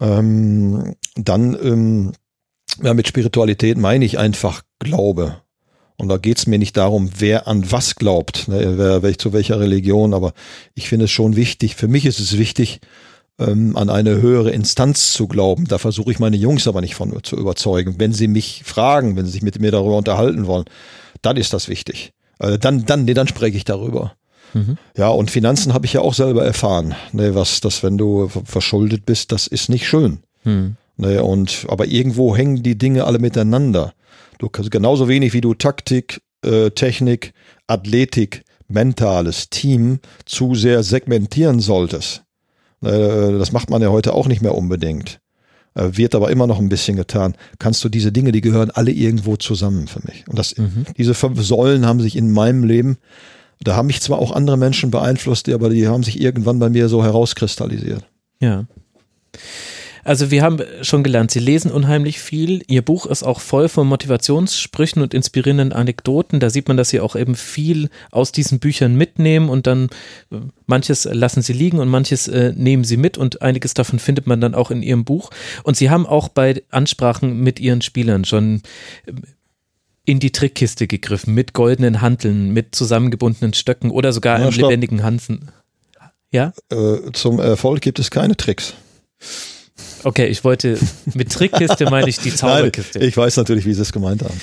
Ähm, 0.00 0.96
dann 1.16 1.56
ähm, 1.62 2.12
ja, 2.82 2.94
mit 2.94 3.08
Spiritualität 3.08 3.78
meine 3.78 4.04
ich 4.04 4.18
einfach 4.18 4.62
Glaube. 4.78 5.40
Und 5.96 6.08
da 6.08 6.16
geht's 6.16 6.46
mir 6.46 6.58
nicht 6.58 6.76
darum, 6.76 7.10
wer 7.18 7.46
an 7.46 7.70
was 7.70 7.94
glaubt, 7.94 8.48
ne, 8.48 8.76
wer, 8.76 9.02
wer 9.02 9.16
zu 9.16 9.32
welcher 9.32 9.60
Religion, 9.60 10.12
aber 10.12 10.32
ich 10.74 10.88
finde 10.88 11.04
es 11.04 11.12
schon 11.12 11.36
wichtig, 11.36 11.76
für 11.76 11.86
mich 11.86 12.04
ist 12.04 12.18
es 12.18 12.36
wichtig, 12.36 12.80
ähm, 13.38 13.76
an 13.76 13.90
eine 13.90 14.20
höhere 14.20 14.50
Instanz 14.50 15.12
zu 15.12 15.28
glauben. 15.28 15.66
Da 15.66 15.78
versuche 15.78 16.10
ich 16.10 16.18
meine 16.18 16.36
Jungs 16.36 16.66
aber 16.66 16.80
nicht 16.80 16.94
von 16.94 17.16
zu 17.22 17.36
überzeugen. 17.36 17.96
Wenn 17.98 18.12
sie 18.12 18.28
mich 18.28 18.62
fragen, 18.64 19.16
wenn 19.16 19.26
sie 19.26 19.32
sich 19.32 19.42
mit 19.42 19.60
mir 19.60 19.70
darüber 19.70 19.96
unterhalten 19.96 20.46
wollen, 20.46 20.64
dann 21.22 21.36
ist 21.36 21.52
das 21.52 21.68
wichtig. 21.68 22.12
Äh, 22.38 22.58
dann, 22.58 22.84
dann, 22.86 23.04
nee, 23.04 23.14
dann 23.14 23.28
spreche 23.28 23.56
ich 23.56 23.64
darüber. 23.64 24.14
Mhm. 24.52 24.78
Ja, 24.96 25.08
und 25.08 25.30
Finanzen 25.30 25.74
habe 25.74 25.86
ich 25.86 25.94
ja 25.94 26.00
auch 26.00 26.14
selber 26.14 26.44
erfahren. 26.44 26.94
Ne, 27.12 27.34
was, 27.34 27.60
dass 27.60 27.82
wenn 27.82 27.98
du 27.98 28.28
verschuldet 28.44 29.06
bist, 29.06 29.32
das 29.32 29.46
ist 29.46 29.68
nicht 29.68 29.88
schön. 29.88 30.18
Mhm. 30.44 30.76
Ne, 30.96 31.22
und, 31.22 31.66
aber 31.68 31.86
irgendwo 31.86 32.36
hängen 32.36 32.62
die 32.62 32.78
Dinge 32.78 33.04
alle 33.04 33.18
miteinander. 33.18 33.94
Du 34.38 34.48
kannst 34.48 34.70
genauso 34.70 35.08
wenig 35.08 35.32
wie 35.32 35.40
du 35.40 35.54
Taktik, 35.54 36.20
äh, 36.44 36.70
Technik, 36.70 37.32
Athletik, 37.66 38.44
mentales 38.68 39.50
Team 39.50 39.98
zu 40.24 40.54
sehr 40.54 40.82
segmentieren 40.82 41.60
solltest. 41.60 42.22
Äh, 42.82 43.38
das 43.38 43.52
macht 43.52 43.70
man 43.70 43.82
ja 43.82 43.88
heute 43.88 44.14
auch 44.14 44.28
nicht 44.28 44.42
mehr 44.42 44.54
unbedingt. 44.54 45.20
Äh, 45.74 45.90
wird 45.92 46.14
aber 46.14 46.30
immer 46.30 46.46
noch 46.46 46.60
ein 46.60 46.68
bisschen 46.68 46.96
getan. 46.96 47.34
Kannst 47.58 47.82
du 47.82 47.88
diese 47.88 48.12
Dinge, 48.12 48.30
die 48.30 48.40
gehören 48.40 48.70
alle 48.70 48.92
irgendwo 48.92 49.36
zusammen 49.36 49.88
für 49.88 50.00
mich. 50.06 50.24
Und 50.28 50.38
das, 50.38 50.56
mhm. 50.56 50.86
diese 50.96 51.14
fünf 51.14 51.42
Säulen 51.42 51.86
haben 51.86 52.00
sich 52.00 52.16
in 52.16 52.30
meinem 52.30 52.62
Leben 52.62 52.98
da 53.64 53.76
haben 53.76 53.86
mich 53.86 54.00
zwar 54.00 54.18
auch 54.18 54.32
andere 54.32 54.56
Menschen 54.56 54.90
beeinflusst, 54.90 55.48
aber 55.48 55.70
die 55.70 55.88
haben 55.88 56.02
sich 56.02 56.20
irgendwann 56.20 56.58
bei 56.58 56.68
mir 56.68 56.88
so 56.88 57.02
herauskristallisiert. 57.02 58.04
Ja. 58.40 58.66
Also 60.04 60.30
wir 60.30 60.42
haben 60.42 60.60
schon 60.82 61.02
gelernt, 61.02 61.30
Sie 61.30 61.38
lesen 61.40 61.70
unheimlich 61.70 62.20
viel. 62.20 62.62
Ihr 62.68 62.82
Buch 62.82 63.06
ist 63.06 63.22
auch 63.22 63.40
voll 63.40 63.68
von 63.68 63.86
Motivationssprüchen 63.86 65.02
und 65.02 65.14
inspirierenden 65.14 65.72
Anekdoten. 65.72 66.40
Da 66.40 66.50
sieht 66.50 66.68
man, 66.68 66.76
dass 66.76 66.90
Sie 66.90 67.00
auch 67.00 67.16
eben 67.16 67.34
viel 67.34 67.88
aus 68.10 68.30
diesen 68.30 68.58
Büchern 68.58 68.94
mitnehmen 68.94 69.48
und 69.48 69.66
dann 69.66 69.88
äh, 70.30 70.36
manches 70.66 71.04
lassen 71.04 71.42
Sie 71.42 71.54
liegen 71.54 71.78
und 71.78 71.88
manches 71.88 72.28
äh, 72.28 72.52
nehmen 72.54 72.84
Sie 72.84 72.96
mit 72.96 73.18
und 73.18 73.42
einiges 73.42 73.74
davon 73.74 73.98
findet 73.98 74.26
man 74.26 74.40
dann 74.40 74.54
auch 74.54 74.70
in 74.70 74.82
Ihrem 74.82 75.04
Buch. 75.04 75.30
Und 75.62 75.76
Sie 75.76 75.90
haben 75.90 76.06
auch 76.06 76.28
bei 76.28 76.62
Ansprachen 76.70 77.40
mit 77.40 77.58
Ihren 77.58 77.82
Spielern 77.82 78.24
schon 78.24 78.62
äh, 79.06 79.12
in 80.04 80.20
die 80.20 80.32
Trickkiste 80.32 80.86
gegriffen 80.86 81.32
mit 81.32 81.54
goldenen 81.54 82.02
Hanteln, 82.02 82.50
mit 82.50 82.74
zusammengebundenen 82.74 83.54
Stöcken 83.54 83.90
oder 83.90 84.12
sogar 84.12 84.38
ja, 84.38 84.44
einem 84.44 84.52
stopp. 84.52 84.68
lebendigen 84.68 85.02
Hansen. 85.02 85.50
Ja? 86.30 86.52
Äh, 86.70 87.12
zum 87.12 87.38
Erfolg 87.38 87.80
gibt 87.80 87.98
es 87.98 88.10
keine 88.10 88.36
Tricks. 88.36 88.74
Okay, 90.04 90.26
ich 90.26 90.44
wollte, 90.44 90.78
mit 91.14 91.32
Trickkiste 91.32 91.86
meine 91.90 92.08
ich 92.08 92.18
die 92.18 92.30
Zauberkiste. 92.36 92.98
Nein, 92.98 93.08
ich 93.08 93.16
weiß 93.16 93.36
natürlich, 93.36 93.66
wie 93.66 93.74
Sie 93.74 93.82
es 93.82 93.92
gemeint 93.92 94.22
haben. 94.22 94.40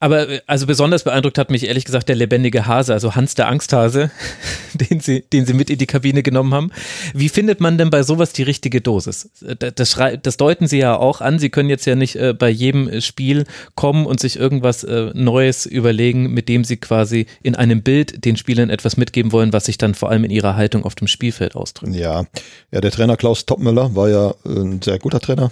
Aber 0.00 0.28
äh, 0.28 0.40
also 0.46 0.66
besonders 0.66 1.04
beeindruckt 1.04 1.38
hat 1.38 1.50
mich 1.50 1.66
ehrlich 1.66 1.84
gesagt 1.84 2.08
der 2.08 2.16
lebendige 2.16 2.66
Hase, 2.66 2.92
also 2.92 3.14
Hans 3.14 3.34
der 3.34 3.48
Angsthase, 3.48 4.10
den 4.74 5.00
sie, 5.00 5.22
den 5.32 5.46
sie 5.46 5.54
mit 5.54 5.70
in 5.70 5.78
die 5.78 5.86
Kabine 5.86 6.22
genommen 6.22 6.54
haben. 6.54 6.70
Wie 7.14 7.28
findet 7.28 7.60
man 7.60 7.78
denn 7.78 7.90
bei 7.90 8.02
sowas 8.02 8.32
die 8.32 8.42
richtige 8.42 8.80
Dosis? 8.80 9.30
Das, 9.58 9.96
das 10.22 10.36
deuten 10.36 10.66
sie 10.66 10.78
ja 10.78 10.96
auch 10.96 11.20
an. 11.20 11.38
Sie 11.38 11.50
können 11.50 11.68
jetzt 11.68 11.86
ja 11.86 11.94
nicht 11.94 12.16
äh, 12.16 12.34
bei 12.34 12.50
jedem 12.50 13.00
Spiel 13.00 13.44
kommen 13.74 14.06
und 14.06 14.20
sich 14.20 14.38
irgendwas 14.38 14.84
äh, 14.84 15.10
Neues 15.14 15.66
überlegen, 15.66 16.32
mit 16.32 16.48
dem 16.48 16.64
sie 16.64 16.76
quasi 16.76 17.26
in 17.42 17.54
einem 17.54 17.82
Bild 17.82 18.24
den 18.24 18.36
Spielern 18.36 18.70
etwas 18.70 18.96
mitgeben 18.96 19.32
wollen, 19.32 19.52
was 19.52 19.66
sich 19.66 19.78
dann 19.78 19.94
vor 19.94 20.10
allem 20.10 20.24
in 20.24 20.30
ihrer 20.30 20.56
Haltung 20.56 20.84
auf 20.84 20.94
dem 20.94 21.08
Spielfeld 21.08 21.56
ausdrückt. 21.56 21.94
Ja, 21.94 22.24
ja 22.70 22.80
der 22.80 22.90
Trainer 22.90 23.16
Klaus 23.16 23.46
Toppmüller 23.46 23.94
war 23.94 24.08
ja 24.08 24.34
ein 24.44 24.82
sehr 24.82 24.98
guter 24.98 25.20
Trainer, 25.20 25.50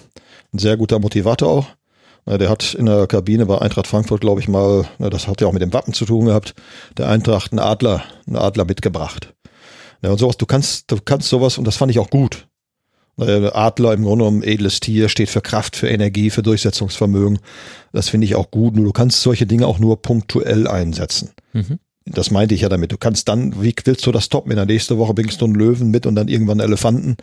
ein 0.53 0.59
sehr 0.59 0.77
guter 0.77 0.99
Motivator 0.99 1.49
auch 1.49 1.67
der 2.27 2.49
hat 2.49 2.75
in 2.75 2.87
der 2.87 3.07
Kabine 3.07 3.47
bei 3.47 3.59
Eintracht 3.59 3.87
Frankfurt, 3.87 4.21
glaube 4.21 4.41
ich 4.41 4.49
mal, 4.49 4.87
das 4.99 5.27
hat 5.27 5.41
ja 5.41 5.47
auch 5.47 5.53
mit 5.53 5.63
dem 5.63 5.73
Wappen 5.73 5.93
zu 5.93 6.05
tun 6.05 6.27
gehabt, 6.27 6.55
der 6.97 7.09
Eintracht 7.09 7.53
einen 7.53 7.59
Adler, 7.59 8.05
einen 8.27 8.37
Adler 8.37 8.65
mitgebracht. 8.65 9.35
Und 10.03 10.19
sowas, 10.19 10.37
du 10.37 10.47
kannst, 10.47 10.91
du 10.91 10.99
kannst 11.05 11.29
sowas, 11.29 11.59
und 11.59 11.65
das 11.65 11.77
fand 11.77 11.91
ich 11.91 11.99
auch 11.99 12.11
gut. 12.11 12.49
Adler 13.19 13.93
im 13.93 14.05
Grunde 14.05 14.25
genommen 14.25 14.43
edles 14.43 14.81
Tier, 14.81 15.09
steht 15.09 15.29
für 15.29 15.43
Kraft, 15.43 15.77
für 15.77 15.89
Energie, 15.89 16.31
für 16.31 16.43
Durchsetzungsvermögen. 16.43 17.39
Das 17.93 18.09
finde 18.09 18.25
ich 18.25 18.35
auch 18.35 18.51
gut. 18.51 18.75
Nur 18.75 18.87
du 18.87 18.93
kannst 18.93 19.21
solche 19.21 19.47
Dinge 19.47 19.67
auch 19.67 19.79
nur 19.79 20.01
punktuell 20.01 20.67
einsetzen. 20.67 21.31
Mhm. 21.53 21.79
Das 22.05 22.31
meinte 22.31 22.55
ich 22.55 22.63
ja 22.63 22.69
damit. 22.69 22.91
Du 22.91 22.99
kannst 22.99 23.29
dann, 23.29 23.63
wie 23.63 23.75
willst 23.85 24.05
du 24.07 24.13
das 24.13 24.29
toppen? 24.29 24.51
In 24.51 24.57
der 24.57 24.67
nächsten 24.67 24.99
Woche 24.99 25.15
bringst 25.15 25.41
du 25.41 25.45
einen 25.45 25.55
Löwen 25.55 25.91
mit 25.91 26.05
und 26.05 26.17
dann 26.17 26.29
irgendwann 26.29 26.61
einen 26.61 26.69
Elefanten. 26.69 27.17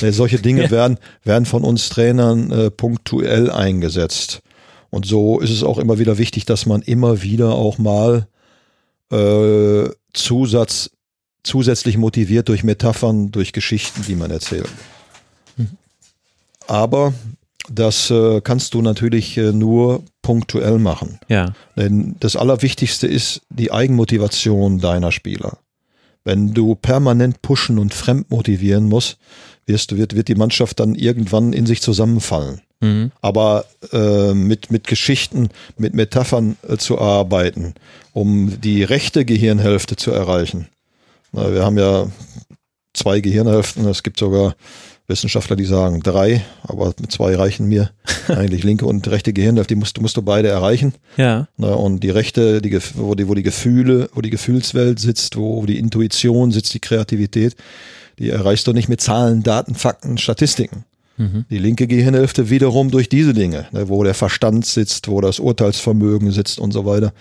Solche 0.00 0.38
Dinge 0.38 0.62
ja. 0.64 0.70
werden, 0.70 0.98
werden 1.24 1.44
von 1.44 1.62
uns 1.62 1.88
Trainern 1.90 2.50
äh, 2.50 2.70
punktuell 2.70 3.50
eingesetzt. 3.50 4.40
Und 4.90 5.06
so 5.06 5.40
ist 5.40 5.50
es 5.50 5.62
auch 5.62 5.78
immer 5.78 5.98
wieder 5.98 6.18
wichtig, 6.18 6.46
dass 6.46 6.66
man 6.66 6.80
immer 6.82 7.22
wieder 7.22 7.54
auch 7.54 7.78
mal 7.78 8.28
äh, 9.10 9.88
Zusatz, 10.12 10.90
zusätzlich 11.42 11.98
motiviert 11.98 12.48
durch 12.48 12.64
Metaphern, 12.64 13.30
durch 13.30 13.52
Geschichten, 13.52 14.02
die 14.06 14.14
man 14.14 14.30
erzählt. 14.30 14.68
Mhm. 15.56 15.70
Aber 16.66 17.12
das 17.70 18.10
äh, 18.10 18.40
kannst 18.42 18.74
du 18.74 18.82
natürlich 18.82 19.36
äh, 19.38 19.52
nur 19.52 20.02
punktuell 20.22 20.78
machen. 20.78 21.18
Ja. 21.28 21.52
Denn 21.76 22.16
das 22.20 22.36
Allerwichtigste 22.36 23.06
ist 23.06 23.42
die 23.50 23.72
Eigenmotivation 23.72 24.80
deiner 24.80 25.12
Spieler. 25.12 25.58
Wenn 26.24 26.54
du 26.54 26.74
permanent 26.74 27.42
pushen 27.42 27.78
und 27.78 27.92
fremd 27.92 28.30
motivieren 28.30 28.84
musst, 28.84 29.18
wirst 29.66 29.90
du, 29.90 29.96
wird, 29.96 30.14
wird 30.14 30.28
die 30.28 30.34
Mannschaft 30.34 30.80
dann 30.80 30.94
irgendwann 30.94 31.52
in 31.52 31.66
sich 31.66 31.82
zusammenfallen. 31.82 32.60
Mhm. 32.80 33.12
Aber 33.20 33.66
äh, 33.92 34.34
mit, 34.34 34.70
mit 34.70 34.86
Geschichten, 34.86 35.48
mit 35.76 35.94
Metaphern 35.94 36.56
äh, 36.66 36.76
zu 36.76 36.98
arbeiten, 36.98 37.74
um 38.12 38.60
die 38.60 38.82
rechte 38.84 39.24
Gehirnhälfte 39.24 39.96
zu 39.96 40.10
erreichen. 40.10 40.68
Na, 41.32 41.52
wir 41.52 41.64
haben 41.64 41.78
ja 41.78 42.06
zwei 42.94 43.20
Gehirnhälften, 43.20 43.86
es 43.86 44.02
gibt 44.02 44.18
sogar 44.18 44.54
Wissenschaftler, 45.06 45.56
die 45.56 45.66
sagen 45.66 46.00
drei, 46.02 46.42
aber 46.62 46.94
mit 46.98 47.12
zwei 47.12 47.36
reichen 47.36 47.66
mir. 47.68 47.90
Eigentlich 48.28 48.64
linke 48.64 48.86
und 48.86 49.06
rechte 49.08 49.32
Gehirnhälfte, 49.32 49.74
die 49.74 49.78
musst, 49.78 50.00
musst 50.00 50.16
du 50.16 50.22
beide 50.22 50.48
erreichen. 50.48 50.94
Ja. 51.16 51.48
Und 51.56 52.00
die 52.00 52.10
rechte, 52.10 52.62
die, 52.62 52.78
wo, 52.94 53.14
die, 53.14 53.28
wo 53.28 53.34
die 53.34 53.42
Gefühle, 53.42 54.08
wo 54.14 54.22
die 54.22 54.30
Gefühlswelt 54.30 54.98
sitzt, 54.98 55.36
wo 55.36 55.66
die 55.66 55.78
Intuition 55.78 56.52
sitzt, 56.52 56.72
die 56.72 56.80
Kreativität, 56.80 57.54
die 58.18 58.30
erreichst 58.30 58.66
du 58.66 58.72
nicht 58.72 58.88
mit 58.88 59.02
Zahlen, 59.02 59.42
Daten, 59.42 59.74
Fakten, 59.74 60.16
Statistiken. 60.16 60.84
Mhm. 61.18 61.44
Die 61.50 61.58
linke 61.58 61.86
Gehirnhälfte 61.86 62.48
wiederum 62.48 62.90
durch 62.90 63.08
diese 63.08 63.34
Dinge, 63.34 63.66
ne, 63.72 63.88
wo 63.88 64.02
der 64.02 64.14
Verstand 64.14 64.64
sitzt, 64.64 65.08
wo 65.08 65.20
das 65.20 65.38
Urteilsvermögen 65.38 66.32
sitzt 66.32 66.58
und 66.58 66.72
so 66.72 66.86
weiter. 66.86 67.12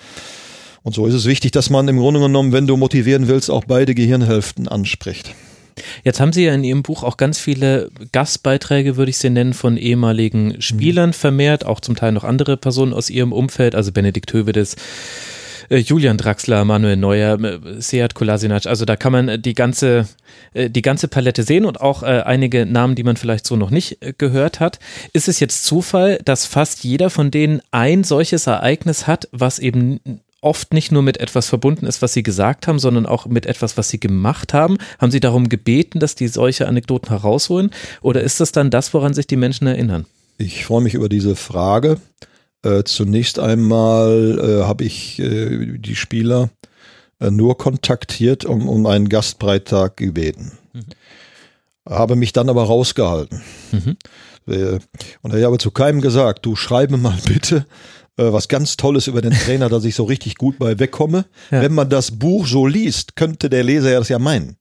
Und 0.83 0.95
so 0.95 1.05
ist 1.05 1.13
es 1.13 1.25
wichtig, 1.25 1.51
dass 1.51 1.69
man 1.69 1.87
im 1.87 1.97
Grunde 1.97 2.19
genommen, 2.19 2.51
wenn 2.51 2.67
du 2.67 2.75
motivieren 2.77 3.27
willst, 3.27 3.49
auch 3.49 3.65
beide 3.65 3.93
Gehirnhälften 3.93 4.67
anspricht. 4.67 5.33
Jetzt 6.03 6.19
haben 6.19 6.33
Sie 6.33 6.45
ja 6.45 6.53
in 6.53 6.63
Ihrem 6.63 6.83
Buch 6.83 7.03
auch 7.03 7.17
ganz 7.17 7.39
viele 7.39 7.89
Gastbeiträge, 8.11 8.97
würde 8.97 9.09
ich 9.09 9.17
sie 9.17 9.29
nennen, 9.29 9.53
von 9.53 9.77
ehemaligen 9.77 10.61
Spielern 10.61 11.09
mhm. 11.09 11.13
vermehrt, 11.13 11.65
auch 11.65 11.79
zum 11.79 11.95
Teil 11.95 12.11
noch 12.11 12.23
andere 12.23 12.57
Personen 12.57 12.93
aus 12.93 13.09
Ihrem 13.09 13.33
Umfeld, 13.33 13.75
also 13.75 13.91
Benedikt 13.91 14.31
Hövedes, 14.33 14.75
äh, 15.69 15.77
Julian 15.77 16.17
Draxler, 16.17 16.65
Manuel 16.65 16.97
Neuer, 16.97 17.39
äh, 17.43 17.81
Seat 17.81 18.15
Kolasinac. 18.15 18.65
Also 18.65 18.85
da 18.85 18.95
kann 18.95 19.11
man 19.11 19.41
die 19.41 19.53
ganze, 19.53 20.07
äh, 20.53 20.69
die 20.69 20.81
ganze 20.81 21.07
Palette 21.07 21.43
sehen 21.43 21.65
und 21.65 21.81
auch 21.81 22.03
einige 22.03 22.65
Namen, 22.65 22.95
die 22.95 23.03
man 23.03 23.17
vielleicht 23.17 23.45
so 23.45 23.55
noch 23.55 23.69
nicht 23.69 23.97
gehört 24.17 24.59
hat. 24.59 24.79
Ist 25.13 25.27
es 25.27 25.39
jetzt 25.39 25.65
Zufall, 25.65 26.19
dass 26.25 26.45
fast 26.45 26.83
jeder 26.83 27.09
von 27.09 27.31
denen 27.31 27.61
ein 27.71 28.03
solches 28.03 28.47
Ereignis 28.47 29.07
hat, 29.07 29.27
was 29.31 29.59
eben 29.59 29.99
oft 30.43 30.73
nicht 30.73 30.91
nur 30.91 31.01
mit 31.01 31.17
etwas 31.19 31.47
verbunden 31.49 31.85
ist, 31.85 32.01
was 32.01 32.13
Sie 32.13 32.23
gesagt 32.23 32.67
haben, 32.67 32.79
sondern 32.79 33.05
auch 33.05 33.25
mit 33.25 33.45
etwas, 33.45 33.77
was 33.77 33.89
Sie 33.89 33.99
gemacht 33.99 34.53
haben? 34.53 34.77
Haben 34.99 35.11
Sie 35.11 35.19
darum 35.19 35.49
gebeten, 35.49 35.99
dass 35.99 36.15
die 36.15 36.27
solche 36.27 36.67
Anekdoten 36.67 37.09
herausholen? 37.09 37.71
Oder 38.01 38.21
ist 38.21 38.39
das 38.39 38.51
dann 38.51 38.69
das, 38.69 38.93
woran 38.93 39.13
sich 39.13 39.27
die 39.27 39.37
Menschen 39.37 39.67
erinnern? 39.67 40.05
Ich 40.37 40.65
freue 40.65 40.81
mich 40.81 40.93
über 40.93 41.09
diese 41.09 41.35
Frage. 41.35 41.97
Äh, 42.63 42.83
zunächst 42.83 43.39
einmal 43.39 44.39
äh, 44.39 44.63
habe 44.63 44.83
ich 44.83 45.19
äh, 45.19 45.77
die 45.77 45.95
Spieler 45.95 46.49
äh, 47.19 47.31
nur 47.31 47.57
kontaktiert 47.57 48.45
um, 48.45 48.67
um 48.67 48.85
einen 48.85 49.09
Gastbeitrag 49.09 49.97
gebeten. 49.97 50.53
Mhm. 50.73 50.85
Habe 51.87 52.15
mich 52.15 52.33
dann 52.33 52.49
aber 52.49 52.63
rausgehalten. 52.63 53.41
Mhm. 53.71 53.97
Äh, 54.47 54.79
und 55.21 55.35
ich 55.35 55.43
habe 55.43 55.57
zu 55.57 55.71
keinem 55.71 56.01
gesagt, 56.01 56.45
du 56.45 56.55
schreibe 56.55 56.97
mal 56.97 57.17
bitte, 57.25 57.65
äh, 58.17 58.31
was 58.31 58.47
ganz 58.47 58.77
Tolles 58.77 59.07
über 59.07 59.21
den 59.21 59.33
Trainer, 59.33 59.69
dass 59.69 59.85
ich 59.85 59.95
so 59.95 60.03
richtig 60.03 60.35
gut 60.35 60.59
bei 60.59 60.79
wegkomme. 60.79 61.25
Ja. 61.51 61.61
Wenn 61.61 61.73
man 61.73 61.89
das 61.89 62.11
Buch 62.11 62.47
so 62.47 62.67
liest, 62.67 63.15
könnte 63.15 63.49
der 63.49 63.63
Leser 63.63 63.91
ja 63.91 63.99
das 63.99 64.09
ja 64.09 64.19
meinen. 64.19 64.57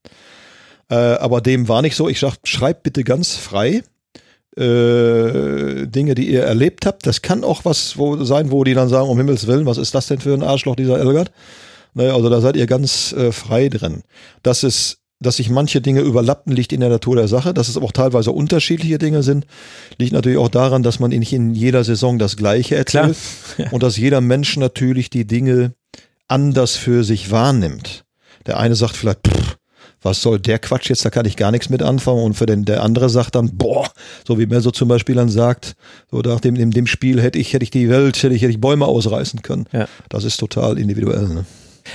Äh, 0.90 0.94
aber 0.94 1.40
dem 1.40 1.68
war 1.68 1.82
nicht 1.82 1.96
so. 1.96 2.08
Ich 2.08 2.20
sag, 2.20 2.36
schreibt 2.44 2.82
bitte 2.82 3.04
ganz 3.04 3.34
frei. 3.36 3.82
Äh, 4.56 5.86
Dinge, 5.86 6.14
die 6.14 6.28
ihr 6.28 6.42
erlebt 6.42 6.84
habt. 6.84 7.06
Das 7.06 7.22
kann 7.22 7.42
auch 7.42 7.64
was 7.64 7.96
wo, 7.96 8.22
sein, 8.22 8.50
wo 8.50 8.64
die 8.64 8.74
dann 8.74 8.90
sagen, 8.90 9.08
um 9.08 9.16
Himmels 9.16 9.46
Willen, 9.46 9.64
was 9.64 9.78
ist 9.78 9.94
das 9.94 10.08
denn 10.08 10.20
für 10.20 10.34
ein 10.34 10.42
Arschloch, 10.42 10.76
dieser 10.76 10.98
Elgert? 10.98 11.32
Naja, 11.94 12.14
also 12.14 12.28
da 12.28 12.40
seid 12.40 12.56
ihr 12.56 12.66
ganz 12.66 13.12
äh, 13.12 13.32
frei 13.32 13.68
drin. 13.68 14.02
Das 14.42 14.62
ist 14.62 15.01
dass 15.22 15.36
sich 15.36 15.50
manche 15.50 15.80
Dinge 15.80 16.00
überlappen, 16.00 16.52
liegt 16.52 16.72
in 16.72 16.80
der 16.80 16.88
Natur 16.88 17.16
der 17.16 17.28
Sache. 17.28 17.54
Dass 17.54 17.68
es 17.68 17.76
aber 17.76 17.86
auch 17.86 17.92
teilweise 17.92 18.32
unterschiedliche 18.32 18.98
Dinge 18.98 19.22
sind, 19.22 19.46
liegt 19.98 20.12
natürlich 20.12 20.38
auch 20.38 20.48
daran, 20.48 20.82
dass 20.82 21.00
man 21.00 21.10
nicht 21.10 21.32
in 21.32 21.54
jeder 21.54 21.84
Saison 21.84 22.18
das 22.18 22.36
Gleiche 22.36 22.76
erzählt 22.76 23.16
ja. 23.58 23.70
und 23.70 23.82
dass 23.82 23.96
jeder 23.96 24.20
Mensch 24.20 24.56
natürlich 24.56 25.10
die 25.10 25.26
Dinge 25.26 25.74
anders 26.28 26.76
für 26.76 27.04
sich 27.04 27.30
wahrnimmt. 27.30 28.04
Der 28.46 28.58
eine 28.58 28.74
sagt 28.74 28.96
vielleicht, 28.96 29.26
pff, 29.26 29.56
was 30.02 30.20
soll 30.20 30.40
der 30.40 30.58
Quatsch 30.58 30.88
jetzt, 30.88 31.04
da 31.04 31.10
kann 31.10 31.26
ich 31.26 31.36
gar 31.36 31.50
nichts 31.50 31.68
mit 31.68 31.82
anfangen. 31.82 32.22
Und 32.22 32.34
für 32.34 32.46
den, 32.46 32.64
der 32.64 32.82
andere 32.82 33.08
sagt 33.08 33.34
dann, 33.34 33.56
boah, 33.56 33.88
so 34.26 34.38
wie 34.38 34.46
Merso 34.46 34.70
zum 34.70 34.88
Beispiel 34.88 35.14
dann 35.14 35.28
sagt, 35.28 35.74
so 36.10 36.20
nach 36.20 36.40
dem, 36.40 36.56
in 36.56 36.70
dem 36.70 36.86
Spiel 36.86 37.22
hätte 37.22 37.38
ich, 37.38 37.52
hätte 37.52 37.62
ich 37.62 37.70
die 37.70 37.88
Welt, 37.88 38.22
hätte 38.22 38.34
ich, 38.34 38.42
hätte 38.42 38.50
ich 38.50 38.60
Bäume 38.60 38.86
ausreißen 38.86 39.42
können. 39.42 39.66
Ja. 39.72 39.86
Das 40.08 40.24
ist 40.24 40.38
total 40.38 40.78
individuell. 40.78 41.28
Ne? 41.28 41.44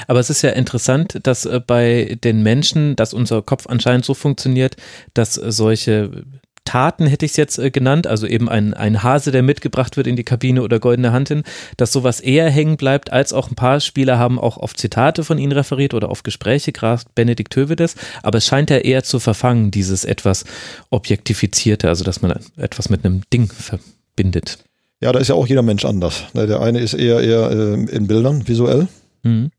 Aber 0.08 0.20
es 0.20 0.30
ist 0.30 0.42
ja 0.42 0.52
interessant, 0.52 1.20
dass 1.24 1.46
äh, 1.46 1.60
bei 1.66 2.18
den 2.24 2.44
Menschen, 2.44 2.96
dass 2.96 3.14
unser 3.14 3.42
Kopf 3.42 3.68
anscheinend 3.68 4.06
so 4.06 4.14
funktioniert, 4.14 4.76
dass 5.14 5.34
solche 5.36 6.24
Taten 6.68 7.08
hätte 7.08 7.26
ich 7.26 7.32
es 7.32 7.38
jetzt 7.38 7.60
äh, 7.60 7.72
genannt, 7.72 8.08
also 8.08 8.28
eben 8.28 8.50
ein, 8.50 8.74
ein 8.74 9.02
Hase, 9.02 9.32
der 9.32 9.42
mitgebracht 9.42 9.96
wird 9.96 10.06
in 10.06 10.18
die 10.18 10.26
Kabine 10.26 10.62
oder 10.62 10.80
goldene 10.80 11.14
Hand 11.14 11.30
hin, 11.30 11.44
dass 11.78 11.94
sowas 11.94 12.20
eher 12.20 12.50
hängen 12.50 12.76
bleibt, 12.76 13.12
als 13.12 13.32
auch 13.32 13.50
ein 13.50 13.56
paar 13.56 13.80
Spieler 13.80 14.20
haben 14.20 14.38
auch 14.38 14.58
auf 14.58 14.76
Zitate 14.76 15.24
von 15.24 15.38
ihnen 15.38 15.54
referiert 15.54 15.94
oder 15.94 16.10
auf 16.10 16.24
Gespräche, 16.24 16.74
gerade 16.74 17.04
Benedikt 17.16 17.56
Hövedes, 17.56 17.96
aber 18.22 18.40
es 18.40 18.46
scheint 18.46 18.70
ja 18.70 18.78
eher 18.78 19.04
zu 19.04 19.20
verfangen, 19.20 19.72
dieses 19.72 20.04
etwas 20.04 20.44
Objektifizierte, 20.90 21.88
also 21.88 22.04
dass 22.04 22.22
man 22.22 22.38
etwas 22.58 22.90
mit 22.90 23.06
einem 23.06 23.22
Ding 23.32 23.50
verbindet. 23.50 24.60
Ja, 25.00 25.14
da 25.14 25.20
ist 25.20 25.30
ja 25.30 25.36
auch 25.36 25.48
jeder 25.48 25.62
Mensch 25.62 25.86
anders. 25.86 26.26
Ne, 26.34 26.48
der 26.48 26.60
eine 26.60 26.80
ist 26.80 26.94
eher, 26.94 27.22
eher 27.22 27.50
äh, 27.50 27.74
in 27.96 28.08
Bildern, 28.08 28.46
visuell. 28.48 28.90
Mhm 29.24 29.52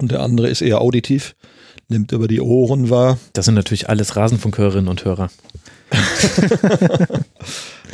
und 0.00 0.10
der 0.10 0.20
andere 0.20 0.48
ist 0.48 0.62
eher 0.62 0.80
auditiv, 0.80 1.34
nimmt 1.88 2.12
über 2.12 2.28
die 2.28 2.40
Ohren 2.40 2.90
wahr. 2.90 3.18
Das 3.32 3.44
sind 3.44 3.54
natürlich 3.54 3.88
alles 3.88 4.16
Rasenfunkhörerinnen 4.16 4.88
und 4.88 5.04
Hörer. 5.04 5.30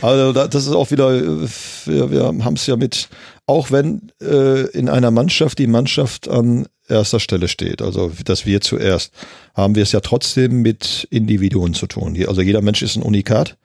also 0.00 0.32
das 0.32 0.66
ist 0.66 0.72
auch 0.72 0.90
wieder, 0.90 1.10
wir, 1.20 2.10
wir 2.10 2.24
haben 2.24 2.54
es 2.54 2.66
ja 2.66 2.76
mit, 2.76 3.08
auch 3.46 3.70
wenn 3.70 4.10
äh, 4.22 4.62
in 4.70 4.88
einer 4.88 5.10
Mannschaft 5.10 5.58
die 5.58 5.66
Mannschaft 5.66 6.26
an 6.28 6.66
erster 6.88 7.20
Stelle 7.20 7.48
steht, 7.48 7.82
also 7.82 8.12
dass 8.24 8.46
wir 8.46 8.60
zuerst, 8.60 9.12
haben 9.54 9.74
wir 9.74 9.82
es 9.82 9.92
ja 9.92 10.00
trotzdem 10.00 10.62
mit 10.62 11.06
Individuen 11.10 11.74
zu 11.74 11.86
tun. 11.86 12.16
Also 12.26 12.40
jeder 12.40 12.62
Mensch 12.62 12.82
ist 12.82 12.96
ein 12.96 13.02
Unikat, 13.02 13.56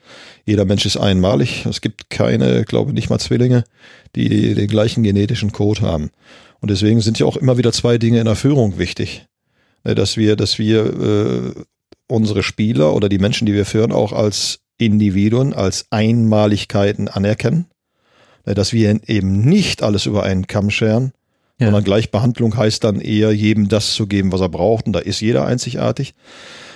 jeder 0.45 0.65
Mensch 0.65 0.85
ist 0.85 0.97
einmalig. 0.97 1.65
Es 1.65 1.81
gibt 1.81 2.09
keine, 2.09 2.63
glaube 2.63 2.93
nicht 2.93 3.09
mal 3.09 3.19
Zwillinge, 3.19 3.63
die 4.15 4.53
den 4.55 4.67
gleichen 4.67 5.03
genetischen 5.03 5.51
Code 5.51 5.81
haben. 5.81 6.11
Und 6.59 6.71
deswegen 6.71 7.01
sind 7.01 7.19
ja 7.19 7.25
auch 7.25 7.37
immer 7.37 7.57
wieder 7.57 7.71
zwei 7.71 7.97
Dinge 7.97 8.19
in 8.19 8.25
der 8.25 8.35
Führung 8.35 8.77
wichtig. 8.77 9.25
Ne, 9.83 9.95
dass 9.95 10.17
wir, 10.17 10.35
dass 10.35 10.57
wir 10.57 10.85
äh, 10.85 11.63
unsere 12.07 12.43
Spieler 12.43 12.93
oder 12.93 13.09
die 13.09 13.19
Menschen, 13.19 13.45
die 13.45 13.53
wir 13.53 13.65
führen, 13.65 13.91
auch 13.91 14.11
als 14.13 14.59
Individuen, 14.77 15.53
als 15.53 15.85
Einmaligkeiten 15.91 17.07
anerkennen. 17.07 17.67
Ne, 18.45 18.53
dass 18.53 18.73
wir 18.73 18.99
eben 19.07 19.41
nicht 19.41 19.83
alles 19.83 20.05
über 20.05 20.23
einen 20.23 20.47
Kamm 20.47 20.69
scheren, 20.69 21.11
Ja. 21.59 21.67
Sondern 21.67 21.83
Gleichbehandlung 21.83 22.55
heißt 22.55 22.83
dann 22.83 23.01
eher, 23.01 23.31
jedem 23.31 23.67
das 23.67 23.93
zu 23.93 24.07
geben, 24.07 24.31
was 24.31 24.41
er 24.41 24.49
braucht. 24.49 24.85
Und 24.85 24.93
da 24.93 24.99
ist 24.99 25.21
jeder 25.21 25.45
einzigartig. 25.45 26.13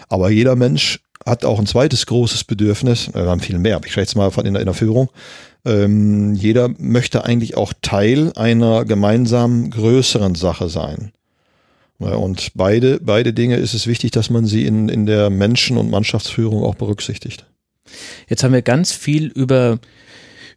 Aber 0.09 0.29
jeder 0.29 0.55
Mensch 0.55 0.99
hat 1.25 1.45
auch 1.45 1.59
ein 1.59 1.67
zweites 1.67 2.05
großes 2.07 2.43
Bedürfnis, 2.45 3.13
wir 3.13 3.27
haben 3.27 3.41
viel 3.41 3.59
mehr, 3.59 3.75
aber 3.75 3.85
ich 3.85 3.95
jetzt 3.95 4.15
mal 4.15 4.31
von 4.31 4.45
in 4.45 4.53
der, 4.53 4.61
in 4.61 4.65
der 4.65 4.73
Führung. 4.73 5.09
Ähm, 5.65 6.33
jeder 6.33 6.69
möchte 6.77 7.23
eigentlich 7.23 7.55
auch 7.55 7.73
Teil 7.81 8.33
einer 8.35 8.85
gemeinsamen 8.85 9.69
größeren 9.69 10.35
Sache 10.35 10.69
sein. 10.69 11.11
Und 11.99 12.53
beide, 12.55 12.99
beide 12.99 13.31
Dinge 13.31 13.57
ist 13.57 13.75
es 13.75 13.85
wichtig, 13.85 14.09
dass 14.09 14.31
man 14.31 14.47
sie 14.47 14.65
in, 14.65 14.89
in 14.89 15.05
der 15.05 15.29
Menschen- 15.29 15.77
und 15.77 15.91
Mannschaftsführung 15.91 16.63
auch 16.63 16.73
berücksichtigt. 16.73 17.45
Jetzt 18.27 18.43
haben 18.43 18.53
wir 18.53 18.63
ganz 18.63 18.91
viel 18.91 19.27
über 19.27 19.79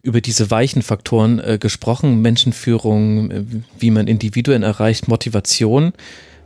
über 0.05 0.21
diese 0.21 0.51
weichen 0.51 0.83
Faktoren 0.83 1.39
äh, 1.39 1.57
gesprochen, 1.59 2.21
Menschenführung, 2.21 3.31
äh, 3.31 3.43
wie 3.79 3.89
man 3.89 4.07
Individuen 4.07 4.61
erreicht, 4.61 5.07
Motivation. 5.07 5.93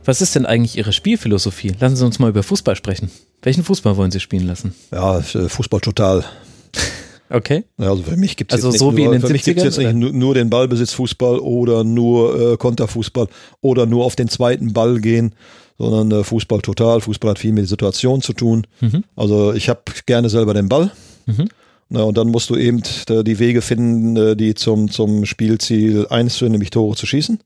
Was 0.02 0.22
ist 0.22 0.34
denn 0.34 0.46
eigentlich 0.46 0.78
Ihre 0.78 0.94
Spielphilosophie? 0.94 1.74
Lassen 1.78 1.96
Sie 1.96 2.06
uns 2.06 2.18
mal 2.18 2.30
über 2.30 2.42
Fußball 2.42 2.74
sprechen. 2.74 3.10
Welchen 3.42 3.62
Fußball 3.62 3.98
wollen 3.98 4.10
Sie 4.10 4.20
spielen 4.20 4.46
lassen? 4.46 4.74
Ja, 4.90 5.18
äh, 5.18 5.22
Fußball 5.22 5.80
total. 5.80 6.24
Okay. 7.32 7.64
Also 7.78 8.02
für 8.02 8.16
mich 8.16 8.36
gibt 8.36 8.52
es 8.52 8.56
also 8.56 8.70
jetzt, 8.70 8.80
so 8.80 8.90
nicht, 8.90 9.04
nur, 9.04 9.20
für 9.20 9.32
mich 9.32 9.44
gibt's 9.44 9.62
jetzt 9.62 9.78
nicht 9.78 9.94
nur, 9.94 10.12
nur 10.12 10.34
den 10.34 10.50
Ballbesitzfußball 10.50 11.38
oder 11.38 11.84
nur 11.84 12.54
äh, 12.54 12.56
Konterfußball 12.56 13.28
oder 13.60 13.86
nur 13.86 14.04
auf 14.04 14.16
den 14.16 14.28
zweiten 14.28 14.72
Ball 14.72 15.00
gehen, 15.00 15.34
sondern 15.78 16.10
äh, 16.10 16.24
Fußball 16.24 16.60
total. 16.60 17.00
Fußball 17.00 17.30
hat 17.30 17.38
viel 17.38 17.52
mit 17.52 17.68
Situation 17.68 18.20
zu 18.20 18.32
tun. 18.32 18.66
Mhm. 18.80 19.04
Also 19.14 19.52
ich 19.52 19.68
habe 19.68 19.80
gerne 20.06 20.28
selber 20.28 20.54
den 20.54 20.68
Ball. 20.68 20.90
Mhm. 21.26 21.48
Na, 21.88 22.02
und 22.02 22.18
dann 22.18 22.28
musst 22.28 22.50
du 22.50 22.56
eben 22.56 22.82
die 23.08 23.38
Wege 23.38 23.62
finden, 23.62 24.16
äh, 24.16 24.36
die 24.36 24.54
zum, 24.54 24.90
zum 24.90 25.24
Spielziel 25.24 26.08
einzuführen, 26.10 26.52
nämlich 26.52 26.70
Tore 26.70 26.96
zu 26.96 27.06
schießen. 27.06 27.38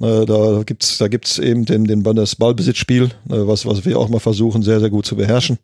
Da 0.00 0.62
gibt's, 0.64 0.98
da 0.98 1.08
gibt's 1.08 1.40
eben 1.40 1.64
den, 1.64 1.84
den, 1.84 2.04
das 2.04 2.36
Ballbesitzspiel, 2.36 3.10
was, 3.24 3.66
was 3.66 3.84
wir 3.84 3.98
auch 3.98 4.08
mal 4.08 4.20
versuchen, 4.20 4.62
sehr, 4.62 4.78
sehr 4.78 4.90
gut 4.90 5.06
zu 5.06 5.16
beherrschen. 5.16 5.58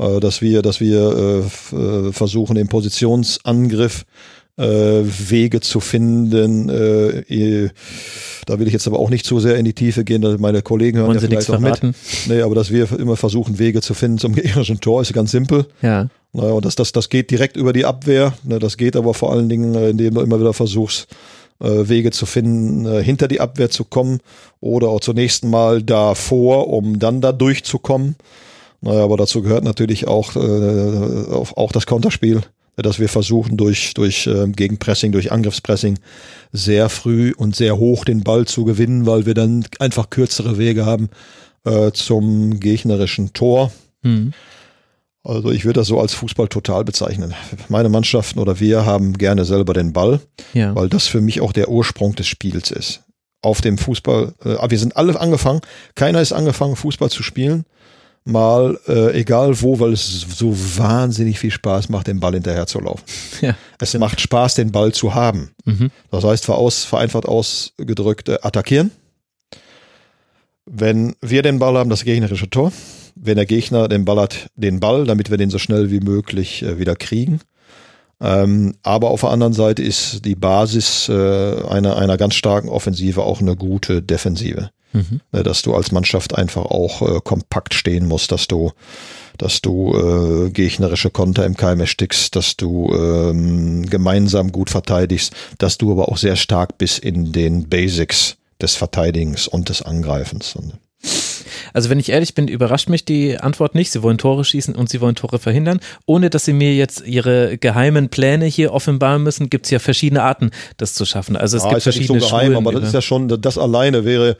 Äh, 0.00 0.20
dass 0.20 0.40
wir, 0.40 0.62
dass 0.62 0.80
wir 0.80 1.44
äh, 1.72 1.76
äh, 1.76 2.12
versuchen, 2.12 2.56
im 2.56 2.68
Positionsangriff 2.68 4.04
Wege 4.62 5.60
zu 5.60 5.80
finden. 5.80 6.66
da 6.66 8.58
will 8.58 8.66
ich 8.66 8.74
jetzt 8.74 8.86
aber 8.86 8.98
auch 8.98 9.08
nicht 9.08 9.24
zu 9.24 9.40
sehr 9.40 9.56
in 9.56 9.64
die 9.64 9.72
Tiefe 9.72 10.04
gehen, 10.04 10.20
dass 10.20 10.38
meine 10.38 10.60
Kollegen 10.60 10.98
hören 10.98 11.14
ja 11.14 11.20
vielleicht 11.20 11.48
noch 11.48 11.60
mit. 11.60 11.80
Nee, 12.26 12.42
aber 12.42 12.54
dass 12.54 12.70
wir 12.70 12.92
immer 12.98 13.16
versuchen, 13.16 13.58
Wege 13.58 13.80
zu 13.80 13.94
finden 13.94 14.18
zum 14.18 14.34
gegnerischen 14.34 14.78
Tor, 14.78 15.00
ist 15.00 15.14
ganz 15.14 15.30
simpel. 15.30 15.64
Ja. 15.80 16.10
Naja, 16.34 16.52
und 16.52 16.66
das, 16.66 16.74
das, 16.74 16.92
das 16.92 17.08
geht 17.08 17.30
direkt 17.30 17.56
über 17.56 17.72
die 17.72 17.86
Abwehr. 17.86 18.34
Ne, 18.44 18.58
das 18.58 18.76
geht 18.76 18.96
aber 18.96 19.14
vor 19.14 19.32
allen 19.32 19.48
Dingen, 19.48 19.74
indem 19.74 20.12
du 20.12 20.20
immer 20.20 20.38
wieder 20.38 20.52
versuchst, 20.52 21.06
Wege 21.58 22.10
zu 22.10 22.26
finden, 22.26 23.00
hinter 23.00 23.28
die 23.28 23.40
Abwehr 23.40 23.70
zu 23.70 23.84
kommen 23.84 24.18
oder 24.60 24.88
auch 24.88 25.00
zunächst 25.00 25.42
mal 25.42 25.82
davor, 25.82 26.68
um 26.68 26.98
dann 26.98 27.22
da 27.22 27.32
durchzukommen. 27.32 28.16
Naja, 28.80 29.04
aber 29.04 29.16
dazu 29.16 29.42
gehört 29.42 29.64
natürlich 29.64 30.06
auch, 30.06 30.36
äh, 30.36 31.32
auch 31.32 31.72
das 31.72 31.86
Konterspiel, 31.86 32.40
dass 32.76 32.98
wir 32.98 33.08
versuchen, 33.08 33.56
durch, 33.56 33.94
durch 33.94 34.26
äh, 34.26 34.48
Gegenpressing, 34.48 35.12
durch 35.12 35.32
Angriffspressing 35.32 35.98
sehr 36.52 36.88
früh 36.88 37.32
und 37.36 37.54
sehr 37.54 37.76
hoch 37.76 38.04
den 38.04 38.22
Ball 38.22 38.46
zu 38.46 38.64
gewinnen, 38.64 39.06
weil 39.06 39.26
wir 39.26 39.34
dann 39.34 39.66
einfach 39.78 40.08
kürzere 40.08 40.56
Wege 40.56 40.86
haben 40.86 41.10
äh, 41.64 41.92
zum 41.92 42.58
gegnerischen 42.58 43.32
Tor. 43.32 43.70
Mhm. 44.02 44.32
Also 45.22 45.50
ich 45.50 45.66
würde 45.66 45.80
das 45.80 45.88
so 45.88 46.00
als 46.00 46.14
Fußball 46.14 46.48
total 46.48 46.84
bezeichnen. 46.84 47.34
Meine 47.68 47.90
Mannschaften 47.90 48.38
oder 48.38 48.58
wir 48.58 48.86
haben 48.86 49.18
gerne 49.18 49.44
selber 49.44 49.74
den 49.74 49.92
Ball, 49.92 50.20
ja. 50.54 50.74
weil 50.74 50.88
das 50.88 51.06
für 51.06 51.20
mich 51.20 51.42
auch 51.42 51.52
der 51.52 51.68
Ursprung 51.68 52.14
des 52.14 52.26
Spiels 52.26 52.70
ist. 52.70 53.02
Auf 53.42 53.60
dem 53.60 53.76
Fußball, 53.76 54.34
äh, 54.42 54.70
wir 54.70 54.78
sind 54.78 54.96
alle 54.96 55.20
angefangen, 55.20 55.60
keiner 55.94 56.22
ist 56.22 56.32
angefangen, 56.32 56.76
Fußball 56.76 57.10
zu 57.10 57.22
spielen, 57.22 57.64
mal, 58.24 58.78
äh, 58.86 59.18
egal 59.18 59.60
wo, 59.60 59.80
weil 59.80 59.92
es 59.92 60.26
so 60.36 60.54
wahnsinnig 60.78 61.38
viel 61.38 61.50
Spaß 61.50 61.88
macht, 61.88 62.06
den 62.06 62.20
Ball 62.20 62.34
hinterher 62.34 62.66
zu 62.66 62.80
laufen. 62.80 63.04
Ja, 63.40 63.56
es 63.78 63.94
macht 63.94 64.20
Spaß, 64.20 64.54
den 64.54 64.72
Ball 64.72 64.92
zu 64.92 65.14
haben. 65.14 65.50
Mhm. 65.64 65.90
Das 66.10 66.24
heißt, 66.24 66.44
vereinfacht 66.44 67.26
ausgedrückt, 67.26 68.28
äh, 68.28 68.38
attackieren. 68.42 68.90
Wenn 70.66 71.14
wir 71.20 71.42
den 71.42 71.58
Ball 71.58 71.76
haben, 71.76 71.90
das 71.90 72.04
gegnerische 72.04 72.48
Tor. 72.48 72.72
Wenn 73.16 73.36
der 73.36 73.46
Gegner 73.46 73.88
den 73.88 74.04
Ball 74.04 74.20
hat, 74.20 74.48
den 74.54 74.80
Ball, 74.80 75.04
damit 75.04 75.30
wir 75.30 75.36
den 75.36 75.50
so 75.50 75.58
schnell 75.58 75.90
wie 75.90 76.00
möglich 76.00 76.62
äh, 76.62 76.78
wieder 76.78 76.96
kriegen. 76.96 77.40
Ähm, 78.20 78.74
aber 78.82 79.10
auf 79.10 79.22
der 79.22 79.30
anderen 79.30 79.52
Seite 79.52 79.82
ist 79.82 80.24
die 80.24 80.34
Basis 80.34 81.08
äh, 81.08 81.64
einer, 81.68 81.96
einer 81.96 82.16
ganz 82.18 82.34
starken 82.34 82.68
Offensive 82.68 83.22
auch 83.22 83.40
eine 83.40 83.56
gute 83.56 84.02
Defensive. 84.02 84.70
Mhm. 84.92 85.20
Ne, 85.32 85.42
dass 85.42 85.62
du 85.62 85.74
als 85.74 85.92
Mannschaft 85.92 86.36
einfach 86.36 86.64
auch 86.64 87.02
äh, 87.02 87.20
kompakt 87.22 87.74
stehen 87.74 88.06
musst, 88.06 88.32
dass 88.32 88.48
du, 88.48 88.72
dass 89.38 89.60
du 89.60 89.94
äh, 89.94 90.50
gegnerische 90.50 91.10
Konter 91.10 91.46
im 91.46 91.56
Keim 91.56 91.80
erstickst, 91.80 92.34
dass 92.34 92.56
du 92.56 92.92
ähm, 92.92 93.88
gemeinsam 93.88 94.50
gut 94.52 94.70
verteidigst, 94.70 95.32
dass 95.58 95.78
du 95.78 95.92
aber 95.92 96.08
auch 96.08 96.16
sehr 96.16 96.36
stark 96.36 96.78
bist 96.78 96.98
in 96.98 97.32
den 97.32 97.68
Basics 97.68 98.36
des 98.60 98.74
Verteidigens 98.74 99.48
und 99.48 99.68
des 99.68 99.82
Angreifens. 99.82 100.56
Also 101.72 101.88
wenn 101.88 101.98
ich 101.98 102.10
ehrlich 102.10 102.34
bin, 102.34 102.48
überrascht 102.48 102.88
mich 102.88 103.04
die 103.04 103.38
Antwort 103.38 103.74
nicht. 103.74 103.90
Sie 103.90 104.02
wollen 104.02 104.18
Tore 104.18 104.44
schießen 104.44 104.74
und 104.74 104.88
sie 104.88 105.00
wollen 105.00 105.14
Tore 105.14 105.38
verhindern. 105.38 105.80
Ohne 106.06 106.30
dass 106.30 106.44
sie 106.44 106.52
mir 106.52 106.74
jetzt 106.74 107.06
ihre 107.06 107.58
geheimen 107.58 108.08
Pläne 108.08 108.46
hier 108.46 108.72
offenbaren 108.72 109.22
müssen, 109.22 109.50
gibt 109.50 109.66
es 109.66 109.70
ja 109.70 109.78
verschiedene 109.78 110.22
Arten, 110.22 110.50
das 110.76 110.94
zu 110.94 111.04
schaffen. 111.04 111.36
Also 111.36 111.56
es 111.56 111.62
ja, 111.62 111.70
gibt 111.70 111.78
ist 111.78 111.84
verschiedene 111.84 112.08
ja 112.08 112.14
nicht 112.16 112.24
so 112.24 112.36
geheim, 112.36 112.46
Schulen, 112.52 112.66
aber 112.66 112.72
das 112.72 112.88
ist 112.88 112.94
ja 112.94 113.02
schon, 113.02 113.28
das 113.40 113.58
alleine 113.58 114.04
wäre 114.04 114.36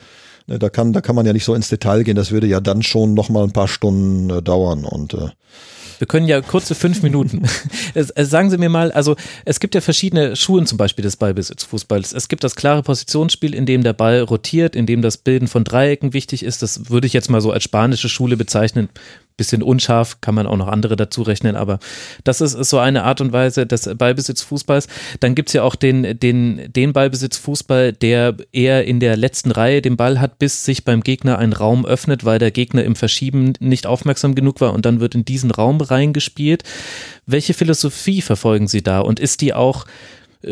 da 0.59 0.69
kann, 0.69 0.93
da 0.93 1.01
kann 1.01 1.17
man 1.17 1.27
ja 1.27 1.33
nicht 1.33 1.45
so 1.45 1.55
ins 1.55 1.69
Detail 1.69 2.03
gehen. 2.03 2.17
Das 2.17 2.31
würde 2.31 2.47
ja 2.47 2.61
dann 2.61 2.83
schon 2.83 3.15
noch 3.15 3.29
mal 3.29 3.45
ein 3.45 3.53
paar 3.53 3.69
Stunden 3.69 4.31
äh, 4.31 4.43
dauern 4.43 4.85
und 4.85 5.15
äh, 5.15 5.29
wir 6.01 6.07
können 6.07 6.27
ja 6.27 6.41
kurze 6.41 6.75
fünf 6.75 7.03
Minuten. 7.03 7.43
Sagen 7.95 8.49
Sie 8.49 8.57
mir 8.57 8.71
mal, 8.71 8.91
also 8.91 9.17
es 9.45 9.61
gibt 9.61 9.75
ja 9.75 9.83
verschiedene 9.83 10.35
Schulen 10.35 10.65
zum 10.65 10.79
Beispiel 10.79 11.03
des 11.03 11.17
Ballbesitzfußballs. 11.17 12.15
Es 12.15 12.29
gibt 12.29 12.43
das 12.43 12.57
klare 12.57 12.83
Positionsspiel, 12.83 13.55
in 13.55 13.67
dem 13.67 13.83
der 13.83 13.93
Ball 13.93 14.23
rotiert, 14.23 14.75
in 14.75 14.87
dem 14.87 15.03
das 15.03 15.19
Bilden 15.19 15.47
von 15.47 15.63
Dreiecken 15.63 16.15
wichtig 16.15 16.43
ist. 16.43 16.63
Das 16.63 16.89
würde 16.89 17.07
ich 17.07 17.13
jetzt 17.13 17.29
mal 17.29 17.43
so 17.43 17.53
als 17.53 17.65
spanische 17.65 18.09
Schule 18.09 18.39
bezeichnen 18.39 18.89
bisschen 19.37 19.63
unscharf, 19.63 20.21
kann 20.21 20.35
man 20.35 20.47
auch 20.47 20.57
noch 20.57 20.69
andere 20.69 20.97
dazu 20.97 21.23
rechnen, 21.23 21.57
aber 21.57 21.79
das 22.25 22.41
ist, 22.41 22.53
so 22.53 22.79
eine 22.79 23.05
Art 23.05 23.21
und 23.21 23.33
Weise 23.33 23.67
des 23.67 23.89
Ballbesitzfußballs. 23.97 24.87
Dann 25.21 25.35
gibt 25.35 25.49
es 25.49 25.55
ja 25.55 25.63
auch 25.63 25.75
den, 25.75 26.19
den, 26.19 26.71
den 26.73 26.93
Ballbesitzfußball, 26.93 27.93
der 27.95 28.37
eher 28.53 28.85
in 28.85 29.01
der 29.01 29.17
letzten 29.17 29.51
Reihe 29.51 29.81
den 29.81 29.97
Ball 29.97 30.21
hat, 30.21 30.39
bis 30.39 30.65
sich 30.65 30.85
beim 30.85 31.03
Gegner 31.03 31.39
ein 31.39 31.53
Raum 31.53 31.87
öffnet, 31.87 32.25
weil 32.25 32.39
der 32.39 32.51
Gegner 32.51 32.85
im 32.85 32.97
Verschieben 32.97 33.55
nicht 33.61 33.87
aufmerksam 33.87 34.35
genug 34.35 34.61
war 34.61 34.75
und 34.75 34.85
dann 34.85 35.01
wird 35.01 35.15
in 35.15 35.25
diesen 35.25 35.51
Raum 35.51 35.81
reingespielt. 35.81 36.63
Welche 37.27 37.55
Philosophie 37.55 38.23
verfolgen 38.23 38.69
Sie 38.69 38.83
da 38.83 39.01
und 39.01 39.21
ist 39.21 39.41
die 39.41 39.55
auch, 39.55 39.87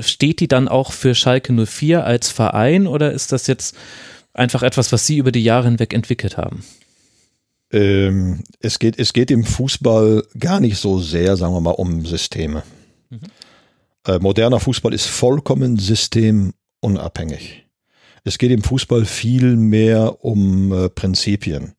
steht 0.01 0.41
die 0.41 0.49
dann 0.49 0.69
auch 0.69 0.93
für 0.93 1.15
Schalke 1.15 1.53
04 1.53 2.05
als 2.05 2.31
Verein 2.31 2.87
oder 2.87 3.13
ist 3.13 3.33
das 3.33 3.47
jetzt 3.47 3.77
einfach 4.33 4.63
etwas, 4.63 4.93
was 4.93 5.07
Sie 5.07 5.19
über 5.19 5.33
die 5.33 5.45
Jahre 5.45 5.67
hinweg 5.67 5.93
entwickelt 5.93 6.37
haben? 6.37 6.65
Ähm, 7.73 8.41
es, 8.61 8.79
geht, 8.79 8.99
es 8.99 9.13
geht 9.13 9.31
im 9.31 9.45
Fußball 9.45 10.25
gar 10.39 10.61
nicht 10.61 10.79
so 10.79 10.99
sehr, 10.99 11.37
sagen 11.37 11.55
wir 11.55 11.61
mal, 11.61 11.73
um 11.73 12.07
Systeme. 12.07 12.63
Mhm. 13.11 13.21
Äh, 14.07 14.19
moderner 14.21 14.61
Fußball 14.61 14.95
ist 14.95 15.07
vollkommen 15.07 15.79
systemunabhängig. 15.79 17.67
Es 18.25 18.39
geht 18.39 18.51
im 18.51 18.63
Fußball 18.63 19.05
viel 19.05 19.57
mehr 19.57 20.25
um 20.25 20.73
äh, 20.73 20.89
Prinzipien. 20.89 21.75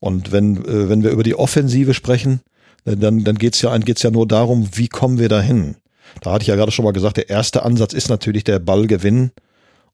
Und 0.00 0.32
wenn, 0.32 0.64
äh, 0.64 0.88
wenn 0.88 1.02
wir 1.02 1.10
über 1.10 1.24
die 1.24 1.34
Offensive 1.34 1.94
sprechen, 1.94 2.40
äh, 2.84 2.96
dann, 2.96 3.24
dann 3.24 3.38
geht 3.38 3.54
es 3.54 3.62
ja, 3.62 3.76
geht's 3.78 4.02
ja 4.02 4.10
nur 4.10 4.26
darum, 4.26 4.68
wie 4.74 4.88
kommen 4.88 5.18
wir 5.18 5.28
dahin. 5.28 5.76
Da 6.22 6.32
hatte 6.32 6.42
ich 6.42 6.48
ja 6.48 6.56
gerade 6.56 6.72
schon 6.72 6.84
mal 6.84 6.92
gesagt, 6.92 7.16
der 7.16 7.28
erste 7.28 7.64
Ansatz 7.64 7.92
ist 7.92 8.08
natürlich 8.08 8.44
der 8.44 8.58
Ballgewinn 8.58 9.32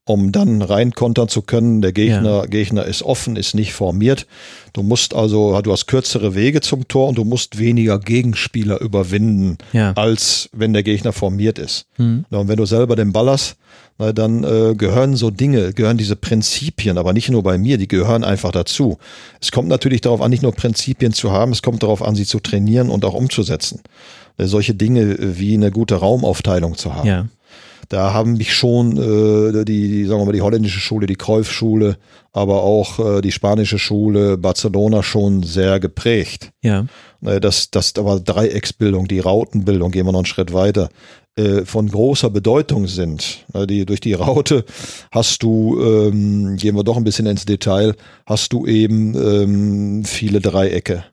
um 0.05 0.31
dann 0.31 0.61
reinkontern 0.61 1.27
zu 1.27 1.41
können. 1.41 1.81
Der 1.81 1.91
Gegner, 1.91 2.41
ja. 2.41 2.45
Gegner 2.45 2.85
ist 2.85 3.01
offen, 3.01 3.35
ist 3.35 3.55
nicht 3.55 3.73
formiert. 3.73 4.27
Du 4.73 4.83
musst 4.83 5.15
also, 5.15 5.59
du 5.61 5.71
hast 5.71 5.87
kürzere 5.87 6.35
Wege 6.35 6.61
zum 6.61 6.87
Tor 6.87 7.09
und 7.09 7.17
du 7.17 7.23
musst 7.23 7.57
weniger 7.57 7.97
Gegenspieler 7.99 8.79
überwinden, 8.81 9.57
ja. 9.73 9.93
als 9.93 10.49
wenn 10.53 10.73
der 10.73 10.83
Gegner 10.83 11.11
formiert 11.11 11.57
ist. 11.57 11.87
Mhm. 11.97 12.25
Und 12.29 12.47
wenn 12.47 12.57
du 12.57 12.65
selber 12.65 12.95
den 12.95 13.11
Ball 13.11 13.29
hast, 13.29 13.57
na, 13.97 14.11
dann 14.11 14.43
äh, 14.43 14.75
gehören 14.75 15.15
so 15.15 15.31
Dinge, 15.31 15.73
gehören 15.73 15.97
diese 15.97 16.15
Prinzipien, 16.15 16.97
aber 16.97 17.13
nicht 17.13 17.29
nur 17.29 17.41
bei 17.41 17.57
mir, 17.57 17.77
die 17.77 17.87
gehören 17.87 18.23
einfach 18.23 18.51
dazu. 18.51 18.97
Es 19.41 19.51
kommt 19.51 19.69
natürlich 19.69 20.01
darauf 20.01 20.21
an, 20.21 20.29
nicht 20.29 20.43
nur 20.43 20.51
Prinzipien 20.51 21.13
zu 21.13 21.31
haben, 21.31 21.51
es 21.51 21.61
kommt 21.61 21.81
darauf 21.81 22.03
an, 22.03 22.13
sie 22.13 22.25
zu 22.25 22.39
trainieren 22.39 22.89
und 22.89 23.05
auch 23.05 23.13
umzusetzen. 23.13 23.81
Äh, 24.37 24.45
solche 24.45 24.75
Dinge 24.75 25.15
wie 25.19 25.55
eine 25.55 25.71
gute 25.71 25.95
Raumaufteilung 25.95 26.77
zu 26.77 26.93
haben. 26.93 27.07
Ja 27.07 27.25
da 27.89 28.13
haben 28.13 28.33
mich 28.33 28.53
schon 28.53 28.97
äh, 28.97 29.63
die, 29.65 29.87
die, 29.87 30.05
sagen 30.05 30.21
wir 30.21 30.25
mal, 30.25 30.31
die 30.31 30.41
holländische 30.41 30.79
Schule, 30.79 31.07
die 31.07 31.15
Cruyff-Schule, 31.15 31.97
aber 32.33 32.63
auch 32.63 32.99
äh, 32.99 33.21
die 33.21 33.31
spanische 33.31 33.79
Schule, 33.79 34.37
Barcelona 34.37 35.03
schon 35.03 35.43
sehr 35.43 35.79
geprägt. 35.79 36.51
Ja. 36.61 36.85
Äh, 37.23 37.39
das, 37.39 37.71
das 37.71 37.93
aber 37.97 38.19
Dreiecksbildung, 38.19 39.07
die 39.07 39.19
Rautenbildung, 39.19 39.91
gehen 39.91 40.05
wir 40.05 40.11
noch 40.11 40.19
einen 40.19 40.25
Schritt 40.25 40.53
weiter. 40.53 40.89
äh, 41.37 41.65
von 41.65 41.89
großer 41.89 42.29
Bedeutung 42.29 42.87
sind. 42.87 43.45
Die, 43.69 43.85
durch 43.85 43.99
die 43.99 44.13
Raute 44.13 44.65
hast 45.11 45.43
du, 45.43 45.79
ähm, 45.81 46.55
gehen 46.55 46.75
wir 46.75 46.83
doch 46.83 46.97
ein 46.97 47.03
bisschen 47.03 47.25
ins 47.25 47.45
Detail, 47.45 47.95
hast 48.25 48.53
du 48.53 48.65
eben 48.65 49.15
ähm, 49.15 50.05
viele 50.05 50.39
Dreiecke 50.39 51.03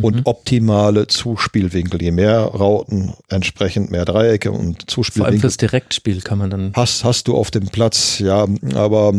und 0.00 0.16
Mhm. 0.16 0.22
optimale 0.24 1.06
Zuspielwinkel. 1.08 2.00
Je 2.02 2.10
mehr 2.12 2.40
Rauten, 2.40 3.14
entsprechend 3.28 3.90
mehr 3.90 4.04
Dreiecke 4.04 4.50
und 4.52 4.58
Vor 4.58 4.66
allem 4.68 4.86
Zuspielwinkel 4.88 5.40
fürs 5.40 5.56
Direktspiel 5.56 6.20
kann 6.22 6.38
man 6.38 6.50
dann. 6.50 6.72
hast, 6.74 7.04
hast 7.04 7.28
du 7.28 7.36
auf 7.36 7.50
dem 7.50 7.66
Platz, 7.68 8.18
ja, 8.20 8.46
aber 8.74 9.12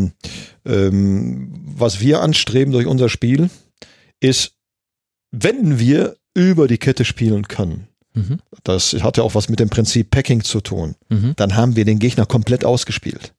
ähm, 0.65 1.63
was 1.75 1.99
wir 1.99 2.21
anstreben 2.21 2.71
durch 2.73 2.87
unser 2.87 3.09
Spiel 3.09 3.49
ist, 4.19 4.53
wenn 5.31 5.79
wir 5.79 6.15
über 6.33 6.67
die 6.67 6.77
Kette 6.77 7.05
spielen 7.05 7.47
können, 7.47 7.87
Mhm. 8.13 8.39
das 8.63 8.93
hat 9.03 9.17
ja 9.17 9.23
auch 9.23 9.35
was 9.35 9.49
mit 9.49 9.59
dem 9.59 9.69
Prinzip 9.69 10.09
Packing 10.11 10.43
zu 10.43 10.61
tun, 10.61 10.95
Mhm. 11.09 11.33
dann 11.35 11.55
haben 11.55 11.75
wir 11.75 11.85
den 11.85 11.99
Gegner 11.99 12.25
komplett 12.25 12.65
ausgespielt. 12.65 13.33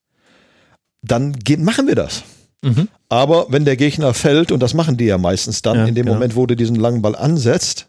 Dann 1.03 1.35
machen 1.59 1.87
wir 1.87 1.95
das. 1.95 2.23
Mhm. 2.63 2.89
Aber 3.09 3.47
wenn 3.49 3.65
der 3.65 3.77
Gegner 3.77 4.15
fällt, 4.15 4.53
und 4.53 4.61
das 4.61 4.75
machen 4.75 4.97
die 4.97 5.07
ja 5.07 5.19
meistens 5.19 5.63
dann, 5.63 5.79
Ja, 5.79 5.85
in 5.87 5.95
dem 5.95 6.05
genau. 6.05 6.15
Moment, 6.15 6.37
wo 6.37 6.47
du 6.47 6.55
diesen 6.55 6.77
langen 6.77 7.03
Ball 7.03 7.17
ansetzt, 7.17 7.89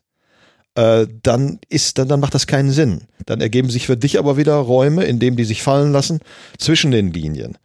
äh, 0.75 1.07
dann 1.23 1.59
ist, 1.69 1.97
dann, 1.97 2.07
dann 2.07 2.19
macht 2.19 2.33
das 2.33 2.47
keinen 2.47 2.71
Sinn. 2.71 3.01
Dann 3.25 3.41
ergeben 3.41 3.69
sich 3.69 3.87
für 3.87 3.97
dich 3.97 4.17
aber 4.17 4.37
wieder 4.37 4.55
Räume, 4.55 5.03
in 5.03 5.19
denen 5.19 5.37
die 5.37 5.43
sich 5.43 5.61
fallen 5.61 5.91
lassen, 5.91 6.19
zwischen 6.57 6.91
den 6.91 7.11
Linien. 7.11 7.57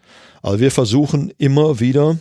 Also 0.43 0.61
wir 0.61 0.71
versuchen 0.71 1.33
immer 1.39 1.81
wieder 1.81 2.19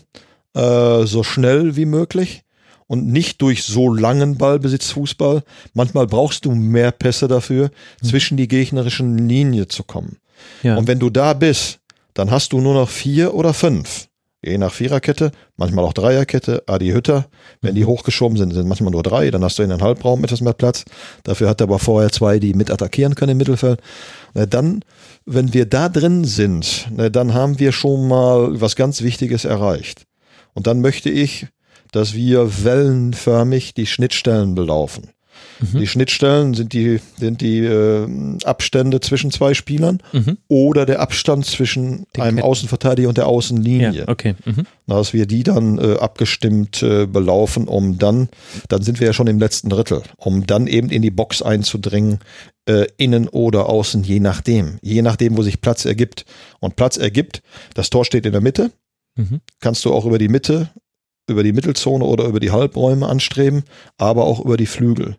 äh, 0.53 1.05
so 1.05 1.23
schnell 1.23 1.75
wie 1.75 1.85
möglich 1.85 2.43
und 2.87 3.07
nicht 3.07 3.41
durch 3.41 3.63
so 3.63 3.93
langen 3.93 4.37
Ballbesitz 4.37 4.91
Fußball. 4.91 5.43
Manchmal 5.73 6.07
brauchst 6.07 6.45
du 6.45 6.51
mehr 6.51 6.91
Pässe 6.91 7.27
dafür, 7.27 7.71
zwischen 8.03 8.37
die 8.37 8.47
gegnerischen 8.47 9.17
Linie 9.27 9.67
zu 9.67 9.83
kommen. 9.83 10.17
Ja. 10.61 10.77
Und 10.77 10.87
wenn 10.87 10.99
du 10.99 11.09
da 11.09 11.33
bist, 11.33 11.79
dann 12.13 12.29
hast 12.31 12.53
du 12.53 12.61
nur 12.61 12.73
noch 12.75 12.89
vier 12.89 13.33
oder 13.33 13.53
fünf. 13.53 14.07
Je 14.45 14.59
nach 14.59 14.71
Viererkette, 14.71 15.31
manchmal 15.57 15.85
auch 15.85 15.93
Dreierkette, 15.93 16.63
Adi 16.67 16.91
Hütter. 16.91 17.25
Wenn 17.61 17.73
die 17.73 17.85
hochgeschoben 17.85 18.37
sind, 18.37 18.53
sind 18.53 18.67
manchmal 18.67 18.91
nur 18.91 19.01
drei, 19.01 19.31
dann 19.31 19.43
hast 19.43 19.57
du 19.57 19.63
in 19.63 19.69
den 19.69 19.81
Halbraum 19.81 20.23
etwas 20.23 20.41
mehr 20.41 20.53
Platz. 20.53 20.85
Dafür 21.23 21.49
hat 21.49 21.61
er 21.61 21.63
aber 21.63 21.79
vorher 21.79 22.11
zwei, 22.11 22.37
die 22.37 22.53
mit 22.53 22.69
attackieren 22.69 23.15
können 23.15 23.31
im 23.31 23.37
Mittelfeld. 23.39 23.79
Dann, 24.35 24.81
wenn 25.25 25.55
wir 25.55 25.65
da 25.65 25.89
drin 25.89 26.25
sind, 26.25 26.87
dann 26.91 27.33
haben 27.33 27.57
wir 27.57 27.71
schon 27.71 28.07
mal 28.07 28.61
was 28.61 28.75
ganz 28.75 29.01
Wichtiges 29.01 29.45
erreicht. 29.45 30.05
Und 30.53 30.67
dann 30.67 30.79
möchte 30.79 31.09
ich, 31.09 31.47
dass 31.91 32.13
wir 32.13 32.63
wellenförmig 32.63 33.73
die 33.73 33.87
Schnittstellen 33.87 34.53
belaufen. 34.53 35.09
Die 35.73 35.87
Schnittstellen 35.87 36.53
sind 36.53 36.73
die, 36.73 36.99
sind 37.17 37.41
die 37.41 37.59
äh, 37.59 38.07
Abstände 38.43 38.99
zwischen 38.99 39.31
zwei 39.31 39.53
Spielern 39.53 40.01
Mhm. 40.11 40.37
oder 40.47 40.85
der 40.85 40.99
Abstand 40.99 41.45
zwischen 41.45 42.05
Die 42.15 42.21
einem 42.21 42.37
Ketten. 42.37 42.47
Außenverteidiger 42.49 43.07
und 43.09 43.17
der 43.17 43.27
Außenlinie. 43.27 43.91
Ja, 43.91 44.07
okay. 44.07 44.35
Mhm. 44.45 44.65
Dass 44.87 45.13
wir 45.13 45.25
die 45.25 45.43
dann 45.43 45.77
äh, 45.79 45.95
abgestimmt 45.99 46.83
äh, 46.83 47.05
belaufen, 47.07 47.67
um 47.67 47.97
dann, 47.97 48.29
dann 48.69 48.81
sind 48.81 48.99
wir 48.99 49.07
ja 49.07 49.13
schon 49.13 49.27
im 49.27 49.39
letzten 49.39 49.69
Drittel, 49.69 50.01
um 50.17 50.45
dann 50.45 50.67
eben 50.67 50.89
in 50.89 51.01
die 51.01 51.11
Box 51.11 51.41
einzudringen, 51.41 52.19
äh, 52.67 52.85
innen 52.97 53.27
oder 53.27 53.69
außen, 53.69 54.03
je 54.03 54.19
nachdem. 54.19 54.77
Je 54.81 55.01
nachdem, 55.01 55.37
wo 55.37 55.41
sich 55.43 55.61
Platz 55.61 55.85
ergibt. 55.85 56.25
Und 56.59 56.75
Platz 56.75 56.97
ergibt, 56.97 57.41
das 57.73 57.89
Tor 57.89 58.05
steht 58.05 58.25
in 58.25 58.31
der 58.31 58.41
Mitte, 58.41 58.71
Mhm. 59.17 59.39
kannst 59.61 59.85
du 59.85 59.93
auch 59.93 60.05
über 60.05 60.17
die 60.17 60.27
Mitte, 60.27 60.69
über 61.27 61.41
die 61.41 61.53
Mittelzone 61.53 62.03
oder 62.03 62.25
über 62.25 62.39
die 62.41 62.51
Halbräume 62.51 63.07
anstreben, 63.07 63.63
aber 63.97 64.25
auch 64.25 64.43
über 64.43 64.57
die 64.57 64.65
Flügel. 64.65 65.15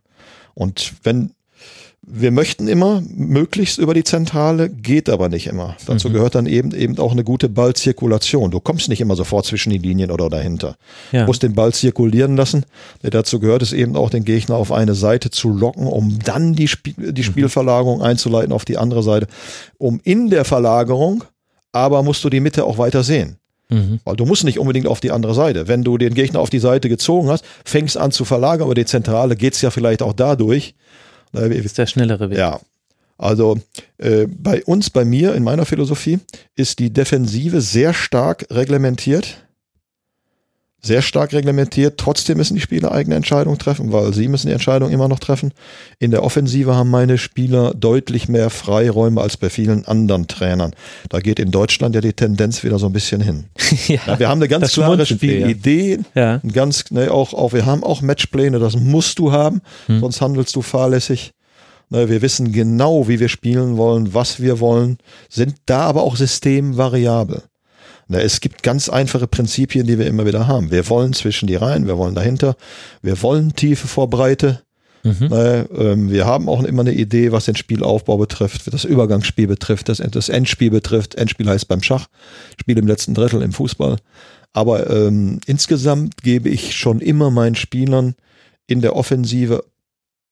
Und 0.57 0.95
wenn 1.03 1.31
wir 2.09 2.31
möchten 2.31 2.69
immer 2.69 3.03
möglichst 3.17 3.79
über 3.79 3.93
die 3.93 4.05
Zentrale, 4.05 4.71
geht 4.71 5.09
aber 5.11 5.29
nicht 5.29 5.49
immer. 5.49 5.77
Dazu 5.87 6.09
Mhm. 6.09 6.13
gehört 6.13 6.37
dann 6.37 6.47
eben 6.47 6.73
eben 6.73 6.97
auch 6.99 7.11
eine 7.11 7.25
gute 7.25 7.49
Ballzirkulation. 7.49 8.53
Du 8.53 8.61
kommst 8.61 8.89
nicht 8.89 9.01
immer 9.01 9.17
sofort 9.17 9.45
zwischen 9.45 9.71
die 9.71 9.79
Linien 9.79 10.13
oder 10.13 10.29
dahinter. 10.31 10.77
Ja. 11.11 11.23
Du 11.23 11.27
musst 11.27 11.43
den 11.43 11.55
Ball 11.55 11.73
zirkulieren 11.75 12.37
lassen. 12.37 12.65
Dazu 13.03 13.41
gehört 13.41 13.63
es 13.63 13.73
eben 13.73 13.97
auch, 13.97 14.09
den 14.09 14.25
Gegner 14.25 14.55
auf 14.55 14.71
eine 14.71 14.95
Seite 14.95 15.31
zu 15.31 15.51
locken, 15.51 15.89
um 15.89 16.21
dann 16.21 16.55
die, 16.55 16.71
Mhm. 16.97 17.13
die 17.13 17.25
Spielverlagerung 17.25 18.01
einzuleiten 18.03 18.53
auf 18.53 18.65
die 18.65 18.77
andere 18.79 19.03
Seite. 19.03 19.27
Um 19.77 20.01
in 20.05 20.31
der 20.31 20.45
Verlagerung, 20.45 21.25
aber 21.73 22.05
musst 22.05 22.23
du 22.23 22.31
die 22.31 22.41
Mitte 22.41 22.65
auch 22.67 22.79
weiter 22.79 23.03
sehen. 23.03 23.37
Mhm. 23.69 24.01
Weil 24.05 24.17
du 24.17 24.27
musst 24.27 24.45
nicht 24.45 24.59
unbedingt 24.59 24.87
auf 24.87 25.01
die 25.01 25.11
andere 25.11 25.35
Seite. 25.35 25.67
Wenn 25.69 25.83
du 25.83 25.99
den 25.99 26.15
Gegner 26.15 26.41
auf 26.41 26.51
die 26.51 26.59
Seite 26.61 26.89
gezogen 26.89 27.29
hast, 27.29 27.45
fängst 27.65 27.97
an 27.97 28.13
zu 28.13 28.25
verlagern, 28.25 28.63
aber 28.67 28.75
die 28.75 28.85
Zentrale 28.85 29.35
geht's 29.37 29.61
ja 29.63 29.71
vielleicht 29.71 30.03
auch 30.03 30.13
dadurch. 30.13 30.75
Wir- 31.33 31.51
ist 31.51 31.77
der 31.79 31.87
schnellere 31.87 32.31
Weg. 32.31 32.39
Ja. 32.39 32.61
Also 33.19 33.59
äh, 33.99 34.27
bei 34.29 34.63
uns, 34.65 34.91
bei 34.91 35.05
mir, 35.05 35.35
in 35.35 35.43
meiner 35.43 35.65
Philosophie, 35.65 36.19
ist 36.55 36.79
die 36.79 36.93
Defensive 36.93 37.61
sehr 37.61 37.95
stark 37.95 38.47
reglementiert. 38.51 39.46
Sehr 40.87 41.03
stark 41.03 41.33
reglementiert. 41.33 41.99
Trotzdem 41.99 42.37
müssen 42.37 42.55
die 42.55 42.61
Spieler 42.61 42.93
eigene 42.93 43.17
Entscheidungen 43.17 43.59
treffen, 43.59 43.93
weil 43.93 44.15
sie 44.15 44.29
müssen 44.29 44.47
die 44.47 44.53
Entscheidung 44.53 44.91
immer 44.91 45.09
noch 45.09 45.19
treffen. 45.19 45.53
In 45.99 46.13
der 46.13 46.23
Offensive 46.23 46.77
haben 46.77 46.91
meine 46.91 47.19
Spieler 47.19 47.75
deutlich 47.75 48.29
mehr 48.29 48.51
Freiräume 48.51 49.21
als 49.21 49.37
bei 49.37 49.51
vielen 49.51 49.85
anderen 49.85 50.29
Trainern. 50.29 50.73
Da 51.09 51.19
geht 51.19 51.41
in 51.41 51.51
Deutschland 51.51 51.95
ja 51.97 52.01
die 52.01 52.13
Tendenz 52.13 52.63
wieder 52.63 52.79
so 52.79 52.87
ein 52.87 52.93
bisschen 52.93 53.21
hin. 53.21 53.45
ja. 53.89 53.99
Ja, 54.07 54.19
wir 54.21 54.29
haben 54.29 54.39
eine 54.39 54.49
ganz 54.49 54.73
klare. 54.73 55.05
Spielidee. 55.07 55.99
Ja. 56.15 56.41
Ganz, 56.53 56.91
ne, 56.91 57.11
auch, 57.11 57.35
auch, 57.35 57.53
wir 57.53 57.67
haben 57.67 57.83
auch 57.83 58.03
Matchpläne, 58.03 58.59
das 58.61 58.77
musst 58.77 59.19
du 59.19 59.33
haben, 59.33 59.61
Hm. 59.87 60.01
sonst 60.01 60.21
handelst 60.21 60.55
du 60.55 60.63
fahrlässig. 60.63 61.33
Ne, 61.91 62.09
wir 62.09 62.23
wissen 62.23 62.53
genau, 62.53 63.09
wie 63.09 63.19
wir 63.21 63.29
spielen 63.29 63.77
wollen, 63.77 64.15
was 64.15 64.41
wir 64.41 64.61
wollen, 64.61 64.99
sind 65.29 65.55
da 65.67 65.81
aber 65.81 66.03
auch 66.03 66.17
systemvariabel. 66.17 67.43
Ne, 68.09 68.21
es 68.23 68.41
gibt 68.41 68.63
ganz 68.63 68.89
einfache 68.89 69.27
Prinzipien, 69.27 69.87
die 69.87 69.99
wir 69.99 70.07
immer 70.07 70.27
wieder 70.27 70.47
haben. 70.47 70.71
Wir 70.71 70.89
wollen 70.89 71.13
zwischen 71.13 71.47
die 71.47 71.57
Reihen, 71.57 71.87
wir 71.87 71.99
wollen 71.99 72.15
dahinter, 72.15 72.57
wir 73.03 73.21
wollen 73.23 73.55
Tiefe 73.55 73.89
vor 73.89 74.09
Breite. 74.09 74.63
Mhm. 75.03 75.29
Ne, 75.29 75.69
ähm, 75.77 76.11
wir 76.11 76.25
haben 76.25 76.49
auch 76.49 76.63
immer 76.63 76.83
eine 76.83 76.93
Idee, 76.93 77.33
was 77.33 77.47
den 77.47 77.57
Spielaufbau 77.57 78.17
betrifft, 78.17 78.73
das 78.73 78.85
Übergangsspiel 78.85 79.47
betrifft, 79.47 79.89
das, 79.89 79.99
das 79.99 80.29
Endspiel 80.29 80.71
betrifft. 80.71 81.17
Endspiel 81.17 81.49
heißt 81.49 81.69
beim 81.69 81.83
Schach, 81.83 82.07
Spiel 82.61 82.79
im 82.79 82.87
letzten 82.87 83.15
Drittel 83.15 83.43
im 83.43 83.53
Fußball. 83.53 83.97
Aber 84.53 84.89
ähm, 84.89 85.41
insgesamt 85.47 86.23
gebe 86.23 86.49
ich 86.49 86.77
schon 86.77 87.01
immer 87.01 87.31
meinen 87.31 87.57
Spielern 87.57 88.15
in 88.67 88.81
der 88.81 88.97
Offensive 88.97 89.65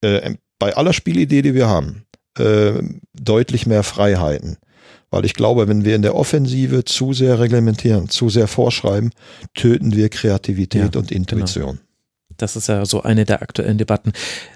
äh, 0.01 0.35
bei 0.59 0.75
aller 0.75 0.93
Spielidee, 0.93 1.41
die 1.41 1.53
wir 1.53 1.67
haben, 1.67 2.05
äh, 2.37 2.73
deutlich 3.13 3.65
mehr 3.65 3.83
Freiheiten. 3.83 4.57
Weil 5.15 5.23
ich 5.23 5.33
glaube, 5.33 5.69
wenn 5.69 5.85
wir 5.85 5.95
in 5.95 6.01
der 6.01 6.13
Offensive 6.13 6.83
zu 6.83 7.13
sehr 7.13 7.39
reglementieren, 7.39 8.09
zu 8.09 8.27
sehr 8.27 8.49
vorschreiben, 8.49 9.11
töten 9.53 9.95
wir 9.95 10.09
Kreativität 10.09 10.95
Ja, 10.95 10.99
und 10.99 11.09
Intuition. 11.09 11.79
Das 12.35 12.57
ist 12.57 12.67
ja 12.67 12.85
so 12.85 13.01
eine 13.01 13.23
der 13.23 13.41
aktuellen 13.41 13.77
Debatten. 13.77 14.11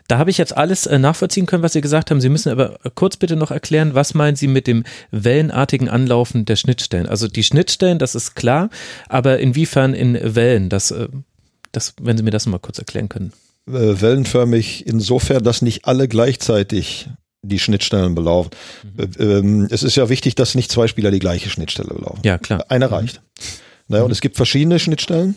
Da 0.09 0.17
habe 0.17 0.31
ich 0.31 0.37
jetzt 0.37 0.57
alles 0.57 0.85
äh, 0.85 0.99
nachvollziehen 0.99 1.45
können, 1.45 1.63
was 1.63 1.71
Sie 1.71 1.79
gesagt 1.79 2.11
haben. 2.11 2.19
Sie 2.19 2.27
müssen 2.27 2.49
aber 2.49 2.77
kurz 2.93 3.15
bitte 3.15 3.37
noch 3.37 3.51
erklären, 3.51 3.95
was 3.95 4.13
meinen 4.13 4.35
Sie 4.35 4.47
mit 4.47 4.67
dem 4.67 4.83
wellenartigen 5.11 5.87
Anlaufen 5.87 6.43
der 6.43 6.57
Schnittstellen? 6.57 7.07
Also 7.07 7.29
die 7.29 7.43
Schnittstellen, 7.45 7.97
das 7.97 8.13
ist 8.13 8.35
klar, 8.35 8.69
aber 9.07 9.39
inwiefern 9.39 9.93
in 9.93 10.19
Wellen? 10.35 10.67
Das, 10.67 10.91
äh, 10.91 11.07
das, 11.71 11.93
wenn 12.01 12.17
Sie 12.17 12.23
mir 12.23 12.31
das 12.31 12.47
mal 12.47 12.59
kurz 12.59 12.79
erklären 12.79 13.07
können. 13.07 13.31
Äh, 13.65 14.01
wellenförmig 14.01 14.85
insofern, 14.87 15.41
dass 15.41 15.61
nicht 15.61 15.85
alle 15.85 16.09
gleichzeitig 16.09 17.07
die 17.41 17.59
Schnittstellen 17.59 18.15
belaufen. 18.15 18.51
Äh, 18.97 19.23
ähm, 19.23 19.67
es 19.71 19.83
ist 19.83 19.95
ja 19.95 20.09
wichtig, 20.09 20.35
dass 20.35 20.55
nicht 20.55 20.71
zwei 20.71 20.87
Spieler 20.87 21.11
die 21.11 21.19
gleiche 21.19 21.49
Schnittstelle 21.49 21.93
belaufen. 21.93 22.19
Ja, 22.23 22.37
klar. 22.37 22.65
Eine 22.69 22.91
reicht. 22.91 23.21
Naja, 23.87 24.03
und 24.03 24.11
es 24.11 24.21
gibt 24.21 24.35
verschiedene 24.35 24.77
Schnittstellen. 24.79 25.35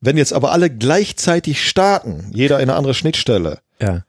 Wenn 0.00 0.16
jetzt 0.16 0.32
aber 0.32 0.52
alle 0.52 0.70
gleichzeitig 0.70 1.66
starten, 1.68 2.30
jeder 2.32 2.56
in 2.60 2.70
eine 2.70 2.74
andere 2.78 2.94
Schnittstelle, 2.94 3.58
Ja. 3.80 4.04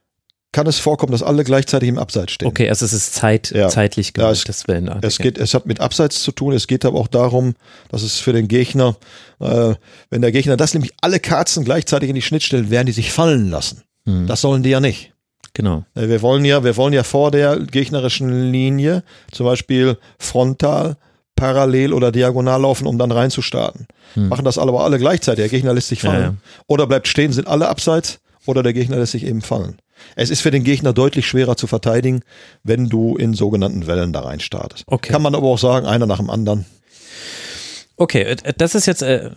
kann 0.54 0.68
es 0.68 0.80
vorkommen, 0.80 1.12
dass 1.12 1.24
alle 1.24 1.44
gleichzeitig 1.44 1.90
im 1.90 1.98
Abseits 1.98 2.32
stehen. 2.34 2.48
Okay, 2.48 2.70
also 2.70 2.86
es 2.86 2.94
ist 2.94 3.14
Zeit, 3.16 3.52
Ja. 3.52 3.68
zeitlich 3.70 4.08
Ja, 4.08 4.12
gewollt, 4.24 4.38
es- 4.38 4.44
das 4.46 4.68
Wellenartige. 4.68 5.08
Es 5.08 5.18
geht, 5.18 5.38
es 5.38 5.54
hat 5.54 5.66
mit 5.66 5.80
Abseits 5.82 6.24
zu 6.24 6.32
tun. 6.32 6.54
Es 6.54 6.68
geht 6.68 6.86
aber 6.86 7.00
auch 7.00 7.08
darum, 7.08 7.56
dass 7.90 8.04
es 8.04 8.20
für 8.20 8.32
den 8.34 8.48
Gegner, 8.48 8.96
äh, 9.40 9.74
wenn 10.10 10.22
der 10.22 10.32
Gegner 10.32 10.56
das 10.58 10.74
nämlich 10.74 10.92
alle 11.02 11.20
Kerzen 11.20 11.66
gleichzeitig 11.66 12.08
in 12.10 12.16
die 12.16 12.22
Schnittstellen, 12.22 12.70
werden 12.70 12.86
die 12.86 12.92
sich 12.94 13.12
fallen 13.12 13.50
lassen. 13.50 13.82
Hm. 14.06 14.28
Das 14.28 14.42
sollen 14.42 14.64
die 14.64 14.70
ja 14.70 14.80
nicht. 14.80 15.11
Genau. 15.54 15.84
Äh, 15.96 16.08
Wir 16.08 16.22
wollen 16.22 16.46
ja, 16.46 16.64
wir 16.64 16.78
wollen 16.78 16.94
ja 16.94 17.04
vor 17.04 17.32
der 17.32 17.58
gegnerischen 17.60 18.52
Linie 18.52 19.04
zum 19.32 19.46
Beispiel 19.46 19.98
frontal, 20.20 20.96
parallel 21.36 21.94
oder 21.94 22.12
diagonal 22.12 22.62
laufen, 22.62 22.86
um 22.88 22.98
dann 22.98 23.12
reinzustarten. 23.12 23.88
Machen 24.16 24.46
das 24.46 24.58
aber 24.58 24.84
alle 24.84 25.00
gleichzeitig. 25.00 25.42
Der 25.44 25.50
Gegner 25.50 25.74
lässt 25.74 25.88
sich 25.88 26.04
Hm. 26.04 26.10
Ja, 26.10 26.16
fallen. 26.20 26.42
Oder 26.68 26.88
bleibt 26.88 27.08
stehen, 27.08 27.32
sind 27.34 27.48
alle 27.48 27.68
abseits 27.70 28.20
oder 28.46 28.62
der 28.64 28.74
Gegner 28.74 28.98
lässt 28.98 29.14
sich 29.14 29.26
eben 29.26 29.42
fallen. 29.42 29.78
Es 30.16 30.30
ist 30.30 30.42
für 30.42 30.52
den 30.52 30.64
Gegner 30.64 30.94
deutlich 30.94 31.28
schwerer 31.28 31.56
zu 31.56 31.68
verteidigen, 31.68 32.22
wenn 32.64 32.90
du 32.90 33.16
in 33.18 33.34
sogenannten 33.34 33.86
Wellen 33.88 34.14
da 34.14 34.22
rein 34.22 34.40
startest. 34.40 34.84
Okay. 34.88 35.12
Kann 35.12 35.22
man 35.22 35.36
aber 35.36 35.48
auch 35.48 35.60
sagen, 35.60 35.86
einer 35.86 36.06
nach 36.08 36.18
dem 36.18 36.30
anderen. 36.30 36.66
Okay, 37.98 38.24
äh, 38.24 38.54
das 38.58 38.76
ist 38.76 38.86
jetzt, 38.88 39.02
äh, 39.04 39.30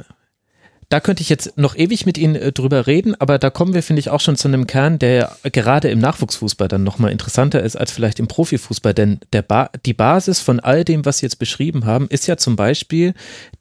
da 0.88 1.00
könnte 1.00 1.22
ich 1.22 1.28
jetzt 1.28 1.56
noch 1.56 1.76
ewig 1.76 2.06
mit 2.06 2.18
Ihnen 2.18 2.34
äh, 2.36 2.52
drüber 2.52 2.86
reden, 2.86 3.14
aber 3.18 3.38
da 3.38 3.50
kommen 3.50 3.74
wir, 3.74 3.82
finde 3.82 4.00
ich, 4.00 4.10
auch 4.10 4.20
schon 4.20 4.36
zu 4.36 4.48
einem 4.48 4.66
Kern, 4.66 4.98
der 4.98 5.36
gerade 5.42 5.88
im 5.90 5.98
Nachwuchsfußball 5.98 6.68
dann 6.68 6.84
nochmal 6.84 7.12
interessanter 7.12 7.62
ist 7.62 7.76
als 7.76 7.90
vielleicht 7.90 8.20
im 8.20 8.28
Profifußball. 8.28 8.94
Denn 8.94 9.20
ba 9.48 9.70
die 9.84 9.94
Basis 9.94 10.40
von 10.40 10.60
all 10.60 10.84
dem, 10.84 11.04
was 11.04 11.18
Sie 11.18 11.26
jetzt 11.26 11.38
beschrieben 11.38 11.84
haben, 11.86 12.08
ist 12.08 12.26
ja 12.26 12.36
zum 12.36 12.56
Beispiel 12.56 13.14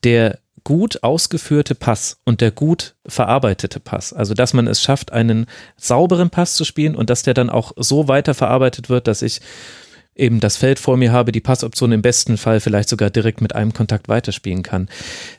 der 0.04 0.40
gut 0.64 1.04
ausgeführte 1.04 1.76
Pass 1.76 2.18
und 2.24 2.42
der 2.42 2.52
gut 2.52 2.96
verarbeitete 3.06 3.80
Pass. 3.80 4.14
Also, 4.14 4.34
dass 4.34 4.54
man 4.54 4.68
es 4.68 4.82
schafft, 4.82 5.12
einen 5.12 5.46
sauberen 5.78 6.30
Pass 6.30 6.56
zu 6.56 6.64
spielen 6.64 6.96
und 6.96 7.10
dass 7.10 7.24
der 7.24 7.34
dann 7.34 7.50
auch 7.50 7.74
so 7.76 8.08
weiterverarbeitet 8.08 8.90
wird, 8.90 9.08
dass 9.08 9.22
ich 9.22 9.42
eben 10.16 10.40
das 10.40 10.58
Feld 10.58 10.80
vor 10.80 10.98
mir 10.98 11.12
habe, 11.12 11.32
die 11.32 11.42
Passoption 11.42 11.92
im 11.92 12.02
besten 12.02 12.38
Fall 12.38 12.60
vielleicht 12.60 12.90
sogar 12.90 13.10
direkt 13.10 13.42
mit 13.42 13.56
einem 13.56 13.74
Kontakt 13.74 14.08
weiterspielen 14.08 14.64
kann. 14.64 14.90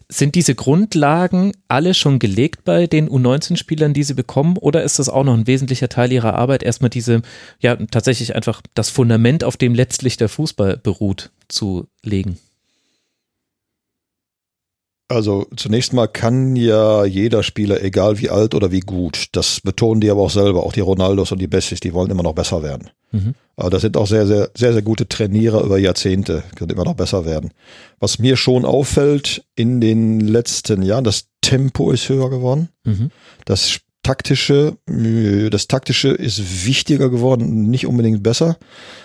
Sind 0.09 0.35
diese 0.35 0.55
Grundlagen 0.55 1.53
alle 1.69 1.95
schon 1.95 2.19
gelegt 2.19 2.65
bei 2.65 2.87
den 2.87 3.09
U19-Spielern, 3.09 3.95
die 3.95 4.03
sie 4.03 4.15
bekommen, 4.15 4.57
oder 4.57 4.83
ist 4.83 4.99
das 4.99 5.09
auch 5.09 5.25
noch 5.25 5.35
ein 5.35 5.47
wesentlicher 5.47 5.89
Teil 5.89 6.13
ihrer 6.13 6.35
Arbeit, 6.35 6.63
erstmal 6.63 6.91
diese, 6.91 7.23
ja, 7.61 7.77
tatsächlich 7.77 8.35
einfach 8.35 8.63
das 8.75 8.91
Fundament, 8.91 9.45
auf 9.45 9.57
dem 9.57 9.75
letztlich 9.75 10.17
der 10.17 10.29
Fußball 10.29 10.77
beruht, 10.79 11.31
zu 11.49 11.87
legen? 12.03 12.39
Also 15.09 15.47
zunächst 15.57 15.93
mal 15.93 16.09
kann 16.09 16.57
ja 16.57 17.05
jeder 17.05 17.43
Spieler, 17.43 17.83
egal 17.83 18.19
wie 18.19 18.31
alt 18.31 18.55
oder 18.55 18.73
wie 18.73 18.81
gut, 18.81 19.27
das 19.33 19.61
betonen 19.61 20.01
die 20.01 20.11
aber 20.11 20.23
auch 20.23 20.31
selber, 20.31 20.65
auch 20.65 20.73
die 20.73 20.81
Ronaldos 20.81 21.31
und 21.31 21.41
die 21.41 21.47
Bessis, 21.47 21.81
die 21.81 21.93
wollen 21.93 22.11
immer 22.11 22.23
noch 22.23 22.35
besser 22.35 22.63
werden. 22.63 22.91
Mhm. 23.15 23.35
Aber 23.57 23.71
das 23.71 23.83
sind 23.83 23.97
auch 23.97 24.07
sehr, 24.07 24.27
sehr, 24.27 24.51
sehr, 24.55 24.73
sehr 24.73 24.83
gute 24.83 25.09
Trainierer 25.09 25.63
über 25.63 25.79
Jahrzehnte, 25.79 26.43
können 26.57 26.71
immer 26.71 26.85
noch 26.85 26.95
besser 26.95 27.25
werden. 27.25 27.53
Was 28.01 28.19
mir 28.19 28.37
schon 28.37 28.65
auffällt 28.65 29.45
in 29.55 29.81
den 29.81 30.21
letzten 30.21 30.83
Jahren, 30.83 31.05
das 31.05 31.27
Tempo 31.41 31.93
ist 31.93 32.09
höher 32.09 32.31
geworden. 32.31 32.69
Mhm. 32.85 33.11
Das 33.45 33.79
taktische, 34.03 34.77
das 34.87 35.69
taktische 35.69 36.09
ist 36.09 36.67
wichtiger 36.67 37.09
geworden, 37.09 37.71
nicht 37.71 37.87
unbedingt 37.87 38.23
besser. 38.23 38.57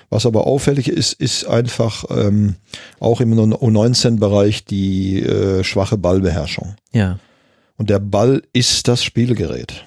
Was 0.10 0.26
aber 0.26 0.48
auffällig 0.48 0.90
ist, 0.90 1.14
ist 1.14 1.45
einfach 1.45 2.06
ähm, 2.10 2.56
auch 2.99 3.22
im 3.22 3.34
U19-Bereich 3.34 4.65
die 4.65 5.22
äh, 5.22 5.64
schwache 5.64 5.98
Ballbeherrschung. 5.98 6.76
Ja. 6.91 7.19
Und 7.77 7.90
der 7.90 7.99
Ball 7.99 8.41
ist 8.52 8.88
das 8.88 9.03
Spielgerät. 9.03 9.86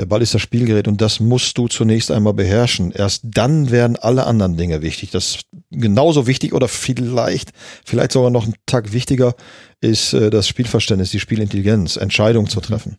Der 0.00 0.06
Ball 0.06 0.22
ist 0.22 0.32
das 0.32 0.40
Spielgerät 0.40 0.88
und 0.88 1.02
das 1.02 1.20
musst 1.20 1.58
du 1.58 1.68
zunächst 1.68 2.10
einmal 2.10 2.32
beherrschen. 2.32 2.90
Erst 2.90 3.20
dann 3.22 3.70
werden 3.70 3.96
alle 3.96 4.24
anderen 4.24 4.56
Dinge 4.56 4.80
wichtig. 4.80 5.10
Das 5.10 5.36
ist 5.36 5.40
genauso 5.70 6.26
wichtig 6.26 6.54
oder 6.54 6.68
vielleicht, 6.68 7.50
vielleicht 7.84 8.12
sogar 8.12 8.30
noch 8.30 8.44
einen 8.44 8.54
Tag 8.64 8.94
wichtiger 8.94 9.34
ist 9.82 10.14
äh, 10.14 10.30
das 10.30 10.48
Spielverständnis, 10.48 11.10
die 11.10 11.20
Spielintelligenz, 11.20 11.98
Entscheidungen 11.98 12.48
zu 12.48 12.62
treffen. 12.62 12.96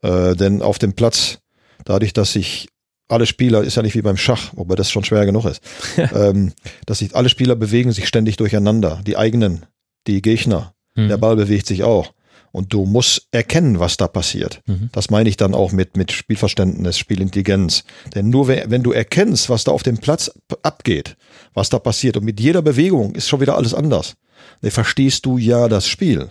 Äh, 0.00 0.34
denn 0.36 0.62
auf 0.62 0.78
dem 0.78 0.94
Platz, 0.94 1.40
dadurch, 1.84 2.14
dass 2.14 2.32
sich 2.32 2.68
alle 3.08 3.26
Spieler, 3.26 3.62
ist 3.62 3.76
ja 3.76 3.82
nicht 3.82 3.94
wie 3.94 4.00
beim 4.00 4.16
Schach, 4.16 4.52
wobei 4.54 4.74
das 4.74 4.90
schon 4.90 5.04
schwer 5.04 5.26
genug 5.26 5.44
ist, 5.44 5.60
ähm, 5.98 6.54
dass 6.86 7.00
sich 7.00 7.14
alle 7.14 7.28
Spieler 7.28 7.56
bewegen 7.56 7.92
sich 7.92 8.08
ständig 8.08 8.38
durcheinander. 8.38 9.02
Die 9.06 9.18
eigenen, 9.18 9.66
die 10.06 10.22
Gegner, 10.22 10.72
mhm. 10.94 11.08
der 11.08 11.18
Ball 11.18 11.36
bewegt 11.36 11.66
sich 11.66 11.82
auch. 11.82 12.14
Und 12.56 12.72
du 12.72 12.86
musst 12.86 13.28
erkennen, 13.32 13.80
was 13.80 13.98
da 13.98 14.08
passiert. 14.08 14.62
Mhm. 14.64 14.88
Das 14.92 15.10
meine 15.10 15.28
ich 15.28 15.36
dann 15.36 15.54
auch 15.54 15.72
mit, 15.72 15.98
mit 15.98 16.10
Spielverständnis, 16.10 16.96
Spielintelligenz. 16.96 17.84
Denn 18.14 18.30
nur 18.30 18.48
wenn, 18.48 18.70
wenn 18.70 18.82
du 18.82 18.92
erkennst, 18.92 19.50
was 19.50 19.64
da 19.64 19.72
auf 19.72 19.82
dem 19.82 19.98
Platz 19.98 20.30
abgeht, 20.62 21.18
was 21.52 21.68
da 21.68 21.78
passiert, 21.78 22.16
und 22.16 22.24
mit 22.24 22.40
jeder 22.40 22.62
Bewegung 22.62 23.14
ist 23.14 23.28
schon 23.28 23.42
wieder 23.42 23.58
alles 23.58 23.74
anders, 23.74 24.14
dann 24.62 24.70
verstehst 24.70 25.26
du 25.26 25.36
ja 25.36 25.68
das 25.68 25.86
Spiel. 25.86 26.30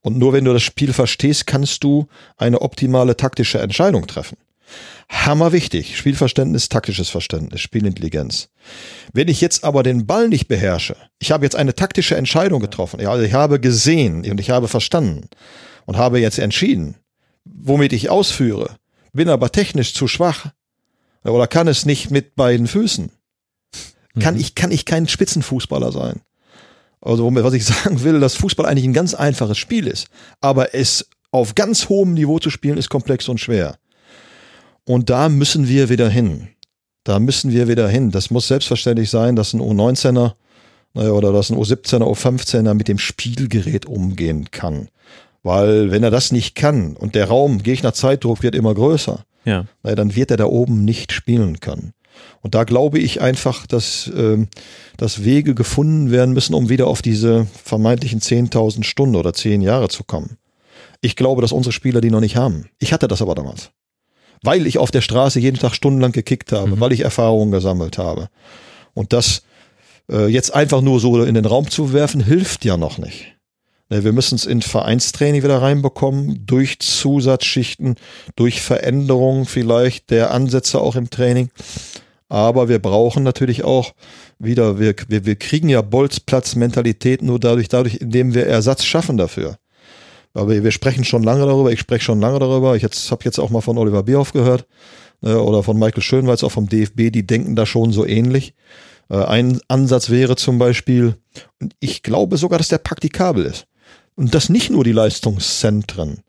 Und 0.00 0.16
nur 0.16 0.32
wenn 0.32 0.44
du 0.44 0.52
das 0.52 0.62
Spiel 0.62 0.92
verstehst, 0.92 1.48
kannst 1.48 1.82
du 1.82 2.06
eine 2.36 2.62
optimale 2.62 3.16
taktische 3.16 3.58
Entscheidung 3.58 4.06
treffen. 4.06 4.36
Hammer 5.08 5.52
wichtig. 5.52 5.96
Spielverständnis, 5.96 6.68
taktisches 6.68 7.08
Verständnis, 7.08 7.60
Spielintelligenz. 7.60 8.50
Wenn 9.12 9.28
ich 9.28 9.40
jetzt 9.40 9.64
aber 9.64 9.82
den 9.82 10.06
Ball 10.06 10.28
nicht 10.28 10.48
beherrsche, 10.48 10.96
ich 11.18 11.30
habe 11.30 11.44
jetzt 11.44 11.56
eine 11.56 11.74
taktische 11.74 12.16
Entscheidung 12.16 12.60
getroffen, 12.60 13.04
also 13.06 13.24
ich 13.24 13.32
habe 13.32 13.60
gesehen 13.60 14.30
und 14.30 14.40
ich 14.40 14.50
habe 14.50 14.68
verstanden 14.68 15.28
und 15.86 15.96
habe 15.96 16.20
jetzt 16.20 16.38
entschieden, 16.38 16.96
womit 17.44 17.92
ich 17.92 18.10
ausführe, 18.10 18.76
bin 19.12 19.28
aber 19.28 19.50
technisch 19.50 19.94
zu 19.94 20.08
schwach 20.08 20.52
oder 21.24 21.46
kann 21.46 21.68
es 21.68 21.86
nicht 21.86 22.10
mit 22.10 22.36
beiden 22.36 22.66
Füßen, 22.66 23.10
kann 24.20 24.34
mhm. 24.34 24.40
ich, 24.40 24.54
kann 24.54 24.70
ich 24.70 24.84
kein 24.84 25.08
Spitzenfußballer 25.08 25.92
sein. 25.92 26.20
Also 27.00 27.32
was 27.34 27.54
ich 27.54 27.64
sagen 27.66 28.02
will, 28.02 28.20
dass 28.20 28.34
Fußball 28.34 28.66
eigentlich 28.66 28.84
ein 28.84 28.92
ganz 28.92 29.14
einfaches 29.14 29.56
Spiel 29.58 29.86
ist, 29.86 30.08
aber 30.40 30.74
es 30.74 31.08
auf 31.30 31.54
ganz 31.54 31.88
hohem 31.88 32.14
Niveau 32.14 32.38
zu 32.38 32.50
spielen 32.50 32.78
ist 32.78 32.88
komplex 32.88 33.28
und 33.28 33.38
schwer. 33.38 33.78
Und 34.88 35.10
da 35.10 35.28
müssen 35.28 35.68
wir 35.68 35.90
wieder 35.90 36.08
hin. 36.08 36.48
Da 37.04 37.18
müssen 37.18 37.52
wir 37.52 37.68
wieder 37.68 37.90
hin. 37.90 38.10
Das 38.10 38.30
muss 38.30 38.48
selbstverständlich 38.48 39.10
sein, 39.10 39.36
dass 39.36 39.52
ein 39.52 39.60
U19er 39.60 40.32
oder 40.94 41.30
dass 41.30 41.50
ein 41.50 41.58
U17er, 41.58 42.04
U15er 42.04 42.72
mit 42.72 42.88
dem 42.88 42.98
Spielgerät 42.98 43.84
umgehen 43.84 44.50
kann. 44.50 44.88
Weil 45.42 45.90
wenn 45.90 46.02
er 46.02 46.10
das 46.10 46.32
nicht 46.32 46.54
kann 46.54 46.96
und 46.96 47.14
der 47.14 47.26
Raum 47.26 47.62
Gegner 47.62 47.92
Zeitdruck 47.92 48.42
wird 48.42 48.54
immer 48.54 48.74
größer, 48.74 49.26
ja. 49.44 49.66
dann 49.82 50.16
wird 50.16 50.30
er 50.30 50.38
da 50.38 50.46
oben 50.46 50.86
nicht 50.86 51.12
spielen 51.12 51.60
können. 51.60 51.92
Und 52.40 52.54
da 52.54 52.64
glaube 52.64 52.98
ich 52.98 53.20
einfach, 53.20 53.66
dass, 53.66 54.08
äh, 54.08 54.46
dass 54.96 55.22
Wege 55.22 55.54
gefunden 55.54 56.10
werden 56.10 56.32
müssen, 56.32 56.54
um 56.54 56.70
wieder 56.70 56.86
auf 56.86 57.02
diese 57.02 57.46
vermeintlichen 57.62 58.20
10.000 58.20 58.84
Stunden 58.84 59.16
oder 59.16 59.34
10 59.34 59.60
Jahre 59.60 59.90
zu 59.90 60.02
kommen. 60.02 60.38
Ich 61.02 61.14
glaube, 61.14 61.42
dass 61.42 61.52
unsere 61.52 61.74
Spieler 61.74 62.00
die 62.00 62.10
noch 62.10 62.20
nicht 62.20 62.36
haben. 62.36 62.70
Ich 62.78 62.94
hatte 62.94 63.06
das 63.06 63.20
aber 63.20 63.34
damals 63.34 63.70
weil 64.42 64.66
ich 64.66 64.78
auf 64.78 64.90
der 64.90 65.00
Straße 65.00 65.40
jeden 65.40 65.58
Tag 65.58 65.74
stundenlang 65.74 66.12
gekickt 66.12 66.52
habe, 66.52 66.76
mhm. 66.76 66.80
weil 66.80 66.92
ich 66.92 67.00
Erfahrungen 67.00 67.50
gesammelt 67.50 67.98
habe. 67.98 68.28
Und 68.94 69.12
das 69.12 69.42
äh, 70.10 70.26
jetzt 70.26 70.54
einfach 70.54 70.80
nur 70.80 71.00
so 71.00 71.22
in 71.22 71.34
den 71.34 71.44
Raum 71.44 71.68
zu 71.70 71.92
werfen, 71.92 72.22
hilft 72.22 72.64
ja 72.64 72.76
noch 72.76 72.98
nicht. 72.98 73.36
Ne, 73.90 74.04
wir 74.04 74.12
müssen 74.12 74.34
es 74.34 74.46
in 74.46 74.62
Vereinstraining 74.62 75.42
wieder 75.42 75.62
reinbekommen, 75.62 76.44
durch 76.46 76.78
Zusatzschichten, 76.78 77.96
durch 78.36 78.60
Veränderungen 78.60 79.46
vielleicht 79.46 80.10
der 80.10 80.30
Ansätze 80.30 80.80
auch 80.80 80.96
im 80.96 81.10
Training. 81.10 81.50
Aber 82.28 82.68
wir 82.68 82.78
brauchen 82.78 83.22
natürlich 83.22 83.64
auch 83.64 83.94
wieder, 84.38 84.78
wir, 84.78 84.94
wir, 85.08 85.24
wir 85.24 85.36
kriegen 85.36 85.70
ja 85.70 85.80
Bolzplatz-Mentalität 85.80 87.22
nur 87.22 87.40
dadurch, 87.40 87.68
dadurch, 87.68 87.96
indem 87.96 88.34
wir 88.34 88.46
Ersatz 88.46 88.84
schaffen 88.84 89.16
dafür. 89.16 89.56
Aber 90.38 90.62
wir 90.62 90.70
sprechen 90.70 91.04
schon 91.04 91.24
lange 91.24 91.44
darüber, 91.44 91.72
ich 91.72 91.80
spreche 91.80 92.04
schon 92.04 92.20
lange 92.20 92.38
darüber. 92.38 92.76
Ich 92.76 92.84
habe 92.84 93.24
jetzt 93.24 93.40
auch 93.40 93.50
mal 93.50 93.60
von 93.60 93.76
Oliver 93.76 94.04
Bierhoff 94.04 94.32
gehört 94.32 94.66
äh, 95.20 95.32
oder 95.32 95.64
von 95.64 95.76
Michael 95.76 96.02
Schönweiz, 96.02 96.44
auch 96.44 96.52
vom 96.52 96.68
DFB, 96.68 97.10
die 97.10 97.26
denken 97.26 97.56
da 97.56 97.66
schon 97.66 97.92
so 97.92 98.06
ähnlich. 98.06 98.54
Äh, 99.10 99.16
ein 99.16 99.60
Ansatz 99.66 100.10
wäre 100.10 100.36
zum 100.36 100.58
Beispiel, 100.58 101.16
und 101.60 101.74
ich 101.80 102.04
glaube 102.04 102.36
sogar, 102.36 102.58
dass 102.58 102.68
der 102.68 102.78
praktikabel 102.78 103.46
ist. 103.46 103.66
Und 104.14 104.32
das 104.32 104.48
nicht 104.48 104.70
nur 104.70 104.84
die 104.84 104.92
Leistungszentren, 104.92 106.20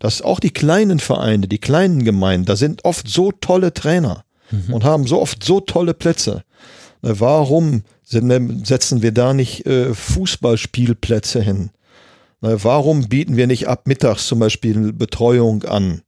dass 0.00 0.22
auch 0.22 0.40
die 0.40 0.52
kleinen 0.52 0.98
Vereine, 0.98 1.46
die 1.46 1.58
kleinen 1.58 2.04
Gemeinden, 2.04 2.46
da 2.46 2.56
sind 2.56 2.86
oft 2.86 3.06
so 3.06 3.32
tolle 3.32 3.74
Trainer 3.74 4.24
mhm. 4.50 4.72
und 4.72 4.84
haben 4.84 5.06
so 5.06 5.20
oft 5.20 5.44
so 5.44 5.60
tolle 5.60 5.92
Plätze. 5.92 6.42
Äh, 7.02 7.12
warum 7.18 7.82
setzen 8.02 9.02
wir 9.02 9.12
da 9.12 9.34
nicht 9.34 9.66
äh, 9.66 9.92
Fußballspielplätze 9.92 11.42
hin? 11.42 11.68
Warum 12.40 13.08
bieten 13.08 13.36
wir 13.36 13.46
nicht 13.46 13.66
ab 13.66 13.86
mittags 13.86 14.26
zum 14.26 14.38
Beispiel 14.38 14.92
Betreuung 14.92 15.64
an? 15.64 16.02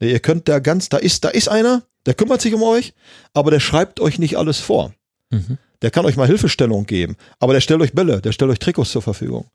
Ihr 0.00 0.20
könnt 0.20 0.48
da 0.48 0.58
ganz, 0.58 0.88
da 0.88 0.96
ist, 0.96 1.24
da 1.24 1.28
ist 1.28 1.48
einer, 1.48 1.82
der 2.06 2.14
kümmert 2.14 2.40
sich 2.40 2.54
um 2.54 2.62
euch, 2.62 2.94
aber 3.32 3.50
der 3.50 3.60
schreibt 3.60 4.00
euch 4.00 4.18
nicht 4.18 4.36
alles 4.36 4.60
vor. 4.60 4.92
Mhm. 5.30 5.58
Der 5.82 5.90
kann 5.90 6.06
euch 6.06 6.16
mal 6.16 6.26
Hilfestellung 6.26 6.86
geben, 6.86 7.16
aber 7.38 7.52
der 7.52 7.60
stellt 7.60 7.80
euch 7.80 7.92
Bälle, 7.92 8.20
der 8.20 8.32
stellt 8.32 8.50
euch 8.50 8.58
Trikots 8.58 8.90
zur 8.90 9.02
Verfügung. 9.02 9.46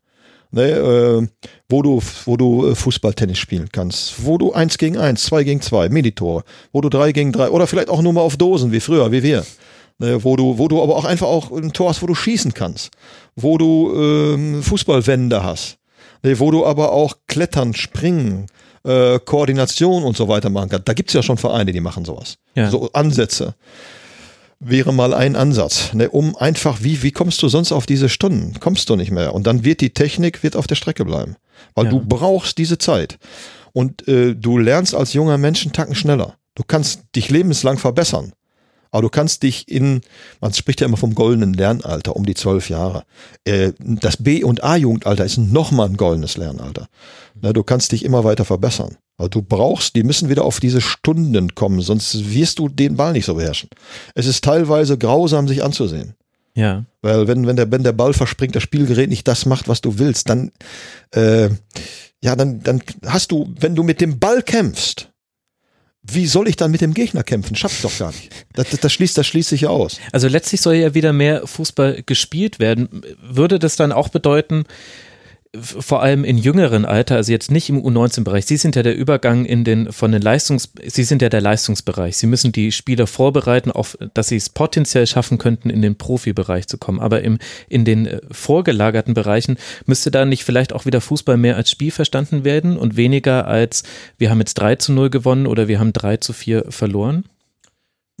Ne, 0.52 0.68
äh, 0.68 1.28
wo 1.68 1.80
du, 1.80 2.02
wo 2.24 2.36
du 2.36 2.66
äh, 2.66 2.74
Fußballtennis 2.74 3.38
spielen 3.38 3.68
kannst, 3.70 4.24
wo 4.24 4.36
du 4.36 4.52
eins 4.52 4.78
gegen 4.78 4.96
eins, 4.96 5.22
zwei 5.22 5.44
gegen 5.44 5.60
zwei, 5.60 5.88
Minitore, 5.88 6.42
wo 6.72 6.80
du 6.80 6.88
drei 6.88 7.12
gegen 7.12 7.30
drei 7.30 7.50
oder 7.50 7.68
vielleicht 7.68 7.88
auch 7.88 8.02
nur 8.02 8.12
mal 8.12 8.22
auf 8.22 8.36
Dosen 8.36 8.72
wie 8.72 8.80
früher, 8.80 9.12
wie 9.12 9.22
wir, 9.22 9.46
ne, 9.98 10.24
wo 10.24 10.34
du, 10.34 10.58
wo 10.58 10.66
du 10.66 10.82
aber 10.82 10.96
auch 10.96 11.04
einfach 11.04 11.28
auch 11.28 11.52
ein 11.52 11.72
Tor 11.72 11.90
hast, 11.90 12.02
wo 12.02 12.08
du 12.08 12.16
schießen 12.16 12.52
kannst, 12.52 12.90
wo 13.36 13.58
du 13.58 13.94
ähm, 13.94 14.62
Fußballwände 14.64 15.44
hast, 15.44 15.78
wo 16.22 16.50
du 16.50 16.66
aber 16.66 16.92
auch 16.92 17.16
Klettern, 17.26 17.74
Springen, 17.74 18.46
äh, 18.84 19.18
Koordination 19.18 20.04
und 20.04 20.16
so 20.16 20.28
weiter 20.28 20.50
machen 20.50 20.68
kannst. 20.70 20.88
Da 20.88 20.94
gibt's 20.94 21.12
ja 21.12 21.22
schon 21.22 21.36
Vereine, 21.36 21.72
die 21.72 21.80
machen 21.80 22.04
sowas. 22.04 22.36
Ja. 22.54 22.70
So 22.70 22.90
Ansätze. 22.92 23.54
Wäre 24.62 24.92
mal 24.92 25.14
ein 25.14 25.36
Ansatz, 25.36 25.94
ne, 25.94 26.10
um 26.10 26.36
einfach, 26.36 26.82
wie, 26.82 27.02
wie 27.02 27.12
kommst 27.12 27.42
du 27.42 27.48
sonst 27.48 27.72
auf 27.72 27.86
diese 27.86 28.10
Stunden? 28.10 28.60
Kommst 28.60 28.90
du 28.90 28.96
nicht 28.96 29.10
mehr. 29.10 29.34
Und 29.34 29.46
dann 29.46 29.64
wird 29.64 29.80
die 29.80 29.94
Technik 29.94 30.42
wird 30.42 30.54
auf 30.54 30.66
der 30.66 30.74
Strecke 30.74 31.06
bleiben. 31.06 31.36
Weil 31.74 31.86
ja. 31.86 31.90
du 31.92 32.00
brauchst 32.00 32.58
diese 32.58 32.76
Zeit. 32.76 33.18
Und 33.72 34.06
äh, 34.06 34.34
du 34.34 34.58
lernst 34.58 34.94
als 34.94 35.14
junger 35.14 35.38
Mensch 35.38 35.62
einen 35.62 35.72
Tacken 35.72 35.94
schneller. 35.94 36.34
Du 36.54 36.62
kannst 36.66 37.04
dich 37.16 37.30
lebenslang 37.30 37.78
verbessern. 37.78 38.32
Aber 38.90 39.02
du 39.02 39.08
kannst 39.08 39.42
dich 39.42 39.68
in, 39.68 40.00
man 40.40 40.52
spricht 40.52 40.80
ja 40.80 40.86
immer 40.86 40.96
vom 40.96 41.14
goldenen 41.14 41.54
Lernalter, 41.54 42.16
um 42.16 42.26
die 42.26 42.34
zwölf 42.34 42.68
Jahre. 42.68 43.04
Äh, 43.44 43.72
das 43.78 44.16
B- 44.16 44.42
und 44.42 44.64
A-Jugendalter 44.64 45.24
ist 45.24 45.38
nochmal 45.38 45.88
ein 45.88 45.96
goldenes 45.96 46.36
Lernalter. 46.36 46.88
Du 47.34 47.62
kannst 47.62 47.92
dich 47.92 48.04
immer 48.04 48.24
weiter 48.24 48.44
verbessern. 48.44 48.96
Aber 49.16 49.28
du 49.28 49.42
brauchst, 49.42 49.96
die 49.96 50.02
müssen 50.02 50.30
wieder 50.30 50.44
auf 50.44 50.60
diese 50.60 50.80
Stunden 50.80 51.54
kommen, 51.54 51.82
sonst 51.82 52.32
wirst 52.32 52.58
du 52.58 52.68
den 52.68 52.96
Ball 52.96 53.12
nicht 53.12 53.26
so 53.26 53.34
beherrschen. 53.34 53.68
Es 54.14 54.26
ist 54.26 54.42
teilweise 54.42 54.96
grausam, 54.96 55.46
sich 55.46 55.62
anzusehen. 55.62 56.14
Ja. 56.54 56.84
Weil 57.02 57.28
wenn, 57.28 57.46
wenn, 57.46 57.56
der, 57.56 57.70
wenn 57.70 57.84
der 57.84 57.92
Ball 57.92 58.14
verspringt, 58.14 58.56
das 58.56 58.62
Spielgerät 58.62 59.10
nicht 59.10 59.28
das 59.28 59.46
macht, 59.46 59.68
was 59.68 59.82
du 59.82 59.98
willst, 59.98 60.28
dann, 60.28 60.52
äh, 61.14 61.50
ja, 62.22 62.34
dann, 62.34 62.60
dann 62.62 62.82
hast 63.06 63.30
du, 63.30 63.54
wenn 63.60 63.74
du 63.74 63.82
mit 63.82 64.00
dem 64.00 64.18
Ball 64.18 64.42
kämpfst, 64.42 65.09
wie 66.14 66.26
soll 66.26 66.48
ich 66.48 66.56
dann 66.56 66.70
mit 66.70 66.80
dem 66.80 66.94
Gegner 66.94 67.22
kämpfen? 67.22 67.56
Schaff's 67.56 67.82
doch 67.82 67.96
gar 67.98 68.12
nicht. 68.12 68.30
Das, 68.54 68.70
das, 68.70 68.80
das, 68.80 68.92
schließt, 68.92 69.16
das 69.16 69.26
schließt 69.26 69.48
sich 69.50 69.62
ja 69.62 69.68
aus. 69.68 70.00
Also 70.12 70.28
letztlich 70.28 70.60
soll 70.60 70.74
ja 70.74 70.94
wieder 70.94 71.12
mehr 71.12 71.46
Fußball 71.46 72.02
gespielt 72.04 72.58
werden. 72.58 73.02
Würde 73.22 73.58
das 73.58 73.76
dann 73.76 73.92
auch 73.92 74.08
bedeuten, 74.08 74.64
vor 75.58 76.00
allem 76.00 76.22
in 76.22 76.38
jüngeren 76.38 76.84
Alter, 76.84 77.16
also 77.16 77.32
jetzt 77.32 77.50
nicht 77.50 77.68
im 77.70 77.82
U19-Bereich. 77.82 78.46
Sie 78.46 78.56
sind 78.56 78.76
ja 78.76 78.84
der 78.84 78.96
Übergang 78.96 79.44
in 79.44 79.64
den 79.64 79.92
von 79.92 80.12
den 80.12 80.22
Leistungs, 80.22 80.70
Sie 80.86 81.02
sind 81.02 81.22
ja 81.22 81.28
der 81.28 81.40
Leistungsbereich. 81.40 82.16
Sie 82.16 82.28
müssen 82.28 82.52
die 82.52 82.70
Spieler 82.70 83.08
vorbereiten, 83.08 83.72
auf, 83.72 83.98
dass 84.14 84.28
sie 84.28 84.36
es 84.36 84.48
potenziell 84.48 85.08
schaffen 85.08 85.38
könnten, 85.38 85.68
in 85.68 85.82
den 85.82 85.96
Profibereich 85.96 86.68
zu 86.68 86.78
kommen. 86.78 87.00
Aber 87.00 87.22
im, 87.22 87.38
in 87.68 87.84
den 87.84 88.06
äh, 88.06 88.20
vorgelagerten 88.30 89.12
Bereichen 89.14 89.56
müsste 89.86 90.12
da 90.12 90.24
nicht 90.24 90.44
vielleicht 90.44 90.72
auch 90.72 90.86
wieder 90.86 91.00
Fußball 91.00 91.36
mehr 91.36 91.56
als 91.56 91.70
Spiel 91.70 91.90
verstanden 91.90 92.44
werden 92.44 92.76
und 92.76 92.96
weniger 92.96 93.48
als 93.48 93.82
wir 94.18 94.30
haben 94.30 94.38
jetzt 94.38 94.54
3 94.54 94.76
zu 94.76 94.92
0 94.92 95.10
gewonnen 95.10 95.48
oder 95.48 95.66
wir 95.66 95.80
haben 95.80 95.92
3 95.92 96.18
zu 96.18 96.32
4 96.32 96.66
verloren? 96.68 97.24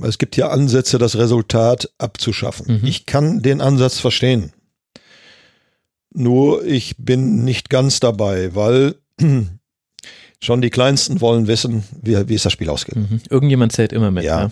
Es 0.02 0.18
gibt 0.18 0.36
ja 0.36 0.48
Ansätze, 0.48 0.98
das 0.98 1.16
Resultat 1.16 1.90
abzuschaffen. 1.98 2.80
Mhm. 2.80 2.88
Ich 2.88 3.06
kann 3.06 3.42
den 3.42 3.60
Ansatz 3.60 4.00
verstehen. 4.00 4.52
Nur 6.12 6.64
ich 6.64 6.96
bin 6.98 7.44
nicht 7.44 7.70
ganz 7.70 8.00
dabei, 8.00 8.54
weil 8.54 8.96
schon 10.40 10.60
die 10.60 10.70
Kleinsten 10.70 11.20
wollen 11.20 11.46
wissen, 11.46 11.84
wie, 12.00 12.28
wie 12.28 12.34
ist 12.34 12.44
das 12.44 12.52
Spiel 12.52 12.70
ausgeht. 12.70 12.96
Mhm. 12.96 13.20
Irgendjemand 13.28 13.72
zählt 13.72 13.92
immer 13.92 14.10
mit. 14.10 14.24
Ja. 14.24 14.42
ja. 14.42 14.50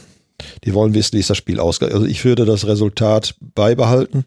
Die 0.65 0.73
wollen 0.73 0.95
wissen, 0.95 1.15
wie 1.15 1.21
ist 1.21 1.31
das 1.31 1.37
Spiel 1.37 1.59
ausgeht. 1.59 1.93
Also 1.93 2.07
ich 2.07 2.25
würde 2.25 2.45
das 2.45 2.67
Resultat 2.67 3.35
beibehalten. 3.41 4.25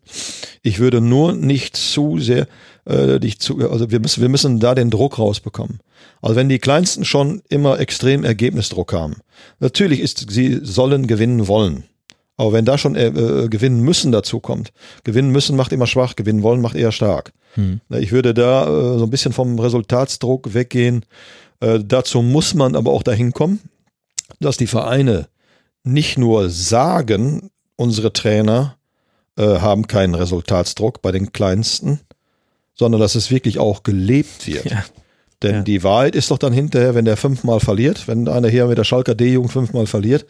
Ich 0.61 0.79
würde 0.79 0.99
nur 0.99 1.33
nicht 1.33 1.77
zu 1.77 2.19
sehr, 2.19 2.47
äh, 2.85 3.19
dich 3.19 3.39
zu, 3.39 3.69
also 3.69 3.91
wir 3.91 3.99
müssen, 4.01 4.21
wir 4.21 4.29
müssen 4.29 4.59
da 4.59 4.75
den 4.75 4.89
Druck 4.89 5.19
rausbekommen. 5.19 5.79
Also 6.21 6.35
wenn 6.35 6.49
die 6.49 6.59
Kleinsten 6.59 7.05
schon 7.05 7.41
immer 7.47 7.79
extrem 7.79 8.25
Ergebnisdruck 8.25 8.91
haben, 8.91 9.17
natürlich 9.59 10.01
ist, 10.01 10.29
sie 10.29 10.59
sollen 10.63 11.07
gewinnen 11.07 11.47
wollen. 11.47 11.85
Aber 12.41 12.53
wenn 12.53 12.65
da 12.65 12.79
schon 12.79 12.95
äh, 12.95 13.09
äh, 13.09 13.49
gewinnen 13.49 13.81
müssen 13.81 14.11
dazu 14.11 14.39
kommt, 14.39 14.73
gewinnen 15.03 15.29
müssen 15.29 15.55
macht 15.55 15.71
immer 15.71 15.85
schwach, 15.85 16.15
gewinnen 16.15 16.41
wollen 16.41 16.59
macht 16.59 16.75
eher 16.75 16.91
stark. 16.91 17.33
Hm. 17.53 17.81
Ich 17.91 18.11
würde 18.11 18.33
da 18.33 18.63
äh, 18.63 18.97
so 18.97 19.03
ein 19.03 19.11
bisschen 19.11 19.31
vom 19.31 19.59
Resultatsdruck 19.59 20.55
weggehen. 20.55 21.05
Äh, 21.59 21.81
dazu 21.85 22.23
muss 22.23 22.55
man 22.55 22.75
aber 22.75 22.93
auch 22.93 23.03
dahin 23.03 23.31
kommen, 23.31 23.59
dass 24.39 24.57
die 24.57 24.65
Vereine 24.65 25.27
nicht 25.83 26.17
nur 26.17 26.49
sagen, 26.49 27.51
unsere 27.75 28.11
Trainer 28.11 28.75
äh, 29.37 29.59
haben 29.59 29.85
keinen 29.85 30.15
Resultatsdruck 30.15 31.03
bei 31.03 31.11
den 31.11 31.33
Kleinsten, 31.33 31.99
sondern 32.73 32.99
dass 32.99 33.13
es 33.13 33.29
wirklich 33.29 33.59
auch 33.59 33.83
gelebt 33.83 34.47
wird. 34.47 34.65
Ja. 34.71 34.83
Denn 35.43 35.55
ja. 35.55 35.61
die 35.61 35.83
Wahrheit 35.83 36.15
ist 36.15 36.29
doch 36.29 36.37
dann 36.37 36.53
hinterher, 36.53 36.93
wenn 36.93 37.05
der 37.05 37.17
fünfmal 37.17 37.59
verliert, 37.59 38.07
wenn 38.07 38.27
einer 38.27 38.47
hier 38.47 38.67
mit 38.67 38.77
der 38.77 38.83
Schalker 38.83 39.15
D-Jugend 39.15 39.51
fünfmal 39.51 39.87
verliert, 39.87 40.25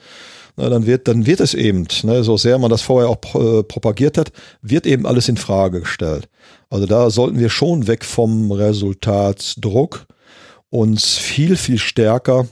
na, 0.56 0.70
dann 0.70 0.86
wird, 0.86 1.08
dann 1.08 1.26
wird 1.26 1.40
es 1.40 1.54
eben, 1.54 1.88
ne, 2.04 2.24
so 2.24 2.38
sehr 2.38 2.58
man 2.58 2.70
das 2.70 2.82
vorher 2.82 3.10
auch 3.10 3.20
äh, 3.36 3.64
propagiert 3.64 4.18
hat, 4.18 4.32
wird 4.62 4.86
eben 4.86 5.06
alles 5.06 5.30
in 5.30 5.38
Frage 5.38 5.82
gestellt. 5.82 6.30
Also 6.70 6.86
da 6.86 7.10
sollten 7.10 7.40
wir 7.40 7.50
schon 7.50 7.88
weg 7.88 8.06
vom 8.06 8.52
Resultatsdruck 8.52 10.08
uns 10.70 11.18
viel, 11.18 11.58
viel 11.58 11.78
stärker 11.78 12.48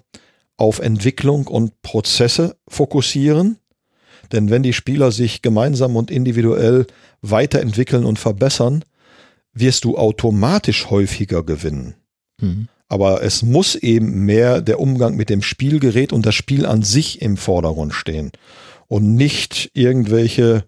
auf 0.58 0.80
Entwicklung 0.80 1.48
und 1.48 1.82
Prozesse 1.82 2.58
fokussieren. 2.68 3.58
Denn 4.32 4.50
wenn 4.50 4.62
die 4.62 4.74
Spieler 4.74 5.12
sich 5.12 5.42
gemeinsam 5.42 5.96
und 5.96 6.12
individuell 6.12 6.86
weiterentwickeln 7.22 8.06
und 8.06 8.20
verbessern, 8.20 8.84
wirst 9.54 9.86
du 9.86 9.98
automatisch 9.98 10.90
häufiger 10.90 11.44
gewinnen. 11.44 11.96
Mhm. 12.40 12.68
Aber 12.90 13.24
es 13.24 13.44
muss 13.44 13.76
eben 13.76 14.26
mehr 14.26 14.61
der 14.61 14.80
Umgang 14.80 15.16
mit 15.16 15.30
dem 15.30 15.44
Spielgerät 15.44 16.11
und 16.11 16.26
das 16.26 16.36
Spiel 16.36 16.66
an 16.66 16.82
sich 16.82 17.22
im 17.22 17.38
Vordergrund 17.38 17.94
stehen 17.94 18.32
und 18.88 19.16
nicht 19.16 19.70
irgendwelche 19.76 20.66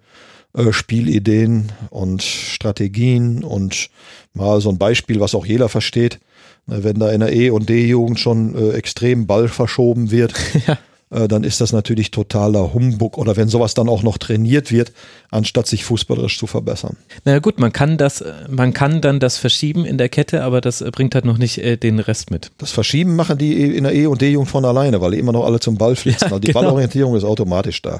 äh, 0.53 0.71
Spielideen 0.71 1.71
und 1.89 2.21
Strategien 2.21 3.43
und 3.43 3.89
mal 4.33 4.61
so 4.61 4.69
ein 4.69 4.77
Beispiel, 4.77 5.19
was 5.19 5.35
auch 5.35 5.45
jeder 5.45 5.67
versteht. 5.67 6.19
Wenn 6.67 6.99
da 6.99 7.11
in 7.11 7.21
der 7.21 7.33
E- 7.33 7.49
und 7.49 7.67
D-Jugend 7.69 8.19
schon 8.19 8.55
äh, 8.55 8.73
extrem 8.73 9.25
Ball 9.25 9.47
verschoben 9.47 10.11
wird, 10.11 10.33
ja. 10.67 10.77
Äh, 11.11 11.27
dann 11.27 11.43
ist 11.43 11.61
das 11.61 11.73
natürlich 11.73 12.11
totaler 12.11 12.73
Humbug 12.73 13.17
oder 13.17 13.35
wenn 13.35 13.49
sowas 13.49 13.73
dann 13.73 13.89
auch 13.89 14.01
noch 14.01 14.17
trainiert 14.17 14.71
wird, 14.71 14.93
anstatt 15.29 15.67
sich 15.67 15.83
fußballerisch 15.83 16.37
zu 16.37 16.47
verbessern. 16.47 16.97
Na 17.25 17.31
naja, 17.31 17.39
gut, 17.39 17.59
man 17.59 17.73
kann 17.73 17.97
das, 17.97 18.21
äh, 18.21 18.33
man 18.49 18.73
kann 18.73 19.01
dann 19.01 19.19
das 19.19 19.37
verschieben 19.37 19.85
in 19.85 19.97
der 19.97 20.09
Kette, 20.09 20.43
aber 20.43 20.61
das 20.61 20.81
äh, 20.81 20.89
bringt 20.91 21.13
halt 21.13 21.25
noch 21.25 21.37
nicht 21.37 21.57
äh, 21.57 21.77
den 21.77 21.99
Rest 21.99 22.31
mit. 22.31 22.51
Das 22.57 22.71
Verschieben 22.71 23.15
machen 23.15 23.37
die 23.37 23.75
in 23.75 23.83
der 23.83 23.93
E- 23.93 24.07
und 24.07 24.21
D-Jugend 24.21 24.49
von 24.49 24.63
alleine, 24.63 25.01
weil 25.01 25.11
die 25.11 25.19
immer 25.19 25.33
noch 25.33 25.45
alle 25.45 25.59
zum 25.59 25.77
Ball 25.77 25.95
flitzen. 25.95 26.21
Ja, 26.21 26.27
also 26.27 26.39
die 26.39 26.47
genau. 26.47 26.61
Ballorientierung 26.61 27.15
ist 27.15 27.23
automatisch 27.25 27.81
da. 27.81 27.99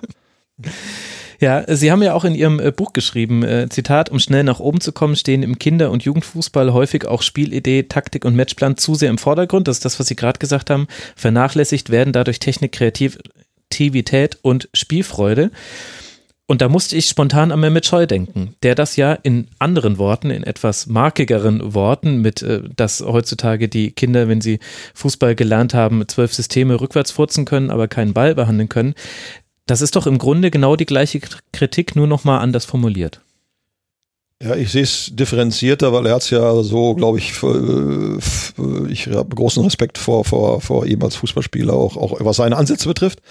Ja, 1.41 1.65
Sie 1.67 1.91
haben 1.91 2.03
ja 2.03 2.13
auch 2.13 2.23
in 2.23 2.35
Ihrem 2.35 2.59
äh, 2.59 2.71
Buch 2.71 2.93
geschrieben, 2.93 3.41
äh, 3.41 3.67
Zitat, 3.67 4.09
um 4.09 4.19
schnell 4.19 4.43
nach 4.43 4.59
oben 4.59 4.79
zu 4.79 4.91
kommen, 4.91 5.15
stehen 5.15 5.41
im 5.41 5.57
Kinder- 5.57 5.89
und 5.89 6.03
Jugendfußball 6.03 6.71
häufig 6.71 7.07
auch 7.07 7.23
Spielidee, 7.23 7.83
Taktik 7.83 8.25
und 8.25 8.35
Matchplan 8.35 8.77
zu 8.77 8.93
sehr 8.93 9.09
im 9.09 9.17
Vordergrund. 9.17 9.67
Das 9.67 9.77
ist 9.77 9.85
das, 9.85 9.99
was 9.99 10.05
Sie 10.05 10.15
gerade 10.15 10.37
gesagt 10.37 10.69
haben. 10.69 10.85
Vernachlässigt 11.15 11.89
werden 11.89 12.13
dadurch 12.13 12.37
Technik, 12.37 12.73
Kreativität 12.73 14.37
und 14.43 14.69
Spielfreude. 14.75 15.49
Und 16.51 16.61
da 16.61 16.67
musste 16.67 16.97
ich 16.97 17.05
spontan 17.05 17.53
an 17.53 17.61
Mehmet 17.61 17.85
Scholl 17.85 18.07
denken, 18.07 18.55
der 18.61 18.75
das 18.75 18.97
ja 18.97 19.13
in 19.13 19.47
anderen 19.57 19.97
Worten, 19.97 20.31
in 20.31 20.43
etwas 20.43 20.85
markigeren 20.85 21.73
Worten, 21.73 22.17
mit, 22.17 22.41
äh, 22.41 22.63
dass 22.75 22.99
heutzutage 22.99 23.69
die 23.69 23.91
Kinder, 23.91 24.27
wenn 24.27 24.41
sie 24.41 24.59
Fußball 24.93 25.33
gelernt 25.33 25.73
haben, 25.73 26.05
zwölf 26.09 26.33
Systeme 26.33 26.81
rückwärts 26.81 27.09
furzen 27.09 27.45
können, 27.45 27.71
aber 27.71 27.87
keinen 27.87 28.13
Ball 28.13 28.35
behandeln 28.35 28.67
können, 28.67 28.95
das 29.65 29.81
ist 29.81 29.95
doch 29.95 30.07
im 30.07 30.17
Grunde 30.17 30.51
genau 30.51 30.75
die 30.75 30.85
gleiche 30.85 31.21
Kritik, 31.51 31.95
nur 31.95 32.07
nochmal 32.07 32.39
anders 32.39 32.65
formuliert. 32.65 33.21
Ja, 34.41 34.55
ich 34.55 34.71
sehe 34.71 34.81
es 34.81 35.11
differenzierter, 35.13 35.93
weil 35.93 36.07
er 36.07 36.15
hat 36.15 36.23
es 36.23 36.31
ja 36.31 36.63
so, 36.63 36.95
glaube 36.95 37.19
ich, 37.19 37.31
für, 37.31 38.19
für, 38.19 38.89
ich 38.89 39.07
habe 39.07 39.35
großen 39.35 39.63
Respekt 39.63 39.99
vor, 39.99 40.25
vor, 40.25 40.61
vor 40.61 40.87
ihm 40.87 41.03
als 41.03 41.15
Fußballspieler, 41.15 41.73
auch, 41.73 41.95
auch 41.95 42.17
was 42.21 42.37
seine 42.37 42.57
Ansätze 42.57 42.87
betrifft. 42.87 43.21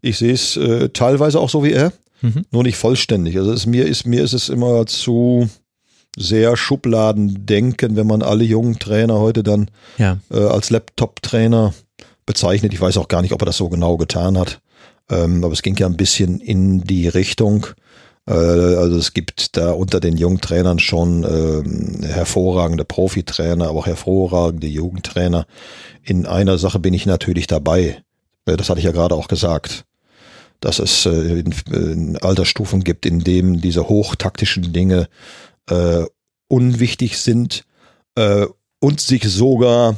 Ich 0.00 0.18
sehe 0.18 0.32
es 0.32 0.56
äh, 0.56 0.90
teilweise 0.90 1.40
auch 1.40 1.50
so 1.50 1.64
wie 1.64 1.72
er, 1.72 1.92
mhm. 2.20 2.44
nur 2.52 2.62
nicht 2.62 2.76
vollständig. 2.76 3.36
Also 3.36 3.52
es, 3.52 3.66
mir, 3.66 3.84
ist, 3.84 4.06
mir 4.06 4.22
ist 4.22 4.32
es 4.32 4.48
immer 4.48 4.86
zu 4.86 5.48
sehr 6.16 6.56
Schubladendenken, 6.56 7.96
wenn 7.96 8.06
man 8.06 8.22
alle 8.22 8.44
jungen 8.44 8.78
Trainer 8.78 9.18
heute 9.18 9.42
dann 9.42 9.70
ja. 9.98 10.18
äh, 10.30 10.38
als 10.38 10.70
Laptop-Trainer 10.70 11.74
bezeichnet. 12.26 12.72
Ich 12.72 12.80
weiß 12.80 12.96
auch 12.98 13.08
gar 13.08 13.22
nicht, 13.22 13.32
ob 13.32 13.42
er 13.42 13.46
das 13.46 13.56
so 13.56 13.68
genau 13.68 13.96
getan 13.96 14.38
hat. 14.38 14.60
Ähm, 15.10 15.44
aber 15.44 15.52
es 15.52 15.62
ging 15.62 15.76
ja 15.76 15.86
ein 15.86 15.96
bisschen 15.96 16.40
in 16.40 16.82
die 16.82 17.08
Richtung. 17.08 17.66
Äh, 18.26 18.32
also 18.32 18.96
es 18.96 19.12
gibt 19.12 19.56
da 19.56 19.72
unter 19.72 20.00
den 20.00 20.16
Jungtrainern 20.16 20.78
schon 20.78 21.24
äh, 21.24 22.06
hervorragende 22.06 22.84
Profitrainer, 22.84 23.68
aber 23.68 23.80
auch 23.80 23.86
hervorragende 23.86 24.66
Jugendtrainer. 24.66 25.46
In 26.02 26.26
einer 26.26 26.58
Sache 26.58 26.78
bin 26.78 26.94
ich 26.94 27.06
natürlich 27.06 27.46
dabei. 27.46 28.02
Äh, 28.46 28.56
das 28.56 28.68
hatte 28.68 28.80
ich 28.80 28.86
ja 28.86 28.92
gerade 28.92 29.14
auch 29.14 29.28
gesagt 29.28 29.84
dass 30.64 30.78
es 30.78 31.04
äh, 31.06 31.40
in, 31.40 31.54
in 31.70 32.16
Altersstufen 32.18 32.82
gibt, 32.84 33.04
in 33.06 33.20
denen 33.20 33.60
diese 33.60 33.88
hochtaktischen 33.88 34.72
Dinge 34.72 35.08
äh, 35.68 36.04
unwichtig 36.48 37.18
sind 37.18 37.64
äh, 38.14 38.46
und 38.80 39.00
sich 39.00 39.24
sogar 39.24 39.96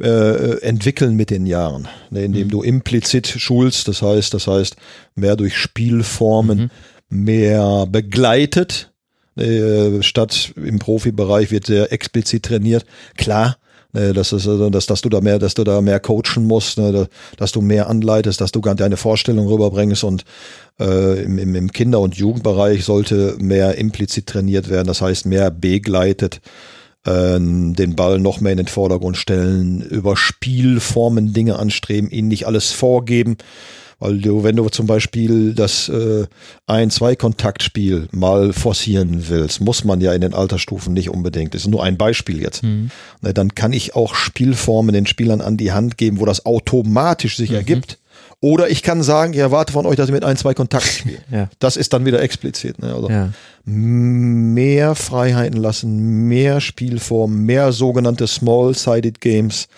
äh, 0.00 0.60
entwickeln 0.62 1.16
mit 1.16 1.30
den 1.30 1.46
Jahren, 1.46 1.88
ne, 2.10 2.24
indem 2.24 2.46
mhm. 2.46 2.50
du 2.50 2.62
implizit 2.62 3.26
schulst, 3.26 3.88
das 3.88 4.02
heißt, 4.02 4.34
das 4.34 4.46
heißt 4.46 4.76
mehr 5.14 5.36
durch 5.36 5.56
Spielformen, 5.56 6.70
mhm. 7.10 7.24
mehr 7.24 7.86
begleitet, 7.86 8.92
äh, 9.36 10.02
statt 10.02 10.52
im 10.56 10.78
Profibereich 10.78 11.50
wird 11.50 11.66
sehr 11.66 11.92
explizit 11.92 12.44
trainiert. 12.44 12.84
Klar, 13.16 13.56
äh, 13.92 14.12
dass, 14.12 14.32
es, 14.32 14.44
dass, 14.70 14.86
dass 14.86 15.00
du 15.00 15.08
da 15.08 15.20
mehr, 15.20 15.38
dass 15.38 15.54
du 15.54 15.64
da 15.64 15.80
mehr 15.80 16.00
coachen 16.00 16.46
musst, 16.46 16.78
ne, 16.78 17.08
dass 17.36 17.52
du 17.52 17.60
mehr 17.60 17.88
anleitest, 17.88 18.40
dass 18.40 18.52
du 18.52 18.60
deine 18.60 18.96
Vorstellung 18.96 19.48
rüberbringst 19.48 20.04
und 20.04 20.24
äh, 20.78 21.22
im, 21.22 21.54
im 21.54 21.72
Kinder- 21.72 22.00
und 22.00 22.16
Jugendbereich 22.16 22.84
sollte 22.84 23.36
mehr 23.40 23.78
implizit 23.78 24.26
trainiert 24.26 24.68
werden, 24.68 24.86
das 24.86 25.00
heißt 25.00 25.26
mehr 25.26 25.50
begleitet 25.50 26.40
ähm, 27.06 27.74
den 27.74 27.96
Ball 27.96 28.18
noch 28.18 28.40
mehr 28.40 28.52
in 28.52 28.58
den 28.58 28.68
Vordergrund 28.68 29.16
stellen, 29.16 29.80
über 29.80 30.16
Spielformen 30.16 31.32
Dinge 31.32 31.58
anstreben, 31.58 32.10
ihnen 32.10 32.28
nicht 32.28 32.46
alles 32.46 32.72
vorgeben, 32.72 33.36
Weil 34.00 34.18
du, 34.18 34.42
wenn 34.42 34.56
du 34.56 34.68
zum 34.70 34.86
Beispiel 34.86 35.54
das 35.54 35.90
äh, 35.90 36.26
Ein-Zwei-Kontaktspiel 36.66 38.08
mal 38.12 38.54
forcieren 38.54 39.28
willst, 39.28 39.60
muss 39.60 39.84
man 39.84 40.00
ja 40.00 40.14
in 40.14 40.22
den 40.22 40.32
Altersstufen 40.32 40.94
nicht 40.94 41.10
unbedingt. 41.10 41.54
Das 41.54 41.62
ist 41.62 41.68
nur 41.68 41.84
ein 41.84 41.98
Beispiel 41.98 42.40
jetzt. 42.40 42.62
Mhm. 42.62 42.90
Na, 43.20 43.32
dann 43.32 43.54
kann 43.54 43.74
ich 43.74 43.94
auch 43.94 44.14
Spielformen 44.14 44.94
den 44.94 45.06
Spielern 45.06 45.42
an 45.42 45.58
die 45.58 45.72
Hand 45.72 45.98
geben, 45.98 46.18
wo 46.18 46.24
das 46.24 46.46
automatisch 46.46 47.36
sich 47.36 47.50
mhm. 47.50 47.56
ergibt. 47.56 47.98
Oder 48.42 48.70
ich 48.70 48.82
kann 48.82 49.02
sagen, 49.02 49.34
ich 49.34 49.38
erwarte 49.38 49.72
von 49.72 49.84
euch, 49.84 49.96
dass 49.96 50.08
ihr 50.08 50.14
mit 50.14 50.24
ein, 50.24 50.36
zwei 50.36 50.54
Kontakt 50.54 50.86
spielt. 50.86 51.22
ja. 51.30 51.50
Das 51.58 51.76
ist 51.76 51.92
dann 51.92 52.06
wieder 52.06 52.22
explizit. 52.22 52.78
Ne? 52.80 52.94
Also 52.94 53.10
ja. 53.10 53.30
mehr 53.64 54.94
Freiheiten 54.94 55.60
lassen, 55.60 56.26
mehr 56.26 56.60
Spielformen, 56.60 57.44
mehr 57.44 57.72
sogenannte 57.72 58.26
Small-Sided 58.26 59.20
Games 59.20 59.68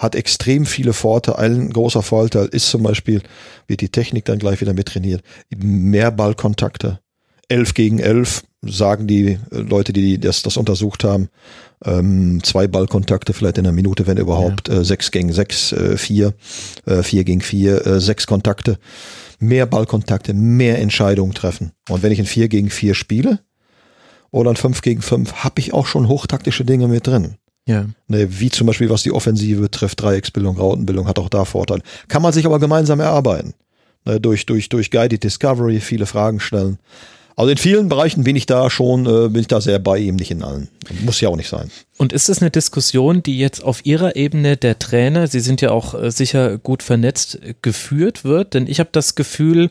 hat 0.00 0.16
extrem 0.16 0.66
viele 0.66 0.92
Vorteile. 0.92 1.38
Ein 1.38 1.70
großer 1.70 2.02
Vorteil 2.02 2.46
ist 2.46 2.68
zum 2.70 2.82
Beispiel, 2.82 3.22
wird 3.68 3.80
die 3.80 3.90
Technik 3.90 4.24
dann 4.24 4.38
gleich 4.38 4.60
wieder 4.60 4.72
mit 4.72 4.88
trainiert, 4.88 5.22
mehr 5.54 6.10
Ballkontakte. 6.10 6.98
Elf 7.48 7.74
gegen 7.74 7.98
elf, 7.98 8.42
sagen 8.62 9.06
die 9.06 9.38
Leute, 9.50 9.92
die 9.92 10.18
das, 10.18 10.42
das 10.42 10.56
untersucht 10.56 11.04
haben. 11.04 11.28
Ähm, 11.84 12.42
zwei 12.42 12.66
Ballkontakte 12.66 13.32
vielleicht 13.32 13.58
in 13.58 13.66
einer 13.66 13.74
Minute, 13.74 14.06
wenn 14.06 14.18
überhaupt. 14.18 14.68
Ja. 14.68 14.80
Äh, 14.80 14.84
sechs 14.84 15.10
gegen 15.10 15.32
sechs, 15.32 15.72
äh, 15.72 15.96
vier, 15.96 16.34
äh, 16.86 17.02
vier 17.02 17.24
gegen 17.24 17.40
vier, 17.40 17.86
äh, 17.86 18.00
sechs 18.00 18.26
Kontakte. 18.26 18.78
Mehr 19.38 19.64
Ballkontakte, 19.64 20.34
mehr 20.34 20.78
Entscheidungen 20.78 21.32
treffen. 21.32 21.72
Und 21.88 22.02
wenn 22.02 22.12
ich 22.12 22.18
ein 22.18 22.26
vier 22.26 22.48
gegen 22.48 22.68
vier 22.68 22.94
spiele 22.94 23.40
oder 24.30 24.50
ein 24.50 24.56
fünf 24.56 24.82
gegen 24.82 25.00
fünf, 25.00 25.32
habe 25.44 25.60
ich 25.60 25.72
auch 25.72 25.86
schon 25.86 26.08
hochtaktische 26.08 26.64
Dinge 26.66 26.88
mit 26.88 27.06
drin. 27.06 27.36
Ja. 27.66 27.86
Ne, 28.08 28.40
wie 28.40 28.50
zum 28.50 28.66
Beispiel, 28.66 28.90
was 28.90 29.02
die 29.02 29.12
Offensive 29.12 29.62
betrifft, 29.62 30.02
Dreiecksbildung, 30.02 30.56
Rautenbildung, 30.56 31.06
hat 31.06 31.18
auch 31.18 31.28
da 31.28 31.44
Vorteile. 31.44 31.82
Kann 32.08 32.22
man 32.22 32.32
sich 32.32 32.44
aber 32.44 32.58
gemeinsam 32.58 33.00
erarbeiten. 33.00 33.54
Ne, 34.04 34.20
durch, 34.20 34.44
durch, 34.44 34.68
durch 34.68 34.90
Guided 34.90 35.24
Discovery, 35.24 35.80
viele 35.80 36.06
Fragen 36.06 36.40
stellen. 36.40 36.78
Also 37.40 37.52
in 37.52 37.56
vielen 37.56 37.88
Bereichen 37.88 38.22
bin 38.22 38.36
ich 38.36 38.44
da 38.44 38.68
schon, 38.68 39.06
äh, 39.06 39.30
bin 39.30 39.40
ich 39.40 39.46
da 39.46 39.62
sehr 39.62 39.78
bei 39.78 39.96
ihm, 39.96 40.16
nicht 40.16 40.30
in 40.30 40.42
allen. 40.42 40.68
Muss 41.06 41.22
ja 41.22 41.30
auch 41.30 41.36
nicht 41.36 41.48
sein. 41.48 41.70
Und 41.96 42.12
ist 42.12 42.28
es 42.28 42.42
eine 42.42 42.50
Diskussion, 42.50 43.22
die 43.22 43.38
jetzt 43.38 43.64
auf 43.64 43.86
Ihrer 43.86 44.14
Ebene 44.14 44.58
der 44.58 44.78
Trainer, 44.78 45.26
Sie 45.26 45.40
sind 45.40 45.62
ja 45.62 45.70
auch 45.70 45.94
äh, 45.94 46.10
sicher 46.10 46.58
gut 46.58 46.82
vernetzt, 46.82 47.38
geführt 47.62 48.24
wird? 48.24 48.52
Denn 48.52 48.66
ich 48.66 48.78
habe 48.78 48.90
das 48.92 49.14
Gefühl, 49.14 49.70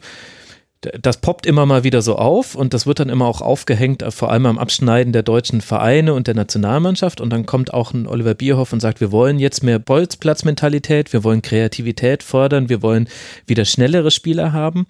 das 0.81 1.17
poppt 1.17 1.45
immer 1.45 1.67
mal 1.67 1.83
wieder 1.83 2.01
so 2.01 2.15
auf 2.15 2.55
und 2.55 2.73
das 2.73 2.87
wird 2.87 3.01
dann 3.01 3.09
immer 3.09 3.25
auch 3.25 3.41
aufgehängt, 3.41 4.01
äh, 4.01 4.09
vor 4.09 4.31
allem 4.31 4.47
am 4.47 4.57
Abschneiden 4.57 5.13
der 5.13 5.21
deutschen 5.21 5.61
Vereine 5.61 6.15
und 6.15 6.25
der 6.25 6.33
Nationalmannschaft. 6.33 7.21
Und 7.21 7.29
dann 7.29 7.45
kommt 7.45 7.71
auch 7.71 7.93
ein 7.93 8.07
Oliver 8.07 8.33
Bierhoff 8.33 8.73
und 8.73 8.79
sagt, 8.79 8.99
wir 8.99 9.11
wollen 9.11 9.37
jetzt 9.37 9.61
mehr 9.61 9.77
Bolzplatzmentalität, 9.77 11.13
wir 11.13 11.23
wollen 11.23 11.43
Kreativität 11.43 12.23
fördern, 12.23 12.67
wir 12.67 12.81
wollen 12.81 13.07
wieder 13.45 13.65
schnellere 13.65 14.09
Spieler 14.09 14.53
haben. 14.53 14.87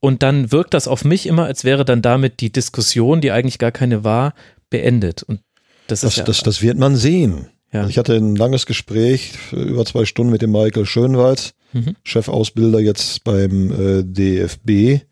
Und 0.00 0.22
dann 0.22 0.52
wirkt 0.52 0.74
das 0.74 0.86
auf 0.86 1.04
mich 1.04 1.26
immer, 1.26 1.44
als 1.44 1.64
wäre 1.64 1.84
dann 1.84 2.02
damit 2.02 2.40
die 2.40 2.52
Diskussion, 2.52 3.20
die 3.20 3.32
eigentlich 3.32 3.58
gar 3.58 3.72
keine 3.72 4.04
war, 4.04 4.34
beendet. 4.70 5.22
Und 5.22 5.40
das, 5.88 6.02
das, 6.02 6.16
ja, 6.16 6.24
das, 6.24 6.42
das 6.42 6.62
wird 6.62 6.78
man 6.78 6.96
sehen. 6.96 7.48
Ja. 7.72 7.86
Ich 7.88 7.98
hatte 7.98 8.14
ein 8.14 8.36
langes 8.36 8.66
Gespräch, 8.66 9.32
über 9.52 9.84
zwei 9.84 10.04
Stunden 10.04 10.32
mit 10.32 10.42
dem 10.42 10.52
Michael 10.52 10.86
Schönwald, 10.86 11.54
mhm. 11.72 11.96
Chefausbilder 12.04 12.80
jetzt 12.80 13.24
beim 13.24 13.72
äh, 13.72 14.04
DFB 14.04 15.04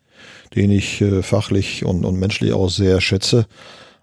den 0.55 0.71
ich 0.71 1.01
äh, 1.01 1.21
fachlich 1.21 1.85
und, 1.85 2.05
und 2.05 2.19
menschlich 2.19 2.53
auch 2.53 2.69
sehr 2.69 3.01
schätze. 3.01 3.45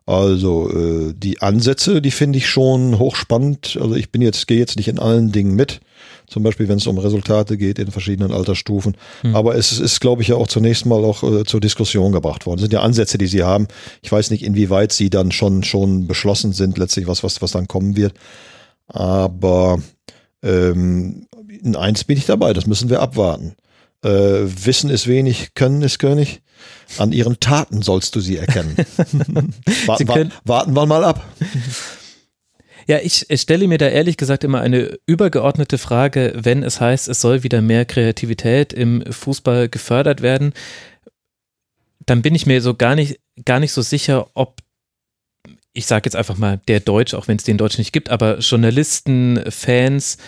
Also 0.06 0.70
äh, 0.70 1.15
die 1.16 1.40
Ansätze, 1.40 2.02
die 2.02 2.11
finde 2.11 2.39
ich 2.39 2.48
schon 2.48 2.98
hochspannend. 2.98 3.78
Also 3.81 3.94
ich 3.94 4.11
bin 4.11 4.23
jetzt, 4.23 4.47
gehe 4.47 4.59
jetzt 4.59 4.77
nicht 4.77 4.89
in 4.89 4.98
allen 4.98 5.32
Dingen 5.32 5.55
mit. 5.55 5.81
Zum 6.27 6.43
Beispiel, 6.43 6.69
wenn 6.69 6.79
es 6.79 6.87
um 6.87 6.99
Resultate 6.99 7.57
geht 7.57 7.79
in 7.79 7.91
verschiedenen 7.91 8.33
Altersstufen. 8.33 8.97
Hm. 9.23 9.37
Aber 9.37 9.57
es 9.57 9.79
ist, 9.79 10.01
glaube 10.01 10.23
ich, 10.23 10.29
ja 10.29 10.37
auch 10.37 10.47
zunächst 10.47 10.87
mal 10.87 11.05
auch 11.05 11.23
äh, 11.23 11.45
zur 11.45 11.61
Diskussion 11.61 12.13
gebracht 12.13 12.47
worden. 12.47 12.59
Das 12.59 12.63
sind 12.63 12.73
ja 12.73 12.81
Ansätze, 12.81 13.19
die 13.19 13.27
Sie 13.27 13.43
haben. 13.43 13.69
Ich 14.03 14.11
weiß 14.11 14.31
nicht, 14.31 14.43
inwieweit 14.43 14.93
sie 14.93 15.11
dann 15.11 15.33
schon, 15.33 15.65
schon 15.65 16.07
beschlossen 16.07 16.53
sind, 16.53 16.79
letztlich 16.79 17.07
was, 17.07 17.23
was, 17.23 17.43
was 17.43 17.53
dann 17.53 17.69
kommen 17.69 17.97
wird. 17.97 18.15
Aber 18.87 19.79
ähm, 20.43 21.27
in 21.49 21.77
eins 21.77 22.05
bin 22.05 22.19
ich 22.19 22.27
dabei, 22.27 22.53
das 22.53 22.67
müssen 22.67 22.91
wir 22.91 23.01
abwarten. 23.01 23.55
Äh, 24.03 24.09
Wissen 24.11 24.91
ist 24.91 25.07
wenig, 25.07 25.55
Können 25.55 25.83
ist 25.83 25.99
König. 25.99 26.43
An 26.99 27.13
ihren 27.13 27.41
Taten 27.41 27.83
sollst 27.83 28.15
du 28.15 28.21
sie 28.21 28.37
erkennen. 28.37 28.77
warten, 29.87 30.09
wa 30.09 30.31
warten 30.45 30.75
wir 30.75 30.87
mal 30.87 31.05
ab. 31.05 31.27
Ja, 32.86 32.98
ich, 32.98 33.27
stelle 33.40 33.66
mir 33.69 33.78
da 33.78 33.89
ehrlich 33.89 34.16
gesagt 34.16 34.44
immer 34.44 34.61
eine 34.61 34.98
übergeordnete 35.06 35.78
Frage, 35.78 36.32
wenn 36.36 36.62
es 36.62 36.81
heißt, 36.81 37.09
es 37.09 37.20
soll 37.20 37.43
wieder 37.43 37.62
mehr 37.62 37.85
Kreativität 37.85 38.73
im 38.73 39.05
Fußball 39.11 39.69
gefördert 39.69 40.23
werden. 40.23 40.52
Dann 42.06 42.23
bin 42.23 42.35
ich 42.35 42.47
mir 42.47 42.61
so 42.61 42.74
gar 42.74 42.94
nicht, 42.94 43.20
gar 43.44 43.61
nicht 43.61 43.73
so 43.73 43.82
sicher, 43.82 44.28
ob 44.35 44.61
ich 45.77 45.86
sage 45.86 46.06
jetzt 46.06 46.15
einfach 46.15 46.36
mal 46.36 46.61
der 46.69 46.78
Deutsch, 46.78 47.15
auch 47.15 47.27
wenn 47.27 47.36
es 47.36 47.43
den 47.43 47.59
Deutsch 47.59 47.78
nicht 47.78 47.93
gibt, 47.93 48.09
aber 48.09 48.39
Journalisten, 48.39 49.40
Fans 49.51 50.19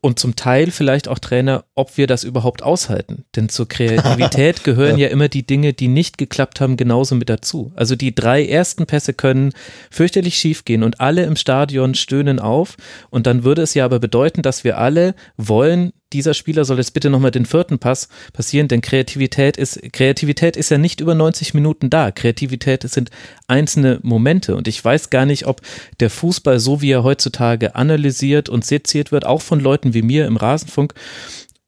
und 0.00 0.18
zum 0.18 0.36
Teil 0.36 0.70
vielleicht 0.70 1.08
auch 1.08 1.18
Trainer, 1.18 1.64
ob 1.74 1.96
wir 1.96 2.06
das 2.06 2.24
überhaupt 2.24 2.62
aushalten. 2.62 3.24
Denn 3.34 3.48
zur 3.48 3.68
Kreativität 3.68 4.64
gehören 4.64 4.98
ja. 4.98 5.06
ja. 5.06 5.12
immer 5.12 5.28
die 5.28 5.46
Dinge, 5.46 5.72
die 5.72 5.88
nicht 5.88 6.18
geklappt 6.18 6.60
haben, 6.60 6.76
genauso 6.76 7.14
mit 7.14 7.28
dazu. 7.28 7.72
Also 7.74 7.96
die 7.96 8.14
drei 8.14 8.46
ersten 8.46 8.86
Pässe 8.86 9.14
können 9.14 9.52
fürchterlich 9.90 10.36
schief 10.36 10.64
gehen 10.64 10.82
und 10.82 11.00
alle 11.00 11.24
im 11.24 11.36
Stadion 11.36 11.94
stöhnen 11.94 12.38
auf. 12.38 12.76
Und 13.10 13.26
dann 13.26 13.44
würde 13.44 13.62
es 13.62 13.74
ja 13.74 13.84
aber 13.84 13.98
bedeuten, 13.98 14.42
dass 14.42 14.64
wir 14.64 14.78
alle 14.78 15.14
wollen, 15.36 15.92
dieser 16.12 16.34
Spieler 16.34 16.64
soll 16.64 16.78
jetzt 16.78 16.94
bitte 16.94 17.10
nochmal 17.10 17.30
den 17.30 17.46
vierten 17.46 17.78
Pass 17.78 18.08
passieren, 18.32 18.68
denn 18.68 18.80
Kreativität 18.80 19.56
ist, 19.56 19.80
Kreativität 19.92 20.56
ist 20.56 20.70
ja 20.70 20.78
nicht 20.78 21.00
über 21.00 21.14
90 21.14 21.54
Minuten 21.54 21.90
da. 21.90 22.10
Kreativität 22.12 22.82
sind 22.88 23.10
einzelne 23.48 23.98
Momente 24.02 24.54
und 24.56 24.68
ich 24.68 24.84
weiß 24.84 25.10
gar 25.10 25.26
nicht, 25.26 25.46
ob 25.46 25.60
der 26.00 26.10
Fußball, 26.10 26.60
so 26.60 26.80
wie 26.80 26.90
er 26.90 27.04
heutzutage 27.04 27.74
analysiert 27.74 28.48
und 28.48 28.64
seziert 28.64 29.12
wird, 29.12 29.26
auch 29.26 29.42
von 29.42 29.60
Leuten 29.60 29.94
wie 29.94 30.02
mir 30.02 30.26
im 30.26 30.36
Rasenfunk, 30.36 30.94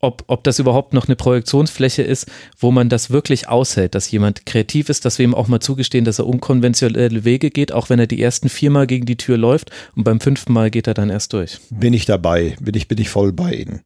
ob, 0.01 0.25
ob 0.29 0.45
das 0.45 0.59
überhaupt 0.59 0.93
noch 0.93 1.07
eine 1.07 1.17
Projektionsfläche 1.17 2.03
ist, 2.03 2.27
wo 2.57 2.71
man 2.71 2.89
das 2.89 3.11
wirklich 3.11 3.49
aushält, 3.49 3.95
dass 3.95 4.11
jemand 4.11 4.47
kreativ 4.47 4.89
ist, 4.89 5.05
dass 5.05 5.19
wir 5.19 5.25
ihm 5.25 5.35
auch 5.35 5.49
mal 5.49 5.61
zugestehen, 5.61 6.05
dass 6.05 6.21
er 6.21 6.27
unkonventionelle 6.27 7.25
Wege 7.25 7.51
geht, 7.51 7.73
auch 7.73 7.91
wenn 7.91 7.99
er 7.99 8.07
die 8.07 8.23
ersten 8.23 8.49
viermal 8.49 8.87
gegen 8.87 9.07
die 9.07 9.17
Tür 9.17 9.37
läuft 9.37 9.71
und 9.97 10.05
beim 10.05 10.21
fünften 10.21 10.53
Mal 10.53 10.71
geht 10.71 10.87
er 10.87 10.95
dann 10.95 11.11
erst 11.11 11.33
durch. 11.33 11.59
Bin 11.71 11.95
ich 11.95 12.05
dabei, 12.05 12.57
bin 12.61 12.75
ich, 12.75 12.87
bin 12.87 12.99
ich 12.99 13.09
voll 13.09 13.33
bei 13.33 13.55
Ihnen. 13.55 13.81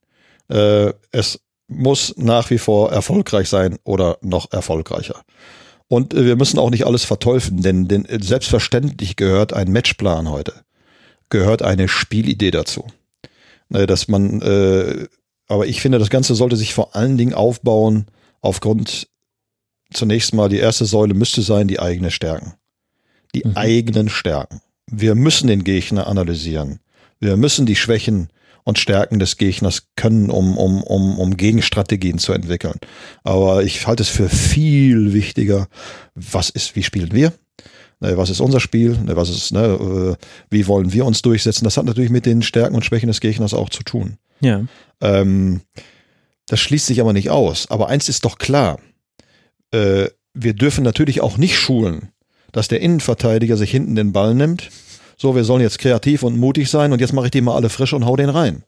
Äh, 0.53 0.93
es 1.11 1.41
muss 1.69 2.15
nach 2.17 2.51
wie 2.51 2.59
vor 2.59 2.93
erfolgreich 2.93 3.49
sein 3.49 3.79
oder 3.85 4.19
noch 4.21 4.53
erfolgreicher. 4.53 5.23
Und 5.89 6.15
äh, 6.15 6.25
wir 6.25 6.37
müssen 6.37 6.59
auch 6.59 6.71
nicht 6.71 6.87
alles 6.87 7.05
verteufeln, 7.05 7.63
denn, 7.63 7.89
denn 7.89 8.07
selbstverständlich 8.21 9.17
gehört 9.17 9.53
ein 9.53 9.73
Matchplan 9.73 10.29
heute, 10.29 10.55
gehört 11.31 11.63
eine 11.63 11.89
Spielidee 11.89 12.51
dazu. 12.51 12.87
Äh, 13.73 13.87
dass 13.87 14.09
man, 14.09 14.43
äh, 14.43 15.07
aber 15.49 15.67
ich 15.67 15.81
finde, 15.81 15.99
das 15.99 16.11
Ganze 16.11 16.35
sollte 16.35 16.57
sich 16.57 16.75
vor 16.75 16.95
allen 16.95 17.17
Dingen 17.17 17.35
aufbauen 17.35 18.07
aufgrund 18.41 19.09
zunächst 19.93 20.35
mal 20.35 20.49
die 20.49 20.59
erste 20.59 20.85
Säule 20.85 21.15
müsste 21.15 21.43
sein, 21.43 21.69
die 21.69 21.81
eigene 21.81 22.11
Stärken. 22.11 22.55
Die 23.35 23.47
mhm. 23.47 23.57
eigenen 23.57 24.09
Stärken. 24.09 24.61
Wir 24.91 25.15
müssen 25.15 25.47
den 25.47 25.65
Gegner 25.65 26.07
analysieren. 26.07 26.81
Wir 27.23 27.37
müssen 27.37 27.67
die 27.67 27.77
Schwächen 27.77 28.31
und 28.65 28.81
Stärken 28.81 29.21
des 29.21 29.37
Gegners 29.37 29.87
können, 29.95 30.29
um, 30.29 30.59
um, 30.59 30.83
um, 30.83 31.21
um 31.21 31.37
Gegenstrategien 31.37 32.19
zu 32.19 32.33
entwickeln. 32.33 32.81
Aber 33.23 33.63
ich 33.63 33.87
halte 33.87 34.03
es 34.03 34.09
für 34.09 34.29
viel 34.29 35.13
wichtiger, 35.13 35.69
was 36.17 36.51
ist, 36.51 36.75
wie 36.75 36.83
spielen 36.83 37.13
wir? 37.13 37.33
Ne, 38.01 38.17
was 38.17 38.29
ist 38.29 38.41
unser 38.41 38.59
Spiel? 38.59 38.99
Ne, 38.99 39.15
was 39.15 39.31
ist, 39.31 39.53
ne, 39.53 39.67
äh, 40.19 40.25
wie 40.51 40.67
wollen 40.67 40.93
wir 40.93 41.07
uns 41.07 41.23
durchsetzen? 41.23 41.63
Das 41.63 41.77
hat 41.77 41.85
natürlich 41.85 42.11
mit 42.11 42.27
den 42.27 42.43
Stärken 42.43 42.75
und 42.75 42.85
Schwächen 42.85 43.07
des 43.07 43.21
Gegners 43.21 43.55
auch 43.55 43.71
zu 43.71 43.85
tun. 43.85 44.17
Ja. 44.41 44.65
Ähm, 45.01 45.61
das 46.49 46.59
schließt 46.59 46.87
sich 46.87 47.01
aber 47.01 47.13
nicht 47.13 47.31
aus. 47.31 47.71
Aber 47.71 47.89
eins 47.89 48.09
ist 48.09 48.25
doch 48.25 48.39
klar. 48.39 48.81
Äh, 49.71 50.09
wir 50.35 50.55
dürfen 50.55 50.83
natürlich 50.83 51.21
auch 51.21 51.37
nicht 51.37 51.57
schulen, 51.57 52.09
dass 52.51 52.67
der 52.67 52.81
Innenverteidiger 52.81 53.57
sich 53.57 53.71
hinten 53.71 53.95
den 53.95 54.13
Ball 54.13 54.35
nimmt 54.35 54.71
so, 55.17 55.35
wir 55.35 55.45
sollen 55.45 55.63
jetzt 55.63 55.79
kreativ 55.79 56.23
und 56.23 56.39
mutig 56.39 56.71
sein 56.71 56.93
und 56.93 57.01
jetzt 57.01 57.13
mache 57.13 57.27
ich 57.27 57.31
die 57.31 57.41
mal 57.41 57.55
alle 57.55 57.69
frisch 57.69 57.93
und 57.93 58.07
hau 58.07 58.17
den 58.17 58.29
rein. 58.29 58.65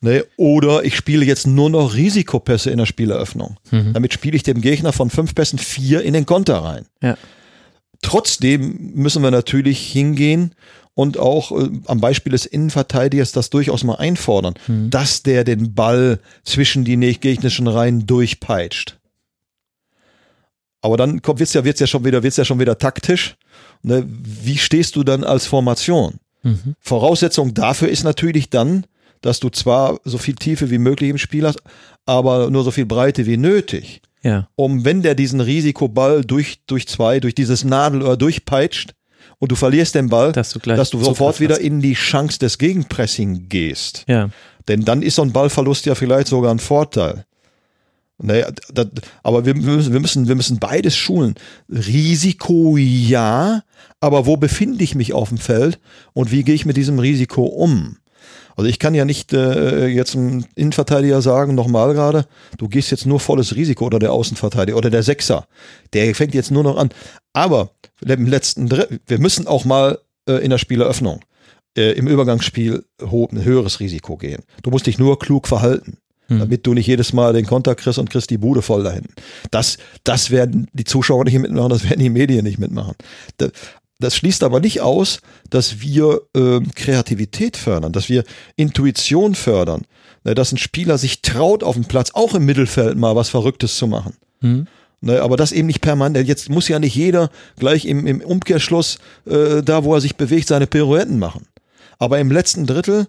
Ne? 0.00 0.24
Oder 0.36 0.84
ich 0.84 0.96
spiele 0.96 1.24
jetzt 1.24 1.46
nur 1.46 1.70
noch 1.70 1.94
Risikopässe 1.94 2.70
in 2.70 2.78
der 2.78 2.86
Spieleröffnung. 2.86 3.56
Mhm. 3.70 3.92
Damit 3.92 4.12
spiele 4.12 4.34
ich 4.36 4.42
dem 4.42 4.60
Gegner 4.60 4.92
von 4.92 5.10
fünf 5.10 5.34
Pässen 5.34 5.58
vier 5.58 6.02
in 6.02 6.12
den 6.12 6.26
Konter 6.26 6.58
rein. 6.58 6.86
Ja. 7.00 7.16
Trotzdem 8.02 8.92
müssen 8.94 9.22
wir 9.22 9.30
natürlich 9.30 9.78
hingehen 9.92 10.54
und 10.94 11.18
auch 11.18 11.52
äh, 11.52 11.70
am 11.86 12.00
Beispiel 12.00 12.32
des 12.32 12.46
Innenverteidigers 12.46 13.30
das 13.30 13.50
durchaus 13.50 13.84
mal 13.84 13.94
einfordern, 13.94 14.54
mhm. 14.66 14.90
dass 14.90 15.22
der 15.22 15.44
den 15.44 15.74
Ball 15.74 16.18
zwischen 16.44 16.84
die 16.84 16.96
gegnerischen 16.96 17.68
Reihen 17.68 18.06
durchpeitscht. 18.06 18.98
Aber 20.80 20.96
dann 20.96 21.22
wird 21.24 21.40
es 21.40 21.52
ja, 21.52 21.64
wird's 21.64 21.80
ja 21.80 21.86
schon 21.86 22.04
wieder, 22.04 22.24
wird's 22.24 22.36
ja 22.36 22.44
schon 22.44 22.58
wieder 22.58 22.76
taktisch. 22.76 23.36
Ne? 23.82 24.04
Wie 24.06 24.58
stehst 24.58 24.96
du 24.96 25.04
dann 25.04 25.24
als 25.24 25.46
Formation? 25.46 26.14
Mhm. 26.42 26.74
Voraussetzung 26.80 27.54
dafür 27.54 27.88
ist 27.88 28.04
natürlich 28.04 28.50
dann, 28.50 28.86
dass 29.20 29.40
du 29.40 29.48
zwar 29.50 30.00
so 30.04 30.18
viel 30.18 30.34
Tiefe 30.34 30.70
wie 30.70 30.78
möglich 30.78 31.10
im 31.10 31.18
Spiel 31.18 31.46
hast, 31.46 31.62
aber 32.06 32.50
nur 32.50 32.64
so 32.64 32.70
viel 32.70 32.86
Breite 32.86 33.26
wie 33.26 33.36
nötig. 33.36 34.02
Ja. 34.22 34.48
Um, 34.56 34.84
wenn 34.84 35.02
der 35.02 35.14
diesen 35.14 35.40
Risikoball 35.40 36.22
durch, 36.22 36.60
durch 36.66 36.86
zwei, 36.86 37.20
durch 37.20 37.34
dieses 37.34 37.64
Nadelöhr 37.64 38.16
durchpeitscht 38.16 38.94
und 39.38 39.50
du 39.50 39.56
verlierst 39.56 39.94
den 39.94 40.08
Ball, 40.08 40.32
Dass 40.32 40.50
du 40.50 40.58
dass 40.60 40.90
du 40.90 41.02
sofort 41.02 41.40
wieder 41.40 41.60
in 41.60 41.80
die 41.80 41.94
Chance 41.94 42.38
des 42.38 42.58
Gegenpressing 42.58 43.48
gehst. 43.48 44.04
Ja. 44.06 44.30
Denn 44.68 44.84
dann 44.84 45.02
ist 45.02 45.16
so 45.16 45.22
ein 45.22 45.32
Ballverlust 45.32 45.86
ja 45.86 45.94
vielleicht 45.94 46.28
sogar 46.28 46.52
ein 46.52 46.60
Vorteil. 46.60 47.24
Naja, 48.22 48.50
das, 48.72 48.88
aber 49.22 49.44
wir 49.44 49.54
müssen, 49.54 49.92
wir, 49.92 50.00
müssen, 50.00 50.28
wir 50.28 50.34
müssen 50.34 50.58
beides 50.58 50.96
schulen. 50.96 51.34
Risiko 51.68 52.76
ja, 52.76 53.62
aber 54.00 54.26
wo 54.26 54.36
befinde 54.36 54.84
ich 54.84 54.94
mich 54.94 55.12
auf 55.12 55.28
dem 55.28 55.38
Feld 55.38 55.78
und 56.12 56.30
wie 56.30 56.44
gehe 56.44 56.54
ich 56.54 56.66
mit 56.66 56.76
diesem 56.76 56.98
Risiko 56.98 57.44
um? 57.44 57.96
Also 58.56 58.68
ich 58.68 58.78
kann 58.78 58.94
ja 58.94 59.04
nicht 59.04 59.32
äh, 59.32 59.86
jetzt 59.86 60.14
einem 60.14 60.44
Innenverteidiger 60.54 61.22
sagen, 61.22 61.54
nochmal 61.54 61.94
gerade, 61.94 62.26
du 62.58 62.68
gehst 62.68 62.90
jetzt 62.90 63.06
nur 63.06 63.18
volles 63.18 63.56
Risiko 63.56 63.86
oder 63.86 63.98
der 63.98 64.12
Außenverteidiger 64.12 64.76
oder 64.76 64.90
der 64.90 65.02
Sechser. 65.02 65.46
Der 65.94 66.14
fängt 66.14 66.34
jetzt 66.34 66.50
nur 66.50 66.62
noch 66.62 66.76
an. 66.76 66.90
Aber 67.32 67.70
im 68.02 68.26
letzten 68.26 68.68
Drittel, 68.68 69.00
wir 69.06 69.18
müssen 69.18 69.46
auch 69.46 69.64
mal 69.64 69.98
äh, 70.28 70.44
in 70.44 70.50
der 70.50 70.58
Spieleröffnung 70.58 71.20
äh, 71.76 71.92
im 71.92 72.06
Übergangsspiel 72.06 72.84
ein 73.00 73.44
höheres 73.44 73.80
Risiko 73.80 74.16
gehen. 74.16 74.42
Du 74.62 74.70
musst 74.70 74.86
dich 74.86 74.98
nur 74.98 75.18
klug 75.18 75.48
verhalten, 75.48 75.98
Hm. 76.32 76.38
damit 76.40 76.66
du 76.66 76.74
nicht 76.74 76.86
jedes 76.86 77.12
Mal 77.12 77.32
den 77.32 77.46
Konter 77.46 77.74
kriegst 77.74 77.98
und 77.98 78.10
kriegst 78.10 78.30
die 78.30 78.38
Bude 78.38 78.62
voll 78.62 78.82
da 78.82 78.92
hinten. 78.92 79.14
Das, 79.50 79.78
das 80.04 80.30
werden 80.30 80.68
die 80.72 80.84
Zuschauer 80.84 81.24
nicht 81.24 81.38
mitmachen, 81.38 81.70
das 81.70 81.84
werden 81.84 82.00
die 82.00 82.10
Medien 82.10 82.44
nicht 82.44 82.58
mitmachen. 82.58 82.94
Da, 83.36 83.48
das 83.98 84.16
schließt 84.16 84.42
aber 84.42 84.60
nicht 84.60 84.80
aus, 84.80 85.20
dass 85.48 85.80
wir 85.80 86.22
ähm, 86.34 86.70
Kreativität 86.74 87.56
fördern, 87.56 87.92
dass 87.92 88.08
wir 88.08 88.24
Intuition 88.56 89.34
fördern, 89.34 89.82
ne, 90.24 90.34
dass 90.34 90.52
ein 90.52 90.58
Spieler 90.58 90.98
sich 90.98 91.22
traut, 91.22 91.62
auf 91.62 91.76
dem 91.76 91.84
Platz 91.84 92.10
auch 92.12 92.34
im 92.34 92.44
Mittelfeld 92.44 92.98
mal 92.98 93.14
was 93.14 93.28
Verrücktes 93.28 93.76
zu 93.76 93.86
machen. 93.86 94.14
Hm. 94.40 94.66
Ne, 95.00 95.20
aber 95.20 95.36
das 95.36 95.52
eben 95.52 95.66
nicht 95.66 95.80
permanent. 95.80 96.28
Jetzt 96.28 96.48
muss 96.48 96.68
ja 96.68 96.78
nicht 96.78 96.94
jeder 96.94 97.30
gleich 97.58 97.84
im, 97.86 98.06
im 98.06 98.20
Umkehrschluss, 98.20 98.98
äh, 99.26 99.62
da 99.62 99.84
wo 99.84 99.94
er 99.94 100.00
sich 100.00 100.16
bewegt, 100.16 100.48
seine 100.48 100.66
Pirouetten 100.66 101.18
machen. 101.18 101.46
Aber 101.98 102.18
im 102.18 102.30
letzten 102.30 102.66
Drittel. 102.66 103.06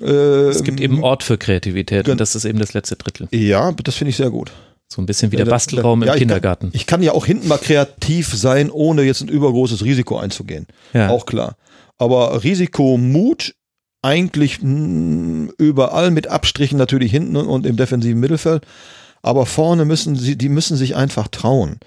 Äh, 0.00 0.48
Es 0.48 0.62
gibt 0.62 0.80
eben 0.80 1.02
Ort 1.02 1.22
für 1.22 1.38
Kreativität 1.38 2.08
und 2.08 2.20
das 2.20 2.34
ist 2.34 2.44
eben 2.44 2.58
das 2.58 2.74
letzte 2.74 2.96
Drittel. 2.96 3.28
Ja, 3.32 3.72
das 3.72 3.94
finde 3.94 4.10
ich 4.10 4.16
sehr 4.16 4.30
gut. 4.30 4.52
So 4.88 5.02
ein 5.02 5.06
bisschen 5.06 5.32
wie 5.32 5.36
der 5.36 5.46
Ja, 5.46 5.50
Bastelraum 5.50 6.02
ja, 6.02 6.08
im 6.12 6.14
ich 6.14 6.20
Kindergarten. 6.20 6.66
Kann, 6.70 6.76
ich 6.76 6.86
kann 6.86 7.02
ja 7.02 7.12
auch 7.12 7.26
hinten 7.26 7.48
mal 7.48 7.58
kreativ 7.58 8.32
sein, 8.34 8.70
ohne 8.70 9.02
jetzt 9.02 9.20
ein 9.22 9.28
übergroßes 9.28 9.84
Risiko 9.84 10.16
einzugehen. 10.18 10.66
Ja. 10.92 11.08
Auch 11.10 11.26
klar. 11.26 11.56
Aber 11.98 12.44
Risiko, 12.44 12.96
Mut, 12.96 13.54
eigentlich 14.02 14.62
mh, 14.62 15.52
überall 15.58 16.10
mit 16.10 16.28
Abstrichen 16.28 16.78
natürlich 16.78 17.10
hinten 17.10 17.36
und 17.36 17.66
im 17.66 17.76
defensiven 17.76 18.20
Mittelfeld. 18.20 18.64
Aber 19.22 19.44
vorne 19.46 19.84
müssen 19.84 20.14
sie, 20.14 20.36
die 20.36 20.48
müssen 20.48 20.76
sich 20.76 20.94
einfach 20.94 21.26
trauen. 21.28 21.80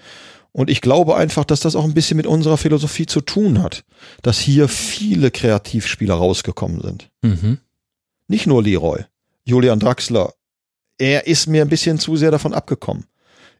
Und 0.52 0.68
ich 0.68 0.80
glaube 0.80 1.16
einfach, 1.16 1.44
dass 1.44 1.60
das 1.60 1.76
auch 1.76 1.84
ein 1.84 1.94
bisschen 1.94 2.16
mit 2.16 2.26
unserer 2.26 2.56
Philosophie 2.58 3.06
zu 3.06 3.20
tun 3.20 3.62
hat, 3.62 3.84
dass 4.22 4.38
hier 4.40 4.68
viele 4.68 5.30
Kreativspieler 5.30 6.14
rausgekommen 6.14 6.80
sind. 6.82 7.08
Mhm. 7.22 7.58
Nicht 8.30 8.46
nur 8.46 8.62
Leroy, 8.62 9.00
Julian 9.44 9.80
Draxler. 9.80 10.32
Er 10.98 11.26
ist 11.26 11.48
mir 11.48 11.62
ein 11.62 11.68
bisschen 11.68 11.98
zu 11.98 12.14
sehr 12.14 12.30
davon 12.30 12.54
abgekommen. 12.54 13.06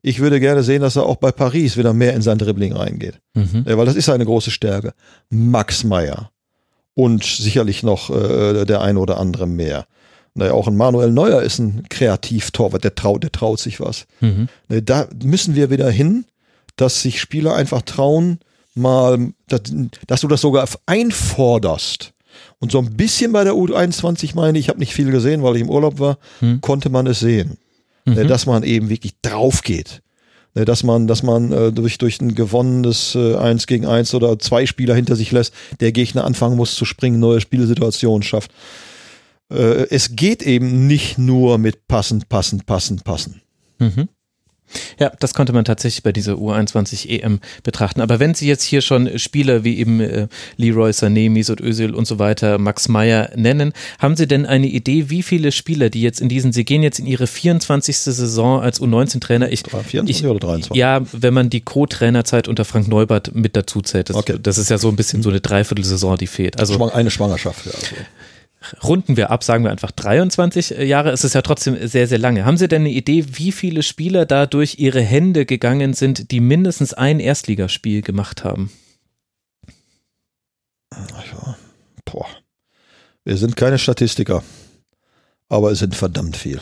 Ich 0.00 0.20
würde 0.20 0.38
gerne 0.38 0.62
sehen, 0.62 0.80
dass 0.80 0.94
er 0.94 1.06
auch 1.06 1.16
bei 1.16 1.32
Paris 1.32 1.76
wieder 1.76 1.92
mehr 1.92 2.14
in 2.14 2.22
sein 2.22 2.38
Dribbling 2.38 2.74
reingeht. 2.74 3.18
Mhm. 3.34 3.64
Ja, 3.66 3.76
weil 3.76 3.86
das 3.86 3.96
ist 3.96 4.04
seine 4.04 4.24
große 4.24 4.52
Stärke. 4.52 4.94
Max 5.28 5.82
Meyer. 5.82 6.30
Und 6.94 7.24
sicherlich 7.24 7.82
noch 7.82 8.10
äh, 8.10 8.64
der 8.64 8.80
eine 8.80 9.00
oder 9.00 9.18
andere 9.18 9.48
mehr. 9.48 9.86
Naja, 10.34 10.52
auch 10.52 10.68
ein 10.68 10.76
Manuel 10.76 11.10
Neuer 11.10 11.42
ist 11.42 11.58
ein 11.58 11.88
Kreativtorwart, 11.88 12.84
der 12.84 12.94
traut, 12.94 13.24
der 13.24 13.32
traut 13.32 13.58
sich 13.58 13.80
was. 13.80 14.06
Mhm. 14.20 14.48
Ne, 14.68 14.82
Da 14.82 15.08
müssen 15.20 15.56
wir 15.56 15.70
wieder 15.70 15.90
hin, 15.90 16.26
dass 16.76 17.02
sich 17.02 17.20
Spieler 17.20 17.56
einfach 17.56 17.82
trauen, 17.82 18.38
mal, 18.76 19.32
dass, 19.48 19.62
dass 20.06 20.20
du 20.20 20.28
das 20.28 20.40
sogar 20.40 20.68
einforderst. 20.86 22.12
Und 22.60 22.70
so 22.70 22.78
ein 22.78 22.96
bisschen 22.96 23.32
bei 23.32 23.42
der 23.42 23.54
U21 23.54 24.34
meine 24.34 24.58
ich, 24.58 24.66
ich 24.66 24.68
habe 24.68 24.78
nicht 24.78 24.92
viel 24.94 25.10
gesehen, 25.10 25.42
weil 25.42 25.56
ich 25.56 25.62
im 25.62 25.70
Urlaub 25.70 25.98
war, 25.98 26.18
Hm. 26.40 26.60
konnte 26.60 26.88
man 26.90 27.06
es 27.06 27.20
sehen. 27.20 27.56
Ne, 28.06 28.24
Mhm. 28.24 28.28
Dass 28.28 28.46
man 28.46 28.62
eben 28.62 28.88
wirklich 28.88 29.14
drauf 29.22 29.62
geht. 29.62 30.02
Ne, 30.54 30.64
Dass 30.64 30.82
man, 30.82 31.06
dass 31.06 31.22
man 31.22 31.52
äh, 31.52 31.72
durch, 31.72 31.98
durch 31.98 32.20
ein 32.20 32.34
gewonnenes 32.34 33.14
äh, 33.14 33.36
1 33.36 33.66
gegen 33.66 33.86
1 33.86 34.14
oder 34.14 34.38
zwei 34.38 34.66
Spieler 34.66 34.94
hinter 34.94 35.16
sich 35.16 35.30
lässt, 35.32 35.52
der 35.80 35.92
Gegner 35.92 36.24
anfangen 36.24 36.56
muss 36.56 36.74
zu 36.74 36.84
springen, 36.84 37.18
neue 37.20 37.40
Spielsituationen 37.40 38.22
schafft. 38.22 38.50
Äh, 39.50 39.86
es 39.90 40.16
geht 40.16 40.42
eben 40.42 40.86
nicht 40.86 41.18
nur 41.18 41.58
mit 41.58 41.88
passen, 41.88 42.24
passen, 42.28 42.60
passen, 42.66 43.00
passen. 43.00 43.42
Mhm. 43.78 44.08
Ja, 44.98 45.10
das 45.18 45.34
konnte 45.34 45.52
man 45.52 45.64
tatsächlich 45.64 46.02
bei 46.02 46.12
dieser 46.12 46.34
U21 46.34 47.08
EM 47.08 47.34
E 47.34 47.38
betrachten. 47.62 48.00
Aber 48.00 48.20
wenn 48.20 48.34
Sie 48.34 48.46
jetzt 48.46 48.62
hier 48.62 48.80
schon 48.80 49.18
Spieler 49.18 49.64
wie 49.64 49.78
eben 49.78 50.00
äh, 50.00 50.28
Leroy 50.56 50.90
Sané, 50.90 51.30
Mesut 51.30 51.60
Özil 51.60 51.94
und 51.94 52.06
so 52.06 52.18
weiter, 52.18 52.58
Max 52.58 52.88
Meyer 52.88 53.30
nennen, 53.34 53.72
haben 53.98 54.16
Sie 54.16 54.26
denn 54.26 54.46
eine 54.46 54.66
Idee, 54.66 55.10
wie 55.10 55.22
viele 55.22 55.52
Spieler, 55.52 55.90
die 55.90 56.02
jetzt 56.02 56.20
in 56.20 56.28
diesen, 56.28 56.52
Sie 56.52 56.64
gehen 56.64 56.82
jetzt 56.82 56.98
in 56.98 57.06
Ihre 57.06 57.26
24. 57.26 57.96
Saison 57.96 58.60
als 58.60 58.80
U19-Trainer, 58.80 59.50
ich, 59.50 59.62
24 59.62 60.08
ich, 60.10 60.26
oder 60.26 60.40
23? 60.40 60.76
ja, 60.76 61.00
wenn 61.12 61.34
man 61.34 61.50
die 61.50 61.60
Co-Trainerzeit 61.60 62.48
unter 62.48 62.64
Frank 62.64 62.88
Neubert 62.88 63.34
mit 63.34 63.56
dazu 63.56 63.80
zählt, 63.80 64.10
das, 64.10 64.16
Okay. 64.16 64.36
das 64.42 64.58
ist 64.58 64.70
ja 64.70 64.78
so 64.78 64.88
ein 64.88 64.96
bisschen 64.96 65.22
so 65.22 65.30
eine 65.30 65.40
Dreiviertelsaison, 65.40 66.16
die 66.16 66.26
fehlt. 66.26 66.58
Also 66.58 66.90
eine 66.90 67.10
Schwangerschaft. 67.10 67.66
Ja, 67.66 67.72
also. 67.72 67.96
Runden 68.82 69.16
wir 69.16 69.30
ab, 69.30 69.42
sagen 69.42 69.64
wir 69.64 69.70
einfach 69.70 69.90
23 69.90 70.70
Jahre, 70.70 71.10
es 71.10 71.24
ist 71.24 71.34
ja 71.34 71.42
trotzdem 71.42 71.76
sehr, 71.86 72.06
sehr 72.06 72.18
lange. 72.18 72.44
Haben 72.44 72.56
Sie 72.56 72.68
denn 72.68 72.82
eine 72.82 72.90
Idee, 72.90 73.24
wie 73.32 73.52
viele 73.52 73.82
Spieler 73.82 74.26
da 74.26 74.46
durch 74.46 74.78
Ihre 74.78 75.00
Hände 75.00 75.46
gegangen 75.46 75.94
sind, 75.94 76.30
die 76.30 76.40
mindestens 76.40 76.94
ein 76.94 77.20
Erstligaspiel 77.20 78.02
gemacht 78.02 78.44
haben? 78.44 78.70
Ja, 80.92 81.56
boah. 82.04 82.26
Wir 83.24 83.36
sind 83.36 83.56
keine 83.56 83.78
Statistiker, 83.78 84.42
aber 85.48 85.70
es 85.70 85.78
sind 85.78 85.94
verdammt 85.94 86.36
viel. 86.36 86.60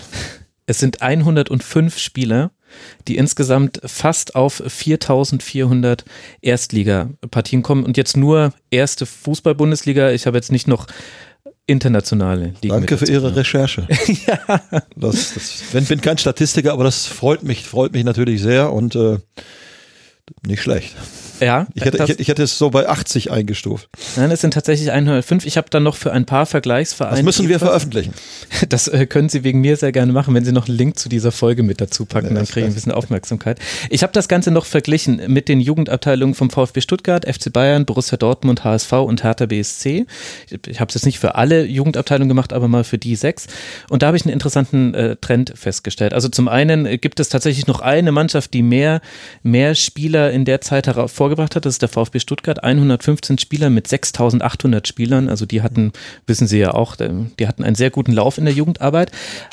Es 0.66 0.78
sind 0.78 1.00
105 1.00 1.98
Spieler, 1.98 2.50
die 3.06 3.16
insgesamt 3.16 3.80
fast 3.84 4.34
auf 4.34 4.62
4400 4.66 6.04
Erstligapartien 6.42 7.62
kommen 7.62 7.84
und 7.84 7.96
jetzt 7.96 8.16
nur 8.16 8.52
erste 8.70 9.06
Fußball-Bundesliga. 9.06 10.10
Ich 10.10 10.26
habe 10.26 10.36
jetzt 10.36 10.52
nicht 10.52 10.68
noch 10.68 10.86
internationale 11.68 12.54
Ligen. 12.62 12.68
Danke 12.68 12.96
für 12.96 13.06
Ihre. 13.06 13.36
Recherche. 13.36 13.86
ja. 14.26 14.60
Das, 14.96 15.34
das, 15.34 15.62
bin, 15.72 15.84
bin 15.84 16.00
kein 16.00 16.18
Statistiker, 16.18 16.72
aber 16.72 16.84
das 16.84 17.06
freut 17.06 17.42
mich, 17.42 17.64
freut 17.64 17.92
mich 17.92 18.04
natürlich 18.04 18.40
sehr 18.42 18.72
und 18.72 18.96
äh, 18.96 19.18
nicht 20.46 20.62
schlecht. 20.62 20.96
Ja, 21.40 21.66
Ich 21.74 21.84
hätte, 21.84 21.98
ich, 21.98 22.08
hätte- 22.08 22.22
ich 22.22 22.28
hätte 22.28 22.42
es 22.42 22.58
so 22.58 22.70
bei 22.70 22.88
80 22.88 23.30
eingestuft. 23.30 23.88
Nein, 24.16 24.30
es 24.30 24.40
sind 24.40 24.54
tatsächlich 24.54 24.90
105. 24.92 25.46
Ich 25.46 25.56
habe 25.56 25.68
dann 25.70 25.82
noch 25.82 25.96
für 25.96 26.12
ein 26.12 26.24
paar 26.26 26.46
Vergleichsvereine. 26.46 27.16
Das 27.16 27.24
müssen 27.24 27.48
wir 27.48 27.58
veröffentlichen. 27.58 28.12
Das 28.68 28.88
äh, 28.88 29.06
können 29.06 29.28
Sie 29.28 29.44
wegen 29.44 29.60
mir 29.60 29.76
sehr 29.76 29.92
gerne 29.92 30.12
machen, 30.12 30.34
wenn 30.34 30.44
Sie 30.44 30.52
noch 30.52 30.68
einen 30.68 30.76
Link 30.76 30.98
zu 30.98 31.08
dieser 31.08 31.32
Folge 31.32 31.62
mit 31.62 31.80
dazu 31.80 32.06
packen, 32.06 32.28
Ja, 32.28 32.34
dann 32.34 32.46
kriege 32.46 32.60
ich 32.66 32.72
ein 32.72 32.74
bisschen 32.74 32.92
Aufmerksamkeit. 32.92 33.58
Ich 33.90 34.02
habe 34.02 34.12
das 34.12 34.26
Ganze 34.28 34.50
noch 34.50 34.64
verglichen 34.64 35.20
mit 35.28 35.48
den 35.48 35.60
Jugendabteilungen 35.60 36.34
vom 36.34 36.50
VfB 36.50 36.80
Stuttgart, 36.80 37.24
FC 37.26 37.52
Bayern, 37.52 37.84
Borussia 37.84 38.16
Dortmund, 38.16 38.64
HSV 38.64 38.92
und 38.92 39.22
Hertha 39.22 39.46
BSC. 39.46 40.06
Ich, 40.66 40.80
habe 40.80 40.88
es 40.88 40.94
jetzt 40.94 41.06
nicht 41.06 41.18
für 41.18 41.34
alle 41.36 41.64
Jugendabteilungen 41.64 42.28
gemacht, 42.28 42.52
aber 42.52 42.68
mal 42.68 42.84
für 42.84 42.98
die 42.98 43.16
sechs. 43.16 43.46
Und 43.90 44.02
da 44.02 44.08
habe 44.08 44.16
ich 44.16 44.24
einen 44.24 44.32
interessanten 44.32 44.94
äh, 44.94 45.16
Trend 45.16 45.52
festgestellt. 45.54 46.12
Also 46.14 46.28
zum 46.28 46.48
einen 46.48 46.86
äh, 46.86 46.98
gibt 46.98 47.20
es 47.20 47.28
tatsächlich 47.28 47.66
noch 47.66 47.80
eine 47.80 48.12
Mannschaft, 48.12 48.54
die 48.54 48.62
mehr, 48.62 49.00
mehr 49.42 49.74
Spieler 49.74 50.30
in 50.30 50.44
der 50.44 50.60
Zeit 50.60 50.88
hervorgebracht 51.28 51.56
hat. 51.56 51.66
Das 51.66 51.74
ist 51.74 51.82
der 51.82 51.88
VfB 51.88 52.20
Stuttgart. 52.20 52.62
115 52.62 53.38
Spieler 53.38 53.70
mit 53.70 53.86
6800 53.86 54.88
Spielern. 54.88 55.28
Also 55.28 55.46
die 55.46 55.62
hatten, 55.62 55.92
wissen 56.26 56.46
Sie 56.46 56.58
ja 56.58 56.72
auch, 56.72 56.98
äh, 57.00 57.10
die 57.38 57.46
hatten 57.46 57.64
einen 57.64 57.74
sehr 57.74 57.90
guten 57.90 58.12
Lauf 58.12 58.38
in 58.38 58.44
der 58.44 58.54
Jugendarbeit. 58.54 59.10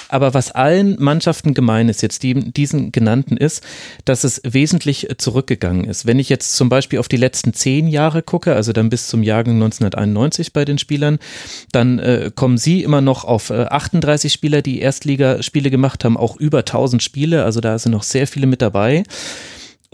Aber 0.10 0.34
was 0.34 0.52
allen 0.52 0.96
Mannschaften 1.00 1.54
gemein 1.54 1.90
ist, 1.90 2.02
jetzt 2.02 2.24
die, 2.24 2.52
diesen 2.52 2.92
genannten, 2.92 3.38
ist, 3.38 3.64
dass 4.06 4.24
es 4.24 4.42
wesentlich 4.44 5.08
zurückgegangen 5.18 5.86
ist. 5.86 6.06
Wenn 6.06 6.20
ich 6.20 6.30
jetzt 6.30 6.56
zum 6.56 6.70
Beispiel 6.70 7.00
auf 7.00 7.08
die 7.08 7.18
letzten 7.18 7.54
zehn 7.54 7.88
Jahre 7.88 8.24
gucke, 8.24 8.56
also 8.56 8.72
dann 8.72 8.90
bis 8.90 9.08
zum 9.08 9.24
Jahrgang 9.24 9.56
1991 9.56 10.54
bei 10.54 10.66
den 10.66 10.78
Spielern, 10.78 11.20
dann 11.72 12.00
äh, 12.00 12.32
kommen 12.34 12.58
Sie 12.58 12.84
immer 12.84 13.02
noch 13.02 13.26
auf 13.26 13.50
äh, 13.50 13.66
38 13.66 14.32
Spieler, 14.32 14.62
die 14.62 14.80
Erstligaspiele 14.80 15.70
gemacht 15.70 16.06
haben, 16.06 16.18
auch 16.18 16.38
über 16.38 16.60
1000 16.60 17.04
Spiele. 17.04 17.44
Also 17.44 17.60
da 17.60 17.78
sind 17.78 17.92
noch 17.92 18.04
sehr 18.04 18.28
viele 18.28 18.48
mit 18.48 18.62
dabei. 18.62 19.04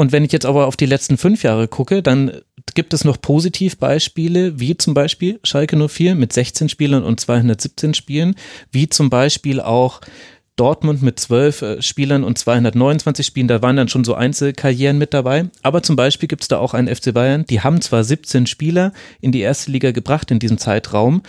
Und 0.01 0.11
wenn 0.11 0.25
ich 0.25 0.31
jetzt 0.31 0.47
aber 0.47 0.65
auf 0.65 0.77
die 0.77 0.87
letzten 0.87 1.15
fünf 1.15 1.43
Jahre 1.43 1.67
gucke, 1.67 2.01
dann 2.01 2.31
gibt 2.73 2.95
es 2.95 3.05
noch 3.05 3.21
Positivbeispiele, 3.21 4.59
wie 4.59 4.75
zum 4.75 4.95
Beispiel 4.95 5.39
Schalke 5.43 5.77
04 5.77 6.15
mit 6.15 6.33
16 6.33 6.69
Spielern 6.69 7.03
und 7.03 7.19
217 7.19 7.93
Spielen, 7.93 8.33
wie 8.71 8.89
zum 8.89 9.11
Beispiel 9.11 9.61
auch 9.61 10.01
Dortmund 10.55 11.03
mit 11.03 11.19
12 11.19 11.61
äh, 11.61 11.81
Spielern 11.83 12.23
und 12.23 12.39
229 12.39 13.23
Spielen, 13.23 13.47
da 13.47 13.61
waren 13.61 13.75
dann 13.75 13.89
schon 13.89 14.03
so 14.03 14.15
Einzelkarrieren 14.15 14.97
mit 14.97 15.13
dabei. 15.13 15.51
Aber 15.61 15.83
zum 15.83 15.95
Beispiel 15.95 16.27
gibt 16.27 16.41
es 16.41 16.47
da 16.47 16.57
auch 16.57 16.73
einen 16.73 16.87
FC 16.87 17.13
Bayern, 17.13 17.45
die 17.45 17.61
haben 17.61 17.79
zwar 17.79 18.03
17 18.03 18.47
Spieler 18.47 18.93
in 19.19 19.31
die 19.31 19.41
erste 19.41 19.69
Liga 19.69 19.91
gebracht 19.91 20.31
in 20.31 20.39
diesem 20.39 20.57
Zeitraum, 20.57 21.21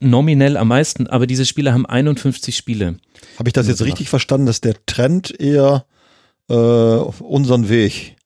nominell 0.00 0.56
am 0.56 0.66
meisten, 0.66 1.06
aber 1.06 1.28
diese 1.28 1.46
Spieler 1.46 1.72
haben 1.72 1.86
51 1.86 2.56
Spiele. 2.56 2.96
Habe 3.38 3.48
ich 3.48 3.52
das 3.52 3.68
jetzt 3.68 3.82
richtig 3.82 4.08
verstanden, 4.08 4.46
dass 4.46 4.60
der 4.60 4.74
Trend 4.86 5.38
eher 5.38 5.84
äh, 6.50 7.22
unseren 7.22 7.68
Weg 7.68 8.16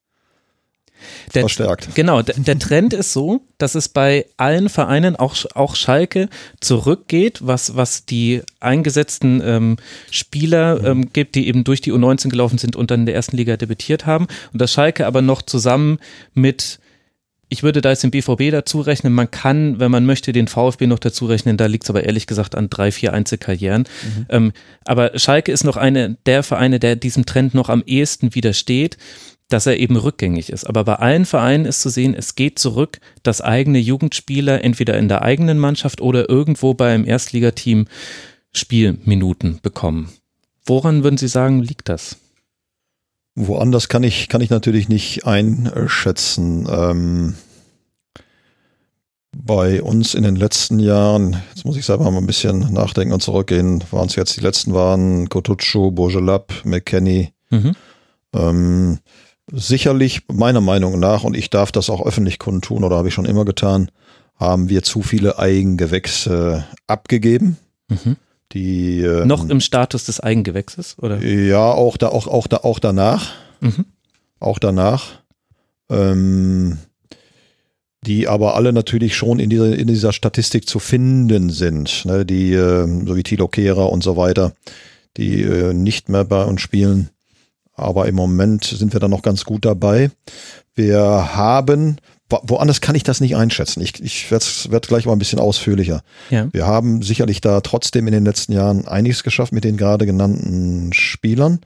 der, 1.34 1.42
verstärkt. 1.42 1.94
Genau, 1.94 2.22
der, 2.22 2.36
der, 2.36 2.58
Trend 2.58 2.92
ist 2.92 3.12
so, 3.12 3.42
dass 3.58 3.74
es 3.74 3.88
bei 3.88 4.26
allen 4.36 4.68
Vereinen, 4.68 5.16
auch, 5.16 5.36
auch 5.54 5.76
Schalke, 5.76 6.28
zurückgeht, 6.60 7.40
was, 7.42 7.76
was 7.76 8.06
die 8.06 8.42
eingesetzten 8.60 9.42
ähm, 9.44 9.76
Spieler 10.10 10.80
mhm. 10.80 10.86
ähm, 10.86 11.12
gibt, 11.12 11.34
die 11.34 11.48
eben 11.48 11.64
durch 11.64 11.80
die 11.80 11.92
U19 11.92 12.28
gelaufen 12.28 12.58
sind 12.58 12.76
und 12.76 12.90
dann 12.90 13.00
in 13.00 13.06
der 13.06 13.14
ersten 13.14 13.36
Liga 13.36 13.56
debütiert 13.56 14.06
haben. 14.06 14.26
Und 14.52 14.60
dass 14.60 14.72
Schalke 14.72 15.06
aber 15.06 15.22
noch 15.22 15.42
zusammen 15.42 15.98
mit 16.34 16.78
ich 17.54 17.62
würde 17.62 17.80
da 17.80 17.90
jetzt 17.90 18.02
den 18.02 18.10
BVB 18.10 18.50
dazu 18.50 18.80
rechnen. 18.80 19.12
Man 19.12 19.30
kann, 19.30 19.78
wenn 19.78 19.92
man 19.92 20.04
möchte, 20.04 20.32
den 20.32 20.48
VfB 20.48 20.88
noch 20.88 20.98
dazu 20.98 21.26
rechnen. 21.26 21.56
Da 21.56 21.66
liegt 21.66 21.84
es 21.84 21.90
aber 21.90 22.02
ehrlich 22.02 22.26
gesagt 22.26 22.56
an 22.56 22.68
drei, 22.68 22.90
vier 22.90 23.12
Einzelkarrieren. 23.12 23.82
Mhm. 23.82 24.26
Ähm, 24.28 24.52
aber 24.84 25.16
Schalke 25.18 25.52
ist 25.52 25.62
noch 25.62 25.76
eine 25.76 26.16
der 26.26 26.42
Vereine, 26.42 26.80
der 26.80 26.96
diesem 26.96 27.26
Trend 27.26 27.54
noch 27.54 27.68
am 27.68 27.84
ehesten 27.86 28.34
widersteht 28.34 28.98
dass 29.50 29.66
er 29.66 29.78
eben 29.78 29.96
rückgängig 29.96 30.50
ist. 30.50 30.64
Aber 30.64 30.84
bei 30.84 30.94
allen 30.94 31.26
Vereinen 31.26 31.66
ist 31.66 31.82
zu 31.82 31.90
sehen, 31.90 32.14
es 32.14 32.34
geht 32.34 32.58
zurück, 32.58 32.98
dass 33.22 33.42
eigene 33.42 33.78
Jugendspieler 33.78 34.64
entweder 34.64 34.96
in 34.96 35.06
der 35.06 35.22
eigenen 35.22 35.58
Mannschaft 35.58 36.00
oder 36.00 36.28
irgendwo 36.28 36.72
beim 36.72 37.06
Erstligateam 37.06 37.86
Spielminuten 38.52 39.60
bekommen. 39.62 40.08
Woran 40.64 41.04
würden 41.04 41.18
Sie 41.18 41.28
sagen, 41.28 41.60
liegt 41.60 41.90
das? 41.90 42.16
Woanders 43.34 43.88
kann 43.88 44.04
ich, 44.04 44.28
kann 44.28 44.40
ich 44.40 44.50
natürlich 44.50 44.88
nicht 44.88 45.26
einschätzen. 45.26 46.68
Ähm, 46.70 47.34
bei 49.36 49.82
uns 49.82 50.14
in 50.14 50.22
den 50.22 50.36
letzten 50.36 50.78
Jahren, 50.78 51.42
jetzt 51.54 51.64
muss 51.64 51.76
ich 51.76 51.84
selber 51.84 52.10
mal 52.10 52.18
ein 52.18 52.26
bisschen 52.26 52.72
nachdenken 52.72 53.12
und 53.12 53.22
zurückgehen, 53.22 53.82
waren 53.90 54.06
es 54.06 54.14
jetzt 54.14 54.36
die 54.36 54.40
letzten 54.40 54.74
waren 54.74 55.28
Kotuccio, 55.28 55.90
Bourgelab, 55.90 56.52
McKenny. 56.64 57.32
Mhm. 57.50 57.74
Ähm, 58.32 58.98
sicherlich 59.52 60.22
meiner 60.32 60.60
Meinung 60.60 60.98
nach, 60.98 61.24
und 61.24 61.36
ich 61.36 61.50
darf 61.50 61.72
das 61.72 61.90
auch 61.90 62.06
öffentlich 62.06 62.38
kundtun 62.38 62.84
oder 62.84 62.96
habe 62.96 63.08
ich 63.08 63.14
schon 63.14 63.26
immer 63.26 63.44
getan, 63.44 63.90
haben 64.36 64.68
wir 64.68 64.82
zu 64.82 65.02
viele 65.02 65.38
Eigengewächse 65.38 66.64
abgegeben. 66.86 67.58
Mhm. 67.88 68.16
Die, 68.54 69.00
ähm, 69.00 69.26
Noch 69.26 69.48
im 69.48 69.60
Status 69.60 70.04
des 70.04 70.20
Eigengewächses, 70.20 70.96
oder? 70.98 71.20
Ja, 71.22 71.72
auch 71.72 71.96
da, 71.96 72.08
auch, 72.08 72.28
auch 72.28 72.46
da, 72.46 72.58
auch 72.58 72.78
danach. 72.78 73.32
Mhm. 73.60 73.84
Auch 74.38 74.58
danach. 74.58 75.22
Ähm, 75.90 76.78
die 78.06 78.28
aber 78.28 78.54
alle 78.54 78.72
natürlich 78.72 79.16
schon 79.16 79.38
in 79.38 79.50
dieser, 79.50 79.76
in 79.76 79.88
dieser 79.88 80.12
Statistik 80.12 80.68
zu 80.68 80.78
finden 80.78 81.50
sind. 81.50 82.04
Ne? 82.04 82.24
Die, 82.24 82.52
äh, 82.52 82.86
so 83.06 83.16
wie 83.16 83.22
Tilo 83.22 83.48
Kehrer 83.48 83.90
und 83.90 84.04
so 84.04 84.16
weiter, 84.16 84.52
die 85.16 85.42
äh, 85.42 85.72
nicht 85.72 86.08
mehr 86.08 86.24
bei 86.24 86.44
uns 86.44 86.60
spielen. 86.60 87.10
Aber 87.72 88.06
im 88.06 88.14
Moment 88.14 88.64
sind 88.64 88.92
wir 88.92 89.00
da 89.00 89.08
noch 89.08 89.22
ganz 89.22 89.44
gut 89.44 89.64
dabei. 89.64 90.10
Wir 90.74 91.00
haben, 91.34 91.96
woanders 92.30 92.80
kann 92.80 92.94
ich 92.94 93.02
das 93.02 93.20
nicht 93.20 93.36
einschätzen. 93.36 93.82
Ich, 93.82 94.02
ich 94.02 94.30
werde 94.30 94.44
werd 94.68 94.88
gleich 94.88 95.06
mal 95.06 95.12
ein 95.12 95.18
bisschen 95.18 95.38
ausführlicher. 95.38 96.02
Ja. 96.30 96.48
Wir 96.52 96.66
haben 96.66 97.02
sicherlich 97.02 97.40
da 97.40 97.60
trotzdem 97.60 98.06
in 98.06 98.12
den 98.12 98.24
letzten 98.24 98.52
Jahren 98.52 98.88
einiges 98.88 99.22
geschafft 99.22 99.52
mit 99.52 99.64
den 99.64 99.76
gerade 99.76 100.06
genannten 100.06 100.92
Spielern. 100.92 101.60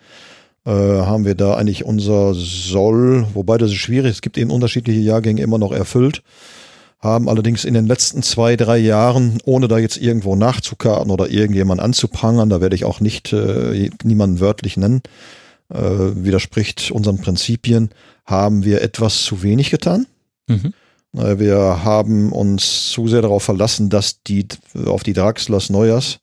Äh, 0.66 0.70
haben 0.70 1.24
wir 1.24 1.34
da 1.34 1.54
eigentlich 1.54 1.84
unser 1.84 2.34
Soll, 2.34 3.26
wobei 3.34 3.56
das 3.56 3.70
ist 3.70 3.76
schwierig, 3.76 4.10
es 4.10 4.20
gibt 4.20 4.36
eben 4.36 4.50
unterschiedliche 4.50 5.00
Jahrgänge 5.00 5.42
immer 5.42 5.58
noch 5.58 5.72
erfüllt 5.72 6.22
haben 7.00 7.28
allerdings 7.28 7.64
in 7.64 7.74
den 7.74 7.86
letzten 7.86 8.22
zwei, 8.22 8.56
drei 8.56 8.78
Jahren, 8.78 9.38
ohne 9.44 9.68
da 9.68 9.78
jetzt 9.78 9.98
irgendwo 9.98 10.34
nachzukarten 10.34 11.10
oder 11.10 11.30
irgendjemand 11.30 11.80
anzuprangern, 11.80 12.50
da 12.50 12.60
werde 12.60 12.74
ich 12.74 12.84
auch 12.84 13.00
nicht 13.00 13.32
äh, 13.32 13.90
niemanden 14.02 14.40
wörtlich 14.40 14.76
nennen, 14.76 15.02
äh, 15.72 15.78
widerspricht 15.78 16.90
unseren 16.90 17.18
Prinzipien, 17.18 17.90
haben 18.24 18.64
wir 18.64 18.82
etwas 18.82 19.22
zu 19.22 19.42
wenig 19.42 19.70
getan. 19.70 20.06
Mhm. 20.48 20.72
Äh, 21.16 21.38
wir 21.38 21.84
haben 21.84 22.32
uns 22.32 22.90
zu 22.90 23.08
sehr 23.08 23.22
darauf 23.22 23.42
verlassen, 23.42 23.90
dass 23.90 24.22
die 24.22 24.46
auf 24.86 25.02
die 25.02 25.12
Draxlers 25.12 25.70
Neujahrs, 25.70 26.18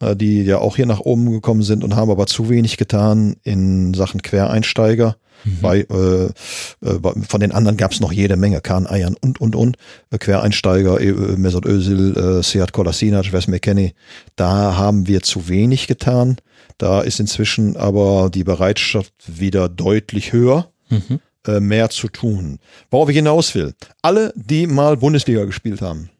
äh, 0.00 0.16
die 0.16 0.42
ja 0.42 0.58
auch 0.58 0.76
hier 0.76 0.86
nach 0.86 1.00
oben 1.00 1.30
gekommen 1.30 1.62
sind 1.62 1.84
und 1.84 1.96
haben 1.96 2.10
aber 2.10 2.26
zu 2.26 2.48
wenig 2.48 2.76
getan 2.76 3.36
in 3.42 3.94
Sachen 3.94 4.22
Quereinsteiger. 4.22 5.16
Mhm. 5.44 5.60
Bei, 5.60 5.80
äh, 5.80 6.24
äh, 6.24 7.00
von 7.28 7.40
den 7.40 7.52
anderen 7.52 7.76
gab 7.76 7.92
es 7.92 8.00
noch 8.00 8.12
jede 8.12 8.36
Menge, 8.36 8.60
Kahn, 8.60 8.86
Eiern 8.86 9.16
und, 9.20 9.40
und, 9.40 9.54
und. 9.54 9.76
Quereinsteiger, 10.18 10.98
Mesut 11.36 11.66
Özil, 11.66 12.16
äh, 12.16 12.42
Seat 12.42 12.72
Kolasinac, 12.72 13.32
Wes 13.32 13.46
McKenney. 13.46 13.92
Da 14.34 14.76
haben 14.76 15.06
wir 15.06 15.22
zu 15.22 15.48
wenig 15.48 15.86
getan. 15.86 16.36
Da 16.78 17.00
ist 17.02 17.20
inzwischen 17.20 17.76
aber 17.76 18.30
die 18.32 18.44
Bereitschaft 18.44 19.12
wieder 19.26 19.68
deutlich 19.68 20.32
höher, 20.32 20.70
mhm. 20.90 21.20
Äh, 21.46 21.60
mehr 21.60 21.90
zu 21.90 22.08
tun. 22.08 22.58
Worauf 22.90 23.08
ich 23.08 23.16
hinaus 23.16 23.54
will, 23.54 23.74
alle, 24.02 24.32
die 24.36 24.66
mal 24.66 24.96
Bundesliga 24.96 25.44
gespielt 25.44 25.82
haben, 25.82 26.10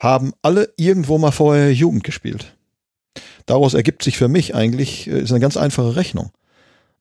haben 0.00 0.32
alle 0.42 0.72
irgendwo 0.76 1.18
mal 1.18 1.32
vorher 1.32 1.72
Jugend 1.72 2.04
gespielt. 2.04 2.56
Daraus 3.46 3.74
ergibt 3.74 4.02
sich 4.02 4.18
für 4.18 4.28
mich 4.28 4.54
eigentlich, 4.54 5.08
äh, 5.08 5.20
ist 5.20 5.32
eine 5.32 5.40
ganz 5.40 5.56
einfache 5.56 5.96
Rechnung. 5.96 6.30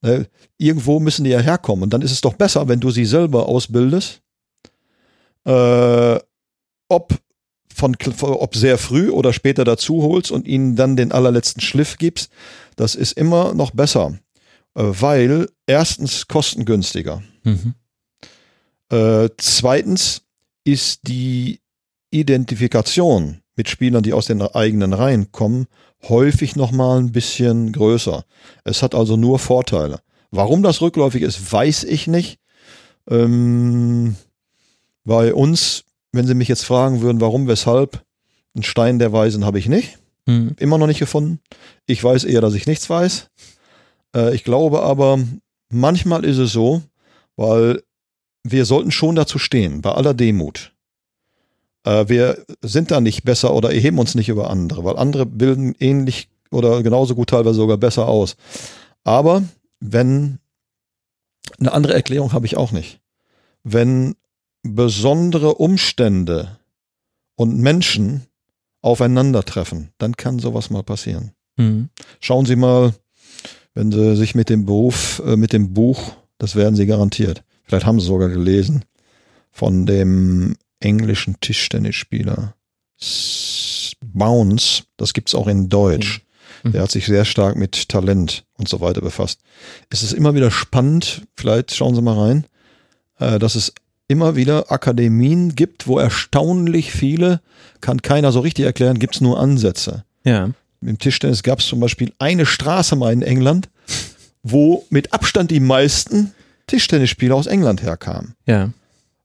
Äh, 0.01 0.25
irgendwo 0.57 0.99
müssen 0.99 1.23
die 1.23 1.31
ja 1.31 1.39
herkommen. 1.39 1.83
Und 1.83 1.93
dann 1.93 2.01
ist 2.01 2.11
es 2.11 2.21
doch 2.21 2.33
besser, 2.33 2.67
wenn 2.67 2.79
du 2.79 2.91
sie 2.91 3.05
selber 3.05 3.47
ausbildest. 3.47 4.21
Äh, 5.45 6.19
ob 6.89 7.13
von, 7.73 7.95
ob 8.21 8.55
sehr 8.55 8.77
früh 8.77 9.09
oder 9.09 9.33
später 9.33 9.63
dazu 9.63 10.01
holst 10.01 10.31
und 10.31 10.47
ihnen 10.47 10.75
dann 10.75 10.95
den 10.95 11.11
allerletzten 11.11 11.61
Schliff 11.61 11.97
gibst, 11.97 12.31
das 12.75 12.95
ist 12.95 13.11
immer 13.11 13.53
noch 13.53 13.71
besser, 13.71 14.17
weil 14.81 15.47
erstens 15.65 16.27
kostengünstiger. 16.27 17.21
Mhm. 17.43 17.73
Äh, 18.89 19.29
zweitens 19.37 20.23
ist 20.63 21.07
die 21.07 21.59
Identifikation 22.11 23.41
mit 23.55 23.69
Spielern, 23.69 24.03
die 24.03 24.13
aus 24.13 24.27
den 24.27 24.41
eigenen 24.41 24.93
Reihen 24.93 25.31
kommen, 25.31 25.67
häufig 26.07 26.55
noch 26.55 26.71
mal 26.71 26.99
ein 26.99 27.11
bisschen 27.11 27.71
größer. 27.71 28.23
Es 28.63 28.83
hat 28.83 28.93
also 28.93 29.17
nur 29.17 29.39
Vorteile. 29.39 29.99
Warum 30.29 30.61
das 30.61 30.81
rückläufig 30.81 31.23
ist, 31.23 31.51
weiß 31.51 31.83
ich 31.85 32.07
nicht. 32.07 32.39
Ähm, 33.09 34.15
bei 35.03 35.33
uns 35.33 35.85
wenn 36.11 36.27
Sie 36.27 36.33
mich 36.33 36.47
jetzt 36.47 36.65
fragen 36.65 37.01
würden, 37.01 37.21
warum, 37.21 37.47
weshalb, 37.47 38.03
einen 38.55 38.63
Stein 38.63 38.99
der 38.99 39.13
Weisen 39.13 39.45
habe 39.45 39.59
ich 39.59 39.67
nicht. 39.67 39.99
Mhm. 40.25 40.55
Immer 40.57 40.77
noch 40.77 40.87
nicht 40.87 40.99
gefunden. 40.99 41.39
Ich 41.85 42.03
weiß 42.03 42.23
eher, 42.23 42.41
dass 42.41 42.55
ich 42.55 42.67
nichts 42.67 42.89
weiß. 42.89 43.29
Äh, 44.15 44.35
ich 44.35 44.43
glaube 44.43 44.81
aber, 44.83 45.19
manchmal 45.69 46.25
ist 46.25 46.37
es 46.37 46.51
so, 46.51 46.81
weil 47.35 47.83
wir 48.43 48.65
sollten 48.65 48.91
schon 48.91 49.15
dazu 49.15 49.39
stehen, 49.39 49.81
bei 49.81 49.91
aller 49.91 50.13
Demut. 50.13 50.73
Äh, 51.83 52.09
wir 52.09 52.45
sind 52.61 52.91
da 52.91 53.01
nicht 53.01 53.23
besser 53.23 53.53
oder 53.53 53.73
erheben 53.73 53.99
uns 53.99 54.15
nicht 54.15 54.29
über 54.29 54.49
andere, 54.49 54.83
weil 54.83 54.97
andere 54.97 55.25
bilden 55.25 55.75
ähnlich 55.79 56.29
oder 56.51 56.81
genauso 56.83 57.15
gut 57.15 57.29
teilweise 57.29 57.55
sogar 57.55 57.77
besser 57.77 58.07
aus. 58.07 58.35
Aber 59.03 59.43
wenn 59.79 60.39
eine 61.59 61.71
andere 61.71 61.93
Erklärung 61.93 62.33
habe 62.33 62.45
ich 62.45 62.57
auch 62.57 62.71
nicht. 62.71 62.99
Wenn 63.63 64.15
besondere 64.63 65.55
Umstände 65.55 66.57
und 67.35 67.57
Menschen 67.57 68.27
aufeinandertreffen, 68.81 69.89
dann 69.97 70.15
kann 70.15 70.39
sowas 70.39 70.69
mal 70.69 70.83
passieren. 70.83 71.31
Mhm. 71.57 71.89
Schauen 72.19 72.45
Sie 72.45 72.55
mal, 72.55 72.93
wenn 73.77 73.91
Sie 73.91 74.15
sich 74.15 74.33
mit 74.33 74.49
dem 74.49 74.65
Beruf, 74.65 75.21
äh, 75.23 75.35
mit 75.35 75.53
dem 75.53 75.73
Buch, 75.75 76.13
das 76.39 76.55
werden 76.55 76.75
Sie 76.75 76.87
garantiert, 76.87 77.43
vielleicht 77.63 77.85
haben 77.85 77.99
Sie 77.99 78.07
sogar 78.07 78.27
gelesen, 78.27 78.85
von 79.51 79.85
dem 79.85 80.55
englischen 80.79 81.39
Tischtennisspieler 81.39 82.55
Bounce, 84.01 84.83
das 84.97 85.13
gibt 85.13 85.29
es 85.29 85.35
auch 85.35 85.47
in 85.47 85.69
Deutsch. 85.69 86.21
Mhm. 86.63 86.71
Der 86.71 86.81
hat 86.81 86.91
sich 86.91 87.05
sehr 87.05 87.23
stark 87.23 87.55
mit 87.55 87.89
Talent 87.89 88.45
und 88.57 88.67
so 88.67 88.81
weiter 88.81 89.01
befasst. 89.01 89.41
Es 89.91 90.01
ist 90.01 90.13
immer 90.13 90.33
wieder 90.33 90.49
spannend, 90.49 91.27
vielleicht 91.35 91.75
schauen 91.75 91.93
Sie 91.93 92.01
mal 92.01 92.17
rein, 92.17 92.45
äh, 93.19 93.37
dass 93.37 93.53
es 93.53 93.73
immer 94.07 94.35
wieder 94.35 94.71
Akademien 94.71 95.53
gibt, 95.53 95.85
wo 95.85 95.99
erstaunlich 95.99 96.91
viele, 96.91 97.41
kann 97.79 98.01
keiner 98.01 98.31
so 98.31 98.39
richtig 98.39 98.65
erklären, 98.65 98.97
gibt 98.97 99.15
es 99.15 99.21
nur 99.21 99.39
Ansätze. 99.39 100.03
Ja. 100.23 100.49
Im 100.81 100.99
Tischtennis 100.99 101.43
gab 101.43 101.59
es 101.59 101.67
zum 101.67 101.79
Beispiel 101.79 102.13
eine 102.19 102.45
Straße 102.45 102.95
mal 102.95 103.13
in 103.13 103.21
England, 103.21 103.69
wo 104.43 104.85
mit 104.89 105.13
Abstand 105.13 105.51
die 105.51 105.59
meisten 105.59 106.33
Tischtennisspieler 106.67 107.35
aus 107.35 107.47
England 107.47 107.81
herkamen. 107.81 108.35
Ja. 108.45 108.71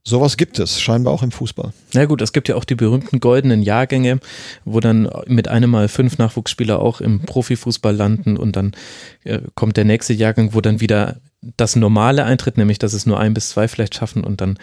Sowas 0.05 0.37
gibt 0.37 0.59
es 0.59 0.81
scheinbar 0.81 1.13
auch 1.13 1.23
im 1.23 1.31
Fußball. 1.31 1.73
Na 1.95 2.07
gut, 2.07 2.23
es 2.23 2.33
gibt 2.33 2.49
ja 2.49 2.57
auch 2.57 2.65
die 2.65 2.75
berühmten 2.75 3.21
goldenen 3.21 3.63
Jahrgänge, 3.63 4.19
wo 4.65 4.81
dann 4.81 5.09
mit 5.27 5.47
einem 5.47 5.71
Mal 5.71 5.87
fünf 5.87 6.19
Nachwuchsspieler 6.19 6.81
auch 6.81 7.01
im 7.01 7.21
Profifußball 7.21 7.95
landen 7.95 8.37
und 8.37 8.57
dann 8.57 8.73
äh, 9.23 9.41
kommt 9.55 9.77
der 9.77 9.85
nächste 9.85 10.13
Jahrgang, 10.13 10.55
wo 10.55 10.61
dann 10.61 10.81
wieder 10.81 11.19
das 11.57 11.77
Normale 11.77 12.25
eintritt, 12.25 12.57
nämlich 12.57 12.79
dass 12.79 12.93
es 12.93 13.05
nur 13.05 13.19
ein 13.19 13.35
bis 13.35 13.51
zwei 13.51 13.69
vielleicht 13.69 13.95
schaffen 13.95 14.25
und 14.25 14.41
dann 14.41 14.59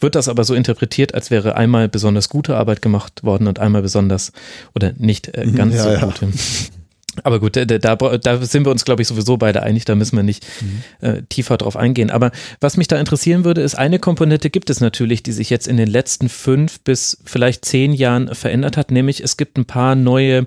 wird 0.00 0.16
das 0.16 0.28
aber 0.28 0.44
so 0.44 0.54
interpretiert, 0.54 1.14
als 1.14 1.30
wäre 1.30 1.56
einmal 1.56 1.88
besonders 1.88 2.28
gute 2.28 2.56
Arbeit 2.56 2.82
gemacht 2.82 3.22
worden 3.22 3.46
und 3.46 3.60
einmal 3.60 3.82
besonders 3.82 4.32
oder 4.74 4.92
nicht 4.96 5.28
äh, 5.28 5.46
ganz 5.52 5.74
ja, 5.76 5.82
so 5.82 5.90
ja. 5.90 6.04
gute. 6.04 6.28
Aber 7.22 7.40
gut, 7.40 7.56
da, 7.56 7.64
da, 7.64 7.96
da 7.96 8.42
sind 8.44 8.66
wir 8.66 8.70
uns, 8.70 8.84
glaube 8.84 9.02
ich, 9.02 9.08
sowieso 9.08 9.36
beide 9.36 9.62
einig, 9.62 9.84
da 9.84 9.94
müssen 9.94 10.16
wir 10.16 10.22
nicht 10.22 10.44
mhm. 10.60 11.06
äh, 11.06 11.22
tiefer 11.28 11.56
drauf 11.56 11.76
eingehen. 11.76 12.10
Aber 12.10 12.32
was 12.60 12.76
mich 12.76 12.88
da 12.88 12.98
interessieren 12.98 13.44
würde, 13.44 13.60
ist, 13.60 13.74
eine 13.76 13.98
Komponente 13.98 14.50
gibt 14.50 14.70
es 14.70 14.80
natürlich, 14.80 15.22
die 15.22 15.32
sich 15.32 15.50
jetzt 15.50 15.68
in 15.68 15.76
den 15.76 15.88
letzten 15.88 16.28
fünf 16.28 16.80
bis 16.80 17.18
vielleicht 17.24 17.64
zehn 17.64 17.92
Jahren 17.92 18.34
verändert 18.34 18.76
hat, 18.76 18.90
nämlich 18.90 19.22
es 19.22 19.36
gibt 19.36 19.58
ein 19.58 19.64
paar 19.64 19.94
neue, 19.94 20.46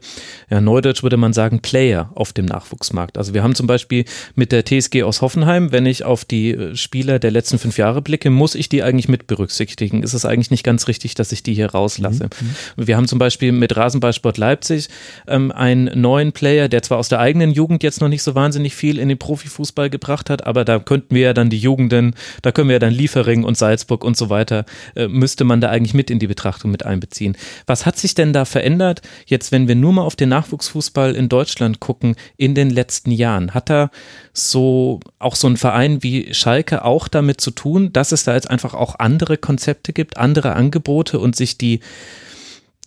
ja, 0.50 0.62
neudeutsch 0.62 1.04
würde 1.04 1.18
man 1.18 1.34
sagen, 1.34 1.62
Player 1.62 2.12
auf 2.16 2.34
dem 2.34 2.46
Nachwuchsmarkt. 2.46 3.18
Also 3.18 3.34
wir 3.34 3.44
haben 3.44 3.56
zum 3.56 3.68
Beispiel 3.68 4.06
mit 4.36 4.52
der 4.52 4.66
TSG 4.66 5.04
aus 5.04 5.22
Hoffenheim, 5.22 5.72
wenn 5.72 5.86
ich 5.86 6.04
auf 6.04 6.26
die 6.26 6.52
äh, 6.52 6.76
Spieler 6.76 7.20
der 7.20 7.32
letzten 7.32 7.60
fünf 7.60 7.78
Jahre 7.78 8.02
blicke, 8.02 8.30
muss 8.30 8.56
ich 8.56 8.70
die 8.70 8.84
eigentlich 8.84 9.08
mit 9.08 9.28
berücksichtigen. 9.28 10.04
Ist 10.04 10.14
es 10.14 10.26
eigentlich 10.26 10.52
nicht 10.52 10.64
ganz 10.64 10.88
richtig, 10.88 11.16
dass 11.16 11.32
ich 11.32 11.44
die 11.44 11.54
hier 11.54 11.72
rauslasse. 11.72 12.26
Mhm. 12.26 12.48
mhm. 12.78 12.88
Wir 12.88 12.98
haben 12.98 13.08
zum 13.08 13.20
Beispiel 13.20 13.52
mit 13.52 13.76
Rasenballsport 13.76 14.38
Leipzig 14.38 14.90
ähm, 15.28 15.52
einen 15.52 16.00
neuen 16.00 16.32
Player, 16.32 16.57
Player, 16.58 16.70
der 16.70 16.82
zwar 16.82 16.98
aus 16.98 17.08
der 17.08 17.20
eigenen 17.20 17.52
Jugend 17.52 17.84
jetzt 17.84 18.02
noch 18.02 18.08
nicht 18.08 18.24
so 18.24 18.34
wahnsinnig 18.34 18.76
viel 18.76 18.98
in 18.98 19.10
den 19.10 19.20
Profifußball 19.20 19.92
gebracht 19.92 20.32
hat, 20.32 20.48
aber 20.48 20.66
da 20.66 20.80
könnten 20.80 21.14
wir 21.14 21.22
ja 21.22 21.34
dann 21.34 21.52
die 21.52 21.60
Jugenden, 21.60 22.16
da 22.42 22.52
können 22.52 22.68
wir 22.68 22.78
ja 22.78 22.80
dann 22.80 22.94
Liefering 22.94 23.44
und 23.44 23.56
Salzburg 23.56 24.04
und 24.04 24.18
so 24.18 24.32
weiter, 24.32 24.66
äh, 24.96 25.08
müsste 25.08 25.44
man 25.44 25.62
da 25.62 25.70
eigentlich 25.70 25.94
mit 25.94 26.10
in 26.10 26.18
die 26.18 26.26
Betrachtung 26.26 26.72
mit 26.72 26.84
einbeziehen. 26.84 27.38
Was 27.68 27.86
hat 27.86 28.00
sich 28.00 28.16
denn 28.16 28.34
da 28.34 28.44
verändert, 28.44 29.04
jetzt 29.28 29.52
wenn 29.52 29.68
wir 29.68 29.76
nur 29.76 29.94
mal 29.94 30.02
auf 30.02 30.16
den 30.16 30.30
Nachwuchsfußball 30.30 31.16
in 31.16 31.30
Deutschland 31.30 31.80
gucken, 31.80 32.16
in 32.38 32.56
den 32.56 32.72
letzten 32.72 33.12
Jahren? 33.12 33.54
Hat 33.54 33.70
da 33.70 33.92
so 34.34 35.00
auch 35.20 35.36
so 35.36 35.48
ein 35.48 35.58
Verein 35.58 36.02
wie 36.02 36.34
Schalke 36.34 36.84
auch 36.84 37.08
damit 37.08 37.40
zu 37.40 37.52
tun, 37.52 37.94
dass 37.94 38.12
es 38.12 38.24
da 38.24 38.34
jetzt 38.34 38.50
einfach 38.50 38.74
auch 38.74 38.98
andere 38.98 39.38
Konzepte 39.38 39.94
gibt, 39.94 40.18
andere 40.18 40.56
Angebote 40.56 41.20
und 41.20 41.36
sich 41.36 41.60
die 41.60 41.82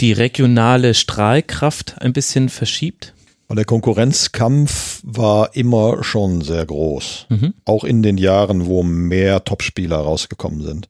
die 0.00 0.12
regionale 0.12 0.94
Strahlkraft 0.94 2.00
ein 2.00 2.14
bisschen 2.14 2.48
verschiebt? 2.48 3.12
Und 3.50 3.56
der 3.56 3.64
Konkurrenzkampf 3.64 5.00
war 5.02 5.56
immer 5.56 6.04
schon 6.04 6.40
sehr 6.40 6.64
groß. 6.64 7.26
Mhm. 7.30 7.54
Auch 7.64 7.82
in 7.82 8.00
den 8.00 8.16
Jahren, 8.16 8.66
wo 8.66 8.84
mehr 8.84 9.42
Topspieler 9.42 9.96
rausgekommen 9.96 10.62
sind. 10.62 10.88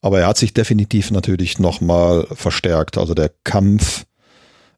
Aber 0.00 0.18
er 0.18 0.28
hat 0.28 0.38
sich 0.38 0.54
definitiv 0.54 1.10
natürlich 1.10 1.58
nochmal 1.58 2.26
verstärkt. 2.32 2.96
Also 2.96 3.12
der 3.12 3.30
Kampf, 3.44 4.06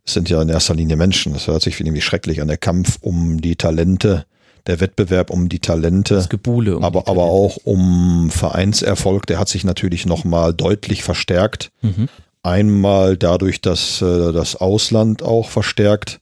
es 0.04 0.14
sind 0.14 0.28
ja 0.28 0.42
in 0.42 0.48
erster 0.48 0.74
Linie 0.74 0.96
Menschen, 0.96 1.34
das 1.34 1.46
hört 1.46 1.62
sich 1.62 1.78
irgendwie 1.78 2.00
schrecklich 2.00 2.40
an, 2.40 2.48
der 2.48 2.56
Kampf 2.56 2.98
um 3.00 3.40
die 3.40 3.54
Talente, 3.54 4.26
der 4.66 4.80
Wettbewerb 4.80 5.30
um 5.30 5.48
die 5.48 5.60
Talente, 5.60 6.14
das 6.16 6.28
Gebuhle 6.28 6.78
um 6.78 6.82
aber, 6.82 7.06
aber 7.06 7.22
auch 7.22 7.58
um 7.62 8.28
Vereinserfolg, 8.32 9.26
der 9.26 9.38
hat 9.38 9.48
sich 9.48 9.62
natürlich 9.62 10.04
nochmal 10.04 10.52
deutlich 10.52 11.04
verstärkt. 11.04 11.70
Mhm. 11.80 12.08
Einmal 12.42 13.16
dadurch, 13.16 13.60
dass 13.60 14.02
äh, 14.02 14.32
das 14.32 14.56
Ausland 14.56 15.22
auch 15.22 15.48
verstärkt 15.48 16.18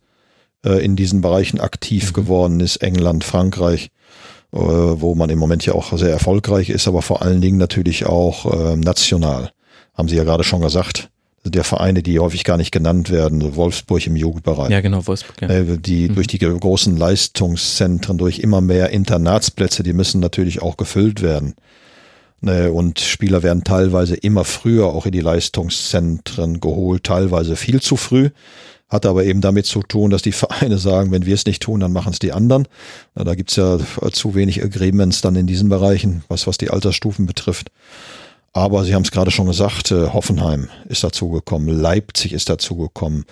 äh, 0.64 0.84
in 0.84 0.96
diesen 0.96 1.20
Bereichen 1.20 1.60
aktiv 1.60 2.08
mhm. 2.08 2.12
geworden 2.14 2.60
ist, 2.60 2.76
England, 2.76 3.24
Frankreich, 3.24 3.90
äh, 4.52 4.58
wo 4.58 5.14
man 5.14 5.30
im 5.30 5.38
Moment 5.38 5.64
ja 5.66 5.74
auch 5.74 5.96
sehr 5.96 6.10
erfolgreich 6.10 6.70
ist, 6.70 6.88
aber 6.88 7.02
vor 7.02 7.22
allen 7.22 7.40
Dingen 7.40 7.58
natürlich 7.58 8.06
auch 8.06 8.46
äh, 8.52 8.76
national. 8.76 9.50
Haben 9.94 10.08
Sie 10.08 10.16
ja 10.16 10.24
gerade 10.24 10.44
schon 10.44 10.62
gesagt. 10.62 11.08
Der 11.44 11.64
Vereine, 11.64 12.04
die 12.04 12.20
häufig 12.20 12.44
gar 12.44 12.56
nicht 12.56 12.70
genannt 12.70 13.10
werden, 13.10 13.56
Wolfsburg 13.56 14.06
im 14.06 14.14
Jugendbereich. 14.14 14.70
Ja, 14.70 14.80
genau, 14.80 15.04
Wolfsburg. 15.06 15.42
Ja. 15.42 15.48
Äh, 15.48 15.78
die 15.78 16.08
mhm. 16.08 16.14
durch 16.14 16.28
die 16.28 16.38
großen 16.38 16.96
Leistungszentren, 16.96 18.16
durch 18.16 18.38
immer 18.38 18.60
mehr 18.60 18.90
Internatsplätze, 18.90 19.82
die 19.82 19.92
müssen 19.92 20.20
natürlich 20.20 20.62
auch 20.62 20.76
gefüllt 20.76 21.20
werden. 21.20 21.54
Ne, 22.44 22.72
und 22.72 22.98
Spieler 22.98 23.44
werden 23.44 23.62
teilweise 23.62 24.16
immer 24.16 24.44
früher 24.44 24.86
auch 24.86 25.06
in 25.06 25.12
die 25.12 25.20
Leistungszentren 25.20 26.58
geholt, 26.58 27.04
teilweise 27.04 27.54
viel 27.54 27.80
zu 27.80 27.96
früh. 27.96 28.30
Hat 28.92 29.06
aber 29.06 29.24
eben 29.24 29.40
damit 29.40 29.64
zu 29.64 29.82
tun, 29.82 30.10
dass 30.10 30.20
die 30.20 30.32
Vereine 30.32 30.76
sagen, 30.76 31.12
wenn 31.12 31.24
wir 31.24 31.32
es 31.34 31.46
nicht 31.46 31.62
tun, 31.62 31.80
dann 31.80 31.94
machen 31.94 32.12
es 32.12 32.18
die 32.18 32.32
anderen. 32.32 32.68
Da 33.14 33.34
gibt's 33.34 33.56
ja 33.56 33.78
zu 34.12 34.34
wenig 34.34 34.62
Agreements 34.62 35.22
dann 35.22 35.34
in 35.34 35.46
diesen 35.46 35.70
Bereichen, 35.70 36.22
was, 36.28 36.46
was 36.46 36.58
die 36.58 36.68
Altersstufen 36.68 37.24
betrifft. 37.24 37.70
Aber 38.52 38.84
Sie 38.84 38.94
haben 38.94 39.02
es 39.02 39.10
gerade 39.10 39.30
schon 39.30 39.46
gesagt, 39.46 39.92
äh, 39.92 40.08
Hoffenheim 40.08 40.68
ist 40.86 41.02
dazugekommen, 41.02 41.68
Leipzig 41.68 42.34
ist 42.34 42.50
dazugekommen, 42.50 43.24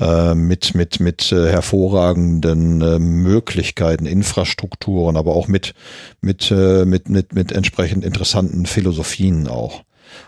äh, 0.00 0.34
mit, 0.34 0.74
mit, 0.74 0.98
mit 0.98 1.30
äh, 1.30 1.50
hervorragenden 1.50 2.80
äh, 2.80 2.98
Möglichkeiten, 2.98 4.06
Infrastrukturen, 4.06 5.18
aber 5.18 5.36
auch 5.36 5.46
mit, 5.46 5.74
mit, 6.22 6.50
äh, 6.50 6.86
mit, 6.86 7.10
mit, 7.10 7.34
mit 7.34 7.52
entsprechend 7.52 8.02
interessanten 8.02 8.64
Philosophien 8.64 9.46
auch. 9.46 9.82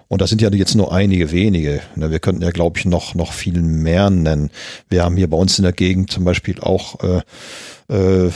Und 0.09 0.21
das 0.21 0.31
sind 0.31 0.43
ja 0.43 0.51
jetzt 0.51 0.75
nur 0.75 0.93
einige 0.93 1.33
wenige. 1.33 1.81
Wir 1.97 2.19
könnten 2.19 2.43
ja, 2.43 2.51
glaube 2.51 2.79
ich, 2.79 2.85
noch, 2.85 3.15
noch 3.15 3.33
viel 3.33 3.61
mehr 3.61 4.11
nennen. 4.11 4.51
Wir 4.89 5.05
haben 5.05 5.17
hier 5.17 5.29
bei 5.29 5.37
uns 5.37 5.59
in 5.59 5.65
der 5.65 5.73
Gegend 5.73 6.11
zum 6.11 6.25
Beispiel 6.25 6.61
auch 6.61 6.99
äh, 7.01 7.23
äh, 7.91 8.31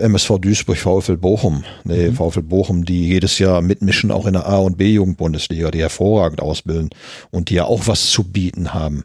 MSV 0.00 0.38
Duisburg, 0.40 0.76
VfL 0.76 1.16
Bochum. 1.16 1.64
Nee, 1.84 2.08
mhm. 2.08 2.16
VfL 2.16 2.42
Bochum, 2.42 2.84
die 2.84 3.06
jedes 3.06 3.38
Jahr 3.38 3.62
mitmischen, 3.62 4.10
auch 4.10 4.26
in 4.26 4.32
der 4.32 4.46
A- 4.46 4.58
und 4.58 4.78
B-Jugendbundesliga, 4.78 5.70
die 5.70 5.80
hervorragend 5.80 6.40
ausbilden 6.40 6.90
und 7.30 7.50
die 7.50 7.54
ja 7.54 7.64
auch 7.64 7.86
was 7.86 8.10
zu 8.10 8.24
bieten 8.24 8.74
haben. 8.74 9.04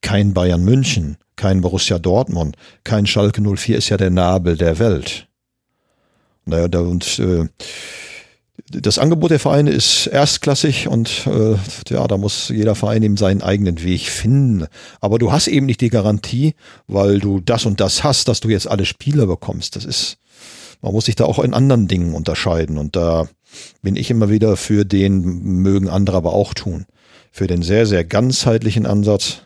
Kein 0.00 0.34
Bayern 0.34 0.64
München, 0.64 1.16
kein 1.36 1.60
Borussia 1.60 1.98
Dortmund, 1.98 2.56
kein 2.84 3.06
Schalke 3.06 3.42
04 3.42 3.76
ist 3.76 3.88
ja 3.88 3.96
der 3.96 4.10
Nabel 4.10 4.56
der 4.56 4.78
Welt. 4.78 5.26
Naja, 6.44 6.66
und 6.78 7.18
äh, 7.18 7.46
das 8.70 8.98
Angebot 8.98 9.30
der 9.30 9.38
Vereine 9.38 9.70
ist 9.70 10.06
erstklassig 10.06 10.88
und 10.88 11.26
äh, 11.26 11.56
ja, 11.88 12.06
da 12.08 12.16
muss 12.16 12.48
jeder 12.48 12.74
Verein 12.74 13.02
eben 13.02 13.16
seinen 13.16 13.42
eigenen 13.42 13.82
Weg 13.82 14.08
finden. 14.08 14.66
Aber 15.00 15.18
du 15.18 15.30
hast 15.30 15.46
eben 15.46 15.66
nicht 15.66 15.80
die 15.80 15.90
Garantie, 15.90 16.54
weil 16.86 17.20
du 17.20 17.40
das 17.40 17.66
und 17.66 17.80
das 17.80 18.02
hast, 18.02 18.28
dass 18.28 18.40
du 18.40 18.48
jetzt 18.48 18.68
alle 18.68 18.84
Spieler 18.84 19.26
bekommst. 19.26 19.76
Das 19.76 19.84
ist, 19.84 20.18
man 20.80 20.92
muss 20.92 21.04
sich 21.04 21.16
da 21.16 21.24
auch 21.24 21.38
in 21.38 21.54
anderen 21.54 21.86
Dingen 21.86 22.14
unterscheiden. 22.14 22.78
Und 22.78 22.96
da 22.96 23.28
bin 23.82 23.96
ich 23.96 24.10
immer 24.10 24.30
wieder 24.30 24.56
für 24.56 24.84
den, 24.84 25.22
mögen 25.22 25.88
andere 25.88 26.16
aber 26.16 26.32
auch 26.32 26.54
tun, 26.54 26.86
für 27.30 27.46
den 27.46 27.62
sehr, 27.62 27.86
sehr 27.86 28.04
ganzheitlichen 28.04 28.86
Ansatz. 28.86 29.42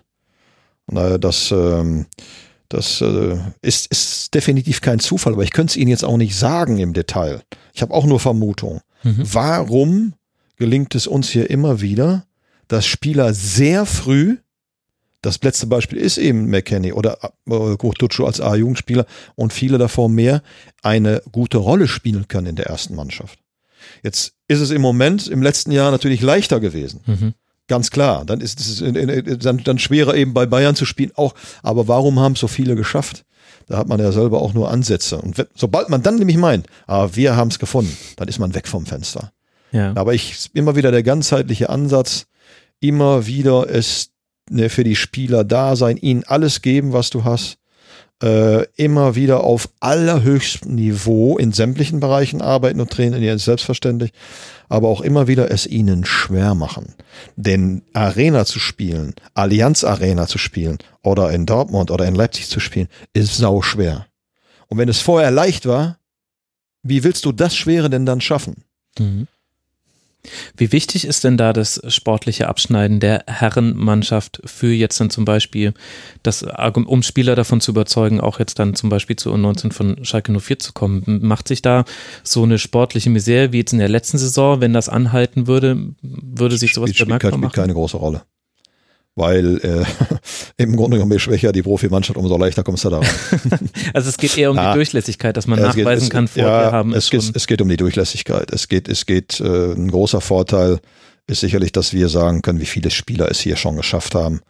Das, 0.86 1.52
ähm, 1.52 2.06
das 2.68 3.00
äh, 3.00 3.36
ist, 3.62 3.86
ist 3.86 4.34
definitiv 4.34 4.80
kein 4.80 4.98
Zufall, 4.98 5.34
aber 5.34 5.44
ich 5.44 5.52
könnte 5.52 5.72
es 5.72 5.76
Ihnen 5.76 5.90
jetzt 5.90 6.04
auch 6.04 6.16
nicht 6.16 6.36
sagen 6.36 6.78
im 6.78 6.94
Detail. 6.94 7.42
Ich 7.74 7.82
habe 7.82 7.94
auch 7.94 8.06
nur 8.06 8.18
Vermutungen. 8.18 8.80
Mhm. 9.02 9.22
Warum 9.32 10.14
gelingt 10.56 10.94
es 10.94 11.06
uns 11.06 11.28
hier 11.30 11.50
immer 11.50 11.80
wieder, 11.80 12.26
dass 12.68 12.86
Spieler 12.86 13.34
sehr 13.34 13.86
früh, 13.86 14.36
das 15.22 15.42
letzte 15.42 15.66
Beispiel 15.66 15.98
ist 15.98 16.18
eben 16.18 16.48
McKenny 16.48 16.92
oder 16.92 17.18
äh, 17.48 17.76
Tuccio 17.76 18.26
als 18.26 18.40
A-Jugendspieler 18.40 19.06
und 19.34 19.52
viele 19.52 19.78
davor 19.78 20.08
mehr, 20.08 20.42
eine 20.82 21.22
gute 21.32 21.58
Rolle 21.58 21.88
spielen 21.88 22.28
können 22.28 22.46
in 22.46 22.56
der 22.56 22.66
ersten 22.66 22.94
Mannschaft. 22.94 23.38
Jetzt 24.02 24.34
ist 24.48 24.60
es 24.60 24.70
im 24.70 24.82
Moment, 24.82 25.26
im 25.28 25.42
letzten 25.42 25.72
Jahr 25.72 25.90
natürlich 25.90 26.20
leichter 26.20 26.60
gewesen. 26.60 27.00
Mhm. 27.06 27.34
Ganz 27.66 27.90
klar. 27.90 28.24
Dann 28.24 28.40
ist 28.40 28.60
es 28.60 28.82
dann, 29.38 29.58
dann 29.62 29.78
schwerer 29.78 30.14
eben 30.14 30.34
bei 30.34 30.46
Bayern 30.46 30.74
zu 30.74 30.84
spielen 30.84 31.12
auch. 31.14 31.34
Aber 31.62 31.86
warum 31.88 32.18
haben 32.18 32.34
so 32.34 32.48
viele 32.48 32.74
geschafft? 32.74 33.24
Da 33.70 33.78
hat 33.78 33.86
man 33.86 34.00
ja 34.00 34.10
selber 34.10 34.42
auch 34.42 34.52
nur 34.52 34.68
Ansätze. 34.68 35.16
Und 35.16 35.46
sobald 35.54 35.90
man 35.90 36.02
dann 36.02 36.16
nämlich 36.16 36.36
meint, 36.36 36.66
ah, 36.88 37.10
wir 37.12 37.36
haben 37.36 37.50
es 37.50 37.60
gefunden, 37.60 37.96
dann 38.16 38.26
ist 38.26 38.40
man 38.40 38.52
weg 38.52 38.66
vom 38.66 38.84
Fenster. 38.84 39.30
Ja. 39.70 39.92
Aber 39.94 40.12
ich 40.12 40.50
immer 40.54 40.74
wieder 40.74 40.90
der 40.90 41.04
ganzheitliche 41.04 41.70
Ansatz, 41.70 42.26
immer 42.80 43.26
wieder 43.26 43.70
es 43.70 44.10
ne, 44.50 44.70
für 44.70 44.82
die 44.82 44.96
Spieler 44.96 45.44
da 45.44 45.76
sein, 45.76 45.98
ihnen 45.98 46.24
alles 46.24 46.62
geben, 46.62 46.92
was 46.92 47.10
du 47.10 47.22
hast. 47.22 47.58
Äh, 48.22 48.66
immer 48.76 49.14
wieder 49.14 49.44
auf 49.44 49.70
allerhöchstem 49.80 50.74
Niveau 50.74 51.38
in 51.38 51.52
sämtlichen 51.52 52.00
Bereichen 52.00 52.42
arbeiten 52.42 52.80
und 52.80 52.90
trainieren, 52.90 53.38
selbstverständlich 53.38 54.12
aber 54.70 54.88
auch 54.88 55.00
immer 55.00 55.26
wieder 55.26 55.50
es 55.50 55.66
ihnen 55.66 56.06
schwer 56.06 56.54
machen. 56.54 56.94
Denn 57.36 57.82
Arena 57.92 58.46
zu 58.46 58.60
spielen, 58.60 59.14
Allianz 59.34 59.84
Arena 59.84 60.28
zu 60.28 60.38
spielen 60.38 60.78
oder 61.02 61.30
in 61.32 61.44
Dortmund 61.44 61.90
oder 61.90 62.06
in 62.06 62.14
Leipzig 62.14 62.48
zu 62.48 62.60
spielen, 62.60 62.88
ist 63.12 63.36
sau 63.36 63.62
schwer. 63.62 64.06
Und 64.68 64.78
wenn 64.78 64.88
es 64.88 65.00
vorher 65.00 65.32
leicht 65.32 65.66
war, 65.66 65.98
wie 66.84 67.02
willst 67.02 67.24
du 67.24 67.32
das 67.32 67.56
Schwere 67.56 67.90
denn 67.90 68.06
dann 68.06 68.20
schaffen? 68.20 68.64
Mhm. 68.98 69.26
Wie 70.56 70.72
wichtig 70.72 71.06
ist 71.06 71.24
denn 71.24 71.36
da 71.36 71.52
das 71.52 71.80
sportliche 71.88 72.48
Abschneiden 72.48 73.00
der 73.00 73.24
Herrenmannschaft 73.26 74.40
für 74.44 74.72
jetzt 74.72 75.00
dann 75.00 75.10
zum 75.10 75.24
Beispiel, 75.24 75.72
das, 76.22 76.44
um 76.74 77.02
Spieler 77.02 77.34
davon 77.36 77.60
zu 77.60 77.70
überzeugen, 77.70 78.20
auch 78.20 78.38
jetzt 78.38 78.58
dann 78.58 78.74
zum 78.74 78.90
Beispiel 78.90 79.16
zu 79.16 79.32
U19 79.32 79.72
von 79.72 80.04
Schalke 80.04 80.38
04 80.38 80.58
zu 80.58 80.72
kommen? 80.72 81.20
Macht 81.22 81.48
sich 81.48 81.62
da 81.62 81.84
so 82.22 82.42
eine 82.42 82.58
sportliche 82.58 83.10
Misere 83.10 83.52
wie 83.52 83.58
jetzt 83.58 83.72
in 83.72 83.78
der 83.78 83.88
letzten 83.88 84.18
Saison, 84.18 84.60
wenn 84.60 84.72
das 84.72 84.88
anhalten 84.88 85.46
würde, 85.46 85.94
würde 86.02 86.58
sich 86.58 86.74
sowas 86.74 86.90
spielt, 86.90 87.08
bemerkbar 87.08 87.30
spielt, 87.30 87.40
machen? 87.40 87.52
Spielt 87.52 87.64
keine 87.64 87.74
große 87.74 87.96
Rolle 87.96 88.22
weil 89.20 89.58
äh, 89.58 89.84
Im 90.56 90.74
Grunde 90.76 90.96
genommen, 90.96 91.12
je 91.12 91.18
schwächer 91.20 91.52
die 91.52 91.62
Profimannschaft, 91.62 92.18
umso 92.18 92.36
leichter 92.36 92.62
kommst 92.64 92.84
du 92.84 92.90
da 92.90 92.98
rein. 92.98 93.08
also 93.94 94.08
es 94.08 94.16
geht 94.16 94.36
eher 94.36 94.50
um 94.50 94.56
Ja. 94.56 94.72
die 94.72 94.78
Durchlässigkeit, 94.78 95.36
dass 95.36 95.46
man 95.46 95.58
es 95.60 95.74
geht- 95.74 95.84
nachweisen 95.84 96.04
es- 96.04 96.10
kann, 96.10 96.26
Vorteil 96.28 96.62
ja, 96.64 96.72
haben. 96.72 96.92
Es 96.94 97.10
geht, 97.10 97.30
es 97.34 97.46
geht 97.46 97.62
um 97.62 97.68
die 97.68 97.76
Durchlässigkeit. 97.76 98.50
Es 98.52 98.66
geht, 98.68 98.88
es 98.88 99.06
geht, 99.06 99.38
äh, 99.40 99.72
ein 99.72 99.88
großer 99.90 100.20
Vorteil 100.20 100.80
ist 101.28 101.40
sicherlich, 101.40 101.70
dass 101.70 101.92
wir 101.92 102.08
sagen 102.08 102.42
können, 102.42 102.60
wie 102.60 102.66
viele 102.66 102.90
Spieler 102.90 103.30
es 103.30 103.38
hier 103.40 103.56
schon 103.56 103.76
geschafft 103.76 104.14
haben. 104.16 104.40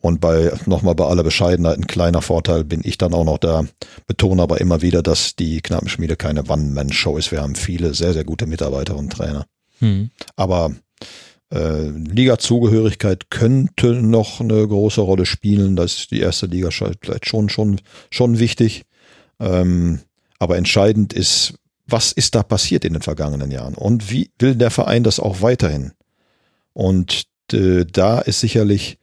Und 0.00 0.20
bei, 0.20 0.52
nochmal 0.66 0.94
bei 0.94 1.04
aller 1.06 1.22
Bescheidenheit, 1.22 1.78
ein 1.78 1.86
kleiner 1.86 2.20
Vorteil 2.22 2.62
bin 2.64 2.80
ich 2.84 2.98
dann 2.98 3.14
auch 3.14 3.24
noch 3.24 3.38
da, 3.38 3.64
betone 4.06 4.42
aber 4.42 4.60
immer 4.60 4.82
wieder, 4.82 5.02
dass 5.02 5.34
die 5.34 5.60
Knappenschmiede 5.62 6.16
keine 6.16 6.44
One-Man-Show 6.48 7.16
ist. 7.16 7.32
Wir 7.32 7.40
haben 7.42 7.54
viele 7.54 7.94
sehr, 7.94 8.12
sehr 8.12 8.24
gute 8.24 8.46
Mitarbeiter 8.46 8.96
und 8.96 9.10
Trainer. 9.10 9.46
Hm. 9.78 10.10
Aber 10.36 10.72
äh, 11.54 11.88
Liga-Zugehörigkeit 11.88 13.30
könnte 13.30 13.94
noch 13.94 14.40
eine 14.40 14.66
große 14.66 15.00
Rolle 15.00 15.24
spielen. 15.24 15.76
Das 15.76 15.94
ist 15.98 16.10
die 16.10 16.20
erste 16.20 16.46
Liga 16.46 16.70
vielleicht 16.70 17.26
schon, 17.26 17.48
schon, 17.48 17.80
schon 18.10 18.38
wichtig. 18.40 18.82
Ähm, 19.38 20.00
aber 20.38 20.56
entscheidend 20.56 21.12
ist, 21.12 21.54
was 21.86 22.12
ist 22.12 22.34
da 22.34 22.42
passiert 22.42 22.84
in 22.84 22.94
den 22.94 23.02
vergangenen 23.02 23.50
Jahren 23.50 23.74
und 23.74 24.10
wie 24.10 24.30
will 24.38 24.56
der 24.56 24.70
Verein 24.70 25.04
das 25.04 25.20
auch 25.20 25.42
weiterhin? 25.42 25.92
Und 26.72 27.24
äh, 27.52 27.84
da 27.84 28.20
ist 28.20 28.40
sicherlich 28.40 28.98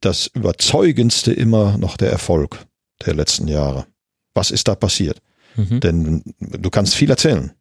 das 0.00 0.28
Überzeugendste 0.28 1.32
immer 1.32 1.78
noch 1.78 1.96
der 1.96 2.10
Erfolg 2.10 2.66
der 3.04 3.14
letzten 3.14 3.48
Jahre. 3.48 3.86
Was 4.34 4.50
ist 4.50 4.68
da 4.68 4.74
passiert? 4.74 5.20
Mhm. 5.56 5.80
Denn 5.80 6.22
du 6.38 6.70
kannst 6.70 6.94
viel 6.94 7.10
erzählen, 7.10 7.52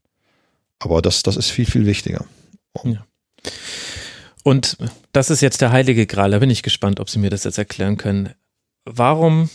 aber 0.80 1.02
das, 1.02 1.24
das 1.24 1.38
ist 1.38 1.50
viel, 1.50 1.66
viel 1.66 1.88
wichtiger. 1.88 2.26
Und 4.48 4.78
das 5.12 5.30
ist 5.30 5.42
jetzt 5.42 5.60
der 5.60 5.74
heilige 5.74 6.08
Gral. 6.08 6.32
Da 6.32 6.40
bin 6.40 6.50
ich 6.50 6.64
gespannt, 6.64 7.02
ob 7.02 7.10
Sie 7.10 7.20
mir 7.20 7.30
das 7.30 7.44
jetzt 7.44 7.58
erklären 7.58 7.98
können. 7.98 8.34
Warum 8.86 9.50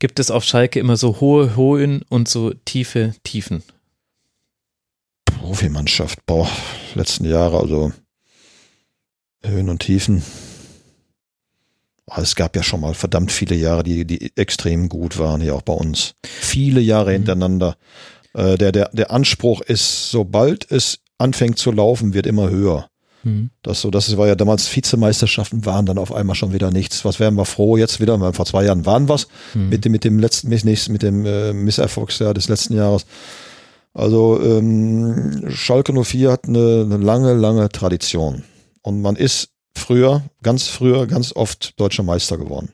gibt 0.00 0.18
es 0.18 0.30
auf 0.30 0.44
Schalke 0.44 0.78
immer 0.80 0.98
so 0.98 1.18
hohe 1.20 1.56
Höhen 1.56 2.02
und 2.10 2.28
so 2.28 2.52
tiefe 2.66 3.14
Tiefen? 3.24 3.62
Profimannschaft, 5.24 6.26
boah, 6.26 6.46
letzten 6.94 7.24
Jahre, 7.24 7.58
also 7.58 7.90
Höhen 9.42 9.70
und 9.70 9.78
Tiefen. 9.80 10.22
Es 12.14 12.36
gab 12.36 12.54
ja 12.54 12.62
schon 12.62 12.82
mal 12.82 12.92
verdammt 12.92 13.32
viele 13.32 13.54
Jahre, 13.54 13.82
die, 13.82 14.04
die 14.04 14.36
extrem 14.36 14.90
gut 14.90 15.16
waren, 15.18 15.40
hier 15.40 15.54
auch 15.54 15.62
bei 15.62 15.72
uns. 15.72 16.16
Viele 16.22 16.82
Jahre 16.82 17.12
Mhm. 17.12 17.14
hintereinander. 17.14 17.78
Äh, 18.34 18.58
Der, 18.58 18.72
der, 18.72 18.90
der 18.92 19.10
Anspruch 19.10 19.62
ist, 19.62 20.10
sobald 20.10 20.70
es 20.70 20.98
anfängt 21.16 21.56
zu 21.58 21.72
laufen, 21.72 22.12
wird 22.12 22.26
immer 22.26 22.50
höher. 22.50 22.90
Hm. 23.22 23.50
Das 23.62 23.80
so, 23.80 23.90
das 23.90 24.16
war 24.16 24.26
ja 24.26 24.34
damals 24.34 24.74
Vizemeisterschaften 24.74 25.64
waren 25.64 25.86
dann 25.86 25.98
auf 25.98 26.12
einmal 26.12 26.34
schon 26.34 26.52
wieder 26.52 26.70
nichts. 26.70 27.04
Was 27.04 27.20
wären 27.20 27.34
wir 27.34 27.44
froh 27.44 27.76
jetzt 27.76 28.00
wieder? 28.00 28.20
Weil 28.20 28.32
Vor 28.32 28.46
zwei 28.46 28.64
Jahren 28.64 28.86
waren 28.86 29.08
was 29.08 29.28
Hm. 29.52 29.68
mit 29.68 29.84
dem 29.84 29.92
mit 29.92 30.04
dem 30.04 30.18
letzten 30.18 30.48
mit, 30.48 30.64
mit 30.64 31.02
dem 31.02 31.26
äh, 31.26 31.52
Misserfolgsjahr 31.52 32.34
des 32.34 32.48
letzten 32.48 32.74
Jahres. 32.74 33.06
Also 33.94 34.40
ähm, 34.42 35.50
Schalke 35.50 35.92
04 35.92 36.32
hat 36.32 36.48
eine, 36.48 36.82
eine 36.84 36.96
lange 36.96 37.34
lange 37.34 37.68
Tradition 37.68 38.42
und 38.82 39.02
man 39.02 39.16
ist 39.16 39.50
früher 39.74 40.22
ganz 40.42 40.68
früher 40.68 41.06
ganz 41.06 41.34
oft 41.34 41.78
deutscher 41.78 42.02
Meister 42.02 42.38
geworden. 42.38 42.70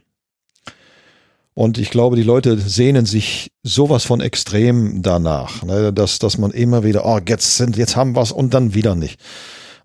Und 1.59 1.77
ich 1.77 1.91
glaube, 1.91 2.15
die 2.15 2.23
Leute 2.23 2.57
sehnen 2.57 3.05
sich 3.05 3.51
sowas 3.65 4.05
von 4.05 4.21
extrem 4.21 5.03
danach, 5.03 5.65
ne, 5.65 5.93
dass, 5.93 6.21
dass 6.21 6.39
man 6.39 6.53
immer 6.53 6.85
wieder, 6.85 7.05
oh, 7.05 7.19
jetzt 7.27 7.57
sind, 7.57 7.77
jetzt 7.77 7.97
haben 7.97 8.15
wir's 8.15 8.31
und 8.31 8.55
dann 8.55 8.75
wieder 8.75 8.95
nicht. 8.95 9.19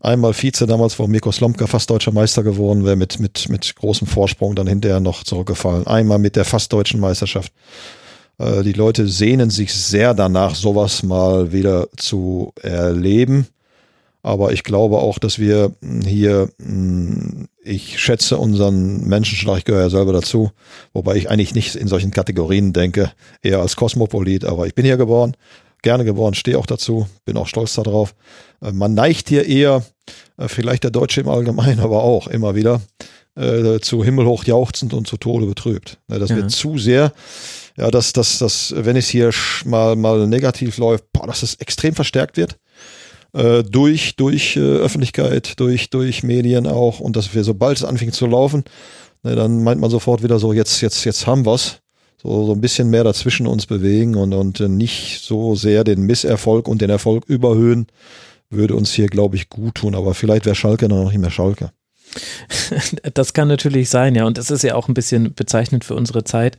Einmal 0.03 0.34
Vize 0.34 0.67
damals, 0.67 0.99
wo 0.99 1.07
Mirko 1.07 1.31
Slomka 1.31 1.65
fast 1.65 1.89
deutscher 1.89 2.11
Meister 2.11 2.43
geworden 2.43 2.84
wäre, 2.84 2.97
mit, 2.97 3.21
mit, 3.21 3.47
mit 3.47 3.73
großem 3.77 4.05
Vorsprung 4.05 4.53
dann 4.53 4.67
hinterher 4.67 4.99
noch 4.99 5.23
zurückgefallen. 5.23 5.88
Einmal 5.88 6.19
mit 6.19 6.35
der 6.35 6.43
fast 6.43 6.73
deutschen 6.73 6.99
Meisterschaft. 6.99 7.53
Äh, 8.38 8.63
die 8.63 8.73
Leute 8.73 9.07
sehnen 9.07 9.49
sich 9.49 9.73
sehr 9.73 10.13
danach, 10.13 10.55
sowas 10.55 11.03
mal 11.03 11.53
wieder 11.53 11.88
zu 11.95 12.51
erleben. 12.61 13.47
Aber 14.23 14.51
ich 14.51 14.65
glaube 14.65 14.97
auch, 14.97 15.19
dass 15.19 15.39
wir 15.39 15.71
mh, 15.80 16.05
hier, 16.05 16.49
mh, 16.57 17.45
ich 17.63 17.97
schätze 17.97 18.38
unseren 18.38 19.07
Menschenschlag, 19.07 19.59
ich 19.59 19.65
gehöre 19.65 19.84
ja 19.84 19.89
selber 19.89 20.11
dazu, 20.11 20.51
wobei 20.91 21.15
ich 21.15 21.30
eigentlich 21.30 21.55
nicht 21.55 21.75
in 21.75 21.88
solchen 21.88 22.11
Kategorien 22.11 22.73
denke, 22.73 23.13
eher 23.41 23.59
als 23.59 23.77
Kosmopolit, 23.77 24.43
aber 24.43 24.67
ich 24.67 24.75
bin 24.75 24.84
hier 24.84 24.97
geboren, 24.97 25.38
gerne 25.84 26.03
geboren, 26.05 26.34
stehe 26.34 26.57
auch 26.57 26.65
dazu, 26.65 27.07
bin 27.26 27.38
auch 27.38 27.47
stolz 27.47 27.76
darauf. 27.76 28.15
Äh, 28.61 28.72
Man 28.72 28.93
neigt 28.95 29.30
hier 29.30 29.45
eher, 29.45 29.84
äh, 30.38 30.47
vielleicht 30.47 30.84
der 30.84 30.91
Deutsche 30.91 31.22
im 31.22 31.30
Allgemeinen, 31.30 31.80
aber 31.81 32.03
auch 32.03 32.27
immer 32.27 32.55
wieder, 32.55 32.81
äh, 33.35 33.80
zu 33.80 34.03
himmelhoch 34.03 34.43
jauchzend 34.45 34.93
und 34.93 35.07
zu 35.07 35.18
Tode 35.18 35.45
betrübt. 35.45 35.99
Ne, 36.07 36.19
Das 36.19 36.30
Ja. 36.31 36.38
wird 36.38 36.51
zu 36.51 36.77
sehr, 36.77 37.14
ja, 37.77 37.89
dass, 37.91 38.14
dass, 38.14 38.38
dass, 38.39 38.73
wenn 38.76 38.95
es 38.95 39.07
hier 39.10 39.31
mal, 39.65 39.95
mal 39.95 40.27
negativ 40.27 40.77
läuft, 40.77 41.05
boah, 41.14 41.27
dass 41.27 41.43
es 41.43 41.55
extrem 41.55 41.95
verstärkt 41.95 42.38
wird 42.38 42.57
äh, 43.34 43.64
durch, 43.64 44.15
durch 44.15 44.55
äh, 44.55 44.60
Öffentlichkeit, 44.60 45.60
durch, 45.60 45.89
durch 45.89 46.22
Medien 46.23 46.68
auch 46.68 46.99
und 46.99 47.15
dass 47.15 47.34
wir, 47.34 47.43
sobald 47.43 47.77
es 47.77 47.84
anfing 47.84 48.11
zu 48.11 48.27
laufen, 48.27 48.64
ne, 49.23 49.35
dann 49.35 49.64
meint 49.64 49.81
man 49.81 49.89
sofort 49.89 50.22
wieder 50.22 50.38
so, 50.38 50.53
jetzt, 50.53 50.81
jetzt, 50.81 51.03
jetzt 51.03 51.26
haben 51.26 51.45
wir's. 51.45 51.80
So, 52.24 52.45
so 52.45 52.54
ein 52.54 52.62
bisschen 52.62 52.90
mehr 52.90 53.04
dazwischen 53.04 53.48
uns 53.48 53.66
bewegen 53.66 54.16
und, 54.16 54.34
und 54.34 54.60
äh, 54.60 54.70
nicht 54.70 55.22
so 55.24 55.56
sehr 55.56 55.84
den 55.84 56.04
Misserfolg 56.04 56.68
und 56.68 56.82
den 56.82 56.90
Erfolg 56.90 57.26
überhöhen, 57.28 57.88
würde 58.50 58.76
uns 58.76 58.94
hier, 58.94 59.08
glaube 59.08 59.36
ich, 59.36 59.50
gut 59.50 59.76
tun. 59.76 59.94
Aber 59.94 60.14
vielleicht 60.14 60.45
wäre 60.45 60.56
Schalke 60.56 60.88
dann 60.88 61.04
noch 61.04 61.12
nicht 61.12 61.20
mehr 61.20 61.32
Schalke. 61.32 61.72
Das 63.14 63.34
kann 63.34 63.48
natürlich 63.48 63.90
sein, 63.90 64.16
ja. 64.16 64.26
Und 64.26 64.38
das 64.38 64.52
ist 64.52 64.64
ja 64.64 64.76
auch 64.76 64.88
ein 64.88 64.94
bisschen 64.94 65.34
bezeichnend 65.34 65.84
für 65.84 65.95
unsere 65.95 66.24
Zeit. 66.24 66.58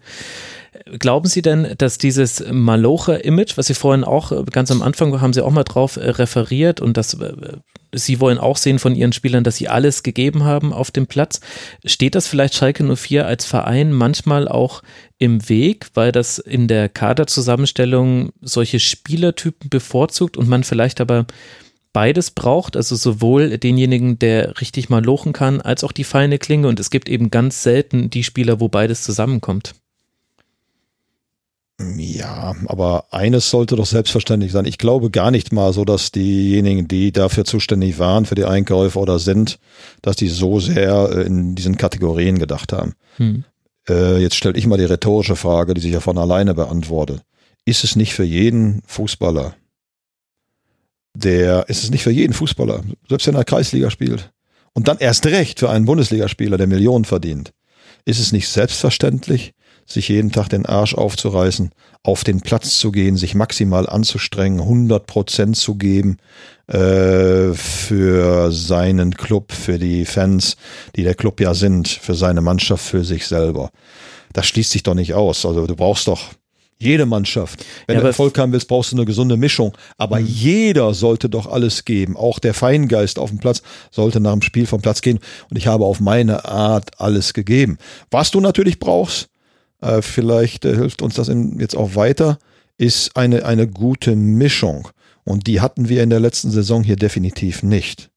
Glauben 0.98 1.28
Sie 1.28 1.42
denn, 1.42 1.74
dass 1.78 1.98
dieses 1.98 2.44
Malocher-Image, 2.50 3.56
was 3.56 3.66
Sie 3.66 3.74
vorhin 3.74 4.04
auch 4.04 4.32
äh, 4.32 4.42
ganz 4.50 4.70
am 4.70 4.82
Anfang 4.82 5.20
haben 5.20 5.32
Sie 5.32 5.44
auch 5.44 5.50
mal 5.50 5.64
drauf 5.64 5.96
äh, 5.96 6.10
referiert 6.10 6.80
und 6.80 6.96
das 6.96 7.14
äh, 7.14 7.32
Sie 7.96 8.20
wollen 8.20 8.38
auch 8.38 8.56
sehen 8.56 8.78
von 8.78 8.94
Ihren 8.94 9.12
Spielern, 9.12 9.44
dass 9.44 9.56
sie 9.56 9.68
alles 9.68 10.02
gegeben 10.02 10.44
haben 10.44 10.72
auf 10.72 10.90
dem 10.90 11.06
Platz. 11.06 11.40
Steht 11.84 12.14
das 12.14 12.26
vielleicht 12.26 12.54
Schalke 12.54 12.84
04 12.84 13.26
als 13.26 13.44
Verein 13.44 13.92
manchmal 13.92 14.48
auch 14.48 14.82
im 15.18 15.48
Weg, 15.48 15.86
weil 15.94 16.10
das 16.10 16.38
in 16.38 16.66
der 16.66 16.88
Kaderzusammenstellung 16.88 18.30
solche 18.40 18.80
Spielertypen 18.80 19.70
bevorzugt 19.70 20.36
und 20.36 20.48
man 20.48 20.64
vielleicht 20.64 21.00
aber 21.00 21.26
beides 21.92 22.32
braucht, 22.32 22.76
also 22.76 22.96
sowohl 22.96 23.56
denjenigen, 23.58 24.18
der 24.18 24.60
richtig 24.60 24.88
mal 24.88 25.04
lochen 25.04 25.32
kann, 25.32 25.60
als 25.60 25.84
auch 25.84 25.92
die 25.92 26.04
feine 26.04 26.38
Klinge. 26.38 26.66
Und 26.66 26.80
es 26.80 26.90
gibt 26.90 27.08
eben 27.08 27.30
ganz 27.30 27.62
selten 27.62 28.10
die 28.10 28.24
Spieler, 28.24 28.58
wo 28.58 28.68
beides 28.68 29.04
zusammenkommt. 29.04 29.74
Ja, 31.80 32.54
aber 32.66 33.06
eines 33.10 33.50
sollte 33.50 33.74
doch 33.74 33.86
selbstverständlich 33.86 34.52
sein. 34.52 34.64
Ich 34.64 34.78
glaube 34.78 35.10
gar 35.10 35.32
nicht 35.32 35.52
mal 35.52 35.72
so, 35.72 35.84
dass 35.84 36.12
diejenigen, 36.12 36.86
die 36.86 37.10
dafür 37.10 37.44
zuständig 37.44 37.98
waren, 37.98 38.26
für 38.26 38.36
die 38.36 38.44
Einkäufe 38.44 38.98
oder 38.98 39.18
sind, 39.18 39.58
dass 40.00 40.14
die 40.14 40.28
so 40.28 40.60
sehr 40.60 41.10
äh, 41.10 41.22
in 41.22 41.56
diesen 41.56 41.76
Kategorien 41.76 42.38
gedacht 42.38 42.72
haben. 42.72 42.94
Hm. 43.16 43.44
Äh, 43.88 44.18
jetzt 44.18 44.36
stelle 44.36 44.56
ich 44.56 44.66
mal 44.68 44.78
die 44.78 44.84
rhetorische 44.84 45.34
Frage, 45.34 45.74
die 45.74 45.80
sich 45.80 45.92
ja 45.92 46.00
von 46.00 46.16
alleine 46.16 46.54
beantwortet. 46.54 47.22
Ist 47.64 47.82
es 47.82 47.96
nicht 47.96 48.14
für 48.14 48.24
jeden 48.24 48.82
Fußballer, 48.86 49.56
der, 51.16 51.68
ist 51.68 51.82
es 51.82 51.90
nicht 51.90 52.02
für 52.02 52.10
jeden 52.10 52.34
Fußballer, 52.34 52.82
selbst 53.08 53.26
wenn 53.26 53.34
er 53.34 53.44
Kreisliga 53.44 53.90
spielt, 53.90 54.32
und 54.74 54.88
dann 54.88 54.98
erst 54.98 55.26
recht 55.26 55.60
für 55.60 55.70
einen 55.70 55.86
Bundesligaspieler, 55.86 56.56
der 56.56 56.66
Millionen 56.66 57.04
verdient, 57.04 57.52
ist 58.04 58.20
es 58.20 58.32
nicht 58.32 58.48
selbstverständlich, 58.48 59.54
sich 59.86 60.08
jeden 60.08 60.32
Tag 60.32 60.48
den 60.48 60.66
Arsch 60.66 60.94
aufzureißen, 60.94 61.70
auf 62.02 62.24
den 62.24 62.40
Platz 62.40 62.78
zu 62.78 62.92
gehen, 62.92 63.16
sich 63.16 63.34
maximal 63.34 63.88
anzustrengen, 63.88 64.60
100 64.60 65.06
Prozent 65.06 65.56
zu 65.56 65.76
geben 65.76 66.18
äh, 66.66 67.52
für 67.54 68.52
seinen 68.52 69.16
Club, 69.16 69.52
für 69.52 69.78
die 69.78 70.04
Fans, 70.04 70.56
die 70.96 71.02
der 71.02 71.14
Club 71.14 71.40
ja 71.40 71.54
sind, 71.54 71.88
für 71.88 72.14
seine 72.14 72.40
Mannschaft, 72.40 72.84
für 72.84 73.04
sich 73.04 73.26
selber. 73.26 73.70
Das 74.32 74.46
schließt 74.46 74.70
sich 74.72 74.82
doch 74.82 74.94
nicht 74.94 75.14
aus. 75.14 75.46
Also 75.46 75.66
du 75.66 75.76
brauchst 75.76 76.08
doch 76.08 76.30
jede 76.78 77.06
Mannschaft. 77.06 77.64
Wenn 77.86 77.96
Ja, 77.96 78.02
du 78.02 78.08
Erfolg 78.08 78.36
haben 78.38 78.52
willst, 78.52 78.68
brauchst 78.68 78.92
du 78.92 78.96
eine 78.96 79.06
gesunde 79.06 79.36
Mischung. 79.36 79.72
Aber 79.96 80.18
jeder 80.18 80.92
sollte 80.92 81.28
doch 81.28 81.46
alles 81.46 81.84
geben. 81.84 82.16
Auch 82.16 82.38
der 82.38 82.52
Feingeist 82.52 83.18
auf 83.18 83.30
dem 83.30 83.38
Platz 83.38 83.62
sollte 83.90 84.20
nach 84.20 84.32
dem 84.32 84.42
Spiel 84.42 84.66
vom 84.66 84.82
Platz 84.82 85.00
gehen. 85.00 85.20
Und 85.50 85.56
ich 85.56 85.66
habe 85.66 85.84
auf 85.84 86.00
meine 86.00 86.44
Art 86.44 87.00
alles 87.00 87.32
gegeben. 87.32 87.78
Was 88.10 88.30
du 88.30 88.40
natürlich 88.40 88.78
brauchst, 88.78 89.28
äh, 89.84 90.02
vielleicht 90.02 90.64
äh, 90.64 90.74
hilft 90.74 91.02
uns 91.02 91.14
das 91.14 91.28
in, 91.28 91.58
jetzt 91.60 91.76
auch 91.76 91.94
weiter, 91.94 92.38
ist 92.78 93.16
eine, 93.16 93.44
eine 93.44 93.68
gute 93.68 94.16
Mischung. 94.16 94.88
Und 95.24 95.46
die 95.46 95.60
hatten 95.60 95.88
wir 95.88 96.02
in 96.02 96.10
der 96.10 96.20
letzten 96.20 96.50
Saison 96.50 96.82
hier 96.82 96.96
definitiv 96.96 97.62
nicht. 97.62 98.10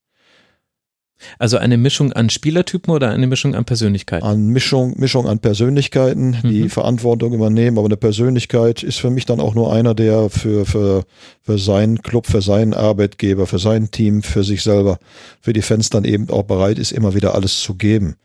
Also 1.39 1.57
eine 1.57 1.77
Mischung 1.77 2.13
an 2.13 2.29
Spielertypen 2.29 2.93
oder 2.93 3.09
eine 3.09 3.27
Mischung 3.27 3.55
an 3.55 3.65
Persönlichkeiten? 3.65 4.25
An 4.25 4.47
Mischung, 4.49 4.93
Mischung 4.97 5.27
an 5.27 5.39
Persönlichkeiten, 5.39 6.37
die 6.43 6.63
Mhm. 6.63 6.69
Verantwortung 6.69 7.33
übernehmen. 7.33 7.77
Aber 7.77 7.87
eine 7.87 7.97
Persönlichkeit 7.97 8.83
ist 8.83 8.99
für 8.99 9.09
mich 9.09 9.25
dann 9.25 9.39
auch 9.39 9.55
nur 9.55 9.73
einer, 9.73 9.95
der 9.95 10.29
für, 10.29 10.65
für, 10.65 11.05
für 11.41 11.57
seinen 11.57 12.01
Club, 12.03 12.27
für 12.27 12.41
seinen 12.41 12.73
Arbeitgeber, 12.73 13.47
für 13.47 13.59
sein 13.59 13.89
Team, 13.89 14.21
für 14.21 14.43
sich 14.43 14.61
selber, 14.61 14.99
für 15.41 15.53
die 15.53 15.63
Fans 15.63 15.89
dann 15.89 16.05
eben 16.05 16.29
auch 16.29 16.43
bereit 16.43 16.77
ist, 16.77 16.91
immer 16.91 17.15
wieder 17.15 17.33
alles 17.33 17.61
zu 17.61 17.75
geben. 17.75 18.15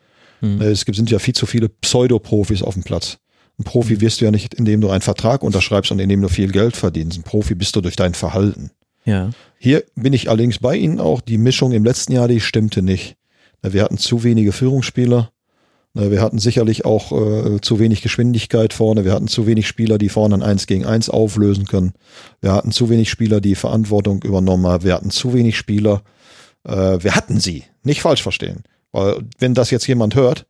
Hm. 0.40 0.60
Es 0.60 0.84
gibt, 0.84 0.96
sind 0.96 1.10
ja 1.10 1.18
viel 1.18 1.34
zu 1.34 1.46
viele 1.46 1.68
Pseudoprofis 1.68 2.62
auf 2.62 2.74
dem 2.74 2.82
Platz. 2.82 3.18
Ein 3.62 3.64
Profi 3.64 4.00
wirst 4.00 4.20
du 4.20 4.24
ja 4.24 4.32
nicht, 4.32 4.54
indem 4.54 4.80
du 4.80 4.90
einen 4.90 5.02
Vertrag 5.02 5.44
unterschreibst 5.44 5.92
und 5.92 6.00
indem 6.00 6.20
du 6.20 6.28
viel 6.28 6.50
Geld 6.50 6.76
verdienst. 6.76 7.16
Ein 7.16 7.22
Profi 7.22 7.54
bist 7.54 7.76
du 7.76 7.80
durch 7.80 7.94
dein 7.94 8.12
Verhalten. 8.12 8.72
Ja. 9.04 9.30
Hier 9.56 9.84
bin 9.94 10.12
ich 10.12 10.28
allerdings 10.28 10.58
bei 10.58 10.74
Ihnen 10.74 10.98
auch. 10.98 11.20
Die 11.20 11.38
Mischung 11.38 11.70
im 11.70 11.84
letzten 11.84 12.12
Jahr, 12.12 12.26
die 12.26 12.40
stimmte 12.40 12.82
nicht. 12.82 13.14
Wir 13.62 13.84
hatten 13.84 13.98
zu 13.98 14.24
wenige 14.24 14.50
Führungsspieler. 14.50 15.30
Wir 15.94 16.20
hatten 16.20 16.40
sicherlich 16.40 16.84
auch 16.84 17.12
äh, 17.12 17.60
zu 17.60 17.78
wenig 17.78 18.02
Geschwindigkeit 18.02 18.72
vorne. 18.72 19.04
Wir 19.04 19.12
hatten 19.12 19.28
zu 19.28 19.46
wenig 19.46 19.68
Spieler, 19.68 19.98
die 19.98 20.08
vorne 20.08 20.34
ein 20.34 20.42
1 20.42 20.66
gegen 20.66 20.84
1 20.84 21.08
auflösen 21.08 21.66
können. 21.66 21.92
Wir 22.40 22.52
hatten 22.52 22.72
zu 22.72 22.90
wenig 22.90 23.10
Spieler, 23.10 23.40
die 23.40 23.54
Verantwortung 23.54 24.22
übernommen 24.22 24.66
haben. 24.66 24.82
Wir 24.82 24.94
hatten 24.94 25.10
zu 25.10 25.34
wenig 25.34 25.56
Spieler. 25.56 26.02
Äh, 26.64 26.98
wir 27.00 27.14
hatten 27.14 27.38
sie. 27.38 27.64
Nicht 27.84 28.02
falsch 28.02 28.22
verstehen. 28.22 28.64
Weil 28.90 29.18
wenn 29.38 29.54
das 29.54 29.70
jetzt 29.70 29.86
jemand 29.86 30.16
hört, 30.16 30.46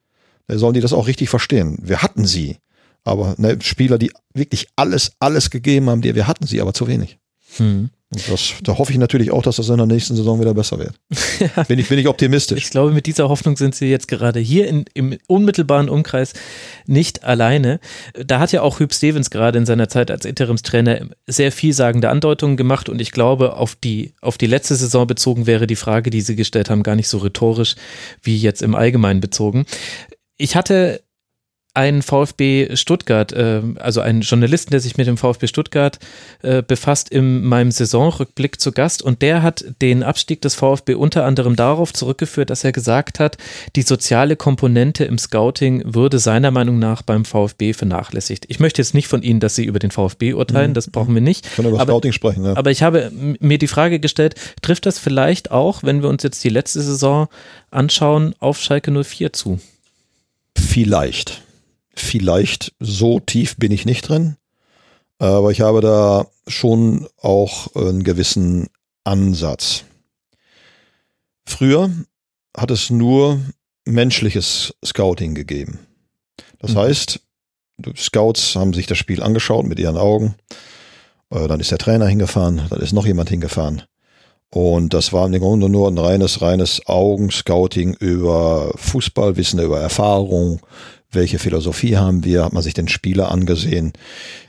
dann 0.46 0.58
sollen 0.58 0.74
die 0.74 0.80
das 0.80 0.94
auch 0.94 1.08
richtig 1.08 1.28
verstehen. 1.28 1.76
Wir 1.82 2.02
hatten 2.02 2.24
sie. 2.24 2.56
Aber 3.04 3.34
ne, 3.38 3.58
Spieler, 3.62 3.98
die 3.98 4.12
wirklich 4.34 4.68
alles, 4.76 5.12
alles 5.18 5.50
gegeben 5.50 5.90
haben, 5.90 6.02
die, 6.02 6.14
wir 6.14 6.26
hatten 6.26 6.46
sie, 6.46 6.60
aber 6.60 6.72
zu 6.72 6.86
wenig. 6.86 7.18
Hm. 7.56 7.90
Und 8.12 8.30
das, 8.30 8.52
da 8.62 8.76
hoffe 8.76 8.92
ich 8.92 8.98
natürlich 8.98 9.30
auch, 9.30 9.42
dass 9.42 9.56
das 9.56 9.70
in 9.70 9.78
der 9.78 9.86
nächsten 9.86 10.14
Saison 10.14 10.38
wieder 10.38 10.52
besser 10.52 10.78
wird. 10.78 10.92
ja. 11.56 11.62
bin, 11.62 11.78
ich, 11.78 11.88
bin 11.88 11.98
ich 11.98 12.06
optimistisch. 12.06 12.58
Ich 12.62 12.70
glaube, 12.70 12.92
mit 12.92 13.06
dieser 13.06 13.30
Hoffnung 13.30 13.56
sind 13.56 13.74
Sie 13.74 13.86
jetzt 13.86 14.06
gerade 14.06 14.38
hier 14.38 14.68
in, 14.68 14.84
im 14.92 15.16
unmittelbaren 15.28 15.88
Umkreis 15.88 16.34
nicht 16.86 17.24
alleine. 17.24 17.80
Da 18.12 18.38
hat 18.38 18.52
ja 18.52 18.60
auch 18.60 18.80
Hüb 18.80 18.92
Stevens 18.92 19.30
gerade 19.30 19.58
in 19.58 19.64
seiner 19.64 19.88
Zeit 19.88 20.10
als 20.10 20.26
Interimstrainer 20.26 21.06
sehr 21.26 21.52
vielsagende 21.52 22.10
Andeutungen 22.10 22.58
gemacht 22.58 22.90
und 22.90 23.00
ich 23.00 23.12
glaube, 23.12 23.56
auf 23.56 23.76
die, 23.76 24.12
auf 24.20 24.36
die 24.36 24.46
letzte 24.46 24.76
Saison 24.76 25.06
bezogen 25.06 25.46
wäre 25.46 25.66
die 25.66 25.76
Frage, 25.76 26.10
die 26.10 26.20
Sie 26.20 26.36
gestellt 26.36 26.68
haben, 26.68 26.82
gar 26.82 26.96
nicht 26.96 27.08
so 27.08 27.16
rhetorisch 27.16 27.76
wie 28.22 28.36
jetzt 28.36 28.60
im 28.60 28.74
Allgemeinen 28.74 29.20
bezogen. 29.20 29.64
Ich 30.36 30.54
hatte 30.54 31.02
einen 31.74 32.02
VfB 32.02 32.76
Stuttgart, 32.76 33.32
äh, 33.32 33.62
also 33.78 34.00
einen 34.02 34.20
Journalisten, 34.20 34.70
der 34.72 34.80
sich 34.80 34.98
mit 34.98 35.06
dem 35.06 35.16
VfB 35.16 35.46
Stuttgart 35.46 35.98
äh, 36.42 36.62
befasst, 36.62 37.08
in 37.08 37.44
meinem 37.44 37.70
Saisonrückblick 37.70 38.60
zu 38.60 38.72
Gast 38.72 39.02
und 39.02 39.22
der 39.22 39.42
hat 39.42 39.64
den 39.80 40.02
Abstieg 40.02 40.42
des 40.42 40.54
VfB 40.54 40.94
unter 40.94 41.24
anderem 41.24 41.56
darauf 41.56 41.92
zurückgeführt, 41.94 42.50
dass 42.50 42.64
er 42.64 42.72
gesagt 42.72 43.20
hat, 43.20 43.38
die 43.74 43.82
soziale 43.82 44.36
Komponente 44.36 45.04
im 45.04 45.16
Scouting 45.16 45.94
würde 45.94 46.18
seiner 46.18 46.50
Meinung 46.50 46.78
nach 46.78 47.00
beim 47.00 47.24
VfB 47.24 47.72
vernachlässigt. 47.72 48.44
Ich 48.48 48.60
möchte 48.60 48.82
jetzt 48.82 48.92
nicht 48.92 49.08
von 49.08 49.22
Ihnen, 49.22 49.40
dass 49.40 49.54
Sie 49.54 49.64
über 49.64 49.78
den 49.78 49.90
VfB 49.90 50.34
urteilen, 50.34 50.72
mhm. 50.72 50.74
das 50.74 50.90
brauchen 50.90 51.14
wir 51.14 51.22
nicht. 51.22 51.54
Können 51.56 51.68
über 51.68 51.80
aber, 51.80 51.92
Scouting 51.92 52.12
sprechen, 52.12 52.44
ja. 52.44 52.54
Aber 52.54 52.70
ich 52.70 52.82
habe 52.82 53.10
mir 53.12 53.56
die 53.56 53.68
Frage 53.68 53.98
gestellt, 53.98 54.34
trifft 54.60 54.84
das 54.84 54.98
vielleicht 54.98 55.50
auch, 55.50 55.82
wenn 55.82 56.02
wir 56.02 56.10
uns 56.10 56.22
jetzt 56.22 56.44
die 56.44 56.50
letzte 56.50 56.82
Saison 56.82 57.28
anschauen, 57.70 58.34
auf 58.40 58.60
Schalke 58.60 58.90
04 58.90 59.32
zu? 59.32 59.58
Vielleicht 60.54 61.42
vielleicht 61.94 62.74
so 62.80 63.20
tief 63.20 63.56
bin 63.56 63.72
ich 63.72 63.84
nicht 63.84 64.08
drin, 64.08 64.36
aber 65.18 65.50
ich 65.50 65.60
habe 65.60 65.80
da 65.80 66.26
schon 66.46 67.06
auch 67.20 67.74
einen 67.74 68.02
gewissen 68.02 68.68
Ansatz. 69.04 69.84
Früher 71.44 71.90
hat 72.56 72.70
es 72.70 72.90
nur 72.90 73.40
menschliches 73.84 74.74
Scouting 74.84 75.34
gegeben. 75.34 75.80
Das 76.58 76.72
mhm. 76.72 76.78
heißt, 76.78 77.20
Scouts 77.96 78.54
haben 78.54 78.72
sich 78.72 78.86
das 78.86 78.98
Spiel 78.98 79.22
angeschaut 79.22 79.66
mit 79.66 79.78
ihren 79.78 79.96
Augen. 79.96 80.34
Äh, 81.30 81.48
dann 81.48 81.60
ist 81.60 81.70
der 81.70 81.78
Trainer 81.78 82.06
hingefahren, 82.06 82.62
dann 82.70 82.80
ist 82.80 82.92
noch 82.92 83.06
jemand 83.06 83.30
hingefahren. 83.30 83.82
Und 84.50 84.92
das 84.92 85.12
war 85.12 85.26
im 85.26 85.40
Grunde 85.40 85.68
nur 85.70 85.88
ein 85.88 85.96
reines, 85.96 86.42
reines 86.42 86.86
Augenscouting 86.86 87.94
über 87.94 88.72
Fußballwissen, 88.76 89.58
über 89.60 89.80
Erfahrung, 89.80 90.60
welche 91.12 91.38
Philosophie 91.38 91.96
haben 91.96 92.24
wir, 92.24 92.44
hat 92.44 92.52
man 92.52 92.62
sich 92.62 92.74
den 92.74 92.88
Spieler 92.88 93.30
angesehen, 93.30 93.92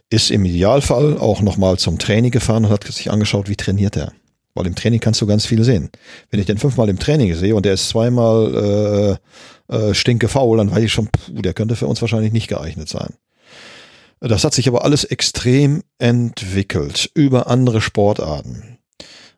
ist 0.09 0.31
im 0.31 0.45
Idealfall 0.45 1.17
auch 1.17 1.41
nochmal 1.41 1.77
zum 1.77 1.99
Training 1.99 2.31
gefahren 2.31 2.65
und 2.65 2.71
hat 2.71 2.85
sich 2.85 3.11
angeschaut, 3.11 3.49
wie 3.49 3.55
trainiert 3.55 3.97
er. 3.97 4.13
Weil 4.55 4.67
im 4.67 4.75
Training 4.75 4.99
kannst 4.99 5.19
du 5.19 5.25
ganz 5.25 5.45
viel 5.45 5.63
sehen. 5.63 5.89
Wenn 6.29 6.39
ich 6.39 6.45
den 6.45 6.59
fünfmal 6.59 6.89
im 6.89 6.99
Training 6.99 7.33
sehe 7.33 7.55
und 7.55 7.65
der 7.65 7.73
ist 7.73 7.89
zweimal 7.89 9.19
äh, 9.69 9.75
äh, 9.75 9.93
stinke 9.93 10.27
faul, 10.27 10.57
dann 10.57 10.69
weiß 10.69 10.83
ich 10.83 10.93
schon, 10.93 11.07
puh, 11.07 11.41
der 11.41 11.53
könnte 11.53 11.75
für 11.75 11.87
uns 11.87 12.01
wahrscheinlich 12.01 12.33
nicht 12.33 12.47
geeignet 12.47 12.87
sein. 12.87 13.15
Das 14.19 14.43
hat 14.43 14.53
sich 14.53 14.67
aber 14.67 14.85
alles 14.85 15.03
extrem 15.03 15.81
entwickelt 15.97 17.09
über 17.13 17.47
andere 17.47 17.81
Sportarten 17.81 18.72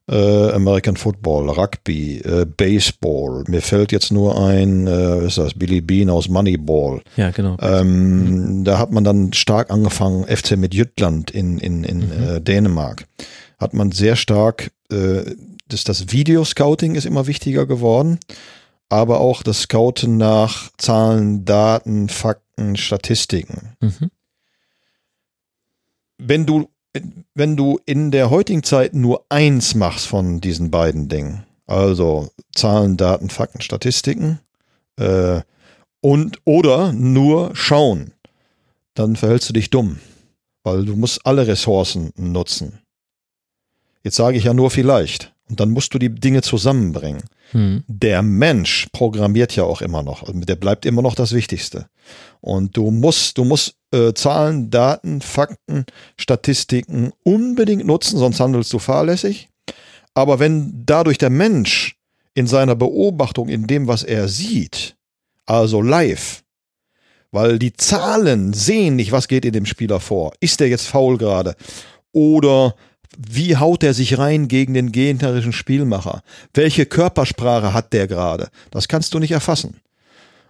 äh, 0.10 0.52
American 0.52 0.98
Football, 0.98 1.50
Rugby, 1.50 2.20
äh, 2.20 2.46
Baseball. 2.46 3.44
Mir 3.48 3.62
fällt 3.62 3.92
jetzt 3.92 4.12
nur 4.12 4.40
ein, 4.40 4.88
äh, 4.88 5.26
ist 5.26 5.38
das 5.38 5.54
Billy 5.54 5.82
Bean 5.82 6.10
aus 6.10 6.30
Moneyball. 6.30 7.02
Ja, 7.18 7.32
genau. 7.32 7.58
Ähm, 7.60 8.60
mhm. 8.60 8.64
Da 8.64 8.78
hat 8.78 8.92
man 8.92 9.04
dann 9.04 9.34
stark 9.34 9.72
angefangen, 9.72 10.26
FC 10.26 10.58
Midtjylland 10.58 11.32
in, 11.32 11.58
in, 11.58 11.84
in 11.84 12.08
mhm. 12.08 12.24
äh, 12.24 12.42
Dänemark. 12.42 13.06
Hat 13.58 13.74
man 13.74 13.92
sehr 13.92 14.16
stark, 14.16 14.72
äh, 14.92 15.24
das, 15.68 15.84
das 15.84 16.12
Videoscouting 16.12 16.96
ist 16.96 17.06
immer 17.06 17.26
wichtiger 17.26 17.66
geworden, 17.66 18.20
aber 18.90 19.20
auch 19.20 19.42
das 19.42 19.62
Scouten 19.62 20.18
nach 20.18 20.70
Zahlen, 20.78 21.46
Daten, 21.46 22.10
Fakten, 22.10 22.76
Statistiken. 22.76 23.76
Mhm. 23.80 24.12
Wenn 26.18 26.46
du 26.46 26.70
wenn 27.34 27.56
du 27.56 27.80
in 27.86 28.12
der 28.12 28.30
heutigen 28.30 28.64
Zeit 28.64 28.94
nur 28.94 29.26
eins 29.30 29.76
machst 29.76 30.08
von 30.08 30.42
diesen 30.42 30.72
beiden 30.72 31.08
Dingen, 31.08 31.46
also 31.68 32.30
Zahlen, 32.54 32.98
Daten, 32.98 33.30
Fakten, 33.30 33.62
Statistiken, 33.62 34.40
äh, 34.98 35.42
und 36.02 36.40
oder 36.46 36.94
nur 36.94 37.56
schauen, 37.56 38.14
dann 38.94 39.16
verhältst 39.16 39.50
du 39.50 39.54
dich 39.54 39.70
dumm, 39.70 40.00
weil 40.64 40.86
du 40.86 40.96
musst 40.96 41.26
alle 41.26 41.48
Ressourcen 41.48 42.12
nutzen. 42.16 42.80
Jetzt 44.04 44.16
sage 44.16 44.38
ich 44.38 44.46
ja 44.46 44.54
nur 44.54 44.72
vielleicht. 44.72 45.35
Und 45.50 45.60
dann 45.60 45.70
musst 45.70 45.94
du 45.94 46.00
die 46.00 46.10
Dinge 46.10 46.42
zusammenbringen. 46.42 47.24
Hm. 47.52 47.84
Der 47.88 48.24
Mensch 48.24 48.88
programmiert 48.92 49.56
ja 49.56 49.64
auch 49.64 49.82
immer 49.82 50.02
noch. 50.02 50.24
Also 50.24 50.40
der 50.40 50.56
bleibt 50.56 50.86
immer 50.86 51.04
noch 51.04 51.14
das 51.14 51.34
Wichtigste. 51.34 51.88
Und 52.42 52.76
du 52.76 52.90
musst, 52.90 53.38
du 53.38 53.44
musst 53.44 53.76
äh, 53.92 54.14
Zahlen, 54.14 54.72
Daten, 54.72 55.22
Fakten, 55.22 55.86
Statistiken 56.18 57.12
unbedingt 57.24 57.86
nutzen, 57.86 58.18
sonst 58.18 58.40
handelst 58.40 58.74
du 58.74 58.80
fahrlässig. 58.80 59.50
Aber 60.16 60.40
wenn 60.40 60.84
dadurch 60.86 61.18
der 61.18 61.30
Mensch 61.30 61.98
in 62.34 62.48
seiner 62.48 62.76
Beobachtung, 62.76 63.50
in 63.50 63.68
dem, 63.68 63.88
was 63.88 64.04
er 64.04 64.28
sieht, 64.28 64.96
also 65.46 65.82
live, 65.82 66.44
weil 67.32 67.60
die 67.60 67.74
Zahlen 67.74 68.54
sehen 68.54 68.96
nicht, 68.96 69.12
was 69.12 69.28
geht 69.28 69.46
in 69.46 69.54
dem 69.54 69.66
Spieler 69.66 70.00
vor. 70.00 70.34
Ist 70.40 70.60
der 70.60 70.70
jetzt 70.70 70.88
faul 70.88 71.18
gerade? 71.18 71.56
Oder 72.12 72.76
wie 73.18 73.58
haut 73.58 73.84
er 73.84 73.94
sich 73.94 74.18
rein 74.18 74.48
gegen 74.48 74.74
den 74.74 74.92
gegnerischen 74.92 75.54
Spielmacher? 75.54 76.22
Welche 76.54 76.86
Körpersprache 76.86 77.74
hat 77.74 77.94
der 77.94 78.08
gerade? 78.08 78.50
Das 78.72 78.88
kannst 78.88 79.14
du 79.14 79.20
nicht 79.20 79.32
erfassen. 79.32 79.82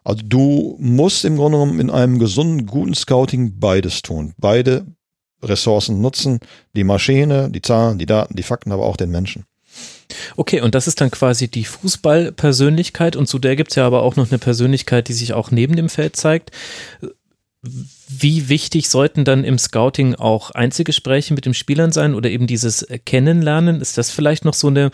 Also 0.03 0.23
du 0.23 0.77
musst 0.79 1.25
im 1.25 1.35
Grunde 1.35 1.57
genommen 1.57 1.79
in 1.79 1.89
einem 1.89 2.19
gesunden, 2.19 2.67
guten 2.67 2.93
Scouting 2.93 3.59
beides 3.59 4.01
tun. 4.01 4.33
Beide 4.37 4.85
Ressourcen 5.41 5.99
nutzen, 6.01 6.39
die 6.75 6.83
Maschine, 6.83 7.49
die 7.49 7.61
Zahlen, 7.61 7.97
die 7.97 8.05
Daten, 8.05 8.35
die 8.35 8.43
Fakten, 8.43 8.71
aber 8.71 8.85
auch 8.85 8.97
den 8.97 9.09
Menschen. 9.09 9.45
Okay, 10.35 10.61
und 10.61 10.75
das 10.75 10.87
ist 10.87 11.01
dann 11.01 11.11
quasi 11.11 11.47
die 11.47 11.65
Fußballpersönlichkeit 11.65 13.15
und 13.15 13.27
zu 13.27 13.39
der 13.39 13.55
gibt 13.55 13.71
es 13.71 13.75
ja 13.75 13.85
aber 13.85 14.03
auch 14.03 14.15
noch 14.15 14.29
eine 14.29 14.37
Persönlichkeit, 14.37 15.07
die 15.07 15.13
sich 15.13 15.33
auch 15.33 15.51
neben 15.51 15.75
dem 15.75 15.89
Feld 15.89 16.15
zeigt. 16.15 16.51
Wie 18.07 18.49
wichtig 18.49 18.89
sollten 18.89 19.25
dann 19.25 19.43
im 19.43 19.57
Scouting 19.57 20.15
auch 20.15 20.51
Einzelgespräche 20.51 21.33
mit 21.33 21.45
den 21.45 21.53
Spielern 21.53 21.91
sein 21.91 22.13
oder 22.13 22.29
eben 22.29 22.47
dieses 22.47 22.85
Kennenlernen? 23.05 23.81
Ist 23.81 23.97
das 23.97 24.11
vielleicht 24.11 24.45
noch 24.45 24.53
so 24.53 24.67
eine 24.67 24.91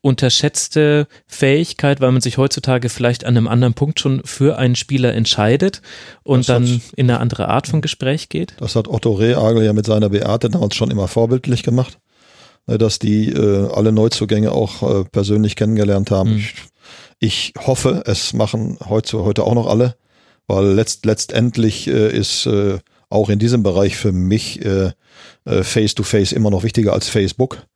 unterschätzte 0.00 1.06
Fähigkeit, 1.26 2.00
weil 2.00 2.12
man 2.12 2.20
sich 2.20 2.38
heutzutage 2.38 2.88
vielleicht 2.88 3.24
an 3.24 3.36
einem 3.36 3.48
anderen 3.48 3.74
Punkt 3.74 4.00
schon 4.00 4.22
für 4.24 4.58
einen 4.58 4.76
Spieler 4.76 5.14
entscheidet 5.14 5.82
und 6.22 6.40
das 6.40 6.46
dann 6.46 6.66
hat, 6.66 6.80
in 6.96 7.10
eine 7.10 7.20
andere 7.20 7.48
Art 7.48 7.66
von 7.68 7.80
Gespräch 7.80 8.28
geht? 8.28 8.54
Das 8.58 8.76
hat 8.76 8.88
Otto 8.88 9.12
Rehagel 9.12 9.64
ja 9.64 9.72
mit 9.72 9.86
seiner 9.86 10.10
Beate 10.10 10.48
damals 10.48 10.76
schon 10.76 10.90
immer 10.90 11.08
vorbildlich 11.08 11.62
gemacht, 11.62 11.98
ne, 12.66 12.78
dass 12.78 12.98
die 12.98 13.30
äh, 13.30 13.68
alle 13.72 13.92
Neuzugänge 13.92 14.52
auch 14.52 14.82
äh, 14.82 15.04
persönlich 15.04 15.56
kennengelernt 15.56 16.10
haben. 16.10 16.34
Mhm. 16.34 16.36
Ich, 16.38 16.54
ich 17.18 17.54
hoffe, 17.58 18.02
es 18.06 18.32
machen 18.32 18.78
heute, 18.84 19.24
heute 19.24 19.44
auch 19.44 19.54
noch 19.54 19.66
alle 19.66 19.96
weil 20.52 20.66
letzt, 20.74 21.06
letztendlich 21.06 21.88
äh, 21.88 22.14
ist 22.14 22.46
äh, 22.46 22.78
auch 23.08 23.30
in 23.30 23.38
diesem 23.38 23.62
Bereich 23.62 23.96
für 23.96 24.12
mich 24.12 24.62
äh, 24.64 24.92
äh, 25.46 25.62
Face-to-Face 25.62 26.32
immer 26.32 26.50
noch 26.50 26.62
wichtiger 26.62 26.92
als 26.92 27.08
Facebook. 27.08 27.66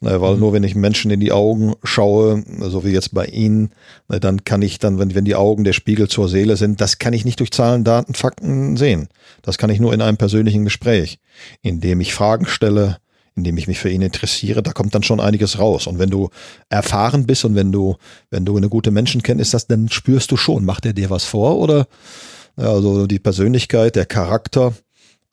Ne, 0.00 0.20
weil 0.20 0.34
mhm. 0.34 0.40
nur 0.40 0.52
wenn 0.52 0.64
ich 0.64 0.74
Menschen 0.74 1.10
in 1.10 1.20
die 1.20 1.32
Augen 1.32 1.74
schaue, 1.82 2.44
so 2.60 2.84
wie 2.84 2.90
jetzt 2.90 3.12
bei 3.12 3.26
Ihnen, 3.26 3.70
ne, 4.08 4.20
dann 4.20 4.44
kann 4.44 4.62
ich 4.62 4.78
dann, 4.78 4.98
wenn, 4.98 5.14
wenn 5.14 5.24
die 5.24 5.34
Augen 5.34 5.64
der 5.64 5.72
Spiegel 5.72 6.08
zur 6.08 6.28
Seele 6.28 6.56
sind, 6.56 6.80
das 6.80 6.98
kann 6.98 7.12
ich 7.12 7.24
nicht 7.24 7.40
durch 7.40 7.50
Zahlen, 7.50 7.84
Daten, 7.84 8.14
Fakten 8.14 8.76
sehen. 8.76 9.08
Das 9.42 9.58
kann 9.58 9.70
ich 9.70 9.80
nur 9.80 9.92
in 9.92 10.00
einem 10.00 10.16
persönlichen 10.16 10.64
Gespräch, 10.64 11.18
indem 11.62 12.00
ich 12.00 12.14
Fragen 12.14 12.46
stelle, 12.46 12.98
indem 13.36 13.58
ich 13.58 13.68
mich 13.68 13.78
für 13.78 13.90
ihn 13.90 14.02
interessiere, 14.02 14.62
da 14.62 14.72
kommt 14.72 14.94
dann 14.94 15.02
schon 15.02 15.20
einiges 15.20 15.58
raus. 15.58 15.86
Und 15.86 15.98
wenn 15.98 16.10
du 16.10 16.30
erfahren 16.70 17.26
bist 17.26 17.44
und 17.44 17.54
wenn 17.54 17.70
du, 17.70 17.96
wenn 18.30 18.44
du 18.44 18.56
eine 18.56 18.68
gute 18.68 18.90
Menschenkenntnis 18.90 19.54
hast, 19.54 19.68
dann 19.68 19.88
spürst 19.90 20.30
du 20.30 20.36
schon, 20.36 20.64
macht 20.64 20.86
er 20.86 20.94
dir 20.94 21.10
was 21.10 21.24
vor 21.24 21.58
oder 21.58 21.86
also 22.56 23.06
die 23.06 23.18
Persönlichkeit, 23.18 23.96
der 23.96 24.06
Charakter, 24.06 24.72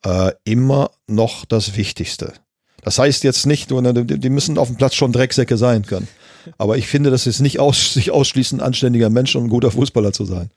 äh, 0.04 0.32
immer 0.44 0.90
noch 1.06 1.46
das 1.46 1.76
Wichtigste. 1.76 2.34
Das 2.82 2.98
heißt 2.98 3.24
jetzt 3.24 3.46
nicht, 3.46 3.70
die 3.70 4.30
müssen 4.30 4.58
auf 4.58 4.68
dem 4.68 4.76
Platz 4.76 4.94
schon 4.94 5.12
Drecksäcke 5.12 5.56
sein 5.56 5.86
können. 5.86 6.06
Aber 6.58 6.76
ich 6.76 6.86
finde, 6.86 7.10
das 7.10 7.26
ist 7.26 7.40
nicht 7.40 7.58
aus, 7.58 7.94
sich 7.94 8.10
ausschließend 8.10 8.60
anständiger 8.60 9.08
Mensch 9.08 9.34
und 9.34 9.44
ein 9.44 9.48
guter 9.48 9.70
Fußballer 9.70 10.12
zu 10.12 10.26
sein. 10.26 10.50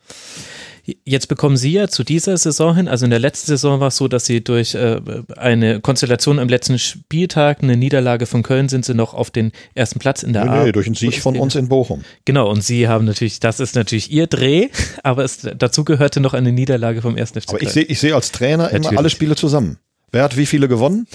Jetzt 1.04 1.28
bekommen 1.28 1.58
Sie 1.58 1.74
ja 1.74 1.90
zu 1.90 2.06
dieser 2.06 2.38
Saison 2.38 2.76
hin, 2.76 2.88
also 2.88 3.06
in 3.06 3.10
der 3.10 3.20
letzten 3.20 3.48
Saison 3.48 3.82
war 3.82 3.90
es 3.90 3.98
so, 3.98 4.08
dass 4.08 4.26
Sie 4.26 4.42
durch 4.42 4.74
äh, 4.74 5.02
eine 5.36 5.82
Konstellation 5.82 6.40
am 6.40 6.48
letzten 6.48 6.80
Spieltag, 6.80 7.62
eine 7.62 7.76
Niederlage 7.76 8.26
von 8.26 8.42
Köln, 8.42 8.70
sind 8.70 8.86
Sie 8.86 8.94
noch 8.94 9.14
auf 9.14 9.30
den 9.30 9.52
ersten 9.76 10.00
Platz 10.00 10.24
in 10.24 10.32
der 10.32 10.46
nee, 10.46 10.50
A. 10.50 10.64
Nee, 10.64 10.72
durch 10.72 10.88
einen 10.88 10.96
Sieg 10.96 11.22
von 11.22 11.38
uns 11.38 11.56
in 11.56 11.68
Bochum. 11.68 12.04
Genau, 12.24 12.50
und 12.50 12.64
Sie 12.64 12.88
haben 12.88 13.04
natürlich, 13.04 13.42
das 13.42 13.60
ist 13.60 13.76
natürlich 13.76 14.12
Ihr 14.12 14.28
Dreh, 14.28 14.70
aber 15.04 15.26
es, 15.26 15.40
dazu 15.58 15.84
gehörte 15.84 16.22
noch 16.22 16.34
eine 16.34 16.54
Niederlage 16.54 17.02
vom 17.02 17.18
ersten 17.18 17.42
FC 17.42 17.50
Aber 17.50 17.62
ich 17.62 17.70
sehe 17.70 17.84
ich 17.84 18.00
seh 18.00 18.14
als 18.14 18.32
Trainer 18.32 18.64
natürlich. 18.64 18.92
immer 18.92 19.00
alle 19.00 19.10
Spiele 19.10 19.36
zusammen. 19.36 19.80
Wer 20.12 20.24
hat 20.24 20.38
wie 20.38 20.46
viele 20.46 20.68
gewonnen? 20.68 21.06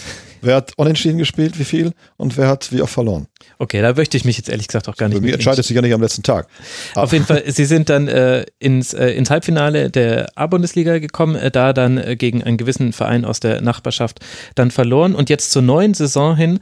Wer 0.42 0.56
hat 0.56 0.72
unentschieden 0.76 1.18
gespielt, 1.18 1.58
wie 1.58 1.64
viel? 1.64 1.92
Und 2.16 2.36
wer 2.36 2.48
hat 2.48 2.72
wie 2.72 2.82
oft 2.82 2.92
verloren? 2.92 3.26
Okay, 3.58 3.80
da 3.80 3.94
möchte 3.94 4.16
ich 4.16 4.24
mich 4.24 4.36
jetzt 4.36 4.48
ehrlich 4.48 4.66
gesagt 4.66 4.88
auch 4.88 4.96
gar 4.96 5.08
nicht. 5.08 5.22
Mir 5.22 5.32
entscheidet 5.32 5.64
sich 5.64 5.74
ja 5.74 5.80
nicht 5.80 5.94
am 5.94 6.02
letzten 6.02 6.24
Tag. 6.24 6.48
Auf 6.94 7.12
jeden 7.12 7.24
Fall, 7.24 7.44
Sie 7.46 7.64
sind 7.64 7.88
dann 7.88 8.08
äh, 8.08 8.44
ins, 8.58 8.92
äh, 8.92 9.10
ins 9.10 9.30
Halbfinale 9.30 9.88
der 9.88 10.30
A-Bundesliga 10.34 10.98
gekommen, 10.98 11.36
äh, 11.36 11.50
da 11.52 11.72
dann 11.72 11.96
äh, 11.96 12.16
gegen 12.16 12.42
einen 12.42 12.56
gewissen 12.56 12.92
Verein 12.92 13.24
aus 13.24 13.38
der 13.38 13.60
Nachbarschaft 13.62 14.18
dann 14.56 14.70
verloren 14.72 15.14
und 15.14 15.30
jetzt 15.30 15.52
zur 15.52 15.62
neuen 15.62 15.94
Saison 15.94 16.36
hin 16.36 16.58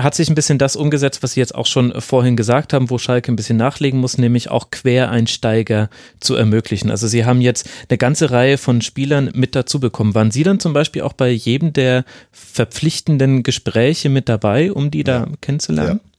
hat 0.00 0.14
sich 0.14 0.28
ein 0.28 0.34
bisschen 0.34 0.58
das 0.58 0.74
umgesetzt, 0.74 1.22
was 1.22 1.32
Sie 1.32 1.40
jetzt 1.40 1.54
auch 1.54 1.66
schon 1.66 2.00
vorhin 2.00 2.36
gesagt 2.36 2.72
haben, 2.72 2.88
wo 2.88 2.98
Schalke 2.98 3.30
ein 3.30 3.36
bisschen 3.36 3.58
nachlegen 3.58 4.00
muss, 4.00 4.16
nämlich 4.16 4.50
auch 4.50 4.70
Quereinsteiger 4.70 5.90
zu 6.18 6.34
ermöglichen. 6.34 6.90
Also 6.90 7.06
Sie 7.06 7.24
haben 7.24 7.40
jetzt 7.40 7.68
eine 7.88 7.98
ganze 7.98 8.30
Reihe 8.30 8.56
von 8.56 8.80
Spielern 8.80 9.30
mit 9.34 9.54
dazu 9.54 9.80
bekommen. 9.80 10.14
Waren 10.14 10.30
Sie 10.30 10.44
dann 10.44 10.60
zum 10.60 10.72
Beispiel 10.72 11.02
auch 11.02 11.12
bei 11.12 11.30
jedem 11.30 11.72
der 11.72 12.04
verpflichtenden 12.30 13.42
Gespräche 13.42 14.08
mit 14.08 14.28
dabei, 14.28 14.72
um 14.72 14.90
die 14.90 15.04
da 15.04 15.28
kennenzulernen? 15.40 16.00
Ja. 16.02 16.10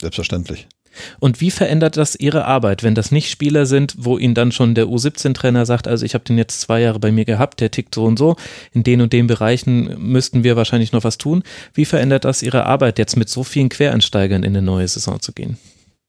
Selbstverständlich. 0.00 0.68
Und 1.18 1.40
wie 1.40 1.50
verändert 1.50 1.96
das 1.96 2.16
Ihre 2.16 2.44
Arbeit, 2.44 2.82
wenn 2.82 2.94
das 2.94 3.12
nicht 3.12 3.30
Spieler 3.30 3.66
sind, 3.66 3.94
wo 3.98 4.18
Ihnen 4.18 4.34
dann 4.34 4.52
schon 4.52 4.74
der 4.74 4.86
U17-Trainer 4.86 5.66
sagt, 5.66 5.88
also 5.88 6.04
ich 6.04 6.14
habe 6.14 6.24
den 6.24 6.38
jetzt 6.38 6.60
zwei 6.60 6.80
Jahre 6.80 6.98
bei 6.98 7.12
mir 7.12 7.24
gehabt, 7.24 7.60
der 7.60 7.70
tickt 7.70 7.94
so 7.94 8.04
und 8.04 8.18
so, 8.18 8.36
in 8.72 8.82
den 8.82 9.00
und 9.00 9.12
den 9.12 9.26
Bereichen 9.26 9.96
müssten 9.98 10.44
wir 10.44 10.56
wahrscheinlich 10.56 10.92
noch 10.92 11.04
was 11.04 11.18
tun. 11.18 11.42
Wie 11.74 11.84
verändert 11.84 12.24
das 12.24 12.42
Ihre 12.42 12.66
Arbeit, 12.66 12.98
jetzt 12.98 13.16
mit 13.16 13.28
so 13.28 13.44
vielen 13.44 13.68
Quereinsteigern 13.68 14.42
in 14.42 14.56
eine 14.56 14.62
neue 14.62 14.88
Saison 14.88 15.20
zu 15.20 15.32
gehen? 15.32 15.58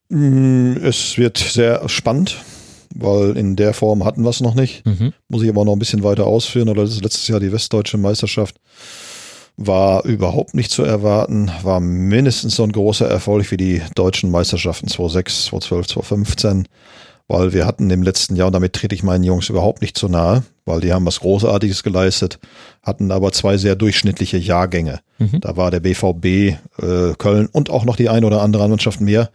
Mm, 0.09 0.77
es 0.83 1.17
wird 1.17 1.37
sehr 1.37 1.87
spannend, 1.87 2.37
weil 2.93 3.37
in 3.37 3.55
der 3.55 3.73
Form 3.73 4.03
hatten 4.03 4.23
wir 4.23 4.29
es 4.29 4.41
noch 4.41 4.55
nicht. 4.55 4.85
Mhm. 4.85 5.13
Muss 5.29 5.43
ich 5.43 5.49
aber 5.49 5.63
noch 5.63 5.73
ein 5.73 5.79
bisschen 5.79 6.03
weiter 6.03 6.25
ausführen, 6.25 6.69
oder 6.69 6.83
das 6.83 6.91
ist 6.91 7.03
letztes 7.03 7.27
Jahr 7.27 7.39
die 7.39 7.51
Westdeutsche 7.51 7.97
Meisterschaft 7.97 8.57
war 9.67 10.05
überhaupt 10.05 10.53
nicht 10.53 10.71
zu 10.71 10.83
erwarten, 10.83 11.51
war 11.63 11.79
mindestens 11.79 12.55
so 12.55 12.63
ein 12.63 12.71
großer 12.71 13.07
Erfolg 13.07 13.51
wie 13.51 13.57
die 13.57 13.81
deutschen 13.95 14.31
Meisterschaften 14.31 14.87
2006, 14.87 15.45
2012, 15.45 15.87
2015, 15.87 16.67
weil 17.27 17.53
wir 17.53 17.65
hatten 17.65 17.89
im 17.89 18.03
letzten 18.03 18.35
Jahr, 18.35 18.47
und 18.47 18.53
damit 18.53 18.73
trete 18.73 18.93
ich 18.95 19.03
meinen 19.03 19.23
Jungs 19.23 19.49
überhaupt 19.49 19.81
nicht 19.81 19.97
zu 19.97 20.09
nahe, 20.09 20.43
weil 20.65 20.81
die 20.81 20.91
haben 20.91 21.05
was 21.05 21.21
Großartiges 21.21 21.83
geleistet, 21.83 22.39
hatten 22.83 23.11
aber 23.11 23.31
zwei 23.31 23.57
sehr 23.57 23.75
durchschnittliche 23.75 24.37
Jahrgänge. 24.37 24.99
Mhm. 25.17 25.39
Da 25.39 25.55
war 25.55 25.71
der 25.71 25.79
BVB 25.79 26.25
äh, 26.25 27.13
Köln 27.17 27.47
und 27.51 27.69
auch 27.69 27.85
noch 27.85 27.95
die 27.95 28.09
ein 28.09 28.25
oder 28.25 28.41
andere 28.41 28.67
Mannschaft 28.67 29.01
mehr, 29.01 29.29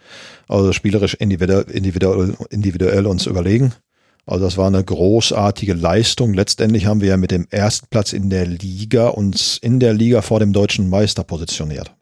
also 0.48 0.72
spielerisch 0.72 1.14
individuell, 1.14 1.64
individuell, 1.70 2.34
individuell 2.50 3.06
uns 3.06 3.26
überlegen. 3.26 3.72
Also 4.26 4.44
das 4.44 4.58
war 4.58 4.66
eine 4.66 4.82
großartige 4.82 5.74
Leistung. 5.74 6.34
Letztendlich 6.34 6.86
haben 6.86 7.00
wir 7.00 7.10
ja 7.10 7.16
mit 7.16 7.30
dem 7.30 7.46
ersten 7.50 7.86
Platz 7.88 8.12
in 8.12 8.28
der 8.28 8.44
Liga 8.44 9.08
uns 9.08 9.56
in 9.58 9.78
der 9.78 9.94
Liga 9.94 10.20
vor 10.20 10.40
dem 10.40 10.52
deutschen 10.52 10.90
Meister 10.90 11.22
positioniert. 11.22 11.94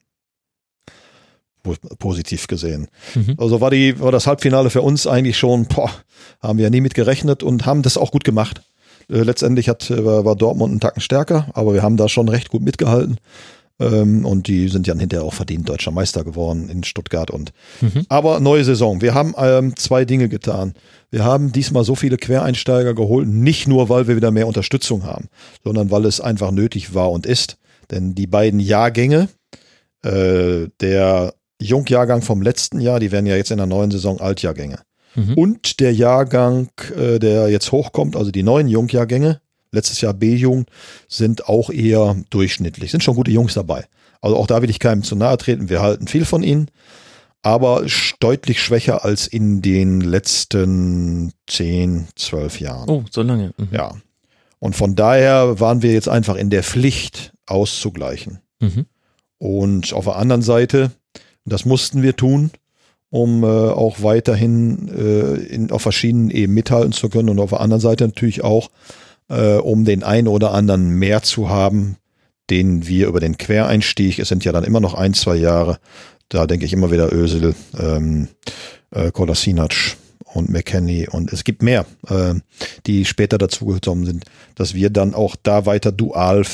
Positiv 1.98 2.46
gesehen. 2.46 2.88
Mhm. 3.14 3.36
Also 3.38 3.60
war 3.60 3.70
die, 3.70 3.98
war 4.01 4.12
das 4.12 4.26
Halbfinale 4.26 4.70
für 4.70 4.82
uns 4.82 5.06
eigentlich 5.06 5.38
schon, 5.38 5.66
boah, 5.66 5.90
haben 6.40 6.59
wir 6.59 6.64
ja 6.64 6.70
nie 6.70 6.82
mit 6.82 6.94
gerechnet 6.94 7.42
und 7.42 7.64
haben 7.64 7.82
das 7.82 7.96
auch 7.96 8.10
gut 8.10 8.24
gemacht. 8.24 8.62
Äh, 9.10 9.22
letztendlich 9.22 9.68
hat, 9.68 9.90
äh, 9.90 10.05
war 10.05 10.36
Dortmund 10.36 10.72
einen 10.72 10.80
Tacken 10.80 11.01
stärker, 11.01 11.48
aber 11.55 11.74
wir 11.74 11.82
haben 11.82 11.96
da 11.96 12.09
schon 12.09 12.28
recht 12.28 12.48
gut 12.51 12.62
mitgehalten. 12.62 13.18
Ähm, 13.80 14.24
und 14.24 14.46
die 14.46 14.68
sind 14.68 14.86
ja 14.86 14.94
hinterher 14.94 15.24
auch 15.24 15.34
verdient 15.34 15.68
deutscher 15.68 15.90
Meister 15.90 16.24
geworden 16.24 16.68
in 16.68 16.84
Stuttgart. 16.84 17.30
Und 17.30 17.52
mhm. 17.80 18.06
aber 18.09 18.40
neue 18.40 18.64
Saison. 18.64 19.01
Wir 19.01 19.14
haben 19.14 19.34
ähm, 19.36 19.76
zwei 19.76 20.05
Dinge 20.05 20.28
getan. 20.28 20.74
Wir 21.10 21.24
haben 21.24 21.52
diesmal 21.52 21.84
so 21.84 21.94
viele 21.94 22.16
Quereinsteiger 22.16 22.94
geholt, 22.94 23.28
nicht 23.28 23.66
nur, 23.66 23.88
weil 23.88 24.06
wir 24.06 24.16
wieder 24.16 24.30
mehr 24.30 24.46
Unterstützung 24.46 25.05
haben, 25.05 25.28
sondern 25.62 25.90
weil 25.90 26.05
es 26.06 26.20
einfach 26.20 26.51
nötig 26.51 26.94
war 26.94 27.10
und 27.10 27.26
ist. 27.26 27.56
Denn 27.90 28.14
die 28.14 28.26
beiden 28.26 28.60
Jahrgänge, 28.60 29.28
äh, 30.02 30.68
der 30.80 31.34
Jungjahrgang 31.60 32.22
vom 32.22 32.42
letzten 32.42 32.80
Jahr, 32.80 33.01
die 33.01 33.12
werden 33.12 33.26
ja 33.26 33.36
jetzt 33.36 33.51
in 33.51 33.59
der 33.59 33.66
neuen 33.66 33.90
Saison 33.90 34.20
Altjahrgänge. 34.20 34.80
Mhm. 35.14 35.34
Und 35.34 35.80
der 35.80 35.94
Jahrgang, 35.94 36.68
äh, 36.96 37.18
der 37.18 37.48
jetzt 37.48 37.72
hochkommt, 37.72 38.16
also 38.16 38.30
die 38.30 38.42
neuen 38.42 38.68
Jungjahrgänge, 38.68 39.40
letztes 39.74 40.01
Jahr 40.01 40.14
B-Jugend, 40.14 40.68
sind 41.09 41.48
auch 41.48 41.70
eher 41.70 42.16
durchschnittlich. 42.30 42.90
Sind 42.90 43.05
schon 43.05 43.16
gute 43.16 43.30
Jungs 43.30 43.55
dabei. 43.55 43.84
Also 44.20 44.36
auch 44.36 44.46
da 44.46 44.62
will 44.62 44.70
ich 44.70 44.78
keinem 44.78 45.02
zu 45.02 45.16
nahe 45.16 45.36
treten. 45.36 45.68
Wir 45.68 45.82
halten 45.82 46.06
viel 46.06 46.24
von 46.24 46.42
ihnen, 46.42 46.70
aber 47.42 47.84
deutlich 48.20 48.62
schwächer 48.62 49.05
als 49.05 49.26
in 49.26 49.60
den 49.60 50.01
letzten 50.01 51.32
10, 51.46 52.09
12 52.16 52.60
Jahren. 52.60 52.88
Oh, 52.88 53.05
so 53.10 53.22
lange. 53.22 53.52
Mhm. 53.59 53.68
Ja. 53.70 53.92
Und 54.59 54.74
von 54.74 54.96
daher 54.96 55.60
waren 55.60 55.82
wir 55.82 55.92
jetzt 55.92 56.09
einfach 56.09 56.36
in 56.36 56.48
der 56.48 56.62
Pflicht, 56.62 57.34
auszugleichen. 57.46 58.40
Mhm. 58.60 58.86
Und 59.36 59.92
auf 59.92 60.05
der 60.05 60.16
anderen 60.16 60.40
Seite, 60.40 60.90
das 61.44 61.66
mussten 61.66 62.02
wir 62.02 62.16
tun, 62.16 62.51
um 63.10 63.44
äh, 63.44 63.46
auch 63.46 64.02
weiterhin 64.02 64.88
äh, 64.88 65.34
in, 65.34 65.70
auf 65.70 65.82
verschiedenen 65.82 66.30
Ebenen 66.30 66.55
mithalten 66.55 66.92
zu 66.92 67.09
können 67.10 67.28
und 67.28 67.38
auf 67.40 67.51
der 67.51 67.60
anderen 67.60 67.80
Seite 67.80 68.06
natürlich 68.06 68.42
auch, 68.42 68.70
äh, 69.28 69.56
um 69.56 69.84
den 69.84 70.02
einen 70.02 70.28
oder 70.28 70.52
anderen 70.52 70.90
mehr 70.90 71.22
zu 71.22 71.48
haben, 71.48 71.96
den 72.51 72.86
wir 72.86 73.06
über 73.09 73.20
den 73.20 73.38
Quereinstieg, 73.38 74.18
es 74.18 74.28
sind 74.28 74.44
ja 74.44 74.52
dann 74.52 74.64
immer 74.64 74.80
noch 74.80 74.94
ein, 74.94 75.14
zwei 75.14 75.36
Jahre, 75.36 75.78
da 76.28 76.46
denke 76.46 76.66
ich 76.66 76.72
immer 76.72 76.90
wieder 76.90 77.12
Ösel, 77.12 77.55
ähm, 77.78 78.28
äh, 78.90 79.10
Kolasinac 79.10 79.96
und 80.34 80.51
McKenny 80.51 81.09
und 81.09 81.32
es 81.32 81.44
gibt 81.44 81.62
mehr, 81.62 81.86
äh, 82.09 82.34
die 82.86 83.05
später 83.05 83.38
dazugekommen 83.38 84.05
sind, 84.05 84.24
dass 84.56 84.74
wir 84.74 84.90
dann 84.90 85.14
auch 85.14 85.36
da 85.42 85.64
weiter 85.64 85.92
dual, 85.92 86.44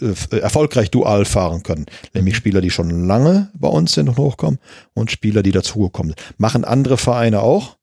äh, 0.00 0.36
erfolgreich 0.36 0.90
dual 0.90 1.24
fahren 1.24 1.62
können. 1.62 1.86
Nämlich 2.14 2.36
Spieler, 2.36 2.60
die 2.60 2.70
schon 2.70 3.06
lange 3.06 3.50
bei 3.54 3.68
uns 3.68 3.92
sind 3.92 4.08
und 4.08 4.18
hochkommen 4.18 4.60
und 4.94 5.10
Spieler, 5.10 5.42
die 5.42 5.52
dazugekommen 5.52 6.14
sind. 6.16 6.38
Machen 6.38 6.64
andere 6.64 6.96
Vereine 6.96 7.40
auch 7.40 7.76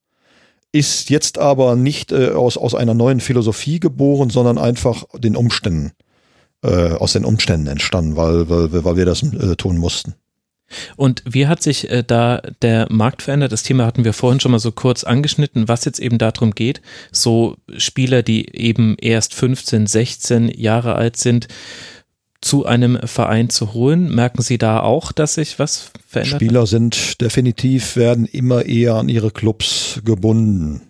ist 0.72 1.10
jetzt 1.10 1.38
aber 1.38 1.76
nicht 1.76 2.12
äh, 2.12 2.30
aus, 2.32 2.58
aus 2.58 2.76
einer 2.76 2.94
neuen 2.94 3.20
Philosophie 3.20 3.80
geboren, 3.80 4.30
sondern 4.30 4.58
einfach 4.58 5.06
den 5.18 5.36
Umständen, 5.36 5.92
äh, 6.64 6.92
aus 6.92 7.14
den 7.14 7.26
Umständen 7.26 7.68
entstanden, 7.68 8.16
weil, 8.16 8.50
weil, 8.50 8.84
weil 8.84 8.98
wir 8.98 9.06
das 9.06 9.24
äh, 9.24 9.56
tun 9.56 9.78
mussten. 9.78 10.16
Und 10.98 11.24
wie 11.26 11.48
hat 11.48 11.64
sich 11.64 11.90
äh, 11.90 12.04
da 12.06 12.42
der 12.62 12.88
Markt 12.90 13.22
verändert? 13.22 13.52
Das 13.52 13.64
Thema 13.64 13.86
hatten 13.86 14.04
wir 14.04 14.14
vorhin 14.14 14.40
schon 14.40 14.52
mal 14.52 14.60
so 14.60 14.72
kurz 14.72 15.04
angeschnitten, 15.04 15.68
was 15.68 15.86
jetzt 15.86 16.00
eben 16.00 16.18
darum 16.18 16.52
geht, 16.52 16.82
so 17.12 17.56
Spieler, 17.78 18.22
die 18.22 18.54
eben 18.54 18.98
erst 19.00 19.34
15, 19.34 19.88
16 19.88 20.50
Jahre 20.50 20.96
alt 20.96 21.18
sind, 21.18 21.48
zu 22.42 22.66
einem 22.66 23.00
Verein 23.08 23.50
zu 23.50 23.74
holen? 23.74 24.14
Merken 24.14 24.42
Sie 24.42 24.58
da 24.58 24.82
auch, 24.82 25.12
dass 25.12 25.36
sich 25.36 25.60
was 25.60 25.92
verändert? 26.08 26.42
Spieler 26.42 26.68
sind 26.68 27.22
definitiv, 27.22 27.96
werden 27.96 28.26
immer 28.26 28.66
eher 28.66 28.96
an 28.96 29.10
ihre 29.10 29.32
Clubs 29.32 30.02
gebunden. 30.06 30.82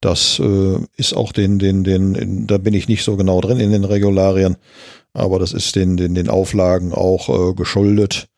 Das 0.00 0.38
äh, 0.38 0.78
ist 0.96 1.14
auch 1.14 1.32
den, 1.32 1.58
den, 1.58 1.82
den, 1.82 2.46
da 2.46 2.58
bin 2.58 2.74
ich 2.74 2.88
nicht 2.88 3.02
so 3.02 3.16
genau 3.16 3.40
drin 3.40 3.58
in 3.58 3.72
den 3.72 3.84
Regularien, 3.84 4.56
aber 5.12 5.38
das 5.38 5.52
ist 5.52 5.74
den, 5.74 5.96
den, 5.96 6.14
den 6.14 6.28
Auflagen 6.28 6.92
auch 6.92 7.28
äh, 7.28 7.54
geschuldet. 7.54 8.28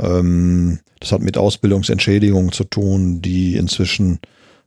Ähm, 0.00 0.80
das 1.00 1.12
hat 1.12 1.22
mit 1.22 1.38
Ausbildungsentschädigungen 1.38 2.52
zu 2.52 2.64
tun, 2.64 3.22
die 3.22 3.56
inzwischen 3.56 4.20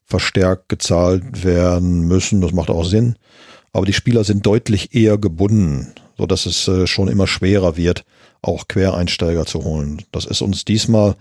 verstärkt 0.03 0.67
gezahlt 0.67 1.45
werden 1.45 2.01
müssen. 2.01 2.41
Das 2.41 2.51
macht 2.51 2.69
auch 2.69 2.85
Sinn. 2.85 3.15
Aber 3.71 3.85
die 3.85 3.93
Spieler 3.93 4.23
sind 4.23 4.45
deutlich 4.45 4.93
eher 4.93 5.17
gebunden 5.17 5.93
so 6.22 6.27
dass 6.27 6.45
es 6.45 6.68
äh, 6.68 6.85
schon 6.85 7.07
immer 7.07 7.26
schwerer 7.26 7.77
wird, 7.77 8.06
auch 8.43 8.68
Quereinsteiger 8.68 9.48
zu 9.48 9.64
holen. 9.64 10.03
Das 10.11 10.26
ist 10.26 10.41
uns 10.41 10.65
diesmal, 10.65 11.15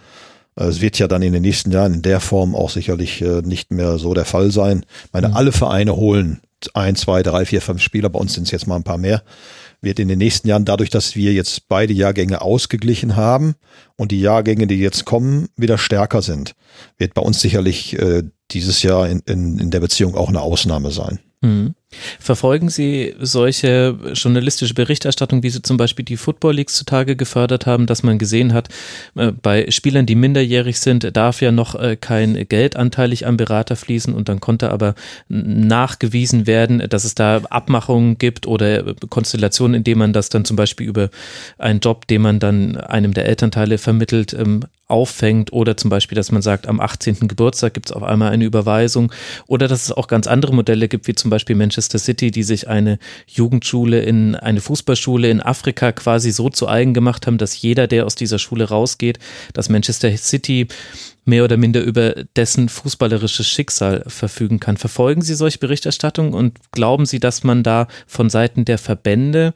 äh, 0.57 0.65
es 0.65 0.83
wird 0.83 0.99
ja 0.99 1.09
dann 1.09 1.23
in 1.23 1.33
den 1.33 1.41
nächsten 1.41 1.73
Jahren 1.73 1.95
in 1.95 2.03
der 2.03 2.21
Form 2.21 2.55
auch 2.55 2.69
sicherlich 2.69 3.23
äh, 3.23 3.41
nicht 3.41 3.73
mehr 3.73 3.97
so 3.97 4.13
der 4.13 4.27
Fall 4.27 4.51
sein. 4.51 4.85
Ich 5.07 5.13
meine, 5.15 5.29
mhm. 5.29 5.35
alle 5.37 5.53
Vereine 5.53 5.97
holen 5.97 6.43
ein, 6.75 6.97
zwei, 6.97 7.23
drei, 7.23 7.47
vier, 7.47 7.63
fünf 7.63 7.81
Spieler, 7.81 8.11
bei 8.11 8.19
uns 8.19 8.35
sind 8.35 8.45
es 8.45 8.51
jetzt 8.51 8.67
mal 8.67 8.77
ein 8.77 8.83
paar 8.83 8.99
mehr, 8.99 9.23
wird 9.81 9.99
in 9.99 10.09
den 10.09 10.19
nächsten 10.19 10.47
Jahren 10.47 10.67
dadurch, 10.67 10.91
dass 10.91 11.17
wir 11.17 11.33
jetzt 11.33 11.67
beide 11.69 11.95
Jahrgänge 11.95 12.43
ausgeglichen 12.43 13.17
haben 13.17 13.55
und 13.97 14.13
die 14.13 14.21
Jahrgänge, 14.21 14.67
die 14.67 14.81
jetzt 14.81 15.07
kommen, 15.07 15.49
wieder 15.57 15.79
stärker 15.79 16.21
sind, 16.21 16.53
wird 16.99 17.15
bei 17.15 17.23
uns 17.23 17.41
sicherlich 17.41 17.99
äh, 17.99 18.25
dieses 18.51 18.83
Jahr 18.83 19.09
in, 19.09 19.21
in, 19.21 19.59
in 19.59 19.71
der 19.71 19.81
Beziehung 19.81 20.15
auch 20.15 20.29
eine 20.29 20.43
Ausnahme 20.43 20.91
sein. 20.91 21.21
Mhm. 21.41 21.75
Verfolgen 22.21 22.69
Sie 22.69 23.17
solche 23.19 23.97
journalistische 24.15 24.75
Berichterstattung, 24.75 25.43
wie 25.43 25.51
sie 25.51 25.61
zum 25.61 25.77
Beispiel 25.77 26.05
die 26.05 26.17
Football 26.17 26.55
Leagues 26.55 26.75
zutage 26.75 27.17
gefördert 27.17 27.67
haben, 27.67 27.87
dass 27.87 28.05
man 28.05 28.19
gesehen 28.19 28.53
hat, 28.53 28.69
äh, 29.17 29.33
bei 29.33 29.69
Spielern, 29.71 30.07
die 30.07 30.15
minderjährig 30.15 30.79
sind, 30.79 31.17
darf 31.17 31.41
ja 31.41 31.51
noch 31.51 31.75
äh, 31.75 31.97
kein 31.97 32.47
Geld 32.49 32.77
anteilig 32.77 33.27
am 33.27 33.37
Berater 33.37 33.75
fließen 33.75 34.15
und 34.15 34.29
dann 34.29 34.39
konnte 34.39 34.71
aber 34.71 34.95
nachgewiesen 35.29 36.47
werden, 36.47 36.79
dass 36.89 37.03
es 37.03 37.17
da 37.17 37.39
Abmachungen 37.51 38.19
gibt 38.19 38.47
oder 38.47 38.95
Konstellationen, 39.09 39.75
in 39.75 39.85
denen 39.85 39.99
man 39.99 40.13
das 40.13 40.29
dann 40.29 40.45
zum 40.45 40.57
Beispiel 40.57 40.87
über 40.87 41.11
einen 41.59 41.81
Job, 41.81 42.07
den 42.07 42.23
man 42.23 42.39
dann 42.39 42.77
einem 42.77 43.15
der 43.15 43.27
Elternteile 43.27 43.79
vermittelt, 43.79 44.33
ähm, 44.33 44.65
auffängt 44.87 45.53
oder 45.53 45.77
zum 45.77 45.89
Beispiel, 45.89 46.17
dass 46.17 46.33
man 46.33 46.43
sagt, 46.43 46.67
am 46.67 46.81
18. 46.81 47.29
Geburtstag 47.29 47.75
gibt 47.75 47.91
es 47.91 47.93
auf 47.93 48.03
einmal 48.03 48.33
eine 48.33 48.45
Überweisung 48.45 49.13
oder 49.47 49.69
dass 49.69 49.85
es 49.85 49.93
auch 49.93 50.09
ganz 50.09 50.27
andere 50.27 50.53
Modelle 50.53 50.89
gibt, 50.89 51.07
wie 51.07 51.15
zum 51.15 51.31
Beispiel 51.31 51.55
Manchester 51.55 51.80
City, 51.81 52.31
die 52.31 52.43
sich 52.43 52.69
eine 52.69 52.99
Jugendschule 53.27 54.01
in 54.01 54.35
eine 54.35 54.61
Fußballschule 54.61 55.31
in 55.31 55.41
Afrika 55.41 55.93
quasi 55.93 56.31
so 56.31 56.49
zu 56.49 56.69
eigen 56.69 56.95
gemacht 56.95 57.27
haben, 57.27 57.39
dass 57.39 57.61
jeder, 57.61 57.87
der 57.87 58.07
aus 58.07 58.15
dieser 58.15 58.39
Schule 58.39 58.65
rausgeht, 58.69 59.19
dass 59.53 59.69
Manchester 59.69 60.17
City 60.17 60.69
mehr 61.25 61.45
oder 61.45 61.57
minder 61.57 61.83
über 61.83 62.15
dessen 62.37 62.69
fußballerisches 62.69 63.47
Schicksal 63.47 64.05
verfügen 64.07 64.61
kann. 64.61 64.77
Verfolgen 64.77 65.23
Sie 65.23 65.35
solche 65.35 65.59
Berichterstattungen 65.59 66.35
und 66.35 66.59
glauben 66.73 67.07
Sie, 67.07 67.21
dass 67.21 67.45
man 67.45 67.63
da 67.63 67.89
von 68.07 68.31
Seiten 68.31 68.65
der 68.65 68.79
Verbände 68.79 69.55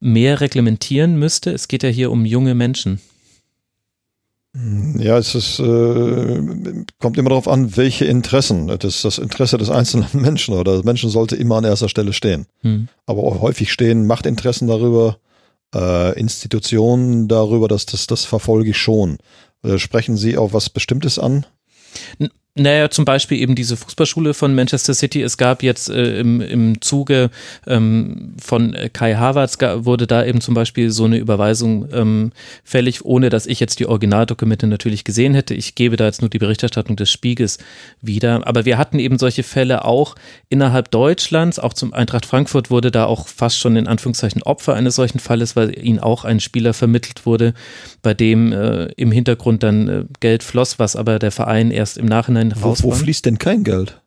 mehr 0.00 0.40
reglementieren 0.40 1.18
müsste? 1.18 1.50
Es 1.52 1.68
geht 1.68 1.82
ja 1.82 1.88
hier 1.88 2.10
um 2.10 2.24
junge 2.24 2.54
Menschen. 2.54 3.00
Ja, 4.98 5.18
es 5.18 5.34
ist, 5.34 5.58
äh, 5.58 6.84
kommt 6.98 7.18
immer 7.18 7.28
darauf 7.28 7.46
an, 7.46 7.76
welche 7.76 8.06
Interessen. 8.06 8.68
Das 8.68 8.84
ist 8.84 9.04
das 9.04 9.18
Interesse 9.18 9.58
des 9.58 9.68
einzelnen 9.68 10.08
Menschen 10.12 10.54
oder 10.54 10.76
des 10.76 10.84
Menschen 10.84 11.10
sollte 11.10 11.36
immer 11.36 11.56
an 11.56 11.64
erster 11.64 11.88
Stelle 11.88 12.12
stehen. 12.12 12.46
Hm. 12.62 12.88
Aber 13.04 13.24
auch 13.24 13.40
häufig 13.42 13.70
stehen 13.70 14.06
Machtinteressen 14.06 14.66
darüber, 14.68 15.18
äh, 15.74 16.18
Institutionen 16.18 17.28
darüber, 17.28 17.68
dass 17.68 17.84
das, 17.86 18.06
das 18.06 18.24
verfolge 18.24 18.70
ich 18.70 18.78
schon. 18.78 19.18
Äh, 19.62 19.78
sprechen 19.78 20.16
Sie 20.16 20.38
auf 20.38 20.54
was 20.54 20.70
Bestimmtes 20.70 21.18
an? 21.18 21.44
Naja, 22.58 22.88
zum 22.88 23.04
Beispiel 23.04 23.38
eben 23.38 23.54
diese 23.54 23.76
Fußballschule 23.76 24.32
von 24.32 24.54
Manchester 24.54 24.94
City. 24.94 25.20
Es 25.20 25.36
gab 25.36 25.62
jetzt 25.62 25.90
äh, 25.90 26.18
im, 26.18 26.40
im 26.40 26.80
Zuge 26.80 27.28
ähm, 27.66 28.32
von 28.42 28.74
Kai 28.94 29.14
Havertz 29.14 29.58
wurde 29.84 30.06
da 30.06 30.24
eben 30.24 30.40
zum 30.40 30.54
Beispiel 30.54 30.90
so 30.90 31.04
eine 31.04 31.18
Überweisung 31.18 31.86
ähm, 31.92 32.32
fällig, 32.64 33.04
ohne 33.04 33.28
dass 33.28 33.46
ich 33.46 33.60
jetzt 33.60 33.78
die 33.78 33.84
Originaldokumente 33.84 34.66
natürlich 34.66 35.04
gesehen 35.04 35.34
hätte. 35.34 35.52
Ich 35.52 35.74
gebe 35.74 35.96
da 35.96 36.06
jetzt 36.06 36.22
nur 36.22 36.30
die 36.30 36.38
Berichterstattung 36.38 36.96
des 36.96 37.10
Spiegels 37.10 37.58
wieder. 38.00 38.46
Aber 38.46 38.64
wir 38.64 38.78
hatten 38.78 38.98
eben 39.00 39.18
solche 39.18 39.42
Fälle 39.42 39.84
auch 39.84 40.14
innerhalb 40.48 40.90
Deutschlands. 40.90 41.58
Auch 41.58 41.74
zum 41.74 41.92
Eintracht 41.92 42.24
Frankfurt 42.24 42.70
wurde 42.70 42.90
da 42.90 43.04
auch 43.04 43.28
fast 43.28 43.58
schon 43.58 43.76
in 43.76 43.86
Anführungszeichen 43.86 44.42
Opfer 44.42 44.72
eines 44.72 44.94
solchen 44.94 45.18
Falles, 45.18 45.56
weil 45.56 45.78
ihnen 45.78 45.98
auch 45.98 46.24
ein 46.24 46.40
Spieler 46.40 46.72
vermittelt 46.72 47.26
wurde, 47.26 47.52
bei 48.00 48.14
dem 48.14 48.52
äh, 48.52 48.86
im 48.96 49.12
Hintergrund 49.12 49.62
dann 49.62 49.88
äh, 49.88 50.04
Geld 50.20 50.42
floss, 50.42 50.78
was 50.78 50.96
aber 50.96 51.18
der 51.18 51.32
Verein 51.32 51.70
erst 51.70 51.98
im 51.98 52.06
Nachhinein 52.06 52.45
Verein 52.54 52.76
wo, 52.80 52.90
wo 52.90 52.90
fließt 52.92 53.26
denn 53.26 53.38
kein 53.38 53.64
Geld? 53.64 54.00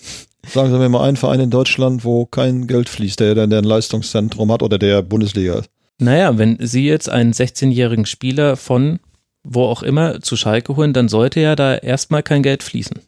Sagen 0.48 0.70
Sie 0.70 0.78
mir 0.78 0.88
mal 0.88 1.06
einen 1.06 1.16
Verein 1.16 1.40
in 1.40 1.50
Deutschland, 1.50 2.04
wo 2.04 2.24
kein 2.26 2.66
Geld 2.66 2.88
fließt, 2.88 3.18
der, 3.20 3.34
der 3.34 3.58
ein 3.58 3.64
Leistungszentrum 3.64 4.52
hat 4.52 4.62
oder 4.62 4.78
der 4.78 5.02
Bundesliga 5.02 5.58
ist. 5.58 5.70
Naja, 5.98 6.38
wenn 6.38 6.58
Sie 6.60 6.86
jetzt 6.86 7.08
einen 7.08 7.32
16-jährigen 7.32 8.06
Spieler 8.06 8.56
von 8.56 9.00
wo 9.48 9.62
auch 9.62 9.82
immer 9.82 10.20
zu 10.20 10.36
Schalke 10.36 10.76
holen, 10.76 10.92
dann 10.92 11.08
sollte 11.08 11.40
ja 11.40 11.54
da 11.54 11.76
erstmal 11.76 12.22
kein 12.22 12.42
Geld 12.42 12.62
fließen. 12.62 12.98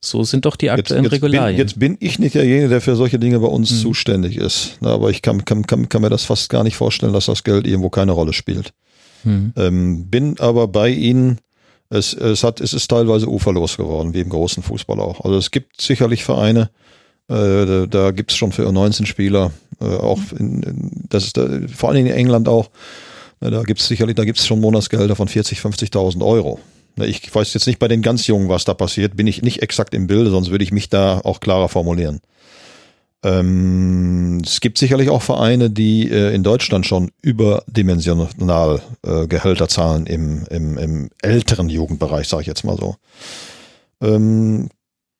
So 0.00 0.22
sind 0.22 0.44
doch 0.44 0.54
die 0.54 0.70
aktuellen 0.70 1.04
jetzt, 1.04 1.12
jetzt 1.12 1.22
Regularien. 1.22 1.56
Bin, 1.56 1.66
jetzt 1.66 1.78
bin 1.78 1.96
ich 2.00 2.18
nicht 2.18 2.34
derjenige, 2.36 2.68
der 2.68 2.80
für 2.80 2.94
solche 2.94 3.18
Dinge 3.18 3.40
bei 3.40 3.48
uns 3.48 3.70
hm. 3.70 3.78
zuständig 3.78 4.36
ist. 4.36 4.78
aber 4.80 5.10
ich 5.10 5.22
kann, 5.22 5.44
kann, 5.44 5.66
kann, 5.66 5.88
kann, 5.88 6.02
mir 6.02 6.10
das 6.10 6.24
fast 6.24 6.50
gar 6.50 6.62
nicht 6.62 6.76
vorstellen, 6.76 7.12
dass 7.12 7.26
das 7.26 7.42
Geld 7.42 7.66
irgendwo 7.66 7.90
keine 7.90 8.12
Rolle 8.12 8.32
spielt. 8.32 8.72
Hm. 9.24 9.52
Ähm, 9.56 10.06
bin 10.08 10.38
aber 10.38 10.68
bei 10.68 10.90
Ihnen, 10.90 11.38
es, 11.90 12.12
es, 12.14 12.44
hat, 12.44 12.60
es 12.60 12.74
ist 12.74 12.88
teilweise 12.88 13.28
uferlos 13.28 13.76
geworden, 13.76 14.14
wie 14.14 14.20
im 14.20 14.28
großen 14.28 14.62
Fußball 14.62 15.00
auch. 15.00 15.24
Also 15.24 15.36
es 15.36 15.50
gibt 15.50 15.80
sicherlich 15.80 16.24
Vereine, 16.24 16.70
äh, 17.28 17.66
da, 17.66 17.86
da 17.86 18.10
gibt 18.10 18.30
es 18.30 18.36
schon 18.36 18.52
für 18.52 18.70
19 18.70 19.06
Spieler, 19.06 19.52
äh, 19.80 19.84
auch 19.84 20.20
in, 20.38 20.62
in, 20.62 20.90
das 21.08 21.24
ist 21.24 21.36
da, 21.36 21.48
vor 21.74 21.90
allem 21.90 22.06
in 22.06 22.12
England 22.12 22.48
auch, 22.48 22.70
äh, 23.40 23.50
da 23.50 23.62
gibt 23.62 23.80
es 23.80 23.86
sicherlich, 23.86 24.16
da 24.16 24.24
gibt 24.24 24.38
es 24.38 24.46
schon 24.46 24.60
Monatsgelder 24.60 25.16
von 25.16 25.28
40, 25.28 25.58
50.000 25.60 26.24
Euro. 26.24 26.60
Ich 27.00 27.32
weiß 27.32 27.54
jetzt 27.54 27.66
nicht 27.66 27.78
bei 27.78 27.86
den 27.86 28.02
ganz 28.02 28.26
Jungen, 28.26 28.48
was 28.48 28.64
da 28.64 28.74
passiert, 28.74 29.16
bin 29.16 29.28
ich 29.28 29.42
nicht 29.42 29.62
exakt 29.62 29.94
im 29.94 30.08
Bilde, 30.08 30.30
sonst 30.30 30.50
würde 30.50 30.64
ich 30.64 30.72
mich 30.72 30.88
da 30.88 31.20
auch 31.22 31.38
klarer 31.38 31.68
formulieren. 31.68 32.20
Ähm, 33.24 34.40
es 34.44 34.60
gibt 34.60 34.78
sicherlich 34.78 35.10
auch 35.10 35.22
Vereine, 35.22 35.70
die 35.70 36.08
äh, 36.08 36.34
in 36.34 36.44
Deutschland 36.44 36.86
schon 36.86 37.10
überdimensional 37.20 38.80
äh, 39.04 39.26
Gehälter 39.26 39.68
zahlen 39.68 40.06
im, 40.06 40.44
im, 40.50 40.78
im 40.78 41.10
älteren 41.20 41.68
Jugendbereich, 41.68 42.28
sage 42.28 42.42
ich 42.42 42.46
jetzt 42.46 42.64
mal 42.64 42.76
so. 42.76 42.94
Ähm, 44.00 44.68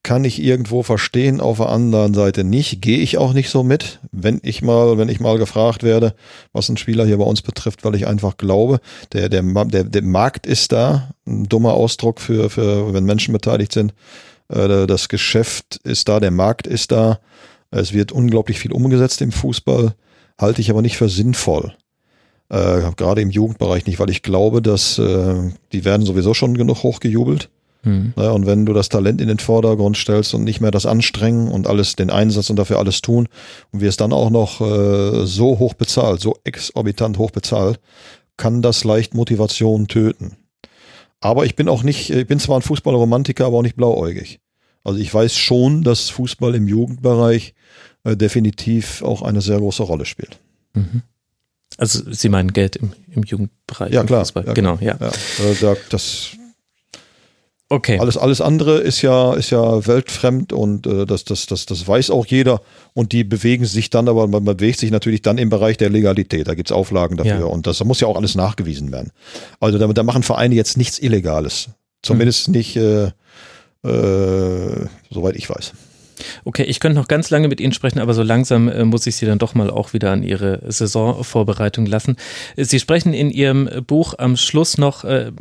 kann 0.05 0.25
ich 0.25 0.41
irgendwo 0.41 0.83
verstehen, 0.85 1.41
auf 1.41 1.59
der 1.59 1.69
anderen 1.69 2.15
Seite 2.15 2.45
nicht, 2.45 2.81
gehe 2.81 2.99
ich 2.99 3.19
auch 3.19 3.33
nicht 3.33 3.51
so 3.51 3.65
mit, 3.65 3.99
wenn 4.13 4.39
ich 4.43 4.63
mal, 4.63 4.97
wenn 4.97 5.09
ich 5.09 5.19
mal 5.19 5.37
gefragt 5.39 5.83
werde, 5.83 6.15
was 6.53 6.69
ein 6.69 6.77
Spieler 6.77 7.05
hier 7.05 7.19
bei 7.19 7.25
uns 7.25 7.43
betrifft, 7.43 7.85
weil 7.85 7.97
ich 7.97 8.07
einfach 8.07 8.37
glaube, 8.37 8.81
der, 9.13 9.29
der, 9.29 9.43
der, 9.43 9.85
der 9.85 10.03
Markt 10.03 10.47
ist 10.47 10.71
da, 10.71 11.11
ein 11.27 11.49
dummer 11.49 11.75
Ausdruck 11.75 12.21
für, 12.21 12.49
für 12.49 12.95
wenn 12.95 13.05
Menschen 13.05 13.33
beteiligt 13.33 13.73
sind, 13.73 13.93
äh, 14.49 14.87
das 14.87 15.09
Geschäft 15.09 15.81
ist 15.83 16.09
da, 16.09 16.21
der 16.21 16.31
Markt 16.31 16.67
ist 16.69 16.93
da, 16.93 17.19
es 17.71 17.93
wird 17.93 18.13
unglaublich 18.13 18.59
viel 18.59 18.73
umgesetzt 18.73 19.21
im 19.21 19.33
Fußball, 19.33 19.95
halte 20.39 20.61
ich 20.61 20.71
aber 20.71 20.83
nicht 20.83 20.97
für 20.97 21.09
sinnvoll. 21.09 21.75
Äh, 22.51 22.93
gerade 22.97 23.21
im 23.21 23.31
Jugendbereich 23.31 23.87
nicht, 23.87 23.99
weil 24.01 24.11
ich 24.11 24.23
glaube, 24.23 24.63
dass 24.63 24.99
äh, 24.99 25.51
die 25.73 25.85
werden 25.85 26.07
sowieso 26.07 26.33
schon 26.33 26.57
genug 26.57 26.83
hochgejubelt. 26.83 27.51
Mhm. 27.83 28.15
Ja, 28.17 28.31
und 28.31 28.47
wenn 28.47 28.65
du 28.65 28.73
das 28.73 28.89
Talent 28.89 29.21
in 29.21 29.29
den 29.29 29.39
Vordergrund 29.39 29.97
stellst 29.97 30.35
und 30.35 30.45
nicht 30.45 30.61
mehr 30.61 30.71
das 30.71 30.87
Anstrengen 30.87 31.49
und 31.49 31.67
alles, 31.67 31.95
den 31.95 32.11
Einsatz 32.11 32.49
und 32.51 32.57
dafür 32.57 32.79
alles 32.79 33.03
tun 33.03 33.29
und 33.73 33.81
wir 33.81 33.89
es 33.89 33.97
dann 33.97 34.13
auch 34.13 34.31
noch 34.31 34.61
äh, 34.61 35.27
so 35.27 35.59
hoch 35.59 35.75
bezahlt, 35.75 36.21
so 36.21 36.37
exorbitant 36.45 37.19
hoch 37.19 37.31
bezahlt, 37.31 37.81
kann 38.37 38.63
das 38.63 38.85
leicht 38.85 39.15
Motivation 39.15 39.87
töten. 39.87 40.37
Aber 41.21 41.45
ich 41.45 41.57
bin 41.57 41.69
auch 41.69 41.83
nicht, 41.83 42.11
ich 42.11 42.27
bin 42.27 42.39
zwar 42.39 42.59
ein 42.59 42.63
Fußballromantiker, 42.63 43.47
aber 43.47 43.59
auch 43.59 43.63
nicht 43.63 43.77
blauäugig. 43.77 44.41
Also 44.89 45.01
ich 45.01 45.13
weiß 45.13 45.37
schon, 45.37 45.83
dass 45.85 46.09
Fußball 46.09 46.55
im 46.55 46.67
Jugendbereich 46.67 47.55
äh, 48.05 48.17
definitiv 48.17 49.03
auch 49.03 49.21
eine 49.21 49.43
sehr 49.43 49.59
große 49.59 49.83
Rolle 49.83 50.07
spielt. 50.07 50.39
Mhm. 50.73 51.03
Also 51.77 52.11
Sie 52.11 52.31
meinen 52.31 52.55
Geld 52.55 52.77
im, 52.77 52.93
im 53.11 53.23
Jugendbereich? 53.23 53.93
Ja, 53.93 54.03
klar. 54.03 54.27
Ja, 54.35 54.55
genau, 54.55 54.79
ja. 54.81 54.97
ja. 54.99 55.09
Äh, 55.69 55.77
das, 55.91 56.31
okay. 57.69 57.99
Alles, 57.99 58.17
alles 58.17 58.41
andere 58.41 58.79
ist 58.79 59.03
ja, 59.03 59.35
ist 59.35 59.51
ja 59.51 59.87
weltfremd 59.87 60.55
und 60.55 60.87
äh, 60.87 61.05
das, 61.05 61.25
das, 61.25 61.45
das, 61.45 61.67
das 61.67 61.87
weiß 61.87 62.09
auch 62.09 62.25
jeder. 62.25 62.63
Und 62.95 63.13
die 63.13 63.25
bewegen 63.25 63.67
sich 63.67 63.91
dann, 63.91 64.09
aber 64.09 64.27
man 64.27 64.43
bewegt 64.43 64.79
sich 64.79 64.91
natürlich 64.91 65.21
dann 65.21 65.37
im 65.37 65.51
Bereich 65.51 65.77
der 65.77 65.91
Legalität. 65.91 66.49
Da 66.49 66.55
gibt 66.55 66.71
es 66.71 66.73
Auflagen 66.73 67.19
dafür 67.19 67.41
ja. 67.41 67.45
und 67.45 67.67
das 67.67 67.85
muss 67.85 68.01
ja 68.01 68.09
auch 68.09 68.17
alles 68.17 68.35
nachgewiesen 68.35 68.91
werden. 68.91 69.13
Also 69.61 69.77
da, 69.77 69.87
da 69.87 70.03
machen 70.03 70.23
Vereine 70.23 70.55
jetzt 70.55 70.79
nichts 70.79 70.99
Illegales. 70.99 71.69
Zumindest 72.03 72.49
mhm. 72.49 72.55
nicht, 72.55 72.77
äh, 72.77 73.11
äh, 73.85 74.87
soweit 75.11 75.37
ich 75.37 75.49
weiß. 75.49 75.73
Okay, 76.45 76.65
ich 76.65 76.81
könnte 76.81 76.99
noch 76.99 77.09
ganz 77.09 77.31
lange 77.31 77.49
mit 77.49 77.61
Ihnen 77.61 77.73
sprechen, 77.73 78.01
aber 78.01 78.15
so 78.15 78.23
langsam 78.23 78.69
äh, 78.69 78.85
muss 78.85 79.07
ich 79.07 79.17
Sie 79.17 79.27
dann 79.27 79.39
doch 79.39 79.55
mal 79.55 79.71
auch 79.71 79.93
wieder 79.93 80.11
an 80.11 80.23
Ihre 80.23 80.61
Saisonvorbereitung 80.67 81.87
lassen. 81.87 82.17
Sie 82.57 82.81
sprechen 82.81 83.15
in 83.15 83.31
Ihrem 83.31 83.69
Buch 83.87 84.15
am 84.19 84.37
Schluss 84.37 84.79
noch 84.79 85.05
äh, 85.05 85.33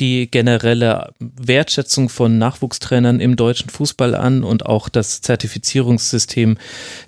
die 0.00 0.30
generelle 0.30 1.12
Wertschätzung 1.18 2.08
von 2.08 2.38
Nachwuchstrainern 2.38 3.20
im 3.20 3.36
deutschen 3.36 3.70
Fußball 3.70 4.14
an 4.14 4.44
und 4.44 4.66
auch 4.66 4.88
das 4.88 5.20
Zertifizierungssystem, 5.20 6.58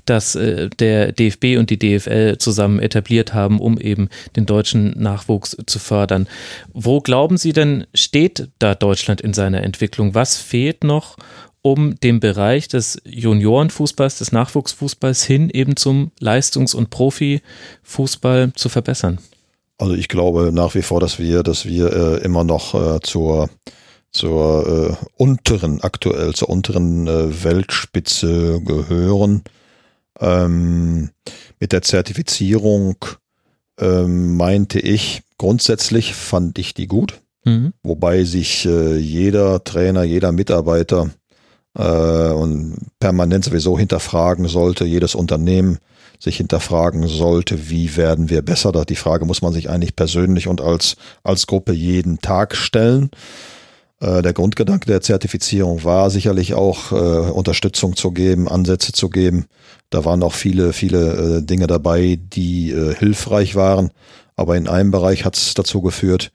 das 0.04 0.34
äh, 0.34 0.70
der 0.78 1.12
DFB 1.12 1.58
und 1.58 1.70
die 1.70 1.78
DFL 1.78 2.38
zusammen 2.38 2.80
etabliert 2.80 3.34
haben, 3.34 3.60
um 3.60 3.78
eben 3.78 4.08
den 4.36 4.46
deutschen 4.46 4.90
Nachwuchs 5.00 5.56
zu 5.66 5.78
fördern. 5.78 6.28
Wo 6.72 7.00
glauben 7.00 7.36
Sie 7.36 7.52
denn, 7.52 7.86
steht 7.94 8.48
da 8.58 8.74
Deutschland 8.74 9.20
in 9.20 9.34
seiner 9.34 9.62
Entwicklung? 9.62 10.14
Was 10.14 10.36
fehlt 10.36 10.84
noch, 10.84 11.16
um 11.62 11.98
den 12.00 12.20
Bereich 12.20 12.68
des 12.68 13.00
Juniorenfußballs, 13.04 14.18
des 14.18 14.32
Nachwuchsfußballs 14.32 15.24
hin 15.24 15.50
eben 15.50 15.76
zum 15.76 16.12
Leistungs- 16.20 16.74
und 16.74 16.90
Profifußball 16.90 18.52
zu 18.54 18.68
verbessern? 18.68 19.18
Also 19.78 19.94
ich 19.94 20.08
glaube 20.08 20.50
nach 20.52 20.74
wie 20.74 20.82
vor, 20.82 21.00
dass 21.00 21.18
wir, 21.18 21.42
dass 21.42 21.64
wir 21.64 21.92
äh, 21.92 22.24
immer 22.24 22.44
noch 22.44 22.74
äh, 22.74 23.00
zur 23.00 23.48
zur 24.10 24.98
äh, 25.00 25.06
unteren, 25.16 25.82
aktuell 25.82 26.34
zur 26.34 26.48
unteren 26.48 27.06
äh, 27.06 27.44
Weltspitze 27.44 28.60
gehören. 28.62 29.42
Ähm, 30.18 31.10
mit 31.60 31.72
der 31.72 31.82
Zertifizierung 31.82 32.96
ähm, 33.78 34.36
meinte 34.36 34.80
ich, 34.80 35.22
grundsätzlich 35.36 36.14
fand 36.14 36.58
ich 36.58 36.74
die 36.74 36.86
gut, 36.86 37.20
mhm. 37.44 37.72
wobei 37.82 38.24
sich 38.24 38.66
äh, 38.66 38.96
jeder 38.96 39.62
Trainer, 39.62 40.02
jeder 40.02 40.32
Mitarbeiter 40.32 41.10
äh, 41.76 42.30
und 42.30 42.78
permanent 42.98 43.44
sowieso 43.44 43.78
hinterfragen 43.78 44.48
sollte, 44.48 44.84
jedes 44.84 45.14
Unternehmen 45.14 45.78
sich 46.18 46.36
hinterfragen 46.36 47.06
sollte, 47.06 47.70
wie 47.70 47.96
werden 47.96 48.28
wir 48.28 48.42
besser. 48.42 48.72
Die 48.84 48.96
Frage 48.96 49.24
muss 49.24 49.42
man 49.42 49.52
sich 49.52 49.70
eigentlich 49.70 49.96
persönlich 49.96 50.48
und 50.48 50.60
als, 50.60 50.96
als 51.22 51.46
Gruppe 51.46 51.72
jeden 51.72 52.20
Tag 52.20 52.56
stellen. 52.56 53.10
Äh, 54.00 54.22
der 54.22 54.32
Grundgedanke 54.32 54.86
der 54.86 55.00
Zertifizierung 55.00 55.84
war 55.84 56.10
sicherlich 56.10 56.54
auch 56.54 56.92
äh, 56.92 56.94
Unterstützung 56.94 57.96
zu 57.96 58.12
geben, 58.12 58.48
Ansätze 58.48 58.92
zu 58.92 59.10
geben. 59.10 59.46
Da 59.90 60.04
waren 60.04 60.22
auch 60.22 60.34
viele, 60.34 60.72
viele 60.72 61.38
äh, 61.38 61.42
Dinge 61.42 61.66
dabei, 61.66 62.18
die 62.20 62.74
hilfreich 62.98 63.54
waren. 63.54 63.90
Aber 64.36 64.56
in 64.56 64.68
einem 64.68 64.92
Bereich 64.92 65.24
hat 65.24 65.36
es 65.36 65.54
dazu 65.54 65.82
geführt, 65.82 66.30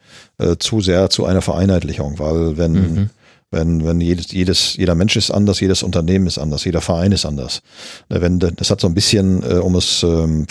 zu 0.60 0.82
sehr 0.82 1.10
zu 1.10 1.24
einer 1.24 1.42
Vereinheitlichung, 1.42 2.20
weil 2.20 2.58
wenn 2.58 2.74
mhm. 2.74 3.10
Wenn, 3.54 3.86
wenn 3.86 4.02
jedes, 4.02 4.32
jedes, 4.32 4.76
jeder 4.76 4.96
Mensch 4.96 5.16
ist 5.16 5.30
anders, 5.30 5.60
jedes 5.60 5.84
Unternehmen 5.84 6.26
ist 6.26 6.40
anders, 6.40 6.66
jeder 6.66 6.82
Verein 6.82 7.12
ist 7.12 7.24
anders. 7.24 7.62
Ne, 8.10 8.20
wenn, 8.20 8.40
das 8.40 8.72
hat 8.72 8.82
so 8.82 8.88
ein 8.88 8.96
bisschen, 8.96 9.44
äh, 9.44 9.60
um 9.60 9.76
es 9.76 10.02
ähm, 10.02 10.48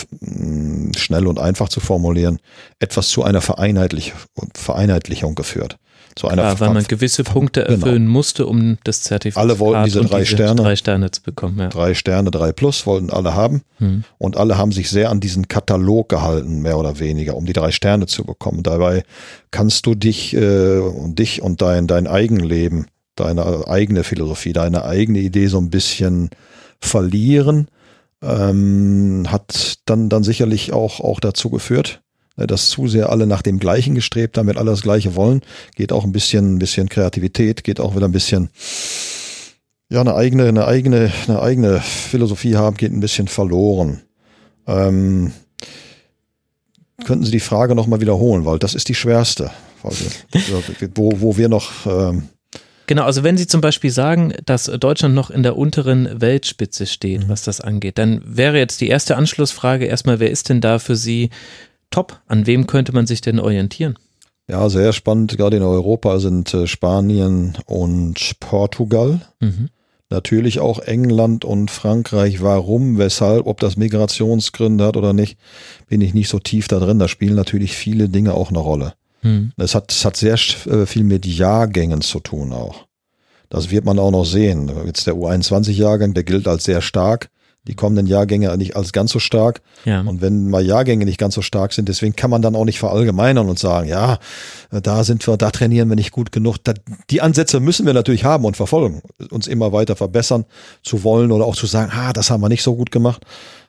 schnell 0.95 1.27
und 1.27 1.37
einfach 1.37 1.67
zu 1.67 1.81
formulieren, 1.81 2.39
etwas 2.79 3.09
zu 3.09 3.23
einer 3.23 3.41
Vereinheitlich 3.41 4.13
Vereinheitlichung 4.53 5.35
geführt. 5.35 5.77
Zu 6.15 6.27
einer 6.27 6.43
Klar, 6.43 6.59
weil 6.59 6.73
man 6.75 6.83
gewisse 6.83 7.23
Punkte 7.23 7.61
genau. 7.61 7.73
erfüllen 7.73 8.03
genau. 8.03 8.11
musste, 8.11 8.45
um 8.45 8.77
das 8.83 9.01
Zertifikat 9.01 9.43
alle 9.43 9.59
wollten 9.59 9.85
diese 9.85 10.01
drei 10.01 10.19
diese 10.19 10.35
Sterne, 10.35 10.61
drei 10.61 10.75
Sterne 10.75 11.11
zu 11.11 11.23
bekommen. 11.23 11.57
Ja. 11.59 11.69
Drei 11.69 11.95
Sterne, 11.95 12.29
drei 12.29 12.51
Plus 12.51 12.85
wollten 12.85 13.09
alle 13.09 13.33
haben 13.33 13.63
hm. 13.79 14.03
und 14.19 14.37
alle 14.37 14.57
haben 14.57 14.71
sich 14.71 14.89
sehr 14.89 15.09
an 15.09 15.19
diesen 15.19 15.47
Katalog 15.47 16.09
gehalten, 16.09 16.61
mehr 16.61 16.77
oder 16.77 16.99
weniger, 16.99 17.35
um 17.35 17.45
die 17.45 17.53
drei 17.53 17.71
Sterne 17.71 18.05
zu 18.05 18.23
bekommen. 18.25 18.61
Dabei 18.61 19.03
kannst 19.49 19.87
du 19.87 19.95
dich 19.95 20.35
äh, 20.35 20.77
und 20.77 21.17
dich 21.17 21.41
und 21.41 21.61
dein 21.61 21.87
dein 21.87 22.05
Eigenleben 22.05 22.85
deine 23.15 23.67
eigene 23.67 24.03
Philosophie, 24.03 24.53
deine 24.53 24.85
eigene 24.85 25.19
Idee 25.19 25.47
so 25.47 25.59
ein 25.59 25.69
bisschen 25.69 26.29
verlieren, 26.79 27.67
ähm, 28.21 29.25
hat 29.29 29.79
dann, 29.85 30.09
dann 30.09 30.23
sicherlich 30.23 30.73
auch, 30.73 30.99
auch 30.99 31.19
dazu 31.19 31.49
geführt, 31.49 32.01
ne, 32.37 32.47
dass 32.47 32.69
zu 32.69 32.87
sehr 32.87 33.09
alle 33.09 33.27
nach 33.27 33.41
dem 33.41 33.59
Gleichen 33.59 33.95
gestrebt 33.95 34.37
haben, 34.37 34.47
wenn 34.47 34.57
alle 34.57 34.71
das 34.71 34.81
Gleiche 34.81 35.15
wollen, 35.15 35.41
geht 35.75 35.91
auch 35.91 36.03
ein 36.03 36.11
bisschen, 36.11 36.55
ein 36.55 36.59
bisschen 36.59 36.89
Kreativität, 36.89 37.63
geht 37.63 37.79
auch 37.79 37.95
wieder 37.95 38.07
ein 38.07 38.13
bisschen, 38.13 38.49
ja, 39.89 40.01
eine 40.01 40.15
eigene, 40.15 40.47
eine 40.47 40.65
eigene, 40.65 41.11
eine 41.27 41.41
eigene 41.41 41.79
Philosophie 41.81 42.55
haben, 42.55 42.77
geht 42.77 42.91
ein 42.91 43.01
bisschen 43.01 43.27
verloren. 43.27 44.01
Ähm, 44.65 45.33
könnten 47.05 47.25
Sie 47.25 47.31
die 47.31 47.39
Frage 47.39 47.75
nochmal 47.75 48.01
wiederholen, 48.01 48.45
weil 48.45 48.59
das 48.59 48.75
ist 48.75 48.87
die 48.87 48.95
schwerste, 48.95 49.51
wo, 50.95 51.19
wo 51.19 51.37
wir 51.37 51.49
noch 51.49 51.85
ähm, 51.85 52.29
Genau, 52.93 53.05
also 53.05 53.23
wenn 53.23 53.37
Sie 53.37 53.47
zum 53.47 53.59
Beispiel 53.59 53.89
sagen, 53.89 54.35
dass 54.45 54.65
Deutschland 54.65 55.15
noch 55.15 55.31
in 55.31 55.41
der 55.41 55.57
unteren 55.57 56.21
Weltspitze 56.21 56.85
steht, 56.85 57.23
mhm. 57.23 57.27
was 57.27 57.41
das 57.41 57.59
angeht, 57.59 57.97
dann 57.97 58.21
wäre 58.23 58.59
jetzt 58.59 58.81
die 58.81 58.87
erste 58.87 59.17
Anschlussfrage 59.17 59.85
erstmal, 59.85 60.19
wer 60.19 60.29
ist 60.29 60.49
denn 60.49 60.61
da 60.61 60.77
für 60.77 60.95
Sie 60.95 61.31
top? 61.89 62.21
An 62.27 62.45
wem 62.45 62.67
könnte 62.67 62.93
man 62.93 63.07
sich 63.07 63.21
denn 63.21 63.39
orientieren? 63.39 63.97
Ja, 64.47 64.69
sehr 64.69 64.93
spannend. 64.93 65.35
Gerade 65.35 65.57
in 65.57 65.63
Europa 65.63 66.19
sind 66.19 66.53
äh, 66.53 66.67
Spanien 66.67 67.57
und 67.65 68.39
Portugal. 68.39 69.21
Mhm. 69.39 69.69
Natürlich 70.11 70.59
auch 70.59 70.77
England 70.77 71.45
und 71.45 71.71
Frankreich. 71.71 72.43
Warum, 72.43 72.99
weshalb, 72.99 73.47
ob 73.47 73.59
das 73.59 73.75
Migrationsgründe 73.75 74.85
hat 74.85 74.97
oder 74.97 75.13
nicht, 75.13 75.39
bin 75.87 75.99
ich 76.01 76.13
nicht 76.13 76.29
so 76.29 76.37
tief 76.37 76.67
da 76.67 76.77
drin. 76.77 76.99
Da 76.99 77.07
spielen 77.07 77.33
natürlich 77.33 77.75
viele 77.75 78.07
Dinge 78.07 78.35
auch 78.35 78.49
eine 78.49 78.59
Rolle. 78.59 78.93
Hm. 79.23 79.51
Es 79.57 79.73
hat, 79.73 79.91
es 79.91 80.05
hat 80.05 80.15
sehr 80.15 80.35
äh, 80.35 80.85
viel 80.85 81.03
mit 81.03 81.25
Jahrgängen 81.25 82.01
zu 82.01 82.19
tun 82.19 82.53
auch. 82.53 82.85
Das 83.49 83.69
wird 83.69 83.85
man 83.85 83.99
auch 83.99 84.11
noch 84.11 84.25
sehen. 84.25 84.71
Jetzt 84.85 85.07
der 85.07 85.15
U21-Jahrgang, 85.15 86.13
der 86.13 86.23
gilt 86.23 86.47
als 86.47 86.63
sehr 86.63 86.81
stark. 86.81 87.29
Die 87.65 87.75
kommenden 87.75 88.07
Jahrgänge 88.07 88.55
nicht 88.57 88.75
als 88.75 88.91
ganz 88.91 89.11
so 89.11 89.19
stark. 89.19 89.61
Ja. 89.85 90.01
Und 90.01 90.21
wenn 90.21 90.49
mal 90.49 90.65
Jahrgänge 90.65 91.05
nicht 91.05 91.17
ganz 91.19 91.35
so 91.35 91.41
stark 91.41 91.71
sind, 91.71 91.87
deswegen 91.87 92.15
kann 92.15 92.29
man 92.29 92.41
dann 92.41 92.55
auch 92.55 92.65
nicht 92.65 92.79
verallgemeinern 92.79 93.47
und 93.47 93.57
sagen, 93.57 93.87
ja, 93.87 94.17
da 94.69 95.03
sind 95.05 95.25
wir, 95.25 95.37
da 95.37 95.49
trainieren 95.49 95.87
wir 95.87 95.95
nicht 95.95 96.11
gut 96.11 96.33
genug. 96.33 96.57
Da, 96.63 96.73
die 97.09 97.21
Ansätze 97.21 97.61
müssen 97.61 97.85
wir 97.85 97.93
natürlich 97.93 98.25
haben 98.25 98.43
und 98.43 98.57
verfolgen, 98.57 99.01
uns 99.29 99.47
immer 99.47 99.71
weiter 99.71 99.95
verbessern 99.95 100.43
zu 100.81 101.05
wollen 101.05 101.31
oder 101.31 101.45
auch 101.45 101.55
zu 101.55 101.67
sagen, 101.67 101.91
ah, 101.95 102.11
das 102.11 102.31
haben 102.31 102.41
wir 102.41 102.49
nicht 102.49 102.63
so 102.63 102.75
gut 102.75 102.91
gemacht. 102.91 103.23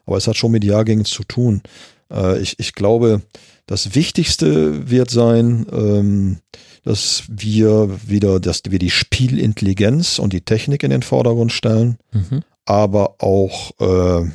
Aber 0.06 0.16
es 0.16 0.26
hat 0.26 0.36
schon 0.36 0.50
mit 0.50 0.64
Jahrgängen 0.64 1.04
zu 1.04 1.22
tun. 1.22 1.62
Äh, 2.10 2.40
ich, 2.40 2.58
ich 2.58 2.72
glaube, 2.72 3.22
das 3.66 3.94
Wichtigste 3.94 4.90
wird 4.90 5.10
sein, 5.10 5.66
ähm, 5.72 6.38
dass 6.84 7.24
wir 7.28 7.98
wieder, 8.06 8.40
dass 8.40 8.62
wir 8.68 8.78
die 8.78 8.90
Spielintelligenz 8.90 10.18
und 10.18 10.32
die 10.32 10.42
Technik 10.42 10.82
in 10.82 10.90
den 10.90 11.02
Vordergrund 11.02 11.52
stellen, 11.52 11.96
mhm. 12.12 12.42
aber 12.66 13.22
auch 13.22 13.72
äh, 13.80 14.28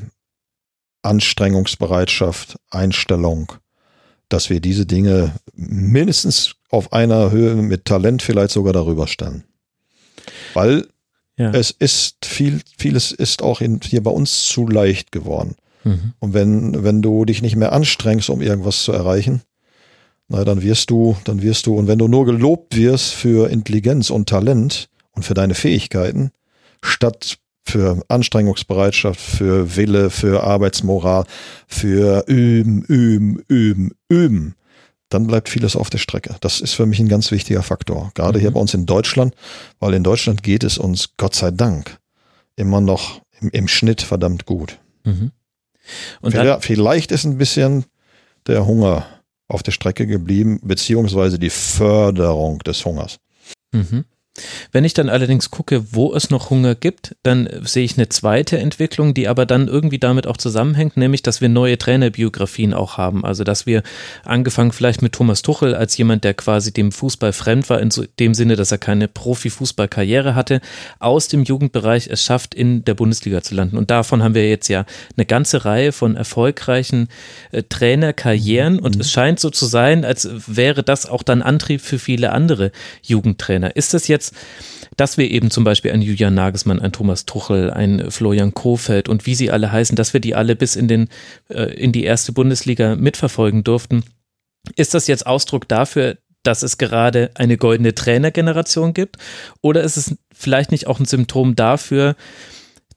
Anstrengungsbereitschaft, 1.03 2.58
Einstellung, 2.72 3.53
dass 4.30 4.49
wir 4.49 4.59
diese 4.59 4.85
Dinge 4.85 5.35
mindestens 5.53 6.56
auf 6.69 6.91
einer 6.91 7.32
Höhe 7.32 7.56
mit 7.56 7.85
Talent 7.85 8.22
vielleicht 8.22 8.51
sogar 8.51 8.74
darüber 8.74 9.08
stellen. 9.08 9.43
Weil 10.53 10.88
ja. 11.38 11.51
es 11.51 11.72
ist 11.72 12.25
viel, 12.25 12.61
vieles 12.77 13.11
ist 13.11 13.41
auch 13.41 13.61
in, 13.61 13.80
hier 13.83 14.03
bei 14.03 14.11
uns 14.11 14.45
zu 14.45 14.67
leicht 14.67 15.11
geworden. 15.11 15.56
Mhm. 15.83 16.14
Und 16.19 16.33
wenn, 16.33 16.83
wenn 16.83 17.01
du 17.01 17.25
dich 17.25 17.41
nicht 17.41 17.56
mehr 17.56 17.74
anstrengst, 17.74 18.30
um 18.30 18.41
irgendwas 18.41 18.83
zu 18.83 18.91
erreichen, 18.91 19.41
na, 20.27 20.43
dann 20.43 20.61
wirst 20.61 20.90
du, 20.91 21.17
dann 21.24 21.41
wirst 21.41 21.66
du, 21.66 21.75
und 21.75 21.88
wenn 21.88 21.98
du 21.98 22.08
nur 22.08 22.25
gelobt 22.25 22.75
wirst 22.75 23.14
für 23.14 23.49
Intelligenz 23.49 24.09
und 24.09 24.30
Talent 24.30 24.90
und 25.11 25.24
für 25.24 25.33
deine 25.33 25.56
Fähigkeiten, 25.56 26.32
statt 26.83 27.40
für 27.66 28.01
Anstrengungsbereitschaft, 28.08 29.19
für 29.19 29.75
Wille, 29.75 30.09
für 30.09 30.43
Arbeitsmoral, 30.43 31.25
für 31.67 32.25
üben, 32.27 32.83
üben, 32.83 33.43
üben, 33.48 33.91
üben, 34.08 34.56
dann 35.09 35.27
bleibt 35.27 35.49
vieles 35.49 35.75
auf 35.75 35.90
der 35.90 35.98
Strecke. 35.98 36.35
Das 36.41 36.61
ist 36.61 36.74
für 36.74 36.85
mich 36.85 36.99
ein 36.99 37.09
ganz 37.09 37.32
wichtiger 37.32 37.64
Faktor. 37.64 38.11
Gerade 38.14 38.38
mhm. 38.38 38.41
hier 38.41 38.51
bei 38.51 38.59
uns 38.59 38.74
in 38.74 38.85
Deutschland, 38.85 39.33
weil 39.80 39.93
in 39.95 40.03
Deutschland 40.03 40.43
geht 40.43 40.64
es 40.64 40.77
uns 40.77 41.16
Gott 41.17 41.35
sei 41.35 41.51
Dank 41.51 41.99
immer 42.56 42.82
noch 42.82 43.22
im, 43.40 43.49
im 43.49 43.67
Schnitt 43.67 44.01
verdammt 44.01 44.45
gut. 44.45 44.80
Mhm. 45.06 45.32
Und 46.22 46.32
vielleicht, 46.32 46.66
vielleicht 46.66 47.11
ist 47.11 47.26
ein 47.26 47.38
bisschen 47.38 47.85
der 48.48 48.66
Hunger 48.66 49.06
auf 49.48 49.64
der 49.64 49.72
Strecke 49.72 50.08
geblieben, 50.08 50.59
beziehungsweise 50.64 51.40
die 51.40 51.50
Förderung 51.50 52.59
des 52.59 52.85
Hungers. 52.85 53.18
Mhm. 53.72 54.06
Wenn 54.72 54.85
ich 54.85 54.93
dann 54.93 55.09
allerdings 55.09 55.51
gucke, 55.51 55.93
wo 55.93 56.14
es 56.14 56.30
noch 56.30 56.50
Hunger 56.50 56.76
gibt, 56.76 57.16
dann 57.24 57.50
sehe 57.64 57.84
ich 57.84 57.98
eine 57.98 58.09
zweite 58.09 58.58
Entwicklung, 58.58 59.14
die 59.14 59.27
aber 59.27 59.45
dann 59.45 59.68
irgendwie 59.68 60.00
damit 60.00 60.27
auch 60.27 60.38
zusammenhängt, 60.38 60.98
nämlich, 60.98 61.24
dass 61.24 61.42
wir 61.42 61.50
neue 61.50 61.77
Trainerbiografien 61.77 62.74
auch 62.74 62.98
haben. 62.98 63.26
Also, 63.26 63.43
dass 63.43 63.66
wir 63.66 63.84
angefangen 64.24 64.72
vielleicht 64.72 65.01
mit 65.01 65.14
Thomas 65.14 65.42
Tuchel 65.42 65.76
als 65.76 65.98
jemand, 65.98 66.24
der 66.24 66.34
quasi 66.34 66.72
dem 66.72 66.92
Fußball 66.92 67.34
fremd 67.34 67.69
war, 67.69 67.80
in 67.80 67.90
dem 68.19 68.34
Sinne, 68.34 68.56
dass 68.56 68.72
er 68.72 68.77
keine 68.77 69.08
Profifußballkarriere 69.08 70.35
hatte, 70.35 70.61
aus 71.00 71.27
dem 71.27 71.43
Jugendbereich 71.43 72.08
es 72.08 72.24
schafft, 72.24 72.53
in 72.53 72.84
der 72.85 72.93
Bundesliga 72.93 73.42
zu 73.42 73.56
landen. 73.56 73.77
Und 73.77 73.92
davon 73.92 74.24
haben 74.24 74.35
wir 74.35 74.50
jetzt 74.50 74.68
ja 74.68 74.85
eine 75.16 75.26
ganze 75.26 75.66
Reihe 75.66 75.92
von 75.92 76.16
erfolgreichen 76.16 77.08
äh, 77.51 77.64
Trainerkarrieren. 77.64 78.80
Und 78.80 78.95
mhm. 78.95 79.01
es 79.01 79.11
scheint 79.11 79.40
so 79.40 79.50
zu 79.50 79.66
sein, 79.66 80.06
als 80.06 80.30
wäre 80.48 80.84
das 80.84 81.06
auch 81.06 81.24
dann 81.24 81.42
Antrieb 81.42 81.82
für 81.82 82.00
viele 82.00 82.32
andere 82.32 82.72
Jugendtrainer. 83.03 83.76
Ist 83.76 83.93
das 83.93 84.08
jetzt 84.08 84.28
dass 84.98 85.17
wir 85.17 85.30
eben 85.32 85.51
zum 85.51 85.64
Beispiel 85.64 85.91
ein 85.91 86.01
Julian 86.01 86.33
Nagelsmann, 86.33 86.80
ein 86.80 86.91
Thomas 86.91 87.25
Tuchel, 87.25 87.72
ein 87.72 88.11
Florian 88.11 88.53
Kofeld 88.53 89.08
und 89.08 89.25
wie 89.25 89.35
sie 89.35 89.51
alle 89.51 89.72
heißen, 89.72 89.95
dass 89.95 90.14
wir 90.14 90.19
die 90.19 90.35
alle 90.35 90.56
bis 90.56 90.75
in 90.75 90.88
den 90.88 91.09
äh, 91.49 91.74
in 91.74 91.91
die 91.91 92.03
erste 92.03 92.32
Bundesliga 92.32 92.95
mitverfolgen 92.95 93.64
durften. 93.64 94.03
Ist 94.75 94.93
das 94.93 95.08
jetzt 95.08 95.25
Ausdruck 95.25 95.67
dafür, 95.67 96.17
dass 96.43 96.64
es 96.64 96.77
gerade 96.77 97.32
eine 97.35 97.58
goldene 97.58 97.95
Trainergeneration 97.95 98.93
gibt? 98.93 99.17
Oder 99.61 99.83
ist 99.83 99.98
es 99.98 100.17
vielleicht 100.33 100.72
nicht 100.72 100.88
auch 100.88 100.99
ein 100.99 101.06
Symptom 101.06 101.56
dafür, 101.56 102.16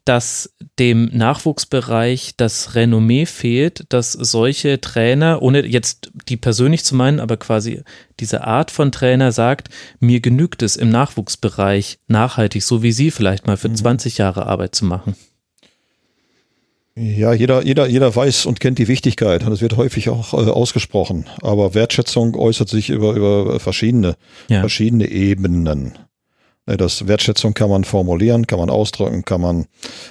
dass 0.04 0.54
dem 0.78 1.10
Nachwuchsbereich 1.12 2.34
das 2.36 2.74
Renommee 2.74 3.26
fehlt, 3.26 3.84
dass 3.88 4.12
solche 4.12 4.80
Trainer, 4.80 5.42
ohne 5.42 5.64
jetzt 5.64 6.10
die 6.28 6.36
persönlich 6.36 6.84
zu 6.84 6.94
meinen, 6.94 7.20
aber 7.20 7.36
quasi 7.36 7.82
diese 8.18 8.44
Art 8.44 8.70
von 8.70 8.90
Trainer 8.90 9.32
sagt, 9.32 9.68
mir 10.00 10.20
genügt 10.20 10.62
es 10.62 10.76
im 10.76 10.90
Nachwuchsbereich 10.90 11.98
nachhaltig, 12.08 12.62
so 12.62 12.82
wie 12.82 12.92
Sie 12.92 13.10
vielleicht 13.10 13.46
mal 13.46 13.56
für 13.56 13.68
mhm. 13.68 13.76
20 13.76 14.18
Jahre 14.18 14.46
Arbeit 14.46 14.74
zu 14.74 14.84
machen. 14.84 15.14
Ja, 16.94 17.32
jeder, 17.32 17.64
jeder, 17.64 17.86
jeder 17.86 18.14
weiß 18.14 18.44
und 18.44 18.60
kennt 18.60 18.78
die 18.78 18.88
Wichtigkeit 18.88 19.46
und 19.46 19.52
es 19.52 19.62
wird 19.62 19.78
häufig 19.78 20.10
auch 20.10 20.34
äh, 20.34 20.50
ausgesprochen. 20.50 21.24
Aber 21.40 21.74
Wertschätzung 21.74 22.36
äußert 22.36 22.68
sich 22.68 22.90
über, 22.90 23.14
über 23.14 23.58
verschiedene, 23.60 24.16
ja. 24.48 24.60
verschiedene 24.60 25.08
Ebenen. 25.08 25.98
Das 26.64 27.08
Wertschätzung 27.08 27.54
kann 27.54 27.70
man 27.70 27.82
formulieren, 27.82 28.46
kann 28.46 28.60
man 28.60 28.70
ausdrücken, 28.70 29.24
kann 29.24 29.40
man, 29.40 29.66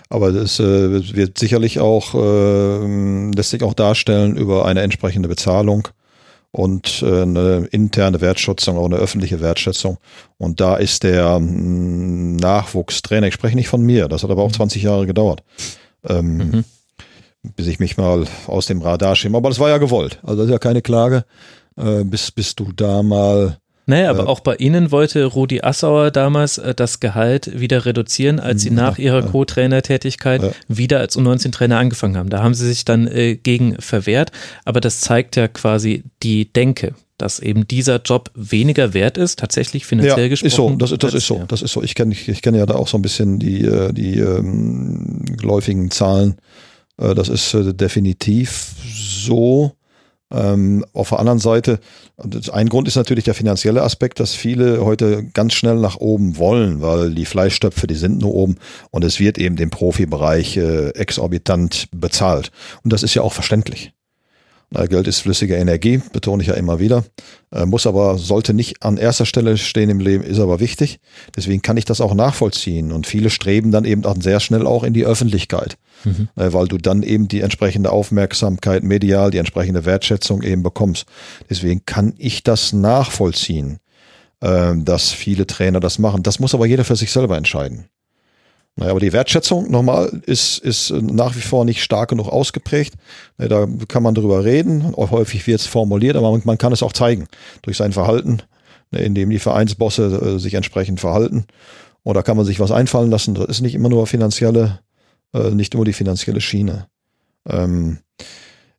aber 0.09 0.29
es 0.29 0.59
äh, 0.59 1.15
wird 1.15 1.37
sicherlich 1.37 1.79
auch, 1.79 2.13
äh, 2.13 3.31
lässt 3.33 3.51
sich 3.51 3.63
auch 3.63 3.73
darstellen 3.73 4.35
über 4.35 4.65
eine 4.65 4.81
entsprechende 4.81 5.29
Bezahlung 5.29 5.87
und 6.51 7.03
äh, 7.03 7.21
eine 7.21 7.67
interne 7.71 8.19
Wertschätzung 8.19 8.77
oder 8.77 8.97
eine 8.97 9.03
öffentliche 9.03 9.39
Wertschätzung. 9.39 9.97
Und 10.37 10.59
da 10.59 10.75
ist 10.75 11.03
der 11.03 11.39
mh, 11.39 12.41
Nachwuchstrainer, 12.41 13.27
ich 13.27 13.33
spreche 13.33 13.55
nicht 13.55 13.69
von 13.69 13.81
mir, 13.81 14.09
das 14.09 14.23
hat 14.23 14.29
aber 14.29 14.43
auch 14.43 14.51
20 14.51 14.83
Jahre 14.83 15.05
gedauert. 15.05 15.43
Ähm, 16.05 16.37
mhm. 16.37 16.65
bis 17.55 17.67
ich 17.67 17.79
mich 17.79 17.95
mal 17.95 18.25
aus 18.47 18.65
dem 18.65 18.81
Radar 18.81 19.15
schiebe. 19.15 19.37
Aber 19.37 19.49
das 19.49 19.59
war 19.59 19.69
ja 19.69 19.77
gewollt. 19.77 20.19
Also 20.23 20.37
das 20.37 20.45
ist 20.47 20.51
ja 20.51 20.57
keine 20.57 20.81
Klage, 20.81 21.23
äh, 21.77 22.03
bis, 22.03 22.31
bis 22.31 22.55
du 22.55 22.73
da 22.73 23.03
mal 23.03 23.60
naja, 23.91 24.09
aber 24.09 24.23
äh, 24.23 24.27
auch 24.27 24.39
bei 24.39 24.55
Ihnen 24.55 24.91
wollte 24.91 25.25
Rudi 25.25 25.61
Assauer 25.61 26.11
damals 26.11 26.57
äh, 26.57 26.73
das 26.73 26.99
Gehalt 26.99 27.59
wieder 27.59 27.85
reduzieren, 27.85 28.39
als 28.39 28.61
Sie 28.61 28.69
mhm. 28.69 28.77
nach 28.77 28.97
Ihrer 28.97 29.21
Co-Trainertätigkeit 29.21 30.55
wieder 30.67 30.99
als 30.99 31.17
U19-Trainer 31.17 31.77
angefangen 31.77 32.17
haben. 32.17 32.29
Da 32.29 32.41
haben 32.41 32.53
Sie 32.53 32.67
sich 32.67 32.85
dann 32.85 33.07
äh, 33.07 33.35
gegen 33.35 33.75
verwehrt, 33.81 34.31
aber 34.63 34.79
das 34.79 35.01
zeigt 35.01 35.35
ja 35.35 35.47
quasi 35.47 36.03
die 36.23 36.51
Denke 36.51 36.95
dass 37.17 37.39
eben 37.39 37.67
dieser 37.67 38.01
Job 38.01 38.31
weniger 38.33 38.95
wert 38.95 39.15
ist, 39.15 39.37
tatsächlich 39.37 39.85
finanziell 39.85 40.23
ja, 40.23 40.27
gesprochen. 40.27 40.47
Ist 40.47 40.55
so, 40.55 40.75
das, 40.75 40.97
das 40.97 41.13
ist 41.13 41.27
so, 41.27 41.43
das 41.47 41.61
ist 41.61 41.71
so. 41.71 41.83
Ich 41.83 41.93
kenne 41.93 42.15
ich 42.15 42.41
kenne 42.41 42.57
ja 42.57 42.65
da 42.65 42.73
auch 42.73 42.87
so 42.87 42.97
ein 42.97 43.03
bisschen 43.03 43.37
die, 43.37 43.63
äh, 43.63 43.93
die 43.93 44.17
ähm, 44.17 45.23
läufigen 45.39 45.91
Zahlen. 45.91 46.37
Äh, 46.97 47.13
das 47.13 47.29
ist 47.29 47.55
definitiv 47.79 48.73
so. 48.91 49.73
Ähm, 50.31 50.85
auf 50.93 51.09
der 51.09 51.19
anderen 51.19 51.39
Seite, 51.39 51.79
ein 52.51 52.69
Grund 52.69 52.87
ist 52.87 52.95
natürlich 52.95 53.25
der 53.25 53.33
finanzielle 53.33 53.83
Aspekt, 53.83 54.19
dass 54.19 54.33
viele 54.33 54.83
heute 54.83 55.25
ganz 55.33 55.53
schnell 55.53 55.75
nach 55.75 55.97
oben 55.97 56.37
wollen, 56.37 56.81
weil 56.81 57.13
die 57.13 57.25
Fleischstöpfe, 57.25 57.87
die 57.87 57.95
sind 57.95 58.19
nur 58.21 58.33
oben 58.33 58.55
und 58.91 59.03
es 59.03 59.19
wird 59.19 59.37
eben 59.37 59.57
im 59.57 59.69
Profibereich 59.69 60.57
äh, 60.57 60.89
exorbitant 60.89 61.87
bezahlt. 61.91 62.51
Und 62.83 62.93
das 62.93 63.03
ist 63.03 63.13
ja 63.13 63.21
auch 63.21 63.33
verständlich. 63.33 63.93
Geld 64.73 65.07
ist 65.07 65.19
flüssige 65.19 65.55
Energie, 65.55 66.01
betone 66.13 66.41
ich 66.41 66.47
ja 66.47 66.53
immer 66.53 66.79
wieder. 66.79 67.03
Äh, 67.51 67.65
muss 67.65 67.85
aber, 67.85 68.17
sollte 68.17 68.53
nicht 68.53 68.83
an 68.83 68.95
erster 68.95 69.25
Stelle 69.25 69.57
stehen 69.57 69.89
im 69.89 69.99
Leben, 69.99 70.23
ist 70.23 70.39
aber 70.39 70.61
wichtig. 70.61 70.99
Deswegen 71.35 71.61
kann 71.61 71.75
ich 71.75 71.83
das 71.83 71.99
auch 71.99 72.13
nachvollziehen. 72.13 72.93
Und 72.93 73.05
viele 73.05 73.29
streben 73.29 73.71
dann 73.71 73.83
eben 73.83 74.05
auch 74.05 74.15
sehr 74.17 74.39
schnell 74.39 74.65
auch 74.65 74.83
in 74.83 74.93
die 74.93 75.05
Öffentlichkeit, 75.05 75.77
mhm. 76.05 76.29
Äh, 76.37 76.53
weil 76.53 76.69
du 76.69 76.77
dann 76.77 77.03
eben 77.03 77.27
die 77.27 77.41
entsprechende 77.41 77.91
Aufmerksamkeit 77.91 78.83
medial, 78.83 79.29
die 79.29 79.39
entsprechende 79.39 79.83
Wertschätzung 79.83 80.41
eben 80.41 80.63
bekommst. 80.63 81.05
Deswegen 81.49 81.85
kann 81.85 82.13
ich 82.17 82.43
das 82.43 82.71
nachvollziehen, 82.71 83.79
äh, 84.39 84.73
dass 84.77 85.11
viele 85.11 85.47
Trainer 85.47 85.81
das 85.81 85.99
machen. 85.99 86.23
Das 86.23 86.39
muss 86.39 86.55
aber 86.55 86.65
jeder 86.65 86.85
für 86.85 86.95
sich 86.95 87.11
selber 87.11 87.35
entscheiden. 87.35 87.87
Naja, 88.77 88.91
aber 88.91 88.99
die 89.01 89.13
Wertschätzung 89.13 89.69
nochmal 89.69 90.21
ist, 90.25 90.57
ist 90.59 90.91
nach 90.91 91.35
wie 91.35 91.41
vor 91.41 91.65
nicht 91.65 91.83
stark 91.83 92.09
genug 92.09 92.29
ausgeprägt. 92.29 92.93
Da 93.37 93.67
kann 93.87 94.01
man 94.01 94.15
drüber 94.15 94.45
reden, 94.45 94.95
häufig 94.95 95.45
wird 95.45 95.59
es 95.59 95.67
formuliert, 95.67 96.15
aber 96.15 96.39
man 96.43 96.57
kann 96.57 96.71
es 96.71 96.81
auch 96.81 96.93
zeigen 96.93 97.27
durch 97.63 97.77
sein 97.77 97.91
Verhalten, 97.91 98.41
indem 98.91 99.29
die 99.29 99.39
Vereinsbosse 99.39 100.35
äh, 100.35 100.39
sich 100.39 100.53
entsprechend 100.53 100.99
verhalten. 100.99 101.45
Oder 102.03 102.23
kann 102.23 102.37
man 102.37 102.45
sich 102.45 102.59
was 102.59 102.71
einfallen 102.71 103.11
lassen. 103.11 103.35
Das 103.35 103.45
ist 103.45 103.61
nicht 103.61 103.75
immer 103.75 103.89
nur 103.89 104.07
finanzielle, 104.07 104.79
äh, 105.33 105.51
nicht 105.51 105.73
nur 105.73 105.85
die 105.85 105.93
finanzielle 105.93 106.41
Schiene. 106.41 106.87
Ähm, 107.47 107.99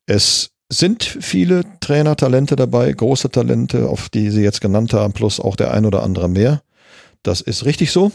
es 0.06 0.50
sind 0.68 1.04
viele 1.04 1.64
Trainertalente 1.80 2.56
dabei, 2.56 2.90
große 2.92 3.30
Talente, 3.30 3.88
auf 3.88 4.08
die 4.08 4.30
Sie 4.30 4.42
jetzt 4.42 4.60
genannt 4.60 4.94
haben, 4.94 5.12
plus 5.12 5.38
auch 5.38 5.54
der 5.54 5.72
ein 5.72 5.84
oder 5.84 6.02
andere 6.02 6.28
mehr. 6.28 6.62
Das 7.22 7.40
ist 7.40 7.64
richtig 7.64 7.92
so. 7.92 8.10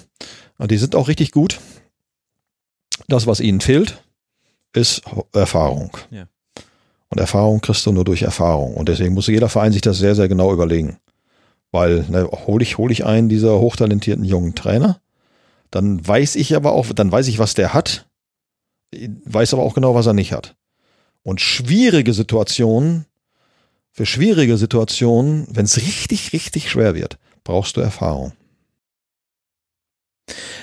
Die 0.60 0.78
sind 0.78 0.96
auch 0.96 1.08
richtig 1.08 1.32
gut. 1.32 1.60
Das, 3.08 3.28
was 3.28 3.40
ihnen 3.40 3.62
fehlt, 3.62 4.04
ist 4.74 5.04
Erfahrung. 5.34 5.96
Ja. 6.10 6.28
Und 7.10 7.20
Erfahrung 7.20 7.62
kriegst 7.62 7.86
du 7.86 7.92
nur 7.92 8.04
durch 8.04 8.24
Erfahrung. 8.24 8.76
Und 8.76 8.90
deswegen 8.90 9.14
muss 9.14 9.28
jeder 9.28 9.50
Verein 9.50 9.72
sich 9.72 9.82
das 9.82 9.98
sehr, 9.98 10.16
sehr 10.16 10.28
genau 10.28 10.52
überlegen. 10.52 10.98
Weil, 11.72 12.06
ne, 12.10 12.30
hole 12.48 12.64
ich, 12.64 12.78
hol 12.78 12.92
ich 12.92 13.06
einen 13.06 13.30
dieser 13.30 13.60
hochtalentierten 13.60 14.26
jungen 14.26 14.56
Trainer, 14.56 15.00
dann 15.70 16.06
weiß 16.06 16.36
ich 16.36 16.56
aber 16.56 16.72
auch, 16.72 16.88
dann 16.94 17.12
weiß 17.12 17.28
ich, 17.28 17.40
was 17.40 17.54
der 17.54 17.74
hat, 17.74 18.08
weiß 18.92 19.54
aber 19.54 19.64
auch 19.64 19.74
genau, 19.74 19.96
was 19.96 20.06
er 20.06 20.14
nicht 20.14 20.32
hat. 20.32 20.56
Und 21.24 21.42
schwierige 21.42 22.14
Situationen, 22.14 23.06
für 23.92 24.06
schwierige 24.06 24.58
Situationen, 24.58 25.48
wenn 25.50 25.66
es 25.66 25.78
richtig, 25.78 26.32
richtig 26.32 26.70
schwer 26.70 26.96
wird, 26.96 27.18
brauchst 27.44 27.76
du 27.76 27.82
Erfahrung. 27.82 28.32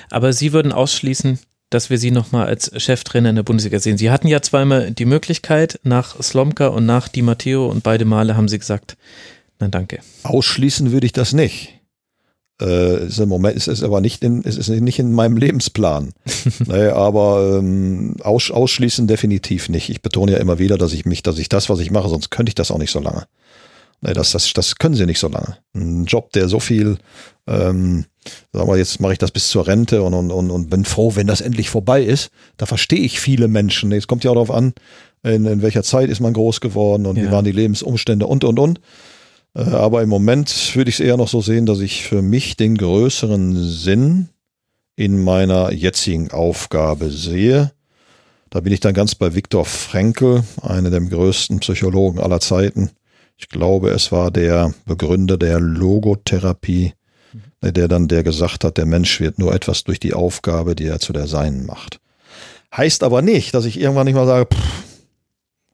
Aber 0.09 0.33
Sie 0.33 0.53
würden 0.53 0.71
ausschließen, 0.71 1.39
dass 1.69 1.89
wir 1.89 1.97
Sie 1.97 2.11
nochmal 2.11 2.47
als 2.47 2.71
Cheftrainer 2.81 3.29
in 3.29 3.35
der 3.35 3.43
Bundesliga 3.43 3.79
sehen. 3.79 3.97
Sie 3.97 4.11
hatten 4.11 4.27
ja 4.27 4.41
zweimal 4.41 4.91
die 4.91 5.05
Möglichkeit 5.05 5.79
nach 5.83 6.21
Slomka 6.21 6.67
und 6.67 6.85
nach 6.85 7.07
Di 7.07 7.21
Matteo 7.21 7.67
und 7.67 7.83
beide 7.83 8.05
Male 8.05 8.37
haben 8.37 8.47
Sie 8.47 8.59
gesagt, 8.59 8.97
nein, 9.59 9.71
danke. 9.71 9.99
Ausschließen 10.23 10.91
würde 10.91 11.05
ich 11.05 11.13
das 11.13 11.33
nicht. 11.33 11.73
Äh, 12.61 13.07
ist 13.07 13.19
im 13.19 13.27
Moment 13.27 13.57
ist 13.57 13.67
es 13.67 13.83
aber 13.83 13.99
nicht 13.99 14.23
in, 14.23 14.41
ist 14.43 14.57
es 14.57 14.69
nicht 14.69 14.99
in 14.99 15.11
meinem 15.11 15.35
Lebensplan. 15.35 16.13
naja, 16.65 16.95
aber 16.95 17.57
ähm, 17.59 18.15
aus, 18.21 18.49
ausschließen 18.49 19.07
definitiv 19.07 19.67
nicht. 19.67 19.89
Ich 19.89 20.01
betone 20.01 20.33
ja 20.33 20.37
immer 20.37 20.57
wieder, 20.57 20.77
dass 20.77 20.93
ich 20.93 21.05
mich, 21.05 21.21
dass 21.21 21.37
ich 21.37 21.49
das, 21.49 21.69
was 21.69 21.79
ich 21.79 21.91
mache, 21.91 22.07
sonst 22.07 22.31
könnte 22.31 22.49
ich 22.49 22.55
das 22.55 22.71
auch 22.71 22.77
nicht 22.77 22.91
so 22.91 22.99
lange. 22.99 23.25
Das, 24.01 24.31
das, 24.31 24.53
das 24.53 24.75
können 24.75 24.95
sie 24.95 25.05
nicht 25.05 25.19
so 25.19 25.27
lange. 25.27 25.57
Ein 25.73 26.05
Job, 26.05 26.31
der 26.33 26.47
so 26.47 26.59
viel 26.59 26.97
ähm, 27.47 28.05
Sagen 28.51 28.69
wir, 28.69 28.77
jetzt 28.77 28.99
mache 28.99 29.13
ich 29.13 29.19
das 29.19 29.31
bis 29.31 29.49
zur 29.49 29.67
Rente 29.67 30.01
und, 30.01 30.13
und, 30.13 30.31
und, 30.31 30.49
und 30.49 30.69
bin 30.69 30.85
froh, 30.85 31.15
wenn 31.15 31.27
das 31.27 31.41
endlich 31.41 31.69
vorbei 31.69 32.03
ist. 32.03 32.31
Da 32.57 32.65
verstehe 32.65 32.99
ich 32.99 33.19
viele 33.19 33.47
Menschen. 33.47 33.91
Es 33.91 34.07
kommt 34.07 34.23
ja 34.23 34.31
auch 34.31 34.35
darauf 34.35 34.51
an, 34.51 34.73
in, 35.23 35.45
in 35.45 35.61
welcher 35.61 35.83
Zeit 35.83 36.09
ist 36.09 36.21
man 36.21 36.33
groß 36.33 36.61
geworden 36.61 37.05
und 37.05 37.17
ja. 37.17 37.23
wie 37.23 37.31
waren 37.31 37.45
die 37.45 37.51
Lebensumstände 37.51 38.25
und, 38.25 38.43
und, 38.43 38.59
und. 38.59 38.81
Äh, 39.55 39.61
aber 39.61 40.01
im 40.01 40.09
Moment 40.09 40.75
würde 40.75 40.89
ich 40.89 40.95
es 40.95 41.05
eher 41.05 41.17
noch 41.17 41.27
so 41.27 41.41
sehen, 41.41 41.65
dass 41.65 41.79
ich 41.79 42.03
für 42.03 42.21
mich 42.21 42.57
den 42.57 42.77
größeren 42.77 43.55
Sinn 43.69 44.29
in 44.95 45.23
meiner 45.23 45.71
jetzigen 45.71 46.31
Aufgabe 46.31 47.11
sehe. 47.11 47.73
Da 48.49 48.61
bin 48.61 48.71
ich 48.71 48.79
dann 48.79 48.93
ganz 48.93 49.13
bei 49.13 49.35
Viktor 49.35 49.65
Frankl, 49.65 50.43
einer 50.61 50.89
der 50.89 51.01
größten 51.01 51.59
Psychologen 51.59 52.19
aller 52.19 52.39
Zeiten. 52.39 52.91
Ich 53.37 53.49
glaube, 53.49 53.89
es 53.89 54.11
war 54.11 54.31
der 54.31 54.73
Begründer 54.85 55.37
der 55.37 55.59
Logotherapie 55.59 56.93
der 57.71 57.87
dann 57.87 58.07
der 58.07 58.23
gesagt 58.23 58.63
hat, 58.63 58.77
der 58.77 58.85
Mensch 58.85 59.19
wird 59.19 59.39
nur 59.39 59.53
etwas 59.53 59.83
durch 59.83 59.99
die 59.99 60.13
Aufgabe, 60.13 60.75
die 60.75 60.85
er 60.85 60.99
zu 60.99 61.13
der 61.13 61.27
Seinen 61.27 61.65
macht. 61.65 61.99
Heißt 62.75 63.03
aber 63.03 63.21
nicht, 63.21 63.53
dass 63.53 63.65
ich 63.65 63.79
irgendwann 63.79 64.05
nicht 64.05 64.15
mal 64.15 64.25
sage, 64.25 64.47
pff, 64.53 64.83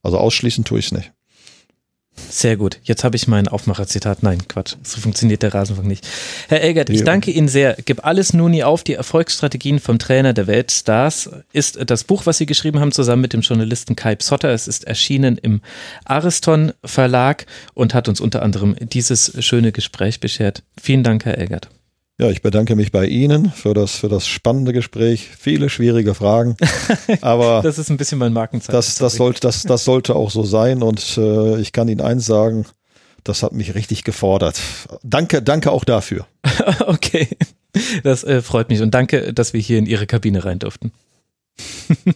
also 0.04 0.18
ausschließen 0.18 0.64
tue 0.64 0.80
ich 0.80 0.86
es 0.88 0.92
nicht. 0.92 1.12
Sehr 2.16 2.58
gut. 2.58 2.80
Jetzt 2.84 3.04
habe 3.04 3.16
ich 3.16 3.28
mein 3.28 3.48
Aufmacherzitat. 3.48 4.24
Nein, 4.24 4.48
Quatsch. 4.48 4.76
So 4.84 5.00
funktioniert 5.00 5.44
der 5.44 5.54
Rasenfunk 5.54 5.88
nicht. 5.88 6.08
Herr 6.48 6.62
Elgert, 6.62 6.90
ich 6.90 7.04
danke 7.04 7.32
Ihnen 7.32 7.48
sehr. 7.48 7.76
Gib 7.86 8.06
alles 8.06 8.34
Nuni 8.34 8.64
auf. 8.64 8.84
Die 8.84 8.94
Erfolgsstrategien 8.94 9.80
vom 9.80 10.00
Trainer 10.00 10.34
der 10.34 10.48
Weltstars 10.48 11.30
ist 11.52 11.80
das 11.90 12.04
Buch, 12.04 12.26
was 12.26 12.38
Sie 12.38 12.46
geschrieben 12.46 12.80
haben, 12.80 12.92
zusammen 12.92 13.22
mit 13.22 13.34
dem 13.34 13.42
Journalisten 13.42 13.96
Kai 13.96 14.16
Psotter. 14.16 14.50
Es 14.50 14.68
ist 14.68 14.86
erschienen 14.86 15.38
im 15.38 15.62
Ariston 16.06 16.74
Verlag 16.84 17.46
und 17.74 17.94
hat 17.94 18.08
uns 18.08 18.22
unter 18.22 18.42
anderem 18.44 18.76
dieses 18.80 19.34
schöne 19.44 19.72
Gespräch 19.72 20.20
beschert. 20.20 20.64
Vielen 20.82 21.04
Dank, 21.04 21.26
Herr 21.26 21.38
Elgert. 21.38 21.70
Ja, 22.20 22.30
ich 22.30 22.42
bedanke 22.42 22.76
mich 22.76 22.92
bei 22.92 23.08
Ihnen 23.08 23.52
für 23.52 23.74
das, 23.74 23.96
für 23.96 24.10
das 24.10 24.28
spannende 24.28 24.74
Gespräch. 24.74 25.28
Viele 25.38 25.70
schwierige 25.70 26.14
Fragen. 26.14 26.56
Aber 27.22 27.62
das 27.64 27.80
ist 27.80 27.90
ein 27.90 27.98
bisschen 27.98 28.20
mein 28.20 28.34
Markenzeichen. 28.34 28.74
Das, 28.74 28.96
das, 28.96 29.16
sollte, 29.16 29.40
das, 29.40 29.64
das 29.64 29.86
sollte 29.86 30.16
auch 30.16 30.30
so 30.30 30.44
sein. 30.44 30.84
Und 30.84 31.18
äh, 31.18 31.60
ich 31.60 31.72
kann 31.72 31.88
Ihnen 31.88 32.02
eins 32.02 32.26
sagen, 32.26 32.66
das 33.24 33.44
hat 33.44 33.54
mich 33.54 33.76
richtig 33.76 34.04
gefordert. 34.04 34.60
Danke, 35.04 35.42
danke 35.42 35.72
auch 35.72 35.84
dafür. 35.84 36.28
okay. 36.86 37.28
Das 38.04 38.24
äh, 38.24 38.42
freut 38.42 38.70
mich. 38.70 38.82
Und 38.82 38.92
danke, 38.92 39.34
dass 39.34 39.54
wir 39.54 39.62
hier 39.62 39.80
in 39.80 39.86
Ihre 39.86 40.06
Kabine 40.06 40.46
rein 40.46 40.60
durften. 40.60 40.92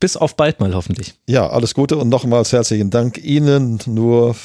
Bis 0.00 0.16
auf 0.16 0.36
bald 0.36 0.60
mal 0.60 0.74
hoffentlich. 0.74 1.14
Ja, 1.26 1.48
alles 1.48 1.72
Gute 1.72 1.96
und 1.96 2.08
nochmals 2.08 2.52
herzlichen 2.52 2.90
Dank 2.90 3.16
Ihnen 3.18 3.80
nur 3.86 4.36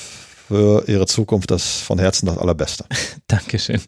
für 0.51 0.83
Ihre 0.88 1.07
Zukunft 1.07 1.49
das 1.49 1.80
von 1.80 1.97
Herzen 1.97 2.25
das 2.25 2.38
Allerbeste. 2.38 2.83
Dankeschön. 3.27 3.81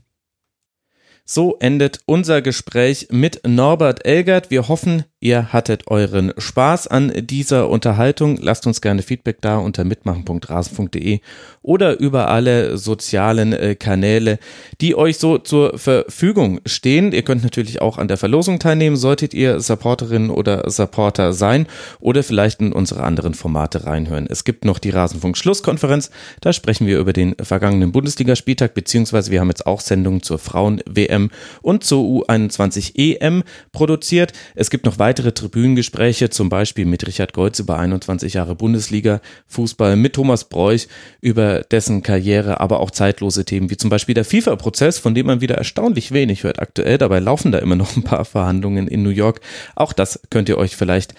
So 1.26 1.58
endet 1.60 2.00
unser 2.06 2.42
Gespräch 2.42 3.10
mit 3.12 3.46
Norbert 3.46 4.06
Elgert. 4.06 4.50
Wir 4.50 4.70
hoffen, 4.70 5.04
ihr 5.24 5.54
hattet 5.54 5.88
euren 5.88 6.34
Spaß 6.38 6.88
an 6.88 7.12
dieser 7.16 7.70
Unterhaltung. 7.70 8.38
Lasst 8.42 8.68
uns 8.68 8.82
gerne 8.82 9.02
Feedback 9.02 9.38
da 9.42 9.58
unter 9.58 9.86
mitmachen.rasen.de 9.86 11.22
oder 11.62 11.98
über 11.98 12.28
alle 12.28 12.78
sozialen 12.78 13.54
äh, 13.54 13.76
Kanäle, 13.76 14.38
die 14.82 14.96
euch 14.96 15.18
so 15.18 15.38
zur 15.38 15.80
Verfügung 15.80 16.60
stehen. 16.66 17.14
Ihr 17.14 17.24
könnt 17.24 17.44
natürlich 17.44 17.82
auch 17.82 17.98
an 17.98 18.10
der 18.10 18.18
Verlosung 18.18 18.60
teilnehmen, 18.60 18.98
solltet 18.98 19.34
ihr 19.34 19.62
Supporterin 19.62 20.30
oder 20.30 20.70
Supporter 20.70 21.32
sein 21.32 21.68
oder 22.02 22.22
vielleicht 22.22 22.60
in 22.60 22.74
unsere 22.74 23.04
anderen 23.04 23.34
Formate 23.34 23.86
reinhören. 23.86 24.28
Es 24.30 24.44
gibt 24.44 24.66
noch 24.66 24.78
die 24.78 24.90
Rasenfunk-Schlusskonferenz, 24.90 26.12
da 26.42 26.52
sprechen 26.52 26.86
wir 26.86 27.00
über 27.00 27.14
den 27.14 27.36
vergangenen 27.42 27.94
Bundesligaspieltag, 27.94 28.74
beziehungsweise 28.74 29.32
wir 29.32 29.40
haben 29.40 29.50
jetzt 29.50 29.66
auch 29.66 29.80
Sendungen 29.80 30.22
zur 30.22 30.40
Frauen-WM 30.40 31.32
und 31.62 31.86
zur 31.86 32.04
U21-EM 32.04 33.44
produziert. 33.72 34.34
Es 34.56 34.70
gibt 34.70 34.86
noch 34.86 35.00
weitere 35.00 35.13
Tribünengespräche, 35.14 36.30
zum 36.30 36.50
Beispiel 36.50 36.86
mit 36.86 37.06
Richard 37.06 37.34
Golz 37.34 37.60
über 37.60 37.78
21 37.78 38.34
Jahre 38.34 38.56
Bundesliga, 38.56 39.22
Fußball, 39.48 39.96
mit 39.96 40.14
Thomas 40.14 40.46
Bräuch 40.46 40.88
über 41.22 41.62
dessen 41.62 42.02
Karriere, 42.02 42.60
aber 42.60 42.80
auch 42.80 42.90
zeitlose 42.90 43.46
Themen 43.46 43.70
wie 43.70 43.78
zum 43.78 43.90
Beispiel 43.90 44.16
der 44.16 44.26
FIFA-Prozess, 44.26 44.98
von 44.98 45.14
dem 45.14 45.28
man 45.28 45.42
wieder 45.42 45.56
erstaunlich 45.56 46.12
wenig 46.12 46.44
hört 46.44 46.60
aktuell. 46.60 46.98
Dabei 46.98 47.20
laufen 47.20 47.52
da 47.52 47.60
immer 47.60 47.76
noch 47.76 47.96
ein 47.96 48.04
paar 48.04 48.26
Verhandlungen 48.26 48.88
in 48.88 49.04
New 49.04 49.10
York. 49.10 49.42
Auch 49.76 49.94
das 49.94 50.20
könnt 50.32 50.50
ihr 50.50 50.58
euch 50.58 50.76
vielleicht 50.76 51.14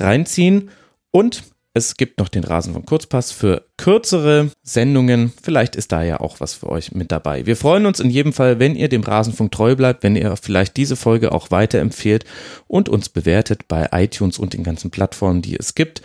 reinziehen. 0.00 0.70
Und 1.12 1.44
es 1.76 1.96
gibt 1.96 2.20
noch 2.20 2.28
den 2.28 2.44
Rasen 2.44 2.72
von 2.72 2.86
Kurzpass 2.86 3.32
für 3.32 3.66
kürzere 3.76 4.50
Sendungen. 4.62 5.32
Vielleicht 5.42 5.74
ist 5.74 5.90
da 5.90 6.04
ja 6.04 6.20
auch 6.20 6.38
was 6.38 6.54
für 6.54 6.68
euch 6.68 6.92
mit 6.92 7.10
dabei. 7.10 7.46
Wir 7.46 7.56
freuen 7.56 7.84
uns 7.86 7.98
in 7.98 8.10
jedem 8.10 8.32
Fall, 8.32 8.60
wenn 8.60 8.76
ihr 8.76 8.88
dem 8.88 9.02
Rasenfunk 9.02 9.50
treu 9.50 9.74
bleibt, 9.74 10.04
wenn 10.04 10.14
ihr 10.14 10.36
vielleicht 10.36 10.76
diese 10.76 10.94
Folge 10.94 11.32
auch 11.32 11.50
weiterempfehlt 11.50 12.24
und 12.68 12.88
uns 12.88 13.08
bewertet 13.08 13.66
bei 13.66 13.88
iTunes 13.90 14.38
und 14.38 14.54
den 14.54 14.62
ganzen 14.62 14.92
Plattformen, 14.92 15.42
die 15.42 15.56
es 15.56 15.74
gibt. 15.74 16.00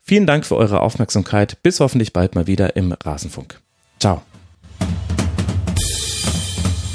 Vielen 0.00 0.26
Dank 0.26 0.46
für 0.46 0.56
eure 0.56 0.80
Aufmerksamkeit. 0.80 1.62
Bis 1.62 1.78
hoffentlich 1.80 2.14
bald 2.14 2.34
mal 2.34 2.46
wieder 2.46 2.74
im 2.76 2.92
Rasenfunk. 2.92 3.60
Ciao. 4.00 4.22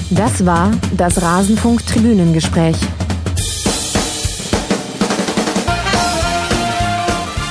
Das 0.10 0.44
war 0.44 0.72
das 0.98 1.22
Rasenfunk 1.22 1.86
Tribünengespräch. 1.86 2.78